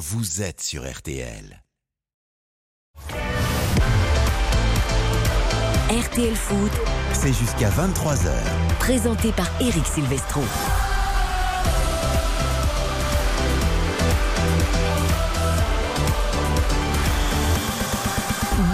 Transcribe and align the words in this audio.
vous 0.00 0.40
êtes 0.40 0.62
sur 0.62 0.90
RTL. 0.90 1.62
RTL 5.90 6.34
Foot, 6.34 6.72
C'est 7.12 7.34
jusqu'à 7.34 7.68
23h. 7.68 8.30
présenté 8.78 9.30
par 9.32 9.46
Eric 9.60 9.84
Silvestro. 9.86 10.40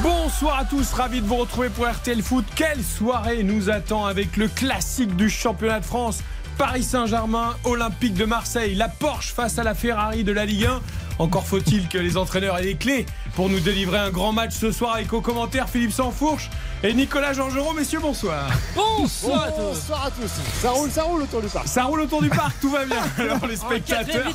Bonsoir 0.04 0.60
à 0.60 0.64
tous, 0.64 0.92
ravi 0.92 1.20
de 1.20 1.26
vous 1.26 1.36
retrouver 1.36 1.70
pour 1.70 1.88
RTL 1.88 2.22
Foot. 2.22 2.44
Quelle 2.54 2.84
soirée 2.84 3.42
nous 3.42 3.68
attend 3.68 4.06
avec 4.06 4.36
le 4.36 4.46
classique 4.46 5.16
du 5.16 5.28
championnat 5.28 5.80
de 5.80 5.84
France 5.84 6.22
Paris 6.56 6.84
Saint-Germain, 6.84 7.56
Olympique 7.64 8.14
de 8.14 8.24
Marseille, 8.24 8.74
la 8.76 8.88
Porsche 8.88 9.32
face 9.32 9.58
à 9.58 9.64
la 9.64 9.74
Ferrari 9.74 10.24
de 10.24 10.32
la 10.32 10.46
Ligue 10.46 10.66
1. 10.66 10.80
Encore 11.18 11.46
faut-il 11.46 11.88
que 11.88 11.98
les 11.98 12.16
entraîneurs 12.16 12.58
aient 12.58 12.62
les 12.62 12.74
clés 12.74 13.06
pour 13.34 13.48
nous 13.48 13.60
délivrer 13.60 13.98
un 13.98 14.10
grand 14.10 14.32
match 14.32 14.52
ce 14.52 14.70
soir 14.72 14.94
avec 14.94 15.12
au 15.12 15.20
commentaire 15.20 15.68
Philippe 15.68 15.92
Sansfourche 15.92 16.50
et 16.82 16.92
Nicolas 16.94 17.32
Georgerot. 17.32 17.72
Messieurs, 17.72 18.00
bonsoir. 18.00 18.48
Bonsoir 18.74 19.44
à 19.44 19.50
tous. 19.50 19.62
Bonsoir 19.62 20.04
à 20.06 20.10
tous. 20.10 20.30
Ça 20.60 20.70
roule, 20.70 20.90
ça 20.90 21.02
roule 21.04 21.22
autour 21.22 21.40
du 21.42 21.48
parc. 21.48 21.66
Ça 21.68 21.84
roule 21.84 22.00
autour 22.00 22.22
du 22.22 22.28
parc, 22.28 22.56
tout 22.60 22.70
va 22.70 22.84
bien. 22.84 22.96
Alors 23.18 23.46
les 23.46 23.56
spectateurs 23.56 24.32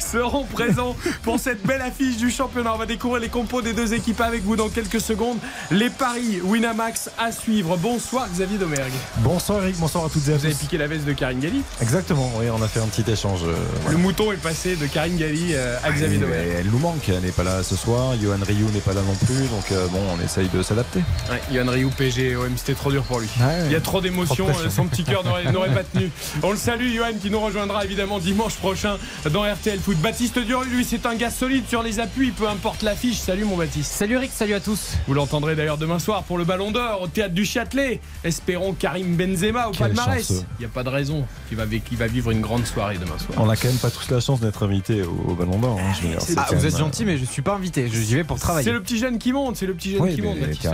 seront 0.00 0.44
présents 0.44 0.96
pour 1.22 1.38
cette 1.38 1.64
belle 1.64 1.82
affiche 1.82 2.16
du 2.16 2.30
championnat. 2.30 2.74
On 2.74 2.78
va 2.78 2.86
découvrir 2.86 3.20
les 3.20 3.28
compos 3.28 3.62
des 3.62 3.72
deux 3.72 3.94
équipes 3.94 4.20
avec 4.20 4.42
vous 4.44 4.56
dans 4.56 4.68
quelques 4.68 5.00
secondes. 5.00 5.38
Les 5.70 5.90
paris 5.90 6.40
Winamax 6.42 7.10
à 7.18 7.32
suivre. 7.32 7.76
Bonsoir 7.76 8.28
Xavier 8.32 8.58
Domergue. 8.58 8.92
Bonsoir 9.18 9.62
Eric, 9.62 9.76
bonsoir 9.78 10.04
à 10.06 10.08
toutes 10.08 10.26
et 10.28 10.32
à 10.32 10.36
Vous 10.36 10.44
avez 10.44 10.54
tous. 10.54 10.60
piqué 10.60 10.78
la 10.78 10.86
veste 10.86 11.04
de 11.04 11.12
Karine 11.12 11.40
Galli. 11.40 11.62
Exactement, 11.80 12.30
oui, 12.36 12.46
on 12.50 12.62
a 12.62 12.68
fait 12.68 12.80
un 12.80 12.86
petit 12.86 13.08
échange. 13.10 13.40
euh, 13.44 13.54
Le 13.90 13.96
mouton 13.96 14.32
est 14.32 14.36
passé 14.36 14.76
de 14.76 14.86
Karine 14.86 15.16
Galli 15.16 15.54
euh, 15.54 15.76
à 15.84 15.90
Xavier 15.92 16.16
Et- 16.16 16.20
Domergue. 16.20 16.48
elle 16.60 16.66
nous 16.66 16.78
manque, 16.78 17.08
elle 17.08 17.20
n'est 17.20 17.30
pas 17.30 17.44
là 17.44 17.62
ce 17.62 17.76
soir, 17.76 18.14
Johan 18.20 18.36
Ryu 18.46 18.64
n'est 18.72 18.80
pas 18.80 18.92
là 18.92 19.00
non 19.02 19.14
plus, 19.26 19.46
donc 19.48 19.70
euh, 19.72 19.86
bon, 19.88 20.00
on 20.18 20.24
essaye 20.24 20.48
de 20.48 20.62
s'adapter. 20.62 21.00
Ouais, 21.30 21.40
Yann 21.58 21.68
Rioux, 21.68 21.90
PG, 21.90 22.36
OM, 22.36 22.56
c'était 22.56 22.74
trop 22.74 22.92
dur 22.92 23.02
pour 23.02 23.18
lui. 23.18 23.26
Ouais. 23.40 23.66
Il 23.66 23.72
y 23.72 23.74
a 23.74 23.80
trop 23.80 24.00
d'émotions, 24.00 24.48
euh, 24.48 24.70
son 24.70 24.86
petit 24.86 25.02
cœur 25.02 25.24
n'aurait 25.52 25.74
pas 25.74 25.82
tenu. 25.82 26.08
On 26.42 26.52
le 26.52 26.56
salue, 26.56 26.94
Johan, 26.94 27.08
qui 27.20 27.30
nous 27.30 27.40
rejoindra 27.40 27.84
évidemment 27.84 28.18
dimanche 28.20 28.54
prochain 28.54 28.96
dans 29.32 29.42
RTL 29.42 29.78
Foot. 29.80 29.96
Baptiste 29.98 30.38
Duru, 30.38 30.64
lui, 30.68 30.84
c'est 30.84 31.04
un 31.06 31.16
gars 31.16 31.30
solide 31.30 31.64
sur 31.68 31.82
les 31.82 31.98
appuis, 31.98 32.30
peu 32.30 32.48
importe 32.48 32.82
l'affiche. 32.82 33.16
Salut 33.18 33.44
mon 33.44 33.56
Baptiste. 33.56 33.90
Salut 33.92 34.14
Eric, 34.14 34.30
salut 34.32 34.54
à 34.54 34.60
tous. 34.60 34.92
Vous 35.08 35.14
l'entendrez 35.14 35.56
d'ailleurs 35.56 35.78
demain 35.78 35.98
soir 35.98 36.22
pour 36.22 36.38
le 36.38 36.44
Ballon 36.44 36.70
d'Or 36.70 37.02
au 37.02 37.06
théâtre 37.08 37.34
du 37.34 37.44
Châtelet. 37.44 38.00
Espérons 38.22 38.72
Karim 38.72 39.16
Benzema 39.16 39.66
au 39.68 39.72
palmarès. 39.72 40.26
chanceux. 40.28 40.44
Il 40.58 40.60
n'y 40.60 40.66
a 40.66 40.68
pas 40.72 40.84
de 40.84 40.90
raison 40.90 41.24
qu'il 41.48 41.58
va, 41.58 42.06
vivre 42.06 42.30
une 42.30 42.40
grande 42.40 42.66
soirée 42.66 42.98
demain 42.98 43.18
soir. 43.18 43.36
On 43.36 43.46
n'a 43.46 43.56
quand 43.56 43.68
même 43.68 43.76
pas 43.78 43.90
tous 43.90 44.08
la 44.10 44.20
chance 44.20 44.38
d'être 44.40 44.62
invité 44.62 45.02
au, 45.02 45.32
au 45.32 45.34
Ballon 45.34 45.58
d'Or. 45.58 45.78
hein, 45.80 45.92
c'est 46.20 46.34
Ah, 46.38 46.46
vous 46.50 46.56
même, 46.56 46.66
êtes 46.66 46.78
gentil, 46.78 47.04
mais 47.04 47.18
je 47.18 47.24
suis 47.24 47.42
pas 47.42 47.54
invité. 47.54 47.88
Je- 47.92 47.98
J'y 48.00 48.14
vais 48.14 48.24
pour 48.24 48.36
C'est 48.38 48.42
travailler. 48.44 48.70
le 48.72 48.80
petit 48.80 48.98
jeune 48.98 49.18
qui 49.18 49.32
monte, 49.32 49.56
c'est 49.56 49.66
le 49.66 49.74
petit 49.74 49.90
jeune 49.90 50.00
euh, 50.00 50.04
Oui, 50.04 50.14
qui 50.14 50.22
monte. 50.22 50.36
mais 50.40 50.46
Baptiste 50.46 50.68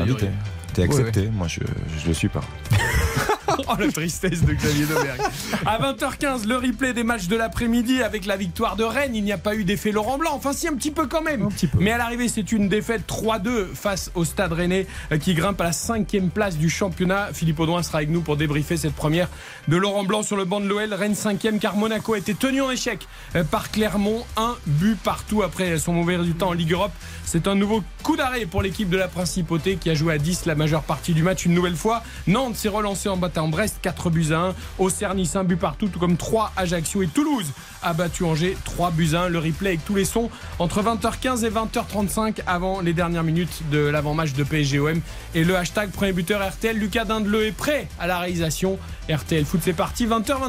t'es 0.74 0.82
accepté, 0.82 1.28
moi 1.32 1.48
je, 1.48 1.60
je 2.02 2.08
le 2.08 2.14
suis 2.14 2.28
pas. 2.28 2.42
Oh 3.58 3.74
la 3.78 3.90
tristesse 3.90 4.42
de 4.42 4.52
Xavier 4.52 4.86
Domergue. 4.86 5.20
À 5.66 5.78
20h15, 5.78 6.46
le 6.46 6.56
replay 6.56 6.92
des 6.92 7.04
matchs 7.04 7.28
de 7.28 7.36
l'après-midi 7.36 8.02
avec 8.02 8.26
la 8.26 8.36
victoire 8.36 8.76
de 8.76 8.84
Rennes. 8.84 9.14
Il 9.14 9.22
n'y 9.22 9.32
a 9.32 9.38
pas 9.38 9.54
eu 9.54 9.64
d'effet 9.64 9.92
Laurent 9.92 10.18
Blanc. 10.18 10.32
Enfin, 10.34 10.52
si, 10.52 10.66
un 10.66 10.74
petit 10.74 10.90
peu 10.90 11.06
quand 11.06 11.22
même. 11.22 11.42
Un 11.42 11.48
petit 11.48 11.66
peu. 11.66 11.78
Mais 11.80 11.92
à 11.92 11.98
l'arrivée, 11.98 12.28
c'est 12.28 12.52
une 12.52 12.68
défaite 12.68 13.02
3-2 13.06 13.66
face 13.74 14.10
au 14.14 14.24
Stade 14.24 14.52
Rennais 14.52 14.86
euh, 15.12 15.18
qui 15.18 15.34
grimpe 15.34 15.60
à 15.60 15.64
la 15.64 15.72
cinquième 15.72 16.30
place 16.30 16.56
du 16.56 16.68
championnat. 16.68 17.28
Philippe 17.32 17.60
Audouin 17.60 17.82
sera 17.82 17.98
avec 17.98 18.10
nous 18.10 18.22
pour 18.22 18.36
débriefer 18.36 18.76
cette 18.76 18.94
première 18.94 19.28
de 19.68 19.76
Laurent 19.76 20.04
Blanc 20.04 20.22
sur 20.22 20.36
le 20.36 20.44
banc 20.44 20.60
de 20.60 20.66
l'OL. 20.66 20.92
Rennes 20.92 21.14
cinquième 21.14 21.58
car 21.58 21.76
Monaco 21.76 22.14
a 22.14 22.18
été 22.18 22.34
tenu 22.34 22.60
en 22.60 22.70
échec 22.70 23.06
euh, 23.36 23.44
par 23.44 23.70
Clermont. 23.70 24.24
Un 24.36 24.56
but 24.66 24.98
partout 24.98 25.42
après 25.42 25.78
son 25.78 25.92
mauvais 25.92 26.16
résultat 26.16 26.46
en 26.46 26.52
Ligue 26.52 26.72
Europe. 26.72 26.92
C'est 27.24 27.46
un 27.46 27.54
nouveau 27.54 27.82
coup 28.02 28.16
d'arrêt 28.16 28.46
pour 28.46 28.62
l'équipe 28.62 28.88
de 28.88 28.96
la 28.96 29.08
Principauté 29.08 29.76
qui 29.76 29.90
a 29.90 29.94
joué 29.94 30.14
à 30.14 30.18
10 30.18 30.46
la 30.46 30.54
majeure 30.64 30.82
partie 30.82 31.12
du 31.12 31.22
match 31.22 31.44
une 31.44 31.52
nouvelle 31.52 31.76
fois. 31.76 32.02
Nantes 32.26 32.56
s'est 32.56 32.70
relancé 32.70 33.10
en 33.10 33.18
battant 33.18 33.48
Brest 33.48 33.80
4 33.82 34.08
buts 34.08 34.32
à 34.32 34.38
1. 34.38 34.54
Auxerre 34.78 35.14
Nice 35.14 35.36
un 35.36 35.44
but 35.44 35.58
partout, 35.58 35.88
tout 35.88 35.98
comme 35.98 36.16
3 36.16 36.52
Ajaccio 36.56 37.02
et 37.02 37.06
Toulouse 37.06 37.44
a 37.82 37.92
battu 37.92 38.24
Angers 38.24 38.56
3 38.64 38.90
buts 38.92 39.10
à 39.12 39.24
1. 39.24 39.28
Le 39.28 39.40
replay 39.40 39.68
avec 39.70 39.84
tous 39.84 39.94
les 39.94 40.06
sons 40.06 40.30
entre 40.58 40.82
20h15 40.82 41.44
et 41.44 41.50
20h35 41.50 42.36
avant 42.46 42.80
les 42.80 42.94
dernières 42.94 43.24
minutes 43.24 43.62
de 43.70 43.78
l'avant-match 43.78 44.32
de 44.32 44.42
PSGOM. 44.42 45.02
Et 45.34 45.44
le 45.44 45.54
hashtag 45.54 45.90
premier 45.90 46.12
buteur 46.12 46.40
RTL, 46.48 46.78
Lucas 46.78 47.04
Dindeleu 47.04 47.44
est 47.44 47.52
prêt 47.52 47.86
à 48.00 48.06
la 48.06 48.18
réalisation. 48.18 48.78
RTL 49.10 49.44
Foot, 49.44 49.60
c'est 49.62 49.74
parti, 49.74 50.06
20h, 50.06 50.40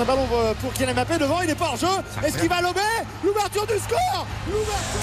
un 0.00 0.04
ballon 0.04 0.26
euh, 0.32 0.54
pour 0.54 0.72
Kylian 0.72 0.94
Mbappé 0.94 1.18
devant, 1.18 1.42
il 1.42 1.48
n'est 1.48 1.54
pas 1.54 1.68
en 1.68 1.76
jeu. 1.76 1.86
Est-ce 2.24 2.38
qu'il 2.38 2.48
va 2.48 2.62
lober 2.62 2.80
L'ouverture 3.22 3.66
du 3.66 3.74
score 3.74 4.26
L'ouverture 4.46 5.00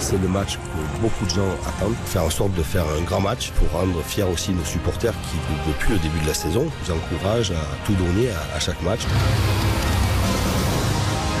C'est 0.00 0.20
le 0.20 0.28
match 0.28 0.56
que 0.56 1.00
beaucoup 1.02 1.26
de 1.26 1.30
gens 1.30 1.42
attendent, 1.68 1.94
faire 2.06 2.24
en 2.24 2.30
sorte 2.30 2.54
de 2.54 2.62
faire 2.62 2.84
un 2.98 3.02
grand 3.02 3.20
match 3.20 3.50
pour 3.50 3.70
rendre 3.78 4.02
fiers 4.02 4.22
aussi 4.24 4.52
nos 4.52 4.64
supporters 4.64 5.12
qui, 5.12 5.36
depuis 5.70 5.92
le 5.92 5.98
début 5.98 6.18
de 6.20 6.26
la 6.26 6.34
saison, 6.34 6.64
nous 6.64 6.94
encouragent 6.94 7.52
à 7.52 7.86
tout 7.86 7.94
donner 7.94 8.30
à, 8.30 8.56
à 8.56 8.58
chaque 8.60 8.80
match. 8.82 9.00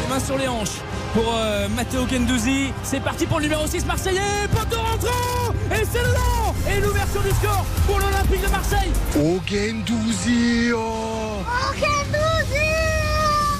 Les 0.02 0.08
mains 0.14 0.20
sur 0.20 0.36
les 0.36 0.46
hanches 0.48 0.82
pour 1.14 1.34
euh, 1.34 1.68
Matteo 1.68 2.06
Gendouzi. 2.08 2.72
C'est 2.82 3.00
parti 3.00 3.26
pour 3.26 3.38
le 3.38 3.44
numéro 3.44 3.66
6 3.66 3.84
Marseillais. 3.86 4.20
Poteau 4.50 4.80
rentrant 4.80 5.52
Et 5.72 5.84
c'est 5.90 6.00
dedans 6.00 6.54
Et 6.70 6.80
l'ouverture 6.80 7.22
du 7.22 7.30
score 7.30 7.64
pour 7.86 7.98
l'Olympique 7.98 8.42
de 8.42 8.50
Marseille. 8.50 8.90
Oh 9.16 9.38
Gendouzi 9.46 10.70
oh 10.74 11.42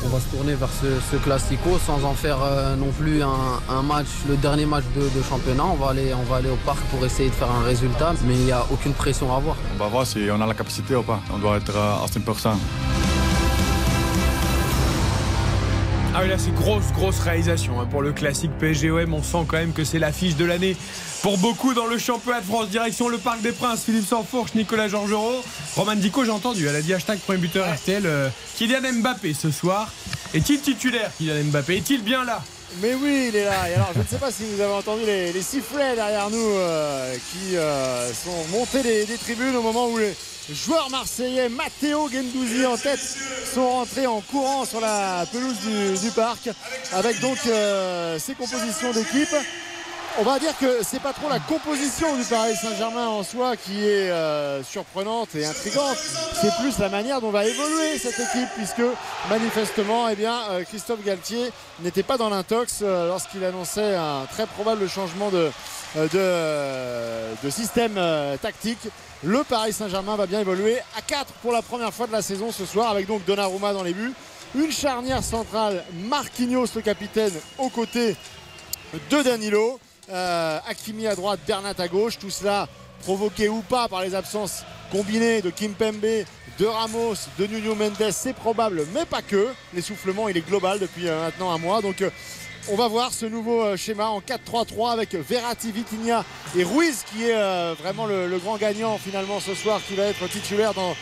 On 0.05 0.09
va 0.09 0.21
se 0.21 0.27
tourner 0.37 0.55
vers 0.55 0.69
ce, 0.81 0.87
ce 1.11 1.17
classico 1.17 1.79
sans 1.85 2.05
en 2.05 2.15
faire 2.15 2.39
euh, 2.43 2.77
non 2.77 2.91
plus 2.99 3.23
un, 3.23 3.61
un 3.69 3.83
match, 3.83 4.07
le 4.29 4.37
dernier 4.37 4.67
match 4.67 4.85
de, 4.97 5.03
de 5.03 5.23
championnat. 5.23 5.65
On 5.67 5.75
va, 5.75 5.91
aller, 5.91 6.13
on 6.15 6.23
va 6.31 6.37
aller 6.37 6.51
au 6.51 6.57
parc 6.67 6.81
pour 6.91 7.05
essayer 7.05 7.29
de 7.29 7.35
faire 7.35 7.51
un 7.51 7.65
résultat, 7.65 8.15
mais 8.25 8.35
il 8.35 8.45
n'y 8.45 8.53
a 8.53 8.65
aucune 8.71 8.93
pression 8.93 9.33
à 9.33 9.37
avoir. 9.37 9.57
On 9.75 9.79
va 9.79 9.89
voir 9.89 10.07
si 10.07 10.27
on 10.31 10.41
a 10.41 10.47
la 10.47 10.55
capacité 10.55 10.95
ou 10.97 11.03
pas. 11.03 11.21
On 11.33 11.39
doit 11.39 11.57
être 11.57 11.77
à 11.77 12.05
100%. 12.07 12.55
Ah 16.19 16.23
oui, 16.25 16.31
là, 16.31 16.37
c'est 16.37 16.53
grosse, 16.53 16.91
grosse 16.95 17.21
réalisation 17.21 17.81
hein, 17.81 17.87
pour 17.89 18.03
le 18.03 18.13
classique 18.13 18.51
PSGOM. 18.59 19.15
On 19.15 19.23
sent 19.23 19.45
quand 19.47 19.57
même 19.57 19.73
que 19.73 19.85
c'est 19.85 20.01
l'affiche 20.01 20.35
de 20.35 20.45
l'année 20.45 20.77
pour 21.23 21.39
beaucoup 21.39 21.75
dans 21.75 21.87
le 21.87 21.97
championnat 21.97 22.41
de 22.41 22.45
France. 22.47 22.71
Direction 22.71 23.09
le 23.09 23.19
Parc 23.19 23.41
des 23.41 23.53
Princes, 23.53 23.85
Philippe 23.85 24.05
Sanfourche, 24.05 24.53
Nicolas 24.57 24.89
Georgerot. 24.89 25.45
Roman 25.77 25.95
Dico, 25.95 26.25
j'ai 26.25 26.33
entendu, 26.33 26.67
elle 26.67 26.75
a 26.75 26.83
dit 26.83 26.93
hashtag 26.93 27.21
premier 27.21 27.39
buteur 27.39 27.73
RTL. 27.73 28.03
euh, 28.05 28.29
Kylian 28.57 28.95
Mbappé 28.95 29.33
ce 29.33 29.53
soir. 29.53 29.93
Est-il 30.35 30.61
titulaire, 30.61 31.09
Kylian 31.19 31.45
Mbappé? 31.53 31.77
Est-il 31.77 32.03
bien 32.03 32.25
là? 32.25 32.43
Mais 32.83 32.95
oui, 32.95 33.29
il 33.29 33.37
est 33.37 33.45
là. 33.45 33.71
Et 33.71 33.75
alors, 33.75 33.93
je 33.95 34.01
ne 34.01 34.05
sais 34.05 34.19
pas 34.19 34.33
si 34.33 34.43
vous 34.43 34.61
avez 34.61 34.73
entendu 34.75 35.03
les, 35.07 35.33
les 35.33 35.43
sifflets 35.43 35.95
derrière 35.95 36.31
nous 36.31 36.51
euh, 36.51 37.15
qui 37.31 37.57
euh, 37.57 38.13
sont 38.13 38.45
montés 38.51 38.83
des, 38.83 39.07
des 39.07 39.19
tribunes 39.19 39.55
au 39.55 39.63
moment 39.63 39.87
où 39.89 39.99
les 39.99 40.13
joueurs 40.53 40.91
marseillais, 40.91 41.49
Matteo 41.49 42.09
Gendouzi 42.09 42.67
en 42.67 42.77
tête, 42.77 43.01
sont 43.55 43.69
rentrés 43.69 44.07
en 44.07 44.21
courant 44.21 44.65
sur 44.65 44.81
la 44.81 45.25
pelouse 45.33 45.57
du, 45.61 45.99
du 45.99 46.11
parc 46.13 46.49
avec 46.93 47.21
donc 47.21 47.39
euh, 47.47 48.19
ces 48.19 48.35
compositions 48.35 48.93
d'équipe. 48.93 49.35
On 50.21 50.25
va 50.25 50.41
dire 50.41 50.57
que 50.59 50.83
c'est 50.83 51.01
pas 51.01 51.13
trop 51.13 51.29
la 51.29 51.39
composition 51.39 52.17
du 52.17 52.25
Paris 52.25 52.57
Saint-Germain 52.57 53.07
en 53.07 53.23
soi 53.23 53.57
qui 53.57 53.85
est 53.85 54.11
euh, 54.11 54.65
surprenante 54.65 55.33
et 55.37 55.47
intrigante. 55.47 55.97
C'est 56.41 56.53
plus 56.57 56.77
la 56.81 56.89
manière 56.89 57.21
dont 57.21 57.31
va 57.31 57.45
évoluer 57.45 57.99
cette 57.99 58.19
équipe, 58.19 58.49
puisque 58.57 58.83
manifestement, 59.31 60.09
eh 60.09 60.17
bien, 60.17 60.35
euh, 60.51 60.65
Christophe 60.65 61.05
Galtier 61.05 61.53
n'était 61.85 62.03
pas 62.03 62.17
dans 62.17 62.31
l'intox 62.31 62.81
euh, 62.83 63.07
lorsqu'il 63.07 63.45
annonçait 63.45 63.95
un 63.95 64.27
très 64.29 64.47
probable 64.47 64.89
changement 64.89 65.31
de, 65.31 65.53
de, 65.97 67.45
de 67.45 67.51
système 67.51 67.95
euh, 67.97 68.37
tactique. 68.37 68.89
Le 69.25 69.43
Paris 69.43 69.73
Saint-Germain 69.73 70.17
va 70.17 70.27
bien 70.27 70.41
évoluer 70.41 70.79
à 70.97 71.03
4 71.03 71.33
pour 71.43 71.53
la 71.53 71.63
première 71.63 71.93
fois 71.93 72.07
de 72.07 72.13
la 72.13 72.23
saison 72.23 72.53
ce 72.53 72.65
soir, 72.65 72.91
avec 72.91 73.07
donc 73.07 73.25
Donnarumma 73.25 73.73
dans 73.73 73.83
les 73.83 73.95
buts. 73.95 74.13
Une 74.55 74.71
charnière 74.71 75.23
centrale, 75.23 75.85
Marquinhos 76.09 76.67
le 76.75 76.81
capitaine 76.81 77.33
aux 77.59 77.69
côtés 77.69 78.17
de 79.11 79.23
Danilo. 79.23 79.79
Euh, 80.11 80.59
Hakimi 80.67 81.07
à 81.07 81.15
droite, 81.15 81.41
Bernat 81.47 81.75
à 81.79 81.89
gauche. 81.89 82.19
Tout 82.19 82.31
cela 82.31 82.69
provoqué 83.01 83.49
ou 83.49 83.61
pas 83.61 83.89
par 83.89 84.03
les 84.03 84.15
absences 84.15 84.65
combinées 84.91 85.43
de 85.43 85.51
Kimpembe, 85.51 86.25
de 86.59 86.67
Ramos, 86.67 87.15
de 87.39 87.47
Nuno 87.47 87.75
Mendes. 87.75 88.11
C'est 88.11 88.33
probable, 88.33 88.87
mais 88.95 89.05
pas 89.05 89.23
que. 89.23 89.49
L'essoufflement, 89.75 90.29
il 90.29 90.37
est 90.37 90.47
global 90.49 90.79
depuis 90.79 91.09
euh, 91.09 91.27
maintenant 91.27 91.51
un 91.53 91.59
mois. 91.59 91.83
Donc, 91.83 92.01
euh, 92.03 92.11
on 92.71 92.77
va 92.77 92.89
voir 92.89 93.13
ce 93.13 93.27
nouveau 93.27 93.63
euh, 93.63 93.77
schéma 93.77 94.09
en 94.09 94.21
4-3-3 94.21 94.93
avec 94.93 95.15
Verratti, 95.15 95.73
Vitinha 95.73 96.25
et 96.57 96.65
Ruiz 96.65 97.05
qui 97.11 97.25
est 97.25 97.35
euh, 97.35 97.75
vraiment 97.79 98.07
le, 98.07 98.39
grand 98.39 98.57
gagnant 98.57 98.99
finalement 98.99 99.41
ce 99.41 99.55
soir 99.55 99.81
qui 99.87 99.95
va 99.95 100.05
être 100.05 100.29
titulaire 100.29 100.73
dans, 100.75 100.95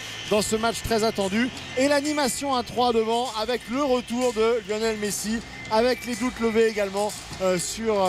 ce 0.43 0.57
match 0.57 0.83
très 0.83 1.05
attendu. 1.05 1.49
Et 1.79 1.89
l'animation 1.89 2.55
à 2.55 2.63
3 2.63 2.93
devant 2.93 3.31
avec 3.41 3.61
le 3.71 3.83
retour 3.83 4.33
de 4.33 4.63
Lionel 4.69 4.97
Messi 4.99 5.39
avec 5.71 6.07
les 6.07 6.15
doutes 6.15 6.39
levés 6.41 6.69
également 6.69 7.13
euh, 7.43 7.59
sur 7.59 8.09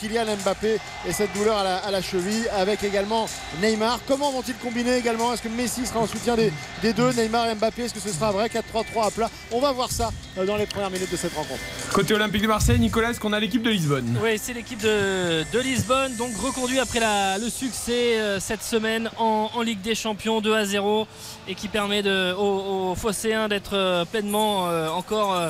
Kylian 0.00 0.36
Mbappé 0.42 0.78
et 1.06 1.12
cette 1.12 1.32
douleur 1.34 1.58
à 1.58 1.90
la, 1.90 2.02
cheville, 2.02 2.48
avec 2.56 2.82
également 2.82 3.28
Neymar. 3.60 4.00
Comment 4.08 4.30
vont-ils 4.30 4.56
combiner 4.56 4.96
également? 4.96 5.32
Est-ce 5.32 5.42
que 5.42 5.48
Messi 5.48 5.86
sera 5.86 6.00
en 6.00 6.06
soutien 6.06 6.36
des, 6.36 6.52
deux? 6.92 7.12
Neymar 7.12 7.50
et 7.50 7.54
Mbappé, 7.54 7.84
est-ce 7.84 7.94
que 7.94 8.00
ce 8.00 8.10
sera 8.10 8.32
vrai 8.32 8.48
4-3-3 8.48 9.06
à 9.06 9.10
plat? 9.10 9.30
On 9.52 9.60
va 9.60 9.72
voir 9.72 9.90
ça 9.90 10.10
dans 10.36 10.56
les 10.56 10.66
premières 10.66 10.90
minutes 10.90 11.12
de 11.12 11.16
cette 11.16 11.34
rencontre. 11.34 11.60
Côté 11.94 12.12
Olympique 12.12 12.42
de 12.42 12.48
Marseille, 12.48 12.80
Nicolas, 12.80 13.10
est-ce 13.10 13.20
qu'on 13.20 13.32
a 13.32 13.38
l'équipe 13.38 13.62
de 13.62 13.70
Lisbonne? 13.70 14.18
Oui, 14.20 14.30
c'est 14.36 14.52
l'équipe 14.52 14.80
de, 14.82 15.44
Lisbonne, 15.60 16.16
donc 16.16 16.34
reconduit 16.38 16.80
après 16.80 16.98
le 16.98 17.48
succès 17.48 18.18
euh, 18.18 18.40
cette 18.40 18.64
semaine 18.64 19.08
en, 19.16 19.62
Ligue 19.62 19.80
des 19.80 19.94
Champions 19.94 20.40
2 20.40 20.56
à 20.56 20.64
0 20.64 21.06
et 21.46 21.54
qui 21.54 21.68
permet 21.68 22.02
aux, 22.36 22.96
aux 22.96 23.48
d'être 23.48 23.74
euh, 23.74 24.04
pleinement 24.04 24.68
euh, 24.68 24.88
encore 24.88 25.40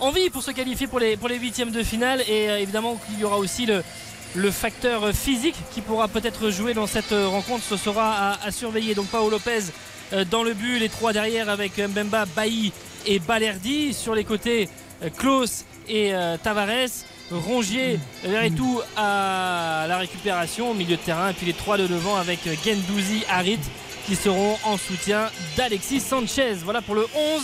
en 0.00 0.10
vie 0.10 0.30
pour 0.30 0.42
se 0.42 0.52
qualifier 0.52 0.86
pour 0.86 1.00
les, 1.00 1.18
pour 1.18 1.28
les 1.28 1.38
huitièmes 1.38 1.70
de 1.70 1.82
finale. 1.82 2.22
Et 2.26 2.46
évidemment 2.46 2.98
qu'il 3.06 3.20
y 3.20 3.24
aura 3.24 3.36
aussi 3.36 3.66
le, 3.66 4.50
facteur 4.52 5.12
physique 5.12 5.56
qui 5.74 5.82
pourra 5.82 6.08
peut-être 6.08 6.48
jouer 6.48 6.72
dans 6.72 6.86
cette 6.86 7.12
rencontre. 7.12 7.62
Ce 7.62 7.76
sera 7.76 8.38
à, 8.42 8.50
surveiller. 8.50 8.94
Donc 8.94 9.08
Paolo 9.08 9.32
Lopez 9.32 9.64
dans 10.30 10.44
le 10.44 10.54
but, 10.54 10.78
les 10.78 10.88
trois 10.88 11.12
derrière 11.12 11.50
avec 11.50 11.76
Mbemba, 11.76 12.24
Bailly 12.34 12.72
et 13.04 13.18
Balerdi. 13.18 13.92
Sur 13.92 14.14
les 14.14 14.24
côtés, 14.24 14.70
Klaus 15.18 15.66
et 15.90 16.14
euh, 16.14 16.36
Tavares. 16.42 17.04
Rongier, 17.30 18.00
Verretou 18.24 18.80
à 18.96 19.84
la 19.88 19.98
récupération 19.98 20.72
au 20.72 20.74
milieu 20.74 20.96
de 20.96 21.00
terrain. 21.00 21.30
Et 21.30 21.32
puis 21.32 21.46
les 21.46 21.52
trois 21.52 21.78
de 21.78 21.86
devant 21.86 22.16
avec 22.16 22.40
Gendouzi, 22.64 23.22
Harit 23.30 23.60
qui 24.06 24.16
seront 24.16 24.56
en 24.64 24.76
soutien 24.76 25.30
d'Alexis 25.56 26.00
Sanchez. 26.00 26.54
Voilà 26.64 26.82
pour 26.82 26.96
le 26.96 27.06
11 27.14 27.42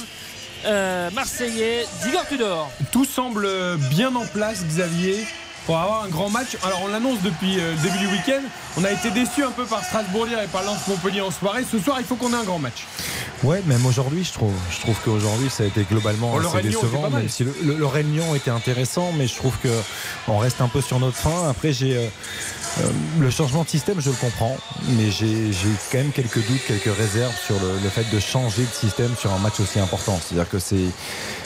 euh, 0.65 1.11
marseillais 1.13 1.85
d'Igor 2.03 2.27
Tudor. 2.27 2.71
Tout 2.91 3.05
semble 3.05 3.49
bien 3.91 4.13
en 4.17 4.27
place, 4.27 4.65
Xavier, 4.65 5.25
pour 5.67 5.77
avoir 5.79 6.05
un 6.05 6.09
grand 6.09 6.31
match. 6.31 6.57
Alors 6.63 6.81
on 6.85 6.89
l'annonce 6.89 7.21
depuis 7.23 7.59
euh, 7.59 7.73
le 7.73 7.83
début 7.83 7.99
du 7.99 8.07
week-end. 8.07 8.43
On 8.79 8.85
a 8.85 8.91
été 8.93 9.11
déçus 9.11 9.43
un 9.45 9.51
peu 9.51 9.65
par 9.65 9.85
Strasbourg 9.85 10.27
et 10.29 10.47
par 10.47 10.63
Lens 10.63 10.87
Montpellier 10.89 11.21
en 11.21 11.31
soirée. 11.31 11.65
Ce 11.71 11.79
soir, 11.79 11.97
il 11.99 12.07
faut 12.07 12.15
qu'on 12.17 12.33
ait 12.33 12.37
un 12.37 12.45
grand 12.45 12.59
match. 12.59 12.87
Ouais, 13.43 13.63
même 13.67 13.85
aujourd'hui, 13.85 14.25
je 14.25 14.33
trouve. 14.33 14.53
Je 14.71 14.81
trouve 14.81 14.97
qu'aujourd'hui, 15.05 15.51
ça 15.51 15.65
a 15.65 15.67
été 15.67 15.83
globalement 15.85 16.33
Oh, 16.35 16.39
assez 16.39 16.63
décevant. 16.63 17.11
Même 17.11 17.29
si 17.29 17.45
le, 17.45 17.55
le, 17.65 17.75
le 17.75 17.87
Rennes-Lyon 17.87 18.35
était 18.35 18.51
intéressant, 18.51 19.13
mais 19.17 19.27
je 19.27 19.35
trouve 19.35 19.57
que 19.63 19.69
on 20.29 20.39
reste 20.39 20.61
un 20.61 20.69
peu 20.69 20.81
sur 20.81 21.01
notre 21.01 21.17
fin. 21.17 21.49
Après, 21.51 21.73
j'ai 21.73 21.97
euh, 21.97 22.07
euh, 22.81 22.91
le 23.19 23.31
changement 23.31 23.65
de 23.65 23.69
système, 23.69 24.01
je 24.01 24.11
le 24.11 24.17
comprends, 24.17 24.57
mais 24.91 25.11
j'ai 25.11 25.53
j'ai 25.53 25.69
quand 25.91 25.99
même 25.99 26.12
quelques 26.12 26.47
doutes, 26.47 26.65
quelques 26.67 26.97
réserves 26.97 27.35
sur 27.47 27.57
le, 27.61 27.79
le 27.83 27.89
fait 27.91 28.05
de 28.15 28.21
changer 28.21 28.62
de 28.62 28.75
système 28.75 29.15
sur 29.19 29.33
un 29.33 29.39
match 29.39 29.59
aussi 29.61 29.79
important. 29.81 30.19
C'est-à-dire 30.23 30.49
que 30.49 30.59
c'est 30.59 30.77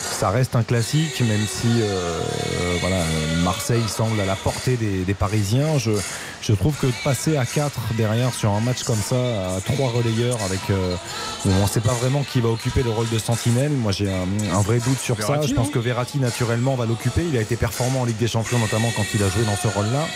ça 0.00 0.30
reste 0.30 0.56
un 0.56 0.62
classique, 0.62 1.20
même 1.20 1.46
si 1.46 1.66
euh, 1.80 1.84
euh, 1.84 2.76
voilà, 2.80 2.96
Marseille 3.42 3.82
semble 3.88 4.20
à 4.20 4.24
la 4.26 4.36
portée 4.36 4.76
des, 4.76 5.04
des 5.04 5.14
Parisiens. 5.14 5.78
Je, 5.78 5.92
je 6.42 6.52
trouve 6.52 6.74
que 6.76 6.86
passer 7.04 7.36
à 7.36 7.44
4 7.44 7.72
derrière 7.96 8.32
sur 8.34 8.50
un 8.50 8.60
match 8.60 8.82
comme 8.82 9.00
ça, 9.00 9.16
à 9.56 9.60
3 9.60 9.90
relayeurs, 9.90 10.38
avec 10.44 10.60
euh, 10.70 10.96
où 11.46 11.50
on 11.50 11.62
ne 11.62 11.68
sait 11.68 11.80
pas 11.80 11.92
vraiment 11.92 12.22
qui 12.22 12.40
va 12.40 12.48
occuper 12.48 12.82
le 12.82 12.90
rôle 12.90 13.08
de 13.08 13.18
sentinelle, 13.18 13.72
moi 13.72 13.92
j'ai 13.92 14.10
un, 14.10 14.54
un 14.54 14.60
vrai 14.62 14.78
doute 14.78 14.98
sur 14.98 15.14
Verratti, 15.16 15.42
ça. 15.42 15.48
Je 15.48 15.54
pense 15.54 15.70
que 15.70 15.78
Verratti 15.78 16.18
naturellement 16.18 16.74
va 16.74 16.86
l'occuper. 16.86 17.22
Il 17.30 17.36
a 17.36 17.40
été 17.40 17.56
performant 17.56 18.02
en 18.02 18.04
Ligue 18.04 18.18
des 18.18 18.28
Champions, 18.28 18.58
notamment 18.58 18.88
quand 18.96 19.04
il 19.14 19.22
a 19.22 19.28
joué 19.28 19.44
dans 19.44 19.56
ce 19.56 19.68
rôle-là. 19.68 20.06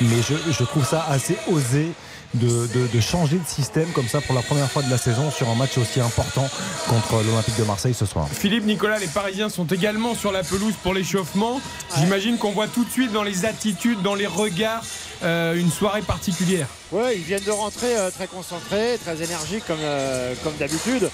Mais 0.00 0.16
je, 0.28 0.52
je 0.52 0.64
trouve 0.64 0.86
ça 0.86 1.06
assez 1.10 1.36
osé. 1.50 1.88
De, 2.32 2.68
de- 2.68 2.86
de 2.94 3.00
changer 3.00 3.38
de 3.38 3.46
système 3.48 3.88
comme 3.90 4.06
ça 4.06 4.20
pour 4.20 4.36
la 4.36 4.42
première 4.42 4.70
fois 4.70 4.82
de 4.84 4.90
la 4.90 4.98
saison 4.98 5.32
sur 5.32 5.48
un 5.48 5.56
match 5.56 5.76
aussi 5.78 5.98
important 6.00 6.48
contre 6.88 7.24
l'Olympique 7.24 7.58
de 7.58 7.64
Marseille 7.64 7.92
ce 7.92 8.06
soir. 8.06 8.28
Philippe, 8.30 8.66
Nicolas, 8.66 9.00
les 9.00 9.08
Parisiens 9.08 9.48
sont 9.48 9.66
également 9.66 10.14
sur 10.14 10.30
la 10.30 10.44
pelouse 10.44 10.74
pour 10.80 10.94
l'échauffement. 10.94 11.60
J'imagine 11.98 12.38
qu'on 12.38 12.52
voit 12.52 12.68
tout 12.68 12.84
de 12.84 12.90
suite 12.90 13.10
dans 13.10 13.24
les 13.24 13.46
attitudes, 13.46 14.00
dans 14.02 14.14
les 14.14 14.28
regards, 14.28 14.84
euh, 15.22 15.54
une 15.54 15.70
soirée 15.70 16.02
particulière. 16.02 16.66
Ouais, 16.92 17.16
ils 17.16 17.22
viennent 17.22 17.44
de 17.44 17.50
rentrer 17.50 17.96
euh, 17.96 18.10
très 18.10 18.26
concentrés, 18.26 18.98
très 19.04 19.22
énergiques 19.22 19.64
comme, 19.66 19.82
euh, 19.82 20.34
comme 20.42 20.54
d'habitude. 20.56 21.10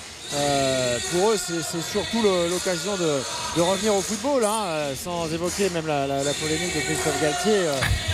Pour 1.12 1.30
eux, 1.30 1.36
c'est 1.38 1.82
surtout 1.82 2.22
l'occasion 2.50 2.96
de, 2.96 3.20
de 3.56 3.62
revenir 3.62 3.94
au 3.94 4.00
football, 4.00 4.44
hein, 4.44 4.92
sans 5.00 5.32
évoquer 5.32 5.70
même 5.70 5.86
la, 5.86 6.06
polémique 6.40 6.74
de 6.74 6.80
Christophe 6.80 7.20
Galtier, 7.22 7.60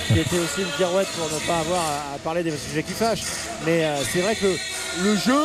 qui 0.08 0.18
était 0.20 0.38
aussi 0.38 0.60
une 0.60 0.70
pirouette 0.76 1.08
pour 1.16 1.30
ne 1.30 1.38
pas 1.46 1.60
avoir 1.60 1.80
à, 2.14 2.18
parler 2.18 2.42
des 2.42 2.50
sujets 2.50 2.82
qui 2.82 2.92
fâchent. 2.92 3.24
Mais 3.64 3.88
c'est 4.12 4.20
vrai 4.20 4.36
que 4.36 4.44
le, 4.44 4.58
le 5.04 5.16
jeu 5.16 5.42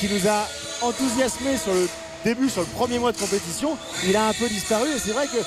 qui 0.00 0.08
nous 0.08 0.26
a 0.26 0.48
enthousiasmé 0.80 1.58
sur 1.58 1.74
le 1.74 1.86
début, 2.26 2.50
sur 2.50 2.60
le 2.60 2.66
premier 2.66 2.98
mois 2.98 3.12
de 3.12 3.16
compétition, 3.18 3.76
il 4.04 4.14
a 4.16 4.28
un 4.28 4.32
peu 4.34 4.48
disparu. 4.48 4.88
Et 4.94 4.98
c'est 4.98 5.12
vrai 5.12 5.26
qu'il 5.28 5.40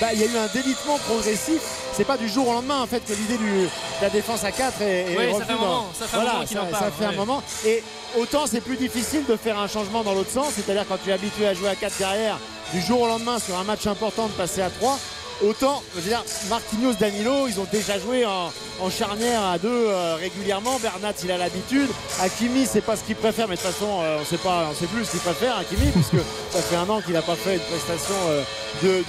bah, 0.00 0.08
il 0.12 0.20
y 0.20 0.24
a 0.24 0.26
eu 0.26 0.36
un 0.36 0.48
délitement 0.52 0.98
progressif. 0.98 1.60
C'est 1.94 2.04
pas 2.04 2.16
du 2.16 2.28
jour 2.28 2.48
au 2.48 2.52
lendemain 2.54 2.80
en 2.80 2.86
fait 2.86 3.00
que 3.00 3.12
l'idée 3.12 3.36
de 3.36 3.68
la 4.00 4.08
défense 4.10 4.42
à 4.44 4.50
4 4.50 4.80
est, 4.80 5.12
est 5.12 5.16
Oui, 5.18 5.38
ça 5.38 5.44
fait 5.44 5.52
un 5.52 5.56
moment, 5.56 5.86
ça 5.96 6.06
fait 6.06 6.16
un 6.16 6.20
voilà, 6.20 6.32
moment 6.34 6.44
qu'il 6.46 6.58
en 6.58 6.64
ça- 6.64 6.70
parle, 6.70 6.84
ça 6.84 6.90
fait 6.90 7.04
un 7.04 7.10
ouais. 7.10 7.16
moment. 7.16 7.42
Et 7.66 7.82
autant 8.18 8.46
c'est 8.46 8.62
plus 8.62 8.76
difficile 8.76 9.24
de 9.28 9.36
faire 9.36 9.58
un 9.58 9.68
changement 9.68 10.02
dans 10.02 10.14
l'autre 10.14 10.30
sens, 10.30 10.52
c'est-à-dire 10.56 10.86
quand 10.88 10.96
tu 11.04 11.10
es 11.10 11.12
habitué 11.12 11.46
à 11.46 11.54
jouer 11.54 11.68
à 11.68 11.74
4 11.76 11.92
derrière, 11.98 12.38
du 12.72 12.80
jour 12.80 13.02
au 13.02 13.06
lendemain 13.06 13.38
sur 13.38 13.58
un 13.58 13.64
match 13.64 13.86
important 13.86 14.26
de 14.26 14.32
passer 14.32 14.62
à 14.62 14.70
3. 14.70 14.98
Autant, 15.40 15.82
je 15.94 16.00
veux 16.00 16.08
dire, 16.08 16.22
Marquinhos, 16.48 16.94
Danilo, 16.94 17.48
ils 17.48 17.58
ont 17.58 17.66
déjà 17.70 17.98
joué 17.98 18.24
en, 18.24 18.50
charnière 18.90 19.42
à 19.44 19.58
deux 19.58 19.68
euh, 19.88 20.16
régulièrement. 20.16 20.78
Bernat, 20.78 21.14
il 21.24 21.30
a 21.32 21.38
l'habitude. 21.38 21.88
Hakimi, 22.20 22.66
c'est 22.66 22.80
pas 22.80 22.96
ce 22.96 23.02
qu'il 23.02 23.16
préfère, 23.16 23.48
mais 23.48 23.56
de 23.56 23.60
toute 23.60 23.70
façon, 23.70 24.00
euh, 24.02 24.18
on 24.20 24.24
sait 24.24 24.38
pas, 24.38 24.68
on 24.70 24.74
sait 24.74 24.86
plus 24.86 25.04
ce 25.04 25.12
qu'il 25.12 25.20
préfère, 25.20 25.56
Hakimi, 25.56 25.90
puisque 25.92 26.24
ça 26.50 26.62
fait 26.62 26.76
un 26.76 26.88
an 26.88 27.00
qu'il 27.00 27.14
n'a 27.14 27.22
pas 27.22 27.34
fait 27.36 27.54
une 27.54 27.60
prestation 27.60 28.14
euh, 28.28 28.42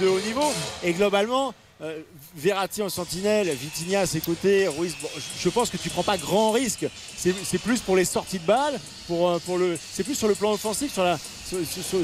de, 0.00 0.08
haut 0.08 0.20
niveau. 0.20 0.52
Et 0.82 0.92
globalement, 0.92 1.54
euh, 1.82 2.00
Verratti 2.36 2.82
en 2.82 2.88
sentinelle, 2.88 3.48
Vitinha 3.50 4.00
à 4.00 4.06
ses 4.06 4.20
côtés, 4.20 4.66
Ruiz, 4.66 4.94
je- 5.40 5.48
pense 5.50 5.70
que 5.70 5.76
tu 5.76 5.88
prends 5.90 6.02
pas 6.02 6.16
grand 6.16 6.50
risque. 6.50 6.86
C'est 7.16 7.58
plus 7.58 7.80
pour 7.80 7.94
les 7.96 8.04
sorties 8.04 8.38
de 8.40 8.46
balles, 8.46 8.78
pour, 9.06 9.40
c'est 9.92 10.02
plus 10.04 10.14
sur 10.14 10.28
le 10.28 10.34
plan 10.34 10.52
offensif, 10.52 10.92
sur 10.92 11.04
la, 11.04 11.18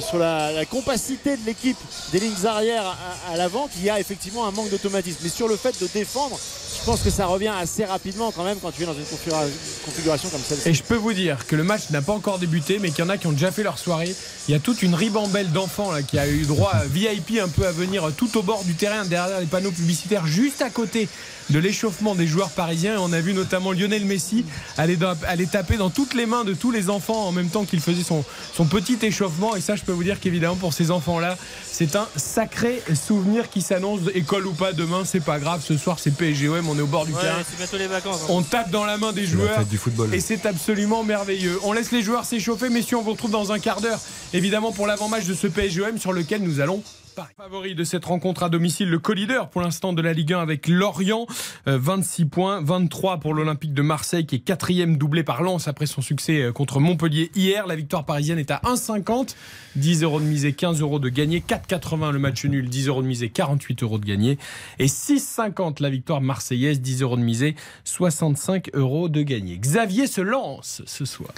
sur, 0.01 0.19
la, 0.19 0.65
compacité 0.67 1.37
de 1.37 1.47
l'équipe 1.47 1.77
des 2.13 2.21
lignes 2.21 2.47
arrières 2.47 2.97
à, 3.31 3.37
l'avant 3.37 3.69
qu'il 3.69 3.85
y 3.85 3.91
a 3.91 3.99
effectivement 3.99 4.47
un 4.47 4.51
manque 4.51 4.71
d'automatisme. 4.71 5.19
Mais 5.23 5.29
sur 5.29 5.49
le 5.49 5.57
fait 5.57 5.81
de 5.81 5.89
défendre, 5.93 6.39
je 6.79 6.85
pense 6.85 7.01
que 7.01 7.11
ça 7.11 7.27
revient 7.27 7.53
assez 7.61 7.85
rapidement 7.85 8.33
quand 8.33 8.45
même 8.45 8.59
quand 8.61 8.71
tu 8.71 8.83
es 8.83 8.87
dans 8.87 8.95
une 8.95 9.05
configura- 9.05 9.47
configuration 9.85 10.29
comme 10.29 10.41
celle-ci. 10.47 10.69
Et 10.69 10.75
je 10.75 10.83
peux 10.83 10.97
vous 10.97 11.13
dire 11.13 11.47
que 11.47 11.57
le 11.57 11.65
match 11.65 11.91
n'a 11.91 12.03
pas 12.03 12.13
encore 12.13 12.39
débuté, 12.39 12.79
mais 12.79 12.91
qu'il 12.91 13.05
y 13.05 13.07
en 13.07 13.11
a 13.11 13.19
qui 13.19 13.27
ont 13.27 13.33
déjà 13.33 13.51
fait 13.51 13.63
leur 13.63 13.79
soirée. 13.79 14.15
Il 14.49 14.53
y 14.53 14.55
a 14.55 14.61
toute 14.61 14.83
une 14.83 14.95
ribambelle 14.95 15.51
d'enfants 15.53 15.91
qui 16.07 16.19
a 16.19 16.29
eu 16.29 16.43
droit 16.43 16.73
VIP 16.87 17.41
un 17.43 17.49
peu 17.49 17.67
à 17.67 17.73
venir 17.73 18.11
tout 18.17 18.37
au 18.39 18.43
bord 18.43 18.65
du 18.65 18.75
terrain, 18.75 19.05
derrière 19.05 19.41
les 19.41 19.47
panneaux 19.47 19.71
publicitaires, 19.73 20.27
juste 20.27 20.63
à 20.63 20.71
côté 20.71 21.09
de 21.51 21.59
l'échauffement 21.59 22.15
des 22.15 22.27
joueurs 22.27 22.51
parisiens. 22.51 22.95
Et 22.95 22.99
on 22.99 23.13
a 23.13 23.21
vu 23.21 23.35
notamment 23.35 23.73
Lionel 23.73 24.05
Messi 24.05 24.45
aller, 24.79 24.97
dans- 24.97 25.15
aller 25.27 25.47
taper 25.47 25.77
dans 25.77 25.91
toutes 25.91 26.15
les 26.15 26.27
mains 26.27 26.45
de 26.45 26.55
tous 26.55 26.71
les 26.71 26.89
enfants 26.91 27.27
en 27.27 27.33
même 27.33 27.49
temps 27.49 27.65
qu'il 27.65 27.81
faisait 27.81 28.03
son, 28.03 28.25
son 28.55 28.65
petit 28.65 28.99
échauffement. 29.03 29.57
Et 29.57 29.61
ça, 29.61 29.77
je 29.77 29.83
peux 29.83 29.93
vous 29.93 30.05
dire 30.05 30.21
qu'évidemment, 30.21 30.57
pour 30.57 30.73
ces 30.73 30.91
enfants-là, 30.91 31.37
c'est 31.71 31.97
un 31.97 32.07
sacré 32.17 32.83
souvenir 32.95 33.51
qui 33.51 33.61
s'annonce. 33.63 34.01
École 34.15 34.47
ou 34.47 34.53
pas, 34.53 34.73
demain, 34.73 35.03
c'est 35.05 35.21
pas 35.25 35.39
grave. 35.39 35.63
Ce 35.67 35.77
soir, 35.77 35.99
c'est 35.99 36.11
PSGOM, 36.15 36.69
on 36.69 36.79
est 36.79 36.83
au 36.83 36.87
bord 36.87 37.07
du 37.07 37.13
Ouais, 37.13 37.21
terrain. 37.21 37.39
c'est 37.49 37.57
bientôt 37.57 37.77
les 37.79 37.87
vacances. 37.87 38.21
hein. 38.25 38.27
On 38.31 38.43
tape 38.43 38.71
dans 38.71 38.85
la 38.85 38.97
main 38.97 39.13
des 39.13 39.27
joueurs. 39.27 39.57
fête 39.57 39.69
du 39.69 39.79
football. 39.79 40.15
Et 40.15 40.21
c'est 40.21 40.47
absolument 40.47 41.03
merveilleux. 41.05 41.59
On 41.63 41.73
laisse 41.73 41.91
les 41.93 42.03
joueurs 42.03 42.25
s'échauffer, 42.25 42.69
messieurs. 42.69 42.97
On 42.99 43.03
vous 43.03 43.13
retrouve 43.13 43.31
dans 43.31 43.53
un 43.53 43.59
quart 43.59 43.81
d'heure, 43.81 44.01
évidemment, 44.33 44.73
pour 44.73 44.87
l'avant-match 44.87 45.25
de 45.27 45.35
ce 45.35 45.47
PSGOM 45.47 45.99
sur 45.99 46.13
lequel 46.13 46.43
nous 46.43 46.61
allons. 46.61 46.83
Favori 47.37 47.75
de 47.75 47.85
cette 47.85 48.05
rencontre 48.05 48.43
à 48.43 48.49
domicile, 48.49 48.89
le 48.89 48.99
co-leader 48.99 49.51
pour 49.51 49.61
l'instant 49.61 49.93
de 49.93 50.03
la 50.03 50.13
Ligue 50.13 50.33
1 50.33 50.41
avec 50.41 50.69
Lorient, 50.69 51.27
Euh, 51.69 51.79
26 51.79 52.27
points, 52.27 52.63
23 52.63 53.19
pour 53.19 53.35
l'Olympique 53.35 53.75
de 53.75 53.83
Marseille 53.83 54.25
qui 54.27 54.37
est 54.37 54.41
quatrième 54.41 54.97
doublé 54.97 55.23
par 55.23 55.43
Lens 55.43 55.69
après 55.69 55.87
son 55.87 56.01
succès 56.01 56.41
euh, 56.41 56.53
contre 56.53 56.81
Montpellier 56.81 57.31
hier. 57.35 57.67
La 57.67 57.77
victoire 57.77 58.05
parisienne 58.07 58.39
est 58.39 58.51
à 58.51 58.61
1,50, 58.65 59.35
10 59.77 60.03
euros 60.03 60.21
de 60.21 60.25
misée, 60.25 60.53
15 60.53 60.81
euros 60.81 60.99
de 60.99 61.09
gagné, 61.09 61.41
4,80 61.47 62.13
le 62.13 62.19
match 62.19 62.45
nul, 62.45 62.69
10 62.69 62.89
euros 62.89 63.03
de 63.03 63.07
misée, 63.07 63.29
48 63.29 63.83
euros 63.83 63.99
de 63.99 64.07
gagné 64.07 64.39
et 64.79 64.87
6,50 64.87 65.83
la 65.83 65.91
victoire 65.91 66.21
marseillaise, 66.21 66.81
10 66.81 67.03
euros 67.03 67.17
de 67.17 67.23
misée, 67.23 67.57
65 67.85 68.71
euros 68.75 69.09
de 69.09 69.23
gagné. 69.23 69.59
Xavier 69.59 70.07
se 70.07 70.21
lance 70.21 70.83
ce 70.87 71.05
soir. 71.05 71.31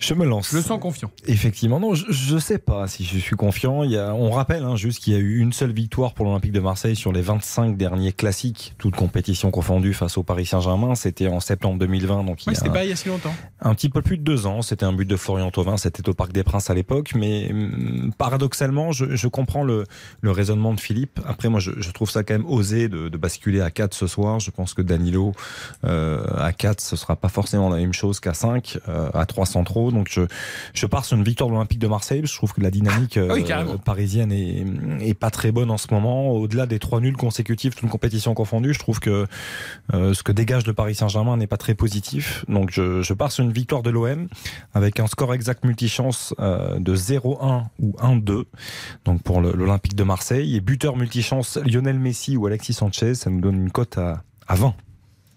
Je 0.00 0.14
me 0.14 0.24
lance. 0.24 0.50
Je 0.50 0.56
le 0.56 0.62
sens 0.62 0.78
confiant. 0.80 1.10
Effectivement, 1.26 1.80
non, 1.80 1.94
je 1.94 2.34
ne 2.34 2.38
sais 2.40 2.58
pas 2.58 2.86
si 2.86 3.04
je 3.04 3.18
suis 3.18 3.36
confiant. 3.36 3.82
Il 3.82 3.90
y 3.90 3.98
a, 3.98 4.14
on 4.14 4.30
rappelle 4.30 4.62
hein, 4.64 4.76
juste 4.76 5.00
qu'il 5.02 5.12
y 5.12 5.16
a 5.16 5.18
eu 5.18 5.38
une 5.38 5.52
seule 5.52 5.72
victoire 5.72 6.14
pour 6.14 6.24
l'Olympique 6.24 6.52
de 6.52 6.60
Marseille 6.60 6.94
sur 6.96 7.12
les 7.12 7.20
25 7.22 7.76
derniers 7.76 8.12
classiques, 8.12 8.74
toutes 8.78 8.94
compétitions 8.96 9.50
confondues 9.50 9.94
face 9.94 10.16
au 10.18 10.22
Paris 10.22 10.46
Saint-Germain. 10.46 10.94
C'était 10.94 11.28
en 11.28 11.40
septembre 11.40 11.78
2020, 11.78 12.24
donc 12.24 12.44
il 12.44 12.50
Ouais, 12.50 12.54
c'était 12.54 12.68
un, 12.68 12.72
pas 12.72 12.84
il 12.84 12.90
y 12.90 12.92
a 12.92 12.96
si 12.96 13.08
longtemps. 13.08 13.34
un 13.60 13.74
petit 13.74 13.88
peu 13.88 14.02
plus 14.02 14.18
de 14.18 14.22
deux 14.22 14.46
ans. 14.46 14.62
C'était 14.62 14.84
un 14.84 14.92
but 14.92 15.06
de 15.06 15.16
Florian 15.16 15.50
Thauvin, 15.50 15.76
c'était 15.76 16.08
au 16.08 16.14
Parc 16.14 16.32
des 16.32 16.44
Princes 16.44 16.70
à 16.70 16.74
l'époque. 16.74 17.12
Mais 17.16 17.48
hum, 17.50 18.12
paradoxalement, 18.16 18.92
je, 18.92 19.16
je 19.16 19.28
comprends 19.28 19.64
le, 19.64 19.84
le 20.20 20.30
raisonnement 20.30 20.74
de 20.74 20.80
Philippe. 20.80 21.20
Après, 21.26 21.48
moi, 21.48 21.60
je, 21.60 21.72
je 21.76 21.90
trouve 21.90 22.10
ça 22.10 22.22
quand 22.22 22.34
même 22.34 22.46
osé 22.46 22.88
de, 22.88 23.08
de 23.08 23.16
basculer 23.16 23.60
à 23.60 23.70
4 23.70 23.94
ce 23.94 24.06
soir. 24.06 24.38
Je 24.40 24.50
pense 24.50 24.74
que 24.74 24.82
Danilo, 24.82 25.32
euh, 25.84 26.24
à 26.36 26.52
4, 26.52 26.80
ce 26.80 26.96
sera 26.96 27.16
pas 27.16 27.28
forcément 27.28 27.68
la 27.68 27.76
même 27.76 27.92
chose 27.92 28.20
qu'à 28.20 28.34
5. 28.34 28.78
Euh, 28.88 29.10
à 29.14 29.26
3 29.26 29.46
centraux, 29.46 29.87
0. 29.88 29.92
Donc 29.92 30.08
je, 30.10 30.22
je 30.74 30.86
pars 30.86 31.04
sur 31.04 31.16
une 31.16 31.24
victoire 31.24 31.48
de 31.48 31.54
l'Olympique 31.54 31.78
de 31.78 31.86
Marseille. 31.86 32.22
Je 32.24 32.34
trouve 32.34 32.52
que 32.52 32.60
la 32.60 32.70
dynamique 32.70 33.16
euh, 33.16 33.34
oui, 33.34 33.44
carrément. 33.44 33.78
parisienne 33.78 34.32
est, 34.32 34.64
est 35.00 35.14
pas 35.14 35.30
très 35.30 35.52
bonne 35.52 35.70
en 35.70 35.78
ce 35.78 35.86
moment. 35.90 36.30
Au-delà 36.30 36.66
des 36.66 36.78
trois 36.78 37.00
nuls 37.00 37.16
consécutifs, 37.16 37.74
toute 37.74 37.88
compétition 37.88 38.34
confondue, 38.34 38.74
je 38.74 38.78
trouve 38.78 39.00
que 39.00 39.26
euh, 39.94 40.14
ce 40.14 40.22
que 40.22 40.32
dégage 40.32 40.66
le 40.66 40.74
Paris 40.74 40.94
Saint-Germain 40.94 41.36
n'est 41.36 41.46
pas 41.46 41.56
très 41.56 41.74
positif. 41.74 42.44
Donc 42.48 42.70
je, 42.70 43.02
je 43.02 43.12
pars 43.14 43.32
sur 43.32 43.44
une 43.44 43.52
victoire 43.52 43.82
de 43.82 43.90
l'OM 43.90 44.28
avec 44.74 45.00
un 45.00 45.06
score 45.06 45.34
exact 45.34 45.64
multichance 45.64 46.34
euh, 46.40 46.78
de 46.78 46.94
0-1 46.94 47.64
ou 47.80 47.96
1-2. 48.00 48.44
Donc 49.04 49.22
pour 49.22 49.40
l'Olympique 49.40 49.94
de 49.94 50.04
Marseille 50.04 50.56
et 50.56 50.60
buteur 50.60 50.96
multichance 50.96 51.58
Lionel 51.64 51.98
Messi 51.98 52.36
ou 52.36 52.46
Alexis 52.46 52.74
Sanchez, 52.74 53.14
ça 53.14 53.30
nous 53.30 53.40
donne 53.40 53.56
une 53.56 53.70
cote 53.70 53.98
à, 53.98 54.22
à 54.46 54.54
20. 54.54 54.74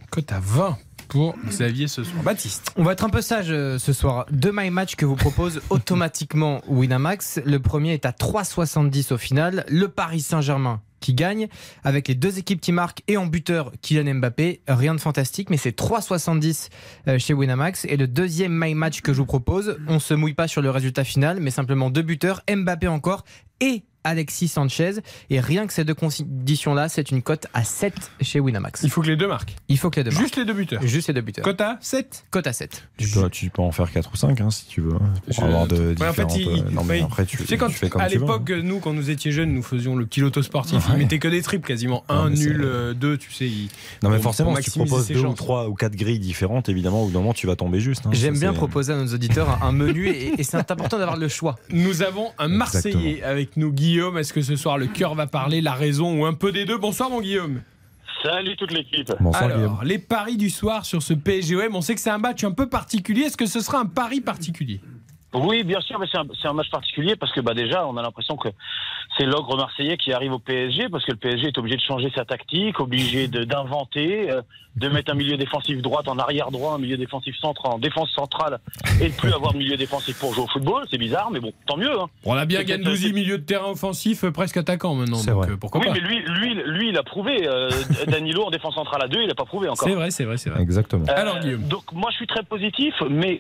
Cote 0.09 0.31
à 0.31 0.39
20 0.39 0.77
pour 1.11 1.35
Xavier 1.45 1.89
ce 1.89 2.05
soir. 2.05 2.23
Baptiste. 2.23 2.71
On 2.77 2.83
va 2.83 2.93
être 2.93 3.03
un 3.03 3.09
peu 3.09 3.21
sage 3.21 3.47
euh, 3.49 3.77
ce 3.77 3.91
soir. 3.91 4.25
Deux 4.31 4.53
my 4.53 4.69
match 4.69 4.95
que 4.95 5.05
vous 5.05 5.17
propose 5.17 5.61
automatiquement 5.69 6.61
Winamax. 6.69 7.41
Le 7.45 7.59
premier 7.59 7.93
est 7.93 8.05
à 8.05 8.11
3,70 8.11 9.11
au 9.13 9.17
final. 9.17 9.65
Le 9.67 9.89
Paris 9.89 10.21
Saint-Germain 10.21 10.81
qui 11.01 11.13
gagne 11.13 11.49
avec 11.83 12.07
les 12.07 12.15
deux 12.15 12.39
équipes 12.39 12.61
qui 12.61 12.71
marquent 12.71 13.01
et 13.09 13.17
en 13.17 13.25
buteur 13.25 13.73
Kylian 13.81 14.15
Mbappé. 14.15 14.61
Rien 14.69 14.95
de 14.95 15.01
fantastique, 15.01 15.49
mais 15.49 15.57
c'est 15.57 15.77
3,70 15.77 16.69
euh, 17.09 17.19
chez 17.19 17.33
Winamax. 17.33 17.83
Et 17.85 17.97
le 17.97 18.07
deuxième 18.07 18.53
my 18.57 18.73
match 18.73 19.01
que 19.01 19.11
je 19.11 19.17
vous 19.17 19.25
propose, 19.25 19.77
on 19.89 19.99
se 19.99 20.13
mouille 20.13 20.35
pas 20.35 20.47
sur 20.47 20.61
le 20.61 20.69
résultat 20.69 21.03
final, 21.03 21.41
mais 21.41 21.51
simplement 21.51 21.89
deux 21.89 22.03
buteurs, 22.03 22.41
Mbappé 22.49 22.87
encore 22.87 23.25
et 23.61 23.83
Alexis 24.03 24.47
Sanchez. 24.47 24.93
Et 25.29 25.39
rien 25.39 25.67
que 25.67 25.73
ces 25.73 25.83
deux 25.85 25.93
conditions-là, 25.93 26.89
c'est 26.89 27.11
une 27.11 27.21
cote 27.21 27.45
à 27.53 27.63
7 27.63 27.93
chez 28.21 28.39
Winamax. 28.39 28.81
Il 28.81 28.89
faut 28.89 29.01
que 29.03 29.07
les 29.07 29.15
deux 29.15 29.27
marquent. 29.27 29.53
Il 29.69 29.77
faut 29.77 29.91
que 29.91 29.97
les 29.99 30.03
deux 30.03 30.09
marquent. 30.09 30.23
Juste 30.23 30.37
les 30.37 30.45
deux 30.45 30.53
buteurs. 30.53 30.81
Juste 30.81 31.07
les 31.09 31.13
deux 31.13 31.21
buteurs. 31.21 31.43
Cote 31.45 31.61
à 31.61 31.77
7 31.81 32.25
Cote 32.31 32.47
à 32.47 32.53
7. 32.53 32.87
Tu 32.97 33.07
peux, 33.07 33.29
tu 33.29 33.49
peux 33.51 33.61
en 33.61 33.71
faire 33.71 33.91
4 33.91 34.09
ou 34.11 34.17
5 34.17 34.41
hein, 34.41 34.49
si 34.49 34.65
tu 34.65 34.81
veux. 34.81 34.93
Pour 35.35 35.43
avoir 35.43 35.67
de 35.67 35.93
Ouais, 35.99 36.07
en 36.07 36.13
fait, 36.13 36.25
il- 36.35 36.47
euh, 36.47 36.63
non, 36.71 36.83
mais 36.83 37.01
après, 37.03 37.25
tu, 37.27 37.37
Tu 37.37 37.45
sais, 37.45 37.57
quand 37.57 37.67
tu 37.67 37.75
fais 37.75 37.89
comme 37.89 38.01
à 38.01 38.07
veux, 38.07 38.15
hein. 38.15 38.19
l'époque, 38.21 38.49
nous, 38.63 38.79
quand 38.79 38.91
nous 38.93 39.11
étions 39.11 39.29
jeunes, 39.29 39.53
nous 39.53 39.61
faisions 39.61 39.95
le 39.95 40.07
petit 40.07 40.21
loto 40.21 40.41
sportif, 40.41 40.77
Ouais. 40.87 40.95
ils 40.95 40.97
mettaient 40.97 41.19
que 41.19 41.27
des 41.27 41.43
triples 41.43 41.67
quasiment. 41.67 42.03
Ouais, 42.09 42.15
Un, 42.15 42.29
mais 42.31 42.35
c'est- 42.37 42.45
nul, 42.49 42.61
euh, 42.63 42.93
deux, 42.95 43.19
tu 43.19 43.31
sais. 43.31 43.45
ils- 43.47 43.69
Non 44.01 44.09
mais 44.09 44.17
forcément, 44.19 44.55
si 44.55 44.63
tu 44.63 44.79
proposes 44.79 45.05
ses 45.05 45.13
deux 45.13 45.19
ou 45.19 45.23
chances. 45.25 45.35
trois 45.35 45.69
ou 45.69 45.75
quatre 45.75 45.95
grilles 45.95 46.17
différentes, 46.17 46.69
évidemment, 46.69 47.03
au 47.03 47.05
bout 47.05 47.11
d'un 47.11 47.19
moment, 47.19 47.33
tu 47.35 47.45
vas 47.45 47.55
tomber 47.55 47.79
juste. 47.79 48.07
hein. 48.07 48.09
J'aime 48.13 48.39
bien 48.39 48.53
proposer 48.53 48.93
à 48.93 48.95
nos 48.97 49.13
auditeurs 49.13 49.47
un 49.63 49.67
un 49.67 49.71
menu 49.73 50.07
et, 50.07 50.39
et 50.41 50.43
c'est 50.43 50.57
important 50.71 50.97
d'avoir 50.97 51.17
le 51.17 51.27
choix. 51.27 51.55
Nous 51.71 52.01
avons 52.01 52.31
un 52.39 52.47
Marseillais 52.47 53.21
avec 53.21 53.50
nous, 53.57 53.71
Guillaume. 53.71 54.17
Est-ce 54.17 54.33
que 54.33 54.41
ce 54.41 54.55
soir 54.55 54.77
le 54.77 54.87
cœur 54.87 55.15
va 55.15 55.27
parler, 55.27 55.61
la 55.61 55.73
raison 55.73 56.19
ou 56.19 56.25
un 56.25 56.33
peu 56.33 56.51
des 56.51 56.65
deux? 56.65 56.77
Bonsoir, 56.77 57.09
mon 57.09 57.21
Guillaume. 57.21 57.61
Salut 58.23 58.55
toute 58.55 58.71
l'équipe. 58.71 59.11
Bonsoir, 59.19 59.43
Alors, 59.43 59.57
Guillaume. 59.57 59.79
les 59.83 59.97
paris 59.97 60.37
du 60.37 60.49
soir 60.49 60.85
sur 60.85 61.01
ce 61.01 61.13
PSGOM, 61.13 61.75
on 61.75 61.81
sait 61.81 61.95
que 61.95 62.01
c'est 62.01 62.09
un 62.11 62.17
match 62.19 62.43
un 62.43 62.51
peu 62.51 62.67
particulier. 62.69 63.23
Est-ce 63.23 63.37
que 63.37 63.45
ce 63.47 63.61
sera 63.61 63.79
un 63.79 63.85
pari 63.85 64.21
particulier? 64.21 64.79
Oui, 65.33 65.63
bien 65.63 65.79
sûr, 65.79 65.97
mais 65.97 66.07
c'est 66.11 66.17
un, 66.17 66.25
c'est 66.41 66.47
un 66.47 66.53
match 66.53 66.69
particulier 66.69 67.15
parce 67.15 67.31
que 67.31 67.39
bah 67.39 67.53
déjà, 67.53 67.85
on 67.87 67.95
a 67.95 68.01
l'impression 68.01 68.35
que 68.35 68.49
c'est 69.17 69.25
l'ogre 69.25 69.55
marseillais 69.55 69.95
qui 69.97 70.11
arrive 70.11 70.33
au 70.33 70.39
PSG 70.39 70.89
parce 70.89 71.05
que 71.05 71.11
le 71.11 71.17
PSG 71.17 71.47
est 71.47 71.57
obligé 71.57 71.77
de 71.77 71.81
changer 71.81 72.11
sa 72.13 72.25
tactique, 72.25 72.79
obligé 72.81 73.27
de- 73.29 73.43
d'inventer, 73.45 74.29
euh, 74.29 74.41
de 74.75 74.87
mettre 74.89 75.11
un 75.11 75.15
milieu 75.15 75.37
défensif 75.37 75.81
droite 75.81 76.07
en 76.09 76.17
arrière 76.17 76.51
droit, 76.51 76.73
un 76.73 76.77
milieu 76.79 76.97
défensif 76.97 77.35
centre 77.39 77.65
en 77.65 77.77
défense 77.77 78.09
centrale 78.11 78.59
et 79.01 79.07
de 79.09 79.13
plus 79.13 79.31
avoir 79.33 79.53
de 79.53 79.57
milieu 79.57 79.75
défensif 79.77 80.17
pour 80.19 80.33
jouer 80.33 80.43
au 80.43 80.47
football. 80.47 80.83
C'est 80.91 80.97
bizarre, 80.97 81.29
mais 81.31 81.39
bon, 81.39 81.51
tant 81.65 81.77
mieux. 81.77 81.91
Hein. 81.97 82.07
On 82.25 82.33
a 82.35 82.45
bien 82.45 82.63
Gandouzi, 82.63 83.13
milieu 83.13 83.37
de 83.37 83.43
terrain 83.43 83.69
offensif, 83.71 84.23
euh, 84.25 84.31
presque 84.31 84.57
attaquant 84.57 84.95
maintenant. 84.95 85.17
C'est 85.17 85.31
donc, 85.31 85.43
vrai. 85.43 85.53
euh, 85.53 85.57
pourquoi 85.57 85.79
oui, 85.81 85.87
pas 85.87 85.93
mais 85.93 85.99
lui, 85.99 86.19
lui, 86.25 86.53
lui, 86.65 86.89
il 86.89 86.97
a 86.97 87.03
prouvé. 87.03 87.47
Euh, 87.47 87.69
Danilo 88.07 88.43
en 88.43 88.49
défense 88.49 88.75
centrale 88.75 89.01
à 89.03 89.07
deux, 89.07 89.21
il 89.21 89.27
n'a 89.27 89.35
pas 89.35 89.45
prouvé 89.45 89.67
encore. 89.69 89.87
C'est 89.87 89.95
vrai, 89.95 90.11
c'est 90.11 90.25
vrai, 90.25 90.37
c'est 90.37 90.49
vrai. 90.49 90.61
Exactement. 90.61 91.05
Euh, 91.09 91.13
Alors, 91.15 91.39
Guillaume. 91.39 91.63
Donc 91.67 91.91
moi 91.93 92.09
je 92.11 92.15
suis 92.17 92.27
très 92.27 92.43
positif, 92.43 92.93
mais 93.09 93.39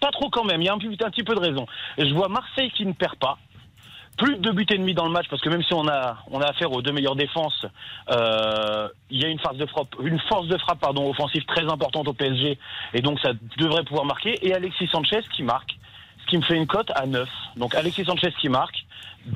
pas 0.00 0.10
trop 0.10 0.30
quand 0.30 0.44
même. 0.44 0.60
Il 0.62 0.66
y 0.66 0.68
a 0.68 0.74
un, 0.74 0.78
petit- 0.78 1.22
peu 1.22 1.34
de 1.34 1.40
raison. 1.40 1.66
Je 1.98 2.12
vois 2.14 2.28
Marseille 2.28 2.70
qui 2.70 2.86
ne 2.86 2.92
perd 2.92 3.16
pas. 3.16 3.38
Plus 4.16 4.34
de 4.34 4.40
deux 4.40 4.52
buts 4.52 4.66
et 4.70 4.78
demi 4.78 4.94
dans 4.94 5.04
le 5.04 5.12
match 5.12 5.26
parce 5.30 5.40
que 5.40 5.48
même 5.48 5.62
si 5.62 5.72
on 5.74 5.86
a 5.86 6.16
on 6.32 6.40
a 6.40 6.46
affaire 6.48 6.72
aux 6.72 6.82
deux 6.82 6.90
meilleures 6.90 7.14
défenses, 7.14 7.64
euh, 8.10 8.88
il 9.10 9.22
y 9.22 9.24
a 9.24 9.28
une 9.28 9.38
force 9.38 9.56
de 9.56 9.66
frappe, 9.66 9.94
une 10.02 10.18
force 10.28 10.48
de 10.48 10.58
frappe 10.58 10.80
pardon 10.80 11.08
offensive 11.08 11.44
très 11.44 11.62
importante 11.70 12.08
au 12.08 12.12
PSG 12.12 12.58
et 12.94 13.00
donc 13.00 13.20
ça 13.20 13.30
devrait 13.58 13.84
pouvoir 13.84 14.06
marquer. 14.06 14.44
Et 14.44 14.52
Alexis 14.52 14.88
Sanchez 14.88 15.20
qui 15.36 15.44
marque, 15.44 15.76
ce 16.22 16.26
qui 16.26 16.36
me 16.36 16.42
fait 16.42 16.56
une 16.56 16.66
cote 16.66 16.90
à 16.96 17.06
9. 17.06 17.28
Donc 17.56 17.76
Alexis 17.76 18.04
Sanchez 18.06 18.32
qui 18.40 18.48
marque, 18.48 18.84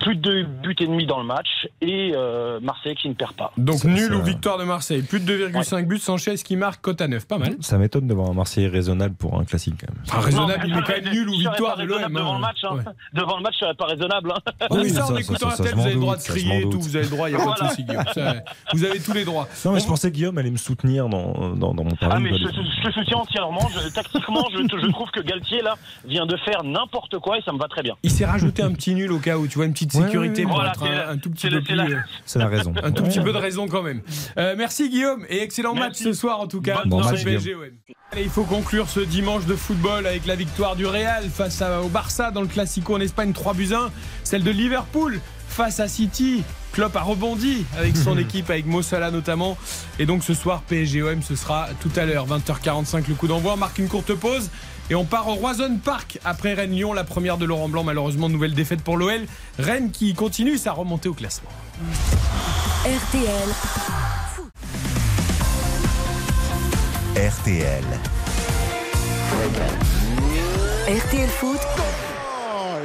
plus 0.01 0.17
de 0.17 0.21
deux 0.21 0.45
buts 0.45 0.77
et 0.81 0.87
demi 0.87 1.07
dans 1.07 1.19
le 1.21 1.25
match 1.27 1.69
et 1.81 2.13
euh, 2.15 2.61
Marseille 2.61 2.95
qui 2.95 3.09
ne 3.09 3.15
perd 3.15 3.33
pas. 3.35 3.53
Donc 3.57 3.85
nul 3.85 4.13
ou 4.15 4.23
victoire 4.23 4.59
de 4.59 4.65
Marseille. 4.65 5.03
Plus 5.03 5.21
de 5.21 5.49
2,5 5.49 5.87
buts, 5.87 5.99
Sanchez 5.99 6.35
qui 6.37 6.57
marque, 6.57 6.81
cote 6.83 7.01
à 7.01 7.09
9. 7.09 7.27
Pas 7.27 7.39
mal. 7.39 7.57
Ça 7.61 7.79
m'étonne 7.79 8.07
de 8.07 8.15
voir 8.15 8.31
un 8.31 8.35
Marseillais 8.35 8.69
raisonnable 8.69 9.15
pour 9.15 9.39
un 9.39 9.45
classique 9.45 9.75
quand 9.81 9.93
même. 9.95 10.03
Ah, 10.13 10.21
raisonnable, 10.21 10.67
Non, 10.69 10.75
il 10.75 10.79
est 10.79 10.83
quand 10.83 11.03
même 11.05 11.15
nul 11.15 11.29
ou 11.29 11.33
victoire 11.39 11.77
de 11.77 11.85
l'OM. 11.85 12.13
Devant 12.13 12.35
le 12.35 12.41
match, 12.41 12.57
hein. 12.65 12.77
Ouais. 12.77 12.83
devant 13.15 13.37
le 13.37 13.43
match, 13.43 13.55
ça 13.59 13.67
serait 13.67 13.75
pas 13.77 13.87
raisonnable. 13.87 14.33
hein. 14.33 14.53
Oui, 14.71 14.79
Oui, 14.83 14.91
ça, 14.91 15.03
ça, 15.07 15.13
en 15.13 15.17
écoutant 15.17 15.49
RTL, 15.49 15.69
je 15.69 15.75
vous 15.75 15.81
avez 15.83 15.95
le 15.95 16.01
droit 16.01 16.17
de 16.17 16.23
crier 16.23 16.59
et 16.61 16.69
tout, 16.71 16.81
vous 16.81 16.97
avez 16.97 17.05
le 17.05 17.11
droit, 17.11 17.29
il 17.31 17.37
n'y 17.37 17.41
a 17.41 17.45
pas 17.45 17.51
de 17.53 17.57
Voilà. 17.59 17.69
souci, 17.71 17.85
Guillaume. 17.85 18.05
Ça, 18.15 18.35
vous 18.73 18.85
avez 18.85 19.01
tous 19.01 19.13
les 19.13 19.25
droits. 19.25 19.49
Non, 19.65 19.73
mais 19.73 19.81
je 19.81 19.87
pensais 19.87 20.11
que 20.11 20.15
Guillaume 20.17 20.39
allait 20.39 20.51
me 20.51 20.57
soutenir 20.57 21.09
dans, 21.09 21.55
dans, 21.55 21.75
dans 21.75 21.85
mon 21.85 21.91
pari. 21.97 22.13
Ah 22.15 22.19
mais 22.21 22.31
bah, 22.31 22.37
je, 22.41 22.89
te 22.89 22.93
soutiens 22.93 23.19
entièrement. 23.19 23.69
Tactiquement, 23.95 24.47
je, 24.53 24.59
je 24.59 24.91
trouve 24.91 25.11
que 25.11 25.21
Galtier 25.21 25.63
là 25.63 25.77
vient 26.07 26.27
de 26.27 26.37
faire 26.39 26.65
n'importe 26.65 27.19
quoi 27.19 27.39
et 27.39 27.43
ça 27.43 27.53
me 27.53 27.59
va 27.59 27.69
très 27.69 27.83
bien. 27.83 27.95
Il 28.03 28.11
s'est 28.11 28.25
rajouté 28.27 28.63
un 28.63 28.73
petit 28.73 28.95
nul 28.95 29.13
au 29.13 29.19
cas 29.19 29.37
où, 29.39 29.47
tu 29.47 29.57
vois, 29.57 29.67
une 29.67 29.75
petite 29.87 30.03
sécurité 30.05 30.43
ouais, 30.43 30.47
pour 30.47 30.57
Voilà, 30.57 30.71
être 30.73 30.81
c'est 30.81 31.12
un, 31.12 31.17
tout 31.19 31.31
petit 31.31 31.49
peu 31.49 31.57
c'est 31.57 31.62
plus. 31.62 31.75
la- 31.75 31.85
euh, 31.85 31.97
C'est 32.25 32.39
la 32.39 32.49
raison. 32.49 32.73
Un 32.83 32.93
tout 32.93 33.03
petit 33.05 33.21
peu 33.21 33.33
de 33.33 33.39
raison 33.39 33.67
quand 33.69 33.83
même. 33.83 34.01
Euh, 34.39 34.55
merci 34.57 34.89
Guillaume 34.91 35.25
et 35.29 35.43
excellent 35.43 35.75
match 35.75 35.97
ce 35.97 36.12
soir 36.12 36.41
en 36.41 36.47
tout 36.47 36.61
cas. 36.61 36.83
Bon 36.87 37.01
match. 37.03 37.25
Allez, 38.12 38.25
il 38.25 38.29
faut 38.31 38.45
conclure 38.45 38.89
ce 38.91 39.01
dimanche 39.01 39.47
de 39.47 39.57
football 39.57 40.07
avec 40.07 40.27
la 40.27 40.37
victoire 40.37 40.77
du 40.77 40.85
Real 40.87 41.25
face 41.31 41.62
à- 41.62 41.81
au 41.83 41.89
Barça 41.89 42.31
dans 42.31 42.43
le 42.43 42.47
Classico 42.47 42.95
en 42.97 43.01
Espagne 43.01 43.33
3 43.33 43.55
buts 43.55 43.73
1. 43.75 43.91
Celle 44.23 44.43
de 44.43 44.51
Liverpool 44.51 45.19
face 45.49 45.81
à 45.81 45.89
City. 45.89 46.43
Klopp 46.73 46.97
a 46.97 47.03
rebondi 47.03 47.65
avec 47.79 47.97
son 47.97 48.17
équipe, 48.19 48.49
avec 48.51 48.67
Mo 48.67 48.81
Salah 48.83 49.11
notamment. 49.11 49.57
Et 49.99 50.07
donc 50.07 50.25
ce 50.25 50.33
soir, 50.35 50.62
PSG-OM, 50.62 51.23
ce 51.23 51.37
sera 51.37 51.69
tout 51.81 51.91
à 51.97 52.05
l'heure, 52.07 52.27
20h45 52.27 53.09
le 53.09 53.15
coup 53.15 53.29
d'envoi. 53.29 53.55
On 53.55 53.57
marque 53.59 53.79
une 53.79 53.89
courte 53.89 54.15
pause 54.15 54.51
et 54.93 54.95
on 54.95 55.07
part 55.07 55.27
au 55.27 55.37
Roison 55.37 55.79
Park 55.83 56.19
après 56.23 56.53
Rennes-Lyon, 56.53 56.93
la 56.93 57.05
première 57.05 57.39
de 57.39 57.47
Laurent 57.47 57.71
Blanc. 57.71 57.83
Malheureusement, 57.83 58.29
nouvelle 58.29 58.53
défaite 58.53 58.83
pour 58.83 58.99
l'OL. 58.99 59.23
Rennes 59.59 59.91
qui 59.91 60.13
continue 60.13 60.59
sa 60.59 60.73
remontée 60.73 61.09
au 61.09 61.15
classement. 61.15 61.49
RTL, 62.85 63.49
RTL. 67.17 67.85
RTL 70.87 71.29
Foot, 71.31 71.59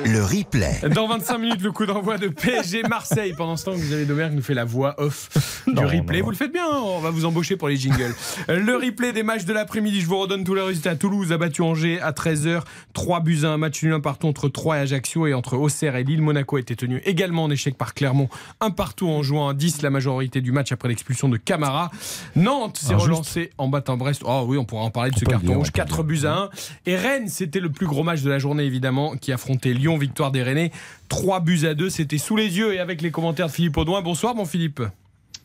Le 0.05 0.23
replay. 0.23 0.79
Dans 0.93 1.07
25 1.07 1.37
minutes, 1.37 1.61
le 1.61 1.71
coup 1.71 1.85
d'envoi 1.85 2.17
de 2.17 2.27
PSG 2.27 2.83
Marseille. 2.83 3.33
Pendant 3.37 3.57
ce 3.57 3.65
temps, 3.65 3.73
Xavier 3.73 4.05
Domergue 4.05 4.33
nous 4.33 4.41
fait 4.41 4.53
la 4.53 4.63
voix 4.65 4.95
off 4.99 5.29
du 5.67 5.73
Non, 5.73 5.83
replay. 5.83 6.19
non. 6.19 6.25
Vous 6.25 6.31
le 6.31 6.35
faites 6.37 6.51
bien, 6.53 6.65
hein, 6.65 6.79
on 6.83 6.99
va 6.99 7.09
vous 7.09 7.25
embaucher 7.25 7.57
pour 7.57 7.67
les 7.67 7.75
jingles. 7.77 8.13
Euh, 8.49 8.59
Le 8.59 8.75
replay 8.77 9.11
des 9.13 9.23
matchs 9.23 9.45
de 9.45 9.53
l'après-midi, 9.53 10.01
je 10.01 10.05
vous 10.07 10.17
redonne 10.19 10.43
tous 10.43 10.53
les 10.55 10.61
résultats. 10.61 10.95
Toulouse 10.95 11.31
a 11.31 11.37
battu 11.37 11.61
Angers 11.61 11.99
à 12.01 12.11
13h, 12.11 12.61
3 12.93 13.19
buts 13.21 13.39
à 13.43 13.47
un 13.49 13.57
match 13.57 13.81
nul 13.83 13.93
un 13.93 13.99
partout 13.99 14.27
entre 14.27 14.49
3 14.49 14.77
et 14.77 14.79
Ajaccio 14.81 15.27
et 15.27 15.33
entre 15.33 15.57
Auxerre 15.57 15.95
et 15.95 16.03
Lille. 16.03 16.21
Monaco 16.21 16.55
a 16.57 16.59
été 16.59 16.75
tenu 16.75 17.01
également 17.05 17.43
en 17.45 17.51
échec 17.51 17.77
par 17.77 17.93
Clermont, 17.93 18.29
un 18.61 18.71
partout 18.71 19.07
en 19.09 19.23
jouant 19.23 19.49
à 19.49 19.53
10 19.53 19.81
la 19.81 19.89
majorité 19.89 20.41
du 20.41 20.51
match 20.51 20.71
après 20.71 20.89
l'expulsion 20.89 21.27
de 21.29 21.37
Camara. 21.37 21.91
Nantes 22.35 22.77
s'est 22.77 22.93
Injuste. 22.93 23.09
relancé 23.09 23.49
en 23.57 23.67
battant 23.67 23.97
Brest. 23.97 24.21
Oh 24.25 24.45
oui, 24.47 24.57
on 24.57 24.65
pourra 24.65 24.83
en 24.83 24.91
parler 24.91 25.11
de 25.11 25.15
On 25.15 25.19
ce 25.19 25.25
carton 25.25 25.45
dire, 25.47 25.57
rouge. 25.57 25.67
on 25.69 25.71
peut 25.71 25.81
le 25.81 25.85
4 25.85 26.03
buts 26.03 26.21
à 26.25 26.33
1. 26.37 26.49
Et 26.85 26.95
Rennes, 26.95 27.27
c'était 27.29 27.59
le 27.59 27.69
plus 27.69 27.87
gros 27.87 28.03
match 28.03 28.21
de 28.21 28.29
la 28.29 28.39
journée 28.39 28.63
évidemment, 28.63 29.15
qui 29.15 29.31
affrontait 29.31 29.73
Lyon, 29.73 29.86
victoire 29.95 30.31
des 30.31 30.43
Rennais. 30.43 30.71
3 31.07 31.39
buts 31.39 31.65
à 31.65 31.73
2, 31.73 31.89
c'était 31.89 32.17
sous 32.17 32.35
les 32.35 32.57
yeux 32.57 32.73
et 32.73 32.79
avec 32.79 33.01
les 33.01 33.11
commentaires 33.11 33.47
de 33.47 33.51
Philippe 33.51 33.77
Audouin. 33.77 34.01
Bonsoir 34.01 34.35
mon 34.35 34.43
Philippe. 34.43 34.81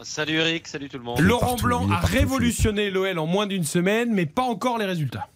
Salut 0.00 0.38
Eric, 0.38 0.66
salut 0.66 0.88
tout 0.88 0.99
le 0.99 1.04
monde. 1.04 1.20
Laurent 1.20 1.46
partout, 1.50 1.64
Blanc 1.66 1.87
a 1.87 2.00
partout, 2.00 2.16
révolutionné 2.16 2.90
l'OL 2.90 3.20
en 3.20 3.26
moins 3.26 3.46
d'une 3.46 3.62
semaine, 3.62 4.12
mais 4.12 4.26
pas 4.26 4.42
encore 4.42 4.78
les 4.78 4.87
résultats. 4.87 5.28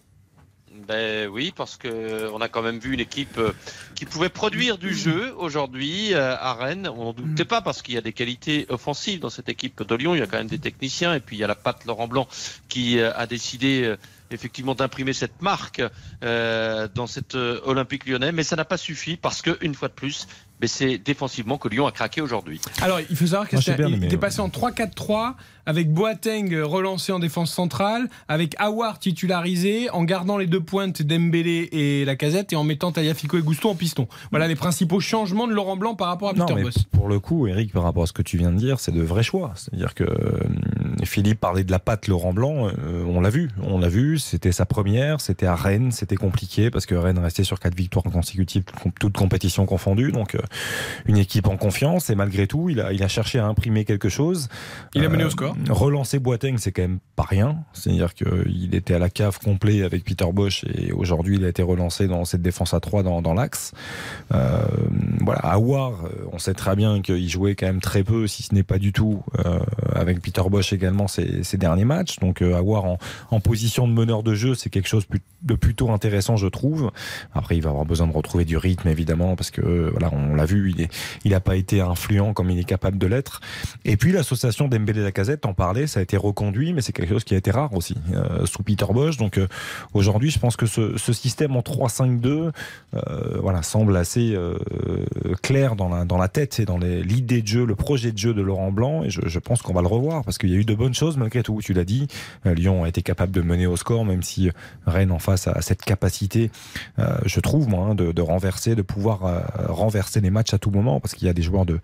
Ben 0.87 1.27
oui, 1.27 1.53
parce 1.55 1.77
que 1.77 2.29
on 2.33 2.39
a 2.39 2.47
quand 2.49 2.61
même 2.61 2.79
vu 2.79 2.93
une 2.93 2.99
équipe 2.99 3.37
euh, 3.37 3.51
qui 3.95 4.05
pouvait 4.05 4.29
produire 4.29 4.77
du 4.77 4.93
jeu 4.93 5.33
aujourd'hui 5.37 6.13
euh, 6.13 6.35
à 6.39 6.53
Rennes. 6.53 6.87
On 6.95 7.05
n'en 7.05 7.13
doutait 7.13 7.45
pas 7.45 7.61
parce 7.61 7.81
qu'il 7.81 7.95
y 7.95 7.97
a 7.97 8.01
des 8.01 8.13
qualités 8.13 8.67
offensives 8.69 9.19
dans 9.19 9.29
cette 9.29 9.49
équipe 9.49 9.81
de 9.81 9.95
Lyon. 9.95 10.13
Il 10.13 10.19
y 10.19 10.21
a 10.21 10.27
quand 10.27 10.37
même 10.37 10.47
des 10.47 10.59
techniciens 10.59 11.15
et 11.15 11.19
puis 11.19 11.35
il 11.35 11.39
y 11.39 11.43
a 11.43 11.47
la 11.47 11.55
patte 11.55 11.83
Laurent 11.85 12.07
Blanc 12.07 12.27
qui 12.69 12.99
euh, 12.99 13.11
a 13.15 13.25
décidé 13.25 13.83
euh, 13.83 13.97
effectivement 14.31 14.75
d'imprimer 14.75 15.13
cette 15.13 15.41
marque 15.41 15.81
euh, 16.23 16.87
dans 16.93 17.07
cette 17.07 17.35
euh, 17.35 17.59
Olympique 17.65 18.07
Lyonnais. 18.07 18.31
Mais 18.31 18.43
ça 18.43 18.55
n'a 18.55 18.65
pas 18.65 18.77
suffi 18.77 19.17
parce 19.17 19.41
que 19.41 19.57
une 19.61 19.75
fois 19.75 19.87
de 19.87 19.93
plus, 19.93 20.27
mais 20.61 20.67
c'est 20.67 20.97
défensivement 20.97 21.57
que 21.57 21.67
Lyon 21.67 21.87
a 21.87 21.91
craqué 21.91 22.21
aujourd'hui. 22.21 22.61
Alors, 22.81 22.99
il 22.99 23.15
faut 23.15 23.27
savoir 23.27 23.47
qu'il 23.47 23.59
était 24.03 24.17
passé 24.17 24.39
en 24.39 24.49
3-4-3 24.49 25.35
avec 25.67 25.91
Boateng 25.93 26.53
euh, 26.53 26.65
relancé 26.65 27.11
en 27.11 27.19
défense 27.19 27.51
centrale, 27.51 28.09
avec 28.27 28.55
Awar 28.57 28.97
titularisé, 28.97 29.89
en 29.91 30.03
gardant 30.03 30.37
les 30.37 30.47
deux 30.47 30.61
pointes 30.61 31.03
Dembélé 31.03 31.69
et 31.71 32.05
Lacazette 32.05 32.53
et 32.53 32.55
en 32.55 32.63
mettant 32.63 32.91
Tagliafico 32.91 33.37
et 33.37 33.41
Gusto 33.41 33.69
en 33.69 33.75
piston. 33.75 34.07
Voilà 34.31 34.47
les 34.47 34.55
principaux 34.55 34.99
changements 35.01 35.45
de 35.45 35.53
Laurent 35.53 35.75
Blanc 35.77 35.93
par 35.93 36.07
rapport 36.07 36.29
à 36.29 36.33
Non, 36.33 36.45
Peter 36.45 36.55
mais 36.55 36.63
Boss. 36.63 36.83
pour 36.91 37.09
le 37.09 37.19
coup, 37.19 37.47
Eric, 37.47 37.73
par 37.73 37.83
rapport 37.83 38.03
à 38.03 38.07
ce 38.07 38.13
que 38.13 38.21
tu 38.21 38.37
viens 38.37 38.51
de 38.51 38.57
dire, 38.57 38.79
c'est 38.79 38.93
de 38.93 39.01
vrais 39.01 39.23
choix. 39.23 39.51
C'est-à-dire 39.55 39.93
que 39.93 40.05
euh, 40.05 40.39
Philippe 41.03 41.41
parlait 41.41 41.65
de 41.65 41.71
la 41.71 41.79
patte 41.79 42.07
Laurent 42.07 42.33
Blanc, 42.33 42.67
euh, 42.67 43.03
on 43.05 43.19
l'a 43.19 43.29
vu, 43.29 43.49
on 43.61 43.77
l'a 43.79 43.89
vu, 43.89 44.19
c'était 44.19 44.53
sa 44.53 44.65
première, 44.65 45.19
c'était 45.19 45.45
à 45.45 45.55
Rennes, 45.55 45.91
c'était 45.91 46.15
compliqué 46.15 46.71
parce 46.71 46.85
que 46.85 46.95
Rennes 46.95 47.19
restait 47.19 47.43
sur 47.43 47.59
quatre 47.59 47.75
victoires 47.75 48.05
consécutives, 48.05 48.63
toutes 48.99 49.17
compétitions 49.17 49.65
confondues, 49.65 50.13
donc 50.13 50.35
euh, 50.35 50.39
une 51.07 51.17
équipe 51.17 51.47
en 51.47 51.57
confiance 51.57 52.09
et 52.09 52.15
malgré 52.15 52.47
tout, 52.47 52.69
il 52.69 52.79
a, 52.79 52.93
il 52.93 53.03
a 53.03 53.09
cherché 53.09 53.37
à 53.37 53.45
imprimer 53.47 53.83
quelque 53.83 54.07
chose. 54.07 54.47
Il 54.95 55.03
a 55.03 55.09
mené 55.09 55.25
au 55.25 55.29
score. 55.29 55.56
Relancer 55.69 56.19
Boateng, 56.19 56.57
c'est 56.57 56.71
quand 56.71 56.81
même 56.83 56.99
pas 57.15 57.23
rien, 57.23 57.63
c'est-à-dire 57.73 58.13
qu'il 58.13 58.75
était 58.75 58.93
à 58.93 58.99
la 58.99 59.09
cave 59.09 59.39
complet 59.39 59.83
avec 59.83 60.03
Peter 60.03 60.27
Bosch 60.31 60.63
et 60.65 60.91
aujourd'hui 60.91 61.37
il 61.37 61.45
a 61.45 61.49
été 61.49 61.63
relancé 61.63 62.07
dans 62.07 62.25
cette 62.25 62.41
défense 62.41 62.73
à 62.73 62.79
3 62.79 63.03
dans, 63.03 63.21
dans 63.21 63.33
l'axe. 63.33 63.73
voilà, 64.29 65.39
Awar, 65.43 66.03
on 66.31 66.37
sait 66.37 66.53
très 66.53 66.75
bien 66.75 67.01
qu'il 67.01 67.27
jouait 67.29 67.55
quand 67.55 67.65
même 67.65 67.81
très 67.81 68.03
peu, 68.03 68.27
si 68.27 68.43
ce 68.43 68.53
n'est 68.53 68.63
pas 68.63 68.77
du 68.77 68.93
tout, 68.93 69.23
avec 69.93 70.21
Peter 70.21 70.43
Bosch 70.49 70.73
également 70.73 71.07
ces, 71.07 71.57
derniers 71.57 71.85
matchs. 71.85 72.19
Donc 72.19 72.41
euh, 72.41 72.53
en, 72.59 72.97
en, 73.31 73.39
position 73.39 73.87
de 73.87 73.93
meneur 73.93 74.23
de 74.23 74.35
jeu, 74.35 74.55
c'est 74.55 74.69
quelque 74.69 74.87
chose 74.87 75.05
de 75.41 75.55
plutôt 75.55 75.91
intéressant, 75.91 76.37
je 76.37 76.47
trouve. 76.47 76.91
Après, 77.33 77.57
il 77.57 77.61
va 77.61 77.69
avoir 77.69 77.85
besoin 77.85 78.07
de 78.07 78.13
retrouver 78.13 78.45
du 78.45 78.57
rythme, 78.57 78.87
évidemment, 78.87 79.35
parce 79.35 79.51
que 79.51 79.61
euh, 79.61 79.89
voilà, 79.91 80.09
on 80.13 80.35
l'a 80.35 80.45
vu, 80.45 80.73
il 80.75 80.81
n'a 81.31 81.37
il 81.37 81.41
pas 81.41 81.55
été 81.55 81.81
influent 81.81 82.33
comme 82.33 82.49
il 82.49 82.59
est 82.59 82.63
capable 82.63 82.97
de 82.97 83.07
l'être. 83.07 83.41
Et 83.85 83.97
puis 83.97 84.11
l'association 84.11 84.67
d'Embélé 84.67 85.01
Lacazette, 85.47 85.49
en 85.49 85.53
parlait, 85.53 85.87
ça 85.87 85.99
a 85.99 86.03
été 86.03 86.17
reconduit, 86.17 86.73
mais 86.73 86.81
c'est 86.81 86.93
quelque 86.93 87.09
chose 87.09 87.23
qui 87.23 87.33
a 87.33 87.37
été 87.37 87.51
rare 87.51 87.73
aussi 87.73 87.95
euh, 88.13 88.45
sous 88.45 88.63
Peter 88.63 88.85
Bosch. 88.91 89.17
Donc 89.17 89.39
aujourd'hui, 89.93 90.29
je 90.29 90.39
pense 90.39 90.55
que 90.55 90.65
ce, 90.65 90.97
système 91.13 91.55
en 91.55 91.61
3-5-2, 91.61 92.51
voilà, 93.41 93.63
semble 93.63 93.95
assez 93.95 94.37
clair 95.41 95.75
dans 95.75 96.17
la, 96.17 96.27
tête 96.27 96.59
et 96.59 96.65
dans 96.65 96.77
l'idée 96.77 97.41
de 97.41 97.47
jeu, 97.47 97.65
le 97.65 97.75
projet 97.75 98.11
de 98.11 98.17
jeu 98.17 98.33
de 98.33 98.41
Laurent 98.41 98.71
Blanc. 98.71 99.03
Et 99.03 99.09
je, 99.09 99.39
pense 99.39 99.61
qu'on 99.61 99.73
va 99.73 99.81
le 99.81 99.87
revoir 99.87 100.23
parce 100.23 100.37
qu'il 100.37 100.49
y 100.49 100.55
a 100.55 100.57
eu 100.57 100.65
de 100.65 100.75
bonnes 100.75 100.93
choses 100.93 101.17
malgré 101.17 101.43
tout. 101.43 101.59
Tu 101.61 101.73
l'as 101.73 101.85
dit, 101.85 102.07
euh, 102.45 102.53
Lyon 102.53 102.83
a 102.83 102.89
été 102.89 103.01
capable 103.01 103.31
de 103.31 103.41
mener 103.41 103.67
au 103.67 103.77
score, 103.77 104.05
même 104.05 104.23
si 104.23 104.49
Rennes 104.85 105.11
en 105.11 105.19
face 105.19 105.47
a 105.47 105.61
cette 105.61 105.83
capacité, 105.83 106.51
euh, 106.99 107.17
je 107.25 107.39
trouve 107.39 107.73
hein, 107.73 107.95
de, 107.95 108.21
renverser, 108.21 108.75
de 108.75 108.81
pouvoir 108.81 109.25
euh, 109.25 109.41
renverser 109.67 110.21
les 110.21 110.29
matchs 110.29 110.53
à 110.53 110.57
tout 110.57 110.71
moment 110.71 110.99
parce 110.99 111.13
qu'il 111.13 111.27
y 111.27 111.29
a 111.29 111.33
des 111.33 111.41
joueurs 111.41 111.65
de, 111.65 111.79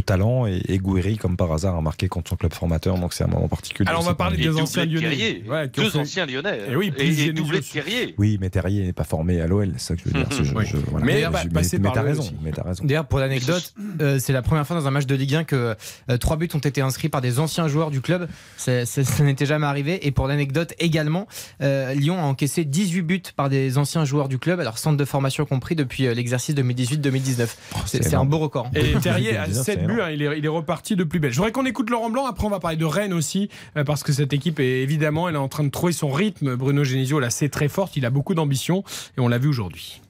talent 0.00 0.46
et, 0.46 0.62
et 0.68 1.16
comme 1.16 1.36
par 1.36 1.52
hasard, 1.52 1.76
a 1.76 1.80
marqué 1.80 2.08
contre 2.08 2.30
son 2.30 2.36
club 2.36 2.52
formateur, 2.52 2.96
donc 3.06 3.12
c'est 3.12 3.22
un 3.22 3.28
moment 3.28 3.46
particulier. 3.46 3.88
Alors 3.88 4.02
on 4.02 4.04
va 4.04 4.16
parler 4.16 4.36
des 4.36 4.60
anciens 4.60 4.84
Lyonnais. 4.84 5.44
Ouais, 5.48 5.68
deux 5.68 5.96
anciens 5.96 6.26
Lyonnais. 6.26 6.58
Et 6.70 6.74
oui, 6.74 6.92
et, 6.98 7.32
doublé 7.32 7.60
de 7.60 7.64
Thierry. 7.64 8.14
Oui, 8.18 8.36
mais 8.40 8.50
Terrier 8.50 8.84
n'est 8.84 8.92
pas 8.92 9.04
formé 9.04 9.40
à 9.40 9.46
l'OL, 9.46 9.74
c'est 9.76 9.86
ça 9.86 9.94
que 9.94 10.00
je 10.00 10.08
veux 10.08 10.24
dire. 10.24 10.26
Je, 10.66 10.76
voilà. 10.90 11.06
Mais, 11.06 11.24
mais, 11.52 11.62
mais 11.78 11.90
t'as 11.94 12.02
raison, 12.02 12.24
raison. 12.64 12.84
D'ailleurs, 12.84 13.06
pour 13.06 13.20
l'anecdote, 13.20 13.74
c'est 14.18 14.32
la 14.32 14.42
première 14.42 14.66
fois 14.66 14.74
dans 14.76 14.88
un 14.88 14.90
match 14.90 15.06
de 15.06 15.14
Ligue 15.14 15.36
1 15.36 15.44
que 15.44 15.76
trois 16.18 16.36
buts 16.36 16.48
ont 16.52 16.58
été 16.58 16.80
inscrits 16.80 17.08
par 17.08 17.20
des 17.20 17.38
anciens 17.38 17.68
joueurs 17.68 17.92
du 17.92 18.00
club. 18.00 18.28
ça 18.56 18.82
n'était 19.22 19.46
jamais 19.46 19.66
arrivé. 19.66 20.04
Et 20.06 20.10
pour 20.10 20.26
l'anecdote 20.26 20.74
également, 20.80 21.28
euh, 21.62 21.94
Lyon 21.94 22.18
a 22.18 22.22
encaissé 22.22 22.64
18 22.64 23.02
buts 23.02 23.22
par 23.36 23.48
des 23.48 23.78
anciens 23.78 24.04
joueurs 24.04 24.28
du 24.28 24.38
club, 24.38 24.58
alors 24.58 24.78
centre 24.78 24.96
de 24.96 25.04
formation 25.04 25.44
compris, 25.44 25.76
depuis 25.76 26.06
euh, 26.06 26.14
l'exercice 26.14 26.54
2018-2019. 26.54 27.46
c'est 27.86 28.14
un 28.14 28.24
beau 28.24 28.38
record. 28.38 28.68
Et 28.74 28.94
Terrier 29.02 29.36
a 29.36 29.52
7 29.52 29.86
buts, 29.86 30.00
hein, 30.00 30.10
il, 30.10 30.22
est, 30.22 30.38
il, 30.38 30.44
est, 30.44 30.48
reparti 30.48 30.96
de 30.96 31.04
plus 31.04 31.20
belle. 31.20 31.32
Je 31.32 31.36
voudrais 31.36 31.52
qu'on 31.52 31.66
écoute 31.66 31.90
Laurent 31.90 32.10
Blanc, 32.10 32.26
après 32.26 32.46
on 32.46 32.50
va 32.50 32.60
parler 32.60 32.76
de 32.76 32.84
Rennes 32.86 33.12
aussi, 33.12 33.48
euh, 33.76 33.84
parce 33.84 34.02
que 34.02 34.12
cette 34.12 34.32
équipe 34.32 34.60
est 34.60 34.82
évidemment, 34.82 35.28
elle 35.28 35.34
est 35.34 35.38
en 35.38 35.48
train 35.48 35.64
de 35.64 35.70
trouver 35.70 35.92
son 35.92 36.10
rythme. 36.10 36.56
Bruno 36.56 36.84
Genesio 36.84 37.20
la 37.20 37.30
sait 37.30 37.48
très 37.48 37.68
forte, 37.68 37.96
il 37.96 38.06
a 38.06 38.10
beaucoup 38.10 38.34
d'ambition, 38.34 38.84
et 39.16 39.20
on 39.20 39.28
l'a 39.28 39.38
vu 39.38 39.48
aujourd'hui. 39.48 40.00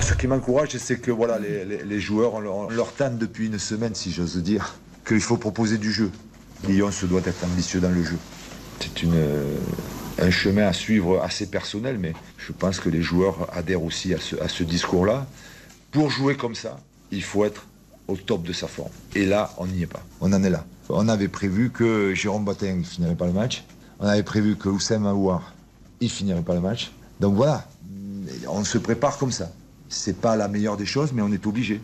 Ce 0.00 0.14
qui 0.14 0.26
m'encourage, 0.26 0.76
c'est 0.76 1.00
que 1.00 1.10
voilà, 1.10 1.38
les, 1.38 2.00
joueurs, 2.00 2.34
on 2.34 2.68
leur, 2.68 2.92
tente 2.92 3.18
depuis 3.18 3.46
une 3.46 3.58
semaine, 3.58 3.94
si 3.94 4.12
j'ose 4.12 4.36
dire, 4.36 4.74
qu'il 5.06 5.20
faut 5.20 5.36
proposer 5.36 5.78
du 5.78 5.92
jeu. 5.92 6.10
Lyon 6.68 6.90
se 6.90 7.06
doit 7.06 7.22
être 7.24 7.44
ambitieux 7.44 7.80
dans 7.80 7.90
le 7.90 8.04
jeu. 8.04 8.18
C'est 8.80 9.02
une, 9.02 9.20
un 10.18 10.30
chemin 10.30 10.66
à 10.66 10.72
suivre 10.72 11.20
assez 11.22 11.46
personnel, 11.46 11.98
mais 11.98 12.12
je 12.38 12.52
pense 12.52 12.80
que 12.80 12.88
les 12.88 13.02
joueurs 13.02 13.48
adhèrent 13.52 13.82
aussi 13.82 14.14
à 14.14 14.48
ce 14.48 14.62
discours-là. 14.62 15.26
Pour 15.90 16.10
jouer 16.10 16.36
comme 16.36 16.54
ça, 16.54 16.78
il 17.10 17.22
faut 17.22 17.44
être 17.44 17.66
au 18.08 18.16
top 18.16 18.42
de 18.42 18.52
sa 18.52 18.66
forme. 18.66 18.90
Et 19.14 19.24
là, 19.24 19.52
on 19.58 19.66
n'y 19.66 19.82
est 19.82 19.86
pas. 19.86 20.02
On 20.20 20.32
en 20.32 20.42
est 20.42 20.50
là. 20.50 20.64
On 20.88 21.08
avait 21.08 21.28
prévu 21.28 21.70
que 21.70 22.14
Jérôme 22.14 22.44
Boateng 22.44 22.78
ne 22.78 22.84
finirait 22.84 23.14
pas 23.14 23.26
le 23.26 23.32
match. 23.32 23.64
On 24.00 24.06
avait 24.06 24.22
prévu 24.22 24.56
que 24.56 24.68
Oussem 24.68 25.06
Aouar, 25.06 25.52
il 26.00 26.10
finirait 26.10 26.42
pas 26.42 26.54
le 26.54 26.60
match. 26.60 26.92
Donc 27.20 27.34
voilà, 27.34 27.68
on 28.48 28.64
se 28.64 28.78
prépare 28.78 29.16
comme 29.16 29.32
ça. 29.32 29.50
C'est 29.88 30.20
pas 30.20 30.36
la 30.36 30.48
meilleure 30.48 30.76
des 30.76 30.86
choses, 30.86 31.12
mais 31.12 31.22
on 31.22 31.32
est 31.32 31.46
obligé. 31.46 31.80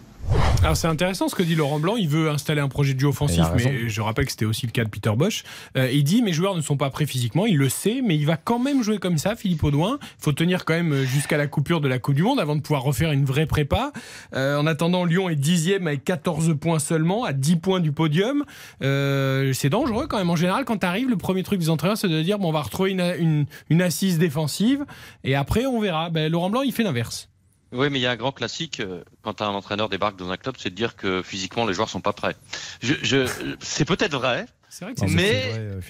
Alors 0.62 0.76
c'est 0.76 0.88
intéressant 0.88 1.28
ce 1.28 1.34
que 1.34 1.42
dit 1.42 1.54
Laurent 1.54 1.78
Blanc. 1.78 1.96
Il 1.96 2.08
veut 2.08 2.30
installer 2.30 2.60
un 2.60 2.68
projet 2.68 2.92
de 2.92 3.00
jeu 3.00 3.06
offensif, 3.06 3.44
mais 3.56 3.88
je 3.88 4.00
rappelle 4.00 4.26
que 4.26 4.32
c'était 4.32 4.44
aussi 4.44 4.66
le 4.66 4.72
cas 4.72 4.84
de 4.84 4.90
Peter 4.90 5.12
Bosch. 5.16 5.44
Euh, 5.76 5.90
il 5.90 6.04
dit 6.04 6.20
mes 6.20 6.32
joueurs 6.32 6.56
ne 6.56 6.60
sont 6.60 6.76
pas 6.76 6.90
prêts 6.90 7.06
physiquement, 7.06 7.46
il 7.46 7.56
le 7.56 7.68
sait, 7.68 8.02
mais 8.04 8.16
il 8.16 8.26
va 8.26 8.36
quand 8.36 8.58
même 8.58 8.82
jouer 8.82 8.98
comme 8.98 9.18
ça, 9.18 9.36
Philippe 9.36 9.62
Audouin. 9.62 9.98
Il 10.02 10.24
faut 10.24 10.32
tenir 10.32 10.64
quand 10.64 10.74
même 10.74 11.04
jusqu'à 11.04 11.36
la 11.36 11.46
coupure 11.46 11.80
de 11.80 11.88
la 11.88 11.98
Coupe 11.98 12.16
du 12.16 12.22
Monde 12.22 12.40
avant 12.40 12.56
de 12.56 12.60
pouvoir 12.60 12.82
refaire 12.82 13.12
une 13.12 13.24
vraie 13.24 13.46
prépa. 13.46 13.92
Euh, 14.34 14.58
en 14.58 14.66
attendant, 14.66 15.04
Lyon 15.04 15.28
est 15.28 15.36
dixième 15.36 15.86
avec 15.86 16.04
14 16.04 16.56
points 16.60 16.80
seulement, 16.80 17.24
à 17.24 17.32
10 17.32 17.56
points 17.56 17.80
du 17.80 17.92
podium. 17.92 18.44
Euh, 18.82 19.52
c'est 19.52 19.70
dangereux 19.70 20.06
quand 20.08 20.18
même. 20.18 20.30
En 20.30 20.36
général, 20.36 20.64
quand 20.64 20.78
tu 20.78 20.86
arrives, 20.86 21.08
le 21.08 21.16
premier 21.16 21.44
truc 21.44 21.60
des 21.60 21.70
entraîneurs, 21.70 21.96
c'est 21.96 22.08
de 22.08 22.22
dire 22.22 22.38
bon, 22.38 22.48
on 22.48 22.52
va 22.52 22.62
retrouver 22.62 22.90
une, 22.90 23.14
une, 23.18 23.46
une, 23.70 23.80
assise 23.80 24.18
défensive 24.18 24.84
et 25.24 25.34
après 25.34 25.66
on 25.66 25.80
verra. 25.80 26.10
Ben, 26.10 26.30
Laurent 26.30 26.50
Blanc, 26.50 26.62
il 26.62 26.72
fait 26.72 26.82
l'inverse. 26.82 27.27
Oui, 27.72 27.90
mais 27.90 27.98
il 27.98 28.02
y 28.02 28.06
a 28.06 28.10
un 28.10 28.16
grand 28.16 28.32
classique 28.32 28.80
euh, 28.80 29.02
quand 29.22 29.42
un 29.42 29.48
entraîneur 29.48 29.88
débarque 29.88 30.16
dans 30.16 30.30
un 30.30 30.36
club, 30.36 30.54
c'est 30.58 30.70
de 30.70 30.74
dire 30.74 30.96
que 30.96 31.22
physiquement 31.22 31.66
les 31.66 31.74
joueurs 31.74 31.90
sont 31.90 32.00
pas 32.00 32.14
prêts. 32.14 32.36
Je, 32.80 32.94
je, 33.02 33.28
c'est 33.60 33.84
peut-être 33.84 34.12
vrai, 34.12 34.46
c'est 34.70 34.84
vrai 34.84 34.94
que 34.94 35.04
mais 35.04 35.52
euh, 35.58 35.80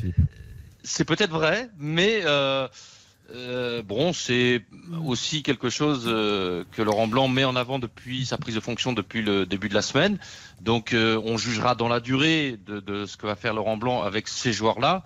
c'est 0.88 1.04
peut-être 1.04 1.30
vrai, 1.30 1.68
mais 1.78 2.22
euh, 2.24 2.66
euh, 3.34 3.82
bon, 3.82 4.12
c'est 4.12 4.64
aussi 5.04 5.42
quelque 5.42 5.70
chose 5.70 6.04
euh, 6.06 6.64
que 6.72 6.82
Laurent 6.82 7.06
Blanc 7.06 7.28
met 7.28 7.44
en 7.44 7.56
avant 7.56 7.78
depuis 7.78 8.24
sa 8.24 8.38
prise 8.38 8.54
de 8.54 8.60
fonction 8.60 8.92
depuis 8.92 9.22
le 9.22 9.46
début 9.46 9.68
de 9.68 9.74
la 9.74 9.82
semaine. 9.82 10.18
Donc, 10.60 10.94
on 10.94 11.36
jugera 11.36 11.74
dans 11.74 11.88
la 11.88 12.00
durée 12.00 12.58
de, 12.66 12.80
de, 12.80 13.06
ce 13.06 13.16
que 13.16 13.26
va 13.26 13.36
faire 13.36 13.54
Laurent 13.54 13.76
Blanc 13.76 14.02
avec 14.02 14.26
ces 14.26 14.52
joueurs-là. 14.52 15.04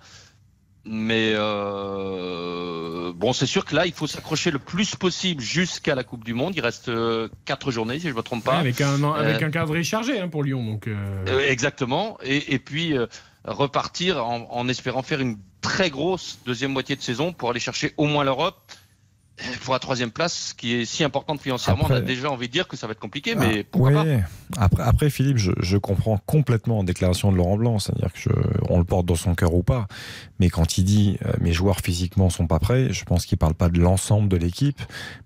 Mais 0.85 1.31
euh, 1.35 3.13
bon, 3.15 3.31
c'est 3.31 3.45
sûr 3.45 3.63
que 3.63 3.73
là, 3.73 3.85
il 3.85 3.93
faut 3.93 4.07
s'accrocher 4.07 4.51
le 4.51 4.59
plus 4.59 4.95
possible 4.95 5.41
jusqu'à 5.41 5.95
la 5.95 6.03
Coupe 6.03 6.25
du 6.25 6.33
Monde. 6.33 6.53
Il 6.55 6.61
reste 6.61 6.89
euh, 6.89 7.29
quatre 7.45 7.71
journées, 7.71 7.99
si 7.99 8.07
je 8.07 8.11
ne 8.11 8.17
me 8.17 8.21
trompe 8.21 8.43
pas. 8.43 8.53
Ouais, 8.53 8.59
avec 8.59 8.81
un, 8.81 9.01
avec 9.13 9.41
euh, 9.41 9.45
un 9.45 9.49
calendrier 9.49 9.83
chargé 9.83 10.19
hein, 10.19 10.27
pour 10.27 10.43
Lyon. 10.43 10.63
Donc, 10.65 10.89
exactement. 11.47 12.17
Et, 12.23 12.53
et 12.53 12.59
puis 12.59 12.95
repartir 13.45 14.25
en, 14.25 14.47
en, 14.51 14.67
espérant 14.67 15.03
faire 15.03 15.21
une 15.21 15.37
très 15.61 15.89
grosse 15.89 16.39
deuxième 16.45 16.73
moitié 16.73 16.95
de 16.97 17.01
saison 17.01 17.31
pour 17.31 17.49
aller 17.49 17.61
chercher 17.61 17.93
au 17.95 18.05
moins 18.05 18.25
l'Europe 18.25 18.59
pour 19.63 19.73
la 19.73 19.79
troisième 19.79 20.11
place, 20.11 20.53
qui 20.53 20.75
est 20.75 20.85
si 20.85 21.03
importante 21.03 21.41
financièrement, 21.41 21.83
après, 21.83 21.95
on 21.95 21.97
a 21.97 22.01
déjà 22.01 22.29
envie 22.29 22.47
de 22.47 22.51
dire 22.51 22.67
que 22.67 22.77
ça 22.77 22.87
va 22.87 22.91
être 22.91 22.99
compliqué, 22.99 23.35
mais 23.35 23.61
ah, 23.61 23.67
pourquoi 23.71 24.03
ouais. 24.03 24.23
pas 24.53 24.61
après, 24.61 24.83
après, 24.83 25.09
Philippe, 25.09 25.37
je, 25.37 25.51
je, 25.59 25.77
comprends 25.77 26.17
complètement 26.25 26.79
en 26.79 26.83
déclaration 26.83 27.31
de 27.31 27.37
Laurent 27.37 27.57
Blanc, 27.57 27.79
c'est-à-dire 27.79 28.13
que 28.13 28.19
je, 28.19 28.29
on 28.69 28.77
le 28.77 28.83
porte 28.83 29.05
dans 29.05 29.15
son 29.15 29.33
cœur 29.33 29.53
ou 29.53 29.63
pas, 29.63 29.87
mais 30.39 30.49
quand 30.49 30.77
il 30.77 30.83
dit 30.83 31.17
euh, 31.25 31.33
mes 31.41 31.51
joueurs 31.51 31.79
physiquement 31.79 32.29
sont 32.29 32.47
pas 32.47 32.59
prêts, 32.59 32.93
je 32.93 33.03
pense 33.05 33.25
qu'il 33.25 33.37
parle 33.37 33.55
pas 33.55 33.69
de 33.69 33.79
l'ensemble 33.79 34.29
de 34.29 34.37
l'équipe, 34.37 34.81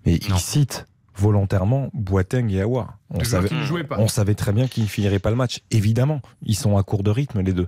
mais 0.06 0.12
non. 0.12 0.36
il 0.36 0.38
cite 0.38 0.86
volontairement 1.18 1.90
Boateng 1.94 2.48
et 2.50 2.62
Awa. 2.62 2.96
On, 3.10 3.24
savait, 3.24 3.50
on 3.98 4.08
savait 4.08 4.34
très 4.34 4.52
bien 4.52 4.68
qu'ils 4.68 4.84
ne 4.84 4.88
finiraient 4.88 5.18
pas 5.18 5.30
le 5.30 5.36
match. 5.36 5.60
Évidemment, 5.70 6.22
ils 6.42 6.54
sont 6.54 6.76
à 6.76 6.82
court 6.82 7.02
de 7.02 7.10
rythme 7.10 7.40
les 7.40 7.52
deux. 7.52 7.66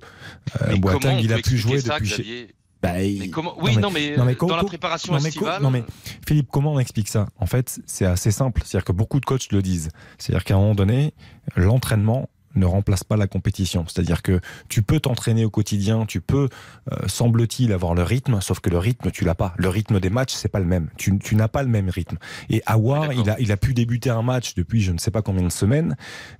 Euh, 0.62 0.76
Boateng, 0.76 1.18
il 1.20 1.32
a 1.32 1.38
pu 1.38 1.56
jouer 1.56 1.80
ça, 1.80 1.94
depuis. 1.94 2.10
Xavier? 2.10 2.54
Bah, 2.82 2.92
mais 2.94 3.28
comment... 3.28 3.54
Oui, 3.60 3.76
non 3.76 3.90
mais, 3.90 4.16
non, 4.16 4.26
dans 4.48 4.56
la 4.56 4.64
préparation 4.64 5.12
non, 5.12 5.18
estivale. 5.18 5.62
Non 5.62 5.70
mais 5.70 5.84
Philippe, 6.26 6.48
comment 6.50 6.72
on 6.72 6.78
explique 6.78 7.08
ça? 7.08 7.28
En 7.38 7.46
fait, 7.46 7.80
c'est 7.86 8.06
assez 8.06 8.30
simple. 8.30 8.62
C'est-à-dire 8.64 8.84
que 8.84 8.92
beaucoup 8.92 9.20
de 9.20 9.26
coachs 9.26 9.52
le 9.52 9.62
disent. 9.62 9.90
C'est-à-dire 10.18 10.44
qu'à 10.44 10.54
un 10.54 10.58
moment 10.58 10.74
donné, 10.74 11.14
l'entraînement 11.56 12.28
ne 12.56 12.66
remplace 12.66 13.04
pas 13.04 13.16
la 13.16 13.26
compétition. 13.26 13.84
C'est-à-dire 13.86 14.22
que 14.22 14.40
tu 14.68 14.82
peux 14.82 14.98
t'entraîner 14.98 15.44
au 15.44 15.50
quotidien, 15.50 16.04
tu 16.06 16.20
peux, 16.20 16.48
euh, 16.90 16.96
semble-t-il, 17.06 17.72
avoir 17.72 17.94
le 17.94 18.02
rythme, 18.02 18.40
sauf 18.40 18.60
que 18.60 18.70
le 18.70 18.78
rythme, 18.78 19.10
tu 19.10 19.24
l'as 19.24 19.34
pas. 19.36 19.54
Le 19.56 19.68
rythme 19.68 20.00
des 20.00 20.10
matchs, 20.10 20.32
c'est 20.32 20.48
pas 20.48 20.58
le 20.58 20.64
même. 20.64 20.88
Tu, 20.96 21.16
tu 21.18 21.36
n'as 21.36 21.48
pas 21.48 21.62
le 21.62 21.68
même 21.68 21.88
rythme. 21.88 22.18
Et 22.48 22.62
Awar, 22.66 23.12
il 23.12 23.28
a, 23.30 23.38
il 23.38 23.52
a 23.52 23.56
pu 23.56 23.72
débuter 23.74 24.10
un 24.10 24.22
match 24.22 24.54
depuis 24.54 24.80
je 24.80 24.90
ne 24.90 24.98
sais 24.98 25.10
pas 25.10 25.22
combien 25.22 25.44
de 25.44 25.52
semaines. 25.52 25.96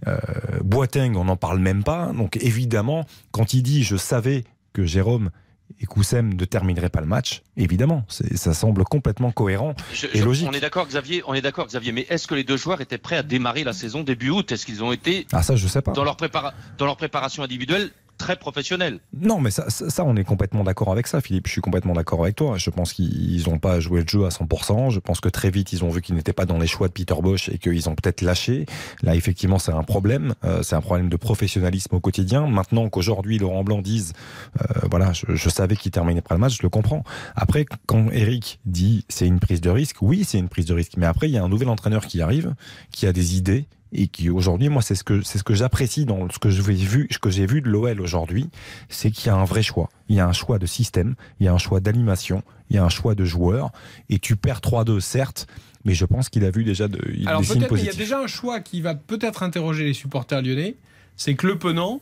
Euh, 0.08 0.18
Boateng, 0.64 1.14
on 1.16 1.24
n'en 1.24 1.36
parle 1.36 1.60
même 1.60 1.84
pas. 1.84 2.12
Donc 2.12 2.36
évidemment, 2.38 3.04
quand 3.30 3.54
il 3.54 3.62
dit 3.62 3.84
je 3.84 3.96
savais 3.96 4.44
que 4.72 4.84
Jérôme 4.84 5.30
et 5.78 5.86
Koussem 5.86 6.34
ne 6.34 6.44
terminerait 6.44 6.88
pas 6.88 7.00
le 7.00 7.06
match, 7.06 7.42
évidemment, 7.56 8.04
ça 8.08 8.54
semble 8.54 8.84
complètement 8.84 9.30
cohérent 9.30 9.74
je, 9.92 10.06
et 10.06 10.18
je, 10.18 10.24
logique. 10.24 10.48
On 10.48 10.52
est 10.52 10.60
d'accord, 10.60 10.86
Xavier. 10.86 11.22
On 11.26 11.34
est 11.34 11.42
d'accord, 11.42 11.66
Xavier. 11.66 11.92
Mais 11.92 12.06
est-ce 12.08 12.26
que 12.26 12.34
les 12.34 12.44
deux 12.44 12.56
joueurs 12.56 12.80
étaient 12.80 12.98
prêts 12.98 13.16
à 13.16 13.22
démarrer 13.22 13.64
la 13.64 13.72
saison 13.72 14.02
début 14.02 14.30
août? 14.30 14.50
Est-ce 14.52 14.66
qu'ils 14.66 14.82
ont 14.82 14.92
été 14.92 15.26
ah 15.32 15.42
ça 15.42 15.56
je 15.56 15.66
sais 15.68 15.82
pas 15.82 15.92
dans 15.92 16.04
leur, 16.04 16.16
prépara 16.16 16.54
dans 16.78 16.86
leur 16.86 16.96
préparation 16.96 17.42
individuelle 17.42 17.90
très 18.20 18.36
professionnel. 18.36 19.00
Non, 19.18 19.40
mais 19.40 19.50
ça, 19.50 19.70
ça, 19.70 20.04
on 20.04 20.14
est 20.14 20.24
complètement 20.24 20.62
d'accord 20.62 20.92
avec 20.92 21.06
ça, 21.06 21.22
Philippe. 21.22 21.46
Je 21.46 21.52
suis 21.52 21.62
complètement 21.62 21.94
d'accord 21.94 22.22
avec 22.22 22.36
toi. 22.36 22.58
Je 22.58 22.68
pense 22.68 22.92
qu'ils 22.92 23.42
n'ont 23.48 23.58
pas 23.58 23.80
joué 23.80 24.02
le 24.02 24.06
jeu 24.06 24.26
à 24.26 24.28
100%. 24.28 24.90
Je 24.90 25.00
pense 25.00 25.20
que 25.20 25.30
très 25.30 25.50
vite, 25.50 25.72
ils 25.72 25.84
ont 25.84 25.88
vu 25.88 26.02
qu'ils 26.02 26.14
n'étaient 26.14 26.34
pas 26.34 26.44
dans 26.44 26.58
les 26.58 26.66
choix 26.66 26.88
de 26.88 26.92
Peter 26.92 27.14
Bosch 27.20 27.48
et 27.48 27.56
qu'ils 27.56 27.88
ont 27.88 27.94
peut-être 27.94 28.20
lâché. 28.20 28.66
Là, 29.02 29.14
effectivement, 29.16 29.58
c'est 29.58 29.72
un 29.72 29.82
problème. 29.82 30.34
Euh, 30.44 30.62
c'est 30.62 30.76
un 30.76 30.82
problème 30.82 31.08
de 31.08 31.16
professionnalisme 31.16 31.94
au 31.94 32.00
quotidien. 32.00 32.46
Maintenant 32.46 32.90
qu'aujourd'hui, 32.90 33.38
Laurent 33.38 33.64
Blanc 33.64 33.80
dise, 33.80 34.12
euh, 34.60 34.80
voilà, 34.90 35.14
je, 35.14 35.34
je 35.34 35.48
savais 35.48 35.74
qu'il 35.74 35.90
terminait 35.90 36.20
pas 36.20 36.34
le 36.34 36.40
match, 36.40 36.58
je 36.58 36.62
le 36.62 36.68
comprends. 36.68 37.02
Après, 37.36 37.64
quand 37.86 38.10
Eric 38.10 38.60
dit 38.66 39.06
c'est 39.08 39.26
une 39.26 39.40
prise 39.40 39.62
de 39.62 39.70
risque, 39.70 39.96
oui, 40.02 40.24
c'est 40.24 40.38
une 40.38 40.50
prise 40.50 40.66
de 40.66 40.74
risque. 40.74 40.92
Mais 40.98 41.06
après, 41.06 41.28
il 41.28 41.32
y 41.32 41.38
a 41.38 41.42
un 41.42 41.48
nouvel 41.48 41.70
entraîneur 41.70 42.06
qui 42.06 42.20
arrive, 42.20 42.54
qui 42.92 43.06
a 43.06 43.14
des 43.14 43.36
idées, 43.38 43.66
et 43.92 44.08
qui 44.08 44.30
aujourd'hui, 44.30 44.68
moi, 44.68 44.82
c'est 44.82 44.94
ce 44.94 45.04
que 45.04 45.22
c'est 45.22 45.38
ce 45.38 45.44
que 45.44 45.54
j'apprécie 45.54 46.04
dans 46.04 46.28
ce 46.30 46.38
que 46.38 46.50
je 46.50 46.62
vu, 46.62 47.08
ce 47.10 47.18
que 47.18 47.30
j'ai 47.30 47.46
vu 47.46 47.60
de 47.60 47.68
l'OL 47.68 48.00
aujourd'hui, 48.00 48.48
c'est 48.88 49.10
qu'il 49.10 49.26
y 49.26 49.30
a 49.30 49.36
un 49.36 49.44
vrai 49.44 49.62
choix. 49.62 49.88
Il 50.08 50.16
y 50.16 50.20
a 50.20 50.26
un 50.26 50.32
choix 50.32 50.58
de 50.58 50.66
système, 50.66 51.14
il 51.38 51.46
y 51.46 51.48
a 51.48 51.52
un 51.52 51.58
choix 51.58 51.80
d'animation, 51.80 52.42
il 52.68 52.76
y 52.76 52.78
a 52.78 52.84
un 52.84 52.88
choix 52.88 53.14
de 53.14 53.24
joueurs, 53.24 53.72
et 54.08 54.18
tu 54.18 54.36
perds 54.36 54.60
3-2 54.60 55.00
certes, 55.00 55.46
mais 55.84 55.94
je 55.94 56.04
pense 56.04 56.28
qu'il 56.28 56.44
a 56.44 56.50
vu 56.50 56.64
déjà 56.64 56.88
de, 56.88 57.00
il 57.12 57.28
Alors 57.28 57.40
des 57.40 57.46
signes 57.46 57.58
peut-être, 57.58 57.72
mais 57.72 57.80
il 57.80 57.84
y 57.84 57.88
a 57.88 57.90
positifs. 57.90 57.98
déjà 57.98 58.20
un 58.20 58.26
choix 58.26 58.60
qui 58.60 58.80
va 58.80 58.94
peut-être 58.94 59.42
interroger 59.42 59.84
les 59.84 59.94
supporters 59.94 60.42
lyonnais, 60.42 60.76
c'est 61.16 61.34
que 61.34 61.46
Le 61.46 61.58
Penant, 61.58 62.00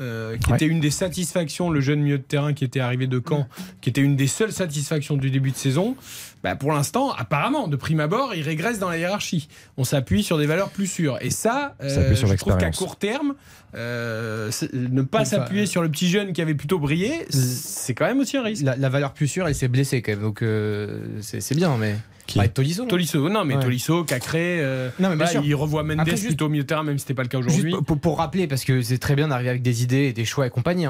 euh, 0.00 0.36
qui 0.36 0.50
Ouais. 0.50 0.56
était 0.56 0.66
une 0.66 0.80
des 0.80 0.90
satisfactions, 0.90 1.70
le 1.70 1.80
jeune 1.80 2.00
milieu 2.00 2.18
de 2.18 2.22
terrain 2.24 2.52
qui 2.52 2.64
était 2.64 2.80
arrivé 2.80 3.06
de 3.06 3.22
Caen, 3.26 3.46
qui 3.80 3.90
était 3.90 4.00
une 4.00 4.16
des 4.16 4.26
seules 4.26 4.52
satisfactions 4.52 5.16
du 5.16 5.30
début 5.30 5.50
de 5.52 5.56
saison, 5.56 5.96
bah, 6.42 6.56
pour 6.56 6.72
l'instant, 6.72 7.12
apparemment, 7.12 7.68
de 7.68 7.76
prime 7.76 8.00
abord, 8.00 8.34
il 8.34 8.42
régresse 8.42 8.78
dans 8.78 8.88
la 8.90 8.98
hiérarchie. 8.98 9.48
On 9.76 9.84
s'appuie 9.84 10.22
sur 10.22 10.36
des 10.36 10.46
valeurs 10.46 10.70
plus 10.70 10.86
sûres. 10.88 11.18
Et 11.20 11.30
ça, 11.30 11.74
euh, 11.82 12.14
sur 12.14 12.26
je 12.28 12.34
trouve 12.34 12.56
qu'à 12.56 12.70
court 12.70 12.96
terme, 12.96 13.34
euh, 13.76 14.50
ne 14.72 15.02
pas 15.02 15.20
Enfin, 15.22 15.30
s'appuyer 15.38 15.66
sur 15.66 15.82
le 15.82 15.88
petit 15.90 16.08
jeune 16.08 16.32
qui 16.32 16.42
avait 16.42 16.54
plutôt 16.54 16.78
brillé, 16.78 17.26
c'est 17.30 17.94
quand 17.94 18.04
même 18.06 18.20
aussi 18.20 18.36
un 18.36 18.42
risque. 18.42 18.62
La, 18.64 18.76
la 18.76 18.88
valeur 18.88 19.12
plus 19.12 19.28
sûre, 19.28 19.46
elle 19.48 19.54
s'est 19.54 19.68
blessée 19.68 20.02
quand 20.02 20.12
même, 20.12 20.20
donc 20.22 20.42
euh, 20.42 20.98
c'est 21.20 21.54
bien, 21.56 21.76
mais. 21.78 21.94
Qui 22.34 22.40
Bah, 22.40 22.48
Tolisso. 22.48 22.82
non 22.82 22.88
Tolisso, 22.88 23.28
non 23.28 23.44
mais 23.44 23.54
Ouais. 23.54 23.62
Tolisso, 23.62 24.02
Cacré, 24.04 24.58
euh, 24.60 24.88
Non, 24.98 25.08
mais 25.10 25.16
bien 25.16 25.24
voilà, 25.26 25.30
sûr. 25.30 25.44
il 25.44 25.54
revoit 25.54 25.82
Mendes 25.84 26.00
Après, 26.00 26.12
juste- 26.16 26.26
plutôt 26.26 26.46
au 26.46 26.48
milieu 26.48 26.64
de 26.64 26.66
terrain, 26.68 26.82
même 26.82 26.98
si 26.98 27.02
c'était 27.02 27.14
pas 27.14 27.22
le 27.22 27.28
cas 27.28 27.38
aujourd'hui. 27.38 27.74
pour, 27.86 27.98
pour 28.00 28.18
rappeler, 28.18 28.46
parce 28.48 28.64
que 28.64 28.82
c'est 28.82 28.98
très 28.98 29.14
bien 29.14 29.28
d'arriver 29.28 29.50
avec 29.50 29.62
des 29.62 29.82
idées 29.84 30.06
et 30.06 30.12
des 30.12 30.24
choix 30.24 30.46
et 30.46 30.50
compagnie. 30.50 30.86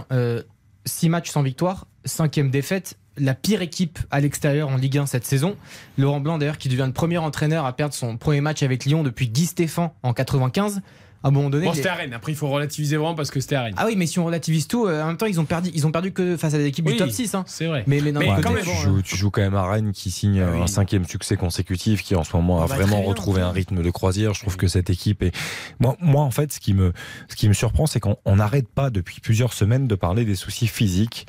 6 0.86 1.08
matchs 1.08 1.30
sans 1.30 1.42
victoire, 1.42 1.86
cinquième 2.06 2.50
défaite, 2.50 2.96
la 3.16 3.34
pire 3.34 3.62
équipe 3.62 3.98
à 4.10 4.20
l'extérieur 4.20 4.68
en 4.70 4.76
Ligue 4.76 4.98
1 4.98 5.06
cette 5.06 5.24
saison. 5.24 5.56
Laurent 5.98 6.20
Blanc, 6.20 6.38
d'ailleurs, 6.38 6.58
qui 6.58 6.68
devient 6.68 6.84
le 6.86 6.92
premier 6.92 7.18
entraîneur 7.18 7.64
à 7.64 7.72
perdre 7.74 7.94
son 7.94 8.16
premier 8.16 8.40
match 8.40 8.62
avec 8.62 8.84
Lyon 8.84 9.02
depuis 9.02 9.28
Guy 9.28 9.46
Stéphane 9.46 9.90
en 10.02 10.12
95. 10.14 10.80
À 11.24 11.28
un 11.28 11.30
moment 11.30 11.48
donné. 11.48 11.64
Bon, 11.64 11.72
c'était 11.72 11.88
à 11.88 11.94
Rennes. 11.94 12.12
Après, 12.12 12.32
il 12.32 12.34
faut 12.36 12.48
relativiser 12.48 12.98
vraiment 12.98 13.14
parce 13.14 13.30
que 13.30 13.40
c'était 13.40 13.56
à 13.56 13.62
Rennes. 13.62 13.74
Ah 13.78 13.86
oui, 13.86 13.94
mais 13.96 14.06
si 14.06 14.18
on 14.18 14.26
relativise 14.26 14.68
tout, 14.68 14.86
euh, 14.86 15.02
en 15.02 15.06
même 15.06 15.16
temps, 15.16 15.24
ils 15.24 15.40
ont 15.40 15.46
perdu, 15.46 15.70
ils 15.72 15.86
ont 15.86 15.90
perdu 15.90 16.12
que 16.12 16.36
face 16.36 16.52
à 16.52 16.58
des 16.58 16.66
équipes 16.66 16.84
Oui, 16.86 16.92
du 16.92 16.98
top 16.98 17.08
6. 17.08 17.34
Hein. 17.34 17.44
C'est 17.46 17.66
vrai. 17.66 17.82
Mais, 17.86 18.02
mais 18.02 18.12
d'un 18.12 18.20
Mais 18.20 18.26
quand 18.42 18.52
même, 18.52 18.62
bon, 18.62 18.70
tu, 18.70 18.82
joues, 18.82 19.02
tu 19.02 19.16
joues 19.16 19.30
quand 19.30 19.40
même 19.40 19.54
à 19.54 19.66
Rennes 19.66 19.92
qui 19.92 20.10
signe 20.10 20.42
Ah 20.42 20.50
oui. 20.52 20.60
un 20.60 20.66
cinquième 20.66 21.06
succès 21.06 21.36
consécutif 21.36 22.02
qui 22.02 22.14
en 22.14 22.24
ce 22.24 22.36
moment 22.36 22.60
a 22.60 22.64
Ah 22.64 22.68
bah, 22.68 22.76
vraiment 22.76 23.00
retrouvé 23.00 23.40
un 23.40 23.50
rythme 23.50 23.82
de 23.82 23.90
croisière. 23.90 24.34
Je 24.34 24.40
trouve 24.40 24.58
que 24.58 24.68
cette 24.68 24.90
équipe 24.90 25.22
est 25.22 25.34
moi, 25.80 25.96
moi 25.98 26.22
en 26.22 26.30
fait 26.30 26.52
ce 26.52 26.60
qui 26.60 26.74
me 26.74 26.92
ce 27.28 27.36
qui 27.36 27.48
me 27.48 27.54
surprend 27.54 27.86
c'est 27.86 28.00
qu'on 28.00 28.16
on 28.26 28.36
n'arrête 28.36 28.68
pas 28.68 28.90
depuis 28.90 29.20
plusieurs 29.20 29.54
semaines 29.54 29.88
de 29.88 29.94
parler 29.94 30.26
des 30.26 30.34
soucis 30.34 30.66
physiques 30.66 31.26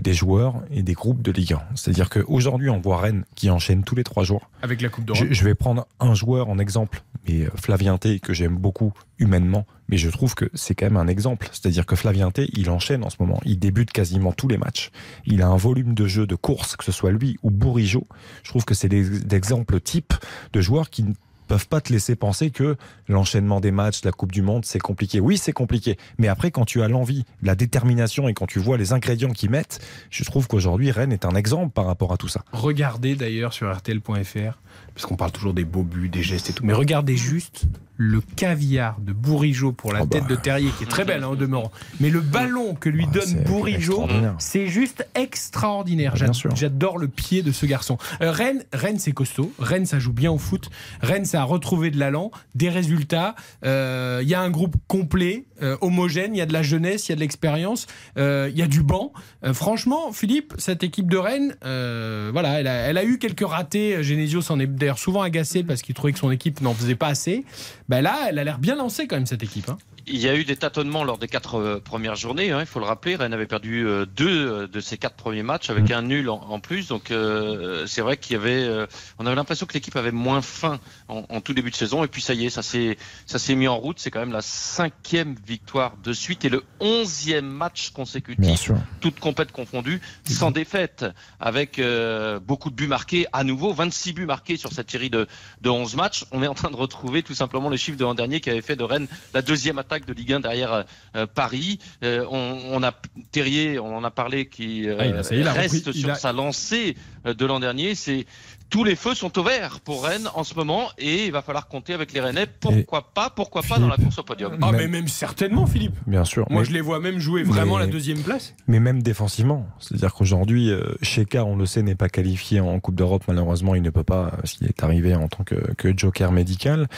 des 0.00 0.14
joueurs 0.14 0.62
et 0.70 0.82
des 0.82 0.92
groupes 0.92 1.22
de 1.22 1.32
Ligue 1.32 1.54
1. 1.54 1.62
C'est-à-dire 1.74 2.10
qu'aujourd'hui 2.10 2.70
on 2.70 2.80
voit 2.80 3.00
Rennes 3.00 3.24
qui 3.34 3.50
enchaîne 3.50 3.84
tous 3.84 3.94
les 3.94 4.04
trois 4.04 4.24
jours. 4.24 4.50
Avec 4.62 4.80
la 4.80 4.88
Coupe 4.88 5.04
d'Europe. 5.04 5.24
Je, 5.28 5.32
je 5.32 5.44
vais 5.44 5.54
prendre 5.54 5.86
un 6.00 6.14
joueur 6.14 6.48
en 6.48 6.58
exemple, 6.58 7.02
mais 7.26 7.42
euh, 7.42 7.50
Flavien 7.56 7.98
T, 7.98 8.20
que 8.20 8.32
j'aime 8.32 8.56
beaucoup 8.56 8.92
humainement, 9.18 9.66
mais 9.88 9.96
je 9.96 10.08
trouve 10.08 10.34
que 10.34 10.50
c'est 10.54 10.74
quand 10.74 10.86
même 10.86 10.96
un 10.96 11.06
exemple. 11.06 11.48
C'est-à-dire 11.52 11.86
que 11.86 11.96
Flavien 11.96 12.30
T, 12.30 12.48
il 12.54 12.70
enchaîne 12.70 13.04
en 13.04 13.10
ce 13.10 13.16
moment. 13.20 13.40
Il 13.44 13.58
débute 13.58 13.92
quasiment 13.92 14.32
tous 14.32 14.48
les 14.48 14.58
matchs. 14.58 14.90
Il 15.26 15.42
a 15.42 15.48
un 15.48 15.56
volume 15.56 15.94
de 15.94 16.06
jeu 16.06 16.26
de 16.26 16.34
course, 16.34 16.76
que 16.76 16.84
ce 16.84 16.92
soit 16.92 17.12
lui 17.12 17.38
ou 17.42 17.50
Bourigeau. 17.50 18.06
Je 18.42 18.50
trouve 18.50 18.64
que 18.64 18.74
c'est 18.74 18.88
des, 18.88 19.34
exemples 19.34 19.80
types 19.80 20.14
de 20.52 20.60
joueurs 20.60 20.90
qui 20.90 21.04
peuvent 21.52 21.68
pas 21.68 21.82
te 21.82 21.92
laisser 21.92 22.16
penser 22.16 22.50
que 22.50 22.78
l'enchaînement 23.08 23.60
des 23.60 23.72
matchs, 23.72 24.04
la 24.04 24.10
Coupe 24.10 24.32
du 24.32 24.40
Monde, 24.40 24.64
c'est 24.64 24.78
compliqué. 24.78 25.20
Oui, 25.20 25.36
c'est 25.36 25.52
compliqué. 25.52 25.98
Mais 26.16 26.28
après, 26.28 26.50
quand 26.50 26.64
tu 26.64 26.80
as 26.80 26.88
l'envie, 26.88 27.26
la 27.42 27.54
détermination 27.54 28.26
et 28.26 28.32
quand 28.32 28.46
tu 28.46 28.58
vois 28.58 28.78
les 28.78 28.94
ingrédients 28.94 29.28
qu'ils 29.28 29.50
mettent, 29.50 29.78
je 30.08 30.24
trouve 30.24 30.48
qu'aujourd'hui, 30.48 30.90
Rennes 30.90 31.12
est 31.12 31.26
un 31.26 31.34
exemple 31.34 31.70
par 31.72 31.84
rapport 31.84 32.10
à 32.10 32.16
tout 32.16 32.28
ça. 32.28 32.42
Regardez 32.52 33.16
d'ailleurs 33.16 33.52
sur 33.52 33.70
RTL.fr, 33.70 34.58
parce 34.94 35.06
qu'on 35.06 35.16
parle 35.16 35.32
toujours 35.32 35.54
des 35.54 35.64
beaux 35.64 35.82
buts, 35.82 36.08
des 36.08 36.22
gestes 36.22 36.50
et 36.50 36.52
tout, 36.52 36.64
mais 36.64 36.72
regardez 36.72 37.16
juste 37.16 37.64
le 37.98 38.20
caviar 38.20 38.96
de 39.00 39.12
Bourigeau 39.12 39.70
pour 39.72 39.92
la 39.92 40.02
Oh 40.02 40.06
bah. 40.06 40.18
tête 40.18 40.26
de 40.28 40.34
Terrier, 40.34 40.70
qui 40.76 40.84
est 40.84 40.88
très 40.88 41.04
belle 41.04 41.22
hein, 41.22 41.28
au 41.28 41.36
demeurant. 41.36 41.70
Mais 42.00 42.10
le 42.10 42.20
ballon 42.20 42.74
que 42.74 42.88
lui 42.88 43.04
Ah, 43.08 43.12
donne 43.12 43.44
Bourigeau, 43.44 44.08
c'est 44.38 44.66
juste 44.66 45.06
extraordinaire. 45.14 46.14
J'adore 46.54 46.98
le 46.98 47.06
pied 47.08 47.42
de 47.42 47.52
ce 47.52 47.66
garçon. 47.66 47.98
Euh, 48.20 48.30
Rennes, 48.32 48.64
Rennes 48.72 48.98
c'est 48.98 49.12
costaud. 49.12 49.52
Rennes, 49.58 49.86
ça 49.86 49.98
joue 49.98 50.12
bien 50.12 50.32
au 50.32 50.38
foot. 50.38 50.70
Rennes, 51.00 51.24
ça 51.26 51.42
a 51.42 51.44
retrouvé 51.44 51.90
de 51.90 51.98
l'allant, 51.98 52.30
des 52.54 52.70
résultats. 52.70 53.34
Euh, 53.64 54.20
Il 54.22 54.28
y 54.28 54.34
a 54.34 54.40
un 54.40 54.50
groupe 54.50 54.76
complet, 54.88 55.44
euh, 55.62 55.76
homogène. 55.80 56.34
Il 56.34 56.38
y 56.38 56.40
a 56.40 56.46
de 56.46 56.52
la 56.52 56.62
jeunesse, 56.62 57.08
il 57.08 57.10
y 57.10 57.12
a 57.12 57.16
de 57.16 57.20
l'expérience, 57.20 57.86
euh, 58.18 58.48
il 58.50 58.58
y 58.58 58.62
a 58.62 58.66
du 58.66 58.82
banc. 58.82 59.12
Euh, 59.44 59.54
franchement, 59.54 60.12
Philippe, 60.12 60.54
cette 60.58 60.82
équipe 60.82 61.10
de 61.10 61.16
Rennes, 61.16 61.56
voilà, 61.62 62.60
elle 62.60 62.66
a, 62.66 62.74
elle 62.74 62.98
a 62.98 63.04
eu 63.04 63.18
quelques 63.18 63.46
ratés. 63.46 64.02
Genesio 64.02 64.40
s'en 64.40 64.58
est 64.60 64.66
d'ailleurs 64.66 64.98
souvent 64.98 65.22
agacé 65.22 65.62
parce 65.62 65.82
qu'il 65.82 65.94
trouvait 65.94 66.12
que 66.12 66.18
son 66.18 66.30
équipe 66.30 66.60
n'en 66.60 66.74
faisait 66.74 66.94
pas 66.94 67.08
assez. 67.08 67.44
Ben 67.88 68.00
là, 68.00 68.26
elle 68.28 68.38
a 68.38 68.44
l'air 68.44 68.58
bien 68.58 68.76
lancée 68.76 69.06
quand 69.06 69.16
même 69.16 69.26
cette 69.26 69.42
équipe. 69.42 69.68
hein. 69.68 69.78
Il 70.06 70.18
y 70.18 70.28
a 70.28 70.34
eu 70.34 70.44
des 70.44 70.56
tâtonnements 70.56 71.04
lors 71.04 71.18
des 71.18 71.28
quatre 71.28 71.56
euh, 71.56 71.80
premières 71.80 72.16
journées, 72.16 72.50
hein, 72.50 72.58
il 72.60 72.66
faut 72.66 72.80
le 72.80 72.86
rappeler. 72.86 73.14
Rennes 73.16 73.32
avait 73.32 73.46
perdu 73.46 73.86
euh, 73.86 74.04
deux 74.04 74.48
euh, 74.48 74.66
de 74.66 74.80
ses 74.80 74.98
quatre 74.98 75.14
premiers 75.16 75.42
matchs 75.44 75.70
avec 75.70 75.84
Mm. 75.84 75.92
un 75.92 76.02
nul 76.02 76.28
en, 76.30 76.40
en 76.40 76.60
plus. 76.60 76.88
Donc 76.88 77.10
euh, 77.10 77.86
c'est 77.86 78.00
vrai 78.00 78.16
qu'il 78.16 78.32
y 78.34 78.36
avait, 78.40 78.64
euh, 78.64 78.86
on 79.18 79.26
avait 79.26 79.36
l'impression 79.36 79.66
que 79.66 79.74
l'équipe 79.74 79.94
avait 79.94 80.10
moins 80.10 80.42
faim 80.42 80.80
en, 81.08 81.24
en 81.28 81.40
tout 81.40 81.54
début 81.54 81.70
de 81.70 81.76
saison. 81.76 82.02
Et 82.04 82.08
puis 82.08 82.20
ça 82.22 82.34
y 82.34 82.46
est, 82.46 82.50
ça 82.50 82.62
s'est, 82.62 82.96
ça 83.26 83.38
s'est 83.38 83.54
mis 83.54 83.68
en 83.68 83.76
route. 83.76 83.98
C'est 84.00 84.10
quand 84.10 84.20
même 84.20 84.32
la 84.32 84.42
cinquième 84.42 85.36
victoire 85.46 85.96
de 86.02 86.12
suite 86.12 86.44
et 86.44 86.48
le 86.48 86.64
onzième 86.80 87.46
match 87.46 87.90
consécutif, 87.90 88.70
toutes 89.00 89.20
compètes 89.20 89.52
confondues, 89.52 90.00
sans 90.28 90.50
défaite, 90.50 91.04
avec 91.38 91.78
euh, 91.78 92.40
beaucoup 92.40 92.70
de 92.70 92.74
buts 92.74 92.86
marqués 92.88 93.26
à 93.32 93.44
nouveau, 93.44 93.72
26 93.72 94.14
buts 94.14 94.26
marqués 94.26 94.56
sur 94.56 94.72
cette 94.72 94.90
série 94.90 95.10
de, 95.10 95.28
de 95.60 95.70
11 95.70 95.94
matchs. 95.96 96.24
On 96.32 96.42
est 96.42 96.46
en 96.48 96.54
train 96.54 96.70
de 96.70 96.76
retrouver 96.76 97.22
tout 97.22 97.34
simplement 97.34 97.68
les 97.68 97.76
chiffres 97.76 97.98
de 97.98 98.04
l'an 98.04 98.14
dernier 98.14 98.40
qui 98.40 98.50
avait 98.50 98.62
fait 98.62 98.76
de 98.76 98.84
Rennes 98.84 99.06
la 99.34 99.42
deuxième 99.42 99.78
attaque 99.78 99.91
de 100.00 100.12
Ligue 100.12 100.32
1 100.34 100.40
derrière 100.40 100.84
euh, 101.16 101.26
Paris. 101.26 101.78
Euh, 102.02 102.24
on, 102.30 102.58
on 102.72 102.82
a 102.82 102.92
Terrier, 103.30 103.78
on 103.78 103.96
en 103.96 104.04
a 104.04 104.10
parlé, 104.10 104.46
qui 104.46 104.88
euh, 104.88 104.96
Ah, 104.98 105.06
il 105.06 105.14
a- 105.16 105.22
ça 105.22 105.34
y 105.34 105.38
est, 105.38 105.40
il 105.42 105.48
a 105.48 105.52
reste 105.52 105.92
sur 105.92 106.08
sa 106.16 106.32
lancée 106.32 106.96
euh, 107.26 107.34
de 107.34 107.46
l'an 107.46 107.60
dernier. 107.60 107.94
C'est 107.94 108.26
tous 108.72 108.84
les 108.84 108.96
feux 108.96 109.14
sont 109.14 109.38
au 109.38 109.42
vert 109.44 109.80
pour 109.80 110.02
Rennes 110.02 110.30
en 110.34 110.44
ce 110.44 110.54
moment 110.54 110.88
et 110.96 111.26
il 111.26 111.30
va 111.30 111.42
falloir 111.42 111.68
compter 111.68 111.92
avec 111.92 112.14
les 112.14 112.20
Rennais. 112.20 112.46
Pourquoi 112.58 113.12
pas 113.12 113.28
Pourquoi 113.28 113.60
pas 113.60 113.78
dans 113.78 113.86
la 113.86 113.96
course 113.98 114.18
au 114.18 114.22
podium 114.22 114.56
Ah, 114.62 114.72
Mais- 114.72 114.88
même 114.88 115.08
certainement, 115.08 115.66
Philippe. 115.66 115.94
Bien 116.06 116.24
sûr. 116.24 116.46
Moi, 116.48 116.62
Mais- 116.62 116.66
je 116.68 116.72
les 116.72 116.80
vois 116.80 116.98
même 116.98 117.18
jouer 117.18 117.42
vraiment 117.42 117.76
Mais- 117.76 117.84
la 117.84 117.92
deuxième 117.92 118.22
place. 118.22 118.54
Mais 118.68 118.80
même 118.80 119.02
défensivement, 119.02 119.66
c'est-à-dire 119.78 120.14
qu'aujourd'hui, 120.14 120.70
euh, 120.70 120.94
Sheka, 121.02 121.44
on 121.44 121.54
le 121.56 121.66
sait, 121.66 121.82
n'est 121.82 121.94
pas 121.94 122.08
qualifié 122.08 122.60
en 122.60 122.80
Coupe 122.80 122.94
d'Europe. 122.94 123.24
Malheureusement, 123.28 123.74
il 123.74 123.82
ne 123.82 123.90
peut 123.90 124.04
pas, 124.04 124.30
parce 124.38 124.52
qu'il 124.54 124.66
est 124.66 124.82
arrivé 124.82 125.14
en 125.14 125.28
tant 125.28 125.44
que, 125.44 125.74
que 125.74 125.92
joker 125.94 126.32
médical. 126.32 126.88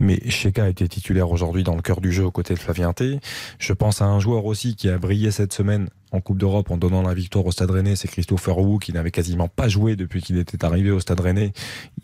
Mais 0.00 0.20
Sheka 0.28 0.68
était 0.68 0.86
titulaire 0.86 1.30
aujourd'hui 1.30 1.64
dans 1.64 1.76
le 1.76 1.82
cœur 1.82 2.02
du 2.02 2.12
jeu 2.12 2.26
aux 2.26 2.30
côtés 2.30 2.52
de 2.52 2.58
Flavien 2.58 2.92
T. 2.92 3.20
Je 3.58 3.72
pense 3.72 4.02
à 4.02 4.04
un 4.04 4.20
joueur 4.20 4.44
aussi 4.44 4.76
qui 4.76 4.90
a 4.90 4.98
brillé 4.98 5.30
cette 5.30 5.54
semaine 5.54 5.88
en 6.12 6.20
Coupe 6.20 6.38
d'Europe 6.38 6.70
en 6.70 6.76
donnant 6.76 7.02
la 7.02 7.14
victoire 7.14 7.46
au 7.46 7.52
Stade 7.52 7.70
Rennais, 7.70 7.96
c'est 7.96 8.08
Christopher 8.08 8.58
Wu, 8.58 8.78
qui 8.78 8.92
n'avait 8.92 9.10
quasiment 9.10 9.48
pas 9.48 9.68
joué 9.68 9.96
depuis 9.96 10.22
qu'il 10.22 10.38
était 10.38 10.64
arrivé 10.64 10.90
au 10.90 11.00
Stade 11.00 11.20
Rennais. 11.20 11.52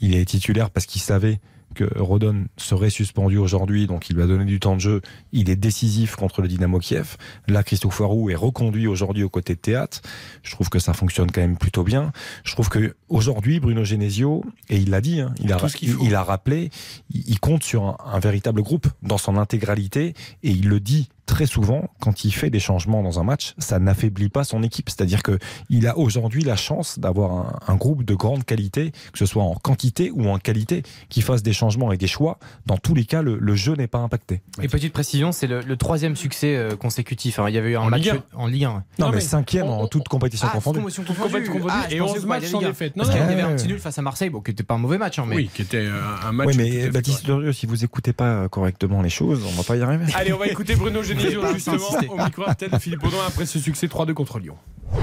Il 0.00 0.14
est 0.14 0.24
titulaire 0.24 0.70
parce 0.70 0.86
qu'il 0.86 1.00
savait 1.00 1.40
que 1.74 1.84
Rodon 1.98 2.46
serait 2.56 2.90
suspendu 2.90 3.36
aujourd'hui, 3.36 3.86
donc 3.86 4.08
il 4.08 4.16
lui 4.16 4.22
a 4.22 4.26
donné 4.26 4.44
du 4.44 4.58
temps 4.58 4.74
de 4.74 4.80
jeu. 4.80 5.00
Il 5.32 5.50
est 5.50 5.56
décisif 5.56 6.16
contre 6.16 6.42
le 6.42 6.48
Dynamo 6.48 6.78
Kiev. 6.78 7.16
Là, 7.46 7.62
Christopher 7.62 8.08
Roux 8.08 8.30
est 8.30 8.34
reconduit 8.34 8.86
aujourd'hui 8.86 9.22
aux 9.22 9.28
côtés 9.28 9.54
de 9.54 9.60
Théâtre. 9.60 10.00
Je 10.42 10.50
trouve 10.52 10.70
que 10.70 10.78
ça 10.78 10.94
fonctionne 10.94 11.30
quand 11.30 11.42
même 11.42 11.58
plutôt 11.58 11.84
bien. 11.84 12.12
Je 12.42 12.52
trouve 12.52 12.68
que 12.68 12.96
aujourd'hui, 13.08 13.60
Bruno 13.60 13.84
Genesio, 13.84 14.44
et 14.70 14.78
il 14.78 14.90
l'a 14.90 15.00
dit, 15.00 15.20
hein, 15.20 15.34
il, 15.40 15.52
a, 15.52 15.58
il, 15.82 15.96
il 16.02 16.16
rappelé, 16.16 16.70
il, 17.10 17.28
il 17.28 17.38
compte 17.38 17.62
sur 17.62 17.84
un, 17.84 17.96
un 18.04 18.18
véritable 18.18 18.62
groupe 18.62 18.88
dans 19.02 19.18
son 19.18 19.36
intégralité, 19.36 20.14
et 20.42 20.50
il 20.50 20.68
le 20.68 20.80
dit 20.80 21.10
très 21.28 21.46
souvent 21.46 21.88
quand 22.00 22.24
il 22.24 22.32
fait 22.32 22.48
des 22.50 22.58
changements 22.58 23.02
dans 23.02 23.20
un 23.20 23.22
match, 23.22 23.54
ça 23.58 23.78
n'affaiblit 23.78 24.30
pas 24.30 24.42
son 24.44 24.62
équipe. 24.62 24.88
C'est-à-dire 24.88 25.22
que 25.22 25.38
il 25.68 25.86
a 25.86 25.96
aujourd'hui 25.98 26.42
la 26.42 26.56
chance 26.56 26.98
d'avoir 26.98 27.32
un, 27.32 27.58
un 27.72 27.76
groupe 27.76 28.02
de 28.02 28.14
grande 28.14 28.44
qualité, 28.44 28.92
que 29.12 29.18
ce 29.18 29.26
soit 29.26 29.42
en 29.42 29.54
quantité 29.54 30.10
ou 30.10 30.26
en 30.28 30.38
qualité, 30.38 30.82
qui 31.10 31.20
fasse 31.20 31.42
des 31.42 31.52
changements 31.52 31.92
et 31.92 31.96
des 31.98 32.06
choix. 32.06 32.38
Dans 32.66 32.78
tous 32.78 32.94
les 32.94 33.04
cas, 33.04 33.20
le, 33.22 33.38
le 33.38 33.54
jeu 33.54 33.74
n'est 33.74 33.86
pas 33.86 33.98
impacté. 33.98 34.40
Et 34.62 34.68
petite 34.68 34.92
précision, 34.94 35.30
c'est 35.32 35.46
le, 35.46 35.60
le 35.60 35.76
troisième 35.76 36.16
succès 36.16 36.56
euh, 36.56 36.76
consécutif. 36.76 37.38
hein. 37.38 37.44
Il 37.48 37.54
y 37.54 37.58
avait 37.58 37.70
eu 37.72 37.76
un 37.76 37.82
En 37.82 37.90
match 37.90 38.02
Ligue 38.04 38.20
en 38.34 38.46
Ligue 38.46 38.64
1. 38.64 38.68
Non, 38.70 38.82
Non, 38.98 39.08
mais, 39.10 39.16
mais 39.16 39.20
cinquième 39.20 39.66
on- 39.66 39.82
en 39.82 39.86
toute 39.86 40.08
compétition 40.08 40.48
Ah, 40.50 40.54
confondue. 40.54 40.78
Toute 40.80 41.06
compétition 41.18 41.52
confondue. 41.52 41.66
Ah, 41.70 41.86
Et 41.90 41.98
pensais 41.98 42.12
11 42.16 42.22
que 42.22 42.26
matchs 42.26 42.44
sans 42.46 42.58
Ligue 42.58 42.66
1. 42.66 42.70
défaite. 42.70 42.96
Non, 42.96 43.04
Parce 43.04 43.14
qu'il 43.14 43.22
y 43.22 43.26
non. 43.26 43.32
avait 43.32 43.42
un 43.42 43.54
petit 43.54 43.68
nul 43.68 43.78
face 43.78 43.98
à 43.98 44.02
Marseille, 44.02 44.30
bon, 44.30 44.40
qui 44.40 44.50
n'était 44.50 44.62
pas 44.62 44.74
un 44.74 44.78
mauvais 44.78 44.98
match. 44.98 45.18
hein, 45.18 45.24
mais... 45.28 45.36
Oui, 45.36 45.50
qui 45.52 45.62
était 45.62 45.86
un 46.26 46.32
match. 46.32 46.48
Oui, 46.48 46.54
mais 46.56 46.88
Baptiste 46.90 47.26
Dorieux, 47.26 47.52
si 47.52 47.66
vous 47.66 47.84
écoutez 47.84 48.12
pas 48.12 48.48
correctement 48.48 49.02
les 49.02 49.10
choses, 49.10 49.44
on 49.46 49.52
va 49.56 49.62
pas 49.62 49.76
y 49.76 49.82
arriver. 49.82 50.06
Allez, 50.14 50.32
on 50.32 50.38
va 50.38 50.46
écouter 50.46 50.74
Bruno 50.76 51.02
Genesio. 51.02 51.17
Justement, 51.18 51.86
au 52.08 52.16
micro 52.24 52.42
de 52.44 52.78
Philippe 52.78 53.04
Audouin 53.04 53.24
après 53.26 53.46
ce 53.46 53.58
succès 53.58 53.86
3-2 53.86 54.12
contre 54.14 54.38
Lyon. 54.38 54.56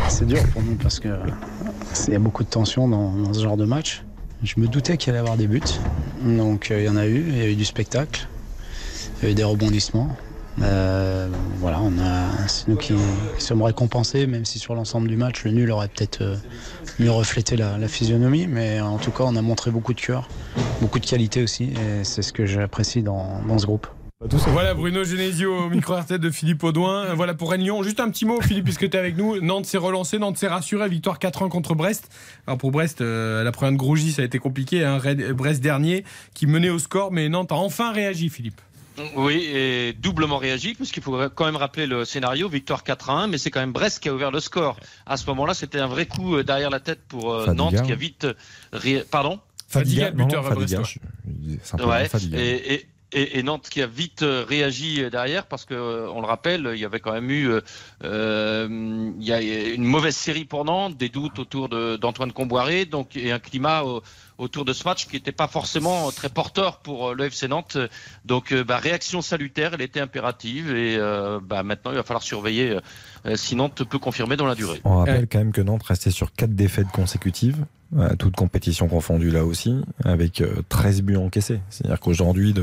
C'est 0.09 0.25
dur 0.25 0.39
pour 0.53 0.61
nous 0.63 0.75
parce 0.75 0.99
que 0.99 1.09
il 2.07 2.13
y 2.13 2.15
a 2.15 2.19
beaucoup 2.19 2.43
de 2.43 2.49
tension 2.49 2.87
dans, 2.87 3.11
dans 3.13 3.33
ce 3.33 3.41
genre 3.41 3.57
de 3.57 3.65
match. 3.65 4.03
Je 4.43 4.59
me 4.59 4.67
doutais 4.67 4.97
qu'il 4.97 5.11
allait 5.11 5.19
y 5.19 5.21
avoir 5.21 5.37
des 5.37 5.47
buts, 5.47 5.61
donc 6.23 6.69
euh, 6.69 6.79
il 6.81 6.85
y 6.85 6.89
en 6.89 6.97
a 6.97 7.07
eu, 7.07 7.23
il 7.27 7.37
y 7.37 7.41
a 7.41 7.47
eu 7.47 7.55
du 7.55 7.65
spectacle, 7.65 8.27
il 9.21 9.25
y 9.25 9.27
a 9.29 9.31
eu 9.31 9.33
des 9.33 9.43
rebondissements. 9.43 10.09
Euh, 10.61 11.27
voilà, 11.59 11.79
on 11.81 11.97
a, 11.99 12.47
c'est 12.47 12.67
nous 12.67 12.75
qui, 12.77 12.93
qui 13.37 13.43
sommes 13.43 13.61
récompensés, 13.61 14.27
même 14.27 14.45
si 14.45 14.59
sur 14.59 14.75
l'ensemble 14.75 15.07
du 15.07 15.17
match, 15.17 15.43
le 15.45 15.51
nul 15.51 15.71
aurait 15.71 15.87
peut-être 15.87 16.21
euh, 16.21 16.35
mieux 16.99 17.11
reflété 17.11 17.55
la, 17.55 17.77
la 17.77 17.87
physionomie, 17.87 18.47
mais 18.47 18.79
en 18.81 18.97
tout 18.97 19.11
cas, 19.11 19.23
on 19.25 19.35
a 19.35 19.41
montré 19.41 19.71
beaucoup 19.71 19.93
de 19.93 20.01
cœur, 20.01 20.29
beaucoup 20.81 20.99
de 20.99 21.05
qualité 21.05 21.41
aussi, 21.41 21.71
et 21.73 22.03
c'est 22.03 22.21
ce 22.21 22.31
que 22.31 22.45
j'apprécie 22.45 23.01
dans, 23.01 23.41
dans 23.47 23.57
ce 23.57 23.65
groupe. 23.65 23.87
Voilà 24.21 24.73
Bruno 24.73 25.03
Genesio 25.03 25.65
au 25.65 25.69
micro 25.69 25.93
RTL 25.93 26.19
de 26.19 26.29
Philippe 26.31 26.63
Audouin. 26.63 27.13
Voilà 27.15 27.33
pour 27.33 27.51
Rennes-Lyon. 27.51 27.83
Juste 27.83 27.99
un 27.99 28.09
petit 28.09 28.23
mot, 28.25 28.39
Philippe, 28.41 28.63
puisque 28.63 28.89
tu 28.89 28.95
es 28.95 28.99
avec 28.99 29.17
nous. 29.17 29.41
Nantes 29.41 29.65
s'est 29.65 29.77
relancé, 29.77 30.19
Nantes 30.19 30.37
s'est 30.37 30.47
rassuré. 30.47 30.87
Victoire 30.87 31.19
4-1 31.19 31.49
contre 31.49 31.75
Brest. 31.75 32.09
Alors 32.47 32.57
pour 32.57 32.71
Brest, 32.71 33.01
euh, 33.01 33.43
la 33.43 33.51
première 33.51 33.73
de 33.73 33.77
Grougy, 33.77 34.13
ça 34.13 34.21
a 34.21 34.25
été 34.25 34.39
compliqué. 34.39 34.85
hein. 34.85 34.99
Rennes- 34.99 35.33
Brest 35.33 35.61
dernier 35.61 36.05
qui 36.33 36.47
menait 36.47 36.69
au 36.69 36.79
score, 36.79 37.11
mais 37.11 37.27
Nantes 37.27 37.51
a 37.51 37.55
enfin 37.55 37.91
réagi, 37.91 38.29
Philippe. 38.29 38.61
Oui, 39.17 39.43
et 39.53 39.91
doublement 39.91 40.37
réagi, 40.37 40.75
puisqu'il 40.75 41.03
faut 41.03 41.19
quand 41.35 41.45
même 41.45 41.57
rappeler 41.57 41.85
le 41.85 42.05
scénario, 42.05 42.47
victoire 42.47 42.85
4 42.85 43.09
à 43.09 43.13
1, 43.23 43.27
mais 43.27 43.37
c'est 43.37 43.51
quand 43.51 43.59
même 43.59 43.73
Brest 43.73 43.99
qui 44.01 44.07
a 44.07 44.13
ouvert 44.13 44.31
le 44.31 44.39
score. 44.39 44.79
À 45.05 45.17
ce 45.17 45.25
moment-là, 45.27 45.53
c'était 45.53 45.79
un 45.79 45.87
vrai 45.87 46.05
coup 46.05 46.37
euh, 46.37 46.43
derrière 46.43 46.69
la 46.69 46.79
tête 46.79 47.01
pour 47.09 47.33
euh, 47.33 47.45
Fadiga. 47.47 47.63
Nantes, 47.63 47.83
qui 47.85 47.91
a 47.91 47.95
vite... 47.95 48.27
ré- 48.71 49.03
Pardon? 49.11 49.41
Fadiga, 49.67 50.11
le 50.11 50.15
non, 50.15 50.19
non, 50.19 50.25
buteur 50.27 50.45
à 50.45 50.55
Fadiga, 50.55 50.83
je- 50.83 51.83
Ouais, 51.83 52.07
Fadiga. 52.07 52.39
et, 52.39 52.73
et, 52.75 52.87
et- 53.15 53.43
Nantes 53.43 53.69
qui 53.69 53.81
a 53.81 53.87
vite 53.87 54.23
euh, 54.23 54.43
réagi 54.47 55.03
euh, 55.03 55.09
derrière 55.09 55.45
parce 55.45 55.65
que 55.65 55.73
euh, 55.73 56.09
on 56.09 56.21
le 56.21 56.27
rappelle, 56.27 56.71
il 56.73 56.79
y 56.79 56.85
avait 56.85 56.99
quand 56.99 57.13
même 57.13 57.29
eu 57.29 57.49
il 58.03 59.23
y 59.23 59.31
a 59.33 59.39
une 59.41 59.83
mauvaise 59.83 60.15
série 60.15 60.45
pour 60.45 60.65
Nantes, 60.65 60.97
des 60.97 61.09
doutes 61.09 61.39
autour 61.39 61.69
d'Antoine 61.69 62.31
Comboiré, 62.31 62.85
donc 62.85 63.15
et 63.15 63.31
un 63.31 63.39
climat 63.39 63.83
au- 63.83 64.01
autour 64.37 64.65
de 64.65 64.73
ce 64.73 64.83
match 64.83 65.07
qui 65.07 65.15
n'était 65.15 65.31
pas 65.31 65.47
forcément 65.47 66.11
très 66.11 66.29
porteur 66.29 66.79
pour 66.79 67.13
le 67.13 67.25
FC 67.25 67.47
Nantes. 67.47 67.77
Donc 68.25 68.53
bah, 68.53 68.77
réaction 68.77 69.21
salutaire, 69.21 69.73
elle 69.73 69.81
était 69.81 70.01
impérative 70.01 70.75
et 70.75 70.97
bah, 71.41 71.63
maintenant 71.63 71.91
il 71.91 71.97
va 71.97 72.03
falloir 72.03 72.23
surveiller 72.23 72.77
si 73.35 73.55
Nantes 73.55 73.83
peut 73.89 73.99
confirmer 73.99 74.37
dans 74.37 74.45
la 74.45 74.55
durée. 74.55 74.79
On 74.83 74.97
rappelle 74.97 75.27
quand 75.27 75.39
même 75.39 75.51
que 75.51 75.61
Nantes 75.61 75.83
restait 75.83 76.11
sur 76.11 76.31
4 76.33 76.53
défaites 76.55 76.87
consécutives, 76.93 77.65
euh, 77.97 78.15
toutes 78.17 78.35
compétitions 78.35 78.87
confondues 78.87 79.29
là 79.31 79.45
aussi, 79.45 79.75
avec 80.03 80.41
euh, 80.41 80.61
13 80.69 81.01
buts 81.03 81.15
encaissés. 81.17 81.59
C'est-à-dire 81.69 81.99
qu'aujourd'hui, 81.99 82.53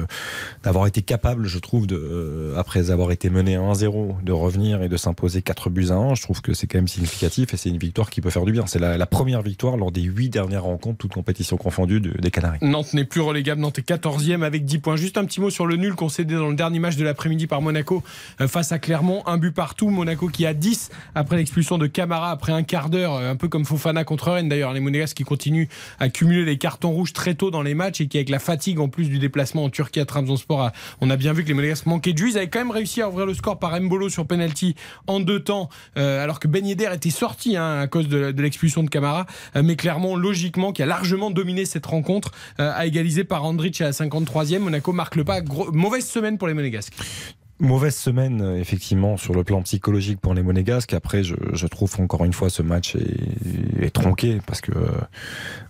d'avoir 0.62 0.86
été 0.86 1.00
capable, 1.02 1.46
je 1.46 1.58
trouve, 1.58 1.86
de, 1.86 1.96
euh, 1.96 2.54
après 2.58 2.90
avoir 2.90 3.12
été 3.12 3.30
mené 3.30 3.56
1-0, 3.56 4.16
de 4.22 4.32
revenir 4.32 4.82
et 4.82 4.88
de 4.88 4.96
s'imposer 4.96 5.40
4 5.42 5.70
buts 5.70 5.86
à 5.90 5.94
1, 5.94 6.14
je 6.16 6.22
trouve 6.22 6.42
que 6.42 6.52
c'est 6.54 6.66
quand 6.66 6.78
même 6.78 6.88
significatif 6.88 7.54
et 7.54 7.56
c'est 7.56 7.70
une 7.70 7.78
victoire 7.78 8.10
qui 8.10 8.20
peut 8.20 8.30
faire 8.30 8.44
du 8.44 8.52
bien. 8.52 8.66
C'est 8.66 8.78
la, 8.80 8.98
la 8.98 9.06
première 9.06 9.42
victoire 9.42 9.76
lors 9.76 9.92
des 9.92 10.02
8 10.02 10.28
dernières 10.28 10.64
rencontres, 10.64 10.98
toutes 10.98 11.12
compétitions 11.14 11.56
confondues, 11.56 12.00
de- 12.00 12.10
des 12.20 12.30
Canaries. 12.30 12.58
Nantes 12.60 12.92
n'est 12.92 13.04
plus 13.04 13.20
relégable, 13.20 13.60
Nantes 13.60 13.78
est 13.78 13.88
14e 13.88 14.42
avec 14.42 14.64
10 14.64 14.78
points. 14.80 14.96
Juste 14.96 15.16
un 15.18 15.24
petit 15.24 15.40
mot 15.40 15.50
sur 15.50 15.66
le 15.66 15.76
nul 15.76 15.94
concédé 15.94 16.34
dans 16.34 16.48
le 16.48 16.56
dernier 16.56 16.78
match 16.80 16.96
de 16.96 17.04
l'après-midi 17.04 17.46
par 17.46 17.62
Monaco 17.62 18.02
euh, 18.40 18.48
face 18.48 18.72
à 18.72 18.78
Clermont. 18.78 19.22
Un 19.26 19.38
but 19.38 19.52
partout, 19.52 19.88
Monaco 19.88 20.28
qui 20.28 20.44
a 20.46 20.51
10 20.52 20.90
après 21.14 21.36
l'expulsion 21.36 21.78
de 21.78 21.86
Camara 21.86 22.30
après 22.30 22.52
un 22.52 22.62
quart 22.62 22.90
d'heure, 22.90 23.14
euh, 23.14 23.30
un 23.30 23.36
peu 23.36 23.48
comme 23.48 23.64
Fofana 23.64 24.04
contre 24.04 24.30
Rennes 24.30 24.48
d'ailleurs. 24.48 24.72
Les 24.72 24.80
Monégasques 24.80 25.16
qui 25.16 25.24
continuent 25.24 25.66
à 26.00 26.08
cumuler 26.08 26.44
les 26.44 26.58
cartons 26.58 26.90
rouges 26.90 27.12
très 27.12 27.34
tôt 27.34 27.50
dans 27.50 27.62
les 27.62 27.74
matchs 27.74 28.00
et 28.00 28.06
qui 28.06 28.18
avec 28.18 28.28
la 28.28 28.38
fatigue 28.38 28.80
en 28.80 28.88
plus 28.88 29.08
du 29.08 29.18
déplacement 29.18 29.64
en 29.64 29.70
Turquie 29.70 30.00
à 30.00 30.04
Trabzonspor, 30.04 30.70
on 31.00 31.10
a 31.10 31.16
bien 31.16 31.32
vu 31.32 31.42
que 31.42 31.48
les 31.48 31.54
Monégasques 31.54 31.86
manquaient 31.86 32.12
de 32.12 32.18
jus. 32.18 32.30
Ils 32.30 32.38
avaient 32.38 32.48
quand 32.48 32.60
même 32.60 32.70
réussi 32.70 33.02
à 33.02 33.08
ouvrir 33.08 33.26
le 33.26 33.34
score 33.34 33.58
par 33.58 33.78
Mbolo 33.80 34.08
sur 34.08 34.26
penalty 34.26 34.74
en 35.06 35.20
deux 35.20 35.40
temps, 35.40 35.68
euh, 35.96 36.22
alors 36.22 36.40
que 36.40 36.48
Ben 36.48 36.66
était 36.66 37.10
sorti 37.10 37.56
hein, 37.56 37.80
à 37.80 37.86
cause 37.86 38.08
de, 38.08 38.32
l'expulsion 38.40 38.82
de 38.82 38.88
Camara. 38.88 39.26
Euh, 39.56 39.62
mais 39.62 39.76
Clermont, 39.76 40.16
logiquement, 40.16 40.72
qui 40.72 40.82
a 40.82 40.86
largement 40.86 41.30
dominé 41.30 41.64
cette 41.64 41.86
rencontre, 41.86 42.32
a 42.58 42.86
égalisé 42.86 43.24
par 43.24 43.44
Andrich 43.44 43.80
à 43.80 43.84
la 43.84 43.90
53e. 43.90 44.58
Monaco 44.58 44.92
marque 44.92 45.16
le 45.16 45.24
pas. 45.24 45.40
Mauvaise 45.72 46.06
semaine 46.06 46.38
pour 46.38 46.48
les 46.48 46.54
Monégasques. 46.54 46.94
Mauvaise 47.62 47.94
semaine, 47.94 48.42
euh, 48.42 48.58
effectivement, 48.58 49.16
sur 49.16 49.34
le 49.34 49.44
plan 49.44 49.62
psychologique 49.62 50.20
pour 50.20 50.34
les 50.34 50.42
Monégasques. 50.42 50.94
Après, 50.94 51.22
je, 51.22 51.36
je 51.52 51.66
trouve 51.68 51.94
encore 52.00 52.24
une 52.24 52.32
fois 52.32 52.50
ce 52.50 52.60
match 52.60 52.96
est, 52.96 53.84
est 53.84 53.90
tronqué 53.90 54.40
parce 54.44 54.60
que 54.60 54.72
euh, 54.72 54.90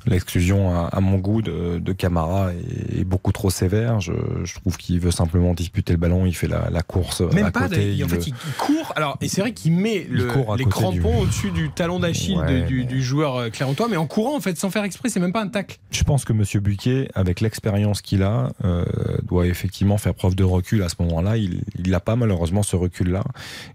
l'exclusion, 0.07 0.75
à, 0.75 0.89
à 0.93 1.01
mon 1.01 1.19
goût, 1.19 1.43
de, 1.43 1.79
de 1.79 1.93
Camara 1.93 2.53
est, 2.53 3.01
est 3.01 3.05
beaucoup 3.05 3.33
trop 3.33 3.51
sévère. 3.51 4.01
Je, 4.01 4.13
je 4.45 4.55
trouve 4.55 4.77
qu'il 4.77 4.99
veut 5.01 5.11
simplement 5.11 5.55
disputer 5.55 5.93
le 5.93 5.99
ballon. 5.99 6.27
Il 6.27 6.35
fait 6.35 6.49
la, 6.49 6.69
la 6.71 6.83
course 6.83 7.21
Même 7.21 7.47
à 7.47 7.51
pas, 7.51 7.63
côté. 7.69 7.77
d'ailleurs. 7.77 8.09
en 8.09 8.15
il 8.15 8.21
fait, 8.23 8.27
il, 8.31 8.35
il 8.47 8.53
court. 8.55 8.93
Alors, 8.97 9.17
et 9.21 9.29
c'est 9.29 9.41
vrai 9.41 9.53
qu'il 9.53 9.73
met 9.73 10.07
Il 10.09 10.17
le- 10.17 10.29
les 10.59 10.65
crampons 10.65 10.91
du- 10.93 11.23
au-dessus 11.23 11.51
du 11.51 11.71
talon 11.71 11.99
d'Achille 12.01 12.39
Ouais, 12.39 12.63
du, 12.63 12.85
du 12.85 13.03
joueur 13.03 13.37
euh, 13.37 13.51
clermontois, 13.51 13.89
mais 13.89 13.97
en 13.97 14.07
courant, 14.07 14.37
en 14.37 14.41
fait, 14.41 14.57
sans 14.59 14.71
faire 14.71 14.85
exprès, 14.85 15.09
c'est 15.09 15.21
même 15.21 15.33
pas 15.33 15.43
un 15.43 15.49
tacle. 15.49 15.79
Je 15.91 16.03
pense 16.05 16.25
que 16.25 16.33
Monsieur 16.33 16.61
Buquet, 16.61 17.09
avec 17.15 17.41
l'expérience 17.41 18.01
qu'il 18.03 18.23
a, 18.23 18.53
euh, 18.65 18.85
doit 19.23 19.47
effectivement 19.47 19.99
faire 19.99 20.15
preuve 20.15 20.35
de 20.35 20.45
recul 20.45 20.83
à 20.83 20.89
ce 20.89 20.97
moment-là. 21.01 21.37
Il 21.37 21.63
n'a 21.79 22.01
pas 22.01 22.17
malheureusement 22.17 22.63
ce 22.63 22.77
recul-là 22.77 23.23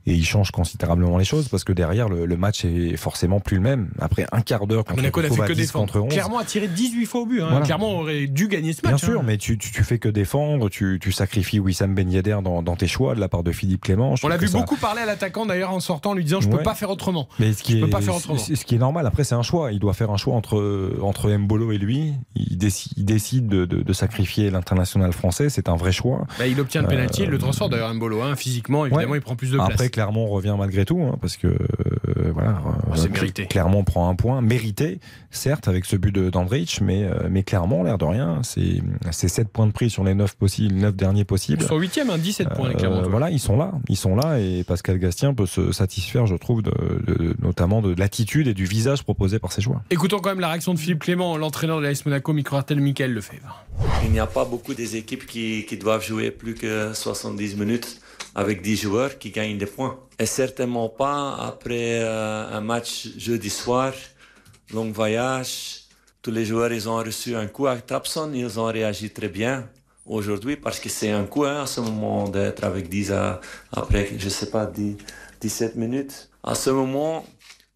et 0.06 0.14
il 0.14 0.26
change 0.26 0.52
considérablement 0.52 1.18
les 1.18 1.26
choses 1.26 1.48
parce 1.50 1.64
que 1.64 1.74
derrière 1.74 2.10
le, 2.10 2.26
le 2.26 2.38
match 2.38 2.66
est 2.66 2.98
forcément 2.98 3.40
plus 3.40 3.58
le 3.58 3.62
même. 3.64 3.90
Après 4.00 4.26
un 4.32 4.42
quart 4.42 4.68
d'heure 4.68 4.84
contre, 4.84 4.98
Monaco 4.98 5.22
n'a 5.22 5.28
fait 5.28 5.32
retrouve 5.32 5.46
à 5.46 5.48
que 5.48 5.54
10 5.54 5.60
défendre. 5.62 5.94
contre 5.94 6.06
11, 6.06 6.14
Clermont 6.20 6.38
a 6.40 6.44
tiré 6.46 6.68
18 6.68 7.06
fois 7.06 7.22
au 7.22 7.26
but. 7.26 7.42
hein. 7.42 7.48
Voilà. 7.50 7.66
Clermont 7.66 8.00
aurait 8.02 8.28
dû 8.28 8.48
gagner 8.48 8.74
ce 8.74 8.82
Bien 8.82 8.92
match. 8.92 9.04
sûr, 9.04 9.20
hein. 9.20 9.24
mais 9.26 9.38
tu, 9.38 9.58
tu, 9.58 9.72
tu 9.72 9.84
fais 9.84 10.00
que 10.00 10.10
défendre, 10.10 10.70
tu, 10.70 11.00
tu 11.02 11.12
sacrifies 11.12 11.60
Wissam 11.60 11.94
Ben 11.96 12.10
Yedder 12.12 12.38
dans, 12.44 12.62
dans 12.62 12.76
tes 12.76 12.88
choix 12.88 13.16
de 13.16 13.20
la 13.20 13.28
part 13.30 13.44
de 13.44 13.52
Philippe 13.52 13.82
Clément. 13.82 14.16
Je 14.16 14.26
On 14.26 14.30
l'a 14.30 14.38
vu 14.38 14.48
ça- 14.48 14.58
beaucoup 14.58 14.76
parler 14.76 15.02
à 15.02 15.06
l'attaquant 15.06 15.46
d'ailleurs 15.46 15.72
en 15.72 15.80
sortant, 15.80 16.14
lui 16.14 16.24
disant 16.24 16.42
Je 16.42 16.50
peux 16.50 16.58
Ouais. 16.58 16.64
pas 16.64 16.76
faire 16.76 16.90
autrement. 16.90 17.28
Mais 17.40 17.54
ce 17.54 17.64
qui 17.64 17.74
Je 17.74 17.82
peux 17.82 17.88
est, 17.88 17.90
pas 17.90 18.02
faire 18.02 18.16
autrement. 18.16 18.38
ce 18.38 18.56
ce 18.56 18.66
qui 18.66 18.76
est 18.76 18.80
normal, 18.80 19.06
après 19.06 19.24
c'est 19.24 19.36
un 19.36 19.44
choix. 19.44 19.72
Il 19.72 19.80
doit 19.80 19.94
faire 19.94 20.12
un 20.12 20.18
choix 20.18 20.36
entre, 20.36 20.98
entre 21.02 21.30
Mbolo 21.32 21.72
et 21.72 21.78
lui. 21.78 22.14
Il 22.36 22.58
décide, 22.58 22.92
il 22.98 23.06
décide 23.06 23.48
de, 23.48 23.66
de, 23.66 23.82
de 23.82 23.94
sacrifier 23.94 24.50
l'international 24.50 25.14
français. 25.14 25.50
C'est 25.50 25.70
un 25.70 25.76
vrai 25.76 25.92
choix. 25.92 26.26
Bah, 26.40 26.48
il 26.48 26.60
obtient 26.60 26.82
le 26.82 26.88
pénalty, 26.88 27.22
Euh, 27.22 27.26
il 27.26 27.30
le 27.32 27.38
transfert 27.38 27.70
d'ailleurs 27.70 27.94
Mbolo. 27.94 28.22
Hein. 28.22 28.36
Physiquement, 28.36 28.86
évidemment, 28.86 29.12
Ouais. 29.12 29.18
il 29.20 29.22
prend 29.22 29.36
plus 29.36 29.52
de 29.52 29.56
place. 29.58 29.70
Après, 29.72 29.90
Clermont 29.90 30.28
revient 30.28 30.56
malgré 30.58 30.86
tout, 30.86 31.02
hein, 31.02 31.18
parce 31.22 31.38
que 31.38 31.48
euh, 31.48 32.32
voilà, 32.34 32.62
Oh, 32.66 32.92
c'est 32.96 33.06
euh, 33.08 33.14
mérité. 33.14 33.46
Clermont 33.46 33.84
prend 33.84 34.10
un 34.10 34.16
point, 34.16 34.42
mérité, 34.42 35.00
certes, 35.32 35.68
avec 35.68 35.86
ce 35.86 35.96
but 35.96 36.07
de- 36.12 36.30
d'Andrich, 36.30 36.82
mais, 36.82 37.04
euh, 37.04 37.28
mais 37.30 37.44
Clermont, 37.44 37.84
l'air 37.84 37.98
de 37.98 38.06
rien, 38.06 38.42
c'est 38.44 38.82
c'est 39.12 39.28
7 39.28 39.50
points 39.50 39.68
de 39.68 39.72
prix 39.72 39.90
sur 39.90 40.04
les 40.04 40.14
9 40.14 40.36
possibles, 40.36 40.76
9 40.76 40.96
derniers 40.96 41.26
possibles. 41.26 41.62
Ils 41.62 41.68
sont 41.68 41.78
8e, 41.78 42.10
hein, 42.10 42.18
17 42.18 42.50
points, 42.56 42.70
Euh, 42.70 42.74
Clermontois. 42.74 43.10
voilà, 43.10 43.30
ils 43.32 43.40
sont 43.40 43.58
là, 43.58 43.72
ils 43.90 43.96
sont 43.98 44.16
là, 44.16 44.40
et 44.40 44.64
Pascal 44.64 45.00
Gastien 45.00 45.34
peut 45.34 45.46
se 45.46 45.72
satisfaire, 45.72 46.26
je 46.28 46.36
trouve, 46.36 46.62
de, 46.62 46.72
de- 46.72 47.36
notamment 47.42 47.82
de 47.82 47.94
l'attitude 47.98 48.48
et 48.48 48.54
du 48.54 48.66
visage 48.66 49.04
proposé 49.04 49.40
par 49.40 49.52
ses 49.52 49.62
joueurs. 49.62 49.82
Écoutons 49.90 50.20
quand 50.20 50.30
même 50.30 50.40
la 50.40 50.50
réaction 50.50 50.74
de 50.74 50.80
Philippe 50.80 51.00
Clément, 51.00 51.38
l'entraîneur 51.38 51.78
de 51.80 51.84
l'AS 51.86 52.06
Monaco, 52.06 52.34
micro-artel 52.34 52.80
Michael 52.80 53.14
Lefebvre. 53.14 53.66
Il 54.04 54.12
n'y 54.12 54.20
a 54.20 54.28
pas 54.28 54.46
beaucoup 54.46 54.74
des 54.74 54.96
équipes 54.96 55.26
qui, 55.26 55.66
qui 55.68 55.78
doivent 55.78 56.04
jouer 56.06 56.32
plus 56.32 56.56
que 56.56 56.94
70 56.94 57.56
minutes 57.56 58.00
avec 58.36 58.62
10 58.62 58.76
joueurs 58.76 59.18
qui 59.18 59.32
gagnent 59.32 59.58
des 59.58 59.66
points. 59.66 59.98
Et 60.20 60.26
certainement 60.26 60.90
pas 60.90 61.36
après 61.40 62.00
euh, 62.02 62.48
un 62.58 62.62
match 62.62 63.10
jeudi 63.18 63.50
soir, 63.50 63.94
long 64.74 64.92
voyage. 64.92 65.77
Tous 66.28 66.34
les 66.34 66.44
joueurs, 66.44 66.74
ils 66.74 66.90
ont 66.90 66.98
reçu 66.98 67.38
un 67.38 67.48
coup 67.48 67.68
à 67.68 67.78
Trabzon, 67.78 68.34
ils 68.34 68.60
ont 68.60 68.66
réagi 68.66 69.12
très 69.12 69.30
bien 69.30 69.70
aujourd'hui 70.06 70.58
parce 70.58 70.78
que 70.78 70.90
c'est 70.90 71.10
un 71.10 71.24
coup 71.24 71.46
hein, 71.46 71.62
à 71.62 71.66
ce 71.66 71.80
moment 71.80 72.28
d'être 72.28 72.66
avec 72.66 72.90
10 72.90 73.14
à- 73.14 73.40
après, 73.72 74.10
je 74.18 74.28
sais 74.28 74.50
pas, 74.50 74.66
10, 74.66 74.98
17 75.40 75.78
minutes. 75.78 76.30
À 76.44 76.54
ce 76.54 76.70
moment, 76.70 77.26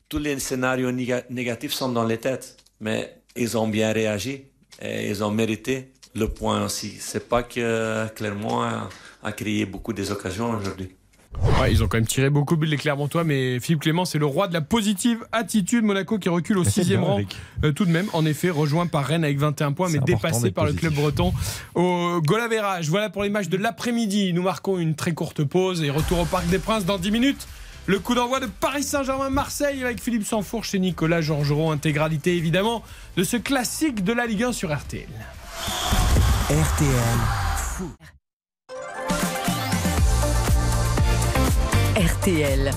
tous 0.10 0.18
les 0.18 0.38
scénarios 0.40 0.92
néga- 0.92 1.24
négatifs 1.30 1.72
sont 1.72 1.94
dans 1.94 2.04
les 2.04 2.18
têtes, 2.18 2.58
mais 2.82 3.22
ils 3.38 3.58
ont 3.58 3.70
bien 3.70 3.94
réagi 3.94 4.44
et 4.82 5.08
ils 5.10 5.24
ont 5.24 5.32
mérité 5.32 5.94
le 6.14 6.28
point 6.28 6.66
aussi. 6.66 6.98
C'est 7.00 7.30
pas 7.30 7.44
que 7.44 8.06
Clermont 8.16 8.64
a, 8.64 8.90
a 9.24 9.32
créé 9.32 9.66
beaucoup 9.66 9.94
des 9.94 10.12
occasions 10.12 10.50
aujourd'hui. 10.58 10.94
Ouais, 11.60 11.72
ils 11.72 11.84
ont 11.84 11.88
quand 11.88 11.98
même 11.98 12.08
tiré 12.08 12.30
beaucoup 12.30 12.56
de 12.56 12.62
buts 12.62 12.68
les 12.68 12.78
Clermontois, 12.78 13.24
mais 13.24 13.60
Philippe 13.60 13.82
Clément, 13.82 14.06
c'est 14.06 14.20
le 14.20 14.26
roi 14.26 14.48
de 14.48 14.54
la 14.54 14.62
positive 14.62 15.26
attitude. 15.32 15.84
Monaco 15.84 16.20
qui 16.20 16.30
recule 16.30 16.58
au 16.58 16.64
sixième 16.64 17.04
rang, 17.04 17.22
euh, 17.64 17.72
tout 17.72 17.86
de 17.86 17.92
même, 17.92 18.08
en 18.14 18.26
effet, 18.26 18.50
rejoint 18.50 18.88
par 18.88 19.06
Rennes 19.06 19.24
avec 19.24 19.40
21 19.40 19.72
points, 19.72 19.90
mais 19.90 20.00
dépassé 20.00 20.52
par 20.52 20.66
le 20.66 20.74
club 20.74 20.94
breton 20.94 21.34
au 21.76 22.22
goal 22.22 22.42
average. 22.42 22.90
Voilà 22.90 23.10
pour 23.10 23.24
les 23.24 23.30
matchs 23.30 23.50
de 23.50 23.58
l'après-midi. 23.58 24.34
Nous 24.34 24.44
marquons 24.44 24.78
une 24.78 24.96
très 24.96 25.14
courte 25.14 25.44
pause 25.44 25.82
et 25.84 25.90
retour 25.90 26.20
au 26.20 26.26
Parc 26.26 26.48
des 26.48 26.60
Princes 26.60 26.86
dans 26.86 26.98
10 26.98 27.12
minutes. 27.12 27.48
Le 27.88 27.98
coup 28.00 28.14
d'envoi 28.14 28.40
de 28.40 28.46
Paris 28.46 28.84
Saint-Germain-Marseille 28.84 29.84
avec 29.84 30.00
Philippe 30.02 30.26
Sansfourche 30.26 30.76
et 30.76 30.80
Nicolas 30.80 31.22
Georgerot. 31.22 31.72
Intégralité 31.72 32.36
évidemment 32.38 32.84
de 33.18 33.24
ce 33.24 33.38
classique 33.38 34.04
de 34.04 34.14
la 34.14 34.28
Ligue 34.28 34.44
1 34.44 34.52
sur 34.52 34.76
RTL. 34.76 35.08
RTL. 36.50 36.92
RTL. 42.22 42.72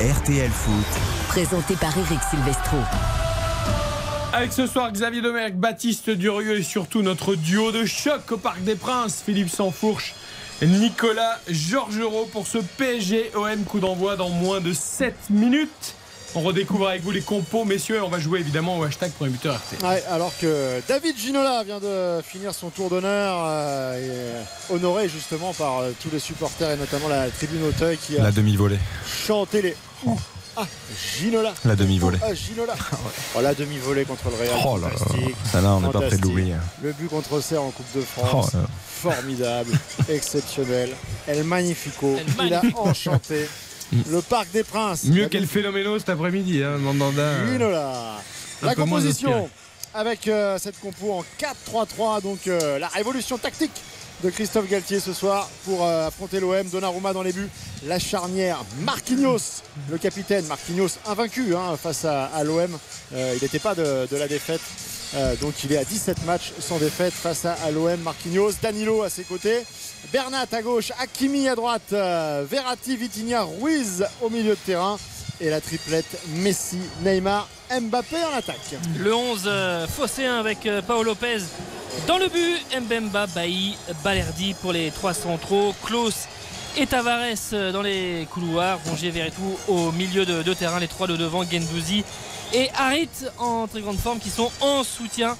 RTL 0.00 0.50
Foot. 0.50 0.72
Présenté 1.28 1.74
par 1.74 1.98
Eric 1.98 2.18
Silvestro. 2.30 2.78
Avec 4.32 4.54
ce 4.54 4.66
soir 4.66 4.90
Xavier 4.90 5.20
Domergue, 5.20 5.56
Baptiste 5.56 6.08
Durieux 6.08 6.60
et 6.60 6.62
surtout 6.62 7.02
notre 7.02 7.34
duo 7.34 7.72
de 7.72 7.84
choc 7.84 8.32
au 8.32 8.38
Parc 8.38 8.62
des 8.62 8.74
Princes, 8.74 9.22
Philippe 9.22 9.50
Sansfourche, 9.50 10.14
Nicolas 10.62 11.38
Georgerot 11.46 12.30
pour 12.32 12.46
ce 12.46 12.56
PSG 12.56 13.32
OM 13.34 13.64
coup 13.64 13.80
d'envoi 13.80 14.16
dans 14.16 14.30
moins 14.30 14.62
de 14.62 14.72
7 14.72 15.14
minutes. 15.28 15.94
On 16.36 16.42
redécouvre 16.42 16.88
avec 16.88 17.02
vous 17.02 17.10
les 17.10 17.22
compos, 17.22 17.64
messieurs, 17.64 17.96
et 17.96 18.00
on 18.00 18.08
va 18.08 18.20
jouer 18.20 18.38
évidemment 18.38 18.78
au 18.78 18.84
hashtag 18.84 19.10
pour 19.12 19.26
un 19.26 19.30
buteur 19.30 19.56
RT. 19.56 19.82
Ouais, 19.84 20.02
alors 20.08 20.32
que 20.38 20.80
David 20.86 21.18
Ginola 21.18 21.64
vient 21.64 21.80
de 21.80 22.22
finir 22.22 22.54
son 22.54 22.70
tour 22.70 22.88
d'honneur, 22.88 23.36
euh, 23.44 23.96
et, 23.96 24.08
euh, 24.10 24.42
honoré 24.76 25.08
justement 25.08 25.52
par 25.52 25.78
euh, 25.80 25.90
tous 26.00 26.08
les 26.12 26.20
supporters 26.20 26.70
et 26.70 26.76
notamment 26.76 27.08
la 27.08 27.28
tribune 27.30 27.64
Auteuil 27.64 27.96
qui 27.96 28.16
a 28.16 28.22
La 28.22 28.30
demi-volée. 28.30 28.78
chanté 29.26 29.60
les 29.60 29.76
Ouh, 30.04 30.16
Ah, 30.56 30.66
Ginola. 31.18 31.52
La 31.64 31.74
demi-volée. 31.74 32.18
Ah, 32.24 32.32
Ginola. 32.32 32.74
Oh, 33.34 33.40
la 33.40 33.52
demi-volée 33.54 34.04
contre 34.04 34.30
le 34.30 34.36
Real. 34.36 34.60
Oh 34.64 34.78
là 34.78 34.88
là. 35.54 35.60
là, 35.60 35.74
on 35.74 35.80
n'est 35.80 35.90
pas 35.90 36.00
près 36.00 36.16
de 36.16 36.22
l'oublier. 36.22 36.54
Le 36.80 36.92
but 36.92 37.08
contre 37.08 37.32
Auxerre 37.32 37.62
en 37.62 37.70
Coupe 37.72 37.92
de 37.96 38.02
France. 38.02 38.50
Oh 38.52 38.56
là 38.56 38.62
là. 38.62 38.68
Formidable, 38.86 39.72
exceptionnel. 40.08 40.90
El 41.26 41.42
Magnifico. 41.42 42.14
El 42.16 42.46
Il 42.46 42.54
a 42.54 42.62
enchanté 42.76 43.48
le 43.92 44.20
Parc 44.22 44.50
des 44.52 44.64
Princes. 44.64 45.04
Mieux 45.04 45.28
qu'elle 45.28 45.46
phénoméno 45.46 45.98
cet 45.98 46.08
après-midi, 46.10 46.62
hein, 46.62 46.78
Mandanda. 46.78 47.46
Ginola. 47.46 48.14
Un 48.62 48.66
La 48.66 48.74
composition 48.74 49.48
avec 49.94 50.28
euh, 50.28 50.58
cette 50.58 50.78
compo 50.78 51.12
en 51.12 51.24
4-3-3, 51.72 52.22
donc 52.22 52.46
euh, 52.46 52.78
la 52.78 52.88
révolution 52.88 53.38
tactique 53.38 53.72
de 54.22 54.30
Christophe 54.30 54.68
Galtier 54.68 55.00
ce 55.00 55.12
soir 55.12 55.48
pour 55.64 55.84
euh, 55.84 56.06
affronter 56.06 56.38
l'OM. 56.40 56.68
Donnarumma 56.68 57.12
dans 57.12 57.22
les 57.22 57.32
buts, 57.32 57.48
la 57.86 57.98
charnière 57.98 58.58
Marquinhos, 58.82 59.62
le 59.90 59.98
capitaine 59.98 60.46
Marquinhos 60.46 60.90
invaincu 61.06 61.56
hein, 61.56 61.76
face 61.82 62.04
à, 62.04 62.26
à 62.26 62.44
l'OM. 62.44 62.78
Il 63.12 63.38
n'était 63.42 63.58
pas 63.58 63.74
de, 63.74 64.06
de 64.08 64.16
la 64.16 64.28
défaite. 64.28 64.60
Euh, 65.14 65.34
donc 65.36 65.54
il 65.64 65.72
est 65.72 65.78
à 65.78 65.84
17 65.84 66.24
matchs 66.24 66.52
sans 66.60 66.78
défaite 66.78 67.12
face 67.12 67.44
à, 67.44 67.70
l'OM 67.70 68.00
Marquinhos, 68.00 68.52
Danilo 68.62 69.02
à 69.02 69.10
ses 69.10 69.24
côtés, 69.24 69.64
Bernat 70.12 70.46
à 70.52 70.62
gauche, 70.62 70.92
Hakimi 71.00 71.48
à 71.48 71.56
droite, 71.56 71.92
euh, 71.92 72.44
Verratti, 72.48 72.96
Vitinha, 72.96 73.42
Ruiz 73.42 74.06
au 74.22 74.30
milieu 74.30 74.50
de 74.50 74.60
terrain 74.64 74.98
et 75.40 75.50
la 75.50 75.60
triplette 75.60 76.20
Messi, 76.36 76.78
Neymar, 77.02 77.48
Mbappé 77.70 78.16
en 78.30 78.36
attaque. 78.36 78.76
Le 78.98 79.14
11 79.14 79.42
euh, 79.46 79.86
phocéen 79.86 80.38
avec 80.38 80.66
euh, 80.66 80.82
Paolo 80.82 81.04
Lopez 81.04 81.38
dans 82.06 82.18
le 82.18 82.28
but. 82.28 82.58
Mbemba, 82.80 83.26
Bailly, 83.28 83.76
Balerdi 84.04 84.54
pour 84.54 84.72
les 84.72 84.90
trois 84.90 85.14
centraux. 85.14 85.74
Klaus 85.84 86.26
et 86.76 86.86
Tavares 86.86 87.22
euh, 87.52 87.72
dans 87.72 87.82
les 87.82 88.26
couloirs. 88.30 88.78
Rongier, 88.86 89.10
Verretou 89.10 89.56
au 89.68 89.92
milieu 89.92 90.26
de, 90.26 90.42
de 90.42 90.54
terrain. 90.54 90.78
Les 90.78 90.88
trois 90.88 91.06
de 91.06 91.16
devant, 91.16 91.42
Gendouzi 91.44 92.04
et 92.52 92.70
Harit 92.76 93.08
en 93.38 93.66
très 93.66 93.80
grande 93.80 93.98
forme 93.98 94.18
qui 94.18 94.30
sont 94.30 94.50
en 94.60 94.82
soutien 94.84 95.36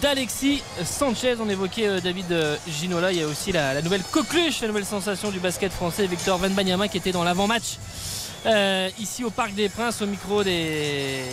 d'Alexis 0.00 0.62
Sanchez. 0.84 1.36
On 1.40 1.48
évoquait 1.48 1.86
euh, 1.86 2.00
David 2.00 2.30
euh, 2.32 2.56
Ginola. 2.68 3.12
Il 3.12 3.18
y 3.18 3.22
a 3.22 3.26
aussi 3.26 3.52
la, 3.52 3.80
nouvelle 3.82 4.02
coqueluche, 4.02 4.60
la 4.60 4.68
nouvelle 4.68 4.84
sensation 4.84 5.30
du 5.30 5.38
basket 5.38 5.72
français, 5.72 6.06
Victor 6.06 6.38
Wembanyama 6.38 6.88
qui 6.88 6.96
était 6.96 7.12
dans 7.12 7.24
l'avant-match. 7.24 7.78
euh, 8.46 8.88
ici 8.98 9.24
au 9.24 9.30
Parc 9.30 9.54
des 9.54 9.68
Princes 9.68 10.02
au 10.02 10.06
micro 10.06 10.44
des 10.44 11.24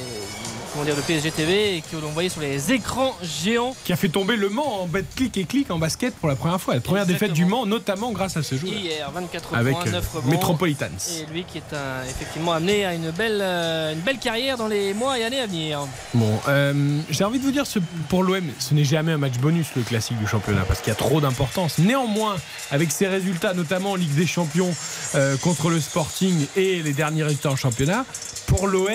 comment 0.74 0.86
dire 0.86 0.96
de 0.96 1.02
PSG 1.02 1.32
TV 1.32 1.78
et 1.78 1.82
que 1.82 1.96
l'on 1.98 2.10
voyait 2.10 2.30
sur 2.30 2.42
les 2.42 2.72
écrans 2.74 3.16
géants 3.22 3.76
Qui 3.86 3.94
a 3.94 3.96
fait 3.96 4.10
tomber 4.10 4.36
Le 4.36 4.50
Mans 4.50 4.82
en 4.82 4.88
bête 4.88 5.06
clic 5.16 5.38
et 5.38 5.44
clic 5.46 5.70
en 5.70 5.78
basket 5.78 6.16
pour 6.16 6.28
la 6.28 6.36
première 6.36 6.60
fois. 6.60 6.74
La 6.74 6.82
première 6.82 7.06
défaite 7.06 7.34
du 7.34 7.46
Mans, 7.46 7.66
notamment 7.66 8.12
grâce 8.12 8.38
à 8.38 8.44
ce 8.44 8.56
joueur. 8.56 8.74
hier 8.74 9.10
24 9.14 9.54
Avec 9.56 9.74
points 9.76 9.88
euh, 9.88 9.92
9 9.92 10.10
rebonds 10.16 10.30
Metropolitans. 10.30 10.88
et 11.12 11.32
lui 11.32 11.44
qui 11.44 11.60
est 11.60 11.74
un- 11.76 12.04
effectivement 12.10 12.54
amené 12.54 12.86
à 12.86 12.94
une 12.96 13.12
belle, 13.12 13.40
euh, 13.42 13.94
une 13.94 14.00
belle 14.00 14.18
carrière 14.18 14.58
dans 14.58 14.68
les 14.68 14.94
mois 14.94 15.20
et 15.20 15.24
années 15.24 15.40
à 15.42 15.46
venir 15.48 15.80
Bon, 16.14 16.40
euh, 16.48 17.00
j'ai 17.10 17.24
envie 17.24 17.40
de 17.40 17.44
vous 17.44 17.52
dire, 17.52 17.68
ce, 17.68 17.80
pour 18.10 18.24
l'OM, 18.24 18.44
ce 18.60 18.74
n'est 18.74 18.84
jamais 18.84 19.12
un 19.12 19.18
match 19.18 19.38
bonus, 19.38 19.68
le 19.76 19.84
classique 19.84 20.18
du 20.20 20.28
championnat, 20.28 20.64
parce 20.68 20.80
qu'il 20.80 20.90
y 20.90 20.92
a 20.92 20.96
trop 20.96 21.22
d'importance. 21.22 21.78
Néanmoins, 21.78 22.36
avec 22.72 22.92
ses 22.92 23.08
résultats, 23.08 23.54
notamment 23.54 23.92
en 23.92 23.96
Ligue 23.96 24.16
des 24.16 24.28
Champions 24.28 24.74
euh, 25.16 25.38
contre 25.38 25.70
le 25.70 25.80
Sporting 25.80 26.48
et 26.56 26.82
les 26.82 26.94
derniers 26.94 27.24
résultats 27.24 27.52
en 27.52 27.56
championnat, 27.56 28.06
pour 28.48 28.68
l'OM, 28.68 28.88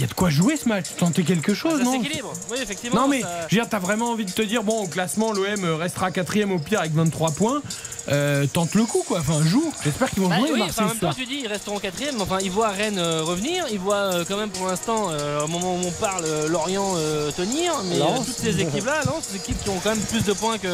y 0.00 0.04
a 0.04 0.06
de 0.06 0.14
quoi 0.14 0.30
jouer 0.30 0.56
ce 0.56 0.68
match. 0.68 0.86
Tenter 0.98 1.22
quelque 1.24 1.54
chose, 1.54 1.78
ça 1.78 1.84
non 1.84 1.92
s'équilibre 2.02 2.32
oui 2.50 2.58
effectivement 2.62 2.96
Non 3.02 3.08
mais, 3.08 3.20
ça- 3.22 3.46
je 3.48 3.54
veux 3.56 3.60
dire, 3.62 3.68
t'as 3.68 3.78
vraiment 3.78 4.10
envie 4.10 4.24
de 4.24 4.30
te 4.30 4.42
dire, 4.42 4.62
bon, 4.62 4.82
au 4.84 4.86
classement, 4.86 5.32
l'OM 5.32 5.64
restera 5.80 6.10
quatrième 6.10 6.52
au 6.52 6.58
pire 6.58 6.80
avec 6.80 6.92
23 6.92 7.30
points. 7.32 7.62
Euh, 8.08 8.46
tente 8.46 8.74
le 8.74 8.84
coup, 8.84 9.02
quoi. 9.04 9.18
Enfin, 9.18 9.42
joue. 9.44 9.72
J'espère 9.82 10.08
qu'ils 10.10 10.22
vont 10.22 10.28
Bah 10.28 10.38
jouer 10.38 10.50
oui, 10.52 10.62
enfin, 10.62 10.84
en 10.84 10.88
ce 10.88 10.92
même 10.92 11.00
temps, 11.00 11.12
tu 11.12 11.26
dis, 11.26 11.40
ils 11.42 11.48
resteront 11.48 11.78
quatrième. 11.80 12.20
Enfin, 12.20 12.38
ils 12.40 12.52
voient 12.52 12.68
Rennes 12.68 12.98
euh, 12.98 13.24
revenir. 13.24 13.66
Ils 13.72 13.80
voient 13.80 13.96
euh, 14.14 14.24
quand 14.28 14.36
même 14.36 14.50
pour 14.50 14.68
l'instant, 14.68 15.08
euh, 15.10 15.42
au 15.44 15.48
moment 15.48 15.74
où 15.74 15.80
on 15.84 15.90
parle, 15.90 16.24
euh, 16.24 16.48
Lorient 16.48 16.92
euh, 16.96 17.32
tenir. 17.32 17.72
Mais 17.88 18.00
euh, 18.00 18.04
toutes 18.24 18.36
ces 18.36 18.60
équipes-là, 18.60 19.02
Lens, 19.06 19.24
ces 19.30 19.36
équipes 19.36 19.60
qui 19.60 19.70
ont 19.70 19.80
quand 19.82 19.90
même 19.90 20.00
plus 20.04 20.22
de 20.24 20.32
points 20.34 20.58
que. 20.58 20.68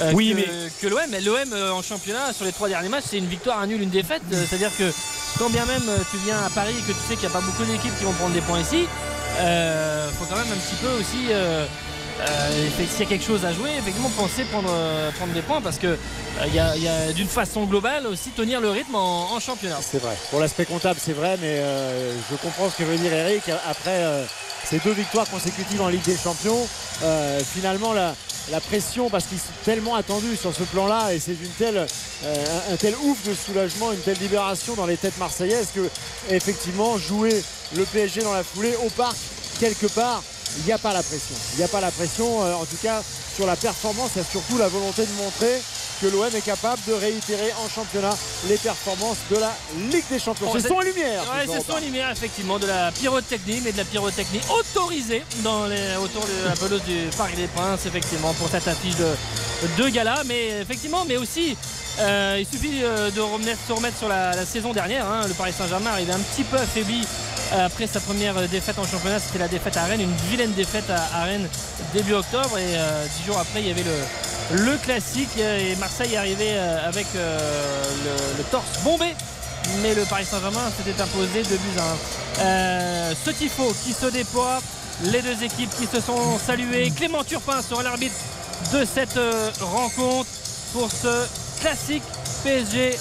Euh, 0.00 0.12
Oui, 0.14 0.30
que, 0.30 0.36
mais- 0.36 0.70
que 0.80 0.86
l'OM. 0.86 1.00
L'OM 1.24 1.52
euh, 1.52 1.70
en 1.72 1.82
championnat, 1.82 2.32
sur 2.32 2.44
les 2.44 2.52
trois 2.52 2.68
derniers 2.68 2.88
matchs, 2.88 3.04
c'est 3.10 3.18
une 3.18 3.26
victoire, 3.28 3.58
un 3.60 3.66
nul, 3.66 3.80
une 3.82 3.90
défaite. 3.90 4.22
Euh, 4.32 4.44
C'est-à-dire 4.48 4.70
que 4.76 4.92
quand 5.38 5.50
bien 5.50 5.64
même 5.66 5.82
euh, 5.88 5.98
tu 6.10 6.16
viens 6.24 6.38
à 6.44 6.50
Paris 6.50 6.74
et 6.78 6.82
que 6.82 6.92
tu 6.92 6.98
sais 7.08 7.14
qu'il 7.14 7.28
n'y 7.28 7.34
a 7.34 7.38
pas 7.38 7.40
beaucoup 7.40 7.64
d'équipes 7.64 7.96
qui 7.98 8.04
vont 8.04 8.12
prendre 8.12 8.34
des 8.34 8.40
points 8.40 8.60
ici, 8.60 8.86
euh, 9.40 10.08
faut 10.18 10.24
quand 10.26 10.36
même 10.36 10.52
un 10.52 10.56
petit 10.56 10.76
peu 10.80 10.88
aussi. 11.00 11.26
euh, 11.30 11.66
euh, 12.20 12.68
S'il 12.88 13.00
y 13.00 13.02
a 13.02 13.06
quelque 13.06 13.24
chose 13.24 13.44
à 13.44 13.52
jouer, 13.52 13.70
effectivement, 13.76 14.08
penser 14.10 14.44
prendre, 14.44 14.70
euh, 14.70 15.10
prendre 15.12 15.32
des 15.32 15.42
points 15.42 15.60
parce 15.60 15.78
que 15.78 15.88
euh, 15.88 15.96
il 16.46 16.54
y 16.54 16.60
a, 16.60 16.76
il 16.76 16.82
y 16.84 16.88
a 16.88 17.12
d'une 17.12 17.26
façon 17.28 17.64
globale 17.64 18.06
aussi 18.06 18.30
tenir 18.30 18.60
le 18.60 18.70
rythme 18.70 18.94
en, 18.94 19.32
en 19.32 19.40
championnat. 19.40 19.78
C'est 19.82 19.98
vrai. 20.00 20.16
Pour 20.30 20.38
l'aspect 20.38 20.64
comptable, 20.64 21.00
c'est 21.04 21.12
vrai, 21.12 21.36
mais 21.40 21.58
euh, 21.58 22.14
je 22.30 22.36
comprends 22.36 22.70
ce 22.70 22.76
que 22.76 22.84
veut 22.84 22.96
dire 22.96 23.12
Eric. 23.12 23.42
Après 23.68 23.90
euh, 24.04 24.24
ces 24.64 24.78
deux 24.78 24.92
victoires 24.92 25.28
consécutives 25.28 25.82
en 25.82 25.88
Ligue 25.88 26.04
des 26.04 26.16
Champions, 26.16 26.68
euh, 27.02 27.40
finalement, 27.44 27.92
la, 27.92 28.14
la 28.50 28.60
pression, 28.60 29.10
parce 29.10 29.26
qu'ils 29.26 29.38
sont 29.38 29.44
tellement 29.64 29.94
attendus 29.94 30.36
sur 30.36 30.54
ce 30.54 30.62
plan-là, 30.64 31.14
et 31.14 31.18
c'est 31.18 31.32
une 31.32 31.50
telle, 31.58 31.78
euh, 31.78 32.72
un, 32.72 32.76
tel 32.76 32.94
ouf 33.04 33.22
de 33.26 33.34
soulagement, 33.34 33.92
une 33.92 34.00
telle 34.00 34.18
libération 34.18 34.74
dans 34.74 34.86
les 34.86 34.96
têtes 34.96 35.18
marseillaises 35.18 35.68
que, 35.74 35.88
effectivement, 36.30 36.98
jouer 36.98 37.42
le 37.76 37.84
PSG 37.84 38.22
dans 38.22 38.32
la 38.32 38.44
foulée 38.44 38.74
au 38.84 38.90
parc, 38.90 39.16
quelque 39.60 39.86
part, 39.86 40.22
il 40.58 40.64
n'y 40.64 40.72
a 40.72 40.78
pas 40.78 40.92
la 40.92 41.02
pression. 41.02 41.34
Il 41.54 41.58
n'y 41.58 41.64
a 41.64 41.68
pas 41.68 41.80
la 41.80 41.90
pression, 41.90 42.42
euh, 42.44 42.54
en 42.54 42.64
tout 42.64 42.76
cas, 42.82 43.02
sur 43.34 43.46
la 43.46 43.56
performance, 43.56 44.10
il 44.14 44.18
y 44.18 44.20
a 44.22 44.24
surtout 44.24 44.58
la 44.58 44.68
volonté 44.68 45.04
de 45.06 45.12
montrer 45.12 45.60
que 46.00 46.06
l'OM 46.08 46.34
est 46.34 46.44
capable 46.44 46.80
de 46.86 46.92
réitérer 46.92 47.52
en 47.64 47.68
championnat 47.68 48.16
les 48.48 48.56
performances 48.58 49.16
de 49.30 49.36
la 49.36 49.52
Ligue 49.90 50.04
des 50.10 50.18
Champions. 50.18 50.48
Oh, 50.52 50.56
c'est 50.58 50.68
son 50.68 50.80
lumière. 50.80 51.22
Ouais, 51.22 51.46
c'est 51.46 51.64
son 51.72 51.78
lumière, 51.78 52.10
effectivement, 52.10 52.58
de 52.58 52.66
la 52.66 52.90
pyrotechnie, 52.92 53.60
mais 53.64 53.72
de 53.72 53.78
la 53.78 53.84
pyrotechnie 53.84 54.40
autorisée 54.58 55.22
dans 55.42 55.66
les, 55.66 55.96
autour 55.96 56.22
de 56.22 56.48
la 56.48 56.56
pelouse 56.56 56.82
du 56.82 57.08
Parc 57.16 57.34
des 57.36 57.46
Princes, 57.46 57.86
effectivement, 57.86 58.32
pour 58.34 58.48
cette 58.48 58.66
affiche 58.66 58.96
de, 58.96 59.82
de 59.82 59.88
gala. 59.88 60.22
Mais 60.26 60.60
effectivement, 60.60 61.04
mais 61.06 61.16
aussi, 61.16 61.56
euh, 62.00 62.38
il 62.40 62.46
suffit 62.46 62.82
euh, 62.82 63.10
de 63.10 63.16
se 63.16 63.72
remettre 63.72 63.96
sur 63.98 64.08
la, 64.08 64.44
saison 64.44 64.72
dernière. 64.72 65.06
hein. 65.06 65.26
Le 65.28 65.34
Paris 65.34 65.52
Saint-Germain 65.52 65.90
arrivait 65.90 66.12
un 66.12 66.18
petit 66.18 66.44
peu 66.44 66.56
affaibli 66.56 67.06
euh, 67.52 67.66
après 67.66 67.86
sa 67.86 68.00
première 68.00 68.48
défaite 68.48 68.78
en 68.78 68.84
championnat. 68.84 69.20
C'était 69.20 69.38
la 69.38 69.48
défaite 69.48 69.76
à 69.76 69.84
Rennes, 69.84 70.00
une 70.00 70.30
vilaine 70.30 70.52
défaite 70.52 70.90
à, 70.90 71.24
Rennes 71.24 71.48
début 71.92 72.14
octobre. 72.14 72.58
Et 72.58 72.76
dix 73.16 73.26
jours 73.26 73.38
après, 73.38 73.60
il 73.60 73.68
y 73.68 73.70
avait 73.70 73.84
le, 74.54 74.76
classique. 74.78 75.36
Et 75.38 75.76
Marseille 75.76 76.14
est 76.14 76.16
arrivé 76.16 76.58
avec 76.58 77.06
le, 77.14 78.42
torse 78.50 78.82
bombé 78.82 79.14
mais 79.82 79.94
le 79.94 80.02
Paris 80.02 80.26
Saint-Germain 80.26 80.70
s'était 80.76 81.00
imposé 81.00 81.42
de 81.42 81.56
buts 81.56 81.78
à 82.38 83.10
1. 83.10 83.14
Ce 83.14 83.30
tifo 83.30 83.74
qui 83.82 83.94
se 83.94 84.04
déploie, 84.06 84.60
les 85.04 85.22
deux 85.22 85.42
équipes 85.42 85.70
qui 85.78 85.86
se 85.86 86.02
sont 86.02 86.38
saluées. 86.38 86.92
Clément 86.94 87.24
Turpin 87.24 87.62
sera 87.62 87.82
l'arbitre 87.82 88.14
de 88.74 88.84
cette 88.84 89.18
rencontre 89.62 90.28
pour 90.74 90.90
ce 90.90 91.26
classique 91.64 92.02
PSG 92.42 92.94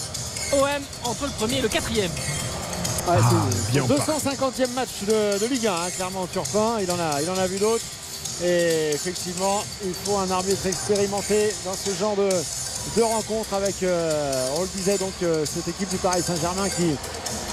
OM 0.54 0.68
entre 1.04 1.26
le 1.26 1.32
premier 1.32 1.58
et 1.58 1.62
le 1.62 1.68
quatrième. 1.68 2.10
Ouais, 2.12 3.18
Ah, 3.20 3.32
bien. 3.74 3.84
250e 3.84 4.70
match 4.74 4.90
de, 5.06 5.38
de 5.38 5.46
Ligue 5.48 5.68
1, 5.68 5.74
hein, 5.74 5.90
clairement 5.94 6.26
Turpin, 6.28 6.78
il 6.82 6.90
en 6.90 6.98
a, 6.98 7.22
il 7.22 7.30
en 7.30 7.38
a 7.38 7.46
vu 7.46 7.58
d'autres. 7.60 7.84
Et 8.42 8.92
effectivement, 8.94 9.62
il 9.86 9.94
faut 9.94 10.16
un 10.18 10.32
arbitre 10.32 10.66
expérimenté 10.66 11.54
dans 11.66 11.74
ce 11.74 11.92
genre 12.00 12.16
de, 12.16 12.30
de 12.96 13.02
rencontre 13.04 13.54
avec, 13.54 13.84
euh, 13.84 14.48
on 14.58 14.62
le 14.62 14.70
disait 14.78 14.98
donc, 14.98 15.12
euh, 15.24 15.44
cette 15.46 15.68
équipe 15.68 15.90
du 15.90 15.98
Paris 15.98 16.24
Saint-Germain 16.26 16.70
qui, 16.70 16.96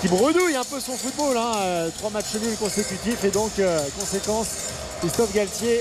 qui 0.00 0.06
bredouille 0.06 0.54
un 0.54 0.64
peu 0.64 0.78
son 0.78 0.96
football. 0.96 1.36
hein, 1.36 1.52
euh, 1.56 1.90
trois 1.98 2.10
matchs 2.10 2.34
nuls 2.40 2.56
consécutifs 2.56 3.24
et 3.24 3.30
donc, 3.32 3.50
euh, 3.58 3.80
conséquence, 3.98 4.46
Christophe 5.00 5.32
Galtier 5.32 5.78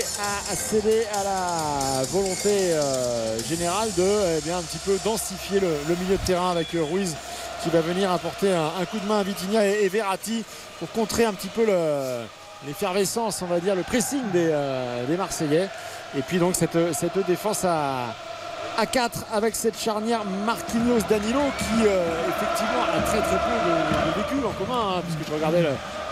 a, 0.50 0.56
cédé 0.56 1.04
à 1.12 1.24
la 1.24 2.04
volonté 2.04 2.72
euh, 2.72 3.38
générale 3.46 3.90
de 3.94 4.38
eh 4.38 4.40
bien, 4.40 4.56
un 4.58 4.62
petit 4.62 4.78
peu 4.78 4.96
densifier 5.04 5.60
le, 5.60 5.68
le 5.88 5.94
milieu 5.96 6.16
de 6.16 6.24
terrain 6.26 6.50
avec 6.50 6.74
euh, 6.74 6.82
Ruiz 6.82 7.14
qui 7.62 7.68
va 7.68 7.82
venir 7.82 8.10
apporter 8.10 8.50
un, 8.50 8.82
coup 8.86 8.98
de 8.98 9.06
main 9.06 9.18
à 9.20 9.22
Vitinha 9.22 9.66
et, 9.66 9.88
Verratti 9.88 10.42
pour 10.78 10.90
contrer 10.92 11.26
un 11.26 11.34
petit 11.34 11.48
peu 11.48 11.66
le- 11.66 12.24
l'effervescence, 12.66 13.42
on 13.42 13.46
va 13.46 13.60
dire, 13.60 13.74
le 13.74 13.82
pressing 13.82 14.22
des, 14.32 14.48
euh, 14.50 15.04
des 15.04 15.18
Marseillais. 15.18 15.68
Et 16.16 16.22
puis 16.22 16.38
donc 16.38 16.54
cette, 16.54 16.94
cette 16.94 17.18
défense 17.26 17.62
à, 17.64 18.14
à 18.76 18.86
4 18.86 19.26
avec 19.32 19.54
cette 19.54 19.78
charnière 19.78 20.24
Marquinhos 20.46 21.00
Danilo 21.08 21.40
qui 21.58 21.86
euh, 21.86 22.28
effectivement 22.28 22.82
a 22.82 23.00
très 23.02 23.20
très 23.20 23.36
peu 23.36 23.54
de, 23.66 24.10
de 24.10 24.22
vécu 24.22 24.46
en 24.46 24.52
commun 24.52 24.96
hein, 24.96 25.02
puisque 25.04 25.28
je 25.28 25.34
regardais 25.34 25.62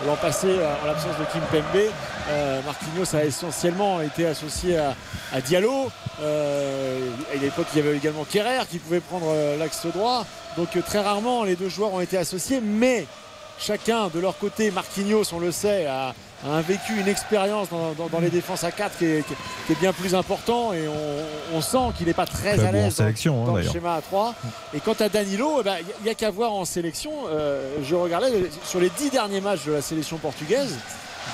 l'an 0.07 0.16
passé 0.16 0.49
euh, 0.49 0.75
en 0.83 0.87
l'absence 0.87 1.16
de 1.18 1.25
Kim 1.33 1.41
Pembe 1.51 1.83
euh, 2.31 2.61
Marquinhos 2.66 3.16
a 3.16 3.25
essentiellement 3.25 4.01
été 4.01 4.27
associé 4.27 4.79
à, 4.79 5.41
Diallo. 5.41 5.91
À 6.20 7.37
l'époque 7.41 7.66
il 7.75 7.79
y 7.79 7.87
avait 7.87 7.97
également 7.97 8.25
Kerrer 8.25 8.66
qui 8.70 8.79
pouvait 8.79 9.01
prendre 9.01 9.33
l'axe 9.59 9.87
droit. 9.87 10.27
Donc 10.57 10.68
très 10.85 11.01
rarement 11.01 11.45
les 11.45 11.57
deux 11.57 11.68
joueurs 11.68 11.95
ont 11.95 12.01
été 12.01 12.18
associés 12.18 12.61
mais 12.62 13.07
chacun 13.59 14.09
de 14.09 14.20
leur 14.20 14.37
côté 14.37 14.70
Marquinhos 14.70 15.33
on 15.33 15.39
le 15.39 15.53
sait 15.53 15.87
a 15.87 16.14
un 16.47 16.61
vécu 16.61 16.99
une 17.01 17.09
expérience 17.09 17.68
dans, 17.70 17.93
dans- 17.93 18.07
dans 18.09 18.20
les 18.20 18.30
défenses 18.30 18.62
à 18.64 18.70
4 18.70 18.97
qui 18.99 19.05
est, 19.07 19.26
qui 19.26 19.32
est- 19.32 19.36
qui 19.66 19.72
est 19.72 19.80
bien 19.80 19.93
plus 19.93 20.14
important 20.14 20.72
et 20.72 20.86
on, 20.86 21.57
on 21.57 21.61
sent 21.61 21.93
qu'il 21.97 22.07
n'est 22.07 22.14
pas 22.14 22.26
très 22.26 22.61
à 22.64 22.70
l'aise 22.70 22.84
dans- 22.97 23.05
sélection, 23.05 23.45
hein, 23.57 23.61
le 23.61 23.68
schéma 23.68 23.95
à 23.95 24.01
3 24.03 24.34
et 24.74 24.80
quant 24.80 24.95
à 25.01 25.09
Danilo 25.09 25.59
eh 25.61 25.64
ben, 25.64 25.76
il 26.01 26.05
n'y 26.05 26.11
a 26.11 26.14
qu'à 26.14 26.30
voir 26.30 26.53
en 26.53 26.64
sélection 26.64 27.11
euh, 27.30 27.76
je 27.82 27.95
regardais 27.95 28.32
sur 28.64 28.78
les 28.80 28.91
10 28.91 29.11
derniers 29.11 29.41
matchs 29.41 29.64
de 29.66 29.72
la 29.72 29.82
sélection 29.82 30.16
portugaise 30.18 30.76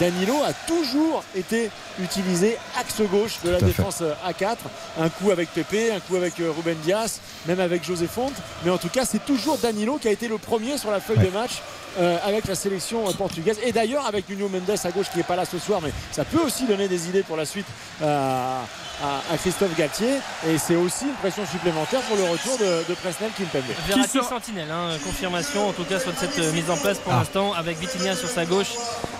Danilo 0.00 0.34
a 0.44 0.52
toujours 0.66 1.22
été 1.36 1.70
utilisé 2.02 2.56
axe 2.80 3.00
gauche 3.12 3.38
de 3.44 3.50
la 3.50 3.58
Tout 3.58 3.64
à 3.64 3.68
défense 3.68 3.98
euh, 4.00 4.12
A4. 4.28 4.56
Un 4.98 5.08
coup 5.08 5.30
avec 5.30 5.50
Pepe, 5.54 5.92
un 5.94 6.00
coup 6.00 6.16
avec 6.16 6.40
euh, 6.40 6.50
Ruben 6.50 6.76
Dias, 6.82 7.20
même 7.46 7.60
avec 7.60 7.84
José 7.84 8.08
Fonte. 8.08 8.32
Mais 8.64 8.72
en 8.72 8.78
tout 8.78 8.88
cas, 8.88 9.04
c'est 9.04 9.24
toujours 9.24 9.56
Danilo 9.58 9.98
qui 9.98 10.08
a 10.08 10.10
été 10.10 10.26
le 10.26 10.36
premier 10.38 10.78
sur 10.78 10.90
la 10.90 10.98
feuille 10.98 11.18
Ouais. 11.18 11.26
de 11.26 11.30
match 11.30 11.62
euh, 11.98 12.18
avec 12.24 12.46
la 12.46 12.54
sélection 12.54 13.08
euh, 13.08 13.12
portugaise. 13.12 13.58
Et 13.64 13.72
d'ailleurs, 13.72 14.06
avec 14.06 14.28
Nuno 14.28 14.48
Mendes 14.48 14.78
à 14.82 14.90
gauche 14.90 15.06
qui 15.10 15.18
n'est 15.18 15.22
pas 15.24 15.36
là 15.36 15.44
ce 15.44 15.58
soir, 15.58 15.80
mais 15.82 15.90
ça 16.12 16.24
peut 16.24 16.40
aussi 16.40 16.64
donner 16.66 16.88
des 16.88 17.08
idées 17.08 17.22
pour 17.22 17.36
la 17.36 17.44
suite 17.44 17.66
euh, 18.02 18.60
à, 19.02 19.32
à 19.32 19.36
Christophe 19.38 19.76
Galtier. 19.76 20.14
Et 20.48 20.58
c'est 20.58 20.76
aussi 20.76 21.04
une 21.06 21.14
pression 21.14 21.44
supplémentaire 21.46 22.00
pour 22.02 22.16
le 22.16 22.24
retour 22.24 22.56
de, 22.58 22.88
de 22.88 22.94
Presnel 22.94 23.30
Kimpembe. 23.36 23.62
Verratti 23.88 24.18
Sentinelle, 24.28 24.70
hein, 24.70 24.90
confirmation 25.04 25.68
en 25.68 25.72
tout 25.72 25.84
cas 25.84 25.98
sur 26.00 26.12
cette 26.18 26.36
mise 26.54 26.70
en 26.70 26.76
place 26.76 26.98
pour 26.98 27.12
Ah. 27.12 27.18
l'instant 27.18 27.52
avec 27.52 27.78
Vitinha 27.78 28.14
sur 28.16 28.28
sa 28.28 28.44
gauche 28.44 28.72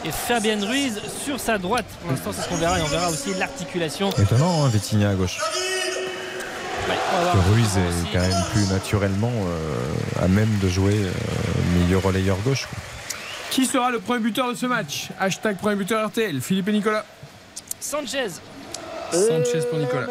et 0.05 0.11
Fabien 0.11 0.59
Ruiz 0.67 1.01
sur 1.25 1.39
sa 1.41 1.59
droite. 1.59 1.87
Pour 2.03 2.11
l'instant 2.11 2.31
c'est 2.35 2.43
ce 2.43 2.49
qu'on 2.49 2.57
verra 2.57 2.79
et 2.79 2.83
on 2.83 2.87
verra 2.87 3.11
aussi 3.11 3.33
l'articulation. 3.39 4.11
Étonnant, 4.11 4.65
hein, 4.65 4.69
Vitinha 4.69 5.11
à 5.11 5.15
gauche. 5.15 5.39
Que 6.87 7.53
Ruiz 7.53 7.77
est 7.79 8.13
quand 8.13 8.21
même 8.21 8.45
plus 8.53 8.69
naturellement 8.73 9.33
euh, 9.33 10.25
à 10.25 10.29
même 10.29 10.59
de 10.63 10.69
jouer 10.69 10.95
euh, 10.95 11.11
milieu 11.79 11.99
relayeur 11.99 12.37
gauche. 12.45 12.67
quoi. 12.67 12.79
Qui 13.51 13.67
sera 13.67 13.91
le 13.91 14.01
premier 14.01 14.21
buteur 14.21 14.49
de 14.49 14.55
ce 14.55 14.67
match? 14.67 15.09
Hashtag 15.19 15.57
premier 15.57 15.77
buteur 15.77 16.07
RTL. 16.09 16.41
Philippe 16.41 16.69
et 16.69 16.73
Nicolas. 16.73 17.05
Sanchez. 17.81 18.29
Sanchez 19.13 19.61
pour 19.71 19.79
Nicolas. 19.79 20.07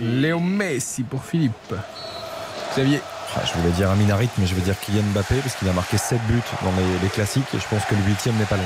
Léo 0.00 0.38
Messi 0.40 1.02
pour 1.02 1.22
Philippe. 1.24 1.74
Xavier. 2.72 3.00
Ah, 3.36 3.42
je 3.46 3.58
voulais 3.60 3.72
dire 3.72 3.90
Aminarit, 3.90 4.28
mais 4.38 4.46
je 4.46 4.54
vais 4.54 4.62
dire 4.62 4.74
Kylian 4.80 5.02
Mbappé 5.12 5.36
parce 5.36 5.54
qu'il 5.56 5.68
a 5.68 5.72
marqué 5.72 5.98
7 5.98 6.18
buts 6.26 6.40
dans 6.62 6.72
les, 6.72 6.98
les 7.02 7.08
classiques 7.08 7.44
et 7.54 7.58
je 7.60 7.66
pense 7.68 7.84
que 7.84 7.94
le 7.94 8.00
8 8.02 8.26
n'est 8.38 8.44
pas 8.46 8.56
loin. 8.56 8.64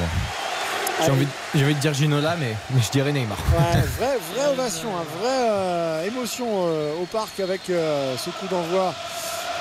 J'ai 1.02 1.10
envie, 1.10 1.24
de- 1.26 1.30
j'ai 1.54 1.64
envie 1.64 1.74
de 1.74 1.80
dire 1.80 1.92
Ginola, 1.94 2.36
mais, 2.38 2.54
mais 2.70 2.80
je 2.80 2.90
dirais 2.90 3.12
Neymar. 3.12 3.36
Ouais, 3.52 3.80
vraie, 3.98 4.18
vraie 4.34 4.52
ovation, 4.52 4.88
hein, 4.96 5.04
vraie 5.20 5.48
euh, 5.50 6.06
émotion 6.06 6.46
euh, 6.68 6.94
au 7.02 7.06
parc 7.06 7.40
avec 7.40 7.68
euh, 7.68 8.16
ce 8.16 8.30
coup 8.30 8.46
d'envoi 8.50 8.94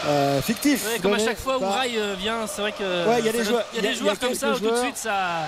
euh, 0.05 0.41
fictif. 0.41 0.85
Ouais, 0.85 0.99
comme 0.99 1.13
à 1.13 1.19
chaque 1.19 1.39
fois 1.39 1.57
où 1.57 1.65
Rai 1.67 1.89
vient, 2.19 2.45
c'est 2.45 2.61
vrai 2.61 2.71
que 2.71 2.83
Ouais, 3.09 3.19
il 3.19 3.25
y 3.25 3.29
a 3.29 3.31
des 3.31 3.37
y 3.39 3.41
a 3.41 3.43
il 3.43 3.51
y 3.51 3.55
a- 3.55 3.61
des 3.61 3.63
il 3.79 3.83
y 3.85 3.87
a 3.87 3.93
joueurs 3.93 4.19
comme 4.19 4.35
ça 4.35 4.51
où 4.51 4.59
tout 4.59 4.69
de 4.69 4.75
suite 4.77 4.97
ça, 4.97 5.47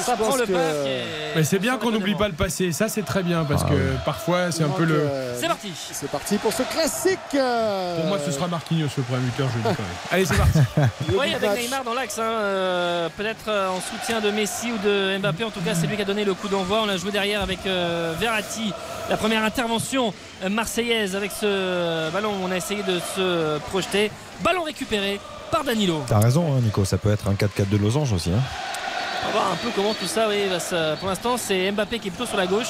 ça 0.00 0.16
prend 0.16 0.36
le 0.36 0.46
que- 0.46 0.52
et- 0.52 1.02
Mais 1.36 1.44
c'est 1.44 1.58
bien 1.58 1.76
qu'on 1.78 1.90
n'oublie 1.90 2.14
pas 2.14 2.28
le 2.28 2.34
passé. 2.34 2.72
Ça, 2.72 2.88
c'est 2.88 3.02
très 3.02 3.22
bien 3.22 3.44
parce 3.44 3.62
Ah 3.64 3.68
que 3.70 3.74
ouais. 3.74 3.80
parfois, 4.04 4.50
c'est 4.52 4.64
un 4.64 4.68
peu 4.68 4.84
le. 4.84 4.94
euh, 5.00 5.38
C'est 5.40 5.46
parti. 5.48 5.72
C'est 5.92 6.10
parti 6.10 6.36
pour 6.38 6.52
ce 6.52 6.62
classique. 6.62 7.18
euh, 7.34 7.96
Pour 8.00 8.06
moi, 8.06 8.18
ce 8.24 8.30
sera 8.32 8.48
Marquinhos 8.48 8.88
le 8.96 9.02
premier 9.02 9.20
buteur, 9.22 9.48
je 9.52 9.56
le 9.58 9.70
dis 9.70 9.76
quand 9.76 9.82
même. 9.82 9.98
Allez, 10.10 10.24
c'est 10.24 10.36
parti. 10.36 10.58
Oui, 11.18 11.34
avec 11.34 11.48
match. 11.50 11.58
Neymar 11.60 11.84
dans 11.84 11.94
l'axe, 11.94 12.18
hein, 12.18 12.22
euh, 12.22 13.08
peut-être 13.16 13.48
en 13.50 13.80
soutien 13.80 14.20
de 14.20 14.30
Messi 14.30 14.72
ou 14.72 14.78
de 14.78 15.18
Mbappé. 15.18 15.44
En 15.44 15.50
tout 15.50 15.60
cas, 15.60 15.74
c'est 15.74 15.86
lui 15.86 15.96
qui 15.96 16.02
a 16.02 16.04
donné 16.04 16.24
le 16.24 16.34
coup 16.34 16.48
d'envoi. 16.48 16.80
On 16.84 16.88
a 16.88 16.96
joué 16.96 17.10
derrière 17.10 17.42
avec 17.42 17.60
euh, 17.66 18.14
Verratti. 18.18 18.72
La 19.10 19.16
première 19.16 19.44
intervention 19.44 20.12
marseillaise 20.50 21.16
avec 21.16 21.30
ce 21.32 22.10
ballon. 22.10 22.32
On 22.44 22.50
a 22.50 22.56
essayé 22.56 22.82
de 22.82 22.98
se 23.16 23.58
projeter. 23.70 24.10
Ballon 24.42 24.62
récupéré 24.62 25.20
par 25.50 25.64
Danilo. 25.64 26.02
T'as 26.06 26.18
raison, 26.20 26.54
hein, 26.56 26.60
Nico, 26.62 26.84
ça 26.84 26.98
peut 26.98 27.10
être 27.12 27.26
un 27.28 27.34
4-4 27.34 27.68
de 27.70 27.76
losange 27.78 28.12
aussi. 28.12 28.30
hein. 28.30 28.40
On 29.30 29.32
va 29.32 29.40
voir 29.40 29.52
un 29.52 29.56
peu 29.56 29.68
comment 29.74 29.94
tout 29.94 30.06
ça, 30.06 30.28
oui, 30.28 30.36
se- 30.58 30.94
pour 30.96 31.08
l'instant, 31.08 31.36
c'est 31.36 31.70
Mbappé 31.70 31.98
qui 31.98 32.08
est 32.08 32.10
plutôt 32.10 32.26
sur 32.26 32.36
la 32.38 32.46
gauche, 32.46 32.68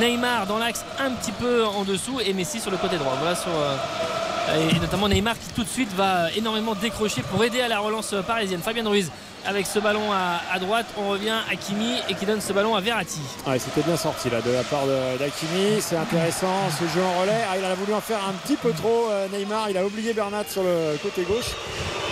Neymar 0.00 0.46
dans 0.46 0.58
l'axe 0.58 0.84
un 0.98 1.10
petit 1.12 1.32
peu 1.32 1.64
en 1.64 1.82
dessous 1.84 2.20
et 2.24 2.32
Messi 2.34 2.60
sur 2.60 2.70
le 2.70 2.76
côté 2.76 2.96
droit. 2.96 3.14
Voilà 3.18 3.34
sur 3.34 3.50
euh, 3.50 4.70
et 4.70 4.78
notamment 4.78 5.08
Neymar 5.08 5.34
qui 5.38 5.48
tout 5.54 5.64
de 5.64 5.68
suite 5.68 5.92
va 5.94 6.30
énormément 6.36 6.74
décrocher 6.74 7.22
pour 7.22 7.42
aider 7.44 7.60
à 7.62 7.68
la 7.68 7.78
relance 7.78 8.14
parisienne. 8.26 8.60
Fabien 8.60 8.86
Ruiz 8.88 9.10
avec 9.46 9.66
ce 9.66 9.78
ballon 9.78 10.02
à, 10.12 10.58
droite, 10.58 10.86
on 10.98 11.08
revient 11.10 11.36
à 11.50 11.56
Kimi 11.56 11.96
et 12.08 12.14
qui 12.14 12.24
donne 12.26 12.40
ce 12.40 12.52
ballon 12.54 12.74
à 12.74 12.80
Verratti. 12.80 13.20
C'était 13.58 13.82
bien 13.82 13.96
sorti 13.96 14.28
là 14.30 14.40
de 14.40 14.50
la 14.50 14.62
part 14.62 14.84
d'Akimi. 15.18 15.80
C'est 15.80 15.96
intéressant 15.96 16.48
ce 16.78 16.84
jeu 16.94 17.02
en 17.04 17.20
relais. 17.20 17.44
Ah, 17.50 17.56
il 17.58 17.64
a 17.64 17.74
voulu 17.74 17.92
en 17.94 18.00
faire 18.00 18.20
un 18.28 18.32
petit 18.44 18.56
peu 18.56 18.72
trop. 18.72 19.08
euh, 19.10 19.26
Neymar, 19.32 19.68
il 19.70 19.76
a 19.78 19.84
oublié 19.84 20.12
Bernat 20.14 20.44
sur 20.50 20.62
le 20.62 20.98
côté 21.02 21.22
gauche. 21.22 21.50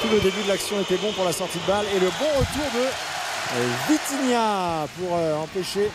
Tout 0.03 0.09
le 0.13 0.21
début 0.21 0.43
de 0.43 0.49
l'action 0.49 0.79
était 0.81 0.97
bon 0.97 1.13
pour 1.13 1.25
la 1.25 1.33
sortie 1.33 1.59
de 1.59 1.67
balle 1.71 1.85
et 1.97 2.01
le 2.01 2.09
bon 2.19 2.29
retour 2.39 2.71
de 2.75 2.87
Vitinha 3.89 4.87
pour 4.99 5.17
euh, 5.17 5.37
empêcher 5.43 5.91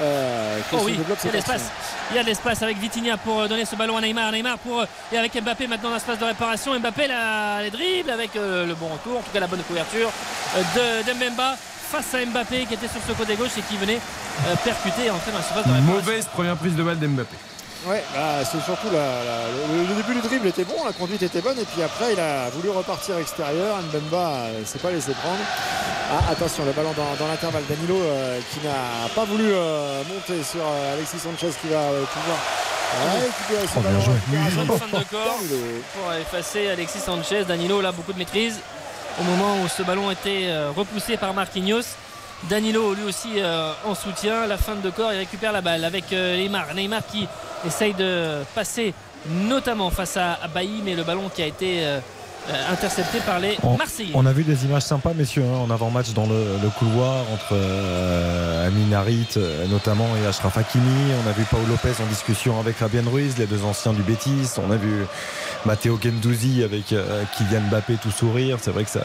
euh, 0.00 0.58
que 0.70 0.76
Oh 0.76 0.78
se 0.80 0.84
oui, 0.84 0.98
il 1.24 1.26
y 1.26 1.28
a 1.28 1.32
l'espace. 1.32 1.62
Il 2.10 2.16
y 2.16 2.18
a 2.18 2.22
de 2.22 2.28
l'espace 2.28 2.62
avec 2.62 2.78
Vitinha 2.78 3.16
pour 3.18 3.40
euh, 3.40 3.48
donner 3.48 3.64
ce 3.64 3.76
ballon 3.76 3.96
à 3.96 4.00
Neymar. 4.00 4.32
Neymar 4.32 4.58
pour 4.58 4.80
euh, 4.80 4.86
et 5.12 5.18
avec 5.18 5.34
Mbappé 5.42 5.66
maintenant 5.66 5.88
dans 5.90 5.94
l'espace 5.96 6.18
de 6.18 6.24
réparation. 6.24 6.78
Mbappé 6.78 7.08
la, 7.08 7.62
les 7.62 7.70
dribbles 7.70 8.10
avec 8.10 8.34
euh, 8.36 8.66
le 8.66 8.74
bon 8.74 8.88
retour, 8.88 9.18
en 9.18 9.22
tout 9.22 9.30
cas 9.32 9.40
la 9.40 9.46
bonne 9.48 9.62
couverture 9.62 10.10
euh, 10.56 11.02
de, 11.02 11.08
de 11.08 11.14
Mbemba 11.14 11.56
face 11.90 12.14
à 12.14 12.24
Mbappé 12.24 12.64
qui 12.66 12.74
était 12.74 12.88
sur 12.88 13.00
ce 13.06 13.12
côté 13.12 13.34
gauche 13.36 13.50
et 13.58 13.62
qui 13.62 13.76
venait 13.76 13.98
euh, 14.46 14.54
percuter 14.64 15.06
et 15.06 15.10
entrer 15.10 15.30
dans 15.32 15.38
la 15.38 15.44
surface 15.44 15.66
de 15.66 15.72
réparation. 15.72 15.94
Mauvaise 15.94 16.26
première 16.26 16.56
prise 16.56 16.74
de 16.74 16.82
balle 16.82 16.98
d'Mbappé. 16.98 17.36
Ouais, 17.86 18.02
bah, 18.14 18.44
c'est 18.44 18.60
surtout 18.62 18.86
la- 18.92 18.98
la- 19.24 19.74
le, 19.74 19.82
le 19.88 19.94
début 19.96 20.14
du 20.14 20.20
dribble 20.20 20.46
était 20.46 20.64
bon, 20.64 20.84
la 20.84 20.92
conduite 20.92 21.22
était 21.22 21.40
bonne 21.40 21.58
et 21.58 21.64
puis 21.64 21.82
après 21.82 22.12
il 22.12 22.20
a 22.20 22.48
voulu 22.50 22.70
repartir 22.70 23.18
extérieur. 23.18 23.78
Mbemba 23.82 24.50
ne 24.60 24.64
s'est 24.64 24.78
pas 24.78 24.90
laissé 24.92 25.12
prendre. 25.12 25.40
Ah, 26.12 26.30
attention, 26.30 26.64
le 26.64 26.72
ballon 26.72 26.92
dans, 26.96 27.16
dans 27.18 27.26
l'intervalle. 27.30 27.64
Danilo 27.68 27.96
euh, 28.00 28.38
qui 28.52 28.64
n'a 28.64 29.08
pas 29.16 29.24
voulu 29.24 29.46
euh, 29.50 30.02
monter 30.08 30.42
sur 30.44 30.60
euh, 30.60 30.94
Alexis 30.94 31.18
Sanchez 31.18 31.50
qui 31.60 31.68
va 31.68 31.78
euh, 31.78 32.04
pouvoir 32.04 32.38
récupérer 33.20 33.66
ce 33.66 33.72
Oh, 33.76 33.80
bien 34.28 34.40
ballon. 34.64 35.00
de 35.00 35.04
corps 35.10 35.38
pour 35.94 36.12
effacer 36.12 36.68
Alexis 36.70 37.00
Sanchez. 37.00 37.44
Danilo 37.44 37.80
là 37.80 37.90
beaucoup 37.90 38.12
de 38.12 38.18
maîtrise 38.18 38.60
au 39.20 39.24
moment 39.24 39.56
où 39.62 39.68
ce 39.68 39.82
ballon 39.82 40.10
était 40.10 40.44
euh, 40.44 40.70
repoussé 40.76 41.16
par 41.16 41.34
Marquinhos. 41.34 41.82
Danilo 42.50 42.94
lui 42.94 43.04
aussi 43.04 43.34
euh, 43.36 43.72
en 43.86 43.94
soutien, 43.94 44.46
la 44.46 44.56
fin 44.56 44.74
de 44.74 44.90
corps, 44.90 45.12
il 45.12 45.18
récupère 45.18 45.52
la 45.52 45.60
balle 45.60 45.84
avec 45.84 46.12
euh, 46.12 46.36
Neymar. 46.36 46.74
Neymar 46.74 47.06
qui 47.06 47.28
essaye 47.66 47.94
de 47.94 48.42
passer 48.54 48.94
notamment 49.28 49.90
face 49.90 50.16
à, 50.16 50.34
à 50.42 50.48
Bailly, 50.48 50.82
mais 50.84 50.94
le 50.94 51.04
ballon 51.04 51.30
qui 51.32 51.42
a 51.42 51.46
été 51.46 51.84
euh, 52.50 52.72
intercepté 52.72 53.18
par 53.20 53.38
les 53.38 53.56
On, 53.62 53.76
Marseillais. 53.76 54.10
on 54.14 54.26
a 54.26 54.32
vu 54.32 54.42
des 54.42 54.64
images 54.64 54.82
sympas, 54.82 55.12
messieurs, 55.14 55.44
hein, 55.44 55.58
en 55.58 55.70
avant-match 55.70 56.10
dans 56.12 56.26
le, 56.26 56.44
le 56.62 56.68
couloir 56.78 57.18
entre 57.32 57.52
euh, 57.52 58.66
Amin 58.66 58.92
Harit 58.96 59.28
euh, 59.36 59.66
notamment 59.68 60.08
et 60.22 60.26
Ashraf 60.26 60.56
Hakimi. 60.58 61.12
On 61.24 61.28
a 61.28 61.32
vu 61.32 61.44
Paul 61.50 61.60
Lopez 61.68 62.02
en 62.02 62.06
discussion 62.06 62.58
avec 62.58 62.76
Fabien 62.76 63.02
Ruiz, 63.06 63.38
les 63.38 63.46
deux 63.46 63.62
anciens 63.64 63.92
du 63.92 64.02
Betis. 64.02 64.48
On 64.58 64.70
a 64.70 64.76
vu 64.76 65.04
Matteo 65.66 65.98
Gendouzi 66.02 66.62
avec 66.64 66.92
euh, 66.92 67.22
Kylian 67.36 67.62
Mbappé 67.70 67.94
tout 68.02 68.10
sourire. 68.10 68.58
C'est 68.60 68.72
vrai 68.72 68.84
que 68.84 68.90
ça. 68.90 69.02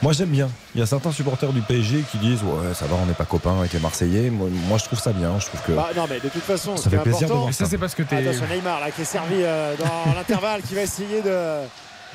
Moi, 0.00 0.12
j'aime 0.12 0.30
bien. 0.30 0.48
Il 0.74 0.80
y 0.80 0.82
a 0.82 0.86
certains 0.86 1.12
supporters 1.12 1.52
du 1.52 1.60
PSG 1.60 2.02
qui 2.10 2.18
disent 2.18 2.42
Ouais, 2.42 2.72
ça 2.74 2.86
va, 2.86 2.96
on 3.02 3.06
n'est 3.06 3.12
pas 3.12 3.26
copains 3.26 3.58
avec 3.58 3.72
les 3.74 3.80
Marseillais. 3.80 4.30
Moi, 4.30 4.48
moi, 4.68 4.78
je 4.78 4.84
trouve 4.84 4.98
ça 5.00 5.12
bien. 5.12 5.38
Je 5.38 5.46
trouve 5.46 5.60
que. 5.66 5.72
Bah, 5.72 5.90
non 5.94 6.06
mais 6.08 6.20
de 6.20 6.28
toute 6.30 6.42
façon, 6.42 6.76
Ça 6.78 6.88
fait 6.88 6.96
plaisir 6.98 7.20
de 7.20 7.24
important, 7.24 7.40
voir 7.40 7.50
Et 7.50 7.52
ça, 7.52 7.66
c'est 7.66 7.78
parce 7.78 7.94
que 7.94 8.02
t'es. 8.02 8.16
Attention 8.16 8.46
Neymar 8.50 8.80
là 8.80 8.90
qui 8.90 9.02
est 9.02 9.04
servi 9.04 9.36
euh, 9.38 9.74
dans 9.76 10.14
l'intervalle 10.16 10.62
qui 10.62 10.74
va 10.74 10.82
essayer 10.82 11.20
de 11.20 11.30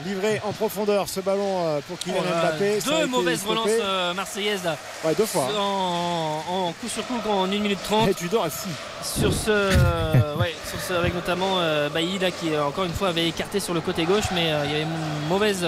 livrer 0.06 0.42
en 0.46 0.52
profondeur 0.54 1.08
ce 1.10 1.20
ballon 1.20 1.66
euh, 1.68 1.80
pour 1.88 1.98
Kylian 2.00 2.18
Oh 2.22 2.40
Mbappé. 2.42 2.80
Deux 2.86 3.06
mauvaises 3.08 3.44
relances 3.46 3.70
euh, 3.82 4.14
marseillaises 4.14 4.64
là, 4.64 4.78
Ouais, 5.04 5.16
deux 5.16 5.26
fois. 5.26 5.48
hein. 5.52 5.58
en, 5.60 6.44
en 6.50 6.72
coup 6.74 6.88
sur 6.88 7.06
coup 7.06 7.16
en 7.30 7.44
1 7.46 7.48
minute 7.48 7.80
30. 7.84 8.10
Et 8.10 8.14
tu 8.14 8.28
dors 8.28 8.44
à 8.46 8.50
fou. 8.50 8.70
sur 9.04 9.34
ce, 9.34 9.50
euh, 9.50 10.36
ouais, 10.38 10.54
sur 10.70 10.80
ce 10.80 10.94
avec 10.94 11.14
notamment 11.16 11.60
euh, 11.60 11.90
Bailly 11.90 12.20
là, 12.20 12.32
qui 12.32 12.56
encore 12.58 12.84
une 12.86 12.94
fois 12.94 13.10
avait 13.10 13.28
écarté 13.28 13.60
sur 13.60 13.74
le 13.74 13.82
côté 13.82 14.06
gauche 14.06 14.26
mais 14.34 14.44
il 14.66 14.72
y 14.72 14.74
avait 14.76 14.82
une 14.84 15.28
mauvaise 15.30 15.66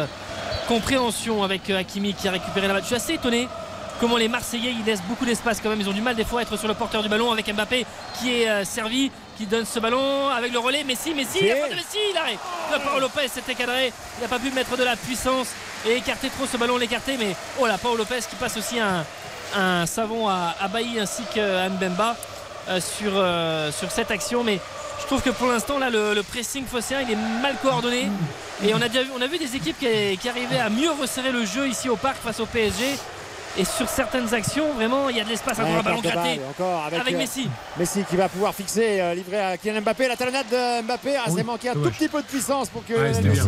compréhension 0.67 1.43
avec 1.43 1.69
Hakimi 1.69 2.13
qui 2.13 2.27
a 2.27 2.31
récupéré 2.31 2.67
la 2.67 2.73
balle. 2.73 2.83
Je 2.83 2.87
suis 2.87 2.95
assez 2.95 3.13
étonné 3.13 3.47
comment 3.99 4.17
les 4.17 4.27
Marseillais 4.27 4.73
ils 4.77 4.85
laissent 4.85 5.03
beaucoup 5.07 5.25
d'espace 5.25 5.59
quand 5.61 5.69
même. 5.69 5.81
Ils 5.81 5.89
ont 5.89 5.93
du 5.93 6.01
mal 6.01 6.15
des 6.15 6.23
fois 6.25 6.39
à 6.41 6.43
être 6.43 6.57
sur 6.57 6.67
le 6.67 6.73
porteur 6.75 7.01
du 7.01 7.09
ballon 7.09 7.31
avec 7.31 7.51
Mbappé 7.53 7.85
qui 8.19 8.31
est 8.43 8.63
servi, 8.65 9.11
qui 9.39 9.45
donne 9.45 9.65
ce 9.65 9.79
ballon 9.79 10.27
avec 10.27 10.51
le 10.51 10.59
relais. 10.59 10.83
Messi, 10.83 11.13
Messi, 11.13 11.47
la 11.47 11.55
faute 11.55 11.69
de 11.69 11.75
Messi, 11.75 11.97
l'arrêt. 12.13 12.37
Le 12.73 12.79
Paolo 12.79 12.99
Lopez 12.99 13.29
s'était 13.29 13.55
cadré. 13.55 13.93
Il 14.17 14.21
n'a 14.21 14.27
pas 14.27 14.37
pu 14.37 14.51
mettre 14.51 14.75
de 14.75 14.83
la 14.83 14.97
puissance 14.97 15.47
et 15.87 15.93
écarter 15.95 16.29
trop 16.29 16.45
ce 16.45 16.57
ballon, 16.57 16.75
l'écarter. 16.77 17.15
Mais 17.17 17.33
oh 17.57 17.65
là, 17.65 17.77
Paolo 17.77 17.99
Lopez 17.99 18.19
qui 18.29 18.35
passe 18.35 18.57
aussi 18.57 18.81
un, 18.81 19.05
un 19.57 19.85
savon 19.85 20.27
à, 20.27 20.55
à 20.59 20.67
Bailly 20.67 20.99
ainsi 20.99 21.23
qu'à 21.33 21.69
Mbemba 21.69 22.17
euh, 22.67 22.81
sur, 22.81 23.11
euh, 23.15 23.71
sur 23.71 23.89
cette 23.91 24.11
action. 24.11 24.43
Mais 24.43 24.59
Je 24.99 25.05
trouve 25.05 25.21
que 25.21 25.29
pour 25.29 25.47
l'instant, 25.47 25.79
là, 25.79 25.89
le, 25.89 26.13
le 26.13 26.23
pressing 26.23 26.65
phocéen, 26.65 26.99
il 26.99 27.11
est 27.11 27.41
mal 27.41 27.55
coordonné. 27.61 28.09
Et 28.61 28.73
on 28.73 28.81
a, 28.81 28.89
déjà 28.89 29.03
vu, 29.03 29.11
on 29.17 29.21
a 29.21 29.27
vu 29.27 29.37
des 29.37 29.55
équipes 29.55 29.79
qui, 29.79 30.17
qui 30.17 30.27
arrivaient 30.27 30.59
à 30.59 30.69
mieux 30.69 30.91
resserrer 30.91 31.31
le 31.31 31.45
jeu 31.45 31.65
ici 31.69 31.87
au 31.87 31.95
parc 31.95 32.17
face 32.21 32.41
au 32.41 32.45
PSG. 32.45 32.97
Et 33.57 33.65
sur 33.65 33.89
certaines 33.89 34.33
actions, 34.33 34.73
vraiment, 34.73 35.09
il 35.09 35.17
y 35.17 35.19
a 35.19 35.23
de 35.23 35.29
l'espace. 35.29 35.57
Encore 35.59 35.71
Ouais, 35.71 35.79
un 35.79 35.83
ballon 35.83 36.01
gratté 36.01 36.15
balle, 36.37 36.39
encore 36.49 36.83
avec, 36.85 36.99
avec 37.01 37.13
euh, 37.15 37.17
Messi. 37.17 37.49
Messi 37.77 38.03
qui 38.09 38.15
va 38.15 38.29
pouvoir 38.29 38.53
fixer, 38.53 39.01
euh, 39.01 39.13
livrer 39.15 39.39
à 39.41 39.57
Kylian 39.57 39.81
Mbappé. 39.81 40.07
La 40.07 40.15
talonnade 40.15 40.47
de 40.49 40.81
Mbappé, 40.83 41.15
ah, 41.17 41.29
c'est 41.35 41.43
manqué 41.43 41.69
un 41.69 41.73
tout 41.73 41.89
petit 41.89 42.07
peu 42.07 42.21
de 42.21 42.27
puissance 42.27 42.69
pour 42.69 42.85
que 42.85 42.93
Ouais, 42.93 43.09
Messi 43.09 43.21
bien. 43.21 43.43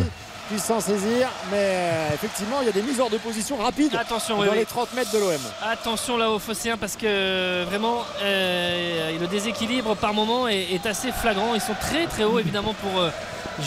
puisse 0.50 0.64
s'en 0.64 0.80
saisir. 0.80 1.28
Mais 1.50 1.56
euh, 1.58 2.08
effectivement, 2.14 2.56
il 2.60 2.66
y 2.66 2.68
a 2.68 2.72
des 2.72 2.82
mises 2.82 3.00
hors 3.00 3.08
de 3.10 3.16
position 3.18 3.56
rapides 3.56 3.94
Attention, 3.98 4.36
dans 4.36 4.42
oui, 4.42 4.48
les 4.52 4.58
oui. 4.60 4.66
30 4.66 4.92
mètres 4.94 5.12
de 5.12 5.18
l'OM. 5.18 5.40
Attention 5.62 6.16
là 6.18 6.30
au 6.30 6.38
Phocéen 6.38 6.76
parce 6.76 6.96
que 6.96 7.64
vraiment 7.64 8.04
euh, 8.22 9.18
le 9.18 9.26
déséquilibre 9.28 9.94
par 9.96 10.12
moment 10.14 10.48
est, 10.48 10.72
est 10.72 10.84
assez 10.84 11.12
flagrant. 11.12 11.54
Ils 11.54 11.60
sont 11.60 11.76
très 11.80 12.06
très 12.06 12.24
hauts 12.24 12.38
évidemment 12.40 12.74
pour 12.74 13.00
euh, 13.00 13.10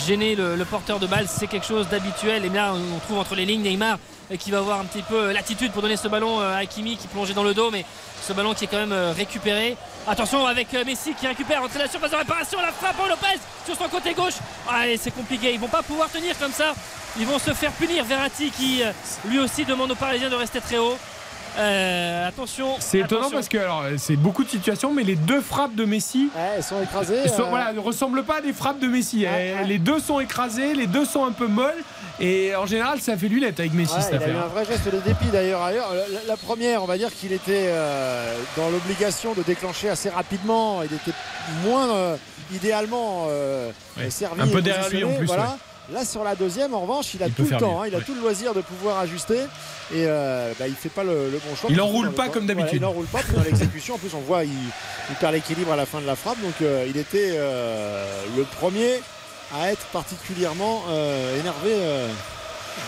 gêner 0.06 0.36
le, 0.36 0.54
le 0.54 0.64
porteur 0.66 0.98
de 1.00 1.06
balle. 1.06 1.26
C'est 1.28 1.46
quelque 1.46 1.66
chose 1.66 1.88
d'habituel. 1.88 2.44
Et 2.44 2.50
là 2.50 2.72
on 2.74 2.98
trouve 3.00 3.18
entre 3.18 3.34
les 3.34 3.46
lignes 3.46 3.62
Neymar 3.62 3.98
qui 4.38 4.50
va 4.50 4.58
avoir 4.58 4.80
un 4.80 4.84
petit 4.84 5.02
peu 5.02 5.30
l'attitude 5.32 5.70
pour 5.72 5.82
donner 5.82 5.96
ce 5.96 6.08
ballon 6.08 6.40
euh, 6.40 6.54
à 6.54 6.58
Hakimi 6.58 6.96
qui 6.96 7.06
plongeait 7.06 7.34
dans 7.34 7.44
le 7.44 7.54
dos. 7.54 7.70
Mais 7.70 7.84
ce 8.22 8.32
ballon 8.32 8.54
qui 8.54 8.64
est 8.64 8.66
quand 8.66 8.78
même 8.78 8.92
euh, 8.92 9.12
récupéré. 9.16 9.76
Attention 10.08 10.46
avec 10.46 10.72
euh, 10.74 10.84
Messi 10.84 11.14
qui 11.14 11.26
récupère 11.26 11.62
entre 11.62 11.78
la 11.78 11.88
surface 11.88 12.10
de 12.10 12.16
réparation. 12.16 12.60
La 12.60 12.72
frappe 12.72 12.96
pour 12.96 13.06
Lopez 13.06 13.38
sur 13.64 13.76
son 13.76 13.88
côté 13.88 14.14
gauche. 14.14 14.34
Ah, 14.68 14.88
et 14.88 14.96
c'est 14.96 15.12
compliqué. 15.12 15.52
Ils 15.54 15.60
vont 15.60 15.68
pas 15.68 15.82
pouvoir 15.82 16.08
tenir 16.10 16.36
comme 16.38 16.52
ça. 16.52 16.74
Ils 17.18 17.26
vont 17.26 17.38
se 17.38 17.52
faire 17.52 17.70
punir. 17.72 18.04
Verratti 18.04 18.50
qui 18.50 18.82
euh, 18.82 18.90
lui 19.28 19.38
aussi 19.38 19.64
demande 19.64 19.90
aux 19.92 19.96
Parisiens 19.96 20.28
de 20.30 20.34
rester 20.34 20.60
très 20.60 20.78
haut. 20.78 20.96
Euh, 21.58 22.28
attention. 22.28 22.76
C'est 22.80 22.98
étonnant 22.98 23.30
parce 23.30 23.48
que 23.48 23.56
alors, 23.56 23.84
c'est 23.96 24.16
beaucoup 24.16 24.44
de 24.44 24.48
situations, 24.50 24.92
mais 24.92 25.04
les 25.04 25.16
deux 25.16 25.40
frappes 25.40 25.74
de 25.74 25.86
Messi 25.86 26.28
Ouais, 26.36 26.42
elles 26.56 26.62
sont 26.62 26.82
écrasées. 26.82 27.28
sont- 27.28 27.44
euh, 27.44 27.48
voilà, 27.48 27.72
ne 27.72 27.78
ressemblent 27.80 28.24
pas 28.24 28.38
à 28.38 28.40
des 28.42 28.52
frappes 28.52 28.78
de 28.78 28.86
Messi. 28.86 29.20
Ouais, 29.24 29.54
ouais. 29.58 29.64
Les 29.66 29.78
deux 29.78 29.98
sont 29.98 30.20
écrasées, 30.20 30.74
les 30.74 30.86
deux 30.86 31.06
sont 31.06 31.24
un 31.24 31.32
peu 31.32 31.46
molles. 31.46 31.82
Et 32.18 32.56
en 32.56 32.64
général, 32.66 33.00
ça 33.00 33.16
fait 33.16 33.28
lunette 33.28 33.60
avec 33.60 33.74
Messi 33.74 33.94
Ouais, 33.94 34.00
cette 34.00 34.14
il 34.14 34.22
a 34.22 34.28
eu 34.28 34.36
un 34.36 34.46
vrai 34.46 34.64
geste 34.64 34.86
de 34.86 35.00
dépit 35.00 35.26
d'ailleurs 35.30 35.62
ailleurs. 35.62 35.90
La, 35.94 36.18
la 36.28 36.36
première, 36.36 36.82
on 36.82 36.86
va 36.86 36.96
dire 36.96 37.10
qu'il 37.14 37.32
était 37.32 37.66
euh, 37.68 38.34
dans 38.56 38.70
l'obligation 38.70 39.34
de 39.34 39.42
déclencher 39.42 39.90
assez 39.90 40.08
rapidement. 40.08 40.82
Il 40.82 40.94
était 40.94 41.12
moins 41.64 41.94
euh, 41.94 42.16
idéalement 42.54 43.26
euh, 43.28 43.70
Ouais. 43.98 44.08
servi. 44.10 44.40
Un 44.40 44.46
peu 44.48 44.62
derrière 44.62 44.88
lui 44.88 45.04
en 45.04 45.12
plus, 45.14 45.26
Voilà. 45.26 45.58
Là 45.92 46.04
sur 46.04 46.24
la 46.24 46.34
deuxième, 46.34 46.74
en 46.74 46.80
revanche, 46.80 47.14
il 47.14 47.22
a 47.22 47.26
Il 47.28 47.32
tout 47.32 47.46
le 47.48 47.56
temps, 47.58 47.80
hein, 47.80 47.84
il 47.86 47.94
a 47.94 47.98
ouais. 47.98 48.04
tout 48.04 48.14
le 48.14 48.20
loisir 48.20 48.54
de 48.54 48.60
pouvoir 48.60 48.98
ajuster 48.98 49.38
et 49.94 50.04
euh, 50.08 50.52
bah, 50.58 50.66
il 50.66 50.74
fait 50.74 50.88
pas 50.88 51.04
le, 51.04 51.30
le 51.30 51.38
bon 51.38 51.54
choix. 51.54 51.70
Il 51.70 51.74
Puis 51.74 51.80
enroule 51.80 52.06
dans 52.06 52.10
le- 52.10 52.16
pas 52.16 52.28
comme 52.28 52.44
voilà, 52.44 52.54
d'habitude. 52.62 52.80
il 52.82 52.84
enroule 52.84 53.06
pas. 53.06 53.20
puis 53.20 53.36
dans 53.36 53.44
l'exécution, 53.44 53.94
en 53.94 53.98
plus, 53.98 54.12
on 54.14 54.20
voit 54.20 54.42
il, 54.42 54.50
il 54.50 55.14
perd 55.20 55.32
l'équilibre 55.34 55.70
à 55.72 55.76
la 55.76 55.86
fin 55.86 56.00
de 56.00 56.06
la 56.06 56.16
frappe. 56.16 56.40
Donc 56.42 56.54
euh, 56.60 56.86
il 56.88 56.96
était 56.96 57.34
euh, 57.34 58.04
le 58.36 58.42
premier 58.42 59.00
à 59.54 59.70
être 59.72 59.86
particulièrement 59.86 60.82
euh, 60.88 61.38
énervé 61.40 61.72
euh, 61.74 62.08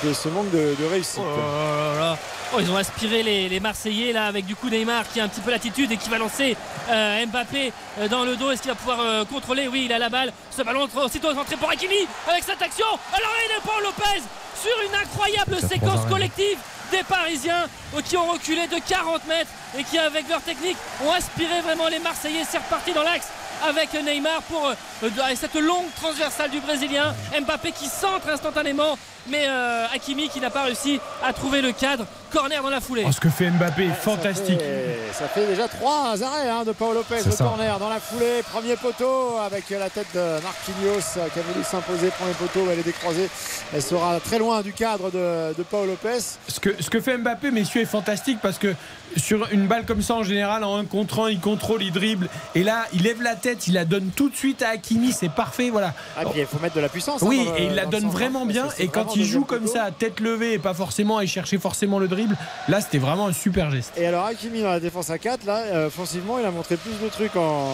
de 0.05 0.13
ce 0.13 0.29
manque 0.29 0.51
de, 0.51 0.75
de 0.79 0.85
réussite. 0.87 1.21
Oh 1.21 1.95
là 1.97 2.01
là. 2.01 2.19
Oh, 2.55 2.59
ils 2.61 2.71
ont 2.71 2.77
aspiré 2.77 3.23
les, 3.23 3.49
les 3.49 3.61
Marseillais 3.61 4.13
là 4.13 4.25
avec 4.27 4.47
du 4.47 4.57
coup 4.57 4.71
Neymar 4.71 5.05
qui 5.13 5.21
a 5.21 5.25
un 5.25 5.29
petit 5.29 5.43
peu 5.43 5.51
l'attitude 5.51 5.93
et 5.93 5.97
qui 5.99 6.09
va 6.09 6.17
lancer 6.17 6.57
euh, 6.91 7.27
Mbappé 7.27 7.73
dans 8.11 8.25
le 8.25 8.37
dos. 8.37 8.51
Est-ce 8.51 8.63
qu'il 8.63 8.71
va 8.71 8.75
pouvoir 8.75 9.01
euh, 9.01 9.25
contrôler? 9.27 9.69
Oui, 9.69 9.83
il 9.85 9.93
a 9.93 9.99
la 9.99 10.09
balle. 10.09 10.33
Ce 10.51 10.63
ballon 10.63 10.85
entre- 10.85 11.05
aussitôt 11.05 11.29
rentré 11.35 11.57
pour 11.57 11.71
Hakimi 11.71 12.07
avec 12.27 12.43
cette 12.45 12.63
action. 12.63 12.87
Alors 13.13 13.31
il 13.47 13.53
est 13.57 13.61
pour 13.61 13.79
Lopez 13.83 14.23
sur 14.61 14.73
une 14.89 14.95
incroyable 14.95 15.57
Ça 15.61 15.69
séquence 15.69 16.07
collective 16.07 16.57
des 16.91 17.03
Parisiens 17.03 17.67
qui 18.07 18.17
ont 18.17 18.31
reculé 18.33 18.67
de 18.67 18.77
40 18.89 19.27
mètres 19.27 19.51
et 19.79 19.85
qui 19.85 19.99
avec 19.99 20.27
leur 20.29 20.41
technique 20.41 20.79
ont 21.05 21.13
aspiré 21.13 21.61
vraiment 21.61 21.89
les 21.89 21.99
Marseillais. 21.99 22.45
C'est 22.51 22.59
reparti 22.59 22.93
dans 22.95 23.03
l'axe 23.03 23.29
avec 23.69 23.93
Neymar 23.93 24.41
pour 24.43 24.73
euh, 25.03 25.09
avec 25.25 25.37
cette 25.39 25.55
longue 25.55 25.87
transversale 25.97 26.51
du 26.51 26.61
Brésilien. 26.61 27.15
Mbappé 27.41 27.73
qui 27.73 27.87
centre 27.87 28.29
instantanément, 28.29 28.99
mais 29.29 29.45
euh, 29.47 29.87
Hakimi 29.95 30.29
qui 30.29 30.41
n'a 30.41 30.51
pas 30.51 30.65
réussi 30.65 31.01
à 31.25 31.33
trouver 31.33 31.61
le 31.63 31.73
cadre. 31.73 32.07
Corner 32.31 32.63
dans 32.63 32.69
la 32.69 32.83
foulée. 32.83 33.05
Oh, 33.09 33.11
ce 33.13 33.21
que 33.21 33.31
fait 33.31 33.49
Mbappé 33.49 33.85
est 33.87 33.89
Ça 33.89 33.95
fantastique. 33.95 34.59
fait, 34.61 34.99
ça 35.15 35.29
fait 35.29 35.47
déjà 35.47 35.67
trois 35.67 36.23
arrêts 36.23 36.51
hein, 36.51 36.63
de 36.63 36.73
Paolo 36.73 36.97
Lopez, 36.97 37.23
le 37.25 37.31
ça. 37.33 37.43
corner 37.43 37.79
dans 37.79 37.89
la 37.89 38.01
foulée, 38.01 38.43
premier 38.53 38.77
poteau 38.77 39.39
avec 39.39 39.71
la 39.71 39.89
tête 39.89 40.09
de 40.15 40.21
Marquinhos 40.43 41.01
euh, 41.17 41.27
qui 41.33 41.39
a 41.39 41.43
voulu 41.43 41.65
s'imposer, 41.65 42.09
premier 42.11 42.35
poteau, 42.35 42.69
elle 42.71 42.81
est 42.81 42.83
décroisée, 42.83 43.31
elle 43.75 43.81
sera 43.83 44.21
très 44.21 44.39
loin 44.39 44.61
du 44.61 44.75
cadre 44.75 45.11
de, 45.11 45.55
de 45.57 45.63
Paolo 45.63 45.93
Lopez. 45.93 46.19
Ce 46.49 46.61
que, 46.61 46.75
ce 46.83 46.91
que 46.91 47.01
fait 47.01 47.17
Mbappé, 47.17 47.51
messieurs, 47.51 47.81
est 47.81 47.87
fantastique 47.87 48.41
parce 48.43 48.59
que 48.59 48.75
sur 49.17 49.49
une 49.51 49.67
balle 49.67 49.87
comme 49.87 50.03
ça, 50.03 50.13
en 50.17 50.23
général, 50.23 50.65
en 50.65 50.77
un 50.77 50.85
contre 50.85 51.21
un, 51.25 51.31
il 51.31 51.41
contrôle, 51.41 51.83
il 51.83 51.93
dribble. 51.93 52.29
Et 52.55 52.63
là, 52.63 52.85
il 52.93 53.05
lève 53.05 53.23
la 53.23 53.37
tête, 53.37 53.67
il 53.69 53.73
la 53.73 53.87
donne 53.87 54.11
tout 54.15 54.29
de 54.29 54.37
suite 54.37 54.61
à 54.61 54.69
Hakimi, 54.69 54.88
c'est 55.13 55.29
parfait, 55.31 55.71
voilà. 55.71 55.95
Ah, 56.17 56.23
puis 56.25 56.41
il 56.41 56.47
faut 56.47 56.59
mettre 56.61 56.75
de 56.77 56.81
la 56.81 56.89
puissance. 56.89 57.23
hein, 57.23 57.27
Oui, 57.29 57.47
et 57.57 57.65
il 57.65 57.75
la 57.75 57.87
donne 57.87 58.03
centre, 58.03 58.13
vraiment 58.13 58.43
hein, 58.43 58.47
bien. 58.47 58.69
Et 58.79 58.89
quand 58.89 59.17
il 59.17 59.25
joue 59.25 59.45
comme 59.45 59.67
ça, 59.67 59.85
à 59.85 59.91
tête 59.91 60.21
levée 60.21 60.55
et 60.55 60.59
pas 60.59 60.75
forcément 60.75 61.19
à 61.19 61.27
chercher 61.27 61.59
forcément 61.59 61.99
le 61.99 62.09
dribble, 62.09 62.37
là, 62.69 62.81
c'était 62.81 62.99
vraiment 62.99 63.27
un 63.29 63.33
super 63.33 63.71
geste. 63.71 63.93
Et 63.97 64.07
alors 64.07 64.25
Hakimi 64.27 64.63
dans 64.63 64.71
la 64.71 64.81
défense 64.81 65.11
à 65.11 65.19
4, 65.19 65.45
là, 65.45 65.57
euh, 65.59 65.87
offensivement, 65.89 66.39
il 66.39 66.45
a 66.45 66.51
montré 66.51 66.77
plus 66.77 66.93
de 67.03 67.09
trucs 67.09 67.37
en, 67.37 67.69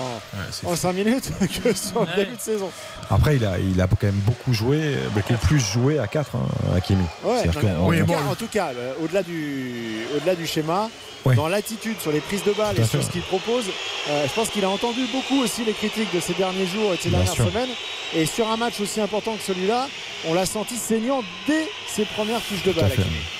c'est 0.51 0.67
en 0.67 0.77
5 0.77 0.93
minutes 0.93 1.31
que 1.63 1.73
sur 1.75 2.01
le 2.01 2.07
Ouais. 2.07 2.17
début 2.17 2.37
de 2.37 2.41
saison. 2.41 2.71
Après, 3.11 3.37
il 3.37 3.45
a, 3.45 3.59
il 3.59 3.81
a 3.81 3.87
quand 3.87 4.03
même 4.05 4.15
beaucoup 4.27 4.53
joué, 4.53 4.97
beaucoup 5.15 5.35
plus 5.35 5.61
joué 5.61 5.99
à 5.99 6.07
4, 6.07 6.37
hein, 6.37 6.41
Hakimi. 6.77 7.05
Ouais, 7.25 7.45
non, 7.47 7.85
en, 7.85 7.89
Oui, 7.89 8.03
bon, 8.03 8.15
en 8.31 8.35
tout 8.35 8.49
cas, 8.49 8.71
euh, 8.77 8.93
au-delà 9.03 9.23
du, 9.23 10.07
au-delà 10.17 10.35
du 10.35 10.47
schéma, 10.47 10.89
Ouais. 11.25 11.37
dans 11.37 11.49
l'attitude, 11.49 11.99
sur 12.01 12.13
les 12.13 12.21
prises 12.21 12.45
de 12.45 12.53
balles 12.53 12.79
et 12.79 12.85
sur 12.85 13.03
ce 13.03 13.09
qu'il 13.11 13.23
propose, 13.23 13.65
euh, 14.11 14.27
je 14.29 14.33
pense 14.35 14.51
qu'il 14.51 14.63
a 14.63 14.69
entendu 14.69 15.01
beaucoup 15.11 15.41
aussi 15.43 15.65
les 15.65 15.73
critiques 15.73 16.15
de 16.15 16.21
ces 16.21 16.35
derniers 16.35 16.67
jours 16.67 16.93
ces 17.05 17.09
Bien 17.11 17.19
dernières 17.19 17.35
sûr. 17.35 17.47
semaines. 17.47 17.69
Et 18.15 18.27
sur 18.27 18.49
un 18.51 18.57
match 18.57 18.81
aussi 18.81 19.01
important 19.01 19.35
que 19.37 19.43
celui-là, 19.43 19.89
on 20.27 20.35
l'a 20.35 20.47
senti 20.47 20.77
saignant 20.77 21.23
dès 21.47 21.69
ses 21.87 22.05
premières 22.05 22.41
touches 22.43 22.63
de 22.63 22.73
balle. 22.73 22.91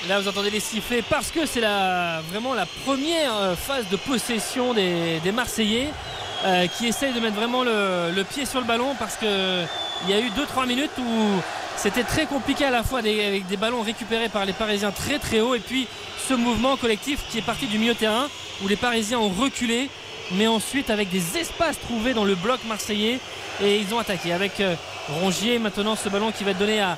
Là, 0.07 0.19
vous 0.19 0.27
entendez 0.27 0.49
les 0.49 0.59
sifflets 0.59 1.01
parce 1.01 1.31
que 1.31 1.45
c'est 1.45 1.61
la, 1.61 2.21
vraiment 2.31 2.53
la 2.53 2.65
première 2.85 3.35
euh, 3.35 3.55
phase 3.55 3.87
de 3.89 3.95
possession 3.95 4.73
des, 4.73 5.19
des 5.23 5.31
Marseillais 5.31 5.89
euh, 6.45 6.67
qui 6.67 6.87
essayent 6.87 7.13
de 7.13 7.19
mettre 7.19 7.35
vraiment 7.35 7.63
le, 7.63 8.11
le 8.15 8.23
pied 8.23 8.45
sur 8.45 8.59
le 8.59 8.65
ballon 8.65 8.95
parce 8.99 9.15
que 9.15 9.63
il 10.03 10.09
y 10.09 10.13
a 10.13 10.19
eu 10.19 10.29
2-3 10.29 10.67
minutes 10.67 10.91
où 10.99 11.39
c'était 11.77 12.03
très 12.03 12.25
compliqué 12.25 12.65
à 12.65 12.69
la 12.71 12.83
fois 12.83 13.01
des- 13.01 13.23
avec 13.25 13.47
des 13.47 13.57
ballons 13.57 13.81
récupérés 13.81 14.29
par 14.29 14.45
les 14.45 14.53
Parisiens 14.53 14.91
très 14.91 15.19
très 15.19 15.39
haut 15.39 15.55
et 15.55 15.59
puis 15.59 15.87
ce 16.27 16.33
mouvement 16.33 16.75
collectif 16.75 17.19
qui 17.31 17.37
est 17.37 17.41
parti 17.45 17.65
du 17.67 17.77
milieu 17.79 17.93
de 17.93 17.99
terrain 17.99 18.27
où 18.63 18.67
les 18.67 18.75
Parisiens 18.75 19.19
ont 19.19 19.29
reculé 19.29 19.89
mais 20.31 20.47
ensuite 20.47 20.89
avec 20.89 21.09
des 21.09 21.37
espaces 21.37 21.79
trouvés 21.79 22.13
dans 22.13 22.25
le 22.25 22.35
bloc 22.35 22.59
marseillais 22.67 23.19
et 23.61 23.77
ils 23.79 23.93
ont 23.93 23.99
attaqué 23.99 24.33
avec 24.33 24.59
euh, 24.59 24.75
Rongier 25.21 25.59
maintenant 25.59 25.95
ce 25.95 26.09
ballon 26.09 26.31
qui 26.31 26.43
va 26.43 26.51
être 26.51 26.57
donné 26.57 26.79
à, 26.81 26.97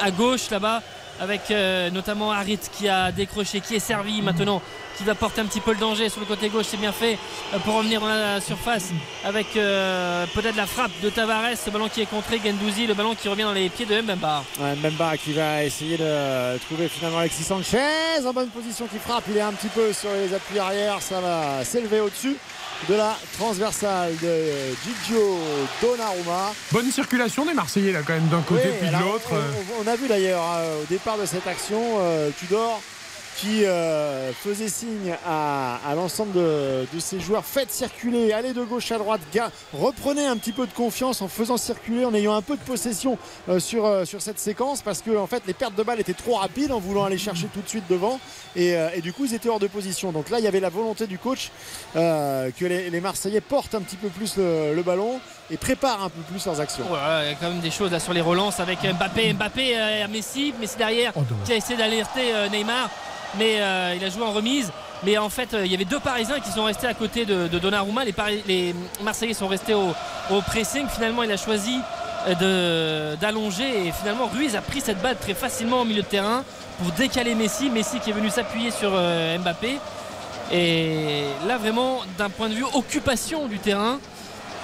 à 0.00 0.10
gauche 0.10 0.50
là-bas 0.50 0.82
avec 1.20 1.50
euh, 1.50 1.90
notamment 1.90 2.30
Harit 2.30 2.60
qui 2.72 2.88
a 2.88 3.10
décroché, 3.10 3.60
qui 3.60 3.74
est 3.74 3.80
servi 3.80 4.22
maintenant, 4.22 4.62
qui 4.96 5.02
va 5.02 5.16
porter 5.16 5.40
un 5.40 5.46
petit 5.46 5.58
peu 5.58 5.72
le 5.72 5.78
danger 5.78 6.08
sur 6.08 6.20
le 6.20 6.26
côté 6.26 6.48
gauche, 6.48 6.66
c'est 6.68 6.76
bien 6.76 6.92
fait 6.92 7.18
euh, 7.52 7.58
pour 7.58 7.74
revenir 7.74 8.00
dans 8.00 8.06
la 8.06 8.40
surface 8.40 8.90
avec 9.24 9.48
peut-être 9.54 10.54
la 10.54 10.66
frappe 10.66 10.92
de 11.02 11.10
Tavares, 11.10 11.56
ce 11.56 11.70
ballon 11.70 11.88
qui 11.88 12.02
est 12.02 12.06
contré, 12.06 12.40
Gendouzi, 12.44 12.86
le 12.86 12.94
ballon 12.94 13.16
qui 13.16 13.28
revient 13.28 13.42
dans 13.42 13.52
les 13.52 13.68
pieds 13.68 13.84
de 13.86 14.00
Mbemba. 14.00 14.44
Mbemba 14.60 15.16
qui 15.16 15.32
va 15.32 15.64
essayer 15.64 15.96
de 15.96 16.56
trouver 16.58 16.88
finalement 16.88 17.18
Alexis 17.18 17.42
Sanchez 17.42 18.24
en 18.24 18.32
bonne 18.32 18.50
position 18.50 18.86
qui 18.86 18.98
frappe. 18.98 19.24
Il 19.28 19.36
est 19.36 19.40
un 19.40 19.52
petit 19.52 19.68
peu 19.68 19.92
sur 19.92 20.10
les 20.12 20.32
appuis 20.32 20.60
arrière. 20.60 21.02
Ça 21.02 21.20
va 21.20 21.64
s'élever 21.64 21.98
au-dessus 22.00 22.36
de 22.88 22.94
la 22.94 23.16
transversale 23.38 24.14
de 24.22 24.74
Gigio 24.84 25.38
Donnarumma. 25.82 26.52
Bonne 26.72 26.90
circulation 26.92 27.44
des 27.44 27.54
Marseillais, 27.54 27.92
là, 27.92 28.00
quand 28.06 28.12
même, 28.14 28.28
d'un 28.28 28.40
côté 28.42 28.68
Oui, 28.68 28.76
puis 28.80 28.88
de 28.88 28.92
l'autre. 28.92 29.28
on- 29.32 29.36
euh. 29.36 29.52
On, 29.80 29.84
on 29.84 29.86
a 29.92 29.96
vu 29.96 30.06
d'ailleurs 30.08 30.42
euh, 30.56 30.82
au 30.82 30.86
départ 30.86 31.18
de 31.18 31.26
cette 31.26 31.46
action 31.46 31.80
euh, 32.00 32.30
Tudor 32.38 32.80
qui 33.38 33.64
euh, 33.64 34.32
faisait 34.32 34.68
signe 34.68 35.16
à, 35.24 35.78
l'ensemble 35.94 36.32
de, 36.32 36.86
ses 36.98 37.20
joueurs. 37.20 37.44
Faites 37.44 37.70
circuler, 37.70 38.32
allez 38.32 38.52
de 38.52 38.64
gauche 38.64 38.90
à 38.90 38.98
droite, 38.98 39.20
gars, 39.32 39.52
reprenez 39.72 40.26
un 40.26 40.36
petit 40.36 40.50
peu 40.50 40.66
de 40.66 40.72
confiance 40.72 41.22
en 41.22 41.28
faisant 41.28 41.56
circuler, 41.56 42.04
en 42.04 42.12
ayant 42.14 42.34
un 42.34 42.42
peu 42.42 42.56
de 42.56 42.62
possession 42.62 43.16
euh, 43.48 43.60
sur, 43.60 43.86
euh, 43.86 44.04
sur 44.04 44.20
cette 44.20 44.40
séquence 44.40 44.82
parce 44.82 45.02
que 45.02 45.10
fait 45.26 45.42
les 45.46 45.54
pertes 45.54 45.76
de 45.76 45.82
balles 45.84 46.00
étaient 46.00 46.14
trop 46.14 46.34
rapides 46.34 46.72
en 46.72 46.80
voulant 46.80 47.04
aller 47.04 47.18
chercher 47.18 47.46
tout 47.52 47.60
de 47.60 47.68
suite 47.68 47.84
devant. 47.88 48.18
Et, 48.56 48.76
du 49.02 49.12
coup 49.12 49.24
ils 49.24 49.34
étaient 49.34 49.48
hors 49.48 49.60
de 49.60 49.68
position. 49.68 50.10
Donc 50.10 50.30
là 50.30 50.40
il 50.40 50.44
y 50.44 50.48
avait 50.48 50.60
la 50.60 50.68
volonté 50.68 51.06
du 51.06 51.18
coach 51.18 51.50
que 51.94 52.64
les, 52.64 53.00
Marseillais 53.00 53.40
portent 53.40 53.74
un 53.74 53.82
petit 53.82 53.96
peu 53.96 54.08
plus 54.08 54.36
le 54.36 54.82
ballon 54.82 55.20
et 55.50 55.56
préparent 55.56 56.02
un 56.04 56.08
peu 56.10 56.20
plus 56.30 56.44
leurs 56.46 56.60
actions. 56.60 56.84
Voilà, 56.88 57.24
il 57.24 57.28
y 57.28 57.32
a 57.32 57.34
quand 57.34 57.48
même 57.48 57.60
des 57.60 57.70
choses 57.70 57.90
là 57.90 58.00
sur 58.00 58.12
les 58.12 58.20
relances 58.20 58.60
avec 58.60 58.80
Mbappé, 58.82 59.32
Mbappé 59.32 59.76
euh, 59.76 60.04
à 60.04 60.08
Messi, 60.08 60.52
Messi 60.60 60.76
derrière 60.76 61.12
Oh, 61.16 61.22
qui 61.44 61.52
a 61.52 61.56
essayé 61.56 61.76
d'alerter 61.78 62.34
euh, 62.34 62.48
Neymar, 62.48 62.90
mais 63.38 63.60
euh, 63.60 63.94
il 63.96 64.04
a 64.04 64.10
joué 64.10 64.22
en 64.22 64.32
remise. 64.32 64.70
Mais 65.04 65.16
en 65.16 65.28
fait, 65.28 65.50
il 65.64 65.70
y 65.70 65.74
avait 65.74 65.84
deux 65.84 66.00
Parisiens 66.00 66.40
qui 66.40 66.50
sont 66.50 66.64
restés 66.64 66.88
à 66.88 66.94
côté 66.94 67.24
de, 67.24 67.46
de 67.46 67.58
Donnarumma. 67.60 68.04
Les, 68.04 68.14
les 68.48 68.74
Marseillais 69.02 69.32
sont 69.32 69.46
restés 69.46 69.72
au, 69.74 69.94
au 70.30 70.40
pressing. 70.42 70.88
Finalement, 70.88 71.22
il 71.22 71.30
a 71.30 71.36
choisi 71.36 71.78
de- 72.40 73.14
d'allonger 73.20 73.86
et 73.86 73.92
finalement 73.92 74.26
Ruiz 74.26 74.56
a 74.56 74.60
pris 74.60 74.80
cette 74.80 75.00
balle 75.00 75.16
très 75.16 75.34
facilement 75.34 75.82
au 75.82 75.84
milieu 75.84 76.02
de 76.02 76.06
terrain 76.08 76.42
pour 76.82 76.90
décaler 76.92 77.36
Messi. 77.36 77.70
Messi 77.70 78.00
qui 78.00 78.10
est 78.10 78.12
venu 78.12 78.28
s'appuyer 78.28 78.72
sur 78.72 78.90
euh, 78.92 79.38
Mbappé. 79.38 79.78
Et 80.52 81.22
là, 81.46 81.58
vraiment, 81.58 82.00
d'un 82.16 82.30
point 82.30 82.48
de 82.48 82.54
vue 82.54 82.64
occupation 82.74 83.46
du 83.46 83.58
terrain, 83.60 84.00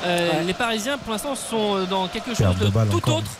Euh, 0.07 0.31
Ouais. 0.33 0.45
Les 0.45 0.55
Parisiens, 0.55 0.99
pour 0.99 1.13
l'instant, 1.13 1.35
sont 1.35 1.85
dans 1.85 2.09
quelque 2.09 2.35
chose 2.35 2.57
de, 2.59 2.67
tout 2.91 2.97
encore. 2.97 3.19
autre 3.19 3.31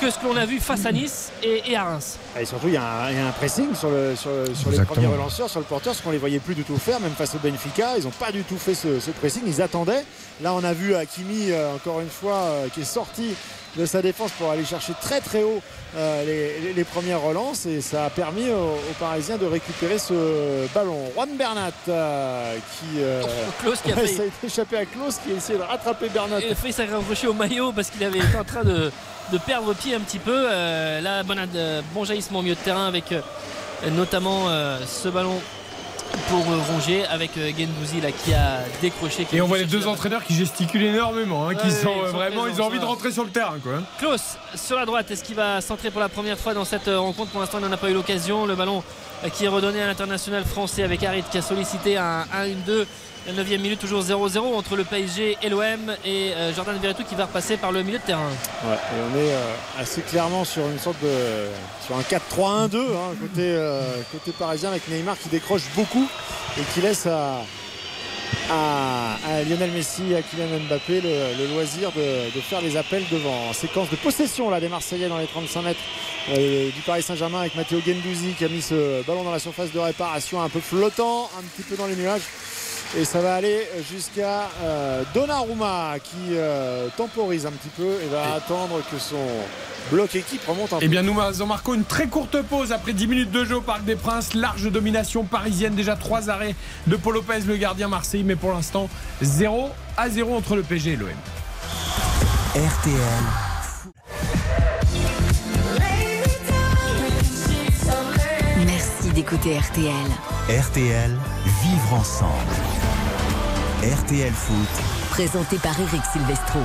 que 0.00 0.10
ce 0.10 0.18
que 0.18 0.24
l'on 0.24 0.36
a 0.36 0.46
vu 0.46 0.60
face 0.60 0.86
à 0.86 0.92
Nice 0.92 1.30
et, 1.42 1.62
et 1.70 1.76
à 1.76 1.84
Reims. 1.84 2.16
Et 2.40 2.46
surtout, 2.46 2.68
il 2.68 2.72
y, 2.74 2.76
a 2.78 2.82
un, 3.04 3.10
il 3.10 3.18
y 3.18 3.20
a 3.20 3.26
un 3.26 3.32
pressing 3.32 3.74
sur, 3.74 3.90
le, 3.90 4.16
sur, 4.16 4.30
le- 4.30 4.54
sur 4.54 4.70
les 4.70 4.82
premiers 4.82 5.08
relanceurs, 5.08 5.50
sur 5.50 5.60
le 5.60 5.66
porteur, 5.66 5.94
ce 5.94 6.00
qu'on 6.02 6.10
les 6.10 6.16
voyait 6.16 6.38
plus 6.38 6.54
du 6.54 6.64
tout 6.64 6.78
faire, 6.78 7.00
même 7.00 7.12
face 7.12 7.34
au 7.34 7.38
Benfica. 7.38 7.98
Ils 7.98 8.04
n'ont 8.04 8.10
pas 8.10 8.32
du 8.32 8.44
tout 8.44 8.56
fait 8.56 8.72
ce, 8.74 8.98
ce 8.98 9.10
pressing, 9.10 9.42
ils 9.46 9.60
attendaient. 9.60 10.06
Là, 10.42 10.54
on 10.54 10.64
a 10.64 10.72
vu 10.72 10.94
Hakimi, 10.94 11.50
euh, 11.50 11.74
encore 11.74 12.00
une 12.00 12.08
fois, 12.08 12.36
euh, 12.44 12.68
qui 12.72 12.80
est 12.80 12.84
sorti 12.84 13.34
de 13.76 13.84
sa 13.84 14.00
défense 14.00 14.30
pour 14.38 14.50
aller 14.50 14.64
chercher 14.64 14.94
très 15.02 15.20
très 15.20 15.42
haut 15.42 15.60
euh, 15.96 16.72
les, 16.74 16.84
premières 16.84 17.20
relances 17.20 17.66
et 17.66 17.80
ça 17.80 18.06
a 18.06 18.10
permis 18.10 18.50
aux, 18.50 18.74
aux 18.74 18.94
Parisiens 18.98 19.36
de 19.36 19.46
récupérer 19.46 19.98
ce 19.98 20.66
ballon. 20.74 20.98
Juan 21.14 21.28
Bernat 21.36 21.70
euh, 21.88 22.56
qui, 22.56 22.98
euh, 23.00 23.22
Klaus 23.60 23.80
qui 23.80 23.92
a 23.92 23.94
ouais, 23.96 24.02
failli- 24.02 24.16
ça 24.16 24.22
a 24.22 24.26
été 24.26 24.46
échappé 24.46 24.76
à 24.76 24.84
Klaus 24.86 25.18
qui 25.18 25.32
a 25.32 25.36
essayé 25.36 25.58
de 25.58 25.62
rattraper 25.64 26.08
Bernat. 26.08 26.40
Il 26.40 26.52
a 26.52 26.54
failli 26.54 26.72
s'accrocher 26.72 27.28
au 27.28 27.32
maillot 27.32 27.72
parce 27.72 27.90
qu'il 27.90 28.02
avait 28.02 28.18
été 28.18 28.36
en 28.36 28.44
train 28.44 28.64
de, 28.64 28.90
de 29.32 29.38
perdre 29.38 29.72
pied 29.74 29.94
un 29.94 30.00
petit 30.00 30.18
peu. 30.18 30.46
Euh, 30.50 31.00
là, 31.00 31.22
bon, 31.22 31.36
bon 31.94 32.04
jaillissement 32.04 32.40
au 32.40 32.42
milieu 32.42 32.56
de 32.56 32.60
terrain 32.60 32.86
avec 32.86 33.14
notamment 33.92 34.48
ce 34.86 35.08
ballon 35.08 35.40
pour 36.28 36.50
euh, 36.50 36.58
Rongier 36.72 37.04
avec 37.06 37.36
euh, 37.36 37.50
Gendouzi 37.56 38.00
là, 38.00 38.10
qui 38.12 38.32
a 38.32 38.60
décroché. 38.80 39.24
qui 39.24 39.36
Et 39.36 39.40
a 39.40 39.44
on 39.44 39.48
voit 39.48 39.58
les 39.58 39.64
deux 39.64 39.86
entraîneurs 39.86 40.24
qui 40.24 40.34
gesticulent 40.34 40.84
énormément, 40.84 41.48
hein, 41.48 41.54
qui 41.54 41.70
sont 41.70 41.92
ils 41.96 42.04
euh, 42.04 42.10
sont 42.10 42.16
vraiment, 42.16 42.42
présents, 42.42 42.56
ils 42.56 42.62
ont 42.62 42.66
envie 42.66 42.78
de 42.78 42.84
rentrer 42.84 43.10
sur 43.12 43.24
le 43.24 43.30
terrain. 43.30 43.58
Quoi. 43.62 43.74
hein. 43.76 43.82
Klaus 43.98 44.36
sur 44.54 44.76
la 44.76 44.86
droite, 44.86 45.10
est-ce 45.10 45.24
qu'il 45.24 45.36
va 45.36 45.60
centrer 45.60 45.90
pour 45.90 46.00
la 46.00 46.08
première 46.08 46.38
fois 46.38 46.54
dans 46.54 46.64
cette 46.64 46.86
rencontre? 46.86 47.30
Pour 47.30 47.40
l'instant, 47.40 47.58
il 47.58 47.66
n'en 47.66 47.72
a 47.72 47.76
pas 47.76 47.90
eu 47.90 47.94
l'occasion. 47.94 48.46
Le 48.46 48.54
ballon 48.54 48.82
qui 49.32 49.44
est 49.44 49.48
redonné 49.48 49.82
à 49.82 49.86
l'international 49.86 50.44
français 50.44 50.82
avec 50.82 51.02
Harit 51.02 51.24
qui 51.30 51.38
a 51.38 51.42
sollicité 51.42 51.96
un 51.96 52.24
1-1-2. 52.66 52.86
La 53.26 53.32
9 53.32 53.48
minute, 53.58 53.78
toujours 53.78 54.02
0-0 54.02 54.38
entre 54.38 54.76
le 54.76 54.84
PSG 54.84 55.38
et 55.42 55.48
l'OM 55.48 55.62
et 56.04 56.34
euh, 56.34 56.52
Jordan 56.54 56.76
Verretou 56.76 57.04
qui 57.04 57.14
va 57.14 57.24
repasser 57.24 57.56
par 57.56 57.72
le 57.72 57.82
milieu 57.82 57.96
de 57.96 58.02
terrain. 58.02 58.28
Ouais, 58.64 58.74
et 58.74 59.00
on 59.00 59.18
est 59.18 59.32
euh, 59.32 59.54
assez 59.80 60.02
clairement 60.02 60.44
sur 60.44 60.66
une 60.68 60.78
sorte 60.78 61.02
de 61.02 61.48
sur 61.86 61.96
un 61.96 62.02
4-3-1-2 62.02 62.76
hein, 62.76 63.14
côté, 63.18 63.40
euh, 63.40 63.80
côté 64.12 64.30
parisien 64.32 64.68
avec 64.68 64.86
Neymar 64.88 65.18
qui 65.18 65.30
décroche 65.30 65.62
beaucoup 65.74 66.06
et 66.58 66.62
qui 66.74 66.82
laisse 66.82 67.06
à, 67.06 67.44
Lionel 69.48 69.70
Messi 69.70 70.12
et 70.12 70.16
à 70.16 70.22
Kylian 70.22 70.60
Mbappé 70.68 71.00
le, 71.00 71.54
loisir 71.54 71.92
de, 71.92 72.40
faire 72.42 72.60
les 72.60 72.76
appels 72.76 73.04
devant. 73.10 73.54
Séquence 73.54 73.88
de 73.88 73.96
possession 73.96 74.50
là 74.50 74.60
des 74.60 74.68
Marseillais 74.68 75.08
dans 75.08 75.18
les 75.18 75.26
35 75.26 75.62
mètres 75.62 75.80
du 76.28 76.80
Paris 76.84 77.02
Saint-Germain 77.02 77.40
avec 77.40 77.54
Matteo 77.54 77.80
Gendouzi 77.80 78.34
qui 78.36 78.44
a 78.44 78.48
mis 78.48 78.60
ce 78.60 79.02
ballon 79.06 79.24
dans 79.24 79.32
la 79.32 79.38
surface 79.38 79.72
de 79.72 79.78
réparation 79.78 80.42
un 80.42 80.50
peu 80.50 80.60
flottant, 80.60 81.30
un 81.38 81.42
petit 81.42 81.62
peu 81.62 81.76
dans 81.76 81.86
les 81.86 81.96
nuages. 81.96 82.22
Et 82.96 83.04
ça 83.04 83.20
va 83.20 83.34
aller 83.34 83.66
jusqu'à 83.90 84.48
euh, 84.62 85.02
Donnarumma 85.14 85.94
qui 86.02 86.36
euh, 86.36 86.86
temporise 86.96 87.44
un 87.44 87.50
petit 87.50 87.70
peu 87.76 87.88
et 88.04 88.06
va 88.06 88.34
attendre 88.34 88.82
que 88.88 88.98
son 89.00 89.26
bloc 89.90 90.14
équipe 90.14 90.46
remonte 90.46 90.72
un 90.72 90.78
peu. 90.78 90.84
Eh 90.84 90.88
bien, 90.88 91.02
nous 91.02 91.18
en 91.18 91.46
marquons 91.46 91.74
une 91.74 91.84
très 91.84 92.06
courte 92.06 92.40
pause 92.42 92.70
après 92.70 92.92
10 92.92 93.06
minutes 93.08 93.30
de 93.32 93.44
jeu 93.44 93.56
au 93.56 93.60
Parc 93.60 93.84
des 93.84 93.96
Princes. 93.96 94.34
Large 94.34 94.70
domination 94.70 95.24
parisienne, 95.24 95.74
déjà 95.74 95.96
3 95.96 96.30
arrêts 96.30 96.54
de 96.86 96.94
Paul 96.94 97.14
Lopez, 97.14 97.40
le 97.46 97.56
gardien 97.56 97.88
Marseille, 97.88 98.22
mais 98.22 98.36
pour 98.36 98.52
l'instant 98.52 98.88
0 99.22 99.70
à 99.96 100.08
0 100.08 100.36
entre 100.36 100.54
le 100.54 100.62
PSG 100.62 100.92
et 100.92 100.96
l'OM. 100.96 101.08
RTL. 102.54 102.94
Merci 108.66 109.10
d'écouter 109.10 109.58
RTL. 109.58 109.92
RTL. 110.48 111.10
Vivre 111.62 111.94
ensemble. 111.94 112.73
RTL 113.84 114.32
Foot. 114.32 115.10
Présenté 115.10 115.58
par 115.58 115.78
Eric 115.78 116.00
Silvestro. 116.10 116.58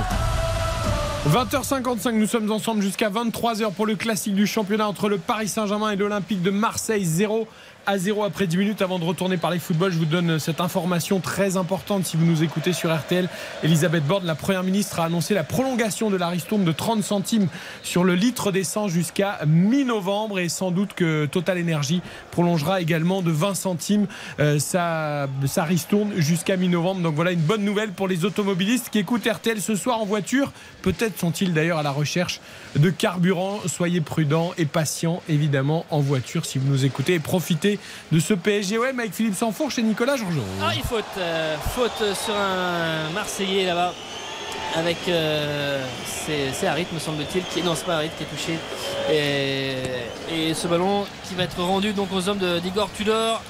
20h55, 1.28 2.12
nous 2.12 2.26
sommes 2.26 2.50
ensemble 2.50 2.80
jusqu'à 2.80 3.10
23h 3.10 3.74
pour 3.74 3.84
le 3.84 3.94
classique 3.94 4.34
du 4.34 4.46
championnat 4.46 4.88
entre 4.88 5.10
le 5.10 5.18
Paris 5.18 5.48
Saint-Germain 5.48 5.90
et 5.90 5.96
l'Olympique 5.96 6.40
de 6.40 6.50
Marseille. 6.50 7.04
0 7.04 7.46
à 7.86 7.98
0 7.98 8.24
après 8.24 8.46
10 8.46 8.56
minutes. 8.56 8.82
Avant 8.82 8.98
de 8.98 9.04
retourner 9.04 9.36
parler 9.36 9.58
football, 9.58 9.92
je 9.92 9.98
vous 9.98 10.04
donne 10.04 10.38
cette 10.38 10.60
information 10.60 11.20
très 11.20 11.56
importante 11.56 12.04
si 12.04 12.16
vous 12.16 12.24
nous 12.24 12.42
écoutez 12.42 12.72
sur 12.72 12.94
RTL. 12.94 13.28
Elisabeth 13.62 14.04
Borne, 14.04 14.26
la 14.26 14.34
Première 14.34 14.62
ministre, 14.62 15.00
a 15.00 15.04
annoncé 15.04 15.34
la 15.34 15.44
prolongation 15.44 16.10
de 16.10 16.16
la 16.16 16.28
ristourne 16.28 16.64
de 16.64 16.72
30 16.72 17.02
centimes 17.02 17.48
sur 17.82 18.04
le 18.04 18.14
litre 18.14 18.52
d'essence 18.52 18.90
jusqu'à 18.90 19.38
mi-novembre 19.46 20.38
et 20.38 20.48
sans 20.48 20.70
doute 20.70 20.94
que 20.94 21.26
Total 21.26 21.60
Energy 21.60 22.02
prolongera 22.30 22.80
également 22.80 23.22
de 23.22 23.30
20 23.30 23.54
centimes 23.54 24.06
euh, 24.38 24.58
sa, 24.58 25.28
sa 25.46 25.64
ristourne 25.64 26.12
jusqu'à 26.16 26.56
mi-novembre. 26.56 27.00
Donc 27.00 27.14
voilà 27.14 27.32
une 27.32 27.40
bonne 27.40 27.64
nouvelle 27.64 27.90
pour 27.90 28.08
les 28.08 28.24
automobilistes 28.24 28.90
qui 28.90 28.98
écoutent 28.98 29.26
RTL 29.26 29.60
ce 29.60 29.74
soir 29.74 30.00
en 30.00 30.04
voiture. 30.04 30.52
Peut-être 30.82 31.18
sont-ils 31.18 31.52
d'ailleurs 31.52 31.78
à 31.78 31.82
la 31.82 31.90
recherche 31.90 32.40
de 32.76 32.90
carburant. 32.90 33.60
Soyez 33.66 34.00
prudents 34.00 34.52
et 34.58 34.64
patients 34.66 35.22
évidemment 35.28 35.84
en 35.90 36.00
voiture 36.00 36.44
si 36.46 36.58
vous 36.58 36.68
nous 36.68 36.84
écoutez 36.84 37.14
et 37.14 37.18
profitez 37.20 37.78
de 38.12 38.20
ce 38.20 38.34
PSGOM 38.34 38.98
avec 38.98 39.12
Philippe 39.14 39.34
Sanfourche 39.36 39.78
et 39.78 39.82
Nicolas 39.82 40.16
Georgeau. 40.16 40.42
Ah, 40.62 40.70
il 40.74 40.82
faute, 40.82 41.04
euh, 41.18 41.56
faute 41.74 42.14
sur 42.14 42.34
un 42.34 43.10
Marseillais 43.14 43.66
là-bas. 43.66 43.94
Avec. 44.76 44.98
euh, 45.08 45.84
c'est 46.52 46.66
Harit, 46.66 46.86
me 46.92 47.00
semble-t-il. 47.00 47.42
Qui, 47.44 47.62
non, 47.62 47.74
c'est 47.74 47.86
pas 47.86 47.96
Harit 47.96 48.10
qui 48.16 48.22
est 48.22 48.26
touché. 48.26 48.58
Et, 49.10 50.48
et 50.50 50.54
ce 50.54 50.68
ballon 50.68 51.04
qui 51.28 51.34
va 51.34 51.42
être 51.44 51.60
rendu 51.60 51.92
donc 51.92 52.12
aux 52.12 52.28
hommes 52.28 52.38
d'Igor 52.62 52.88
Tudor. 52.92 53.42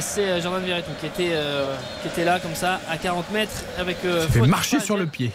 C'est 0.00 0.28
euh, 0.28 0.40
Jordan 0.42 0.64
Verretou 0.64 0.90
qui 0.98 1.06
était, 1.06 1.30
euh, 1.32 1.76
qui 2.02 2.08
était 2.08 2.24
là 2.24 2.40
comme 2.40 2.56
ça 2.56 2.80
à 2.90 2.96
40 2.96 3.30
mètres 3.30 3.62
avec 3.78 3.98
euh, 4.04 4.26
fait 4.26 4.40
marcher 4.40 4.80
sur 4.80 4.96
le 4.96 5.06
pied 5.06 5.30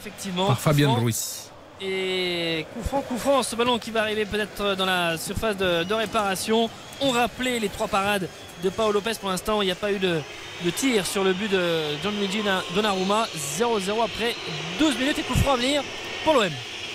Effectivement. 0.00 0.46
par 0.46 0.58
Fabien. 0.58 0.90
Ruiz. 0.94 1.41
Et 1.84 2.64
coup 2.72 2.82
franc, 2.82 3.00
coup 3.00 3.18
franc, 3.18 3.42
ce 3.42 3.56
ballon 3.56 3.78
qui 3.78 3.90
va 3.90 4.02
arriver 4.02 4.24
peut-être 4.24 4.76
dans 4.76 4.86
la 4.86 5.18
surface 5.18 5.56
de, 5.56 5.92
réparation. 5.92 6.70
On 7.00 7.10
rappelait 7.10 7.58
les 7.58 7.68
trois 7.68 7.88
parades 7.88 8.28
de 8.62 8.70
Paolo 8.70 8.92
Lopez. 8.92 9.14
Pour 9.20 9.30
l'instant, 9.30 9.62
il 9.62 9.66
n'y 9.66 9.72
a 9.72 9.76
pas 9.76 9.92
eu 9.92 9.98
de, 9.98 10.20
tir 10.76 11.04
sur 11.04 11.24
le 11.24 11.32
but 11.32 11.50
de 11.50 11.80
Gianluigi 12.02 12.42
Donnarumma. 12.74 13.26
0-0 13.58 14.04
après 14.04 14.36
12 14.78 14.96
minutes 14.98 15.18
et 15.18 15.22
coup 15.22 15.34
franc 15.34 15.54
à 15.54 15.56
venir 15.56 15.82
pour 16.24 16.34
l'OM. 16.34 16.50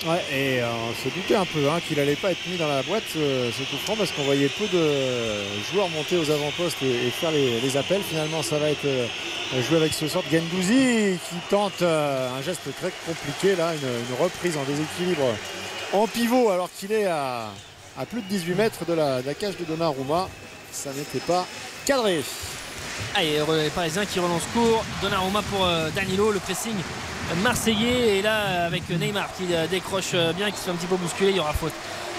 Ouais, 0.05 0.23
et 0.31 0.61
euh, 0.61 0.67
on 0.89 0.93
se 0.93 1.13
doutait 1.13 1.35
un 1.35 1.45
peu 1.45 1.67
hein, 1.69 1.79
qu'il 1.85 1.97
n'allait 1.97 2.15
pas 2.15 2.31
être 2.31 2.47
mis 2.47 2.57
dans 2.57 2.67
la 2.67 2.83
boîte 2.83 3.03
euh, 3.15 3.49
ce 3.51 3.63
coup 3.63 3.81
franc 3.83 3.95
parce 3.95 4.11
qu'on 4.11 4.23
voyait 4.23 4.47
peu 4.47 4.67
de 4.67 5.43
joueurs 5.71 5.89
monter 5.89 6.17
aux 6.17 6.29
avant-postes 6.29 6.77
et, 6.83 7.09
faire 7.09 7.31
les, 7.31 7.77
appels. 7.77 8.03
Finalement, 8.07 8.43
ça 8.43 8.59
va 8.59 8.69
être 8.69 8.85
euh, 8.85 9.07
joué 9.67 9.77
avec 9.77 9.93
ce 9.93 10.07
sort 10.07 10.23
de 10.23 10.37
Gendouzi 10.37 11.17
qui 11.29 11.35
tente 11.49 11.81
un 11.81 12.41
geste 12.43 12.61
très 12.79 12.91
compliqué 13.07 13.55
là, 13.55 13.73
une, 13.73 14.23
reprise 14.23 14.55
en 14.55 14.63
déséquilibre 14.63 15.35
en 15.93 16.05
pivot 16.05 16.51
alors 16.51 16.69
qu'il 16.77 16.91
est 16.91 17.05
à, 17.05 17.49
plus 18.11 18.21
de 18.21 18.27
18 18.27 18.53
mètres 18.53 18.85
de 18.85 18.93
la, 18.93 19.21
cage 19.33 19.57
de 19.57 19.65
Donnarumma. 19.65 20.29
Ça 20.71 20.91
n'était 20.93 21.25
pas 21.25 21.45
cadré. 21.85 22.21
Allez, 23.15 23.39
les 23.63 23.69
Parisiens 23.71 24.05
qui 24.05 24.19
relancent 24.19 24.47
court. 24.53 24.85
Donnarumma 25.01 25.41
pour 25.41 25.67
Danilo, 25.95 26.31
le 26.31 26.39
pressing 26.39 26.75
marseillais. 27.35 28.17
Et 28.17 28.21
là, 28.21 28.65
avec 28.65 28.89
Neymar 28.89 29.29
qui 29.37 29.53
euh, 29.53 29.67
décroche 29.67 30.11
euh, 30.13 30.33
bien, 30.33 30.49
qui 30.51 30.57
se 30.57 30.63
fait 30.63 30.71
un 30.71 30.75
petit 30.75 30.87
peu 30.87 30.95
bousculer, 30.95 31.31
il 31.31 31.37
y 31.37 31.39
aura 31.39 31.53
faute 31.53 31.73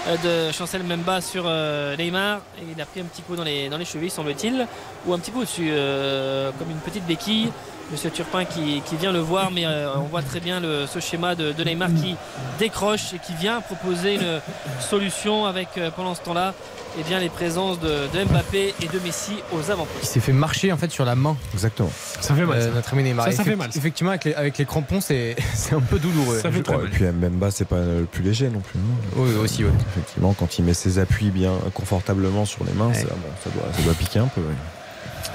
euh, 0.07 0.47
de 0.49 0.51
Chancel 0.51 0.83
Memba 0.83 1.21
sur 1.21 1.43
Neymar. 1.43 2.39
Et 2.59 2.65
il 2.75 2.81
a 2.81 2.85
pris 2.85 3.01
un 3.01 3.05
petit 3.05 3.21
coup 3.21 3.35
dans 3.35 3.43
les, 3.43 3.69
dans 3.69 3.77
les 3.77 3.85
chevilles, 3.85 4.09
semble-t-il, 4.09 4.67
ou 5.05 5.13
un 5.13 5.19
petit 5.19 5.31
coup 5.31 5.39
au-dessus, 5.39 5.69
euh, 5.71 6.51
comme 6.57 6.69
une 6.69 6.77
petite 6.77 7.05
béquille. 7.05 7.51
Monsieur 7.91 8.11
Turpin 8.11 8.45
qui, 8.45 8.81
qui 8.85 8.97
vient 8.97 9.11
le 9.11 9.17
voir, 9.17 9.49
mais 9.49 9.65
on 9.65 10.03
voit 10.03 10.21
très 10.21 10.39
bien 10.39 10.61
ce 10.61 10.99
schéma 10.99 11.33
de, 11.33 11.63
Neymar 11.63 11.89
qui 11.99 12.15
décroche 12.59 13.15
et 13.15 13.17
qui 13.17 13.33
vient 13.33 13.61
proposer 13.61 14.13
une 14.13 14.41
solution 14.79 15.47
avec, 15.47 15.69
pendant 15.95 16.13
ce 16.13 16.21
temps-là, 16.21 16.53
eh 16.97 17.03
bien, 17.03 17.19
les 17.19 17.29
présences 17.29 17.79
de, 17.79 18.07
de 18.13 18.23
Mbappé 18.25 18.73
et 18.81 18.87
de 18.87 18.99
Messi 18.99 19.33
aux 19.51 19.69
avant-postes. 19.69 19.99
Il 20.03 20.07
s'est 20.07 20.19
fait 20.19 20.33
marcher 20.33 20.71
en 20.71 20.77
fait 20.77 20.89
sur 20.91 21.05
la 21.05 21.15
main. 21.15 21.35
Exactement. 21.53 21.91
Ça 22.21 22.33
fait 22.33 22.45
mal. 22.45 22.61
ça. 22.61 22.67
Euh, 22.69 22.73
notre 22.73 22.93
ami 22.93 23.03
Neymar. 23.03 23.25
Ça, 23.25 23.31
ça 23.33 23.43
fait 23.43 23.55
mal, 23.55 23.71
ça. 23.71 23.77
Effectivement, 23.79 24.09
avec 24.11 24.25
les, 24.25 24.33
avec 24.33 24.57
les 24.57 24.65
crampons, 24.65 25.01
c'est 25.01 25.35
c'est 25.53 25.75
un 25.75 25.81
peu 25.81 25.99
douloureux. 25.99 26.39
Ça 26.39 26.51
fait 26.51 26.61
très 26.63 26.75
Ouais, 26.75 26.83
mal. 26.83 26.91
et 26.91 26.95
puis 26.95 27.05
Mbemba, 27.05 27.51
c'est 27.51 27.67
pas 27.67 27.79
le 27.79 28.05
plus 28.05 28.23
léger 28.23 28.49
non 28.49 28.59
plus. 28.61 28.79
hein. 28.79 29.13
Oui, 29.15 29.35
aussi, 29.35 29.63
oui. 29.63 29.71
Effectivement, 29.91 30.33
quand 30.33 30.57
il 30.57 30.65
met 30.65 30.73
ses 30.73 30.99
appuis 30.99 31.29
bien 31.29 31.53
confortablement 31.73 32.45
sur 32.45 32.63
les 32.63 32.73
mains, 32.73 32.87
Ouais. 32.87 32.95
ça, 32.95 33.03
bon, 33.09 33.29
ça 33.43 33.49
doit, 33.51 33.63
ça 33.75 33.81
doit 33.83 33.93
piquer 33.93 34.19
un 34.19 34.27
peu. 34.27 34.41
ouais. 34.41 34.47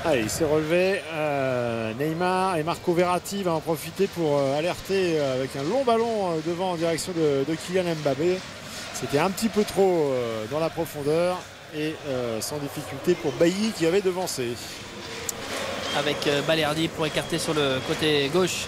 Allez, 0.06 0.20
il 0.22 0.30
s'est 0.30 0.44
relevé. 0.44 1.00
euh, 1.14 1.92
Neymar 1.98 2.56
et 2.56 2.62
Marco 2.62 2.92
Verratti 2.94 3.42
va 3.42 3.52
en 3.52 3.60
profiter 3.60 4.06
pour 4.06 4.38
euh, 4.38 4.58
alerter 4.58 5.18
euh, 5.18 5.36
avec 5.36 5.56
un 5.56 5.62
long 5.62 5.84
ballon 5.84 6.32
euh, 6.32 6.40
devant 6.46 6.72
en 6.72 6.76
direction 6.76 7.12
de, 7.16 7.44
de 7.50 7.54
Kylian 7.56 7.84
Mbappé. 8.02 8.38
C'était 9.04 9.18
un 9.18 9.30
petit 9.30 9.50
peu 9.50 9.64
trop 9.64 10.12
euh, 10.12 10.46
dans 10.50 10.58
la 10.58 10.70
profondeur 10.70 11.36
et 11.76 11.94
euh, 12.08 12.40
sans 12.40 12.56
difficulté 12.56 13.12
pour 13.14 13.32
Bailly 13.32 13.72
qui 13.76 13.84
avait 13.84 14.00
devancé. 14.00 14.54
avec 15.98 16.26
euh, 16.26 16.40
Balerdi 16.40 16.88
pour 16.88 17.04
écarter 17.04 17.38
sur 17.38 17.52
le 17.52 17.80
côté 17.86 18.30
gauche 18.32 18.64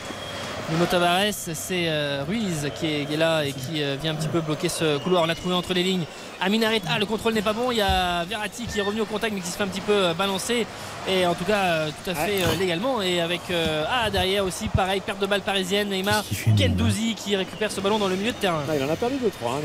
Nuno 0.70 0.84
Tavares, 0.84 1.32
c'est 1.32 2.20
Ruiz 2.28 2.70
qui 2.74 2.86
est, 2.86 3.16
là 3.16 3.46
et 3.46 3.52
qui 3.52 3.82
vient 4.02 4.12
un 4.12 4.16
petit 4.16 4.28
peu 4.28 4.40
bloquer 4.40 4.68
ce 4.68 4.98
couloir. 4.98 5.22
On 5.22 5.26
l'a 5.26 5.36
trouvé 5.36 5.54
entre 5.54 5.72
les 5.72 5.84
lignes. 5.84 6.04
Aminarit, 6.40 6.82
ah 6.88 6.98
le 6.98 7.06
contrôle 7.06 7.34
n'est 7.34 7.42
pas 7.42 7.52
bon. 7.52 7.70
Il 7.70 7.78
y 7.78 7.82
a 7.82 8.24
Verratti 8.24 8.66
qui 8.66 8.78
est 8.78 8.82
revenu 8.82 9.00
au 9.00 9.06
contact 9.06 9.34
mais 9.34 9.40
qui 9.40 9.48
se 9.48 9.56
fait 9.56 9.62
un 9.62 9.68
petit 9.68 9.80
peu 9.80 9.92
euh, 9.92 10.14
balancer. 10.14 10.66
Et 11.08 11.26
en 11.26 11.34
tout 11.34 11.44
cas, 11.44 11.86
tout 11.86 12.10
à 12.10 12.14
fait 12.14 12.42
légalement. 12.58 13.00
Et 13.00 13.20
avec 13.20 13.42
ah 13.88 14.10
derrière 14.10 14.44
aussi, 14.44 14.68
pareil, 14.68 15.00
perte 15.00 15.20
de 15.20 15.26
balle 15.26 15.42
parisienne. 15.42 15.88
Neymar, 15.88 16.24
Gendouzi 16.56 17.14
qui 17.14 17.36
récupère 17.36 17.70
ce 17.70 17.80
ballon 17.80 17.98
dans 17.98 18.08
le 18.08 18.16
milieu 18.16 18.32
de 18.32 18.36
terrain. 18.36 18.62
Ah, 18.68 18.76
il 18.76 18.82
en 18.82 18.90
a 18.90 18.96
perdu 18.96 19.16
2-3. 19.16 19.20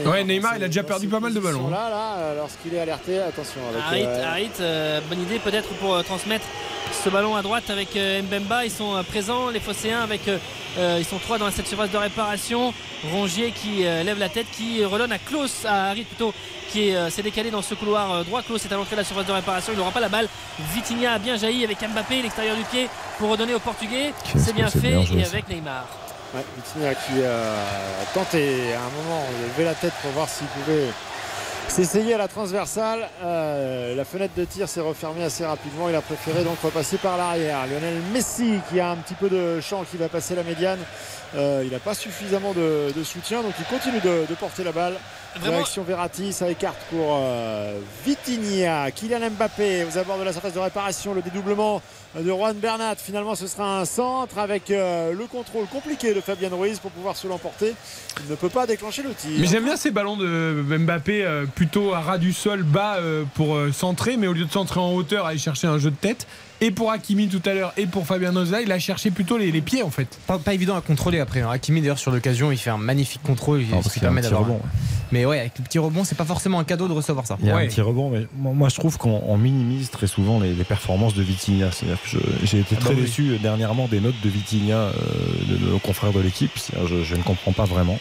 Hein, 0.06 0.10
ouais, 0.10 0.24
Neymar, 0.24 0.58
il 0.58 0.64
a 0.64 0.68
déjà 0.68 0.84
perdu 0.84 1.08
pas 1.08 1.20
mal 1.20 1.34
de 1.34 1.40
ballons. 1.40 1.70
Là, 1.70 1.90
là, 1.90 2.36
lorsqu'il 2.38 2.74
est 2.76 2.80
alerté, 2.80 3.20
attention. 3.20 3.62
Avec, 3.90 4.06
Harit, 4.06 4.52
bonne 5.10 5.22
idée 5.22 5.40
peut-être 5.40 5.70
pour 5.80 6.04
transmettre 6.04 6.46
ce 7.04 7.10
ballon 7.10 7.36
à 7.36 7.42
droite 7.42 7.70
avec 7.70 7.96
Mbemba. 7.96 8.66
Ils 8.66 8.72
sont 8.72 9.04
présents, 9.10 9.50
les 9.50 9.60
Phocéens, 9.60 10.02
avec 10.02 10.22
euh, 10.78 10.98
ils 11.00 11.06
sont 11.06 11.18
trois 11.18 11.38
dans 11.38 11.52
cette 11.52 11.68
surface 11.68 11.92
de 11.92 11.98
réparation. 11.98 12.74
Rongier 13.12 13.52
qui 13.52 13.86
euh, 13.86 14.04
lève 14.04 14.20
la 14.20 14.30
tête, 14.30 14.46
qui 14.52 14.86
redonne 14.86 15.12
à 15.12 15.18
Klaus, 15.18 15.66
à 15.66 15.90
Harit 15.90 16.04
plutôt, 16.04 16.34
qui 16.70 16.95
euh, 16.95 17.09
s'est 17.09 17.22
décalé 17.22 17.51
dans 17.51 17.62
ce 17.62 17.76
couloir 17.76 18.24
droit. 18.26 18.41
Klaus 18.41 18.66
est 18.66 18.74
à 18.74 18.76
l'entrée 18.76 18.95
de 18.95 19.01
la 19.01 19.05
surface 19.05 19.26
de 19.26 19.32
réparation. 19.32 19.74
Il 19.74 19.80
n'aura 19.80 19.91
pas 19.91 19.99
la 19.99 20.09
balle. 20.09 20.28
Vitinha 20.74 21.14
a 21.14 21.20
bien 21.20 21.38
jailli 21.38 21.64
avec 21.64 21.78
Mbappé, 21.82 22.22
l'extérieur 22.22 22.55
du 22.55 22.64
pied, 22.64 22.89
pour 23.18 23.30
redonner 23.30 23.53
au 23.53 23.59
Portugais. 23.59 24.14
C'est 24.36 24.53
bien 24.53 24.70
fait 24.70 24.93
et 24.93 25.26
avec 25.26 25.49
Neymar. 25.49 25.86
Ouais, 26.34 26.45
Vitinha 26.55 26.95
qui 26.95 27.24
a 27.24 28.05
tenté 28.14 28.74
à 28.74 28.80
un 28.80 29.03
moment 29.03 29.26
de 29.39 29.47
lever 29.47 29.66
la 29.66 29.76
tête 29.76 29.93
pour 30.01 30.12
voir 30.12 30.30
s'il 30.30 30.47
pouvait 30.47 30.88
s'essayer 31.72 32.14
à 32.14 32.18
la 32.18 32.28
transversale. 32.28 33.08
la 33.24 34.06
fenêtre 34.06 34.34
de 34.36 34.46
tir 34.46 34.68
s'est 34.68 34.82
refermée 34.82 35.24
assez 35.24 35.46
rapidement. 35.46 35.90
Il 35.90 35.96
a 35.96 36.02
préféré 36.02 36.44
donc 36.44 36.60
repasser 36.62 36.98
par 36.98 37.18
l'arrière. 37.18 37.66
Lionel 37.68 38.02
Messi 38.14 38.60
qui 38.70 38.80
a 38.80 38.92
un 38.92 38.98
petit 38.98 39.14
peu 39.14 39.30
de 39.30 39.62
champ 39.62 39.84
qui 39.90 39.98
va 39.98 40.10
passer 40.10 40.36
la 40.36 40.44
médiane. 40.44 40.80
Euh, 41.36 41.64
il 41.64 41.72
n'a 41.72 41.80
pas 41.80 41.94
suffisamment 41.94 42.54
de, 42.54 42.92
soutien, 43.04 43.42
donc 43.42 43.54
il 43.58 43.66
continue 43.66 44.02
de, 44.02 44.34
porter 44.36 44.64
la 44.64 44.74
balle. 44.74 44.96
Direction 45.42 45.84
Verratti, 45.84 46.34
ça 46.34 46.50
écarte 46.50 46.78
pour 46.90 47.18
euh, 47.18 47.80
Vitinha. 48.06 48.92
Kylian 48.92 49.30
Mbappé 49.32 49.86
aux 49.86 49.98
abords 49.98 50.18
de 50.18 50.24
la 50.24 50.34
surface 50.34 50.54
de 50.54 50.60
réparation. 50.60 51.14
Le 51.14 51.22
dédoublement 51.22 51.82
de 52.16 52.30
Juan 52.30 52.55
Bernat. 52.57 52.95
Finalement, 52.95 53.36
ce 53.36 53.47
sera 53.47 53.80
un 53.80 53.86
centre 53.86 54.38
avec 54.38 54.70
euh, 54.70 55.14
le 55.14 55.26
contrôle 55.26 55.66
compliqué 55.68 56.14
de 56.14 56.22
Fabien 56.22 56.49
Ruiz 56.51 56.80
pour 56.80 56.91
pouvoir 56.91 57.16
se 57.16 57.28
l'emporter. 57.28 57.74
Il 58.24 58.32
ne 58.32 58.36
peut 58.36 58.49
pas 58.49 58.68
déclencher 58.68 59.03
le 59.03 59.14
tir. 59.14 59.32
Mais 59.39 59.47
j'aime 59.47 59.64
bien 59.64 59.78
ces 59.78 59.91
ballons 59.91 60.18
de 60.18 60.64
Mbappé 60.78 61.45
plutôt 61.55 61.93
à 61.93 62.01
ras 62.01 62.18
du 62.18 62.34
sol, 62.34 62.64
bas 62.64 62.97
pour 63.36 63.57
centrer, 63.74 64.18
mais 64.18 64.28
au 64.28 64.34
lieu 64.34 64.45
de 64.45 64.51
centrer 64.51 64.80
en 64.80 64.93
hauteur, 64.93 65.26
aller 65.26 65.39
chercher 65.39 65.68
un 65.68 65.78
jeu 65.78 65.91
de 65.91 65.95
tête 65.95 66.28
et 66.62 66.70
pour 66.70 66.91
Hakimi 66.91 67.28
tout 67.28 67.41
à 67.45 67.53
l'heure 67.53 67.74
et 67.76 67.88
pour 67.88 68.05
Fabien 68.05 68.32
Noza, 68.32 68.62
il 68.62 68.72
a 68.72 68.78
cherché 68.78 69.09
plutôt 69.09 69.38
les, 69.38 69.51
pieds 69.62 69.82
en 69.82 69.89
fait. 69.89 70.20
Pas, 70.28 70.53
évident 70.53 70.76
à 70.78 70.82
contrôler 70.82 71.20
après. 71.20 71.41
Hein. 71.41 71.49
Hakimi 71.51 71.82
d'ailleurs 71.82 71.99
sur 71.99 72.12
l'occasion, 72.12 72.51
il 72.51 72.57
fait 72.57 72.70
un 72.70 72.78
magnifique 72.78 73.24
contrôle, 73.24 73.62
il, 73.62 73.89
qui 73.91 73.99
permet 73.99 74.22
d'avoir. 74.22 74.47
Mais 75.12 75.26
ouais, 75.26 75.39
avec 75.39 75.57
le 75.57 75.64
petit 75.64 75.80
rebond, 75.80 76.03
c'est 76.03 76.16
pas 76.16 76.24
forcément 76.24 76.59
un 76.59 76.64
cadeau 76.64 76.88
de 76.88 76.93
recevoir 76.93 77.26
ça. 77.26 77.38
Il 77.41 77.47
y 77.47 77.49
a 77.49 77.57
un 77.57 77.68
petit 77.68 77.82
rebond, 77.82 78.12
mais 78.12 78.28
moi 78.38 78.70
je 78.70 78.76
trouve 78.76 78.97
qu'on 78.97 79.38
minimise 79.38 79.89
très 79.89 80.07
souvent 80.07 80.39
les, 80.39 80.53
performances 80.64 81.16
de 81.16 81.24
Vitinha. 81.24 81.72
C'est-à-dire 81.72 81.97
que 82.03 82.18
j'ai 82.43 82.59
été 82.59 82.76
ah 82.78 82.82
très 82.82 82.93
bah 82.93 83.01
déçu 83.01 83.32
euh, 83.32 83.38
dernièrement 83.39 83.88
des 83.88 83.99
notes 83.99 84.16
de 84.24 84.30
Vitinha 84.30 84.76
euh, 84.76 84.91
de, 85.49 85.72
nos 85.72 85.80
confrères 85.80 86.14
de 86.14 86.20
l'équipe. 86.20 86.51
Je, 86.88 87.03
je 87.03 87.16
ne 87.16 87.24
comprends 87.24 87.51
pas 87.51 87.66
vraiment. 87.66 87.99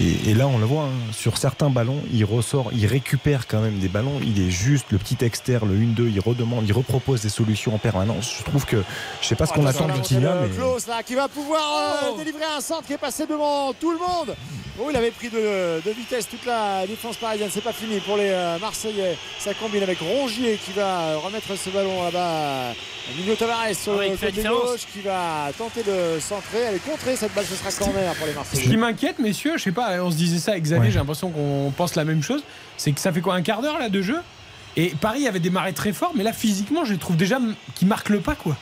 Et, 0.00 0.34
là, 0.34 0.46
on 0.46 0.58
le 0.58 0.66
voit, 0.66 0.84
hein, 0.84 1.12
sur 1.12 1.38
certains 1.38 1.70
ballons, 1.70 2.00
il 2.12 2.24
ressort, 2.24 2.70
il 2.72 2.86
récupère 2.86 3.46
quand 3.46 3.60
même 3.60 3.78
des 3.78 3.88
ballons. 3.88 4.20
Il 4.22 4.40
est 4.40 4.50
juste 4.50 4.86
le 4.90 4.98
petit 4.98 5.24
externe, 5.24 5.68
le 5.68 5.76
1-2, 5.76 6.10
il 6.12 6.20
redemande, 6.20 6.64
il 6.66 6.72
repropose 6.72 7.22
des 7.22 7.28
solutions 7.28 7.74
en 7.74 7.78
permanence. 7.78 8.36
Je 8.38 8.44
trouve 8.44 8.64
que, 8.64 8.82
je 9.20 9.26
sais 9.26 9.34
pas 9.34 9.46
ce 9.46 9.52
qu'on 9.52 9.66
attend 9.66 9.88
de 9.88 9.92
Vitinha, 9.92 10.36
mais. 10.42 10.48
Klaus, 10.50 10.86
là, 10.86 11.02
qui 11.02 11.14
va 11.14 11.28
pouvoir 11.28 11.62
euh, 12.04 12.18
délivrer 12.18 12.44
un 12.56 12.60
centre 12.60 12.86
qui 12.86 12.92
est 12.92 12.98
passé 12.98 13.26
devant 13.26 13.72
tout 13.72 13.90
le 13.90 13.98
monde. 13.98 14.36
Oh, 14.80 14.86
il 14.90 14.96
avait 14.96 15.10
pris 15.10 15.28
de, 15.28 15.80
vitesse 15.90 16.28
toute 16.28 16.46
la 16.46 16.86
défense 16.86 17.16
parisienne. 17.16 17.50
C'est 17.52 17.64
pas 17.64 17.72
fini 17.72 17.98
pour 17.98 18.16
les 18.16 18.28
euh, 18.28 18.58
Marseillais. 18.60 19.16
Ça 19.40 19.52
combine 19.54 19.82
avec 19.82 19.98
Rongier 19.98 20.56
qui 20.64 20.70
va 20.72 21.16
remettre 21.16 21.56
ce 21.56 21.70
ballon 21.70 22.04
là-bas. 22.04 22.74
Emilio 23.10 23.34
Tavares 23.34 23.74
sur 23.74 23.98
le 23.98 24.10
côté 24.10 24.42
gauche 24.42 24.86
qui 24.92 25.00
va 25.00 25.50
tenter 25.56 25.82
de 25.82 26.20
centrer. 26.20 26.58
Elle 26.68 26.74
est 26.76 26.84
contrée 26.90 27.16
cette 27.16 27.34
balle, 27.34 27.46
ce 27.46 27.56
sera 27.56 27.72
corner 27.72 28.14
pour 28.14 28.26
les 28.26 28.34
Marseillais. 28.34 28.62
Ce 28.62 28.68
qui 28.68 28.76
m'inquiète, 28.76 29.18
messieurs, 29.18 29.56
je 29.56 29.64
sais 29.64 29.72
pas, 29.72 29.77
on 29.78 30.10
se 30.10 30.16
disait 30.16 30.38
ça 30.38 30.52
avec 30.52 30.64
Xavier, 30.64 30.90
j'ai 30.90 30.98
l'impression 30.98 31.30
qu'on 31.30 31.72
pense 31.76 31.94
la 31.94 32.04
même 32.04 32.22
chose. 32.22 32.42
C'est 32.76 32.92
que 32.92 33.00
ça 33.00 33.12
fait 33.12 33.20
quoi 33.20 33.34
un 33.34 33.42
quart 33.42 33.62
d'heure 33.62 33.78
là 33.78 33.88
de 33.88 34.02
jeu? 34.02 34.18
Et 34.76 34.92
Paris 35.00 35.26
avait 35.26 35.40
démarré 35.40 35.72
très 35.72 35.92
fort, 35.92 36.12
mais 36.14 36.22
là 36.22 36.32
physiquement, 36.32 36.84
je 36.84 36.94
trouve 36.94 37.16
déjà 37.16 37.38
qu'il 37.74 37.88
marque 37.88 38.10
le 38.10 38.20
pas 38.20 38.34
quoi. 38.34 38.56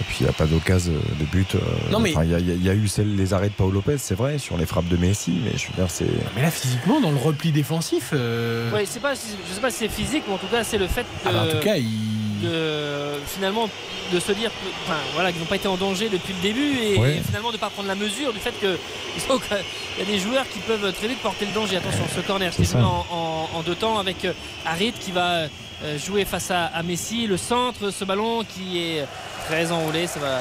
Et 0.00 0.04
puis 0.04 0.16
il 0.20 0.22
n'y 0.24 0.28
a 0.28 0.32
pas 0.32 0.46
d'occasion 0.46 0.92
de 0.92 1.24
but. 1.24 1.54
Euh, 1.54 1.58
non, 1.92 2.00
mais... 2.00 2.14
Il 2.24 2.64
y, 2.64 2.68
a 2.68 2.74
eu 2.74 2.88
les 2.98 3.32
arrêts 3.32 3.48
de 3.48 3.54
Paul 3.54 3.72
Lopez, 3.72 3.98
c'est 3.98 4.16
vrai, 4.16 4.38
sur 4.38 4.56
les 4.56 4.66
frappes 4.66 4.88
de 4.88 4.96
Messi, 4.96 5.40
mais 5.44 5.56
je 5.56 5.68
veux 5.68 5.74
dire, 5.74 5.88
c'est. 5.88 6.08
Mais 6.34 6.42
là, 6.42 6.50
physiquement, 6.50 7.00
dans 7.00 7.12
le 7.12 7.16
repli 7.16 7.52
défensif. 7.52 8.10
Euh... 8.12 8.72
Ouais, 8.72 8.86
c'est 8.86 8.98
pas, 8.98 9.14
je 9.14 9.54
sais 9.54 9.60
pas 9.60 9.70
si 9.70 9.78
c'est 9.78 9.88
physique, 9.88 10.24
mais 10.26 10.34
en 10.34 10.38
tout 10.38 10.48
cas, 10.48 10.64
c'est 10.64 10.78
le 10.78 10.88
fait 10.88 11.06
ah 11.24 11.30
bah, 11.32 11.44
en 11.44 11.46
tout 11.46 11.64
cas, 11.64 11.76
il 11.76 12.23
de 12.44 13.18
finalement 13.26 13.68
de 14.12 14.20
se 14.20 14.32
dire 14.32 14.50
enfin, 14.84 14.98
voilà, 15.14 15.32
qu'ils 15.32 15.40
n'ont 15.40 15.46
pas 15.46 15.56
été 15.56 15.68
en 15.68 15.76
danger 15.76 16.08
depuis 16.08 16.34
le 16.34 16.40
début 16.40 16.78
et, 16.78 17.20
finalement 17.24 17.50
de 17.50 17.56
ne 17.56 17.60
pas 17.60 17.70
prendre 17.70 17.88
la 17.88 17.94
mesure 17.94 18.32
du 18.32 18.38
fait 18.38 18.52
qu'il 18.58 18.68
y 19.98 20.02
a 20.02 20.04
des 20.04 20.18
joueurs 20.18 20.48
qui 20.48 20.58
peuvent 20.60 20.92
très 20.92 21.08
vite 21.08 21.18
porter 21.20 21.46
le 21.46 21.52
danger. 21.52 21.76
Attention, 21.76 22.04
ce 22.14 22.20
corner 22.20 22.50
qui 22.54 22.62
est 22.62 22.74
en, 22.76 23.06
en, 23.54 23.62
deux 23.62 23.74
temps 23.74 23.98
avec 23.98 24.24
euh, 24.24 24.32
Harit 24.66 24.92
qui 24.92 25.12
va 25.12 25.48
euh, 25.82 25.98
jouer 25.98 26.24
face 26.24 26.50
à, 26.50 26.82
Messi. 26.82 27.26
Le 27.26 27.36
centre, 27.36 27.90
ce 27.90 28.04
ballon 28.04 28.44
qui 28.44 28.78
est 28.78 29.04
très 29.48 29.72
enroulé, 29.72 30.06
ça 30.06 30.20
va 30.20 30.40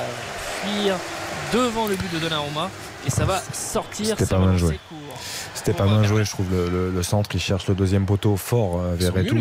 fuir 0.61 0.95
devant 1.53 1.87
le 1.87 1.95
but 1.95 2.11
de 2.13 2.19
Donnarumma 2.19 2.69
et 3.05 3.09
ça 3.09 3.25
va 3.25 3.41
sortir. 3.53 4.15
C'était 4.17 4.25
pas 4.25 4.39
mal 4.39 4.57
joué. 4.57 4.79
C'était 5.53 5.73
pas 5.73 5.85
mal 5.85 6.05
joué, 6.05 6.23
je 6.25 6.31
trouve. 6.31 6.47
Le, 6.51 7.03
centre 7.03 7.29
qui 7.29 7.39
cherche 7.39 7.67
le 7.67 7.75
deuxième 7.75 8.05
poteau 8.05 8.37
fort 8.37 8.79
euh, 8.79 8.95
vers 8.95 9.17
et 9.17 9.25
tout. 9.25 9.37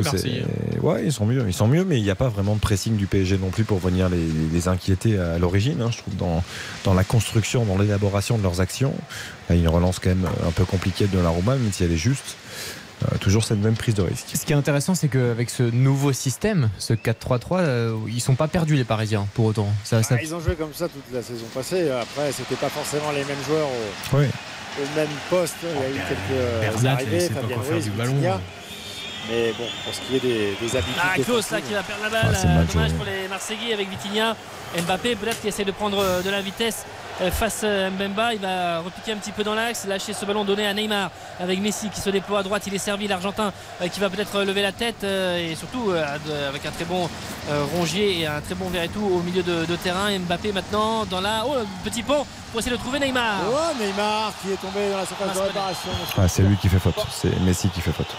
Ouais, 0.80 1.04
ils 1.04 1.12
sont 1.12 1.26
mieux. 1.26 1.44
Ils 1.46 1.54
sont 1.54 1.68
mieux, 1.68 1.84
mais 1.84 1.98
il 1.98 2.02
n'y 2.02 2.10
a 2.10 2.14
pas 2.14 2.28
vraiment 2.28 2.54
de 2.54 2.60
pressing 2.60 2.96
du 2.96 3.06
PSG 3.06 3.38
non 3.38 3.50
plus 3.50 3.64
pour 3.64 3.78
venir 3.78 4.08
les, 4.08 4.68
inquiéter 4.68 5.18
à 5.18 5.38
l'origine. 5.38 5.80
Hein, 5.80 5.90
je 5.90 5.98
trouve 5.98 6.16
dans, 6.16 6.42
dans 6.84 6.94
la 6.94 7.04
construction, 7.04 7.64
dans 7.64 7.78
l'élaboration 7.78 8.38
de 8.38 8.42
leurs 8.42 8.60
actions. 8.60 8.94
il 9.50 9.56
y 9.56 9.58
a 9.58 9.62
une 9.62 9.68
relance 9.68 9.98
quand 9.98 10.10
même 10.10 10.28
un 10.46 10.50
peu 10.50 10.64
compliquée 10.64 11.06
de 11.06 11.18
la 11.18 11.28
Roma, 11.28 11.56
même 11.56 11.72
si 11.72 11.84
elle 11.84 11.92
est 11.92 11.96
juste. 11.96 12.36
Euh, 13.02 13.18
toujours 13.18 13.44
cette 13.44 13.58
même 13.58 13.74
prise 13.74 13.94
de 13.94 14.02
risque. 14.02 14.26
Ce 14.34 14.44
qui 14.44 14.52
est 14.52 14.56
intéressant, 14.56 14.94
c'est 14.94 15.08
qu'avec 15.08 15.50
ce 15.50 15.62
nouveau 15.62 16.12
système, 16.12 16.70
ce 16.78 16.92
4-3-3, 16.94 17.60
euh, 17.60 17.96
ils 18.08 18.20
sont 18.20 18.34
pas 18.34 18.48
perdus 18.48 18.76
les 18.76 18.84
Parisiens 18.84 19.26
pour 19.34 19.46
autant. 19.46 19.68
Ça, 19.84 20.00
ah, 20.10 20.16
Ils 20.22 20.34
ont 20.34 20.40
joué 20.40 20.54
comme 20.54 20.74
ça 20.74 20.88
toute 20.88 21.04
la 21.12 21.22
saison 21.22 21.46
passée. 21.54 21.90
Après, 21.90 22.32
c'était 22.32 22.56
pas 22.56 22.68
forcément 22.68 23.10
les 23.12 23.24
mêmes 23.24 23.42
joueurs 23.46 23.68
au, 24.12 24.16
même 24.96 25.08
poste. 25.30 25.56
Il 25.62 25.68
y 25.68 25.84
a 25.84 25.90
eu 25.90 26.00
quelques 26.08 26.86
arrivées, 26.86 27.28
Fabien 27.28 27.56
Ruiz, 27.58 27.90
mais 29.30 29.52
bon, 29.56 29.64
pour 29.84 29.94
ce 29.94 30.00
qui 30.00 30.16
est 30.16 30.20
des, 30.20 30.56
des 30.60 30.76
habitudes. 30.76 31.00
Ah, 31.00 31.14
Klaus 31.22 31.50
là 31.50 31.60
qui 31.60 31.72
va 31.72 31.82
perdre 31.82 32.02
la 32.02 32.10
balle. 32.10 32.36
Ah, 32.36 32.64
dommage 32.72 32.92
pour 32.94 33.04
les 33.04 33.28
Marseillais 33.28 33.72
avec 33.72 33.88
Vitinha. 33.88 34.36
Mbappé 34.84 35.16
peut-être 35.16 35.40
qui 35.40 35.48
essaie 35.48 35.64
de 35.64 35.70
prendre 35.70 35.98
euh, 35.98 36.22
de 36.22 36.30
la 36.30 36.40
vitesse 36.40 36.84
face 37.30 37.64
à 37.64 37.66
euh, 37.66 37.90
Mbemba. 37.90 38.34
Il 38.34 38.40
va 38.40 38.80
repiquer 38.80 39.12
un 39.12 39.16
petit 39.16 39.32
peu 39.32 39.44
dans 39.44 39.54
l'axe, 39.54 39.86
lâcher 39.86 40.12
ce 40.12 40.24
ballon 40.24 40.44
donné 40.44 40.66
à 40.66 40.74
Neymar 40.74 41.10
avec 41.40 41.60
Messi 41.60 41.88
qui 41.90 42.00
se 42.00 42.10
déploie 42.10 42.40
à 42.40 42.42
droite. 42.42 42.62
Il 42.66 42.74
est 42.74 42.78
servi 42.78 43.08
l'Argentin 43.08 43.52
qui 43.92 44.00
va 44.00 44.10
peut-être 44.10 44.42
lever 44.42 44.62
la 44.62 44.72
tête 44.72 45.04
et 45.04 45.54
surtout 45.56 45.90
avec 45.90 46.66
un 46.66 46.70
très 46.70 46.84
bon 46.84 47.08
Rongier 47.74 48.20
et 48.20 48.26
un 48.26 48.40
très 48.40 48.54
bon 48.54 48.68
Verretou 48.68 49.04
au 49.04 49.20
milieu 49.20 49.42
de, 49.42 49.76
terrain. 49.76 50.16
Mbappé 50.18 50.52
maintenant 50.52 51.04
dans 51.04 51.20
la. 51.20 51.44
Oh, 51.46 51.54
petit 51.84 52.02
pont 52.02 52.24
pour 52.50 52.60
essayer 52.60 52.76
de 52.76 52.80
trouver 52.80 53.00
Neymar. 53.00 53.40
Oh, 53.50 53.82
Neymar 53.82 54.32
qui 54.40 54.52
est 54.52 54.56
tombé 54.56 54.90
dans 54.90 54.98
la 54.98 55.06
surface 55.06 55.34
de 55.34 55.40
réparation. 55.40 55.90
Ah, 56.16 56.28
c'est 56.28 56.42
lui 56.42 56.56
qui 56.56 56.68
fait 56.68 56.78
faute. 56.78 56.94
C'est 57.10 57.38
Messi 57.40 57.68
qui 57.68 57.80
fait 57.80 57.92
faute. 57.92 58.14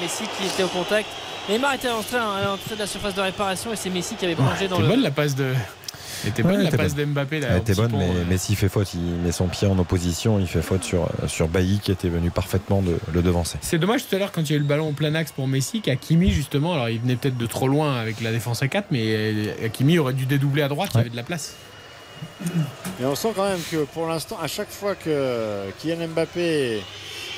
Messi 0.00 0.24
qui 0.38 0.46
était 0.46 0.62
au 0.62 0.68
contact. 0.68 1.08
Neymar 1.48 1.74
était 1.74 1.90
en 1.90 2.02
train 2.02 2.36
à 2.36 2.44
l'entrée 2.44 2.74
de 2.74 2.80
la 2.80 2.86
surface 2.86 3.14
de 3.14 3.20
réparation 3.20 3.72
et 3.72 3.76
c'est 3.76 3.90
Messi 3.90 4.14
qui 4.14 4.24
avait 4.24 4.34
plongé 4.34 4.68
dans 4.68 4.78
le. 4.78 4.86
bonne 4.86 5.02
la 5.02 5.10
passe 5.10 5.34
de. 5.34 5.54
Était 6.28 6.42
bonne 6.42 6.62
la 6.62 6.70
passe 6.70 6.94
d'Mbappé 6.94 7.40
là. 7.40 7.48
Elle 7.52 7.58
était 7.58 7.74
bonne, 7.74 7.92
mais 7.96 8.08
euh. 8.08 8.24
Messi 8.28 8.54
fait 8.54 8.68
faute. 8.68 8.92
Il 8.94 9.00
met 9.00 9.32
son 9.32 9.48
pied 9.48 9.66
en 9.66 9.78
opposition. 9.78 10.38
Il 10.38 10.46
fait 10.46 10.62
faute 10.62 10.84
sur, 10.84 11.08
sur 11.26 11.48
Bailly 11.48 11.80
qui 11.80 11.90
était 11.90 12.08
venu 12.08 12.30
parfaitement 12.30 12.82
de 12.82 12.98
le 13.12 13.22
devancer. 13.22 13.58
C'est 13.60 13.78
dommage 13.78 14.06
tout 14.06 14.14
à 14.14 14.18
l'heure 14.18 14.32
quand 14.32 14.42
il 14.42 14.50
y 14.50 14.52
a 14.52 14.56
eu 14.56 14.60
le 14.60 14.66
ballon 14.66 14.88
au 14.88 14.92
plein 14.92 15.14
axe 15.14 15.32
pour 15.32 15.48
Messi 15.48 15.80
qu'Akimi 15.80 16.30
justement. 16.30 16.74
Alors 16.74 16.88
il 16.88 17.00
venait 17.00 17.16
peut-être 17.16 17.36
de 17.36 17.46
trop 17.46 17.68
loin 17.68 17.98
avec 17.98 18.20
la 18.20 18.32
défense 18.32 18.62
à 18.62 18.68
4, 18.68 18.88
mais 18.90 19.54
Hakimi 19.64 19.98
aurait 19.98 20.14
dû 20.14 20.26
dédoubler 20.26 20.62
à 20.62 20.68
droite. 20.68 20.90
Il 20.94 20.98
y 20.98 21.00
avait 21.00 21.10
de 21.10 21.16
la 21.16 21.22
place. 21.22 21.54
Et 23.00 23.04
on 23.04 23.14
sent 23.14 23.32
quand 23.34 23.48
même 23.48 23.60
que 23.70 23.84
pour 23.84 24.06
l'instant, 24.06 24.38
à 24.42 24.46
chaque 24.46 24.70
fois 24.70 24.94
que 24.94 25.70
Kylian 25.78 26.08
Mbappé 26.08 26.82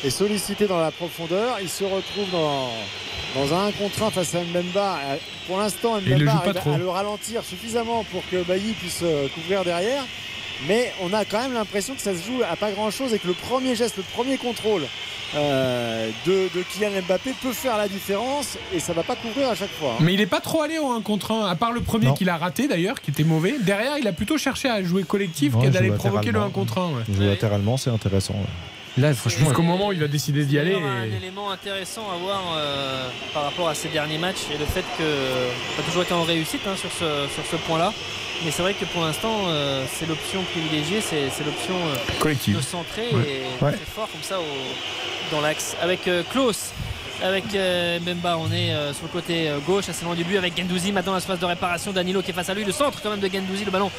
est 0.05 0.11
sollicité 0.11 0.67
dans 0.67 0.81
la 0.81 0.91
profondeur, 0.91 1.59
il 1.61 1.69
se 1.69 1.85
retrouve 1.85 2.31
dans, 2.31 2.71
dans 3.35 3.55
un 3.55 3.71
contre 3.73 4.11
face 4.13 4.35
à 4.35 4.41
Mbemba. 4.41 4.99
Pour 5.47 5.59
l'instant, 5.59 6.01
Mbemba 6.01 6.33
arrive 6.33 6.75
à 6.75 6.79
le 6.79 6.89
ralentir 6.89 7.45
suffisamment 7.45 8.05
pour 8.05 8.23
que 8.31 8.43
Bailly 8.43 8.73
puisse 8.73 9.01
euh, 9.03 9.29
couvrir 9.35 9.65
derrière. 9.65 10.03
Mais 10.69 10.93
on 11.03 11.13
a 11.13 11.25
quand 11.25 11.41
même 11.41 11.55
l'impression 11.55 11.95
que 11.95 12.01
ça 12.01 12.15
se 12.15 12.25
joue 12.25 12.41
à 12.49 12.57
pas 12.57 12.71
grand 12.71 12.91
chose 12.91 13.13
et 13.15 13.19
que 13.19 13.27
le 13.27 13.33
premier 13.33 13.75
geste, 13.75 13.97
le 13.97 14.05
premier 14.05 14.37
contrôle 14.37 14.83
euh, 15.35 16.11
de, 16.27 16.49
de, 16.55 16.63
Kylian 16.63 17.03
Mbappé 17.07 17.33
peut 17.43 17.53
faire 17.53 17.79
la 17.79 17.89
différence 17.89 18.59
et 18.73 18.79
ça 18.79 18.93
va 18.93 19.03
pas 19.03 19.17
couvrir 19.17 19.49
à 19.49 19.55
chaque 19.55 19.71
fois. 19.71 19.93
Hein. 19.93 20.03
Mais 20.03 20.15
il 20.15 20.19
n'est 20.19 20.27
pas 20.27 20.41
trop 20.41 20.63
allé 20.63 20.79
au 20.79 20.91
1 20.91 21.01
contre 21.01 21.33
1, 21.33 21.47
à 21.47 21.55
part 21.57 21.73
le 21.73 21.81
premier 21.81 22.13
qu'il 22.15 22.29
a 22.29 22.37
raté 22.37 22.69
d'ailleurs, 22.69 23.01
qui 23.01 23.11
était 23.11 23.25
mauvais. 23.25 23.55
Derrière, 23.61 23.99
il 23.99 24.07
a 24.07 24.13
plutôt 24.13 24.37
cherché 24.37 24.69
à 24.69 24.83
jouer 24.83 25.05
collectif 25.05 25.55
qu'à 25.59 25.71
d'aller 25.71 25.91
provoquer 25.91 26.33
le 26.33 26.41
1 26.41 26.51
contre 26.51 26.79
1. 26.79 26.87
Ouais. 26.89 27.03
Jouer 27.13 27.27
latéralement, 27.27 27.77
c'est 27.77 27.91
intéressant. 27.91 28.35
Là, 28.99 29.15
franchement, 29.15 29.47
jusqu'au 29.47 29.63
moment 29.63 29.89
où 29.89 29.93
il 29.93 30.03
a 30.03 30.09
décidé 30.09 30.45
d'y 30.45 30.59
aller. 30.59 30.75
un 30.75 31.05
élément 31.05 31.51
intéressant 31.51 32.03
à 32.13 32.17
voir 32.19 32.43
euh, 32.57 33.09
par 33.33 33.45
rapport 33.45 33.69
à 33.69 33.75
ces 33.75 33.89
derniers 33.89 34.19
matchs 34.19 34.51
et 34.55 34.59
le 34.59 34.67
fait 34.67 34.85
que 34.99 35.77
pas 35.77 35.83
toujours 35.83 36.03
été 36.03 36.13
en 36.13 36.25
réussite 36.25 36.61
hein, 36.67 36.77
sur 36.77 36.91
ce, 36.93 37.27
sur 37.33 37.45
ce 37.51 37.57
point-là. 37.67 37.93
Mais 38.45 38.51
c'est 38.51 38.63
vrai 38.63 38.75
que 38.75 38.85
pour 38.87 39.03
l'instant, 39.03 39.47
euh, 39.47 39.85
c'est 39.95 40.07
l'option 40.07 40.43
privilégiée, 40.43 41.01
c'est, 41.01 41.25
l'option 41.45 41.75
euh, 41.75 42.35
de 42.55 42.61
centrer 42.61 43.09
et 43.09 43.43
très 43.59 43.77
fort 43.95 44.11
comme 44.11 44.23
ça 44.23 44.41
au, 44.41 45.35
dans 45.35 45.41
l'axe. 45.41 45.75
Avec 45.81 46.09
Klaus 46.31 46.73
avec 47.23 47.45
euh, 47.55 47.99
Mbemba. 48.01 48.39
On 48.39 48.51
est 48.53 48.73
euh, 48.73 48.93
sur 48.93 49.05
le 49.05 49.13
côté 49.13 49.49
euh, 49.49 49.59
gauche, 49.59 49.89
assez 49.89 50.05
loin 50.05 50.15
du 50.15 50.25
but 50.25 50.37
avec 50.37 50.57
Gendouzi. 50.57 50.93
Maintenant, 50.93 51.15
l'espace 51.15 51.39
de 51.39 51.45
réparation. 51.45 51.93
Danilo 51.93 52.23
qui 52.23 52.31
est 52.31 52.35
face 52.35 52.49
à 52.49 52.55
lui. 52.55 52.65
Le 52.65 52.73
centre 52.73 53.01
quand 53.03 53.11
même 53.11 53.21
de 53.21 53.29
Gendouzi. 53.29 53.65
Le 53.65 53.71
ballon 53.71 53.91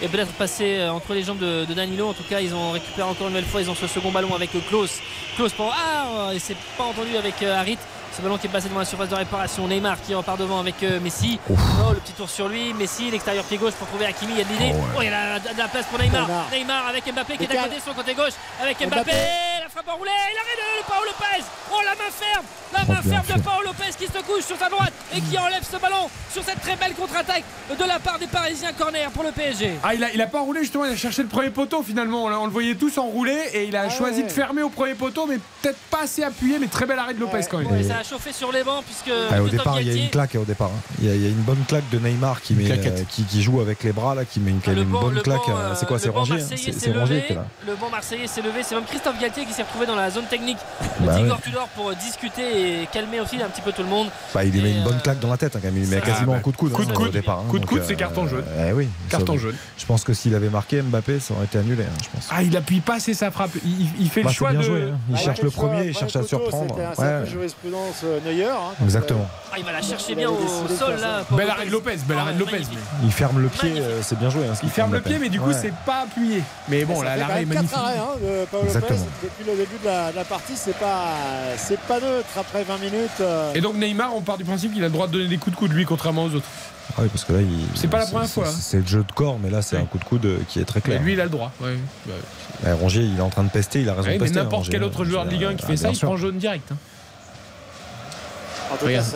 est 0.00 0.08
peut-être 0.08 0.32
passé 0.32 0.86
entre 0.88 1.14
les 1.14 1.22
jambes 1.22 1.38
de, 1.38 1.64
Danilo. 1.74 2.08
En 2.08 2.14
tout 2.14 2.24
cas, 2.24 2.40
ils 2.40 2.54
ont 2.54 2.72
récupéré 2.72 3.08
encore 3.08 3.28
une 3.28 3.34
nouvelle 3.34 3.48
fois. 3.48 3.60
Ils 3.60 3.70
ont 3.70 3.74
ce 3.74 3.86
second 3.86 4.10
ballon 4.10 4.34
avec 4.34 4.50
Klaus. 4.68 5.00
Klaus 5.36 5.52
pour. 5.52 5.74
Ah 5.76 6.32
Et 6.34 6.38
c'est 6.38 6.56
pas 6.76 6.84
entendu 6.84 7.16
avec 7.16 7.42
Harit. 7.42 7.78
Ce 8.16 8.20
ballon 8.20 8.36
qui 8.36 8.46
est 8.46 8.50
passé 8.50 8.68
devant 8.68 8.80
la 8.80 8.84
surface 8.84 9.08
de 9.08 9.14
réparation. 9.14 9.66
Neymar 9.66 10.00
qui 10.02 10.14
repart 10.14 10.38
devant 10.38 10.60
avec 10.60 10.82
Messi. 11.02 11.40
Oh, 11.48 11.92
le 11.92 12.00
petit 12.00 12.12
tour 12.12 12.28
sur 12.28 12.48
lui. 12.48 12.74
Messi, 12.74 13.10
l'extérieur 13.10 13.44
pied 13.44 13.56
gauche 13.56 13.72
pour 13.72 13.88
trouver 13.88 14.06
Hakimi. 14.06 14.32
Il 14.34 14.38
y 14.38 14.42
a 14.42 14.44
de 14.44 14.50
l'idée. 14.50 14.72
Oh, 14.96 15.00
il 15.00 15.06
y 15.06 15.08
a 15.08 15.38
de 15.38 15.58
la, 15.58 15.68
place 15.68 15.86
pour 15.86 15.98
Neymar. 15.98 16.28
Neymar. 16.52 16.86
avec 16.88 17.10
Mbappé 17.10 17.38
qui 17.38 17.44
est 17.44 17.56
à 17.56 17.62
côté, 17.64 17.76
son 17.84 17.94
côté 17.94 18.14
gauche. 18.14 18.34
Avec 18.60 18.78
Mbappé. 18.78 19.12
La 19.62 19.68
frappe 19.68 19.88
enroulée. 19.88 20.10
Il 20.32 20.38
arrête 20.38 20.82
de 20.82 20.86
Paolo 20.86 21.06
Lopez. 21.06 21.44
Oh, 21.72 21.80
la 21.84 21.92
main 21.92 22.10
ferme. 22.10 22.44
La 22.72 22.94
main 22.94 23.02
ferme 23.02 23.38
de 23.38 23.42
Paolo 23.42 23.66
Lopez 23.66 23.92
qui 23.98 24.06
se 24.06 24.22
couche 24.24 24.44
sur 24.44 24.58
sa 24.58 24.68
droite 24.68 24.92
et 25.14 25.20
qui 25.20 25.38
enlève 25.38 25.62
ce 25.62 25.76
ballon 25.78 26.08
sur 26.30 26.42
cette 26.42 26.60
très 26.60 26.76
belle 26.76 26.94
contre-attaque 26.94 27.44
de 27.78 27.84
la 27.84 27.98
part 27.98 28.18
des 28.18 28.26
Parisiens 28.26 28.72
corner 28.72 29.10
pour 29.10 29.22
le 29.22 29.30
PSG. 29.30 29.72
Ah, 29.82 29.94
il 29.94 30.04
a, 30.04 30.12
il 30.12 30.20
a 30.20 30.26
pas 30.26 30.40
enroulé 30.40 30.60
justement. 30.60 30.84
Il 30.84 30.92
a 30.92 30.96
cherché 30.96 31.22
le 31.22 31.28
premier 31.28 31.50
poteau 31.50 31.82
finalement. 31.82 32.24
On, 32.24 32.46
le 32.46 32.52
voyait 32.52 32.74
tous 32.74 32.98
enrouler 32.98 33.38
et 33.54 33.64
il 33.64 33.76
a 33.76 33.82
ah 33.82 33.88
choisi 33.88 34.22
de 34.22 34.28
fermer 34.28 34.62
au 34.62 34.68
premier 34.68 34.94
poteau, 34.94 35.26
mais 35.26 35.38
peut-être 35.62 35.78
pas 35.90 36.02
assez 36.02 36.22
appuyé. 36.22 36.58
Mais 36.58 36.66
très 36.66 36.86
belle 36.86 36.98
arrêt 36.98 37.14
de 37.14 37.20
Lopez 37.20 37.40
quand 37.50 37.58
même. 37.58 37.68
A 38.02 38.04
chauffé 38.04 38.32
sur 38.32 38.50
les 38.50 38.64
bancs 38.64 38.84
puisque 38.84 39.12
au 39.40 39.48
départ 39.48 39.80
il 39.80 39.88
y 39.88 39.90
a 39.90 40.02
une 40.02 40.10
claque 40.10 40.34
au 40.34 40.44
départ 40.44 40.70
hein. 40.74 40.94
il, 41.00 41.06
y 41.06 41.26
a, 41.26 41.28
une 41.28 41.42
bonne 41.42 41.62
claque 41.68 41.88
de 41.90 41.98
Neymar 41.98 42.42
qui, 42.42 42.54
met, 42.54 42.70
euh, 42.70 43.04
qui, 43.08 43.42
joue 43.42 43.60
avec 43.60 43.84
les 43.84 43.92
bras 43.92 44.14
là 44.14 44.24
qui 44.24 44.40
met 44.40 44.50
une, 44.50 44.60
une 44.76 44.84
bonne 44.84 45.22
claque 45.22 45.48
euh, 45.48 45.74
c'est 45.76 45.86
quoi 45.86 45.98
c'est 45.98 46.08
rangé 46.08 46.34
hein. 46.34 46.56
c'est 46.56 46.92
rangé 46.92 47.24
le 47.66 47.76
banc 47.76 47.90
marseillais 47.90 48.26
s'est 48.26 48.42
levé. 48.42 48.62
C'est 48.62 48.74
même 48.74 48.84
Christophe 48.84 49.20
Galtier 49.20 49.44
qui 49.44 49.52
s'est 49.52 49.62
retrouvé 49.62 49.86
dans 49.86 49.94
la 49.94 50.10
zone 50.10 50.24
technique. 50.24 50.58
De 51.00 51.06
bah 51.06 51.20
Igor 51.20 51.40
Tudor 51.40 51.68
pour 51.68 51.94
discuter 51.94 52.82
et 52.82 52.86
calmer 52.92 53.20
aussi 53.20 53.40
un 53.40 53.48
petit 53.48 53.60
peu 53.60 53.72
tout 53.72 53.82
le 53.82 53.88
monde. 53.88 54.08
Bah, 54.34 54.44
il 54.44 54.52
lui 54.52 54.60
met 54.60 54.72
une 54.72 54.82
bonne 54.82 55.00
claque 55.00 55.20
dans 55.20 55.30
la 55.30 55.36
tête 55.36 55.54
hein, 55.54 55.60
quand 55.62 55.70
même. 55.70 55.82
Il 55.82 55.88
met 55.88 56.00
quasiment 56.00 56.34
un 56.34 56.40
coup 56.40 56.52
de 56.52 56.56
coude 56.56 56.72
coup 56.72 56.84
de 56.84 56.92
coude. 56.92 57.08
au 57.08 57.10
départ 57.10 57.42
coup 57.48 57.58
de 57.58 57.66
coude 57.66 57.82
c'est 57.86 57.94
carton 57.94 58.26
jaune. 58.26 58.44
oui 58.74 58.88
carton 59.08 59.36
jaune. 59.36 59.54
Je 59.78 59.86
pense 59.86 60.04
que 60.04 60.12
s'il 60.12 60.34
avait 60.34 60.48
marqué 60.48 60.82
Mbappé 60.82 61.20
ça 61.20 61.34
aurait 61.34 61.44
été 61.44 61.58
annulé 61.58 61.84
je 62.02 62.08
pense. 62.08 62.28
Ah 62.30 62.42
il 62.42 62.56
appuie 62.56 62.80
pas 62.80 62.96
assez 62.96 63.14
sa 63.14 63.30
frappe. 63.30 63.50
Il 63.64 64.10
fait 64.10 64.20
le 64.20 64.26
bah, 64.26 64.32
choix 64.32 64.52
de 64.52 64.92
il 65.10 65.16
cherche 65.16 65.42
le 65.42 65.50
premier 65.50 65.86
il 65.86 65.96
cherche 65.96 66.16
à 66.16 66.22
surprendre. 66.22 66.76
jurisprudence 67.26 67.91
euh, 68.04 68.20
Neuer 68.24 68.52
exactement 68.82 69.28
ah, 69.54 69.58
il 69.58 69.64
va 69.66 69.72
la 69.72 69.82
chercher 69.82 70.14
bien 70.14 70.30
au 70.30 70.38
sol 70.78 70.96
là. 70.98 71.24
Belle 71.30 71.50
arrêt 71.50 71.66
de 71.66 71.70
Lopez, 71.70 71.96
belle 72.08 72.16
arrêt 72.16 72.32
de 72.32 72.38
Lopez. 72.38 72.62
Il 73.04 73.12
ferme 73.12 73.38
le 73.38 73.48
pied, 73.48 73.74
euh, 73.76 74.00
c'est 74.00 74.18
bien 74.18 74.30
joué. 74.30 74.46
Hein, 74.46 74.54
il 74.62 74.70
ferme 74.70 74.94
le 74.94 75.02
pied, 75.02 75.18
mais 75.18 75.28
du 75.28 75.38
coup, 75.38 75.52
c'est 75.52 75.74
pas 75.84 76.04
appuyé. 76.04 76.42
Mais 76.70 76.86
bon, 76.86 77.02
l'arrêt 77.02 77.42
est 77.42 77.44
magnifique. 77.44 77.76
Arrêts, 77.76 77.98
hein, 77.98 78.16
de 78.18 78.46
Paolo 78.46 78.72
Lopez. 78.72 78.94
Depuis 79.22 79.44
le 79.44 79.56
début 79.56 79.76
de 79.82 80.16
la, 80.16 80.24
partie, 80.24 80.56
c'est 80.56 80.76
pas, 80.78 81.12
c'est 81.58 81.78
pas 81.80 82.00
neutre 82.00 82.30
après 82.38 82.64
20 82.64 82.78
minutes. 82.78 83.10
Euh. 83.20 83.52
Et 83.54 83.60
donc 83.60 83.76
Neymar, 83.76 84.16
on 84.16 84.22
part 84.22 84.38
du 84.38 84.44
principe 84.44 84.72
qu'il 84.72 84.82
a 84.82 84.86
le 84.86 84.92
droit 84.92 85.06
de 85.06 85.12
donner 85.12 85.28
des 85.28 85.36
coups 85.36 85.54
de 85.54 85.60
coude 85.60 85.72
lui, 85.72 85.84
contrairement 85.84 86.24
aux 86.24 86.34
autres. 86.34 86.48
Ah 86.96 87.02
oui, 87.02 87.08
parce 87.08 87.24
que 87.24 87.34
là, 87.34 87.40
c'est 87.74 87.88
pas 87.88 87.98
la 87.98 88.06
première 88.06 88.28
fois. 88.28 88.48
Hein. 88.48 88.54
C'est 88.58 88.78
le 88.78 88.86
jeu 88.86 89.04
de 89.06 89.12
corps, 89.12 89.38
mais 89.38 89.50
là, 89.50 89.60
c'est 89.60 89.76
un 89.76 89.84
coup 89.84 89.98
de 89.98 90.04
coude 90.04 90.24
euh, 90.24 90.38
qui 90.48 90.60
est 90.60 90.64
très 90.64 90.80
clair. 90.80 91.02
lui, 91.02 91.12
il 91.12 91.20
a 91.20 91.24
le 91.24 91.30
droit. 91.30 91.52
Bah, 91.60 92.74
Rongier, 92.74 93.02
il 93.02 93.18
est 93.18 93.22
en 93.22 93.28
train 93.28 93.44
de 93.44 93.50
pester, 93.50 93.82
il 93.82 93.88
a 93.88 93.94
raison 93.94 94.10
de 94.10 94.18
pester. 94.18 94.38
N'importe 94.38 94.70
quel 94.70 94.82
autre 94.82 95.04
joueur 95.04 95.26
de 95.26 95.30
Ligue 95.30 95.44
1 95.44 95.54
qui 95.56 95.66
fait 95.66 95.76
ça, 95.76 95.90
il 95.90 95.98
prend 95.98 96.16
jaune 96.16 96.38
direct. 96.38 96.72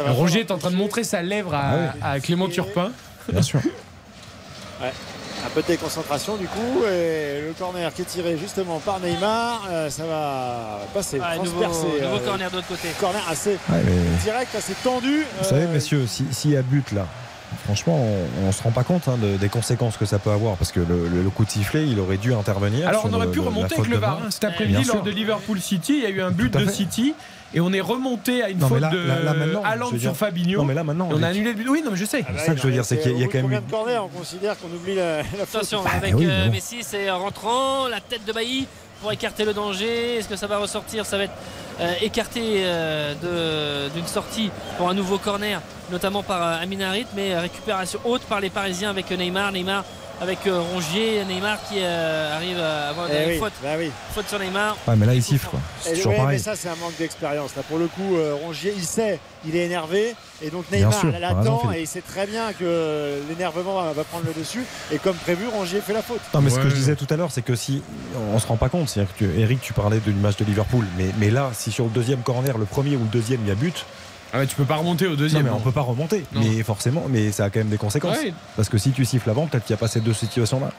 Roger 0.08 0.40
est 0.40 0.50
en 0.50 0.58
train 0.58 0.70
de 0.70 0.76
montrer 0.76 1.04
sa 1.04 1.22
lèvre 1.22 1.54
à, 1.54 1.94
ah 2.02 2.20
Clément 2.20 2.48
Turpin. 2.48 2.92
Bien 3.28 3.42
sûr. 3.42 3.60
Un 4.82 5.50
peu 5.50 5.62
de 5.62 5.66
déconcentration 5.68 6.36
du 6.36 6.46
coup 6.46 6.84
et 6.84 7.40
le 7.46 7.52
corner 7.56 7.92
qui 7.94 8.02
est 8.02 8.06
tiré 8.06 8.36
justement 8.36 8.80
par 8.80 8.98
Neymar, 9.00 9.68
euh, 9.70 9.90
ça 9.90 10.04
va 10.04 10.80
passer, 10.92 11.20
ah. 11.22 11.36
Nouveau, 11.36 11.62
nouveau 11.62 11.86
euh, 12.00 12.18
corner 12.24 12.50
de 12.50 12.56
l'autre 12.56 12.68
côté. 12.68 12.88
Corner 12.98 13.22
assez 13.28 13.56
direct, 14.24 14.54
assez 14.54 14.74
tendu. 14.82 15.24
Vous 15.38 15.44
savez 15.44 15.66
messieurs, 15.66 16.06
s'il 16.06 16.50
y 16.50 16.56
a 16.56 16.62
but 16.62 16.90
là, 16.92 17.06
franchement, 17.64 18.04
on, 18.42 18.46
ne 18.46 18.52
se 18.52 18.62
rend 18.62 18.70
pas 18.70 18.84
compte 18.84 19.08
hein, 19.08 19.16
des 19.18 19.48
conséquences 19.48 19.96
que 19.96 20.04
ça 20.04 20.18
peut 20.18 20.30
avoir 20.30 20.56
parce 20.56 20.72
que 20.72 20.80
le, 20.80 21.30
coup 21.30 21.44
de 21.44 21.50
sifflet, 21.50 21.86
il 21.86 21.98
aurait 22.00 22.16
dû 22.16 22.34
intervenir. 22.34 22.88
Alors 22.88 23.06
on 23.06 23.12
aurait 23.12 23.30
pu 23.30 23.40
remonter 23.40 23.74
avec 23.74 23.88
le 23.88 23.98
VAR. 23.98 24.20
Hein. 24.22 24.30
Cet 24.30 24.44
après-midi, 24.44 24.84
lors 24.84 25.02
de 25.02 25.10
Liverpool 25.10 25.60
City, 25.60 25.94
il 25.98 26.02
y 26.02 26.06
a 26.06 26.10
eu 26.10 26.20
un 26.20 26.30
but 26.30 26.52
de 26.52 26.68
City 26.70 27.14
et 27.54 27.60
on 27.60 27.72
est 27.72 27.80
remonté 27.80 28.42
à 28.42 28.50
une 28.50 28.60
faute 28.60 28.80
de 28.80 29.98
sur 29.98 30.16
Fabinho. 30.16 30.58
Non, 30.58 30.64
mais 30.64 30.74
là 30.74 30.84
maintenant. 30.84 31.08
On, 31.10 31.22
a 31.22 31.28
annulé 31.28 31.52
le 31.52 31.56
but. 31.56 31.68
Oui, 31.68 31.82
non, 31.84 31.92
mais 31.92 31.96
je 31.96 32.04
sais. 32.04 32.24
c'est 32.26 32.34
ah 32.36 32.38
ça 32.38 32.54
que 32.54 32.60
je 32.60 32.66
veux 32.66 32.72
dire, 32.72 32.84
c'est 32.84 32.98
qu'il 32.98 33.18
y, 33.18 33.22
a 33.22 33.26
quand 33.26 33.34
même. 33.34 33.42
Combien 33.42 33.60
de 33.60 33.70
corner 33.70 34.04
on 34.04 34.08
considère 34.08 34.58
qu'on 34.58 34.68
oublie 34.68 34.94
la, 34.94 35.22
la 35.22 35.42
Attention, 35.42 35.82
bah, 35.82 35.90
avec 35.96 36.14
euh, 36.14 36.50
Messi, 36.50 36.78
c'est 36.82 37.10
rentrant, 37.10 37.88
la 37.88 38.00
tête 38.00 38.24
de 38.26 38.32
Bailly 38.32 38.66
pour 39.00 39.12
écarter 39.12 39.44
le 39.44 39.54
danger. 39.54 40.16
Est-ce 40.16 40.28
que 40.28 40.36
ça 40.36 40.46
va 40.46 40.58
ressortir? 40.58 41.06
Ça 41.06 41.16
va 41.16 41.24
être 41.24 41.34
écarté 42.00 42.62
euh, 42.64 43.88
d'une 43.94 44.06
sortie 44.06 44.50
pour 44.78 44.88
un 44.88 44.94
nouveau 44.94 45.18
corner, 45.18 45.60
notamment 45.90 46.22
par 46.22 46.42
Aminarit, 46.60 47.06
mais 47.14 47.38
récupération 47.38 48.00
haute 48.04 48.22
par 48.22 48.40
les 48.40 48.50
Parisiens 48.50 48.90
avec 48.90 49.10
Neymar. 49.10 49.52
Neymar 49.52 49.84
avec 50.20 50.46
euh, 50.46 50.60
Rongier, 50.60 51.24
Neymar 51.24 51.58
qui 51.68 51.76
euh, 51.78 52.34
arrive 52.34 52.58
à 52.58 52.88
avoir 52.88 53.08
eh 53.10 53.34
une 53.34 53.38
faute. 53.38 53.52
Bah 53.62 53.70
oui. 53.78 53.90
faute 54.14 54.28
sur 54.28 54.38
Neymar. 54.38 54.76
Ouais, 54.86 54.96
mais 54.96 55.06
là 55.06 55.14
il 55.14 55.22
siffle 55.22 55.48
quoi. 55.48 55.60
C'est 55.80 55.94
toujours 55.94 56.14
pareil. 56.14 56.36
Mais 56.36 56.42
ça 56.42 56.56
c'est 56.56 56.68
un 56.68 56.76
manque 56.76 56.96
d'expérience. 56.98 57.54
Là 57.56 57.62
pour 57.68 57.78
le 57.78 57.86
coup, 57.86 58.16
euh, 58.16 58.34
Rongier 58.34 58.72
il 58.76 58.84
sait, 58.84 59.20
il 59.46 59.56
est 59.56 59.66
énervé 59.66 60.14
et 60.42 60.50
donc 60.50 60.70
Neymar 60.70 61.04
l'attend 61.20 61.72
et 61.72 61.82
il 61.82 61.86
sait 61.86 62.00
très 62.00 62.26
bien 62.26 62.52
que 62.52 63.20
l'énervement 63.28 63.92
va, 63.92 64.04
prendre 64.04 64.24
le 64.26 64.32
dessus 64.32 64.64
et 64.92 64.98
comme 64.98 65.16
prévu, 65.16 65.48
Rongier 65.48 65.80
fait 65.80 65.92
la 65.92 66.02
faute. 66.02 66.20
Non 66.34 66.40
mais 66.40 66.50
ce 66.50 66.58
que 66.58 66.68
je 66.68 66.74
disais 66.74 66.96
tout 66.96 67.06
à 67.10 67.16
l'heure, 67.16 67.30
c'est 67.30 67.42
que 67.42 67.54
si 67.54 67.82
on 68.32 68.38
se 68.38 68.46
rend 68.46 68.56
pas 68.56 68.68
compte, 68.68 68.88
c'est-à-dire 68.88 69.14
que 69.16 69.24
Eric, 69.38 69.60
tu 69.60 69.72
parlais 69.72 69.98
de 69.98 70.10
l'image 70.10 70.36
de 70.36 70.44
Liverpool, 70.44 70.84
mais, 70.96 71.06
mais 71.18 71.30
là, 71.30 71.50
si 71.54 71.70
sur 71.70 71.84
le 71.84 71.90
deuxième 71.90 72.20
corner, 72.20 72.58
le 72.58 72.64
premier 72.64 72.96
ou 72.96 73.00
le 73.00 73.06
deuxième, 73.06 73.40
il 73.42 73.48
y 73.48 73.50
a 73.50 73.54
but 73.54 73.84
ah 74.32 74.46
tu 74.46 74.56
peux 74.56 74.64
pas 74.64 74.76
remonter 74.76 75.06
au 75.06 75.16
deuxième. 75.16 75.44
Non, 75.44 75.52
mais 75.52 75.56
on 75.56 75.60
peut 75.60 75.72
pas 75.72 75.80
remonter. 75.82 76.24
Mais 76.32 76.62
forcément, 76.62 77.04
mais 77.08 77.32
ça 77.32 77.44
a 77.44 77.50
quand 77.50 77.60
même 77.60 77.68
des 77.68 77.78
conséquences. 77.78 78.18
Parce 78.56 78.68
que 78.68 78.78
si 78.78 78.90
tu 78.90 79.04
siffles 79.04 79.30
avant, 79.30 79.46
peut-être 79.46 79.64
qu'il 79.64 79.74
n'y 79.74 79.78
a 79.78 79.80
pas 79.80 79.88
ces 79.88 80.00
deux 80.00 80.14
situations-là. 80.14 80.70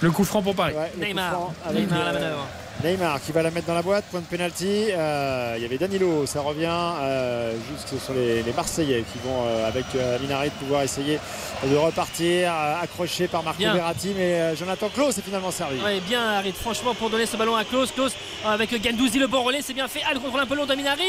Le 0.00 0.10
coup 0.10 0.24
franc 0.24 0.42
pour 0.42 0.54
Paris. 0.54 0.74
Neymar. 0.98 1.52
Neymar 1.72 2.04
la 2.04 2.12
manœuvre. 2.12 2.46
Neymar 2.84 3.20
qui 3.20 3.32
va 3.32 3.42
la 3.42 3.50
mettre 3.50 3.66
dans 3.66 3.74
la 3.74 3.82
boîte, 3.82 4.04
point 4.04 4.20
de 4.20 4.26
pénalty. 4.26 4.86
Euh, 4.90 5.54
il 5.56 5.62
y 5.62 5.64
avait 5.64 5.78
Danilo, 5.78 6.26
ça 6.26 6.40
revient 6.42 6.68
euh, 6.70 7.52
juste 7.70 8.00
sur 8.02 8.14
les, 8.14 8.44
Marseillais 8.52 9.04
qui 9.12 9.18
vont 9.18 9.46
euh, 9.46 9.68
avec 9.68 9.86
Minarit 10.20 10.50
pouvoir 10.50 10.82
essayer 10.82 11.18
de 11.64 11.76
repartir, 11.76 12.52
accroché 12.80 13.26
par 13.26 13.42
Marco 13.42 13.62
Verratti, 13.62 14.14
mais 14.16 14.54
Jonathan 14.56 14.88
Klaus 14.88 15.18
est 15.18 15.22
finalement 15.22 15.50
servi. 15.50 15.78
Oui, 15.84 16.00
bien 16.06 16.22
Harit, 16.22 16.52
franchement 16.52 16.94
pour 16.94 17.10
donner 17.10 17.26
ce 17.26 17.36
ballon 17.36 17.56
à 17.56 17.64
Klaus. 17.64 17.90
Klaus 17.92 18.14
avec 18.46 18.70
Gandouzi 18.80 19.18
le 19.18 19.26
bon 19.26 19.42
relais, 19.42 19.60
c'est 19.62 19.74
bien 19.74 19.88
fait. 19.88 20.00
Le 20.12 20.20
contrôle 20.20 20.40
un 20.40 20.46
peu 20.46 20.54
long 20.54 20.66
de 20.66 20.74
Minarit. 20.74 21.02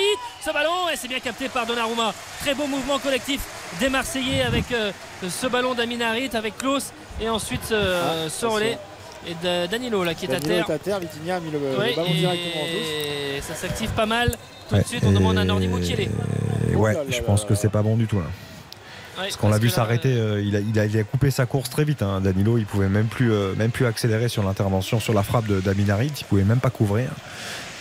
Ce 0.44 0.52
ballon, 0.52 0.90
et 0.92 0.96
c'est 0.96 1.08
bien 1.08 1.20
capté 1.20 1.50
par 1.50 1.66
Donnarumma. 1.66 2.14
Très 2.42 2.56
beau 2.56 2.66
mouvement 2.68 3.00
collectif 3.00 3.42
des 3.80 3.90
Marseillais 3.90 4.42
avec 4.42 4.66
ce 5.28 5.48
ballon 5.48 5.76
d'Aminarit 5.76 6.30
avec 6.34 6.58
Klaus 6.58 6.92
et 7.22 7.30
ensuite 7.30 7.66
ce 7.66 7.76
ah, 7.76 8.48
relais 8.48 8.78
et 9.28 9.34
de 9.46 9.68
Danilo 9.68 10.04
là 10.04 10.14
qui 10.14 10.26
est 10.26 10.34
à 10.34 10.40
terre. 10.40 10.70
Est 10.70 10.74
à 10.74 10.80
terre, 10.80 11.00
Vitinha 11.00 11.36
a 11.36 11.40
mis 11.40 11.52
le, 11.52 11.60
ballon 11.60 12.14
directement 12.14 12.64
en 12.64 13.38
Et 13.38 13.42
ça 13.42 13.54
s'active 13.54 13.90
pas 13.92 14.06
mal. 14.06 14.36
Tout 14.70 14.76
de 14.76 14.84
suite, 14.84 15.04
on 15.06 15.12
demande 15.12 15.38
à 15.38 15.44
Nordi 15.44 15.68
Mukiele. 15.68 16.10
Ouais, 16.76 16.96
je 17.10 17.22
pense 17.22 17.44
que 17.46 17.56
c'est 17.56 17.70
pas 17.70 17.82
bon 17.82 17.98
du 17.98 18.08
tout 18.08 18.20
là. 18.20 18.28
parce 19.18 19.36
qu'on 19.36 19.50
l'a 19.50 19.58
vu 19.58 19.70
s'arrêter, 19.70 20.14
euh, 20.14 20.42
il, 20.42 20.56
a, 20.56 20.86
il, 20.86 20.98
a, 20.98 21.04
coupé 21.04 21.32
sa 21.32 21.46
course 21.46 21.70
très 21.70 21.84
vite. 21.84 22.02
Hein. 22.02 22.22
Danilo, 22.22 22.58
il 22.58 22.66
pouvait 22.66 22.88
même 22.88 23.08
plus, 23.08 23.34
euh, 23.34 23.54
même 23.56 23.72
plus 23.72 23.86
accélérer 23.86 24.30
sur 24.30 24.44
l'intervention, 24.44 25.00
sur 25.00 25.14
la 25.14 25.24
frappe 25.24 25.48
d'Aminarit, 25.48 26.12
il 26.18 26.26
pouvait 26.26 26.44
même 26.44 26.60
pas 26.60 26.70
couvrir. 26.70 27.10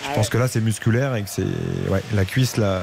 Je 0.04 0.14
pense 0.14 0.28
que 0.28 0.38
là 0.38 0.48
c'est 0.48 0.60
musculaire 0.60 1.14
et 1.16 1.22
que 1.22 1.28
c'est 1.28 1.42
ouais, 1.90 2.02
la 2.14 2.24
cuisse 2.24 2.56
l'a, 2.56 2.80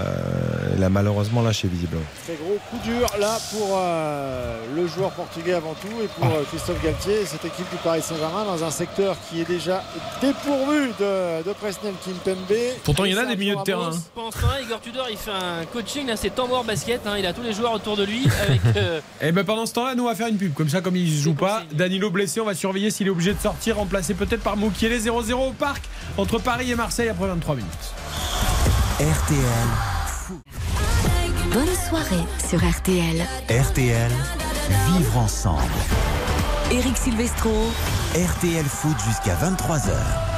malheureusement 0.89 1.41
lâché 1.41 1.67
visiblement. 1.67 2.03
Très 2.23 2.35
gros 2.35 2.57
coup 2.69 2.77
dur 2.83 3.07
là 3.19 3.37
pour 3.51 3.77
euh, 3.77 4.57
le 4.75 4.87
joueur 4.87 5.11
portugais 5.11 5.53
avant 5.53 5.75
tout 5.75 6.01
et 6.03 6.07
pour 6.07 6.25
ah. 6.25 6.37
euh, 6.37 6.43
Christophe 6.49 6.83
Galtier 6.83 7.21
et 7.21 7.25
cette 7.25 7.45
équipe 7.45 7.69
du 7.71 7.77
Paris 7.77 8.01
Saint-Germain 8.01 8.45
dans 8.45 8.63
un 8.63 8.71
secteur 8.71 9.17
qui 9.29 9.41
est 9.41 9.47
déjà 9.47 9.83
dépourvu 10.21 10.89
de, 10.99 11.43
de 11.43 11.53
Presnel 11.53 11.93
Kimpembe. 12.03 12.57
Pourtant 12.83 13.05
il 13.05 13.13
y 13.13 13.15
en 13.17 13.21
a 13.21 13.25
des 13.25 13.35
milieux 13.35 13.55
de 13.55 13.63
terrain. 13.63 13.91
Pendant 14.13 14.31
ce 14.31 14.39
temps-là, 14.39 14.61
Igor 14.61 14.81
Tudor 14.81 15.07
il 15.09 15.17
fait 15.17 15.31
un 15.31 15.65
coaching 15.71 16.07
là 16.07 16.17
c'est 16.17 16.35
tambour 16.35 16.63
basket, 16.63 17.01
hein. 17.07 17.15
il 17.17 17.25
a 17.25 17.33
tous 17.33 17.43
les 17.43 17.53
joueurs 17.53 17.73
autour 17.73 17.95
de 17.95 18.03
lui. 18.03 18.27
Avec, 18.41 18.61
et 18.65 18.69
euh, 18.77 18.99
eh 19.21 19.31
ben 19.31 19.43
pendant 19.45 19.65
ce 19.65 19.73
temps-là 19.73 19.95
nous 19.95 20.03
on 20.03 20.07
va 20.07 20.15
faire 20.15 20.27
une 20.27 20.37
pub 20.37 20.53
comme 20.53 20.69
ça 20.69 20.81
comme 20.81 20.95
il 20.95 21.15
ne 21.15 21.21
joue 21.21 21.33
pas. 21.33 21.63
Danilo 21.71 22.09
blessé, 22.09 22.41
on 22.41 22.45
va 22.45 22.53
surveiller 22.53 22.91
s'il 22.91 23.07
est 23.07 23.11
obligé 23.11 23.33
de 23.33 23.39
sortir, 23.39 23.77
remplacé 23.77 24.13
peut-être 24.13 24.41
par 24.41 24.57
Moukielé 24.57 24.99
0-0 24.99 25.33
au 25.33 25.51
parc 25.51 25.83
entre 26.17 26.39
Paris 26.39 26.71
et 26.71 26.75
Marseille 26.75 27.04
après 27.09 27.27
23 27.27 27.55
minutes. 27.55 27.93
RTL. 28.99 29.67
Bonne 31.53 31.75
soirée 31.87 32.25
sur 32.47 32.59
RTL. 32.59 33.21
RTL. 33.49 34.11
Vivre 34.87 35.17
ensemble. 35.17 35.61
Eric 36.71 36.97
Silvestro. 36.97 37.51
RTL 38.15 38.65
Foot 38.65 38.95
jusqu'à 39.07 39.35
23h. 39.35 40.34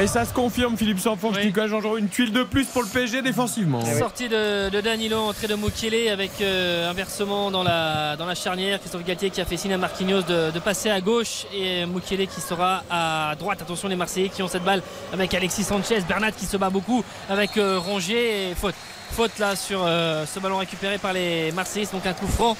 Et 0.00 0.06
ça 0.06 0.24
se 0.24 0.32
confirme, 0.32 0.76
Philippe 0.76 1.00
Sanfon, 1.00 1.32
oui. 1.34 1.52
Jean 1.66 1.96
une 1.96 2.08
tuile 2.08 2.32
de 2.32 2.44
plus 2.44 2.66
pour 2.66 2.82
le 2.82 2.88
PSG 2.88 3.20
défensivement. 3.20 3.84
Sortie 3.98 4.28
de, 4.28 4.68
de, 4.68 4.80
Danilo, 4.80 5.16
entrée 5.16 5.48
de 5.48 5.56
Mukiele 5.56 6.08
avec 6.08 6.30
euh, 6.40 6.88
inversement 6.88 7.50
dans 7.50 7.64
la, 7.64 8.14
dans 8.14 8.26
la 8.26 8.36
charnière. 8.36 8.78
Christophe 8.78 9.04
Galtier 9.04 9.30
qui 9.30 9.40
a 9.40 9.44
fait 9.44 9.56
signe 9.56 9.72
à 9.72 9.78
Marquinhos 9.78 10.22
de, 10.22 10.52
de 10.52 10.58
passer 10.60 10.88
à 10.88 11.00
gauche 11.00 11.46
et 11.52 11.84
Mukiele 11.84 12.28
qui 12.28 12.40
sera 12.40 12.84
à 12.88 13.34
droite. 13.40 13.60
Attention 13.60 13.88
les 13.88 13.96
Marseillais 13.96 14.28
qui 14.28 14.40
ont 14.40 14.48
cette 14.48 14.62
balle 14.62 14.82
avec 15.12 15.34
Alexis 15.34 15.64
Sanchez, 15.64 16.00
Bernat 16.08 16.30
qui 16.30 16.46
se 16.46 16.56
bat 16.56 16.70
beaucoup 16.70 17.02
avec 17.28 17.56
euh, 17.56 17.80
Rongier 17.80 18.50
et 18.50 18.54
faute. 18.54 18.76
Faute 19.10 19.36
là 19.40 19.56
sur 19.56 19.82
euh, 19.84 20.26
ce 20.32 20.38
ballon 20.38 20.58
récupéré 20.58 20.98
par 20.98 21.12
les 21.12 21.50
Marseillais, 21.50 21.88
donc 21.92 22.06
un 22.06 22.12
coup 22.12 22.28
franc 22.28 22.56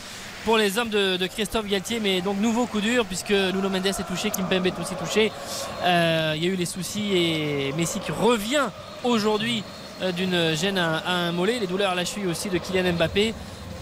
pour 0.49 0.57
les 0.57 0.79
hommes 0.79 0.89
de, 0.89 1.27
Christophe 1.27 1.67
Galtier. 1.67 2.01
Mais 2.01 2.23
donc 2.23 2.41
nouveau 2.41 2.65
coup 2.65 2.81
dur 2.81 3.05
puisque 3.05 3.33
Nuno 3.33 3.69
Mendes 3.69 3.85
est 3.89 4.09
touché, 4.09 4.31
Kimpembe 4.31 4.67
est 4.67 4.81
aussi 4.81 4.95
touché. 4.95 5.31
Euh, 5.83 6.33
il 6.37 6.43
y 6.43 6.47
a 6.47 6.49
eu 6.51 6.57
les 6.57 6.65
soucis 6.65 7.15
et 7.15 7.75
Messi 7.77 8.01
qui 8.01 8.13
revient 8.13 8.69
aujourd'hui 9.05 9.63
euh, 10.01 10.11
d'une 10.11 10.57
gêne 10.57 10.79
à, 10.79 11.03
à, 11.07 11.13
un 11.13 11.33
mollet. 11.33 11.59
Les 11.59 11.67
douleurs 11.67 11.91
à 11.91 11.95
la 11.95 12.07
cheville 12.07 12.29
aussi 12.29 12.49
de 12.49 12.57
Kylian 12.57 12.95
Mbappé. 12.95 13.35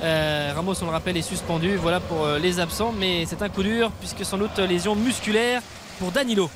Euh, 0.02 0.52
Ramos, 0.56 0.74
on 0.82 0.86
le 0.86 0.90
rappelle, 0.90 1.16
est 1.16 1.22
suspendu. 1.22 1.76
Voilà 1.76 2.00
pour 2.00 2.26
les 2.42 2.58
absents. 2.58 2.92
Mais 2.98 3.26
c'est 3.26 3.42
un 3.42 3.48
coup 3.48 3.62
dur 3.62 3.92
puisque 4.00 4.24
sans 4.24 4.36
doute 4.36 4.58
lésion 4.58 4.96
musculaire 4.96 5.62
pour 6.00 6.10
Danilo. 6.10 6.50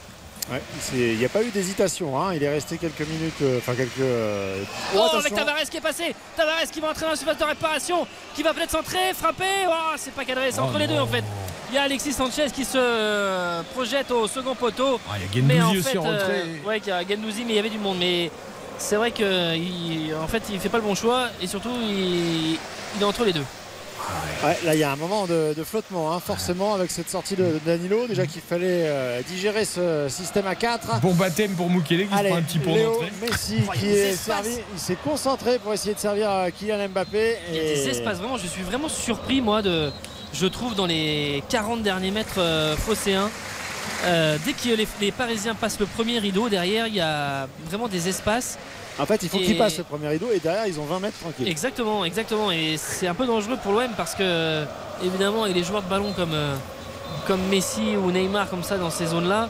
Ouais, 0.51 0.61
il 0.95 1.19
n'y 1.19 1.25
a 1.25 1.29
pas 1.29 1.43
eu 1.43 1.51
d'hésitation, 1.51 2.21
hein. 2.21 2.35
il 2.35 2.43
est 2.43 2.49
resté 2.49 2.77
quelques 2.77 3.07
minutes, 3.07 3.41
enfin 3.59 3.73
euh, 3.73 3.77
quelques. 3.77 4.01
Euh... 4.01 4.63
Oh, 4.97 5.09
oh 5.13 5.17
avec 5.17 5.33
Tavares 5.33 5.63
qui 5.71 5.77
est 5.77 5.81
passé, 5.81 6.15
Tavares 6.37 6.69
qui 6.73 6.81
va 6.81 6.89
entrer 6.91 7.03
dans 7.05 7.11
la 7.11 7.17
surface 7.17 7.39
de 7.39 7.45
réparation, 7.45 8.07
qui 8.35 8.43
va 8.43 8.53
peut-être 8.53 8.73
centrer, 8.73 9.15
frapper, 9.15 9.69
oh, 9.69 9.95
c'est 9.97 10.13
pas 10.13 10.25
cadré, 10.25 10.51
c'est 10.51 10.59
Oh 10.61 10.65
entre 10.65 10.79
les 10.79 10.89
deux 10.89 10.99
en 10.99 11.07
fait. 11.07 11.23
Il 11.71 11.77
y 11.77 11.79
a 11.79 11.83
Alexis 11.83 12.13
Sanchez 12.15 12.47
qui 12.53 12.65
se 12.65 13.63
projette 13.75 14.11
au 14.11 14.27
second 14.27 14.57
poteau. 14.57 14.99
Ah, 15.09 15.15
il 15.19 15.23
y 15.23 15.25
a 15.25 15.47
Gendouzi 15.47 15.55
mais 15.55 15.63
en 15.63 15.71
aussi 15.71 15.83
fait, 15.83 15.99
en 15.99 16.03
rentrée. 16.03 16.43
euh, 16.43 16.69
ouais, 16.69 16.79
il 16.79 16.89
y 16.89 16.91
a 16.91 17.03
Gendouzi, 17.07 17.45
mais 17.45 17.53
il 17.53 17.57
y 17.57 17.61
avait 17.61 17.71
du 17.71 17.79
monde. 17.79 17.99
Mais 18.01 18.29
c'est 18.77 18.97
vrai 18.97 19.13
qu'il 19.13 20.13
en 20.21 20.27
fait, 20.27 20.43
il 20.51 20.59
fait 20.59 20.69
pas 20.69 20.79
le 20.79 20.85
bon 20.85 20.97
choix 20.97 21.29
et 21.41 21.47
surtout, 21.47 21.71
il, 21.81 22.55
il 22.97 23.01
est 23.01 23.05
entre 23.05 23.25
les 23.25 23.33
deux. 23.33 23.45
Ouais, 24.45 24.57
là, 24.65 24.75
il 24.75 24.81
y 24.81 24.85
a 24.85 24.91
un 24.91 24.97
moment 24.97 25.27
de, 25.27 25.53
de 25.55 25.65
flottement, 25.65 26.13
hein, 26.15 26.21
forcément, 26.21 26.75
avec 26.75 26.91
cette 26.91 27.11
sortie 27.11 27.37
de, 27.37 27.45
de 27.45 27.61
Danilo. 27.65 28.07
Déjà 28.07 28.25
qu'il 28.27 28.41
fallait 28.41 28.87
euh, 28.87 29.21
digérer 29.29 29.65
ce 29.67 30.07
système 30.09 30.47
à 30.47 30.55
4. 30.55 31.01
Bon 31.01 31.13
baptême 31.13 31.53
pour 31.53 31.69
Mukele 31.69 32.09
qui 32.09 32.15
Allez, 32.15 32.29
se 32.29 32.33
prend 32.33 32.39
un 32.39 32.43
petit 32.43 32.59
pont 32.59 32.75
Léo 32.75 32.93
d'entrée. 32.93 33.13
Messi 33.21 33.57
Oh, 33.69 33.73
il 33.75 33.81
qui 33.81 33.87
est 33.89 34.15
servi, 34.15 34.51
il 34.73 34.79
s'est 34.79 34.97
concentré 35.05 35.59
pour 35.59 35.73
essayer 35.75 35.95
de 35.95 35.99
servir 36.01 36.31
euh, 36.31 36.49
Kylian 36.51 36.89
Mbappé. 36.89 37.37
Il 37.51 37.55
y 37.55 37.59
a 37.59 37.63
et- 37.63 37.75
des 37.75 37.89
espaces 37.91 38.19
vraiment, 38.19 38.39
je 38.39 38.47
suis 38.47 38.63
vraiment 38.63 38.89
surpris 38.89 39.41
moi 39.43 39.61
de. 39.63 39.91
Je 40.33 40.47
trouve 40.47 40.75
dans 40.75 40.87
les 40.87 41.43
40 41.51 41.83
derniers 41.83 42.11
mètres 42.13 42.39
euh, 42.39 42.77
phocéens. 42.77 43.29
euh, 44.05 44.39
dès 44.47 44.53
que 44.55 44.75
les, 44.77 44.89
les 45.03 45.13
Parisiens 45.13 45.55
passent 45.55 45.81
le 45.81 45.87
premier 45.87 46.19
rideau, 46.19 46.49
derrière 46.49 46.87
il 46.87 46.95
y 46.95 47.01
a 47.01 47.47
vraiment 47.69 47.89
des 47.89 48.09
espaces. 48.09 48.57
En 49.01 49.07
fait, 49.07 49.23
il 49.23 49.29
faut 49.29 49.39
Et- 49.39 49.45
qu'il 49.45 49.59
passe 49.59 49.79
le 49.79 49.85
premier 49.85 50.09
rideau 50.09 50.29
et 50.33 50.39
derrière, 50.41 50.67
ils 50.67 50.79
ont 50.79 50.85
20 50.85 51.01
mètres 51.01 51.19
tranquilles. 51.19 51.49
Exactement, 51.49 52.05
exactement. 52.05 52.51
Et 52.51 52.77
c'est 52.77 53.07
un 53.07 53.15
peu 53.15 53.27
dangereux 53.27 53.57
pour 53.63 53.73
l'OM 53.73 53.91
parce 53.97 54.15
que, 54.15 54.65
évidemment, 55.03 55.47
et 55.47 55.53
les 55.53 55.65
joueurs 55.65 55.83
de 55.83 55.89
ballon 55.89 56.13
comme, 56.13 56.35
euh, 56.35 56.55
comme 57.27 57.41
Messi 57.49 57.97
ou 57.97 58.11
Neymar, 58.13 58.51
comme 58.51 58.63
ça, 58.63 58.77
dans 58.77 58.91
ces 58.91 59.07
zones-là, 59.07 59.49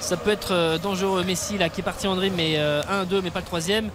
ça 0.00 0.16
peut 0.16 0.30
être 0.30 0.52
euh, 0.52 0.78
dangereux. 0.78 1.22
Messi, 1.24 1.58
là, 1.58 1.68
qui 1.68 1.80
est 1.80 1.84
parti 1.84 2.06
en 2.06 2.16
dribble, 2.16 2.36
mais 2.36 2.56
1-2, 2.56 3.20
mais 3.22 3.30
pas 3.30 3.40
le 3.40 3.46
troisième. 3.46 3.90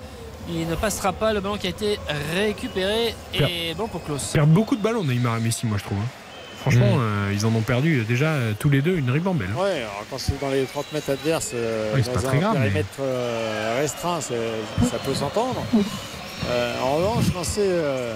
Il 0.50 0.68
ne 0.68 0.76
passera 0.76 1.14
pas 1.14 1.32
le 1.34 1.40
ballon 1.40 1.58
qui 1.58 1.68
a 1.68 1.70
été 1.70 2.00
récupéré. 2.36 3.16
Et 3.34 3.74
bon 3.76 3.88
pour 3.88 4.04
Klaus. 4.04 4.32
Ils 4.32 4.38
perdent 4.38 4.50
beaucoup 4.52 4.76
de 4.76 4.82
ballons, 4.82 5.04
Neymar 5.04 5.38
et 5.38 5.40
Messi, 5.42 5.66
moi 5.66 5.78
je 5.78 5.84
trouve. 5.86 6.00
Franchement, 6.64 6.96
Mm. 6.96 7.02
euh, 7.02 7.32
ils 7.34 7.46
en 7.46 7.54
ont 7.54 7.62
perdu 7.62 8.00
euh, 8.00 8.04
déjà 8.04 8.28
euh, 8.30 8.54
tous 8.58 8.70
les 8.70 8.82
deux 8.82 8.96
une 8.98 9.10
ribambelle. 9.12 9.50
Ouais, 9.58 9.82
alors 9.82 10.06
quand 10.10 10.18
c'est 10.18 10.40
dans 10.40 10.50
les 10.50 10.64
30 10.64 10.92
mètres 10.94 11.10
adverses, 11.12 11.52
euh, 11.54 11.92
Oui, 11.94 12.02
c'est 12.04 12.14
dans 12.14 12.20
pas 12.22 12.28
un 12.28 12.30
très 12.30 12.40
grave, 12.40 12.54
mais- 12.56 12.60
périmètre 12.68 12.90
euh, 13.02 13.78
restreint, 13.82 14.22
ça 14.22 14.34
peut 15.06 15.14
s'entendre. 15.14 15.64
Euh, 16.50 16.74
en 16.82 16.96
revanche, 16.96 17.26
quand 17.34 17.44
c'est 17.44 17.60
euh, 17.62 18.16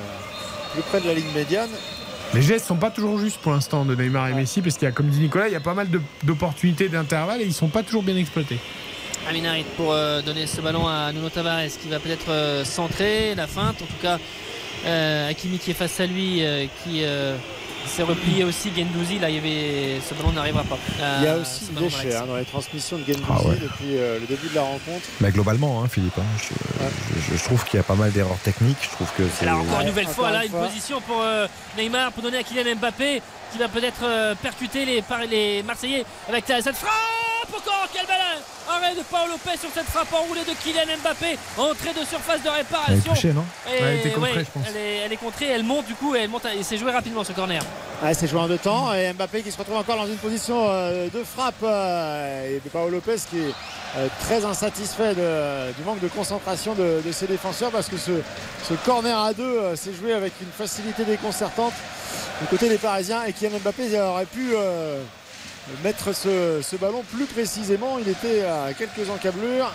plus 0.73 0.81
près 0.83 1.01
de 1.01 1.07
la 1.07 1.13
ligne 1.13 1.31
médiane, 1.35 1.69
Les 2.33 2.41
gestes 2.41 2.65
sont 2.67 2.75
pas 2.75 2.89
toujours 2.91 3.17
justes 3.19 3.37
pour 3.37 3.53
l'instant 3.53 3.85
de 3.85 3.95
Neymar 3.95 4.27
et 4.29 4.33
Messi 4.33 4.61
parce 4.61 4.75
qu'il 4.75 4.85
y 4.85 4.89
a, 4.89 4.91
comme 4.91 5.07
dit 5.07 5.19
Nicolas, 5.21 5.47
il 5.47 5.53
y 5.53 5.55
a 5.55 5.61
pas 5.61 5.73
mal 5.73 5.87
d'opportunités 6.23 6.89
d'intervalle 6.89 7.41
et 7.41 7.45
ils 7.45 7.53
sont 7.53 7.69
pas 7.69 7.83
toujours 7.83 8.03
bien 8.03 8.17
exploités. 8.17 8.57
Aminarit 9.29 9.65
pour 9.77 9.93
euh, 9.93 10.21
donner 10.21 10.45
ce 10.45 10.59
ballon 10.61 10.87
à 10.87 11.11
Nuno 11.13 11.29
Tavares 11.29 11.61
qui 11.81 11.87
va 11.89 11.99
peut-être 11.99 12.29
euh, 12.29 12.65
centrer 12.65 13.33
la 13.35 13.47
feinte. 13.47 13.81
En 13.81 13.85
tout 13.85 14.01
cas, 14.01 14.19
euh, 14.85 15.29
Hakimi 15.29 15.57
qui 15.57 15.71
est 15.71 15.73
face 15.73 15.99
à 16.01 16.05
lui, 16.05 16.43
euh, 16.45 16.65
qui 16.83 17.01
s'est 17.88 18.03
replié 18.03 18.43
aussi. 18.43 18.71
Gendouzi, 18.75 19.19
là, 19.19 19.29
il 19.29 19.35
y 19.35 19.39
avait 19.39 19.99
ce 20.07 20.13
ballon 20.13 20.31
n'arrivera 20.31 20.63
pas. 20.63 20.77
il 20.97 21.23
y 21.23 21.27
a 21.27 21.31
Euh, 21.33 21.41
aussi 21.41 21.65
déchets 21.73 21.97
Malaxi. 21.97 22.17
hein, 22.17 22.25
dans 22.27 22.35
les 22.35 22.45
transmissions 22.45 22.97
de 22.97 23.03
Gendouzi 23.05 23.25
Ah 23.29 23.47
ouais. 23.47 23.55
depuis 23.61 23.97
euh, 23.97 24.19
le 24.19 24.25
début 24.27 24.47
de 24.49 24.55
la 24.55 24.61
rencontre. 24.61 25.05
Mais 25.21 25.31
globalement, 25.31 25.83
hein, 25.83 25.88
Philippe, 25.89 26.17
hein, 26.17 26.23
je, 26.38 26.53
je- 27.33 27.38
je 27.38 27.43
trouve 27.43 27.63
qu'il 27.65 27.77
y 27.77 27.79
a 27.79 27.83
pas 27.83 27.95
mal 27.95 28.11
d'erreurs 28.11 28.39
techniques. 28.43 28.77
Je 28.81 28.89
trouve 28.89 29.07
que 29.17 29.23
c'est. 29.38 29.45
Alors 29.47 29.61
encore 29.61 29.81
une 29.81 29.88
nouvelle 29.88 30.07
fois 30.07 30.27
une 30.29 30.33
là 30.33 30.45
une 30.45 30.51
fois. 30.51 30.67
position 30.67 31.01
pour 31.01 31.21
euh, 31.21 31.47
Neymar 31.77 32.11
pour 32.11 32.23
donner 32.23 32.38
à 32.38 32.43
Kylian 32.43 32.75
Mbappé 32.75 33.21
qui 33.51 33.57
va 33.57 33.67
peut-être 33.67 34.03
euh, 34.03 34.35
percuter 34.35 34.85
les, 34.85 35.01
par- 35.01 35.19
les 35.25 35.63
Marseillais 35.63 36.05
avec 36.29 36.45
cette 36.47 36.75
frappe 36.75 36.91
encore 37.55 37.87
quel 37.93 38.05
ballon 38.05 38.23
Arrêt 38.69 38.95
de 38.95 39.01
Paolo 39.03 39.31
Lopez 39.31 39.57
sur 39.57 39.69
cette 39.73 39.85
frappe 39.85 40.13
enroulée 40.13 40.41
de 40.43 40.51
Kylian 40.61 40.97
Mbappé 41.01 41.37
entrée 41.57 41.93
de 41.93 42.05
surface 42.05 42.41
de 42.43 42.49
réparation. 42.49 42.93
Elle 42.93 42.97
est 42.99 43.09
touchée, 43.15 43.33
non? 43.33 43.45
Et 43.67 43.69
Ouais, 43.71 43.77
elle 43.93 43.99
était 43.99 44.09
contrée, 44.11 44.33
ouais, 44.33 44.39
je 44.45 44.51
pense. 44.51 44.63
elle, 44.69 44.75
est, 44.77 44.97
elle 45.05 45.13
est 45.13 45.17
contrée 45.17 45.45
elle 45.47 45.63
monte 45.63 45.85
du 45.85 45.95
coup 45.95 46.15
et 46.15 46.19
elle 46.19 46.29
monte 46.29 46.45
et 46.45 46.63
c'est 46.63 46.77
joué 46.77 46.91
rapidement 46.91 47.23
ce 47.23 47.31
corner. 47.31 47.61
Ouais, 48.03 48.13
c'est 48.13 48.27
joué 48.27 48.39
en 48.41 48.47
deux 48.47 48.57
temps 48.57 48.93
et 48.93 49.13
Mbappé 49.13 49.41
qui 49.41 49.51
se 49.51 49.57
retrouve 49.57 49.77
encore 49.77 49.95
dans 49.97 50.05
une 50.07 50.17
position 50.17 50.65
euh, 50.67 51.07
de 51.09 51.23
frappe 51.23 51.55
euh, 51.63 52.57
et 52.57 52.61
Paolo 52.69 52.89
Lopez 52.89 53.15
qui 53.29 53.39
est 53.39 53.53
euh, 53.97 54.07
très 54.21 54.43
insatisfait 54.43 55.15
de- 55.15 55.71
du 55.73 55.83
manque 55.85 56.01
de 56.01 56.07
concentration 56.09 56.73
de, 56.75 57.01
de 57.05 57.11
ses 57.13 57.27
défenseurs 57.27 57.71
parce 57.71 57.87
que 57.87 57.97
ce, 57.97 58.11
ce 58.67 58.73
corner 58.85 59.17
à 59.17 59.33
deux 59.33 59.75
s'est 59.75 59.93
joué 59.93 60.13
avec 60.13 60.33
une 60.41 60.51
facilité 60.51 61.05
déconcertante 61.05 61.73
du 62.41 62.47
côté 62.47 62.67
des 62.69 62.77
Parisiens 62.77 63.23
et 63.23 63.31
Kylian 63.33 63.59
Mbappé 63.59 63.99
aurait 64.01 64.25
pu 64.25 64.49
euh, 64.53 65.01
mettre 65.84 66.13
ce, 66.13 66.61
ce 66.61 66.76
ballon 66.76 67.03
plus 67.13 67.26
précisément. 67.26 67.97
Il 67.99 68.07
était 68.09 68.43
à 68.43 68.74
quelques 68.74 69.09
encablures 69.09 69.72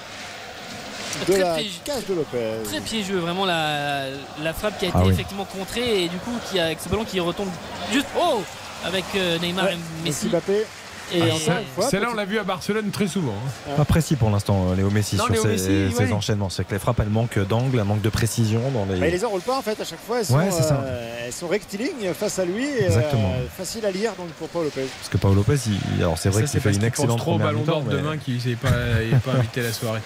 de 1.27 1.33
Très 1.33 1.43
la 1.43 1.55
piégeux. 1.57 1.79
cage 1.85 2.07
de 2.09 2.15
Lopez. 2.15 2.53
très 2.65 2.81
piégeux 2.81 3.19
vraiment 3.19 3.45
la, 3.45 4.07
la 4.43 4.53
frappe 4.55 4.79
qui 4.79 4.87
a 4.87 4.89
été 4.89 4.97
Ah 4.99 5.05
oui. 5.05 5.13
effectivement 5.13 5.45
contrée 5.45 6.05
et 6.05 6.09
du 6.09 6.17
coup 6.19 6.33
qui 6.51 6.59
a, 6.59 6.65
avec 6.67 6.81
ce 6.81 6.89
ballon 6.89 7.05
qui 7.05 7.21
retombe 7.21 7.51
juste 7.93 8.07
oh 8.19 8.41
avec 8.85 9.05
euh, 9.15 9.39
Neymar 9.39 9.67
Ouais, 9.67 9.73
et 9.75 9.77
Messi 10.05 10.27
Messi 10.27 10.29
Mbappé. 10.29 10.67
Et 11.15 11.23
Ah, 11.23 11.35
ça, 11.39 11.61
une 11.61 11.67
fois, 11.75 11.89
Celle-là, 11.91 12.09
on 12.13 12.15
l'a 12.15 12.25
vu 12.25 12.39
à 12.39 12.45
Barcelone 12.45 12.91
très 12.91 13.07
souvent. 13.07 13.33
hein. 13.69 13.73
Pas 13.77 13.85
précis 13.85 14.17
pour 14.17 14.31
l'instant, 14.31 14.69
euh, 14.71 14.75
Léo 14.77 14.91
Messi, 14.91 15.17
Non, 15.17 15.25
sur 15.25 15.33
Léo 15.35 15.43
ses, 15.43 15.49
Messi, 15.49 15.93
ses 15.97 16.05
ouais. 16.05 16.13
enchaînements. 16.13 16.51
C'est 16.51 16.65
que 16.67 16.73
les 16.73 16.79
frappes, 16.79 17.01
elles 17.01 17.09
manquent 17.09 17.39
d'angle, 17.47 17.79
elles 17.79 17.85
manquent 17.85 18.01
de 18.03 18.09
précision 18.09 18.61
dans 18.71 18.85
les. 18.93 18.99
Bah, 19.01 19.07
il 19.09 19.13
les 19.13 19.25
enroule 19.25 19.41
pas 19.43 19.57
en 19.59 19.63
fait 19.63 19.81
à 19.81 19.85
chaque 19.85 20.01
fois. 20.07 20.19
Elles 20.21 20.27
sont, 20.27 20.37
Ouais, 20.37 20.49
euh, 20.51 21.27
elles 21.27 21.33
sont 21.33 21.49
rectilignes 21.49 22.13
face 22.19 22.39
à 22.39 22.45
lui. 22.45 22.65
et, 22.67 22.85
Exactement. 22.87 23.33
euh, 23.37 23.47
facile 23.57 23.85
à 23.87 23.91
lire 23.91 24.13
donc 24.19 24.29
pour 24.39 24.49
Paul 24.49 24.65
Lopez. 24.65 24.87
Parce 24.99 25.09
que 25.11 25.17
Paolo 25.19 25.35
Lopez, 25.37 25.57
il- 25.67 26.01
alors 26.03 26.19
c'est 26.19 26.29
vrai 26.31 26.45
qu'il 26.45 26.61
fait 26.61 26.73
une 26.73 26.85
excellente 26.85 27.19
trop 27.19 27.33
au 27.33 27.39
première 27.39 27.49
ballon 27.49 27.61
mi-temps, 27.61 27.73
d'or 27.81 27.85
mais 27.89 27.95
demain 27.95 28.17
qu'il 28.17 28.41
s'est 28.41 28.57
pas, 28.57 28.69
il 29.03 29.15
invité 29.39 29.61
à 29.61 29.65
la 29.65 29.73
soirée. 29.73 30.01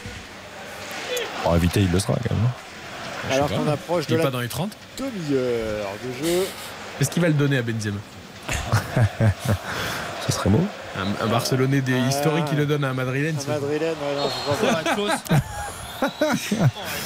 pour 1.43 1.55
éviter, 1.57 1.81
il 1.81 1.91
le 1.93 1.99
sera 2.01 2.15
quand 2.15 2.35
même. 2.35 2.45
hein. 2.47 2.51
Je 3.29 3.35
Alors 3.35 3.49
qu'on 3.49 3.67
approche 3.69 4.05
Il 4.09 4.11
de 4.11 4.15
est 4.15 4.19
la 4.19 4.25
pas 4.25 4.31
dans 4.31 4.41
les 4.41 4.49
30. 4.49 4.71
demi-heure 4.99 5.89
de 6.05 6.25
jeu. 6.27 6.47
Est-ce 7.01 7.11
qu'il 7.11 7.21
va 7.23 7.29
le 7.29 7.35
donner 7.35 7.59
à 7.59 7.63
Benzema? 7.63 7.99
Ce 10.27 10.33
serait 10.33 10.51
beau. 10.51 10.61
un, 10.97 11.25
un 11.25 11.29
Barcelonais 11.29 11.81
des 11.81 11.95
Ah. 11.95 12.09
historiques 12.09 12.47
qui 12.47 12.57
le 12.57 12.67
donne 12.67 12.85
à 12.85 12.89
un 12.91 12.95
Madrilène 12.95 13.37
Un 13.47 13.53
Madrilène, 13.53 13.95
ouais, 13.95 14.17
non, 14.17 14.29
je 14.29 14.55
crois 14.55 14.73
pas. 14.73 14.83
Oh. 14.99 15.09
Oh, 16.03 16.07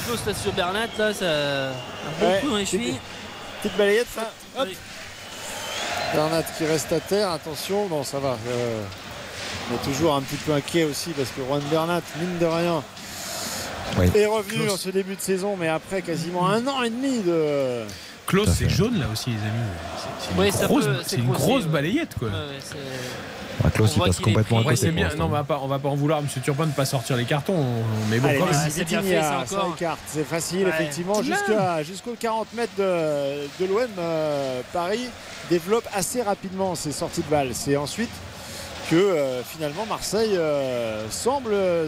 Klaus 0.05 0.19
là 0.27 0.33
sur 0.33 0.51
Bernat 0.53 0.87
là 0.97 1.13
ça 1.13 1.25
un 1.69 1.71
bon 2.19 2.27
Ouais, 2.29 2.39
coup 2.41 2.49
dans 2.49 2.57
les 2.57 2.65
chevilles 2.65 2.99
Petite 3.61 3.77
balayette. 3.77 4.07
ça. 4.13 4.31
Hop. 4.57 4.67
Bernat 6.13 6.43
qui 6.57 6.65
reste 6.65 6.91
à 6.91 6.99
terre. 6.99 7.29
Attention, 7.31 7.87
non, 7.87 8.03
ça 8.03 8.19
va. 8.19 8.35
euh, 8.49 8.81
on 9.71 9.75
est 9.75 9.93
toujours 9.93 10.15
un 10.15 10.21
petit 10.21 10.35
peu 10.37 10.51
inquiet 10.53 10.83
aussi 10.83 11.11
parce 11.11 11.29
que 11.29 11.41
Juan 11.47 11.61
Bernat, 11.71 12.01
mine 12.19 12.37
de 12.39 12.45
rien, 12.45 12.83
Oui. 13.97 14.09
est 14.15 14.25
revenu 14.25 14.69
en 14.69 14.75
ce 14.77 14.89
début 14.89 15.15
de 15.15 15.21
saison, 15.21 15.55
mais 15.57 15.67
après 15.69 16.01
quasiment 16.01 16.49
un 16.49 16.65
an 16.67 16.81
et 16.83 16.89
demi 16.89 17.19
de. 17.19 17.83
Klaus, 18.27 18.49
c'est 18.57 18.69
jaune 18.69 18.99
là 18.99 19.05
aussi, 19.11 19.29
les 19.31 19.35
amis. 19.37 19.69
C'est- 21.05 21.15
une 21.17 21.29
Oui, 21.29 21.33
grosse, 21.37 21.63
une 21.65 21.69
balayette 21.71 22.15
quoi. 22.17 22.29
Ouais, 22.29 22.33
Ah, 23.63 23.69
Klaus, 23.69 23.91
On 23.97 24.01
il 24.01 24.07
passe 24.07 24.19
complètement 24.19 24.59
à 24.59 24.63
côté. 24.63 24.91
bien. 24.91 25.09
Non, 25.17 25.25
on 25.25 25.29
va 25.29 25.43
pas, 25.43 25.59
on 25.61 25.67
va 25.67 25.77
pas 25.77 25.89
en 25.89 25.95
vouloir 25.95 26.19
à 26.19 26.21
M. 26.21 26.27
Turpin 26.43 26.63
de 26.63 26.69
ne 26.69 26.73
pas 26.73 26.85
sortir 26.85 27.15
les 27.17 27.25
cartons. 27.25 27.63
Mais 28.09 28.19
bon, 28.19 28.29
Allez, 28.29 28.39
quand 28.39 28.45
Messi, 28.47 28.57
même. 28.59 28.69
c'est 28.71 28.85
bien 28.85 29.01
Vitinha, 29.01 29.21
fait, 29.21 29.27
ça 29.27 29.37
encore. 29.55 29.67
ça 29.69 29.75
écarte. 29.75 29.99
C'est 30.07 30.23
facile, 30.23 30.63
Ouais. 30.65 30.69
effectivement. 30.69 31.21
Jusqu'à, 31.21 31.83
jusqu'aux 31.83 32.15
40 32.19 32.47
mètres 32.53 32.73
de, 32.77 32.83
de 33.59 33.65
l'OM, 33.69 33.87
euh, 33.99 34.61
Paris 34.73 35.05
développe 35.49 35.87
assez 35.93 36.21
rapidement 36.23 36.73
ses 36.75 36.91
sorties 36.91 37.21
de 37.21 37.29
balles. 37.29 37.51
C'est 37.53 37.75
ensuite 37.77 38.09
que 38.89 38.95
euh, 38.95 39.43
finalement 39.43 39.85
Marseille 39.85 40.35
euh, 40.37 41.07
semble 41.11 41.51
euh, 41.53 41.87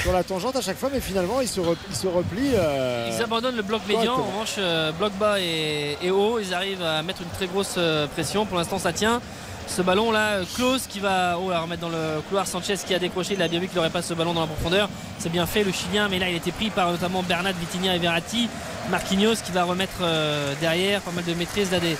sur 0.00 0.12
la 0.12 0.24
tangente 0.24 0.56
à 0.56 0.60
chaque 0.60 0.76
fois, 0.76 0.90
mais 0.92 1.00
finalement 1.00 1.40
il 1.40 1.48
se, 1.48 1.60
replie. 1.60 1.86
Il 1.90 1.96
se 1.96 2.06
replie 2.06 2.50
euh, 2.54 3.10
Ils 3.12 3.22
abandonnent 3.22 3.56
le 3.56 3.62
bloc 3.62 3.82
médian. 3.86 4.14
En 4.14 4.22
revanche, 4.22 4.54
euh, 4.58 4.92
bloc 4.92 5.12
bas 5.14 5.40
et, 5.40 5.96
et 6.02 6.10
haut, 6.10 6.38
ils 6.38 6.52
arrivent 6.52 6.82
à 6.82 7.02
mettre 7.02 7.22
une 7.22 7.28
très 7.28 7.46
grosse 7.46 7.74
euh, 7.78 8.06
pression. 8.06 8.46
Pour 8.46 8.58
l'instant, 8.58 8.78
ça 8.78 8.92
tient. 8.92 9.20
Ce 9.66 9.82
ballon 9.82 10.12
là, 10.12 10.40
Klaus 10.54 10.86
qui 10.86 11.00
va 11.00 11.38
oh, 11.38 11.46
remettre 11.46 11.80
dans 11.80 11.88
le 11.88 12.20
couloir. 12.28 12.46
Sanchez 12.46 12.74
qui 12.86 12.94
a 12.94 12.98
décroché. 12.98 13.34
Il 13.34 13.42
a 13.42 13.48
bien 13.48 13.60
vu 13.60 13.68
qu'il 13.68 13.76
n'aurait 13.76 13.90
pas 13.90 14.02
ce 14.02 14.14
ballon 14.14 14.34
dans 14.34 14.42
la 14.42 14.46
profondeur. 14.46 14.88
C'est 15.18 15.30
bien 15.30 15.46
fait, 15.46 15.64
le 15.64 15.72
Chilien. 15.72 16.08
Mais 16.08 16.18
là, 16.18 16.28
il 16.28 16.36
était 16.36 16.52
pris 16.52 16.70
par 16.70 16.90
notamment 16.90 17.22
Bernat, 17.22 17.52
Vitinha 17.52 17.96
et 17.96 17.98
Verratti. 17.98 18.48
Marquinhos 18.90 19.36
qui 19.44 19.52
va 19.52 19.64
remettre 19.64 19.98
euh, 20.02 20.52
derrière. 20.60 21.00
Pas 21.00 21.12
mal 21.12 21.24
de 21.24 21.34
maîtrise 21.34 21.70
là 21.72 21.80
des, 21.80 21.96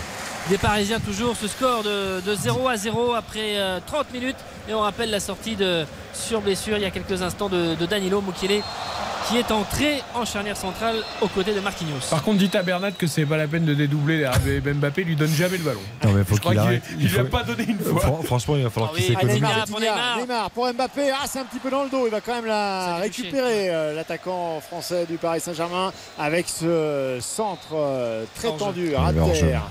des 0.51 0.59
Parisiens. 0.59 1.01
Toujours 1.01 1.34
ce 1.36 1.49
score 1.49 1.82
de, 1.82 2.20
de 2.20 2.34
0 2.34 2.68
à 2.68 2.76
0 2.76 3.14
après 3.14 3.57
euh, 3.57 3.80
30 3.86 4.12
minutes. 4.12 4.36
Et 4.69 4.75
on 4.75 4.81
rappelle 4.81 5.11
la 5.11 5.21
sortie 5.21 5.57
de 5.57 5.85
sur 6.15 6.41
blessure 6.41 6.77
il 6.77 6.83
y 6.83 6.87
a 6.87 6.91
quelques 6.91 7.21
instants 7.23 7.49
de, 7.49 7.75
de 7.75 7.87
Danilo 7.87 8.21
Mukiele 8.23 8.62
qui 9.29 9.39
est 9.39 9.51
entré 9.51 10.03
en 10.15 10.27
charnière 10.27 10.57
centrale 10.57 10.97
aux 11.23 11.29
côtés 11.29 11.55
de 11.55 11.61
Marquinhos. 11.61 11.99
Par 12.11 12.23
contre, 12.23 12.37
dites 12.39 12.55
à 12.57 12.62
Bernat 12.62 12.91
que 12.93 13.07
c'est 13.07 13.25
pas 13.25 13.39
la 13.39 13.47
peine 13.49 13.65
de 13.65 13.73
dédoubler 13.73 14.29
Mbappé, 14.75 15.03
lui 15.05 15.17
donne 15.17 15.31
jamais 15.33 15.57
le 15.57 15.65
ballon. 15.65 15.81
Non, 16.05 16.12
mais 16.12 16.25
faut 16.25 16.35
Je 16.37 16.41
crois 16.41 16.53
qu'il 16.53 16.61
qu'il 16.61 16.69
arrête. 16.69 16.83
il 16.99 17.09
lui 17.09 17.19
a 17.19 17.23
faut- 17.25 17.29
pas 17.31 17.43
donné 17.43 17.65
une 17.65 17.79
Euh, 17.81 17.91
fois. 17.91 18.01
fran- 18.03 18.23
Franchement, 18.23 18.57
il 18.57 18.65
va 18.65 18.71
falloir 18.71 18.93
Ah 18.95 18.97
qu'il 18.99 19.05
oui, 19.07 19.15
s'économise. 19.15 19.43
Neymar, 19.43 19.67
Neymar 19.67 19.81
Neymar. 19.81 20.19
Neymar 20.19 20.51
pour 20.51 20.71
Mbappé. 20.75 21.11
Ah, 21.11 21.25
c'est 21.27 21.39
un 21.39 21.45
petit 21.45 21.59
peu 21.59 21.71
dans 21.71 21.85
le 21.85 21.89
dos. 21.91 22.03
Il 22.07 22.11
va 22.11 22.21
quand 22.21 22.35
même 22.35 22.45
la 22.47 22.97
récupérer 22.97 23.71
euh, 23.71 23.95
l'attaquant 23.95 24.61
français 24.61 25.07
du 25.09 25.17
Paris 25.17 25.41
Saint-Germain 25.41 25.91
avec 26.19 26.47
ce 26.49 27.17
centre 27.23 27.69
euh, 27.75 28.25
très 28.37 28.53
tendu 28.55 28.95
à 28.95 29.11
Il 29.11 29.33
terre. 29.33 29.62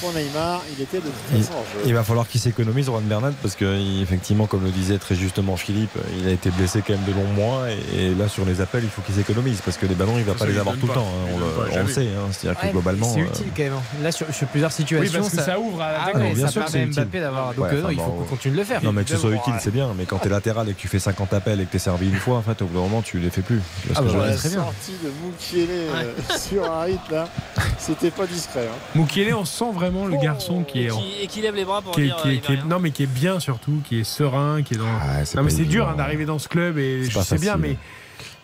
Pour 0.00 0.12
Neymar, 0.12 0.62
il 0.76 0.82
était 0.82 0.98
de 0.98 1.02
toute 1.04 1.12
Il, 1.34 1.42
façon 1.42 1.54
hors 1.58 1.64
jeu. 1.72 1.80
il 1.86 1.94
va 1.94 2.04
falloir 2.04 2.28
qu'il 2.28 2.38
s'économise, 2.40 2.86
Juan 2.86 3.02
Bernat, 3.04 3.32
parce 3.40 3.54
que 3.54 3.64
effectivement, 4.02 4.46
comme 4.46 4.62
le 4.64 4.70
disait 4.70 4.98
très 4.98 5.14
justement 5.14 5.56
Philippe, 5.56 5.96
il 6.20 6.28
a 6.28 6.32
été 6.32 6.50
blessé 6.50 6.82
quand 6.86 6.92
même 6.92 7.04
de 7.04 7.12
longs 7.12 7.32
mois, 7.32 7.64
et, 7.70 8.04
et 8.08 8.14
là 8.14 8.28
sur 8.28 8.44
les 8.44 8.60
appels, 8.60 8.84
il 8.84 8.90
faut 8.90 9.00
qu'il 9.02 9.14
s'économise, 9.14 9.62
parce 9.64 9.78
que 9.78 9.86
les 9.86 9.94
ballons, 9.94 10.18
il 10.18 10.24
va 10.24 10.34
Ça, 10.34 10.40
pas 10.44 10.50
les 10.50 10.58
avoir 10.58 10.76
tout 10.76 10.86
le 10.86 10.92
temps. 10.92 11.06
hein, 11.06 11.30
on 11.34 11.38
le, 11.38 11.44
pas, 11.46 11.60
on 11.62 11.64
le 11.66 11.72
jamais. 11.72 11.92
sait, 11.92 12.08
hein, 12.08 12.28
c'est-à-dire 12.30 12.60
que 12.60 12.66
globalement. 12.72 13.10
C'est 13.14 13.20
euh, 13.22 13.24
utile 13.26 13.46
quand 13.56 13.62
même. 13.62 13.72
Là, 14.02 14.12
sur, 14.12 14.26
sur 14.34 14.46
plusieurs 14.48 14.70
Oui, 14.70 14.76
situations. 14.76 15.20
parce 15.20 15.30
que 15.34 15.42
ça 15.42 15.58
ouvre 15.58 15.80
à 15.80 15.86
Ah 15.86 15.92
l'attaquant. 16.08 16.18
ouais, 16.26 16.34
bien 16.34 16.46
ça 16.46 16.52
sûr 16.52 16.64
que 16.66 16.72
permet 16.72 16.86
Mbappé 16.92 17.20
d'avoir. 17.20 17.54
Donc 17.54 17.64
Ouais, 17.64 17.70
euh, 17.72 17.82
non, 17.82 17.90
il 17.90 17.96
faut 17.96 18.02
qu'on 18.10 18.24
continue 18.24 18.52
de 18.54 18.58
le 18.58 18.64
faire. 18.66 18.84
Non, 18.84 18.92
mais 18.92 19.02
que 19.04 19.10
ce 19.10 19.16
soit 19.16 19.30
utile, 19.30 19.52
ouais. 19.54 19.58
c'est 19.62 19.70
bien, 19.72 19.88
mais 19.96 20.04
quand 20.04 20.18
t'es 20.18 20.28
latéral 20.28 20.68
et 20.68 20.74
que 20.74 20.78
tu 20.80 20.88
fais 20.88 20.98
50 20.98 21.32
appels 21.32 21.60
et 21.60 21.64
que 21.64 21.72
t'es 21.72 21.78
servi 21.78 22.08
une 22.10 22.16
fois, 22.16 22.36
en 22.36 22.42
fait, 22.42 22.60
au 22.60 22.66
bout 22.66 22.74
d'un 22.74 22.80
moment, 22.80 23.00
tu 23.00 23.18
les 23.18 23.30
fais 23.30 23.40
plus. 23.42 23.60
Tu 23.82 23.88
Ah 23.94 24.02
bah, 24.02 24.26
la 24.26 24.34
très 24.36 24.50
bien. 24.50 24.58
sortie 24.62 24.92
de 25.02 25.10
Mukiele 25.24 25.68
euh, 25.70 26.12
sur 26.38 26.70
Harit 26.70 26.98
là, 27.10 27.28
c'était 27.78 28.10
pas 28.10 28.26
discret. 28.26 28.68
hein. 28.70 28.76
Moukielé, 28.94 29.32
on 29.32 29.44
sent 29.46 29.64
vraiment 29.72 29.85
le 29.90 30.16
garçon 30.22 30.62
qui 30.64 30.84
est, 30.86 30.90
en- 30.90 30.98
Qui, 30.98 31.22
et 31.22 31.26
qui 31.26 31.40
lève 31.40 31.54
les 31.54 31.64
bras 31.64 31.82
pour 31.82 31.92
qui 31.92 32.02
est- 32.02 32.04
dire 32.06 32.16
qui 32.16 32.28
est- 32.28 32.30
euh, 32.30 32.34
il 32.34 32.40
qui 32.40 32.52
est- 32.52 32.56
va 32.56 32.62
rien. 32.62 32.70
non 32.70 32.78
mais 32.80 32.90
qui 32.90 33.02
est 33.02 33.06
bien 33.06 33.40
surtout, 33.40 33.80
qui 33.88 34.00
est 34.00 34.04
serein, 34.04 34.62
qui 34.62 34.74
est 34.74 34.78
dans. 34.78 34.84
Ah, 35.00 35.24
c'est 35.24 35.36
non 35.36 35.42
mais 35.44 35.50
pas 35.50 35.56
c'est 35.56 35.64
dur 35.64 35.88
hein, 35.88 35.94
d'arriver 35.96 36.24
dans 36.26 36.38
ce 36.38 36.48
club 36.48 36.78
et 36.78 37.04
C'est 37.04 37.10
je 37.10 37.14
pas 37.18 37.24
sais 37.24 37.38
bien, 37.38 37.52
facile. 37.54 37.70
mais 37.70 37.76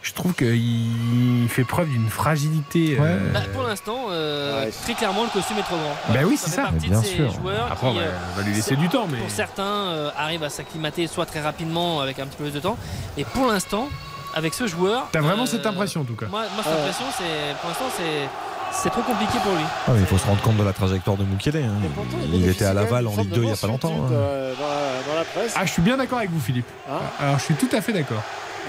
je 0.03 0.12
trouve 0.14 0.34
qu'il 0.34 1.47
fait 1.49 1.64
preuve 1.64 1.88
d'une 1.88 2.09
fragilité. 2.09 2.99
Ouais. 2.99 3.07
euh, 3.07 3.32
Bah, 3.32 3.40
pour 3.53 3.62
l'instant, 3.62 4.07
euh, 4.11 4.64
Ouais. 4.64 4.70
très 4.82 4.95
clairement, 4.95 5.22
le 5.24 5.28
costume 5.30 5.59
est 5.59 5.62
trop 5.62 5.76
grand. 5.76 5.97
Bah 6.14 6.20
oui, 6.26 6.36
c'est 6.36 6.51
fait 6.51 6.57
ça. 6.57 6.62
partie 6.62 6.76
Mais 6.82 6.88
bien 6.88 7.01
de 7.01 7.05
ces 7.05 7.14
sûr. 7.16 7.32
joueurs 7.32 7.68
Après, 7.70 7.86
on 7.86 7.93
qui, 7.93 7.99
va, 7.99 8.05
euh, 8.05 8.18
on 8.34 8.40
va 8.40 8.43
lui 8.47 8.55
laisser 8.55 8.76
du 8.76 8.88
temps, 8.88 9.07
mais 9.11 9.18
pour 9.18 9.30
certains, 9.30 9.62
euh, 9.62 10.11
arrivent 10.16 10.43
à 10.43 10.51
s'acclimater 10.51 11.07
soit 11.07 11.26
très 11.26 11.40
rapidement 11.40 12.01
avec 12.01 12.18
un 12.18 12.26
petit 12.26 12.36
peu 12.36 12.45
plus 12.45 12.53
de 12.53 12.61
temps. 12.61 12.76
Et 13.16 13.24
pour 13.24 13.47
l'instant, 13.47 13.88
avec 14.34 14.55
ce 14.55 14.66
joueur. 14.66 15.09
t'as 15.12 15.20
vraiment 15.20 15.43
euh, 15.43 15.47
cette 15.47 15.66
impression 15.66 16.01
en 16.01 16.05
tout 16.05 16.16
cas. 16.16 16.26
Moi, 16.26 16.43
moi 16.55 16.64
cette 16.64 16.72
impression, 16.72 17.05
c'est 17.18 17.55
pour 17.61 17.68
l'instant, 17.68 17.84
c'est 17.97 18.28
c'est 18.73 18.91
trop 18.91 19.03
compliqué 19.03 19.39
pour 19.43 19.53
lui. 19.53 19.64
Ah, 19.87 19.91
mais 19.93 20.01
il 20.01 20.07
faut 20.07 20.18
se 20.18 20.27
rendre 20.27 20.41
compte 20.43 20.57
de 20.57 20.62
la 20.64 20.73
trajectoire 20.73 21.16
de 21.16 21.25
Mukiele. 21.25 21.57
hein. 21.59 21.70
Pourtant, 21.95 22.16
Il, 22.33 22.49
était 22.49 22.64
à 22.64 22.73
Laval 22.75 23.07
en 23.07 23.16
Ligue 23.16 23.31
de 23.31 23.35
2 23.37 23.43
il 23.45 23.49
y 23.51 23.53
a 23.53 23.57
pas 23.57 23.66
longtemps. 23.66 24.07
hein. 24.07 24.12
euh, 24.12 24.55
Dans 24.55 24.66
la, 24.68 25.12
dans 25.12 25.18
la 25.18 25.25
presse, 25.25 25.53
Ah, 25.57 25.64
je 25.66 25.73
suis 25.73 25.83
bien 25.83 25.97
d'accord 25.97 26.18
avec 26.18 26.31
vous, 26.31 26.41
Philippe. 26.41 26.66
Hein 26.91 26.99
Alors, 27.20 27.39
je 27.39 27.45
suis 27.45 27.55
tout 27.55 27.68
à 27.73 27.81
fait 27.81 27.93
d'accord. 27.93 28.23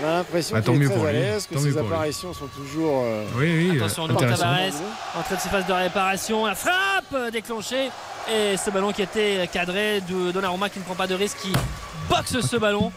on 0.04 0.08
a 0.08 0.12
l'impression 0.18 0.56
Bah, 0.56 0.62
qu'il 0.62 0.82
est 0.84 0.88
très 0.90 1.08
à 1.08 1.12
l'aise, 1.12 1.48
que 1.48 1.54
Tant 1.56 1.62
ses 1.62 1.70
lui. 1.72 1.80
apparitions 1.80 2.34
sont 2.34 2.48
toujours. 2.48 3.02
euh, 3.06 3.24
Oui, 3.36 3.70
oui, 3.72 3.78
Attention, 3.78 4.08
euh, 4.08 4.12
intéressant. 4.12 4.44
Tavares 4.44 4.60
entrée 5.18 5.36
de 5.36 5.40
ses 5.42 5.50
phases 5.50 5.66
de 5.66 5.74
réparation, 5.74 6.46
la 6.46 6.56
frappe 6.56 7.14
euh, 7.14 7.32
déclenchée 7.32 7.90
et 8.32 8.56
ce 8.58 8.70
ballon 8.72 8.92
qui 8.92 9.02
était 9.02 9.48
cadré 9.52 10.02
de 10.02 10.32
Donnarumma 10.32 10.70
qui 10.70 10.80
ne 10.80 10.84
prend 10.84 10.96
pas 10.96 11.08
de 11.08 11.16
risque, 11.16 11.38
qui 11.42 11.52
boxe 12.10 12.40
ce 12.40 12.56
ballon 12.58 12.92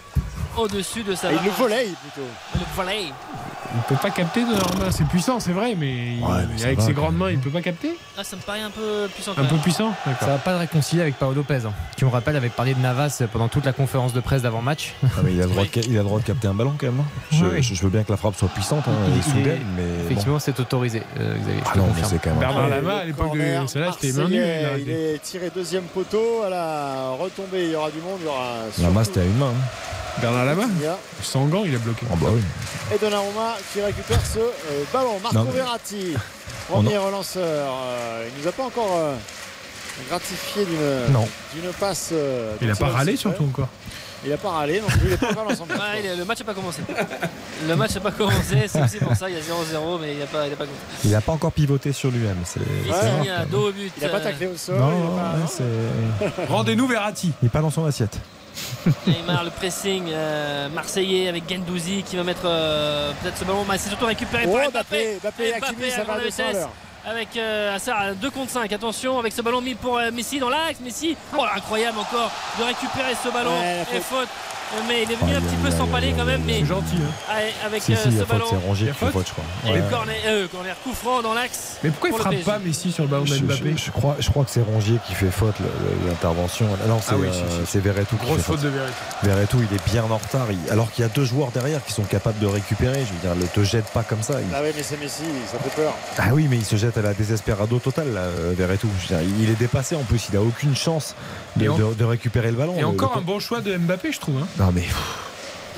au-dessus 0.56 1.02
de 1.02 1.14
sa 1.14 1.30
et 1.32 1.36
il 1.36 1.44
le 1.44 1.50
volait 1.50 1.88
plutôt. 2.02 2.26
Le 2.54 2.60
volley. 2.76 3.06
Il 3.76 3.82
peut 3.94 4.00
pas 4.00 4.10
capter 4.10 4.42
de 4.44 4.50
leurs 4.52 4.76
mains. 4.78 4.90
C'est 4.90 5.06
puissant, 5.06 5.38
c'est 5.38 5.52
vrai, 5.52 5.74
mais, 5.78 6.14
il- 6.16 6.22
Ouais, 6.22 6.42
mais 6.50 6.58
ça 6.58 6.66
avec 6.66 6.78
va, 6.78 6.86
ses 6.86 6.92
grandes 6.92 7.16
mains, 7.16 7.30
il 7.30 7.38
peut 7.38 7.50
pas 7.50 7.60
capter. 7.62 7.96
Ah, 8.18 8.24
ça 8.24 8.36
me 8.36 8.40
paraît 8.40 8.62
un 8.62 8.70
peu 8.70 9.06
puissant. 9.12 9.32
quand 9.36 9.42
Un 9.42 9.44
peu 9.44 9.56
puissant, 9.56 9.92
Ça 10.20 10.26
va 10.26 10.38
pas 10.38 10.52
le 10.52 10.58
réconcilier 10.58 11.02
avec 11.02 11.16
Paolo 11.16 11.34
Lopez, 11.34 11.60
hein, 11.66 11.72
qui 11.96 12.04
on 12.04 12.10
rappelle 12.10 12.36
avait 12.36 12.48
parlé 12.48 12.74
de 12.74 12.80
Navas 12.80 13.22
pendant 13.32 13.48
toute 13.48 13.64
la 13.66 13.72
conférence 13.72 14.12
de 14.12 14.20
presse 14.20 14.42
d'avant-match. 14.42 14.94
Ah, 15.04 15.08
mais 15.24 15.32
il, 15.34 15.40
a 15.40 15.44
le 15.44 15.50
droit 15.50 15.64
de, 15.64 15.68
ca- 15.72 15.80
il 15.86 15.94
a 15.96 15.98
le 15.98 16.04
droit 16.04 16.18
de 16.20 16.24
capter 16.24 16.48
un 16.48 16.54
ballon 16.54 16.74
quand 16.78 16.86
même. 16.86 17.00
hein. 17.00 17.04
Je, 17.30 17.44
Oui, 17.44 17.50
oui. 17.56 17.62
je- 17.62 17.74
je 17.74 17.82
veux 17.82 17.90
bien 17.90 18.02
que 18.02 18.10
la 18.10 18.16
frappe 18.16 18.36
soit 18.36 18.48
puissante 18.48 18.84
hein, 18.88 18.92
Il- 19.08 19.12
et 19.12 19.16
il 19.16 19.18
est- 19.18 19.22
soudaine, 19.22 19.66
mais. 19.76 19.82
bon. 19.82 20.04
Effectivement, 20.06 20.38
c'est 20.38 20.58
autorisé, 20.58 21.02
euh, 21.20 21.36
Xavier. 21.38 21.60
Ah 21.66 21.72
te 21.72 21.78
non, 21.78 21.84
mais 21.84 21.90
confirme. 21.90 22.10
c'est 22.10 22.18
quand 22.22 22.30
même. 22.30 22.38
Bernard 22.38 22.68
Lama, 22.68 22.94
à 22.96 23.04
l'époque 23.04 23.34
de 23.36 23.66
celle-là, 23.66 23.90
c'était 24.00 24.18
main 24.18 24.28
il 24.30 24.90
est 24.90 25.22
tiré 25.22 25.50
deuxième 25.54 25.84
poteau 25.84 26.42
à 26.46 26.50
la 26.50 27.10
retombée. 27.20 27.64
Il 27.66 27.70
y 27.72 27.76
aura 27.76 27.90
du 27.90 27.98
monde, 28.00 28.18
il 28.20 28.26
y 28.26 28.28
aura. 28.28 28.54
La 28.80 28.88
masse, 28.90 29.06
surtout 29.06 29.20
c'était 29.20 29.20
à 29.20 29.24
une 29.30 29.36
main. 29.38 29.46
hein. 29.50 30.20
Bernard 30.20 30.46
Lama, 30.46 30.62
sans 31.22 31.44
gants, 31.44 31.62
il 31.66 31.74
a 31.74 31.78
bloqué. 31.78 32.06
Ah 32.10 32.14
bah 32.18 32.28
oui. 32.32 32.40
Et 32.94 32.98
Donnarumma 32.98 33.56
qui 33.72 33.80
récupère 33.80 34.20
ce 34.24 34.38
euh, 34.38 34.84
ballon. 34.92 35.18
Marco 35.22 35.36
Non, 35.38 35.44
Verratti, 35.44 36.14
On 36.70 36.82
premier 36.82 36.98
relanceur. 36.98 37.72
Euh, 37.72 38.28
il 38.34 38.42
nous 38.42 38.48
a 38.48 38.52
pas 38.52 38.64
encore 38.64 38.90
euh, 38.96 39.14
gratifié 40.08 40.64
d'une 40.64 41.72
passe. 41.78 42.10
euh, 42.12 42.54
Il 42.60 42.66
dont 42.68 42.72
a 42.72 42.76
pas 42.76 42.86
secret. 42.86 42.98
surtout 43.16 43.44
encore. 43.44 43.68
Il 44.24 44.32
a 44.32 44.38
pas 44.38 44.48
râlé, 44.50 44.80
donc 44.80 44.90
il 45.04 45.12
est 45.12 45.16
pas 45.18 45.30
encore 45.30 45.44
il 46.00 46.06
est- 46.06 46.16
le 46.16 46.24
match 46.24 46.38
n'a 46.40 46.44
pas 46.46 46.54
commencé. 46.54 46.80
Le 47.68 47.76
match 47.76 47.94
n'a 47.94 48.00
pas 48.00 48.10
commencé, 48.10 48.66
c'est 48.66 48.82
aussi 48.82 48.96
pour 48.98 49.14
ça, 49.14 49.28
il 49.28 49.36
y 49.36 49.38
a 49.38 49.42
0-0, 49.42 49.98
mais 50.00 50.14
il 50.14 50.18
n'a 50.18 50.26
pas, 50.26 50.46
il 50.48 50.52
a 50.54 50.56
pas 50.56 50.64
commencé. 50.64 50.82
Il 51.04 51.10
n'a 51.10 51.20
pas 51.20 51.32
encore 51.32 51.52
pivoté 51.52 51.92
sur 51.92 52.10
lui-même. 52.10 52.38
C'est 52.44 52.58
Il 52.60 52.92
c'est 52.92 52.92
Ouais. 52.92 53.00
signe 53.22 53.30
rare, 53.30 53.42
à 53.42 53.44
dos 53.44 53.68
au 53.68 53.72
but. 53.72 53.92
Il 53.98 54.04
a 54.04 54.08
pas 54.08 54.20
taclé 54.20 54.46
au 54.48 54.56
sol. 54.56 54.78
Non, 54.78 55.16
pas- 55.16 56.46
Rendez-nous 56.48 56.88
Verratti. 56.88 57.32
il 57.42 57.46
est 57.46 57.50
pas 57.50 57.60
dans 57.60 57.70
son 57.70 57.84
assiette. 57.84 58.18
Neymar, 59.06 59.44
le 59.44 59.50
pressing 59.50 60.04
euh, 60.08 60.68
marseillais 60.68 61.28
avec 61.28 61.48
Gendouzi 61.48 62.02
qui 62.02 62.16
va 62.16 62.24
mettre 62.24 62.42
euh, 62.44 63.12
peut-être 63.22 63.38
ce 63.38 63.44
ballon, 63.44 63.64
mais 63.68 63.78
c'est 63.78 63.88
surtout 63.88 64.06
récupéré 64.06 64.44
Oh, 64.48 64.52
par 64.56 64.70
Mbappé, 64.70 65.18
Mbappé 65.22 65.52
Mbappé 65.58 65.92
à 65.92 65.96
ça 65.96 66.04
va 66.04 66.12
à 66.14 66.16
grande 66.18 66.24
200 66.24 66.42
à 66.42 66.46
vitesse. 66.46 66.54
l'heure. 66.62 66.70
avec 67.06 67.36
euh, 67.36 67.74
Assar 67.76 68.00
à 68.00 68.10
2 68.12 68.30
contre 68.30 68.50
5. 68.50 68.72
Attention 68.72 69.18
avec 69.18 69.32
ce 69.32 69.42
ballon 69.42 69.60
mis 69.60 69.74
pour 69.74 69.98
euh, 69.98 70.10
Messi 70.10 70.38
dans 70.38 70.48
l'axe. 70.48 70.80
Messi, 70.80 71.16
oh, 71.36 71.44
incroyable 71.54 71.98
encore 71.98 72.30
de 72.58 72.64
récupérer 72.64 73.14
ce 73.22 73.28
ballon. 73.30 73.58
Ouais, 73.58 73.84
et 73.94 74.00
faute. 74.00 74.28
Mais 74.88 75.02
il 75.04 75.12
est 75.12 75.14
venu 75.14 75.30
Aïe, 75.30 75.36
un 75.36 75.40
petit 75.40 75.56
peu 75.56 75.70
s'empaler 75.70 76.08
aïe, 76.08 76.14
quand 76.16 76.24
même. 76.24 76.42
Mais 76.46 76.60
C'est 76.60 76.66
gentil. 76.66 76.96
Hein. 76.96 77.32
avec- 77.32 77.54
avec 77.64 77.82
Si, 77.82 77.92
euh, 77.92 77.96
si, 77.96 78.08
il 78.08 78.14
y 78.14 78.16
ce 78.18 78.22
a 78.22 78.26
faute, 78.26 78.38
ballon. 78.38 78.74
c'est 78.74 78.84
fait 78.86 78.92
faute 78.92 79.12
faute, 79.12 79.26
je 79.28 79.32
crois. 79.32 79.44
Et 79.66 79.70
Ouais. 79.72 79.78
le 79.78 79.90
corner, 79.90 80.16
euh, 80.26 80.48
corner 80.48 80.76
coup 80.82 80.92
franc 80.94 81.22
dans 81.22 81.34
l'axe. 81.34 81.76
Mais 81.82 81.90
pourquoi 81.90 82.10
il 82.10 82.16
frappe 82.16 82.44
pas 82.44 82.58
Messi 82.58 82.92
sur 82.92 83.04
le 83.04 83.08
ballon 83.10 83.24
de 83.24 83.36
Mbappé 83.38 83.74
je- 83.76 83.84
je 83.84 83.90
crois, 83.90 84.16
je 84.18 84.28
crois 84.30 84.44
que 84.44 84.50
c'est 84.50 84.62
Rongier 84.62 84.98
qui 85.06 85.14
fait 85.14 85.30
faute 85.30 85.54
l'intervention. 86.06 86.66
Ah 86.84 86.88
non, 86.88 86.98
c'est 87.00 87.12
Ah 87.12 87.16
oui, 87.18 87.28
euh, 87.28 87.64
si, 87.66 87.78
Verretou 87.78 88.16
qui 88.16 88.24
Grosse 88.26 88.36
fait 88.38 88.42
faute 88.42 88.56
faute. 88.56 88.64
de 88.64 88.68
Verratti. 88.70 88.94
Verretou, 89.22 89.58
il 89.70 89.76
est 89.76 89.90
bien 89.90 90.04
en 90.04 90.16
retard. 90.16 90.46
il- 90.50 90.70
alors 90.70 90.90
qu'il 90.90 91.02
y 91.02 91.04
a 91.04 91.08
deux 91.10 91.24
joueurs 91.24 91.50
derrière 91.52 91.84
qui 91.84 91.92
sont 91.92 92.02
capables 92.04 92.38
de 92.38 92.46
récupérer. 92.46 93.00
Je 93.00 93.12
veux 93.12 93.20
dire, 93.20 93.34
ne 93.36 93.46
te 93.46 93.64
jette 93.64 93.86
pas 93.90 94.02
comme 94.02 94.22
ça. 94.22 94.40
il- 94.40 94.46
Ah 94.54 94.62
ouais, 94.62 94.72
mais 94.76 94.82
c'est 94.82 94.98
Messi, 95.00 95.22
ça 95.50 95.58
fait 95.58 95.74
peur. 95.80 95.92
Ah 96.18 96.28
oui, 96.32 96.46
mais 96.50 96.56
il 96.56 96.64
se 96.64 96.76
jette 96.76 96.96
à 96.98 97.02
la 97.02 97.14
désespérado 97.14 97.78
totale, 97.78 98.12
là, 98.12 98.20
euh, 98.20 98.54
Verretou. 98.56 98.88
Dire, 99.08 99.18
il 99.40 99.50
est 99.50 99.54
dépassé 99.58 99.94
en 99.96 100.02
plus. 100.02 100.28
Il 100.30 100.36
a 100.36 100.42
aucune 100.42 100.74
chance 100.76 101.14
de, 101.56 101.64
Et 101.64 101.68
en- 101.68 101.76
de- 101.78 101.94
de 101.94 102.04
récupérer 102.04 102.50
le 102.50 102.56
ballon. 102.56 102.74
Et 102.78 102.84
encore 102.84 103.12
le- 103.14 103.20
un 103.20 103.22
bon 103.22 103.40
choix 103.40 103.60
de 103.60 103.76
Mbappé, 103.76 104.12
je 104.12 104.20
trouve. 104.20 104.38
hein. 104.42 104.46
Non 104.58 104.70
mais, 104.72 104.84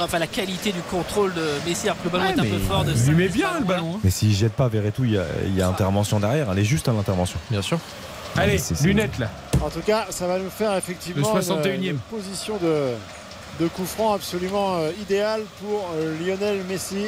Enfin, 0.01 0.21
la 0.21 0.29
qualité 0.29 0.71
du 0.71 0.81
contrôle 0.83 1.35
de 1.35 1.45
Messi, 1.67 1.87
alors 1.89 1.99
que 1.99 2.05
le 2.05 2.11
ballon 2.11 2.25
Ouais, 2.27 2.31
est 2.37 2.41
un 2.41 2.45
peu 2.45 2.59
fort. 2.59 2.85
De 2.85 2.93
il 2.93 3.17
met 3.17 3.29
bien 3.29 3.49
le 3.59 3.65
ballon. 3.65 3.95
hein. 3.97 4.01
mais 4.05 4.11
s'il 4.11 4.33
jette 4.33 4.53
pas 4.53 4.69
Verretou, 4.69 5.05
il 5.05 5.11
y 5.15 5.19
a, 5.19 5.25
il 5.45 5.57
y 5.57 5.61
a 5.61 5.67
intervention 5.67 6.21
derrière. 6.21 6.53
Elle 6.53 6.61
est 6.61 6.65
juste 6.65 6.87
à 6.89 6.93
l'intervention. 6.93 7.39
Bien 7.51 7.63
sûr. 7.63 7.81
Allez, 8.37 8.61
lunettes 8.83 9.19
là. 9.19 9.29
En 9.61 9.71
tout 9.71 9.81
cas, 9.81 10.07
ça 10.11 10.29
va 10.29 10.39
nous 10.39 10.51
faire 10.51 10.77
effectivement 10.77 11.35
Le 11.35 11.41
61e. 11.41 11.75
une, 11.75 11.83
une 11.85 11.99
position 11.99 12.59
de, 12.59 12.93
de 13.59 13.67
coup 13.69 13.85
franc 13.87 14.13
absolument 14.15 14.77
euh, 14.77 14.91
idéale 15.03 15.41
pour 15.61 15.91
euh, 15.97 16.15
Lionel 16.25 16.61
Messi. 16.69 17.07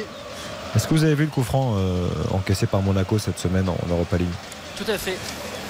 Est-ce 0.75 0.85
que 0.85 0.93
vous 0.93 1.05
avez 1.05 1.15
vu 1.15 1.23
le 1.25 1.29
coup 1.31 1.43
franc 1.43 1.75
euh, 1.77 2.09
encaissé 2.33 2.65
par 2.65 2.81
Monaco 2.81 3.17
cette 3.19 3.39
semaine 3.39 3.69
en 3.69 3.77
Europa 3.89 4.17
League? 4.17 4.27
Tout 4.77 4.91
à 4.91 4.97
fait. 4.97 5.17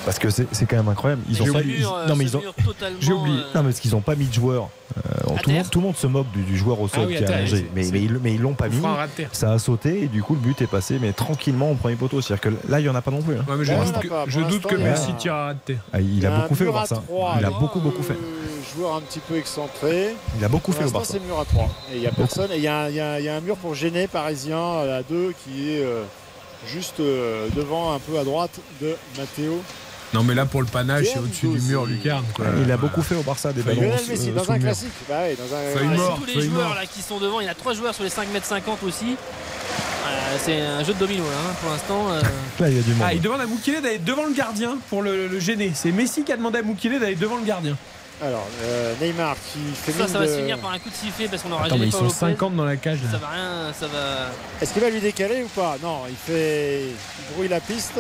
Parce 0.06 0.18
que 0.20 0.30
c'est 0.30 0.48
c'est 0.52 0.66
quand 0.66 0.78
même 0.78 0.88
incroyable. 0.90 1.22
Ils 1.30 1.42
Mais 1.42 1.50
ont 1.50 1.54
pas. 1.54 1.60
euh, 1.60 2.08
non 2.08 2.16
mais 2.16 2.26
ils 2.26 2.36
ont. 2.38 2.42
J'ai 3.00 3.14
oublié. 3.14 3.38
euh, 3.38 3.42
Non 3.56 3.62
mais 3.62 3.70
parce 3.70 3.80
qu'ils 3.80 3.96
ont 3.96 4.02
pas 4.02 4.16
mis 4.16 4.26
de 4.26 4.34
joueur. 4.34 4.70
Euh, 4.98 5.02
tout, 5.22 5.30
le 5.30 5.30
monde, 5.30 5.44
terre 5.46 5.70
tout 5.70 5.80
le 5.80 5.86
monde 5.86 5.96
se 5.96 6.08
moque 6.08 6.30
du, 6.32 6.42
du 6.44 6.58
joueur 6.58 6.82
au 6.82 6.88
sol 6.90 7.04
Ah 7.04 7.08
oui, 7.08 7.16
à 7.18 7.22
qui 7.24 7.32
a 7.32 7.36
allongé. 7.38 7.66
Mais, 7.74 7.86
mais, 7.94 8.02
ils, 8.02 8.20
mais 8.22 8.34
ils 8.34 8.42
l'ont 8.42 8.54
pas 8.56 8.68
mis. 8.68 8.82
Ça 9.32 9.54
a 9.54 9.60
sauté 9.60 10.04
et 10.04 10.08
du 10.08 10.22
coup 10.24 10.34
le 10.34 10.40
but 10.42 10.62
est 10.62 10.68
passé 10.68 10.98
mais 11.00 11.14
tranquillement 11.14 11.72
au 11.72 11.76
premier 11.76 11.96
poteau. 11.96 12.20
C'est-à-dire 12.22 12.42
que 12.42 12.70
là 12.70 12.80
il 12.80 12.86
y 12.86 12.90
en 12.90 12.96
a 12.96 13.02
pas 13.02 13.12
non 13.12 13.22
plus. 13.22 13.36
hein. 13.36 13.46
Ouais, 13.48 13.56
mais 13.58 13.64
je 13.66 13.74
doute 13.74 13.96
y 13.98 14.00
que, 14.02 14.08
pas. 14.08 14.26
je 14.28 14.40
doute 14.42 14.64
que 14.66 14.76
l'instant, 14.76 14.78
il 14.78 14.84
y 14.84 14.88
a- 14.88 14.92
Messi 14.92 15.14
tire 15.14 15.34
à 15.34 15.46
ras 15.46 15.54
de 15.54 15.60
terre. 15.60 15.78
Ah, 15.94 16.02
il, 16.02 16.20
y 16.20 16.26
a, 16.26 16.32
beaucoup 16.42 16.56
fait 16.56 16.66
au 16.68 16.74
Barça. 16.74 17.02
Il 17.40 17.46
a 17.46 17.50
beaucoup 17.52 17.80
beaucoup 17.80 18.04
fait. 18.04 18.18
Joueur 18.76 18.96
un 18.96 19.02
petit 19.02 19.20
peu 19.20 19.38
excentré. 19.38 20.16
Il 20.38 20.44
a 20.44 20.50
beaucoup 20.50 20.72
fait 20.72 20.84
au 20.86 20.90
Barça. 20.92 21.14
c'est 21.14 21.20
le 21.20 21.26
mur 21.26 21.40
à 21.40 21.46
3. 21.46 21.70
Et 21.94 21.96
il 21.98 22.02
n'y 22.02 22.08
a 22.08 22.12
personne. 22.12 22.52
Et 22.52 22.58
il 22.58 22.64
y, 22.64 22.68
a 22.68 22.80
un- 22.82 22.90
y 23.20 23.24
y 23.26 23.42
mur 23.42 23.56
pour 23.58 23.76
gêner 23.76 24.08
parisien 24.08 24.58
à 24.58 25.04
2 25.04 25.34
qui 25.46 25.72
est 25.72 25.86
juste 26.68 27.00
devant, 27.00 27.94
un 27.94 28.00
peu 28.00 28.20
à 28.20 28.24
droite 28.24 28.60
de 28.82 28.96
Matteo 29.18 29.62
Non, 30.14 30.24
mais 30.24 30.34
là, 30.36 30.46
pour 30.46 30.62
le 30.62 30.68
panache, 30.68 31.06
c'est 31.14 31.20
au-dessus 31.20 31.48
du 31.48 31.62
mur, 31.62 31.86
Lucarne. 31.86 32.26
quoi. 32.36 32.46
Il 32.62 32.70
a 32.72 32.78
beaucoup 32.78 33.02
fait 33.02 33.16
au 33.16 33.22
Barça 33.24 33.54
des 33.54 33.62
ballons. 33.62 33.82
Euh, 33.84 34.10
Messi 34.10 34.32
dans 34.32 34.50
un 34.52 34.60
classique. 34.60 34.90
Bah 35.08 35.16
dans 35.38 35.56
un 35.56 35.78
Feuille 35.78 35.98
mort. 35.98 36.18
tous 36.20 36.26
les 36.26 36.34
feuille 36.34 36.50
joueurs 36.50 36.68
mort. 36.70 36.76
là 36.76 36.86
qui 36.86 37.02
sont 37.02 37.18
devant, 37.20 37.40
il 37.40 37.46
y 37.46 37.50
a 37.50 37.54
trois 37.54 37.74
joueurs 37.74 37.94
sur 37.96 38.04
les 38.04 38.10
5m50 38.10 38.84
aussi. 38.86 39.16
Euh, 39.16 40.38
c'est 40.44 40.60
un 40.60 40.84
jeu 40.84 40.94
de 40.94 41.00
domino 41.00 41.24
là, 41.24 41.30
hein, 41.50 41.54
pour 41.62 41.72
l'instant. 41.72 42.12
euh. 42.12 42.22
Là, 42.60 42.70
il 42.70 42.76
y 42.76 42.80
a 42.80 42.82
du 42.82 42.90
monde. 42.92 43.04
Ah, 43.06 43.14
il 43.14 43.22
demande 43.22 43.40
à 43.42 43.46
Moukile 43.46 43.82
d'aller 43.82 44.00
devant 44.00 44.26
le 44.26 44.34
gardien 44.34 44.78
pour 44.90 45.02
le, 45.02 45.28
le 45.28 45.40
gêner. 45.40 45.72
C'est 45.74 45.92
Messi 45.92 46.24
qui 46.26 46.34
a 46.34 46.38
demandé 46.38 46.60
à 46.60 46.64
Moukile 46.64 47.00
d'aller 47.00 47.16
devant 47.16 47.38
le 47.38 47.44
gardien. 47.46 47.78
Alors, 48.24 48.48
euh, 48.64 48.94
Neymar 49.02 49.36
qui 49.52 49.60
fait 49.74 49.94
Ça, 49.94 50.08
ça 50.08 50.20
va 50.20 50.26
de- 50.28 50.32
se 50.32 50.38
finir 50.38 50.60
par 50.60 50.72
un 50.72 50.78
coup 50.80 50.90
de 50.90 50.94
sifflet 50.96 51.28
parce 51.28 51.42
qu'on 51.42 51.52
aura 51.54 51.66
Attends, 51.66 51.78
mais 51.78 51.88
ils 51.88 51.92
sont 51.92 52.04
Lopez. 52.04 52.16
50 52.20 52.56
dans 52.56 52.66
la 52.66 52.76
cage. 52.76 53.00
Ça 53.12 53.18
va 53.18 53.30
rien, 53.30 53.74
ça 53.80 53.88
va. 53.88 54.28
Est-ce 54.62 54.74
qu'il 54.74 54.82
va 54.82 54.90
lui 54.92 55.00
décaler 55.00 55.42
ou 55.44 55.48
pas? 55.48 55.78
Non, 55.82 56.02
il 56.10 56.16
fait. 56.16 56.82
Il 56.84 57.34
brouille 57.34 57.48
la 57.48 57.60
piste. 57.62 57.94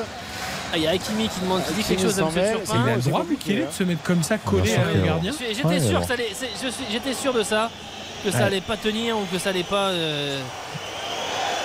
Ah, 0.73 0.77
il 0.77 0.83
y 0.83 0.87
a 0.87 0.91
Hakimi 0.91 1.27
qui 1.27 1.39
demande, 1.41 1.63
qui 1.65 1.73
dit 1.73 1.83
quelque 1.83 2.01
chose 2.03 2.19
à 2.19 2.29
mêle, 2.31 2.55
Turpin. 2.63 2.83
Il 2.85 2.89
a 2.89 2.93
c'est 2.93 2.95
le 3.05 3.11
droit, 3.11 3.23
Moukile, 3.29 3.61
hein. 3.63 3.65
de 3.69 3.73
se 3.73 3.83
mettre 3.83 4.03
comme 4.03 4.23
ça 4.23 4.37
collé 4.37 4.73
à 4.73 4.83
qu'il 4.83 4.99
le 5.01 5.05
gardien. 5.05 5.31
J'étais 5.39 5.79
sûr, 5.79 5.93
bon. 5.93 6.01
que 6.01 6.07
ça 6.07 6.13
allait- 6.13 6.31
c'est- 6.33 6.49
je 6.63 6.69
suis- 6.71 6.85
j'étais 6.91 7.13
sûr 7.13 7.33
de 7.33 7.43
ça, 7.43 7.69
que 8.23 8.31
ça 8.31 8.37
Ouais. 8.37 8.43
allait 8.45 8.61
pas 8.61 8.77
tenir 8.77 9.17
ou 9.17 9.21
que 9.31 9.37
ça 9.37 9.49
allait 9.49 9.63
pas. 9.63 9.89
euh, 9.89 10.39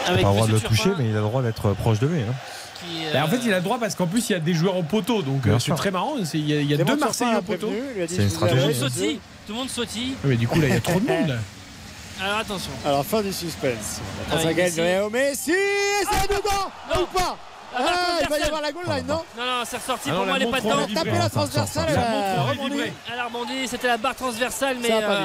avec 0.08 0.22
Pas 0.22 0.28
le 0.30 0.34
droit 0.34 0.46
de 0.48 0.52
le 0.52 0.60
toucher, 0.60 0.90
mais 0.98 1.04
il 1.06 1.10
a 1.12 1.14
le 1.16 1.20
droit 1.22 1.42
d'être 1.42 1.72
proche 1.74 1.98
de 2.00 2.06
lui. 2.06 2.20
hein. 2.20 2.34
qui, 2.78 3.04
Bah, 3.12 3.22
en 3.22 3.26
euh, 3.26 3.30
fait, 3.30 3.38
il 3.44 3.52
a 3.52 3.56
le 3.56 3.62
droit 3.62 3.78
parce 3.78 3.94
qu'en 3.94 4.06
plus, 4.06 4.28
il 4.28 4.32
y 4.32 4.36
a 4.36 4.38
des 4.38 4.52
joueurs 4.52 4.76
au 4.76 4.82
poteau. 4.82 5.22
Donc, 5.22 5.46
euh, 5.46 5.58
c'est 5.58 5.74
très 5.74 5.90
marrant. 5.90 6.14
Il 6.34 6.46
y 6.48 6.52
a, 6.52 6.60
il 6.60 6.70
y 6.70 6.74
a 6.74 6.76
Clément 6.76 6.92
deux 6.94 7.00
Marseillais 7.00 7.32
l'a 7.32 7.38
au 7.38 7.42
poteau. 7.42 7.70
C'est 7.70 8.02
une 8.02 8.06
tout 8.16 8.22
le 8.22 8.28
stratégie. 8.28 8.64
monde 8.66 8.74
sautille, 8.74 9.20
tout 9.46 9.52
le 9.52 9.58
monde 9.58 9.70
sautille. 9.70 10.14
Mais 10.24 10.36
du 10.36 10.46
coup, 10.46 10.60
là, 10.60 10.66
il 10.68 10.74
y 10.74 10.76
a 10.76 10.80
trop 10.80 11.00
de 11.00 11.06
monde. 11.08 11.38
Alors 12.22 12.38
attention. 12.38 12.70
Alors, 12.84 13.04
fin 13.04 13.22
du 13.22 13.32
suspense. 13.32 14.00
Ah, 14.30 14.36
oui, 14.38 14.54
gagne 14.54 14.66
Messi. 14.66 14.80
Léo 14.80 15.10
Messi 15.10 15.50
et 15.52 16.04
c'est 16.10 16.28
dedans 16.28 16.70
non. 16.94 17.02
Ou 17.02 17.06
pas? 17.18 17.36
Ah, 17.78 17.82
Ah, 17.86 18.18
il 18.22 18.28
va 18.28 18.36
y 18.36 18.40
personne. 18.40 18.46
avoir 18.46 18.62
la 18.62 18.72
goal 18.72 18.84
line, 18.88 19.06
non 19.06 19.22
Non, 19.36 19.44
non, 19.44 19.62
c'est 19.68 19.76
ressorti. 19.76 20.08
Ah 20.10 20.12
non, 20.12 20.16
pour 20.18 20.26
moi, 20.26 20.36
elle 20.36 20.42
est 20.42 20.50
pas 20.50 20.60
dedans. 20.60 20.76
l'a 20.76 20.82
Elle 20.84 20.90
a 20.92 20.94
tapé 20.94 21.10
vibré. 21.10 21.18
la 21.22 21.30
transversale, 21.30 21.86
elle 21.90 23.18
a 23.18 23.24
rebondi. 23.24 23.68
c'était 23.68 23.86
la 23.88 23.96
barre 23.98 24.14
transversale, 24.14 24.76
mais 24.80 24.88
Ça 24.88 24.94
n'a 25.00 25.06
pas 25.06 25.12
euh, 25.12 25.18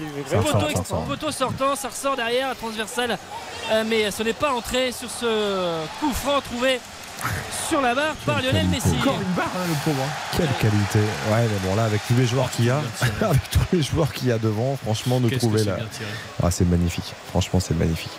vibré, 0.00 0.36
pas 0.36 0.96
poteau, 1.06 1.30
sortant, 1.30 1.76
ça 1.76 1.88
ressort 1.88 2.16
derrière, 2.16 2.48
la 2.48 2.54
transversale. 2.54 3.18
Euh, 3.70 3.84
mais 3.86 4.10
ce 4.10 4.22
n'est 4.22 4.32
pas 4.32 4.52
entré 4.52 4.92
sur 4.92 5.08
ce 5.10 5.84
coup 6.00 6.12
franc 6.12 6.40
trouvé 6.40 6.80
sur 7.68 7.80
la 7.80 7.94
barre 7.94 8.14
par 8.26 8.42
Lionel. 8.42 8.66
Messi. 8.66 8.88
Encore 9.00 9.14
une 9.20 9.32
barre, 9.34 9.46
hein, 9.46 9.66
le 9.68 9.74
pauvre. 9.84 10.02
hein. 10.04 10.36
Quelle 10.36 10.52
qualité. 10.60 10.98
Ouais, 10.98 11.42
mais 11.48 11.68
bon, 11.68 11.74
là, 11.76 11.84
avec 11.84 12.06
tous 12.06 12.14
les 12.14 12.26
joueurs 12.26 12.50
qu'il 12.50 12.66
y 12.66 12.70
a, 12.70 12.80
avec 13.22 13.50
tous 13.50 13.60
les 13.72 13.82
joueurs 13.82 14.12
qu'il 14.12 14.28
y 14.28 14.32
a 14.32 14.38
devant, 14.38 14.76
franchement, 14.82 15.20
que 15.20 15.34
trouver 15.36 15.64
là. 15.64 15.76
Ah, 16.42 16.50
c'est 16.50 16.66
magnifique. 16.66 17.14
Franchement, 17.30 17.60
c'est 17.60 17.74
magnifique. 17.74 18.10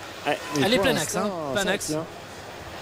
Pour 0.56 0.82
plein 0.82 0.96
axe, 0.96 1.16
hein, 1.18 1.30
plein 1.54 1.68
axe. 1.68 1.94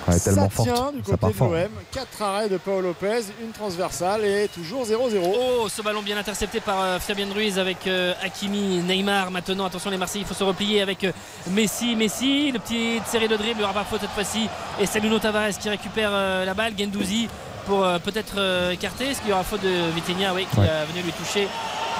Tient. 0.03 0.13
Ouais, 0.13 0.19
tellement 0.19 0.49
ça 0.49 0.63
tient 0.63 0.75
forte. 0.75 0.95
du 0.95 1.01
côté 1.03 1.27
de 1.27 1.39
l'OM. 1.39 1.69
4 1.91 2.21
arrêts 2.21 2.49
de 2.49 2.57
Paolo 2.57 2.89
Lopez, 2.89 3.21
une 3.41 3.51
transversale 3.51 4.25
et 4.25 4.47
toujours 4.47 4.85
0-0. 4.85 5.21
Oh, 5.23 5.67
ce 5.69 5.81
ballon 5.81 6.01
bien 6.01 6.17
intercepté 6.17 6.59
par 6.59 6.81
euh, 6.81 6.99
Fabien 6.99 7.31
Ruiz 7.33 7.59
avec 7.59 7.87
euh, 7.87 8.13
Hakimi, 8.21 8.81
Neymar. 8.83 9.31
Maintenant, 9.31 9.65
attention 9.65 9.89
les 9.89 9.97
Marseillais, 9.97 10.23
il 10.23 10.27
faut 10.27 10.33
se 10.33 10.43
replier 10.43 10.81
avec 10.81 11.03
euh, 11.03 11.11
Messi. 11.51 11.95
Messi, 11.95 12.51
le 12.51 12.59
petit 12.59 13.01
série 13.05 13.27
de 13.27 13.35
dribble, 13.35 13.55
il 13.55 13.57
n'y 13.59 13.63
aura 13.63 13.73
pas 13.73 13.83
faute 13.83 14.01
cette 14.01 14.11
fois-ci. 14.11 14.47
Et 14.79 14.85
c'est 14.85 14.99
Nuno 14.99 15.19
Tavares 15.19 15.57
qui 15.59 15.69
récupère 15.69 16.11
la 16.11 16.53
balle. 16.53 16.73
Gendouzi 16.77 17.29
pour 17.65 17.83
euh, 17.83 17.99
peut-être 17.99 18.35
euh, 18.37 18.71
écarter. 18.71 19.09
Est-ce 19.09 19.19
qu'il 19.21 19.29
y 19.29 19.33
aura 19.33 19.43
faute 19.43 19.61
de 19.63 19.91
Vitinha 19.95 20.33
Oui, 20.33 20.45
qui 20.51 20.59
Ouais. 20.59 20.65
est 20.67 20.91
venu 20.91 21.03
lui 21.03 21.11
toucher. 21.13 21.47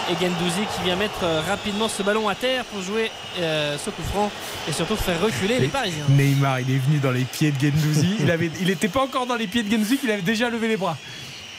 Et 0.10 0.14
Gendouzi 0.22 0.60
qui 0.76 0.84
vient 0.84 0.98
mettre 0.98 1.24
euh, 1.24 1.42
rapidement 1.48 1.88
ce 1.88 2.04
ballon 2.04 2.28
à 2.28 2.36
terre 2.36 2.66
pour 2.66 2.82
jouer 2.82 3.10
euh, 3.40 3.78
ce 3.78 3.90
coup 3.90 4.02
franc 4.12 4.30
et 4.68 4.74
surtout 4.74 4.98
faire 4.98 5.22
reculer 5.22 5.60
les 5.60 5.66
Et 5.66 5.70
Parisiens. 5.70 6.04
Neymar, 6.10 6.60
il 6.60 6.72
est 6.72 6.78
venu 6.80 6.98
dans 7.00 7.12
les 7.12 7.24
pieds 7.24 7.52
de 7.52 7.60
Gendouzi. 7.60 8.18
il 8.20 8.30
avait, 8.30 8.52
il 8.60 8.70
était 8.70 8.90
pas 8.90 9.02
encore 9.02 9.26
dans 9.28 9.36
les 9.36 9.48
pieds 9.48 9.64
de 9.64 9.72
Gendouzi 9.72 9.98
qu'il 9.98 10.12
avait 10.12 10.22
déjà 10.22 10.50
levé 10.50 10.68
les 10.68 10.76
bras. 10.78 10.98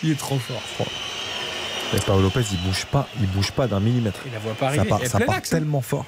Il 0.02 0.10
est 0.10 0.18
trop 0.18 0.38
fort. 0.38 0.86
Et 1.96 2.00
Paolo 2.00 2.22
Lopez, 2.22 2.42
il 2.52 2.58
bouge 2.58 2.84
pas, 2.86 3.08
il 3.20 3.26
bouge 3.28 3.50
pas 3.52 3.66
d'un 3.66 3.80
millimètre. 3.80 4.20
Il 4.26 4.32
la 4.32 4.38
voit 4.40 4.52
pas 4.54 4.66
Ça 4.74 4.80
arriver. 4.80 4.88
part, 4.90 5.00
ça 5.06 5.20
part 5.20 5.36
hein. 5.36 5.40
tellement 5.48 5.80
fort. 5.80 6.04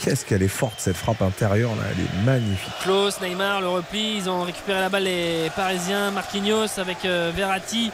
Qu'est-ce 0.00 0.24
qu'elle 0.24 0.42
est 0.42 0.48
forte 0.48 0.74
cette 0.78 0.96
frappe 0.96 1.22
intérieure 1.22 1.74
là, 1.76 1.82
elle 1.90 2.04
est 2.04 2.24
magnifique. 2.24 2.72
Klaus, 2.82 3.20
Neymar, 3.20 3.60
le 3.60 3.68
repli, 3.68 4.16
ils 4.18 4.28
ont 4.30 4.42
récupéré 4.44 4.80
la 4.80 4.88
balle 4.88 5.04
les 5.04 5.50
Parisiens, 5.56 6.10
Marquinhos 6.12 6.78
avec 6.78 7.04
euh, 7.04 7.32
Verratti. 7.34 7.90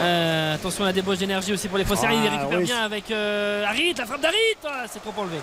Euh, 0.00 0.54
attention 0.56 0.82
à 0.82 0.88
la 0.88 0.92
débauche 0.92 1.18
d'énergie 1.18 1.52
aussi 1.52 1.68
pour 1.68 1.78
les 1.78 1.84
faussaires, 1.84 2.10
Ah, 2.12 2.14
il 2.14 2.28
récupère 2.28 2.58
oui. 2.58 2.64
bien 2.64 2.82
avec 2.84 3.10
euh, 3.12 3.64
Harit, 3.64 3.94
la 3.94 4.06
frappe 4.06 4.20
d'Harit, 4.22 4.36
Ah, 4.66 4.84
c'est 4.92 5.00
trop 5.00 5.14
enlevé. 5.16 5.36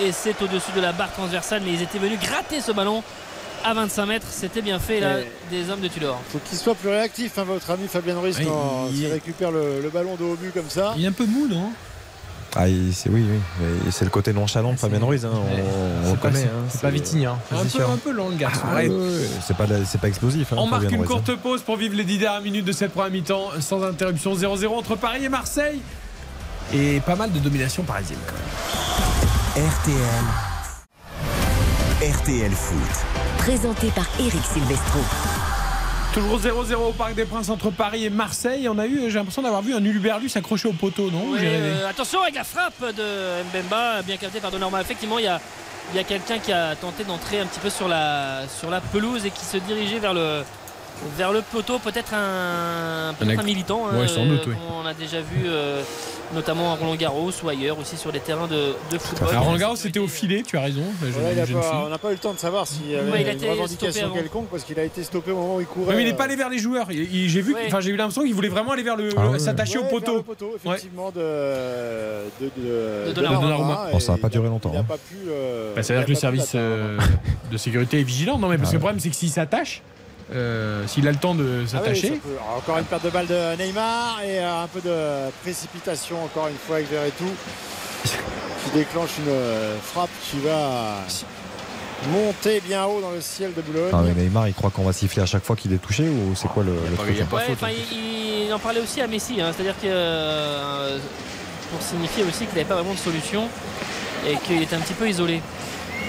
Et 0.00 0.12
c'est 0.12 0.40
au-dessus 0.40 0.70
de 0.76 0.80
la 0.80 0.92
barre 0.92 1.12
transversale, 1.12 1.62
mais 1.64 1.72
ils 1.72 1.82
étaient 1.82 1.98
venus 1.98 2.20
gratter 2.20 2.60
ce 2.60 2.70
ballon 2.70 3.02
à 3.64 3.74
25 3.74 4.06
mètres, 4.06 4.26
c'était 4.30 4.62
bien 4.62 4.78
fait 4.78 5.00
là 5.00 5.16
des 5.50 5.68
hommes 5.68 5.80
de 5.80 5.88
Tudor. 5.88 6.20
faut 6.30 6.38
qu'il 6.38 6.56
soit 6.56 6.76
plus 6.76 6.90
réactif, 6.90 7.36
hein, 7.38 7.42
votre 7.44 7.68
ami 7.72 7.88
Fabien 7.88 8.16
Ruiz, 8.20 8.36
Oui, 8.38 8.44
quand 8.46 8.86
il- 8.92 9.00
il 9.02 9.12
récupère 9.12 9.50
le, 9.50 9.80
le 9.82 9.88
ballon 9.90 10.14
de 10.14 10.22
haut 10.22 10.36
but 10.36 10.54
comme 10.54 10.70
ça. 10.70 10.94
Il 10.96 11.04
est 11.04 11.08
un 11.08 11.12
peu 11.12 11.26
mou, 11.26 11.48
non? 11.48 11.72
Ah, 12.56 12.64
c'est 12.92 13.10
oui, 13.10 13.24
oui. 13.28 13.68
C'est 13.90 14.04
le 14.04 14.10
côté 14.10 14.32
nonchalant 14.32 14.72
de 14.72 14.78
Fabien 14.78 14.98
Ruiz. 15.04 15.24
hein, 15.24 15.30
on, 15.34 15.38
on 15.38 16.10
C'est 16.10 16.16
pas, 16.16 16.28
connaît. 16.28 16.40
c'est- 16.40 16.46
hein, 16.46 16.64
c'est 16.70 16.80
pas 16.80 16.88
un 17.52 17.56
c'est 17.58 17.62
peu, 17.64 17.68
sûr. 17.68 17.90
un 17.90 17.96
peu 17.98 18.10
lent, 18.10 18.28
le 18.30 18.36
garçon. 18.36 18.62
Ah, 18.70 18.76
Ouais. 18.76 18.90
c'est 19.46 19.56
pas, 19.56 19.66
pas 19.66 20.08
explosif. 20.08 20.52
hein, 20.52 20.56
On 20.58 20.66
marque 20.66 20.84
une 20.84 20.96
Ruiz, 21.00 21.02
hein. 21.02 21.14
courte 21.14 21.36
pause 21.36 21.62
pour 21.62 21.76
vivre 21.76 21.94
les 21.94 22.04
10 22.04 22.18
dernières 22.18 22.40
minutes 22.42 22.64
de 22.64 22.72
cette 22.72 22.92
première 22.92 23.10
mi-temps 23.10 23.50
sans 23.60 23.82
interruption 23.84 24.34
0-0 24.34 24.74
entre 24.76 24.96
Paris 24.96 25.24
et 25.24 25.28
Marseille. 25.28 25.80
Et 26.74 27.00
pas 27.00 27.16
mal 27.16 27.32
de 27.32 27.38
domination 27.38 27.82
parisienne 27.82 28.18
quand 28.26 28.34
même. 29.60 29.68
RTL. 29.68 30.24
RTL 32.12 32.52
Foot. 32.52 33.04
Présenté 33.38 33.88
par 33.88 34.06
Eric 34.20 34.42
Silvestro. 34.52 35.00
Toujours 36.18 36.40
0-0 36.40 36.74
au 36.74 36.92
Parc 36.92 37.14
des 37.14 37.24
Princes 37.24 37.48
entre 37.48 37.70
Paris 37.70 38.04
et 38.04 38.10
Marseille. 38.10 38.68
On 38.68 38.76
a 38.76 38.88
eu, 38.88 39.02
j'ai 39.08 39.20
l'impression 39.20 39.40
d'avoir 39.40 39.62
vu 39.62 39.72
un 39.72 39.84
Uluberlus 39.84 40.28
s'accrocher 40.28 40.66
au 40.66 40.72
poteau, 40.72 41.12
non 41.12 41.22
Oui, 41.28 41.38
euh, 41.44 41.88
attention 41.88 42.20
avec 42.22 42.34
la 42.34 42.42
frappe 42.42 42.82
de 42.82 43.44
Mbemba, 43.44 44.02
bien 44.02 44.16
capté 44.16 44.40
par 44.40 44.50
Donnarumma. 44.50 44.80
Effectivement, 44.80 45.20
il 45.20 45.26
y 45.26 45.28
a, 45.28 45.40
y 45.94 45.98
a 46.00 46.02
quelqu'un 46.02 46.40
qui 46.40 46.52
a 46.52 46.74
tenté 46.74 47.04
d'entrer 47.04 47.38
un 47.38 47.46
petit 47.46 47.60
peu 47.60 47.70
sur 47.70 47.86
la, 47.86 48.48
sur 48.48 48.68
la 48.68 48.80
pelouse 48.80 49.24
et 49.26 49.30
qui 49.30 49.44
se 49.44 49.58
dirigeait 49.58 50.00
vers 50.00 50.12
le, 50.12 50.42
vers 51.16 51.32
le 51.32 51.42
poteau. 51.42 51.78
Peut-être 51.78 52.14
un, 52.14 53.14
militant. 53.44 53.86
hein, 53.90 53.98
Ouais, 53.98 54.08
sans 54.08 54.26
doute, 54.26 54.42
oui. 54.46 54.54
qu'on 54.54 54.86
a 54.86 54.94
déjà 54.94 55.20
vu 55.20 55.44
euh, 55.46 55.82
notamment 56.34 56.72
à 56.72 56.76
Roland 56.76 56.96
Garros 56.96 57.30
ou 57.42 57.48
ailleurs 57.48 57.78
aussi 57.78 57.96
sur 57.96 58.12
les 58.12 58.20
terrains 58.20 58.46
de, 58.46 58.74
de 58.90 58.98
football. 58.98 59.28
Alors 59.30 59.44
Roland 59.44 59.56
Garros 59.58 59.76
c'était 59.76 59.98
au 59.98 60.08
filet, 60.08 60.42
tu 60.46 60.56
as 60.56 60.60
raison. 60.62 60.82
pas- 61.00 61.84
on 61.86 61.88
n'a 61.88 61.98
pas 61.98 62.08
eu 62.10 62.12
le 62.12 62.18
temps 62.18 62.34
de 62.34 62.38
savoir 62.38 62.66
s'il 62.66 62.90
y 62.90 62.96
avait 62.96 63.10
Ouais, 63.10 63.22
il 63.22 63.28
a 63.28 63.32
une 63.32 63.50
revendication 63.50 64.10
quelconque 64.12 64.48
parce 64.50 64.64
qu'il 64.64 64.78
a 64.78 64.84
été 64.84 65.02
stoppé 65.02 65.30
au 65.30 65.36
moment 65.36 65.56
où 65.56 65.60
il 65.60 65.66
courait. 65.66 65.88
Ouais, 65.90 65.96
mais 65.96 66.02
il 66.02 66.06
n'est 66.06 66.12
euh, 66.12 66.16
pas 66.16 66.24
allé 66.24 66.36
vers 66.36 66.48
les 66.50 66.58
joueurs. 66.58 66.88
J'ai 66.90 67.40
vu, 67.40 67.54
Ouais. 67.54 67.62
enfin 67.66 67.80
j'ai 67.80 67.90
eu 67.90 67.96
l'impression 67.96 68.22
qu'il 68.24 68.34
voulait 68.34 68.48
vraiment 68.48 68.72
aller 68.72 68.82
vers 68.82 68.96
le, 68.96 69.10
Ah 69.16 69.22
le- 69.24 69.28
ouais. 69.30 69.38
s'attacher 69.38 69.78
ouais, 69.78 69.78
au 69.78 69.82
vers 69.84 69.90
poteau. 69.90 70.16
le 70.16 70.22
poteau, 70.22 70.56
effectivement, 70.62 71.10
de, 71.10 71.20
de, 72.40 72.50
de, 72.56 73.08
De 73.08 73.12
Donnarumma. 73.12 73.40
Donnarumma, 73.42 73.88
Bon, 73.92 74.00
ça 74.00 74.12
va 74.12 74.18
et 74.18 74.20
pas 74.20 74.28
durer 74.28 74.48
longtemps, 74.48 74.70
Il 74.72 74.74
n'a 74.74 74.80
hein. 74.80 74.98
euh, 75.28 75.72
Bah, 75.74 75.82
ça 75.82 75.94
il 75.94 75.96
veut 75.96 76.02
a 76.02 76.04
dire 76.04 76.06
que 76.06 76.12
le 76.12 76.16
service 76.20 76.52
euh, 76.54 76.98
de 77.50 77.56
sécurité 77.56 78.00
est 78.00 78.04
vigilant. 78.04 78.38
Non, 78.38 78.48
mais 78.48 78.56
parce 78.58 78.70
Ah 78.70 78.72
que 78.72 78.76
le 78.76 78.78
ouais. 78.78 78.80
problème 78.80 79.00
c'est 79.00 79.10
que 79.10 79.16
s'il 79.16 79.30
s'attache, 79.30 79.82
euh, 80.34 80.86
s'il 80.86 81.06
a 81.08 81.10
le 81.12 81.16
temps 81.16 81.34
de 81.34 81.44
Ah 81.44 81.60
oui, 81.62 81.68
s'attacher. 81.68 82.20
alors, 82.26 82.58
encore 82.58 82.78
une 82.78 82.84
perte 82.84 83.04
de 83.04 83.10
balle 83.10 83.26
de 83.26 83.56
Neymar 83.56 84.20
et 84.22 84.38
euh, 84.40 84.62
un 84.64 84.66
peu 84.68 84.80
de 84.80 85.30
précipitation 85.42 86.22
encore 86.24 86.48
une 86.48 86.56
fois 86.56 86.76
avec 86.76 86.90
Verretou 86.90 87.24
qui 88.04 88.70
déclenche 88.74 89.10
une 89.18 89.28
euh, 89.32 89.76
frappe 89.82 90.10
qui 90.30 90.38
va 90.40 90.96
monter 92.12 92.60
bien 92.60 92.84
haut 92.84 93.00
dans 93.00 93.10
le 93.10 93.20
ciel 93.20 93.52
de 93.54 93.60
Boulogne. 93.62 93.90
Ah, 93.92 94.02
mais 94.04 94.14
Neymar, 94.22 94.46
il 94.48 94.54
croit 94.54 94.70
qu'on 94.70 94.84
va 94.84 94.92
siffler 94.92 95.22
à 95.22 95.26
chaque 95.26 95.44
fois 95.44 95.56
qu'il 95.56 95.72
est 95.72 95.78
touché 95.78 96.08
ou 96.08 96.34
c'est 96.36 96.48
quoi 96.48 96.62
le, 96.62 96.72
le 96.72 96.96
pas- 96.96 97.02
truc 97.02 97.14
il 97.14 97.18
y 97.18 97.20
a 97.20 97.24
hein 97.24 97.28
Ouais, 97.32 97.54
faute, 97.56 97.68
il, 97.92 98.46
il 98.46 98.52
en 98.52 98.58
parlait 98.58 98.80
aussi 98.80 99.00
à 99.00 99.06
Messi, 99.08 99.40
hein, 99.40 99.50
c'est-à-dire 99.54 99.74
que 99.80 99.86
euh, 99.86 100.98
pour 101.72 101.82
signifier 101.82 102.22
aussi 102.24 102.38
qu'il 102.46 102.48
n'avait 102.54 102.64
pas 102.64 102.76
vraiment 102.76 102.94
de 102.94 102.98
solution 102.98 103.48
et 104.28 104.36
qu'il 104.46 104.62
était 104.62 104.76
un 104.76 104.80
petit 104.80 104.94
peu 104.94 105.08
isolé. 105.08 105.40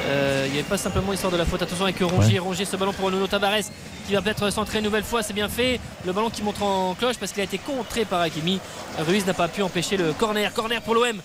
Euh, 0.08 0.46
il 0.48 0.54
n'y 0.54 0.60
avait 0.60 0.68
pas 0.68 0.78
simplement 0.78 1.12
l'histoire 1.12 1.32
de 1.32 1.38
la 1.38 1.46
faute. 1.46 1.62
Attention 1.62 1.86
avec 1.86 2.00
Rongier, 2.00 2.40
Rongier 2.40 2.66
ce 2.66 2.76
ballon 2.76 2.94
pour 2.94 3.12
Nuno 3.12 3.28
Tavares 3.28 3.64
qui 4.08 4.14
va 4.14 4.22
peut-être 4.22 4.50
centrer 4.50 4.80
une 4.80 4.86
nouvelle 4.86 5.04
fois, 5.04 5.22
c'est 5.22 5.34
bien 5.34 5.48
fait. 5.48 5.80
Le 6.06 6.14
ballon 6.14 6.30
qui 6.30 6.42
montre 6.42 6.64
en 6.64 6.96
cloche 6.96 7.18
parce 7.18 7.32
qu'il 7.32 7.42
a 7.42 7.44
été 7.44 7.60
contré 7.60 8.06
par 8.06 8.22
Hakimi. 8.22 8.60
Ruiz 9.00 9.26
n'a 9.26 9.34
pas 9.36 9.48
pu 9.48 9.62
empêcher 9.62 9.98
le 9.98 10.14
corner. 10.14 10.52
Corner 10.54 10.82
pour 10.82 10.96
l'OM 10.96 11.22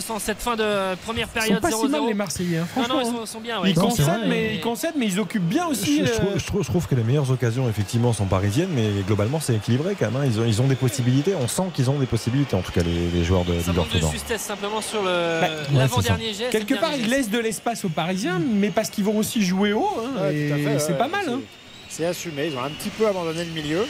sans 0.00 0.18
cette 0.18 0.38
fin 0.40 0.54
de 0.56 0.94
première 1.04 1.26
Ils 1.34 1.40
sont 1.40 1.46
période 1.46 1.60
pas 1.62 1.70
si 1.70 1.88
mal 1.88 2.00
0-0. 2.02 2.06
les 2.08 2.14
Marseillais, 2.14 2.58
hein, 2.58 2.66
franchement. 2.70 2.94
non, 2.96 3.00
ils 3.00 3.06
hein. 3.08 3.12
sont, 3.20 3.26
sont 3.26 3.40
bien. 3.40 3.60
ouais. 3.60 3.70
Ils 3.70 3.76
Non, 3.78 3.88
concèdent, 3.88 4.06
mais 4.26 4.54
ils 4.54 4.60
concèdent, 4.60 4.94
mais 4.96 5.06
ils 5.06 5.18
occupent 5.20 5.48
bien 5.48 5.66
aussi. 5.66 6.00
Je, 6.00 6.04
je 6.06 6.10
euh, 6.12 6.14
trouve, 6.16 6.38
je 6.38 6.44
trouve- 6.46 6.62
je 6.62 6.68
trouve 6.68 6.86
que 6.88 6.94
les 6.94 7.02
meilleures 7.02 7.30
occasions, 7.30 7.68
effectivement, 7.68 8.12
sont 8.12 8.26
parisiennes, 8.26 8.68
mais 8.74 8.88
globalement, 9.06 9.40
c'est 9.40 9.54
équilibré 9.54 9.96
quand 9.98 10.10
même. 10.10 10.22
hein. 10.22 10.26
Ils, 10.26 10.40
ont, 10.40 10.44
ils 10.44 10.60
ont 10.62 10.66
des 10.66 10.74
possibilités. 10.74 11.34
On 11.40 11.48
sent 11.48 11.62
qu'ils 11.74 11.88
ont 11.90 11.98
des 11.98 12.06
possibilités, 12.06 12.54
en 12.54 12.60
tout 12.60 12.72
cas, 12.72 12.82
les, 12.82 13.08
les 13.18 13.24
joueurs 13.24 13.44
de 13.44 13.52
Liverpool. 13.54 14.00
justesse 14.12 14.42
simplement 14.42 14.80
sur 14.82 15.02
le- 15.02 15.40
Bah, 15.40 15.48
ouais, 15.72 15.78
l'avant-dernier 15.78 16.34
geste. 16.34 16.50
Quelque 16.50 16.74
part, 16.74 16.92
ils 16.94 17.08
laissent 17.08 17.30
de 17.30 17.38
l'espace 17.38 17.84
aux 17.84 17.88
Parisiens, 17.90 18.38
mais 18.40 18.68
parce 18.70 18.90
qu'ils 18.90 19.04
vont 19.04 19.16
aussi 19.16 19.42
jouer 19.42 19.72
haut. 19.72 19.88
hein, 19.98 20.22
Ouais, 20.22 20.78
c'est 20.78 20.92
ouais, 20.92 20.98
pas 20.98 21.08
mal. 21.08 21.22
c'est- 21.24 21.30
hein. 21.32 21.40
C'est 21.88 22.04
assumé. 22.06 22.48
Ils 22.52 22.56
ont 22.56 22.62
un 22.62 22.68
petit 22.70 22.90
peu 22.90 23.08
abandonné 23.08 23.42
le 23.44 23.50
milieu, 23.50 23.86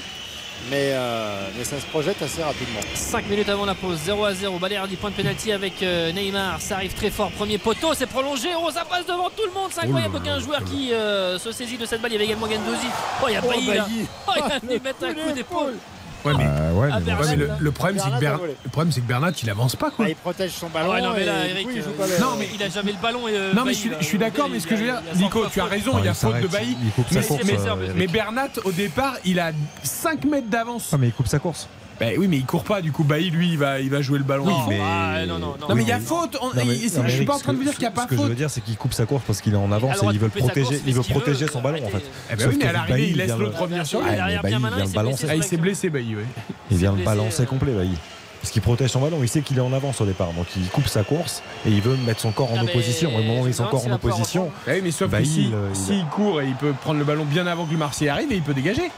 mais, 0.71 0.93
euh, 0.93 1.49
mais 1.57 1.65
ça 1.65 1.81
se 1.81 1.87
projette 1.87 2.21
assez 2.23 2.43
rapidement. 2.43 2.81
5 2.95 3.29
minutes 3.29 3.49
avant 3.49 3.65
la 3.65 3.75
pause, 3.75 3.99
0 4.05 4.25
à 4.25 4.35
0. 4.35 4.59
Baléard 4.59 4.89
du 4.89 4.97
point 4.97 5.11
de 5.11 5.15
pénalty 5.15 5.53
avec 5.53 5.83
euh, 5.83 6.13
Neymar. 6.13 6.61
Ça 6.61 6.77
arrive 6.77 6.93
très 6.95 7.11
fort. 7.11 7.31
Premier 7.31 7.59
poteau, 7.59 7.95
c'est 7.95 8.07
prolongé. 8.07 8.49
Ça 8.73 8.85
passe 8.85 9.07
devant 9.07 9.31
tout 9.31 9.47
le 9.47 9.53
monde. 9.53 9.71
C'est 9.73 9.81
incroyable. 9.83 10.15
Oh 10.17 10.21
Aucun 10.21 10.39
joueur 10.41 10.61
oh 10.63 10.69
qui 10.69 10.93
euh, 10.93 11.39
se 11.39 11.53
saisit 11.53 11.79
de 11.79 11.87
cette 11.87 12.01
balle. 12.03 12.13
Il 12.13 12.15
y 12.15 12.17
avait 12.17 12.27
également 12.27 12.47
Gendouzi. 12.47 12.87
Oh, 13.23 13.27
il 13.29 13.35
y 13.35 13.37
a 13.37 13.41
Oh, 13.45 13.49
Bailly 13.49 13.67
là. 13.67 13.85
Bailly. 13.85 14.07
Oh, 14.27 14.33
il 14.37 14.53
a 14.53 14.59
venu 14.59 14.81
mettre 14.85 15.05
un 15.05 15.15
coup 15.15 15.33
d'épaule. 15.33 15.75
Ouais, 16.25 16.33
mais, 16.37 16.45
Euh, 16.45 16.73
ouais, 16.73 16.89
mais 16.89 17.13
bon, 17.15 17.23
ouais, 17.23 17.37
mais 17.37 17.47
le, 17.61 17.71
problème, 17.73 17.99
c'est 17.99 18.11
que 18.11 18.19
Bernat 18.21 18.39
le 18.65 18.71
problème, 18.71 18.93
que 19.01 19.07
il 19.43 19.51
avance 19.51 19.77
pas, 19.77 19.91
quoi. 19.91 20.05
Ah, 20.07 20.09
il 20.11 20.17
protège 20.17 20.51
son 20.51 20.69
ballon. 20.69 20.91
ouais, 20.93 21.01
non, 21.01 21.13
mais 21.15 21.25
là, 21.25 21.45
et 21.45 21.49
du 21.49 21.55
Eric, 21.55 21.67
coup, 21.67 21.73
il 21.77 21.83
joue 21.83 21.91
pas 21.91 22.07
le- 22.07 22.21
Non, 22.21 22.37
mais- 22.39 22.49
il 22.55 22.63
a 22.63 22.69
jamais 22.69 22.93
le 22.93 22.99
ballon. 22.99 23.29
Et, 23.29 23.33
euh, 23.35 23.53
Non, 23.55 23.65
mais 23.65 23.71
Bailly, 23.71 23.75
je 23.75 23.79
suis, 23.79 23.89
là, 23.91 23.97
je 24.01 24.05
suis 24.07 24.19
d'accord, 24.19 24.49
mais 24.49 24.61
ce 24.61 24.67
que 24.67 24.75
je 24.77 24.81
veux 24.81 24.87
dire, 24.87 25.03
Nico, 25.17 25.47
tu 25.53 25.61
as 25.61 25.65
raison, 25.65 25.93
il 25.99 26.05
y 26.05 26.09
a 26.09 26.15
faute 26.15 26.41
de 26.41 26.47
Bailly. 26.49 26.77
il 26.83 26.91
coupe 26.91 27.09
sa 27.09 27.21
Mais, 27.45 27.59
euh, 27.69 27.93
mais 27.95 28.07
Bernat, 28.07 28.49
au 28.65 28.73
départ, 28.73 29.15
il 29.25 29.39
a 29.41 29.53
5 29.83 30.25
mètres 30.25 30.49
d'avance. 30.49 30.91
Ah, 30.93 30.97
mais 30.99 31.09
il 31.09 31.13
coupe 31.13 31.29
sa 31.29 31.39
course. 31.39 31.69
Bah 32.01 32.07
oui, 32.17 32.29
mais 32.29 32.37
il 32.37 32.47
court 32.47 32.65
pas, 32.65 32.81
du 32.81 32.93
coup, 32.93 33.03
Bailly, 33.05 33.31
lui, 33.31 33.49
il 33.51 33.59
va, 33.59 33.81
il 33.81 33.91
va 33.91 34.01
jouer 34.03 34.19
le 34.19 34.25
ballon. 34.25 34.45
Non, 34.47 34.69
ah, 34.83 35.27
non, 35.27 35.39
non, 35.39 35.55
Non, 35.69 35.75
mais 35.75 35.83
il 35.83 35.89
y 35.89 35.93
a 35.93 35.99
faute. 35.99 36.37
on- 36.41 36.47
Non, 36.47 36.53
mais- 36.65 36.77
il- 36.77 36.93
non, 36.95 37.03
je 37.07 37.15
suis 37.15 37.25
pas 37.25 37.35
en 37.35 37.39
train 37.39 37.53
de 37.53 37.59
vous 37.59 37.65
dire 37.65 37.73
qu'il 37.73 37.81
n'y 37.81 37.87
a 37.87 37.91
ce 37.91 37.95
pas 37.97 38.07
que 38.07 38.15
je 38.15 38.21
faute. 38.21 38.29
veux 38.29 38.35
dire, 38.37 38.51
c'est 38.51 38.61
qu'il 38.61 38.77
coupe 38.77 38.93
sa 38.95 39.05
course 39.05 39.23
parce 39.27 39.41
qu'il 39.41 39.53
est 39.53 39.57
en 39.57 39.73
avance 39.73 39.93
Alors, 39.93 40.05
et 40.05 40.07
on 40.07 40.11
il 40.13 40.19
veut 40.19 40.27
le 40.27 40.31
couper 40.31 40.41
sa 40.41 40.53
course, 40.53 40.61
protéger, 40.67 40.83
il 40.87 40.95
veut 40.95 41.03
ce 41.03 41.11
protéger 41.11 41.45
veut, 41.47 41.51
son 41.53 41.61
ballon 41.61 41.85
en 41.85 41.89
fait. 41.89 42.03
Eh 42.33 42.37
ben 42.37 42.49
oui, 42.49 42.57
mais 42.59 42.67
à 42.67 42.73
l'arrivée, 42.73 43.09
il 43.11 43.17
laisse 43.17 43.27
vient 43.27 43.37
le- 43.37 43.45
l'autre 43.47 43.61
revenir 43.61 43.87
sur 43.87 44.01
lui. 44.01 44.09
Ah, 44.11 44.15
bien 44.15 44.29
il 44.29 44.89
s'est 44.89 44.95
balancer. 44.95 45.27
blessé 45.27 45.27
Ah, 45.29 45.35
il 45.35 45.43
sur 45.43 45.51
s'est 45.51 45.57
la 45.57 45.63
blessé, 45.63 45.91
Bailly, 45.91 46.15
oui. 46.17 46.23
Il 46.71 46.77
vient 46.77 46.93
le 46.95 47.03
balancer 47.05 47.43
euh, 47.43 47.47
complet, 47.47 47.73
Bailly. 47.73 47.97
Parce 48.41 48.53
qu'il 48.53 48.63
protège 48.63 48.91
son 48.91 49.01
ballon, 49.01 49.19
il 49.23 49.29
sait 49.29 49.41
qu'il 49.41 49.59
est 49.59 49.61
en 49.61 49.73
avance 49.73 50.01
au 50.01 50.07
départ, 50.07 50.33
donc 50.33 50.47
il 50.57 50.69
coupe 50.69 50.87
sa 50.87 51.03
course 51.03 51.43
et 51.67 51.71
il 51.71 51.81
veut 51.83 51.97
mettre 52.07 52.21
son 52.21 52.31
corps 52.31 52.53
en 52.53 52.59
Ah, 52.61 52.63
opposition. 52.63 53.09
Au 53.13 53.19
moment 53.19 53.41
où 53.41 53.47
il 53.47 53.51
est 53.53 53.59
me 53.61 53.67
encore 53.67 53.81
en 53.81 53.83
s'il 53.85 53.93
opposition, 53.93 54.51
Bah 54.65 54.73
oui, 54.77 54.81
mais 54.85 54.91
sauf 54.93 55.09
que 55.09 55.13
Bailly, 55.13 55.27
si- 55.29 55.41
il, 55.43 55.55
il- 55.71 55.77
s'il 55.77 56.05
court 56.07 56.41
et 56.41 56.47
il 56.47 56.55
peut 56.55 56.73
prendre 56.81 57.01
le 57.01 57.05
ballon 57.05 57.25
bien 57.25 57.49
avant 57.49 57.67
que 57.67 57.73
le 57.73 57.79
Marseillais 57.79 58.11
arrive 58.11 58.31
et 58.31 58.37
il 58.37 58.43
peut 58.43 58.55
dégager. 58.55 58.93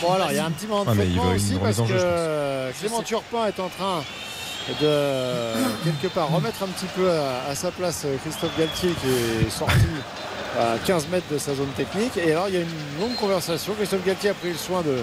Bon 0.00 0.12
alors 0.12 0.30
il 0.30 0.36
y 0.36 0.38
a 0.38 0.46
un 0.46 0.50
petit 0.50 0.66
moment 0.66 0.84
de 0.84 0.90
Ah, 1.30 1.34
aussi 1.36 1.54
parce 1.64 1.76
que 1.88 1.92
Clément 2.80 2.96
Turpin 3.04 3.46
est 3.46 3.60
en 3.60 3.68
train 3.68 4.02
de 4.80 5.52
quelque 5.84 6.12
part 6.14 6.28
remettre 6.30 6.62
un 6.62 6.68
petit 6.68 6.86
peu 6.94 7.10
à, 7.10 7.50
à 7.50 7.54
sa 7.54 7.70
place 7.70 8.02
euh, 8.04 8.16
Christophe 8.22 8.56
Galtier 8.58 8.90
qui 9.00 9.46
est 9.46 9.50
sorti 9.50 9.74
à 10.58 10.76
15 10.84 11.08
mètres 11.08 11.26
de 11.30 11.38
sa 11.38 11.54
zone 11.54 11.70
technique 11.76 12.16
et 12.16 12.32
alors 12.32 12.48
il 12.48 12.54
y 12.54 12.58
a 12.58 12.60
une 12.60 13.00
longue 13.00 13.14
conversation. 13.16 13.74
Christophe 13.74 14.04
Galtier 14.04 14.30
a 14.30 14.34
pris 14.34 14.50
le 14.50 14.56
soin 14.58 14.82
de, 14.82 14.98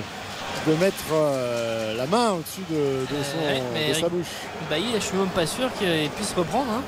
de 0.71 0.75
mettre 0.77 1.03
euh, 1.13 1.95
la 1.95 2.05
main 2.07 2.31
au-dessus 2.31 2.61
de, 2.69 2.75
de 2.75 3.23
son- 3.23 3.45
ouais, 3.45 3.61
mais 3.73 3.89
de 3.89 3.93
sa 3.93 4.09
bouche. 4.09 4.27
Bailly, 4.69 4.87
je 4.95 4.99
suis 5.03 5.17
même 5.17 5.27
pas 5.29 5.45
sûr 5.45 5.69
qu'il 5.77 6.09
puisse 6.11 6.33
reprendre. 6.35 6.67
hein. 6.71 6.81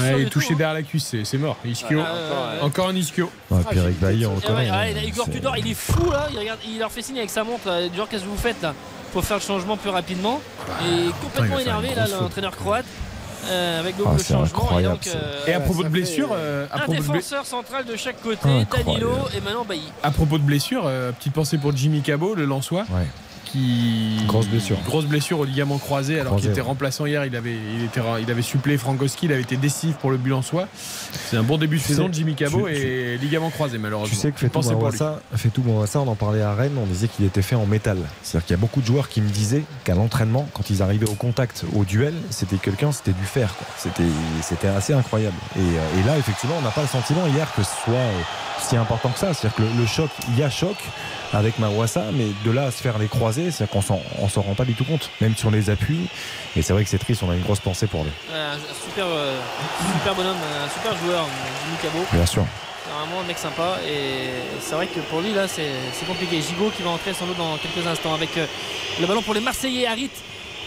Ouais, 0.00 0.20
il 0.20 0.26
est 0.26 0.30
touché 0.30 0.52
hein. 0.52 0.56
derrière 0.58 0.74
la 0.74 0.82
cuisse, 0.82 1.14
c'est- 1.24 1.38
mort. 1.38 1.56
Ischio. 1.64 2.00
Ah. 2.00 2.64
Encore 2.64 2.88
un 2.88 2.94
ischio. 2.96 3.30
Ouais, 3.50 3.60
puis 3.68 3.78
Eric 3.78 4.00
le 4.00 4.06
Ah 4.48 4.52
ouais, 4.54 4.68
hein, 4.68 5.02
Igor 5.04 5.28
Tudor, 5.30 5.56
il 5.58 5.70
est 5.70 5.74
fou 5.74 6.10
là. 6.10 6.28
Il, 6.32 6.38
regarde, 6.38 6.58
il 6.66 6.78
leur 6.78 6.90
fait 6.92 7.02
signe 7.02 7.18
avec 7.18 7.30
sa 7.30 7.44
montre. 7.44 7.66
là. 7.68 7.80
Genre, 7.94 8.08
qu'est-ce 8.08 8.22
que 8.24 8.28
vous 8.28 8.36
faites 8.36 8.60
là 8.62 8.74
Pour 9.12 9.24
faire 9.24 9.38
le 9.38 9.42
changement 9.42 9.76
plus 9.76 9.90
rapidement? 9.90 10.40
Et 10.84 11.10
complètement 11.22 11.56
faire 11.58 11.80
une 11.80 11.84
énervé 11.84 11.94
là, 11.94 12.06
l'entraîneur 12.20 12.56
croate. 12.56 12.84
euh, 13.50 13.80
avec 13.80 13.96
Ah, 14.06 14.10
c'est 14.18 14.34
changement. 14.34 14.78
Et, 14.78 14.84
donc, 14.84 15.06
euh, 15.08 15.46
Et 15.48 15.52
à 15.52 15.60
propos 15.60 15.82
de 15.82 15.88
blessure, 15.88 16.28
euh, 16.32 16.66
à 16.70 16.76
un 16.76 16.78
propos 16.80 16.92
de 16.92 16.96
blessure. 16.98 17.12
défenseur 17.14 17.44
central 17.46 17.84
de 17.84 17.96
chaque 17.96 18.22
côté, 18.22 18.48
Incroyable. 18.48 18.84
Danilo 19.00 19.10
et 19.36 19.40
maintenant 19.40 19.64
Bailly. 19.64 19.88
À 20.04 20.10
propos 20.12 20.38
de 20.38 20.44
blessure, 20.44 20.84
euh, 20.86 21.10
petite 21.12 21.32
pensée 21.32 21.58
pour 21.58 21.76
Jimmy 21.76 22.02
Cabot, 22.02 22.34
le 22.36 22.44
Lançois, 22.44 22.84
Ouais. 22.90 23.06
Qui 23.52 24.24
Grosse 24.26 24.46
blessure. 24.48 24.78
grosse 24.86 25.04
blessure 25.04 25.38
au 25.38 25.44
ligament 25.44 25.78
croisé, 25.78 26.18
alors 26.18 26.36
qu'il 26.36 26.46
était 26.50 26.60
ouais. 26.60 26.66
remplaçant 26.66 27.06
hier. 27.06 27.24
Il 27.26 27.36
avait, 27.36 27.54
il 27.76 27.84
était, 27.84 28.00
il 28.22 28.30
avait 28.30 28.42
suppléé 28.42 28.78
Frankowski, 28.78 29.26
il 29.26 29.32
avait 29.32 29.42
été 29.42 29.56
décisif 29.56 29.96
pour 29.96 30.10
le 30.10 30.16
but 30.16 30.30
Lançois. 30.30 30.68
C'est 31.30 31.36
un 31.36 31.42
bon 31.42 31.58
début 31.58 31.76
de 31.76 31.82
saison 31.82 32.04
sais, 32.04 32.08
de 32.08 32.14
Jimmy 32.14 32.34
Cabot 32.34 32.66
tu- 32.68 32.74
et 32.74 33.18
ligament 33.18 33.50
croisé 33.50 33.78
malheureusement. 33.78 34.08
Tu 34.14 34.20
sais 34.20 34.32
que 34.32 34.38
Fetou. 34.38 34.60
Mawassa, 34.62 35.20
Fetou 35.36 35.62
Mawassa, 35.62 36.00
on 36.00 36.08
en 36.08 36.14
parlait 36.14 36.42
à 36.42 36.54
Rennes, 36.54 36.76
on 36.80 36.86
disait 36.86 37.08
qu'il 37.08 37.24
était 37.26 37.42
fait 37.42 37.54
en 37.56 37.66
métal. 37.66 37.98
C'est-à-dire 38.22 38.46
qu'il 38.46 38.54
y 38.54 38.58
a 38.58 38.60
beaucoup 38.60 38.80
de 38.80 38.86
joueurs 38.86 39.08
qui 39.08 39.20
me 39.20 39.28
disaient 39.28 39.64
qu'à 39.84 39.94
l'entraînement, 39.94 40.48
quand 40.54 40.70
ils 40.70 40.82
arrivaient 40.82 41.08
au 41.08 41.14
contact, 41.14 41.64
au 41.74 41.84
duel, 41.84 42.14
c'était 42.30 42.56
quelqu'un, 42.56 42.90
c'était 42.92 43.12
du 43.12 43.24
fer. 43.24 43.54
C'était, 43.76 44.02
c'était 44.42 44.68
assez 44.68 44.92
incroyable. 44.94 45.36
Et, 45.56 45.60
euh, 45.60 46.00
et 46.00 46.06
là, 46.06 46.16
effectivement, 46.18 46.56
on 46.58 46.62
n'a 46.62 46.70
pas 46.70 46.82
le 46.82 46.88
sentiment 46.88 47.26
hier 47.26 47.52
que 47.54 47.62
ce 47.62 47.70
soit 47.84 47.94
euh, 47.94 48.20
si 48.62 48.76
important 48.76 49.10
que 49.10 49.18
ça. 49.18 49.34
C'est-à-dire 49.34 49.56
que 49.56 49.62
le, 49.62 49.68
le 49.80 49.86
choc, 49.86 50.10
il 50.28 50.38
y 50.38 50.42
a 50.42 50.50
choc 50.50 50.76
avec 51.32 51.58
Mawassa, 51.58 52.04
mais 52.12 52.26
de 52.44 52.50
là 52.50 52.64
à 52.64 52.70
se 52.70 52.82
faire 52.82 52.98
les 52.98 53.08
croiser, 53.08 53.50
c'est-à-dire 53.50 53.72
qu'on 53.72 53.82
s'en, 53.82 54.00
on 54.20 54.28
s'en 54.28 54.42
rend 54.42 54.54
pas 54.54 54.64
du 54.64 54.74
tout 54.74 54.84
compte, 54.84 55.10
même 55.20 55.34
sur 55.36 55.50
les 55.50 55.70
appuis. 55.70 56.00
Et 56.56 56.62
c'est 56.62 56.72
vrai 56.72 56.84
que 56.84 56.90
c'est 56.90 56.98
triste, 56.98 57.22
on 57.22 57.30
a 57.30 57.34
une 57.34 57.42
grosse 57.42 57.60
pensée 57.60 57.86
pour 57.86 58.04
lui. 58.04 58.10
Un 58.34 58.58
super, 58.84 59.06
euh, 59.06 59.38
super 59.98 60.14
bonhomme, 60.14 60.36
un 60.36 60.68
super 60.68 60.96
joueur, 60.98 61.26
Jimmy 61.64 61.76
Cabot. 61.82 62.06
Bien 62.12 62.26
sûr. 62.26 62.44
C'est 62.84 62.90
vraiment 62.98 63.20
un 63.20 63.24
mec 63.24 63.38
sympa 63.38 63.78
et 63.86 64.28
c'est 64.60 64.74
vrai 64.74 64.86
que 64.88 64.98
pour 65.00 65.20
lui 65.20 65.32
là 65.32 65.46
c'est 65.46 65.70
c'est 65.92 66.04
compliqué. 66.04 66.42
Gigot 66.42 66.70
qui 66.76 66.82
va 66.82 66.90
entrer 66.90 67.14
sans 67.14 67.26
doute 67.26 67.38
dans 67.38 67.56
quelques 67.56 67.86
instants 67.86 68.12
avec 68.12 68.36
euh, 68.36 68.46
le 69.00 69.06
ballon 69.06 69.22
pour 69.22 69.34
les 69.34 69.40
Marseillais. 69.40 69.86
Harit 69.86 70.10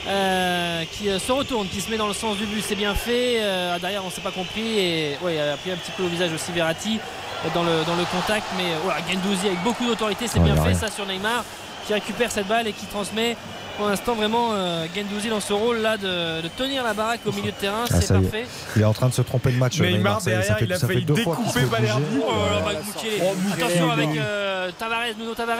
euh, 0.07 0.83
qui 0.91 1.09
euh, 1.09 1.19
se 1.19 1.31
retourne, 1.31 1.67
qui 1.67 1.81
se 1.81 1.89
met 1.89 1.97
dans 1.97 2.07
le 2.07 2.13
sens 2.13 2.37
du 2.37 2.45
but, 2.45 2.63
c'est 2.65 2.75
bien 2.75 2.93
fait. 2.93 3.37
Euh, 3.39 3.79
derrière 3.79 4.03
on 4.05 4.09
s'est 4.09 4.21
pas 4.21 4.31
compris 4.31 4.79
et 4.79 5.17
ouais, 5.21 5.35
il 5.35 5.39
a 5.39 5.57
pris 5.57 5.71
un 5.71 5.75
petit 5.77 5.91
peu 5.91 6.03
au 6.03 6.07
visage 6.07 6.31
aussi 6.33 6.51
Verratti 6.51 6.99
euh, 7.45 7.49
dans 7.53 7.63
le, 7.63 7.83
dans 7.85 7.95
le 7.95 8.05
contact. 8.05 8.45
Mais 8.57 8.65
euh, 8.73 8.77
voilà, 8.83 8.99
Gendouzi 9.11 9.47
avec 9.47 9.61
beaucoup 9.63 9.85
d'autorité, 9.85 10.27
c'est 10.27 10.39
Ouais, 10.39 10.45
bien 10.45 10.55
fait 10.55 10.69
rien. 10.69 10.73
ça 10.77 10.91
sur 10.91 11.05
Neymar 11.05 11.43
qui 11.87 11.93
récupère 11.93 12.31
cette 12.31 12.47
balle 12.47 12.67
et 12.67 12.73
qui 12.73 12.85
transmet. 12.87 13.37
Pour 13.77 13.87
l'instant, 13.89 14.15
vraiment, 14.15 14.51
euh, 14.53 14.85
Gendouzi 14.95 15.27
dans 15.29 15.41
ce 15.41 15.51
rôle-là 15.53 15.97
de, 15.97 16.41
de 16.41 16.47
tenir 16.47 16.83
la 16.83 16.93
baraque 16.93 17.19
au 17.25 17.31
milieu 17.33 17.51
de 17.51 17.55
terrain, 17.57 17.83
Ah, 17.91 17.99
c'est 18.01 18.05
est. 18.15 18.21
parfait. 18.21 18.45
Il 18.75 18.81
est 18.81 18.85
en 18.85 18.93
train 18.93 19.09
de 19.09 19.13
se 19.13 19.21
tromper 19.21 19.51
de 19.51 19.57
match. 19.57 19.79
Neymar, 19.79 20.21
ça- 20.21 20.25
ça 20.25 20.29
derrière, 20.31 20.57
fait- 20.59 20.65
il 20.65 20.73
a 20.73 20.79
ça 20.79 20.87
fait 20.87 20.93
failli 20.93 21.05
découper. 21.05 21.65
Balerdi. 21.69 22.05
Oh 22.25 22.31
là 22.31 22.71
là. 22.73 22.79
Oh, 23.21 23.33
Attention 23.53 23.91
avec 23.91 24.09
euh, 24.17 24.71
Tavares, 24.79 25.07
Nuno 25.19 25.33
Tavares 25.35 25.57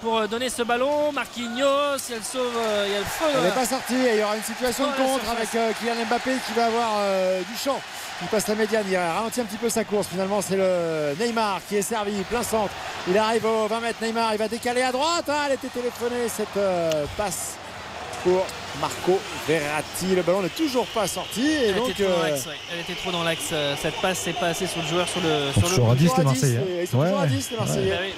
pour 0.00 0.18
euh, 0.18 0.26
donner 0.26 0.48
ce 0.48 0.62
ballon. 0.62 1.12
Marquinhos, 1.12 1.98
il 2.08 2.12
y 2.12 2.14
a 2.14 2.18
le 2.18 2.22
sauve, 2.24 2.52
euh, 2.56 2.84
il 2.86 2.92
y 2.92 2.96
a 2.96 2.98
le 3.00 3.04
feu. 3.04 3.24
Elle 3.34 3.40
n'est 3.42 3.48
là. 3.48 3.54
pas 3.54 3.66
sortie 3.66 3.94
et 3.94 4.14
il 4.14 4.20
y 4.20 4.22
aura 4.22 4.36
une 4.36 4.42
situation 4.42 4.86
de 4.86 4.92
Oh, 4.98 5.02
contre 5.02 5.30
avec 5.30 5.54
euh, 5.54 5.72
Kylian 5.80 6.04
Mbappé 6.06 6.32
qui 6.46 6.52
va 6.54 6.66
avoir 6.66 6.90
euh, 6.98 7.40
du 7.40 7.56
champ. 7.56 7.80
Il 8.22 8.28
passe 8.28 8.46
la 8.48 8.54
médiane, 8.54 8.84
il 8.88 8.96
a 8.96 9.14
ralenti 9.14 9.40
un 9.40 9.44
petit 9.44 9.56
peu 9.56 9.70
sa 9.70 9.84
course. 9.84 10.08
Finalement, 10.08 10.40
c'est 10.42 10.56
le 10.56 11.14
Neymar 11.18 11.60
qui 11.68 11.76
est 11.76 11.82
servi, 11.82 12.12
plein 12.24 12.42
centre. 12.42 12.72
Il 13.08 13.16
arrive 13.16 13.46
au 13.46 13.66
20 13.66 13.80
mètres. 13.80 13.98
Neymar, 14.02 14.32
il 14.34 14.38
va 14.38 14.48
décaler 14.48 14.82
à 14.82 14.92
droite. 14.92 15.24
Ah, 15.28 15.44
elle 15.46 15.54
était 15.54 15.68
téléphonée 15.68 16.28
cette 16.28 16.56
euh, 16.58 17.04
passe 17.16 17.54
pour 18.22 18.44
Marco 18.78 19.18
Verratti. 19.48 20.14
Le 20.14 20.20
ballon 20.20 20.42
n'est 20.42 20.50
toujours 20.50 20.86
pas 20.88 21.06
sorti 21.06 21.46
et 21.48 21.68
Elle 21.68 21.76
donc 21.76 21.88
était 21.90 22.04
trop 22.04 22.12
dans 22.12 22.18
euh, 22.24 22.28
l'axe. 22.30 22.46
ouais. 22.46 22.52
Elle 22.74 22.80
était 22.80 22.94
trop 23.00 23.10
dans 23.10 23.22
l'axe. 23.22 23.40
euh, 23.52 23.74
Cette 23.80 23.98
passe 24.02 24.18
s'est 24.18 24.34
pas 24.34 24.48
assez 24.48 24.66
sur 24.66 24.82
le 24.82 24.88
joueur 24.88 25.08
sur 25.08 25.22
le 25.22 25.52
sur 25.52 25.62
le 25.62 25.68
toujours 25.68 25.90
à 25.90 25.94
bout. 25.94 25.98
10 26.00 26.02
les 26.04 26.08
toujours 26.10 26.18
à 26.18 26.20
10, 26.20 26.24
Marseillais. 26.24 26.60
et 26.78 26.82
ils 26.82 26.86
sont 26.88 27.00
hein. 27.00 27.04
toujours 27.04 27.20
à 27.20 27.22
Ouais. 27.22 27.28
10 27.28 27.50
les 27.52 27.56
Marseillais. 27.56 28.14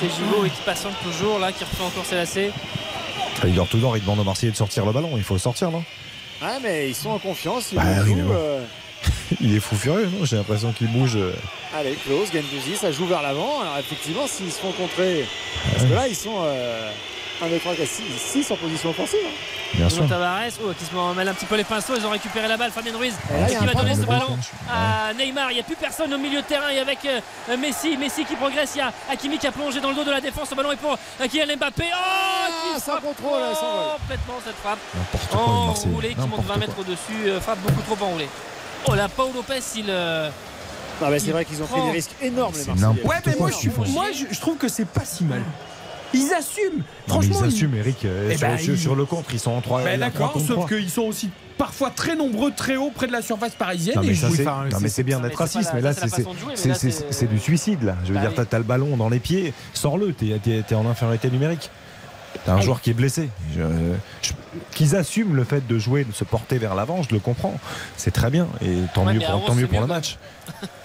Bah. 0.00 0.08
C'est 0.08 0.22
Gigot 0.24 0.44
et 0.44 0.50
qui 0.50 0.60
patiente 0.64 0.94
toujours 1.02 1.38
là, 1.38 1.52
qui 1.52 1.64
refait 1.64 1.82
encore 1.84 2.04
ses 2.04 2.16
lacets. 2.16 2.50
Il 3.44 3.54
dort 3.54 3.68
tout 3.68 3.78
d'or, 3.78 3.96
il 3.96 4.00
demande 4.02 4.20
aux 4.20 4.24
Marseillais 4.24 4.52
de 4.52 4.56
sortir 4.56 4.86
le 4.86 4.92
ballon. 4.92 5.10
Il 5.16 5.22
faut 5.22 5.34
le 5.34 5.40
sortir, 5.40 5.70
non? 5.70 5.84
Ouais, 6.42 6.58
mais 6.62 6.88
ils 6.88 6.94
sont 6.94 7.10
en 7.10 7.18
confiance. 7.18 7.68
Ils 7.72 7.76
Bah 7.76 7.82
oui, 8.04 8.10
jouent, 8.10 8.16
bon. 8.22 8.32
euh, 8.34 8.64
Il 9.40 9.54
est 9.54 9.60
fou 9.60 9.76
furieux, 9.76 10.08
non? 10.18 10.24
J'ai 10.24 10.36
l'impression 10.36 10.72
qu'il 10.72 10.88
bouge. 10.88 11.16
euh, 11.16 11.32
Allez, 11.74 11.92
close, 12.06 12.28
Gendouzi, 12.32 12.76
ça 12.76 12.90
joue 12.92 13.06
vers 13.06 13.22
l'avant. 13.22 13.60
Alors 13.60 13.76
effectivement, 13.78 14.26
s'ils 14.26 14.50
se 14.52 14.58
font 14.60 14.72
contrer, 14.72 15.26
parce 15.72 15.84
que 15.84 15.92
là, 15.94 16.08
ils 16.08 16.16
sont 16.16 16.36
euh, 16.40 16.90
1, 17.42 17.48
2, 17.48 17.58
3, 17.58 17.74
4, 17.74 17.88
6, 17.88 18.50
en 18.50 18.56
position 18.56 18.90
offensive. 18.90 19.18
hein. 19.26 19.30
Bien 19.74 19.88
sûr. 19.90 20.08
Tavares, 20.08 20.42
oh, 20.64 20.72
qui 20.78 20.84
se 20.86 21.14
mêle 21.16 21.28
un 21.28 21.34
petit 21.34 21.44
peu 21.44 21.56
les 21.56 21.64
pinceaux. 21.64 21.94
Ils 21.96 22.06
ont 22.06 22.10
récupéré 22.10 22.48
la 22.48 22.56
balle. 22.56 22.70
Fabien 22.70 22.96
Ruiz 22.96 23.12
Et 23.30 23.32
là, 23.32 23.46
il 23.48 23.52
y 23.52 23.56
a 23.56 23.58
qui 23.58 23.66
va 23.66 23.74
donner 23.74 23.94
ce 23.94 24.00
ballon 24.06 24.38
à 24.70 25.12
Neymar. 25.12 25.50
Il 25.50 25.54
n'y 25.54 25.60
a 25.60 25.64
plus 25.64 25.76
personne 25.76 26.14
au 26.14 26.18
milieu 26.18 26.40
de 26.40 26.46
terrain. 26.46 26.70
Et 26.70 26.78
avec 26.78 26.98
euh, 27.04 27.56
Messi, 27.58 27.96
Messi 27.98 28.24
qui 28.24 28.36
progresse. 28.36 28.70
Il 28.74 28.78
y 28.78 28.80
a 28.80 28.92
Hakimi 29.10 29.36
qui 29.38 29.46
a 29.46 29.52
plongé 29.52 29.80
dans 29.80 29.90
le 29.90 29.96
dos 29.96 30.04
de 30.04 30.10
la 30.10 30.20
défense. 30.20 30.48
Le 30.50 30.56
ballon 30.56 30.72
est 30.72 30.76
pour 30.76 30.92
euh, 30.92 31.26
Kylian 31.28 31.56
Mbappé. 31.56 31.84
Oh, 31.92 31.94
Ah, 31.94 32.46
qui 32.74 32.80
sans 32.80 32.92
frappe 32.92 33.02
contrôle, 33.04 33.40
complètement 34.00 34.34
cette 34.44 34.56
frappe. 34.56 34.78
Enroulé 35.32 36.10
qui 36.10 36.16
monte 36.20 36.30
N'importe 36.30 36.40
20 36.46 36.46
quoi. 36.46 36.56
mètres 36.56 36.78
au-dessus. 36.78 37.26
euh, 37.28 37.40
frappe 37.40 37.58
beaucoup 37.60 37.82
trop 37.94 38.06
enroulé. 38.06 38.28
Oh 38.88 38.94
là, 38.94 39.08
Paul 39.08 39.28
Lopez, 39.34 39.60
il. 39.76 39.86
euh, 39.88 40.30
Non, 41.02 41.08
mais 41.10 41.18
c'est 41.18 41.32
vrai 41.32 41.44
qu'ils 41.44 41.62
ont 41.62 41.66
pris 41.66 41.82
des 41.82 41.90
risques 41.90 42.12
énormes, 42.22 42.54
les 42.56 42.64
Marseillais. 42.64 43.04
Ouais, 43.06 43.16
mais 43.26 43.34
moi, 43.38 43.50
je, 43.50 43.90
moi 43.90 44.06
je, 44.14 44.24
je 44.34 44.40
trouve 44.40 44.56
que 44.56 44.68
c'est 44.68 44.84
pas 44.86 45.04
si 45.04 45.24
mal. 45.24 45.42
Ils 46.14 46.32
assument. 46.32 46.82
Franchement, 47.08 47.36
ils 47.40 47.46
ils- 47.46 47.54
assument, 47.54 47.74
Eric. 47.76 48.04
euh, 48.04 48.30
Eh 48.32 48.36
sur, 48.36 48.48
ben, 48.48 48.58
sur- 48.58 48.74
ils- 48.74 48.78
sur 48.78 48.94
le 48.96 49.04
contre, 49.04 49.30
ils 49.32 49.40
sont 49.40 49.50
en 49.52 49.60
3 49.60 49.82
Ben 49.84 50.00
d'accord, 50.00 50.38
sauf 50.46 50.68
qu'ils 50.68 50.90
sont 50.90 51.02
aussi 51.02 51.30
parfois 51.58 51.90
très 51.90 52.16
nombreux, 52.16 52.52
très 52.54 52.76
haut, 52.76 52.90
près 52.94 53.06
de 53.06 53.12
la 53.12 53.22
surface 53.22 53.54
parisienne. 53.54 53.96
Non 53.96 54.02
mais, 54.02 54.14
c'est, 54.14 54.26
enfin, 54.46 54.64
non, 54.70 54.78
mais 54.80 54.88
c'est 54.88 55.02
bien 55.02 55.20
d'être 55.20 55.36
raciste, 55.36 55.70
mais 55.74 55.80
là 55.80 55.92
c'est 55.94 57.26
du 57.28 57.38
suicide 57.38 57.82
là. 57.82 57.96
Je 58.04 58.08
veux 58.12 58.14
Bah 58.18 58.26
dire, 58.28 58.46
t'as, 58.48 58.58
le 58.58 58.64
ballon 58.64 58.96
dans 58.96 59.08
les 59.08 59.20
pieds, 59.20 59.52
sors-le, 59.72 60.12
t'es 60.12 60.74
en 60.74 60.86
infériorité 60.86 61.30
numérique. 61.30 61.70
T'as 62.46 62.54
un 62.54 62.60
joueur 62.60 62.80
qui 62.80 62.90
est 62.90 62.94
blessé. 62.94 63.28
Je- 63.54 63.60
je- 64.22 64.32
qu'ils 64.72 64.94
assument 64.96 65.34
le 65.34 65.44
fait 65.44 65.66
de 65.66 65.78
jouer, 65.78 66.04
de 66.04 66.12
se 66.12 66.24
porter 66.24 66.58
vers 66.58 66.74
l'avant, 66.74 67.02
je 67.02 67.12
le 67.12 67.18
comprends. 67.20 67.58
C'est 67.96 68.12
très 68.12 68.30
bien 68.30 68.46
et 68.62 68.76
tant 68.94 69.04
Ouais, 69.04 69.14
mieux 69.14 69.20
pour, 69.20 69.28
avance, 69.30 69.46
tant 69.46 69.54
mieux 69.54 69.62
c'est 69.62 69.66
pour 69.68 69.80
le 69.80 69.86
match. 69.88 70.16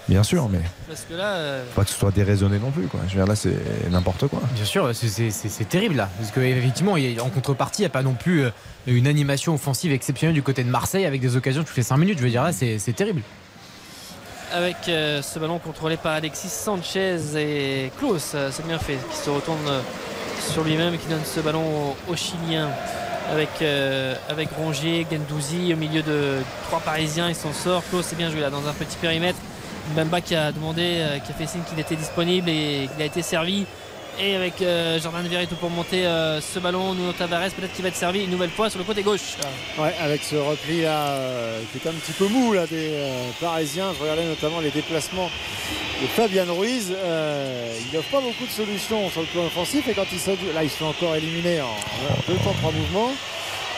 Bien 0.08 0.22
sûr, 0.24 0.48
mais 0.50 0.58
Parce 0.88 1.02
que 1.08 1.14
là. 1.14 1.34
euh, 1.34 1.64
faut 1.70 1.76
pas 1.80 1.84
que 1.84 1.90
ce 1.90 1.96
soit 1.98 2.10
déraisonné 2.10 2.58
non 2.58 2.72
plus. 2.72 2.88
Quoi. 2.88 3.00
Je 3.06 3.12
veux 3.14 3.18
dire, 3.20 3.26
là, 3.26 3.36
c'est 3.36 3.54
n'importe 3.90 4.26
quoi. 4.26 4.40
Bien 4.54 4.64
sûr, 4.64 4.90
c'est- 4.94 5.06
c'est 5.08 5.30
c'est- 5.30 5.48
c'est 5.48 5.68
terrible 5.68 5.94
là. 5.96 6.08
Parce 6.18 6.32
qu'effectivement, 6.32 6.94
en 6.94 7.30
contrepartie, 7.30 7.82
il 7.82 7.84
n'y 7.84 7.86
a 7.86 7.90
pas 7.90 8.02
non 8.02 8.14
plus 8.14 8.42
euh, 8.44 8.50
une 8.86 9.06
animation 9.06 9.54
offensive 9.54 9.92
exceptionnelle 9.92 10.34
du 10.34 10.42
côté 10.42 10.64
de 10.64 10.68
Marseille 10.70 11.06
avec 11.06 11.20
des 11.20 11.36
occasions 11.36 11.62
toutes 11.62 11.76
les 11.76 11.84
5 11.84 11.96
minutes. 11.98 12.18
Je 12.18 12.24
veux 12.24 12.30
dire, 12.30 12.42
là, 12.42 12.52
c'est 12.52 12.78
c'est 12.80 12.92
terrible. 12.92 13.22
avec 14.52 14.76
euh, 14.88 15.22
ce 15.22 15.38
ballon 15.38 15.58
contrôlé 15.58 15.96
par 15.96 16.12
Alexis 16.12 16.48
Sanchez 16.50 17.16
et 17.36 17.90
Klaus, 17.98 18.34
c'est 18.50 18.66
bien 18.66 18.78
fait, 18.78 18.98
qui 19.10 19.16
se 19.16 19.30
retourne 19.30 19.58
sur 20.50 20.64
lui-même 20.64 20.98
qui 20.98 21.06
donne 21.06 21.24
ce 21.24 21.40
ballon 21.40 21.62
au, 22.08 22.12
au 22.12 22.16
Chilien 22.16 22.68
avec, 23.30 23.48
euh, 23.62 24.14
avec 24.28 24.48
Rongier, 24.56 25.06
Gendouzi 25.10 25.72
au 25.72 25.76
milieu 25.76 26.02
de 26.02 26.38
trois 26.66 26.80
Parisiens, 26.80 27.28
il 27.28 27.34
s'en 27.34 27.52
sort. 27.52 27.82
Klaus 27.88 28.04
c'est 28.06 28.16
bien 28.16 28.30
joué 28.30 28.40
là 28.40 28.50
dans 28.50 28.66
un 28.68 28.72
petit 28.72 28.96
périmètre. 28.96 29.38
Mbemba 29.92 30.20
qui 30.20 30.34
a 30.34 30.52
demandé, 30.52 30.82
euh, 30.82 31.18
qui 31.18 31.32
a 31.32 31.34
fait 31.34 31.46
signe 31.46 31.62
qu'il 31.68 31.78
était 31.80 31.96
disponible 31.96 32.48
et 32.48 32.88
qu'il 32.92 33.02
a 33.02 33.06
été 33.06 33.22
servi. 33.22 33.66
Et 34.18 34.36
avec 34.36 34.60
euh, 34.60 35.00
Jordan 35.00 35.26
Verretou 35.26 35.56
pour 35.56 35.70
monter 35.70 36.06
euh, 36.06 36.40
ce 36.40 36.58
ballon, 36.58 36.94
Nuno 36.94 37.12
Tavares 37.12 37.50
peut-être 37.50 37.72
qu'il 37.72 37.82
va 37.82 37.88
être 37.88 37.96
servi 37.96 38.24
une 38.24 38.30
nouvelle 38.30 38.50
fois 38.50 38.68
sur 38.68 38.78
le 38.78 38.84
côté 38.84 39.02
gauche. 39.02 39.36
Ouais, 39.78 39.94
avec 40.00 40.22
ce 40.22 40.36
repli 40.36 40.82
là 40.82 41.08
euh, 41.08 41.60
qui 41.72 41.78
est 41.78 41.90
un 41.90 41.94
petit 41.94 42.12
peu 42.12 42.26
mou 42.28 42.52
là 42.52 42.66
des 42.66 42.90
euh, 42.92 43.30
Parisiens. 43.40 43.92
Je 43.96 44.02
regardais 44.02 44.24
notamment 44.26 44.60
les 44.60 44.70
déplacements 44.70 45.30
de 46.02 46.06
Fabian 46.08 46.44
Ruiz. 46.54 46.92
Euh, 46.94 47.74
il 47.90 47.96
n'offre 47.96 48.10
pas 48.10 48.20
beaucoup 48.20 48.44
de 48.44 48.50
solutions 48.50 49.08
sur 49.10 49.22
le 49.22 49.26
plan 49.28 49.46
offensif 49.46 49.88
et 49.88 49.94
quand 49.94 50.04
il 50.12 50.20
se 50.20 50.30
là 50.54 50.62
il 50.62 50.70
se 50.70 50.76
fait 50.76 50.84
encore 50.84 51.16
éliminer 51.16 51.62
en 51.62 51.66
en 51.68 52.16
deux 52.28 52.36
temps 52.44 52.54
trois 52.60 52.70
mouvements. 52.72 53.12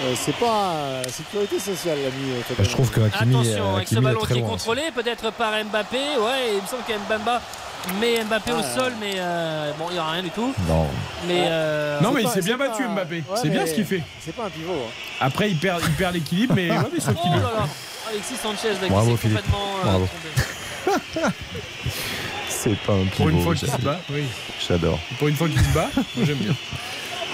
Euh, 0.02 0.15
c'est 0.16 0.35
pas 0.35 0.73
euh, 0.74 1.05
sécurité 1.09 1.61
sociale 1.61 1.98
l'ami. 2.02 2.32
Fabian 2.48 2.56
Bah, 2.59 2.65
je 2.65 2.70
trouve 2.70 2.90
que. 2.90 3.01
Hakimi, 3.01 3.36
Attention 3.36 3.77
avec 3.77 3.89
ce 3.89 3.94
est 3.94 4.01
ballon 4.01 4.20
très 4.20 4.35
qui 4.35 4.39
est 4.40 4.43
loin. 4.43 4.51
contrôlé 4.51 4.82
peut-être 4.93 5.32
par 5.32 5.52
Mbappé. 5.65 5.97
Ouais, 6.19 6.55
il 6.56 6.61
me 6.62 6.66
semble 6.66 6.82
qu'Mbamba 6.89 7.40
met 8.01 8.24
Mbappé 8.24 8.52
au 8.52 8.56
Ah, 8.61 8.74
sol, 8.74 8.93
mais 9.01 9.15
euh, 9.16 9.73
bon, 9.78 9.86
il 9.90 9.94
n'y 9.94 9.98
a 9.98 10.11
rien 10.11 10.23
du 10.23 10.31
tout. 10.31 10.55
Non. 10.69 10.86
Mais 11.27 11.47
euh, 11.48 12.01
Non, 12.01 12.12
mais 12.12 12.23
il 12.23 12.28
s'est 12.28 12.43
bien 12.43 12.56
battu 12.56 12.82
Mbappé. 12.86 13.16
ouais, 13.16 13.23
c'est 13.40 13.48
bien 13.48 13.62
mais 13.62 13.66
ce 13.69 13.74
qu'il 13.74 13.85
fait. 13.85 14.02
C'est 14.20 14.35
pas 14.35 14.44
un 14.47 14.51
pivot. 14.51 14.73
hein. 14.73 14.90
Après, 15.20 15.51
il 15.51 15.56
perd, 15.56 15.82
il 15.86 15.93
perd 15.94 16.15
l'équilibre, 16.15 16.55
mais, 16.56 16.70
ouais, 16.73 16.77
mais 16.93 17.01
sauf 17.01 17.15
Oh 17.24 17.28
là 17.28 17.36
là 17.36 17.69
Alexis 18.11 18.36
Sanchez 18.36 18.69
là, 18.74 18.78
qui 18.86 18.90
Bravo, 18.90 19.11
complètement 19.16 19.74
euh. 19.86 20.90
C'est 22.48 22.77
pas 22.78 22.93
un 22.94 23.05
Pour 23.16 23.28
une 23.28 23.36
pivot, 23.39 23.43
fois 23.44 23.55
qu'il 23.55 23.69
se 23.70 23.77
bat, 23.78 24.01
oui. 24.11 24.24
J'adore. 24.66 24.98
Pour 25.19 25.28
une 25.28 25.36
fois 25.36 25.48
qu'il 25.48 25.61
se 25.61 25.69
bat, 25.74 25.89
moi 25.94 26.24
j'aime 26.27 26.36
bien. 26.39 26.55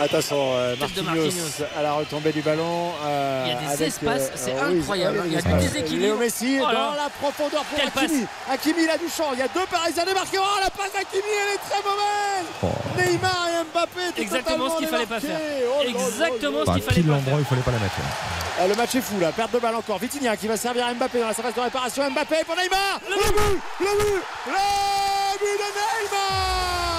Attention, 0.01 0.55
euh, 0.55 0.77
Marquinhos, 0.81 1.05
Marquinhos. 1.05 1.65
à 1.79 1.83
la 1.83 1.93
retombée 1.93 2.33
du 2.33 2.41
ballon. 2.41 2.93
euh, 3.05 3.45
Il 3.47 3.53
y 3.53 3.57
a 3.57 3.61
des 3.61 3.67
avec, 3.75 3.89
espaces, 3.89 4.31
c'est 4.35 4.59
incroyable, 4.59 5.23
il 5.27 5.33
y 5.35 5.37
a 5.37 5.43
des 5.43 5.53
du 5.53 5.59
déséquilibre. 5.59 6.03
Léo 6.03 6.17
Messi 6.17 6.59
Oh 6.61 6.65
dans 6.65 6.95
la 6.95 7.11
profondeur 7.21 7.63
pour 7.65 7.79
Quelle 7.79 7.89
Hakimi. 7.89 8.27
Hakimi, 8.51 8.83
il 8.85 8.91
a 8.91 8.97
du 8.97 9.09
champ. 9.15 9.31
Il 9.35 9.39
y 9.41 9.43
a 9.43 9.49
deux 9.49 9.67
Parisiens 9.71 10.05
démarqués. 10.07 10.39
Oh, 10.41 10.59
la 10.61 10.71
passe 10.71 10.93
d'Hakimi, 10.95 11.23
elle 11.43 11.55
est 11.55 11.59
très 11.69 11.83
mauvaise. 11.85 13.09
Neymar 13.13 13.49
et 13.51 13.65
Mbappé. 13.73 14.23
Exactement 14.23 14.71
ce 14.71 14.79
qu'il 14.79 14.89
fallait 14.89 15.07
pas 15.07 15.21
faire. 15.21 15.39
Oh 15.69 15.83
Exactement 15.87 16.61
ce 16.67 16.73
qu'il 16.73 16.83
fallait 16.83 17.03
pas 17.03 17.19
faire. 17.21 17.39
il 17.39 17.45
fallait 17.45 17.61
pas 17.63 17.71
la 17.73 17.79
mettre. 17.79 17.97
ouais. 17.99 18.63
Ah, 18.63 18.67
le 18.69 18.75
match 18.75 18.95
est 18.95 19.01
fou 19.01 19.19
là, 19.21 19.33
perte 19.33 19.53
de 19.53 19.59
balle 19.59 19.75
encore. 19.75 19.99
Vitinha 19.99 20.37
qui 20.37 20.47
va 20.49 20.57
servir 20.57 20.87
à 20.87 20.95
Mbappé 20.95 21.21
dans 21.21 21.29
la 21.29 21.35
surface 21.35 21.55
de 21.55 21.61
réparation. 21.61 22.11
Mbappé 22.11 22.37
pour 22.47 22.57
Neymar. 22.57 23.01
Le 23.09 23.17
but, 23.17 23.61
le 23.81 23.87
but, 23.87 24.23
le 24.47 25.39
but 25.41 25.59
de 25.61 25.69
Neymar. 25.77 26.90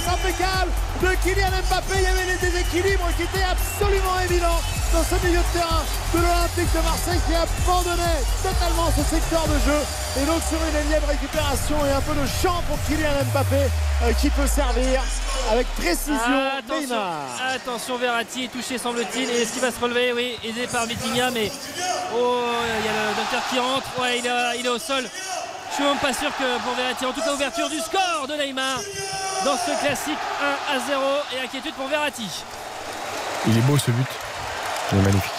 Service 0.00 0.08
impeccable 0.08 0.70
de 1.02 1.08
Kylian 1.22 1.50
Mbappé. 1.68 1.94
Il 1.96 2.02
y 2.02 2.06
avait 2.06 2.26
des 2.32 2.50
déséquilibres 2.50 3.08
qui 3.16 3.22
étaient 3.22 3.44
absolument 3.44 4.20
évidents 4.24 4.60
dans 4.92 5.02
ce 5.02 5.14
milieu 5.26 5.38
de 5.38 5.52
terrain 5.52 5.82
de 6.14 6.18
l'Olympique 6.18 6.72
de 6.72 6.80
Marseille 6.80 7.20
qui 7.26 7.34
abandonnait 7.34 8.22
totalement 8.42 8.88
ce 8.96 9.02
secteur 9.02 9.44
de 9.48 9.58
jeu. 9.64 9.80
Et 10.20 10.26
donc 10.26 10.40
sur 10.48 10.58
une 10.58 10.86
énième 10.86 11.04
récupération 11.04 11.76
et 11.86 11.92
un 11.92 12.00
peu 12.00 12.14
de 12.14 12.26
champ 12.26 12.62
pour 12.68 12.78
Kylian 12.86 13.24
Mbappé 13.32 13.56
euh, 14.02 14.12
qui 14.20 14.30
peut 14.30 14.46
servir 14.46 15.02
avec 15.52 15.66
précision 15.76 16.16
Ah, 16.16 16.58
attention, 16.58 16.96
attention, 17.54 17.98
Verratti 17.98 18.44
est 18.44 18.48
touché 18.48 18.78
semble-t-il. 18.78 19.30
Et 19.30 19.42
est-ce 19.42 19.52
qu'il 19.52 19.62
va 19.62 19.70
se 19.70 19.80
relever 19.80 20.12
Oui, 20.12 20.36
aidé 20.44 20.66
par 20.66 20.86
Vitinha, 20.86 21.30
mais 21.30 21.50
oh, 22.14 22.40
il 22.80 22.84
y 22.84 22.88
a 22.88 23.10
le 23.10 23.16
docteur 23.16 23.42
qui 23.50 23.58
rentre. 23.58 23.86
Ouais, 24.00 24.18
il 24.18 24.26
est, 24.26 24.60
il 24.60 24.66
est 24.66 24.70
au 24.70 24.78
sol. 24.78 25.04
Je 25.78 25.82
suis 25.82 25.90
même 25.90 25.98
pas 26.00 26.12
sûr 26.12 26.30
que 26.38 26.62
pour 26.64 26.74
Verratti, 26.74 27.04
en 27.04 27.12
tout 27.12 27.20
cas 27.20 27.34
ouverture 27.34 27.68
du 27.68 27.78
score 27.78 28.26
de 28.28 28.34
Neymar 28.34 28.78
dans 29.44 29.56
ce 29.56 29.78
classique 29.84 30.16
1 30.72 30.76
à 30.76 30.80
0 30.86 31.00
et 31.36 31.44
inquiétude 31.44 31.74
pour 31.74 31.86
Verratti. 31.88 32.28
Il 33.46 33.58
est 33.58 33.60
beau 33.62 33.76
ce 33.76 33.90
but. 33.90 34.06
Il 34.92 34.98
est 34.98 35.02
magnifique. 35.02 35.32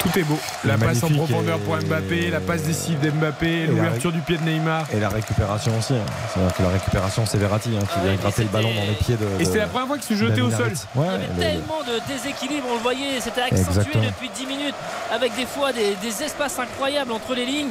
Tout 0.00 0.18
est 0.18 0.22
beau. 0.22 0.38
Est 0.64 0.68
La 0.68 0.78
passe 0.78 1.02
en 1.04 1.08
profondeur 1.10 1.56
et- 1.56 1.60
pour 1.60 1.76
Mbappé, 1.76 2.30
la 2.30 2.40
passe 2.40 2.62
décisive 2.62 2.98
d'Mbappé, 3.00 3.66
l'ouverture 3.66 4.10
du 4.12 4.20
pied 4.20 4.36
de 4.36 4.42
Neymar. 4.42 4.84
Et 4.92 4.98
la 5.00 5.08
récupération 5.10 5.76
aussi. 5.78 5.94
hein. 5.94 6.04
C'est-à-dire 6.32 6.54
que 6.56 6.62
la 6.62 6.68
récupération, 6.70 7.26
c'est 7.26 7.38
Verratti 7.38 7.70
hein, 7.76 7.84
qui 7.84 7.94
Ah 7.98 8.04
vient 8.04 8.14
gratter 8.16 8.42
le 8.42 8.48
ballon 8.48 8.72
dans 8.74 8.82
les 8.82 8.94
pieds 8.94 9.16
de. 9.16 9.26
Et 9.40 9.44
c'était 9.44 9.58
la 9.58 9.66
première 9.68 9.86
fois 9.88 9.98
qu'il 9.98 10.16
se 10.16 10.24
jetait 10.24 10.40
au 10.40 10.50
sol. 10.50 10.72
Ouais, 10.96 11.06
Il 11.06 11.06
y 11.06 11.08
avait 11.08 11.54
le- 11.54 11.60
tellement 11.60 11.82
de 11.82 12.00
déséquilibre, 12.12 12.66
on 12.70 12.74
le 12.74 12.80
voyait, 12.82 13.20
c'était 13.20 13.42
accentué 13.42 13.60
Exactement. 13.68 14.04
depuis 14.04 14.28
10 14.30 14.46
minutes, 14.46 14.74
avec 15.12 15.34
des 15.36 15.46
fois 15.46 15.72
des, 15.72 15.94
des 16.02 16.22
espaces 16.24 16.58
incroyables 16.58 17.12
entre 17.12 17.34
les 17.34 17.44
lignes, 17.46 17.70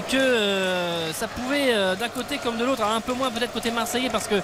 que 0.00 0.16
euh, 0.16 1.12
ça 1.12 1.26
pouvait 1.28 1.72
euh, 1.74 1.94
d'un 1.96 2.08
côté 2.08 2.38
comme 2.38 2.56
de 2.56 2.64
l'autre, 2.64 2.82
un 2.84 3.00
peu 3.00 3.12
moins 3.14 3.30
peut-être 3.30 3.52
côté 3.52 3.70
marseillais 3.70 4.10
parce 4.10 4.26
que 4.28 4.36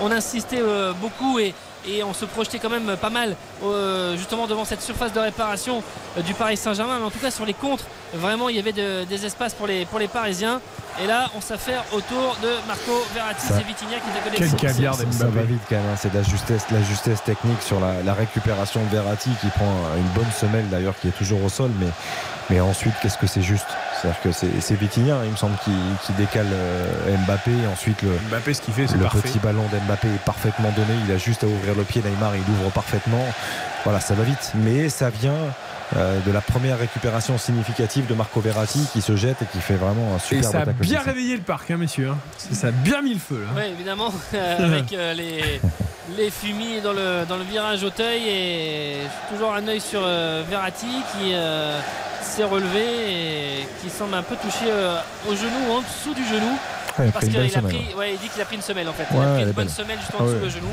on 0.00 0.10
insistait 0.10 0.60
euh, 0.60 0.92
beaucoup 0.94 1.38
et, 1.38 1.54
et 1.88 2.02
on 2.02 2.12
se 2.14 2.24
projetait 2.24 2.58
quand 2.58 2.70
même 2.70 2.96
pas 2.96 3.10
mal 3.10 3.36
euh, 3.62 4.16
justement 4.16 4.46
devant 4.46 4.64
cette 4.64 4.82
surface 4.82 5.12
de 5.12 5.20
réparation 5.20 5.82
euh, 6.18 6.22
du 6.22 6.34
Paris 6.34 6.56
Saint-Germain, 6.56 6.98
mais 6.98 7.04
en 7.06 7.10
tout 7.10 7.18
cas 7.18 7.30
sur 7.30 7.44
les 7.46 7.54
contres, 7.54 7.84
vraiment 8.14 8.48
il 8.48 8.56
y 8.56 8.58
avait 8.58 8.72
de- 8.72 9.04
des 9.04 9.24
espaces 9.26 9.54
pour 9.54 9.66
les, 9.66 9.84
pour 9.86 9.98
les 9.98 10.08
Parisiens. 10.08 10.60
Et 11.02 11.06
là, 11.06 11.26
on 11.36 11.42
s'affaire 11.42 11.84
autour 11.92 12.38
de 12.42 12.48
Marco 12.66 13.04
Verratti, 13.14 13.46
Ça- 13.46 13.54
c'est 13.58 13.66
Vitinha 13.66 13.96
qui 13.98 14.08
côté 14.24 14.30
de 14.30 14.36
Quel 14.50 14.56
caviar 14.56 14.94
Ça, 14.94 15.00
ça 15.00 15.24
d'Mbappé. 15.24 15.36
va 15.36 15.42
vite 15.42 15.60
quand 15.68 15.76
même, 15.76 15.84
hein. 15.92 15.96
c'est 16.00 16.10
de 16.10 16.16
la 16.16 16.22
justesse, 16.22 16.62
la 16.70 16.82
justesse 16.82 17.22
technique 17.22 17.60
sur 17.60 17.78
la, 17.80 18.02
la 18.02 18.14
récupération 18.14 18.80
de 18.82 18.96
Verratti 18.96 19.28
qui 19.42 19.48
prend 19.48 19.74
une 19.98 20.08
bonne 20.14 20.32
semelle 20.32 20.66
d'ailleurs 20.70 20.94
qui 20.98 21.08
est 21.08 21.16
toujours 21.18 21.44
au 21.44 21.50
sol, 21.50 21.70
mais, 21.78 21.88
mais 22.50 22.60
ensuite 22.60 22.94
qu'est-ce 23.02 23.18
que 23.18 23.26
c'est 23.26 23.42
juste 23.42 23.66
C'est-à-dire 24.00 24.20
que 24.22 24.32
c'est 24.32 24.74
Vitinha, 24.74 25.18
il 25.24 25.30
me 25.32 25.36
semble, 25.36 25.56
qui, 25.64 25.72
qui 26.04 26.12
décale 26.12 26.46
euh, 26.52 27.16
Mbappé. 27.26 27.50
Et 27.50 27.66
ensuite 27.66 28.02
le, 28.02 28.10
Mbappé, 28.30 28.54
ce 28.54 28.62
qu'il 28.62 28.74
fait, 28.74 28.86
c'est 28.86 28.96
le 28.96 29.02
parfait. 29.02 29.20
petit 29.20 29.38
ballon 29.38 29.64
d'Mbappé 29.72 30.08
est 30.08 30.24
parfaitement 30.24 30.70
donné, 30.70 30.94
il 31.06 31.12
a 31.12 31.18
juste 31.18 31.44
à 31.44 31.46
ouvrir 31.46 31.74
le 31.74 31.84
pied, 31.84 32.02
Neymar 32.02 32.36
il 32.36 32.42
ouvre 32.42 32.70
parfaitement, 32.70 33.24
voilà 33.84 34.00
ça 34.00 34.14
va 34.14 34.24
vite, 34.24 34.52
mais 34.54 34.88
ça 34.88 35.10
vient 35.10 35.34
euh, 35.96 36.18
de 36.26 36.32
la 36.32 36.40
première 36.40 36.78
récupération 36.78 37.38
significative 37.38 38.06
de 38.06 38.14
Marco 38.14 38.40
Verratti 38.40 38.86
qui 38.92 39.00
se 39.02 39.14
jette 39.14 39.42
et 39.42 39.46
qui 39.46 39.58
fait 39.60 39.74
vraiment 39.76 40.14
un 40.14 40.16
Et 40.16 40.20
super 40.20 40.50
ça 40.50 40.60
a 40.62 40.64
bien 40.66 41.00
réveillé 41.00 41.36
le 41.36 41.42
parc, 41.42 41.70
hein, 41.70 41.76
messieurs. 41.76 42.10
hein. 42.10 42.18
Ça 42.52 42.68
a 42.68 42.70
bien 42.72 43.02
mis 43.02 43.14
le 43.14 43.20
feu. 43.20 43.44
Là. 43.44 43.50
Oui, 43.62 43.72
évidemment, 43.72 44.12
euh, 44.34 44.64
avec 44.74 44.92
euh, 44.92 45.14
les, 45.14 45.60
les 46.16 46.30
fumis 46.30 46.80
dans 46.82 46.92
le, 46.92 47.24
dans 47.28 47.36
le 47.36 47.44
virage 47.44 47.84
Auteuil 47.84 48.22
et 48.28 48.96
toujours 49.30 49.54
un 49.54 49.66
œil 49.68 49.80
sur 49.80 50.00
euh, 50.04 50.42
Verratti 50.50 50.86
qui 51.12 51.32
euh, 51.34 51.78
s'est 52.22 52.44
relevé 52.44 52.80
et 53.60 53.68
qui 53.82 53.88
semble 53.90 54.14
un 54.14 54.22
peu 54.22 54.34
touché 54.36 54.66
euh, 54.68 54.98
au 55.28 55.36
genou 55.36 55.50
ou 55.70 55.72
en 55.74 55.80
dessous 55.82 56.14
du 56.14 56.24
genou. 56.24 56.58
Ouais, 56.98 57.04
il 57.04 57.08
a 57.08 57.12
parce 57.12 57.26
qu'il 57.26 57.36
a 57.38 57.62
pris, 57.62 57.94
ouais, 57.96 58.14
il 58.14 58.18
dit 58.18 58.28
qu'il 58.30 58.40
a 58.40 58.44
pris 58.46 58.56
une 58.56 58.62
semelle 58.62 58.88
en 58.88 58.92
fait. 58.92 59.02
Ouais, 59.14 59.20
il 59.20 59.22
a 59.22 59.32
pris 59.34 59.42
une 59.42 59.52
bonne 59.52 59.66
belle. 59.66 59.68
semelle 59.70 59.98
juste 59.98 60.12
en 60.14 60.18
Ah 60.20 60.22
dessous 60.24 60.34
ouais. 60.36 60.40
le 60.44 60.48
genou. 60.48 60.68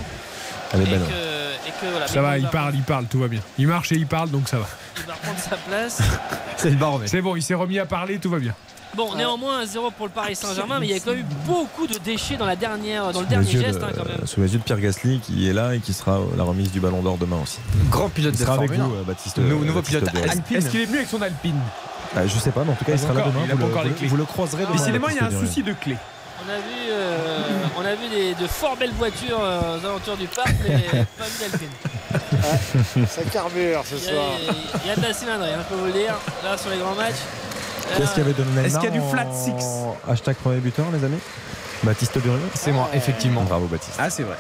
Elle 0.74 0.82
est 0.82 0.84
et, 0.84 0.88
belle. 0.88 1.02
que, 1.02 1.68
et 1.68 1.72
que 1.82 1.92
voilà, 1.92 2.08
Ça 2.08 2.22
va, 2.22 2.38
il 2.38 2.48
parle, 2.48 2.76
il 2.76 2.84
parle, 2.84 3.06
tout 3.06 3.20
va 3.20 3.28
bien. 3.28 3.42
Il 3.58 3.68
marche 3.68 3.92
et 3.92 3.96
il 3.96 4.08
parle, 4.08 4.30
donc 4.30 4.48
ça 4.48 4.58
va. 4.58 4.66
Il 4.98 5.04
va 5.04 5.14
reprendre 5.14 5.40
sa 5.40 5.56
place. 5.58 6.02
C'est 6.58 6.70
le 6.70 6.76
baromètre. 6.78 7.12
C'est 7.12 7.22
bon, 7.22 7.36
il 7.36 7.42
s'est 7.44 7.54
remis 7.54 7.80
à 7.80 7.86
parler, 7.86 8.18
tout 8.20 8.30
va 8.30 8.40
bien. 8.40 8.54
Bon, 8.96 9.16
néanmoins 9.16 9.64
1-0 9.64 9.92
pour 9.98 10.06
le 10.06 10.12
Paris 10.12 10.36
Saint-Germain, 10.36 10.80
mais 10.80 10.86
il 10.86 10.92
y 10.92 10.94
a 10.94 11.00
quand 11.00 11.12
même 11.12 11.22
eu 11.22 11.26
beaucoup 11.48 11.88
de 11.88 11.98
déchets 11.98 12.38
dans 12.38 12.46
la 12.46 12.56
dernière, 12.56 13.12
dans 13.12 13.22
le 13.22 13.26
Sous 13.26 13.30
dernier 13.32 13.52
geste 13.52 13.80
de- 13.80 13.84
hein, 13.84 13.90
quand 13.98 14.06
même. 14.06 14.28
Sous 14.28 14.40
les 14.42 14.54
yeux 14.54 14.60
de 14.60 14.64
Pierre 14.64 14.80
Gasly 14.80 15.20
qui 15.20 15.50
est 15.50 15.54
là 15.54 15.74
et 15.74 15.80
qui 15.80 15.94
sera 15.94 16.18
à 16.18 16.20
la 16.38 16.44
remise 16.44 16.72
du 16.72 16.80
ballon 16.80 17.02
d'or 17.02 17.18
demain 17.18 17.38
aussi. 17.42 17.58
Grand 17.90 18.10
pilote 18.10 18.36
Il 18.36 18.40
de 18.40 18.44
sera 18.46 18.54
avec 18.54 18.70
Formule 18.72 18.86
vous, 18.86 18.96
1. 18.98 19.00
euh, 19.00 19.04
Baptiste. 19.04 19.38
Nou- 19.40 19.46
euh, 19.62 19.66
nouveau 19.66 19.80
Baptiste 19.82 20.00
pilote. 20.12 20.30
Alpine. 20.30 20.58
Est-ce 20.58 20.70
qu'il 20.70 20.82
est 20.82 20.86
venu 20.86 20.98
avec 20.98 21.10
son 21.10 21.22
Alpine? 21.24 21.60
Ah, 22.16 22.28
Je 22.28 22.38
sais 22.38 22.52
pas, 22.52 22.64
mais 22.64 22.72
en 22.72 22.76
tout 22.76 22.86
cas, 22.86 22.92
il 22.92 23.00
sera 23.00 23.14
là 23.16 23.22
demain. 23.22 23.40
il 23.46 23.52
a 23.52 23.56
Vous 23.56 23.62
le, 23.62 23.74
les 23.84 23.90
vous- 23.90 23.96
clés. 23.96 24.08
vous 24.10 24.18
le 24.18 24.26
croiserez 24.26 24.64
demain. 24.66 24.76
Décidément, 24.76 25.08
il 25.10 25.16
y 25.16 25.20
a 25.20 25.26
un 25.26 25.32
souci 25.44 25.64
de 25.64 25.74
clé. 25.74 25.96
On 26.46 26.50
a 26.52 26.58
vu, 26.58 26.90
euh, 26.92 27.40
on 27.78 27.86
a 27.86 27.96
vu 27.96 28.10
des, 28.10 28.34
de 28.36 28.48
fort 28.48 28.76
belles 28.76 28.92
voitures 28.92 29.40
euh, 29.42 29.78
aux 29.80 29.86
alentours 29.86 30.18
du 30.18 30.28
parc, 30.28 30.54
mais 30.68 30.78
pas 31.18 31.26
vu 31.26 31.40
d'Alpine. 31.50 33.06
Ça 33.08 33.22
carbure 33.32 33.82
ce 33.86 33.96
Il 33.96 34.04
y, 34.04 34.08
a, 34.08 34.12
soir. 34.12 34.26
il 34.84 34.88
y 34.88 34.92
a 34.92 34.96
de 34.96 35.02
la 35.02 35.14
cylindrée, 35.14 35.54
hein, 35.54 35.60
je 35.64 35.74
peux 35.74 35.80
vous 35.80 35.86
le 35.88 35.94
dire, 35.94 36.16
là 36.44 36.58
sur 36.58 36.70
les 36.70 36.78
grands 36.78 36.96
matchs. 36.96 37.16
Qu'est-ce 37.98 38.14
qu'il 38.14 38.24
y 38.24 38.26
avait 38.26 38.34
de 38.34 38.44
Neymar 38.44 38.66
Est-ce 38.66 38.76
qu'il 38.76 38.84
y 38.86 38.88
a 38.88 38.92
du 38.92 39.00
en- 39.00 39.10
flat 39.10 39.26
six? 39.32 39.66
Hashtag 40.10 40.36
premier 40.38 40.60
buteur, 40.60 40.86
les 40.92 41.04
amis? 41.06 41.20
Baptiste 41.84 42.18
Durieux? 42.18 42.40
C'est 42.56 42.72
moi, 42.72 42.90
effectivement. 42.94 43.44
Bravo, 43.44 43.68
Baptiste. 43.68 43.96
Ah, 44.00 44.10
c'est 44.10 44.24
vrai. 44.24 44.36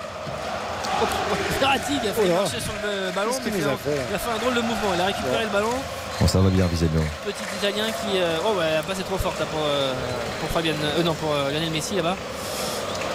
Verratti 1.59 1.99
qui 1.99 2.07
a 2.07 2.13
fait 2.13 2.21
Oh 2.25 2.35
marcher 2.41 2.59
sur 2.59 2.73
le 2.83 3.11
ballon, 3.11 3.31
mais 3.45 3.51
a 3.51 3.77
fait, 3.77 4.01
il 4.09 4.15
a 4.15 4.19
fait 4.19 4.31
un 4.31 4.37
drôle 4.39 4.55
de 4.55 4.61
mouvement. 4.61 4.91
Il 4.95 5.01
a 5.01 5.05
récupéré 5.05 5.43
le 5.43 5.49
ballon. 5.49 5.73
Bon, 6.19 6.27
ça 6.27 6.39
va 6.39 6.49
bien, 6.49 6.65
visiblement. 6.67 7.05
Petit 7.25 7.43
Italien 7.59 7.85
qui. 7.87 8.17
euh, 8.17 8.37
oh, 8.45 8.57
ouais, 8.59 8.73
la 8.75 8.83
passe 8.83 8.99
est 8.99 9.03
trop 9.03 9.17
forte 9.17 9.39
là, 9.39 9.45
pour, 9.45 9.61
euh, 9.65 9.93
pour 10.39 10.49
Fabien. 10.49 10.73
euh, 10.73 11.03
non, 11.03 11.13
pour 11.15 11.33
euh, 11.33 11.51
Lionel 11.51 11.71
Messi 11.71 11.95
là-bas. 11.95 12.15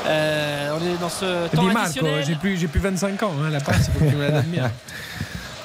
Euh, 0.07 0.71
on 0.81 0.85
est 0.87 0.97
dans 1.01 1.09
ce 1.09 1.49
temps 1.49 1.69
additionnel. 1.69 2.25
j'ai 2.27 2.35
plus, 2.35 2.57
j'ai 2.57 2.69
plus 2.69 2.81
25 2.81 3.23
ans, 3.25 3.33
hein, 3.45 3.51
la 3.51 3.61
passe, 3.61 3.89
il 3.89 3.93
faut 3.93 4.05
que 4.05 4.11
tu 4.11 4.17
me 4.17 4.25
la 4.25 4.31
donnes 4.31 4.47
bien. 4.47 4.71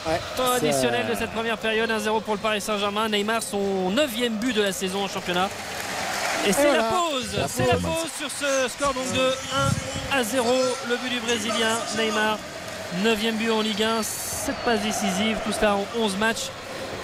Ouais, 0.06 0.19
Temps 0.35 0.52
additionnel 0.52 1.06
de 1.10 1.15
cette 1.15 1.31
première 1.31 1.57
période, 1.57 1.90
1-0 1.90 2.22
pour 2.23 2.34
le 2.34 2.40
Paris 2.41 2.60
Saint-Germain. 2.60 3.07
Neymar, 3.07 3.41
son 3.41 3.90
9 3.90 4.11
but 4.31 4.53
de 4.53 4.61
la 4.61 4.73
saison 4.73 5.06
en 5.06 5.07
championnat. 5.07 5.48
Et 6.45 6.51
c'est 6.51 6.63
voilà. 6.63 6.77
la 6.77 6.83
pause, 6.83 7.47
c'est 7.47 7.67
la 7.67 7.75
pause. 7.75 8.11
sur 8.17 8.29
ce 8.29 8.69
score 8.69 8.93
donc 8.93 9.11
de 9.13 9.31
1 10.13 10.19
à 10.19 10.23
0. 10.23 10.47
Le 10.89 10.97
but 10.97 11.09
du 11.09 11.19
Brésilien, 11.19 11.77
Neymar. 11.97 12.37
9 13.03 13.19
but 13.37 13.49
en 13.49 13.61
Ligue 13.61 13.83
1, 13.83 14.03
7 14.03 14.55
passes 14.65 14.81
décisives, 14.81 15.37
tout 15.45 15.51
cela 15.51 15.75
en 15.75 15.85
11 15.97 16.17
matchs. 16.17 16.49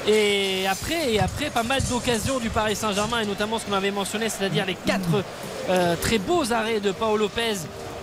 Et 0.08 0.68
après, 0.68 1.14
et 1.14 1.20
après 1.20 1.50
pas 1.50 1.64
mal 1.64 1.82
d'occasions 1.84 2.40
du 2.40 2.50
Paris 2.50 2.76
Saint-Germain, 2.76 3.22
et 3.22 3.26
notamment 3.26 3.58
ce 3.60 3.66
qu'on 3.66 3.74
avait 3.74 3.92
mentionné, 3.92 4.30
c'est-à-dire 4.30 4.66
les 4.66 4.76
4 4.76 5.02
très 6.02 6.18
beaux 6.20 6.52
arrêts 6.52 6.80
de 6.80 6.92
Paolo 6.92 7.18
Lopez 7.18 7.56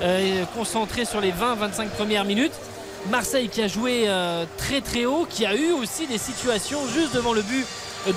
euh, 0.03 0.45
concentrés 0.55 1.07
sur 1.07 1.23
les 1.23 1.33
20-25 1.33 1.89
premières 1.89 2.27
minutes. 2.27 2.53
Marseille 3.11 3.49
qui 3.49 3.63
a 3.63 3.69
joué 3.69 4.05
euh, 4.07 4.45
très 4.59 4.83
très 4.83 5.07
haut, 5.07 5.27
qui 5.29 5.47
a 5.47 5.55
eu 5.55 5.73
aussi 5.73 6.07
des 6.07 6.19
situations 6.19 6.81
juste 6.93 7.15
devant 7.15 7.33
le 7.33 7.41
but 7.41 7.65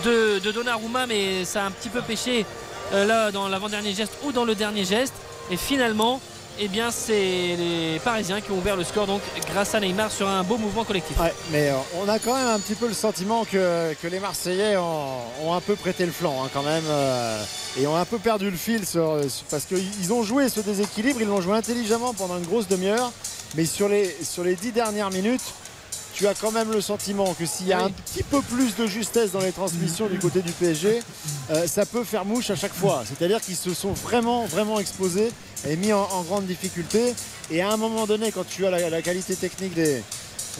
de, 0.03 0.39
de 0.39 0.51
Donnarumma, 0.51 1.07
mais 1.07 1.45
ça 1.45 1.63
a 1.63 1.67
un 1.67 1.71
petit 1.71 1.87
peu 1.87 2.01
pêché 2.01 2.45
euh, 2.93 3.05
là 3.05 3.31
dans 3.31 3.47
l'avant-dernier 3.47 3.93
geste 3.93 4.13
ou 4.23 4.31
dans 4.31 4.45
le 4.45 4.55
dernier 4.55 4.85
geste. 4.85 5.13
Et 5.51 5.57
finalement, 5.57 6.21
eh 6.61 6.67
bien, 6.67 6.91
c'est 6.91 7.13
les 7.13 7.99
Parisiens 8.03 8.41
qui 8.41 8.51
ont 8.51 8.57
ouvert 8.57 8.75
le 8.75 8.83
score 8.83 9.07
donc 9.07 9.21
grâce 9.51 9.73
à 9.75 9.79
Neymar 9.79 10.11
sur 10.11 10.27
un 10.27 10.43
beau 10.43 10.57
mouvement 10.57 10.83
collectif. 10.83 11.17
Ouais, 11.19 11.33
mais 11.51 11.69
euh, 11.69 11.75
on 12.03 12.09
a 12.09 12.19
quand 12.19 12.35
même 12.35 12.47
un 12.47 12.59
petit 12.59 12.75
peu 12.75 12.87
le 12.87 12.93
sentiment 12.93 13.45
que, 13.45 13.93
les 14.03 14.19
Marseillais 14.19 14.75
ont, 14.77 15.53
un 15.53 15.61
peu 15.61 15.75
prêté 15.75 16.05
le 16.05 16.11
flanc 16.11 16.43
hein, 16.43 16.49
quand 16.53 16.63
même 16.63 16.83
euh, 16.87 17.41
et 17.79 17.87
ont 17.87 17.95
un 17.95 18.05
peu 18.05 18.19
perdu 18.19 18.51
le 18.51 18.57
fil 18.57 18.85
sur- 18.85 19.21
parce 19.49 19.65
qu'ils 19.65 20.11
ont 20.11 20.23
joué 20.23 20.49
ce 20.49 20.59
déséquilibre, 20.59 21.21
ils 21.21 21.27
l'ont 21.27 21.41
joué 21.41 21.55
intelligemment 21.55 22.13
pendant 22.13 22.37
une 22.37 22.45
grosse 22.45 22.67
demi-heure, 22.67 23.11
mais 23.55 23.65
sur 23.65 23.87
les, 23.87 24.15
sur 24.21 24.43
les 24.43 24.55
dix 24.55 24.71
dernières 24.71 25.11
minutes, 25.11 25.53
tu 26.19 26.27
as 26.27 26.33
quand 26.33 26.51
même 26.51 26.69
le 26.73 26.81
sentiment 26.81 27.33
que 27.33 27.45
s'il 27.45 27.67
y 27.67 27.71
a 27.73 27.79
un 27.81 27.89
petit 27.89 28.23
peu 28.23 28.41
plus 28.41 28.75
de 28.75 28.85
justesse 28.85 29.31
dans 29.31 29.39
les 29.39 29.53
transmissions 29.53 30.07
du 30.07 30.19
côté 30.19 30.41
du 30.41 30.51
PSG, 30.51 30.99
euh, 31.49 31.65
ça 31.65 31.85
peut 31.85 32.03
faire 32.03 32.25
mouche 32.25 32.49
à 32.49 32.57
chaque 32.57 32.73
fois. 32.73 33.03
C'est-à-dire 33.07 33.39
qu'ils 33.39 33.55
se 33.55 33.73
sont 33.73 33.93
vraiment, 33.93 34.45
vraiment 34.45 34.81
exposés 34.81 35.31
et 35.65 35.77
mis 35.77 35.93
en, 35.93 36.01
en 36.01 36.23
grande 36.23 36.45
difficulté. 36.45 37.13
Et 37.51 37.61
à 37.61 37.71
un 37.71 37.77
moment 37.77 38.05
donné, 38.05 38.33
quand 38.33 38.45
tu 38.45 38.65
as 38.65 38.69
la, 38.69 38.89
la 38.89 39.01
qualité 39.01 39.33
technique 39.37 39.73
des, 39.75 40.03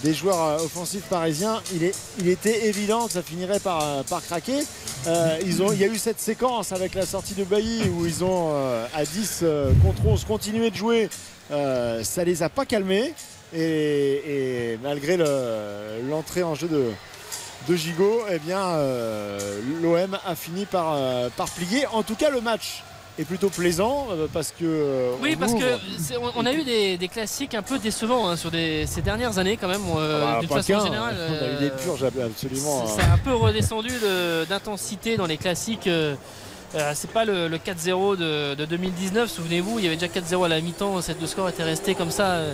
des 0.02 0.14
joueurs 0.14 0.42
euh, 0.42 0.64
offensifs 0.64 1.04
parisiens, 1.10 1.62
il, 1.76 1.84
est, 1.84 1.96
il 2.20 2.30
était 2.30 2.68
évident 2.68 3.08
que 3.08 3.12
ça 3.12 3.22
finirait 3.22 3.60
par, 3.60 3.84
euh, 3.84 4.04
par 4.04 4.24
craquer. 4.24 4.60
Euh, 5.08 5.40
ils 5.46 5.62
ont, 5.62 5.74
il 5.74 5.80
y 5.80 5.84
a 5.84 5.88
eu 5.88 5.98
cette 5.98 6.22
séquence 6.22 6.72
avec 6.72 6.96
la 6.96 7.06
sortie 7.06 7.34
de 7.34 7.44
Bailly 7.44 7.90
où 7.90 8.06
ils 8.06 8.24
ont 8.24 8.52
euh, 8.54 8.88
à 8.96 9.04
10 9.04 9.40
euh, 9.44 9.74
contre 9.86 10.06
11 10.06 10.24
continué 10.24 10.72
de 10.72 10.76
jouer. 10.78 11.10
Ça 11.50 12.24
les 12.24 12.44
a 12.44 12.50
pas 12.50 12.66
calmés. 12.66 13.14
Et, 13.54 14.74
et 14.74 14.80
malgré 14.84 15.18
le- 15.18 16.08
l'entrée 16.10 16.44
en 16.44 16.56
jeu 16.56 16.68
de, 16.68 16.86
de 17.68 17.76
Gigot, 17.76 18.24
eh 18.32 18.40
bien, 18.40 18.60
euh, 18.60 19.60
l'OM 19.82 20.18
a 20.26 20.36
fini 20.36 20.66
par, 20.66 20.94
euh, 20.96 21.30
par 21.36 21.50
plier. 21.50 21.86
En 21.88 22.04
tout 22.04 22.16
cas, 22.16 22.30
le 22.30 22.42
match 22.42 22.84
est 23.18 23.26
plutôt 23.26 23.50
plaisant 23.50 24.08
euh, 24.12 24.28
parce 24.32 24.54
que. 24.58 25.12
Oui, 25.22 25.36
parce 25.36 25.54
que 25.54 25.58
ouvre- 25.58 25.80
c'est- 26.00 26.18
on, 26.18 26.32
on 26.36 26.46
a 26.46 26.54
eu 26.54 26.64
des, 26.64 26.98
des 26.98 27.08
classiques 27.08 27.56
un 27.56 27.62
peu 27.64 27.80
décevants 27.80 28.30
hein, 28.30 28.36
sur 28.38 28.52
des- 28.52 28.86
ces 28.88 29.02
dernières 29.02 29.38
années 29.40 29.58
quand 29.58 29.68
même, 29.68 29.82
Ah 29.94 29.98
bah, 29.98 30.38
d'une 30.40 30.50
façon 30.50 30.86
générale. 30.86 31.18
On 31.20 31.46
a 31.46 31.50
eu 31.60 31.64
des 31.66 31.72
purges 31.72 32.04
absolument. 32.04 32.86
C'est 32.86 32.94
euh, 32.94 32.96
c'est 33.04 33.12
un 33.12 33.18
peu 33.18 33.34
redescendu 33.34 33.90
de- 33.90 34.46
d'intensité 34.46 35.18
dans 35.18 35.26
les 35.26 35.38
classiques. 35.38 35.88
euh, 35.88 36.16
c'est 36.94 37.10
pas 37.10 37.26
le, 37.26 37.48
le 37.48 37.58
4-0 37.58 38.16
de, 38.16 38.54
de 38.54 38.64
2019, 38.66 39.28
souvenez-vous, 39.32 39.80
il 39.80 39.86
y 39.86 39.88
avait 39.88 39.96
déjà 39.98 40.08
4-0 40.08 40.46
à 40.46 40.48
la 40.50 40.62
mi-temps, 40.62 41.02
cette- 41.02 41.20
le 41.20 41.26
score 41.26 41.50
était 41.50 41.64
resté 41.64 41.96
comme 41.96 42.12
ça 42.12 42.34
euh, 42.34 42.54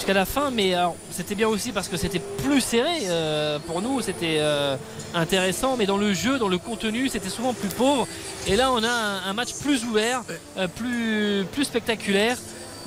jusqu'à 0.00 0.14
la 0.14 0.24
fin, 0.24 0.50
mais 0.50 0.72
alors, 0.72 0.96
c'était 1.10 1.34
bien 1.34 1.46
aussi 1.46 1.72
parce 1.72 1.88
que 1.88 1.98
c'était 1.98 2.22
plus 2.42 2.62
serré 2.62 3.00
euh, 3.10 3.58
pour 3.58 3.82
nous, 3.82 4.00
c'était 4.00 4.38
euh, 4.38 4.74
intéressant, 5.12 5.76
mais 5.76 5.84
dans 5.84 5.98
le 5.98 6.14
jeu, 6.14 6.38
dans 6.38 6.48
le 6.48 6.56
contenu, 6.56 7.10
c'était 7.10 7.28
souvent 7.28 7.52
plus 7.52 7.68
pauvre. 7.68 8.08
Et 8.46 8.56
là, 8.56 8.72
on 8.72 8.82
a 8.82 8.88
un, 8.88 9.28
un 9.28 9.32
match 9.34 9.52
plus 9.60 9.84
ouvert, 9.84 10.22
euh, 10.56 10.68
plus, 10.68 11.44
plus 11.52 11.64
spectaculaire, 11.64 12.38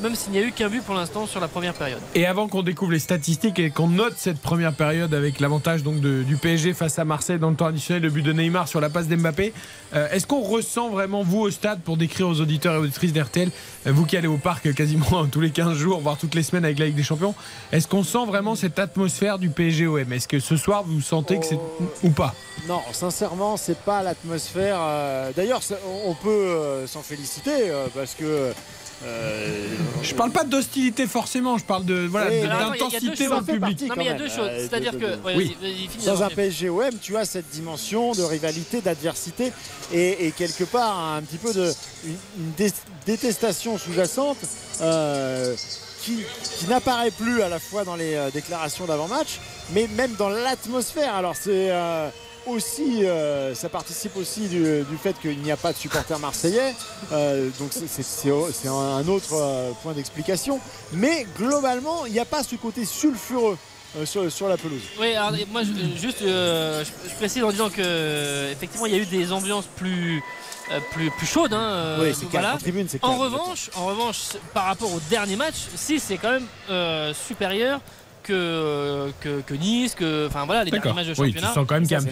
même 0.01 0.15
s'il 0.15 0.31
n'y 0.33 0.39
a 0.39 0.41
eu 0.41 0.51
qu'un 0.51 0.69
but 0.69 0.83
pour 0.83 0.95
l'instant 0.95 1.25
sur 1.27 1.39
la 1.39 1.47
première 1.47 1.73
période. 1.73 1.99
Et 2.15 2.25
avant 2.25 2.47
qu'on 2.47 2.63
découvre 2.63 2.91
les 2.91 2.99
statistiques 2.99 3.59
et 3.59 3.69
qu'on 3.69 3.87
note 3.87 4.15
cette 4.17 4.39
première 4.39 4.73
période 4.73 5.13
avec 5.13 5.39
l'avantage 5.39 5.83
donc 5.83 5.99
de- 6.01 6.23
du 6.23 6.35
PSG 6.37 6.73
face 6.73 6.97
à 6.99 7.05
Marseille 7.05 7.39
dans 7.39 7.49
le 7.49 7.55
temps 7.55 7.67
additionnel, 7.67 8.01
le 8.03 8.09
but 8.09 8.21
de 8.23 8.33
Neymar 8.33 8.67
sur 8.67 8.81
la 8.81 8.89
passe 8.89 9.07
d'Mbappé, 9.07 9.53
euh, 9.95 10.09
est-ce 10.11 10.25
qu'on 10.27 10.41
ressent 10.41 10.89
vraiment, 10.89 11.23
vous 11.23 11.39
au 11.41 11.51
stade, 11.51 11.81
pour 11.81 11.97
décrire 11.97 12.27
aux 12.27 12.41
auditeurs 12.41 12.75
et 12.75 12.77
auditrices 12.79 13.13
d'RTL, 13.13 13.49
euh, 13.87 13.91
vous 13.91 14.05
qui 14.05 14.17
allez 14.17 14.27
au 14.27 14.37
parc 14.37 14.73
quasiment 14.73 15.25
tous 15.31 15.41
les 15.41 15.51
15 15.51 15.77
jours, 15.77 15.99
voire 16.01 16.17
toutes 16.17 16.35
les 16.35 16.43
semaines 16.43 16.65
avec 16.65 16.79
la 16.79 16.85
Ligue 16.87 16.95
des 16.95 17.03
Champions, 17.03 17.35
est-ce 17.71 17.87
qu'on 17.87 18.03
sent 18.03 18.25
vraiment 18.27 18.55
cette 18.55 18.79
atmosphère 18.79 19.37
du 19.39 19.49
PSG-OM 19.49 20.11
Est-ce 20.11 20.27
que 20.27 20.39
ce 20.39 20.57
soir 20.57 20.83
vous 20.83 21.01
sentez 21.01 21.39
que 21.39 21.45
c'est 21.45 21.59
ou 22.03 22.09
pas? 22.09 22.33
Non, 22.67 22.81
sincèrement, 22.91 23.57
c'est 23.57 23.77
pas 23.79 24.01
l'atmosphère. 24.03 24.77
euh, 24.79 25.31
D'ailleurs, 25.35 25.61
on 26.05 26.13
peut 26.15 26.85
s'en 26.87 27.01
féliciter 27.01 27.71
parce 27.95 28.15
que. 28.15 28.51
euh, 29.05 29.67
Je 30.01 30.13
parle 30.13 30.31
pas 30.31 30.43
d'hostilité 30.43 31.07
forcément, 31.07 31.57
je 31.57 31.63
parle 31.63 31.85
de 31.85 32.05
voilà 32.07 32.29
d'intensité 32.29 33.27
dans 33.27 33.39
le 33.39 33.43
public. 33.45 33.81
Non, 33.81 33.93
mais 33.97 34.03
il 34.03 34.07
y 34.07 34.09
a 34.09 34.13
deux 34.13 34.27
choses. 34.29 34.49
C'est-à-dire 34.57 34.97
que. 34.97 35.17
Oui. 35.35 35.55
Dans 36.05 36.23
un 36.23 36.29
PSG 36.29 36.69
OM, 36.69 36.91
tu 37.01 37.15
as 37.17 37.25
cette 37.25 37.49
dimension 37.49 38.11
de 38.13 38.23
rivalité, 38.23 38.81
d'adversité 38.81 39.51
et, 39.93 40.27
et 40.27 40.31
quelque 40.31 40.65
part 40.65 40.97
un 41.15 41.21
petit 41.21 41.37
peu 41.37 41.53
de 41.53 41.71
une, 42.05 42.11
une 42.37 42.51
dé- 42.57 42.71
détestation 43.05 43.77
sous-jacente 43.77 44.37
euh, 44.81 45.55
qui, 46.03 46.19
qui 46.59 46.67
n'apparaît 46.67 47.11
plus 47.11 47.41
à 47.41 47.49
la 47.49 47.59
fois 47.59 47.83
dans 47.85 47.95
les 47.95 48.15
euh, 48.15 48.29
déclarations 48.29 48.85
d'avant-match, 48.85 49.39
mais 49.73 49.87
même 49.95 50.13
dans 50.15 50.29
l'atmosphère. 50.29 51.15
Alors 51.15 51.35
c'est 51.35 51.69
euh, 51.71 52.09
aussi, 52.45 53.05
euh, 53.05 53.53
ça 53.55 53.69
participe 53.69 54.15
aussi 54.17 54.47
du, 54.47 54.83
du 54.83 54.97
fait 55.01 55.13
qu'il 55.21 55.39
n'y 55.39 55.51
a 55.51 55.57
pas 55.57 55.71
de 55.73 55.77
supporters 55.77 56.19
marseillais, 56.19 56.73
euh, 57.11 57.49
donc 57.59 57.69
c'est- 57.71 57.87
un 58.67 59.07
autre 59.07 59.33
euh, 59.33 59.71
point 59.81 59.93
d'explication. 59.93 60.59
Mais 60.91 61.25
globalement, 61.37 62.05
il 62.05 62.13
n'y 62.13 62.19
a 62.19 62.25
pas 62.25 62.43
ce 62.43 62.55
côté 62.55 62.85
sulfureux 62.85 63.57
euh, 63.97 64.05
sur, 64.05 64.31
sur 64.31 64.47
la 64.47 64.57
pelouse. 64.57 64.81
Oui, 64.99 65.13
alors 65.15 65.31
moi 65.51 65.61
je- 65.63 65.99
juste 65.99 66.21
euh, 66.23 66.83
je, 66.83 67.09
je 67.09 67.15
précise 67.15 67.43
en 67.43 67.51
disant 67.51 67.69
que 67.69 68.51
effectivement 68.51 68.85
il 68.87 68.93
y 68.93 68.95
a 68.95 68.99
eu 69.01 69.05
des 69.05 69.31
ambiances 69.31 69.65
plus 69.75 70.21
euh, 70.71 70.79
plus, 70.93 71.11
plus 71.11 71.27
chaudes. 71.27 71.53
hein, 71.53 71.97
Oui, 71.99 72.13
c'est 72.17 72.25
voilà. 72.29 72.55
En 72.55 72.57
tribune, 72.57 72.87
c'est 72.89 73.03
En 73.03 73.17
revanche, 73.17 73.69
en 73.75 73.85
revanche, 73.85 74.17
par 74.53 74.65
rapport 74.65 74.91
au 74.91 74.99
dernier 75.09 75.35
match, 75.35 75.55
si 75.75 75.99
c'est 75.99 76.17
quand 76.17 76.31
même 76.31 76.47
supérieur 77.13 77.81
que, 78.23 79.11
que, 79.21 79.41
que 79.41 79.53
Nice, 79.53 79.93
que 79.95 80.27
enfin 80.27 80.45
voilà 80.45 80.63
les 80.63 80.71
derniers 80.71 80.93
matchs 80.93 81.07
de 81.07 81.11
Oui, 81.11 81.27
championnat. 81.27 81.47
tu 81.49 81.53
sens 81.53 81.65
quand 81.67 81.75
même 81.75 81.83
qu'il 81.83 81.91
y 81.91 81.95
a 81.95 81.99
un 81.99 82.03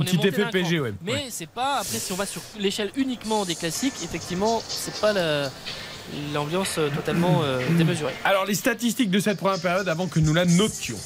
petit 0.00 0.16
effet- 0.26 0.44
un 0.44 0.50
petit 0.50 0.78
ouais. 0.80 0.94
Mais 1.02 1.12
Ouais. 1.12 1.24
c'est 1.30 1.48
pas 1.48 1.76
après 1.80 1.98
si 1.98 2.12
on 2.12 2.16
va 2.16 2.26
sur 2.26 2.42
l'échelle 2.58 2.90
uniquement 2.96 3.44
des 3.44 3.54
classiques, 3.54 3.94
effectivement, 4.04 4.62
c'est 4.68 5.00
pas 5.00 5.12
la- 5.12 5.50
l'ambiance 6.32 6.76
euh, 6.78 6.90
totalement 6.90 7.40
euh, 7.42 7.60
démesurée. 7.76 8.14
Alors 8.24 8.44
les 8.44 8.54
statistiques 8.54 9.10
de 9.10 9.20
cette 9.20 9.38
première 9.38 9.60
période 9.60 9.88
avant 9.88 10.06
que 10.06 10.20
nous 10.20 10.34
la 10.34 10.44
notions. 10.44 10.98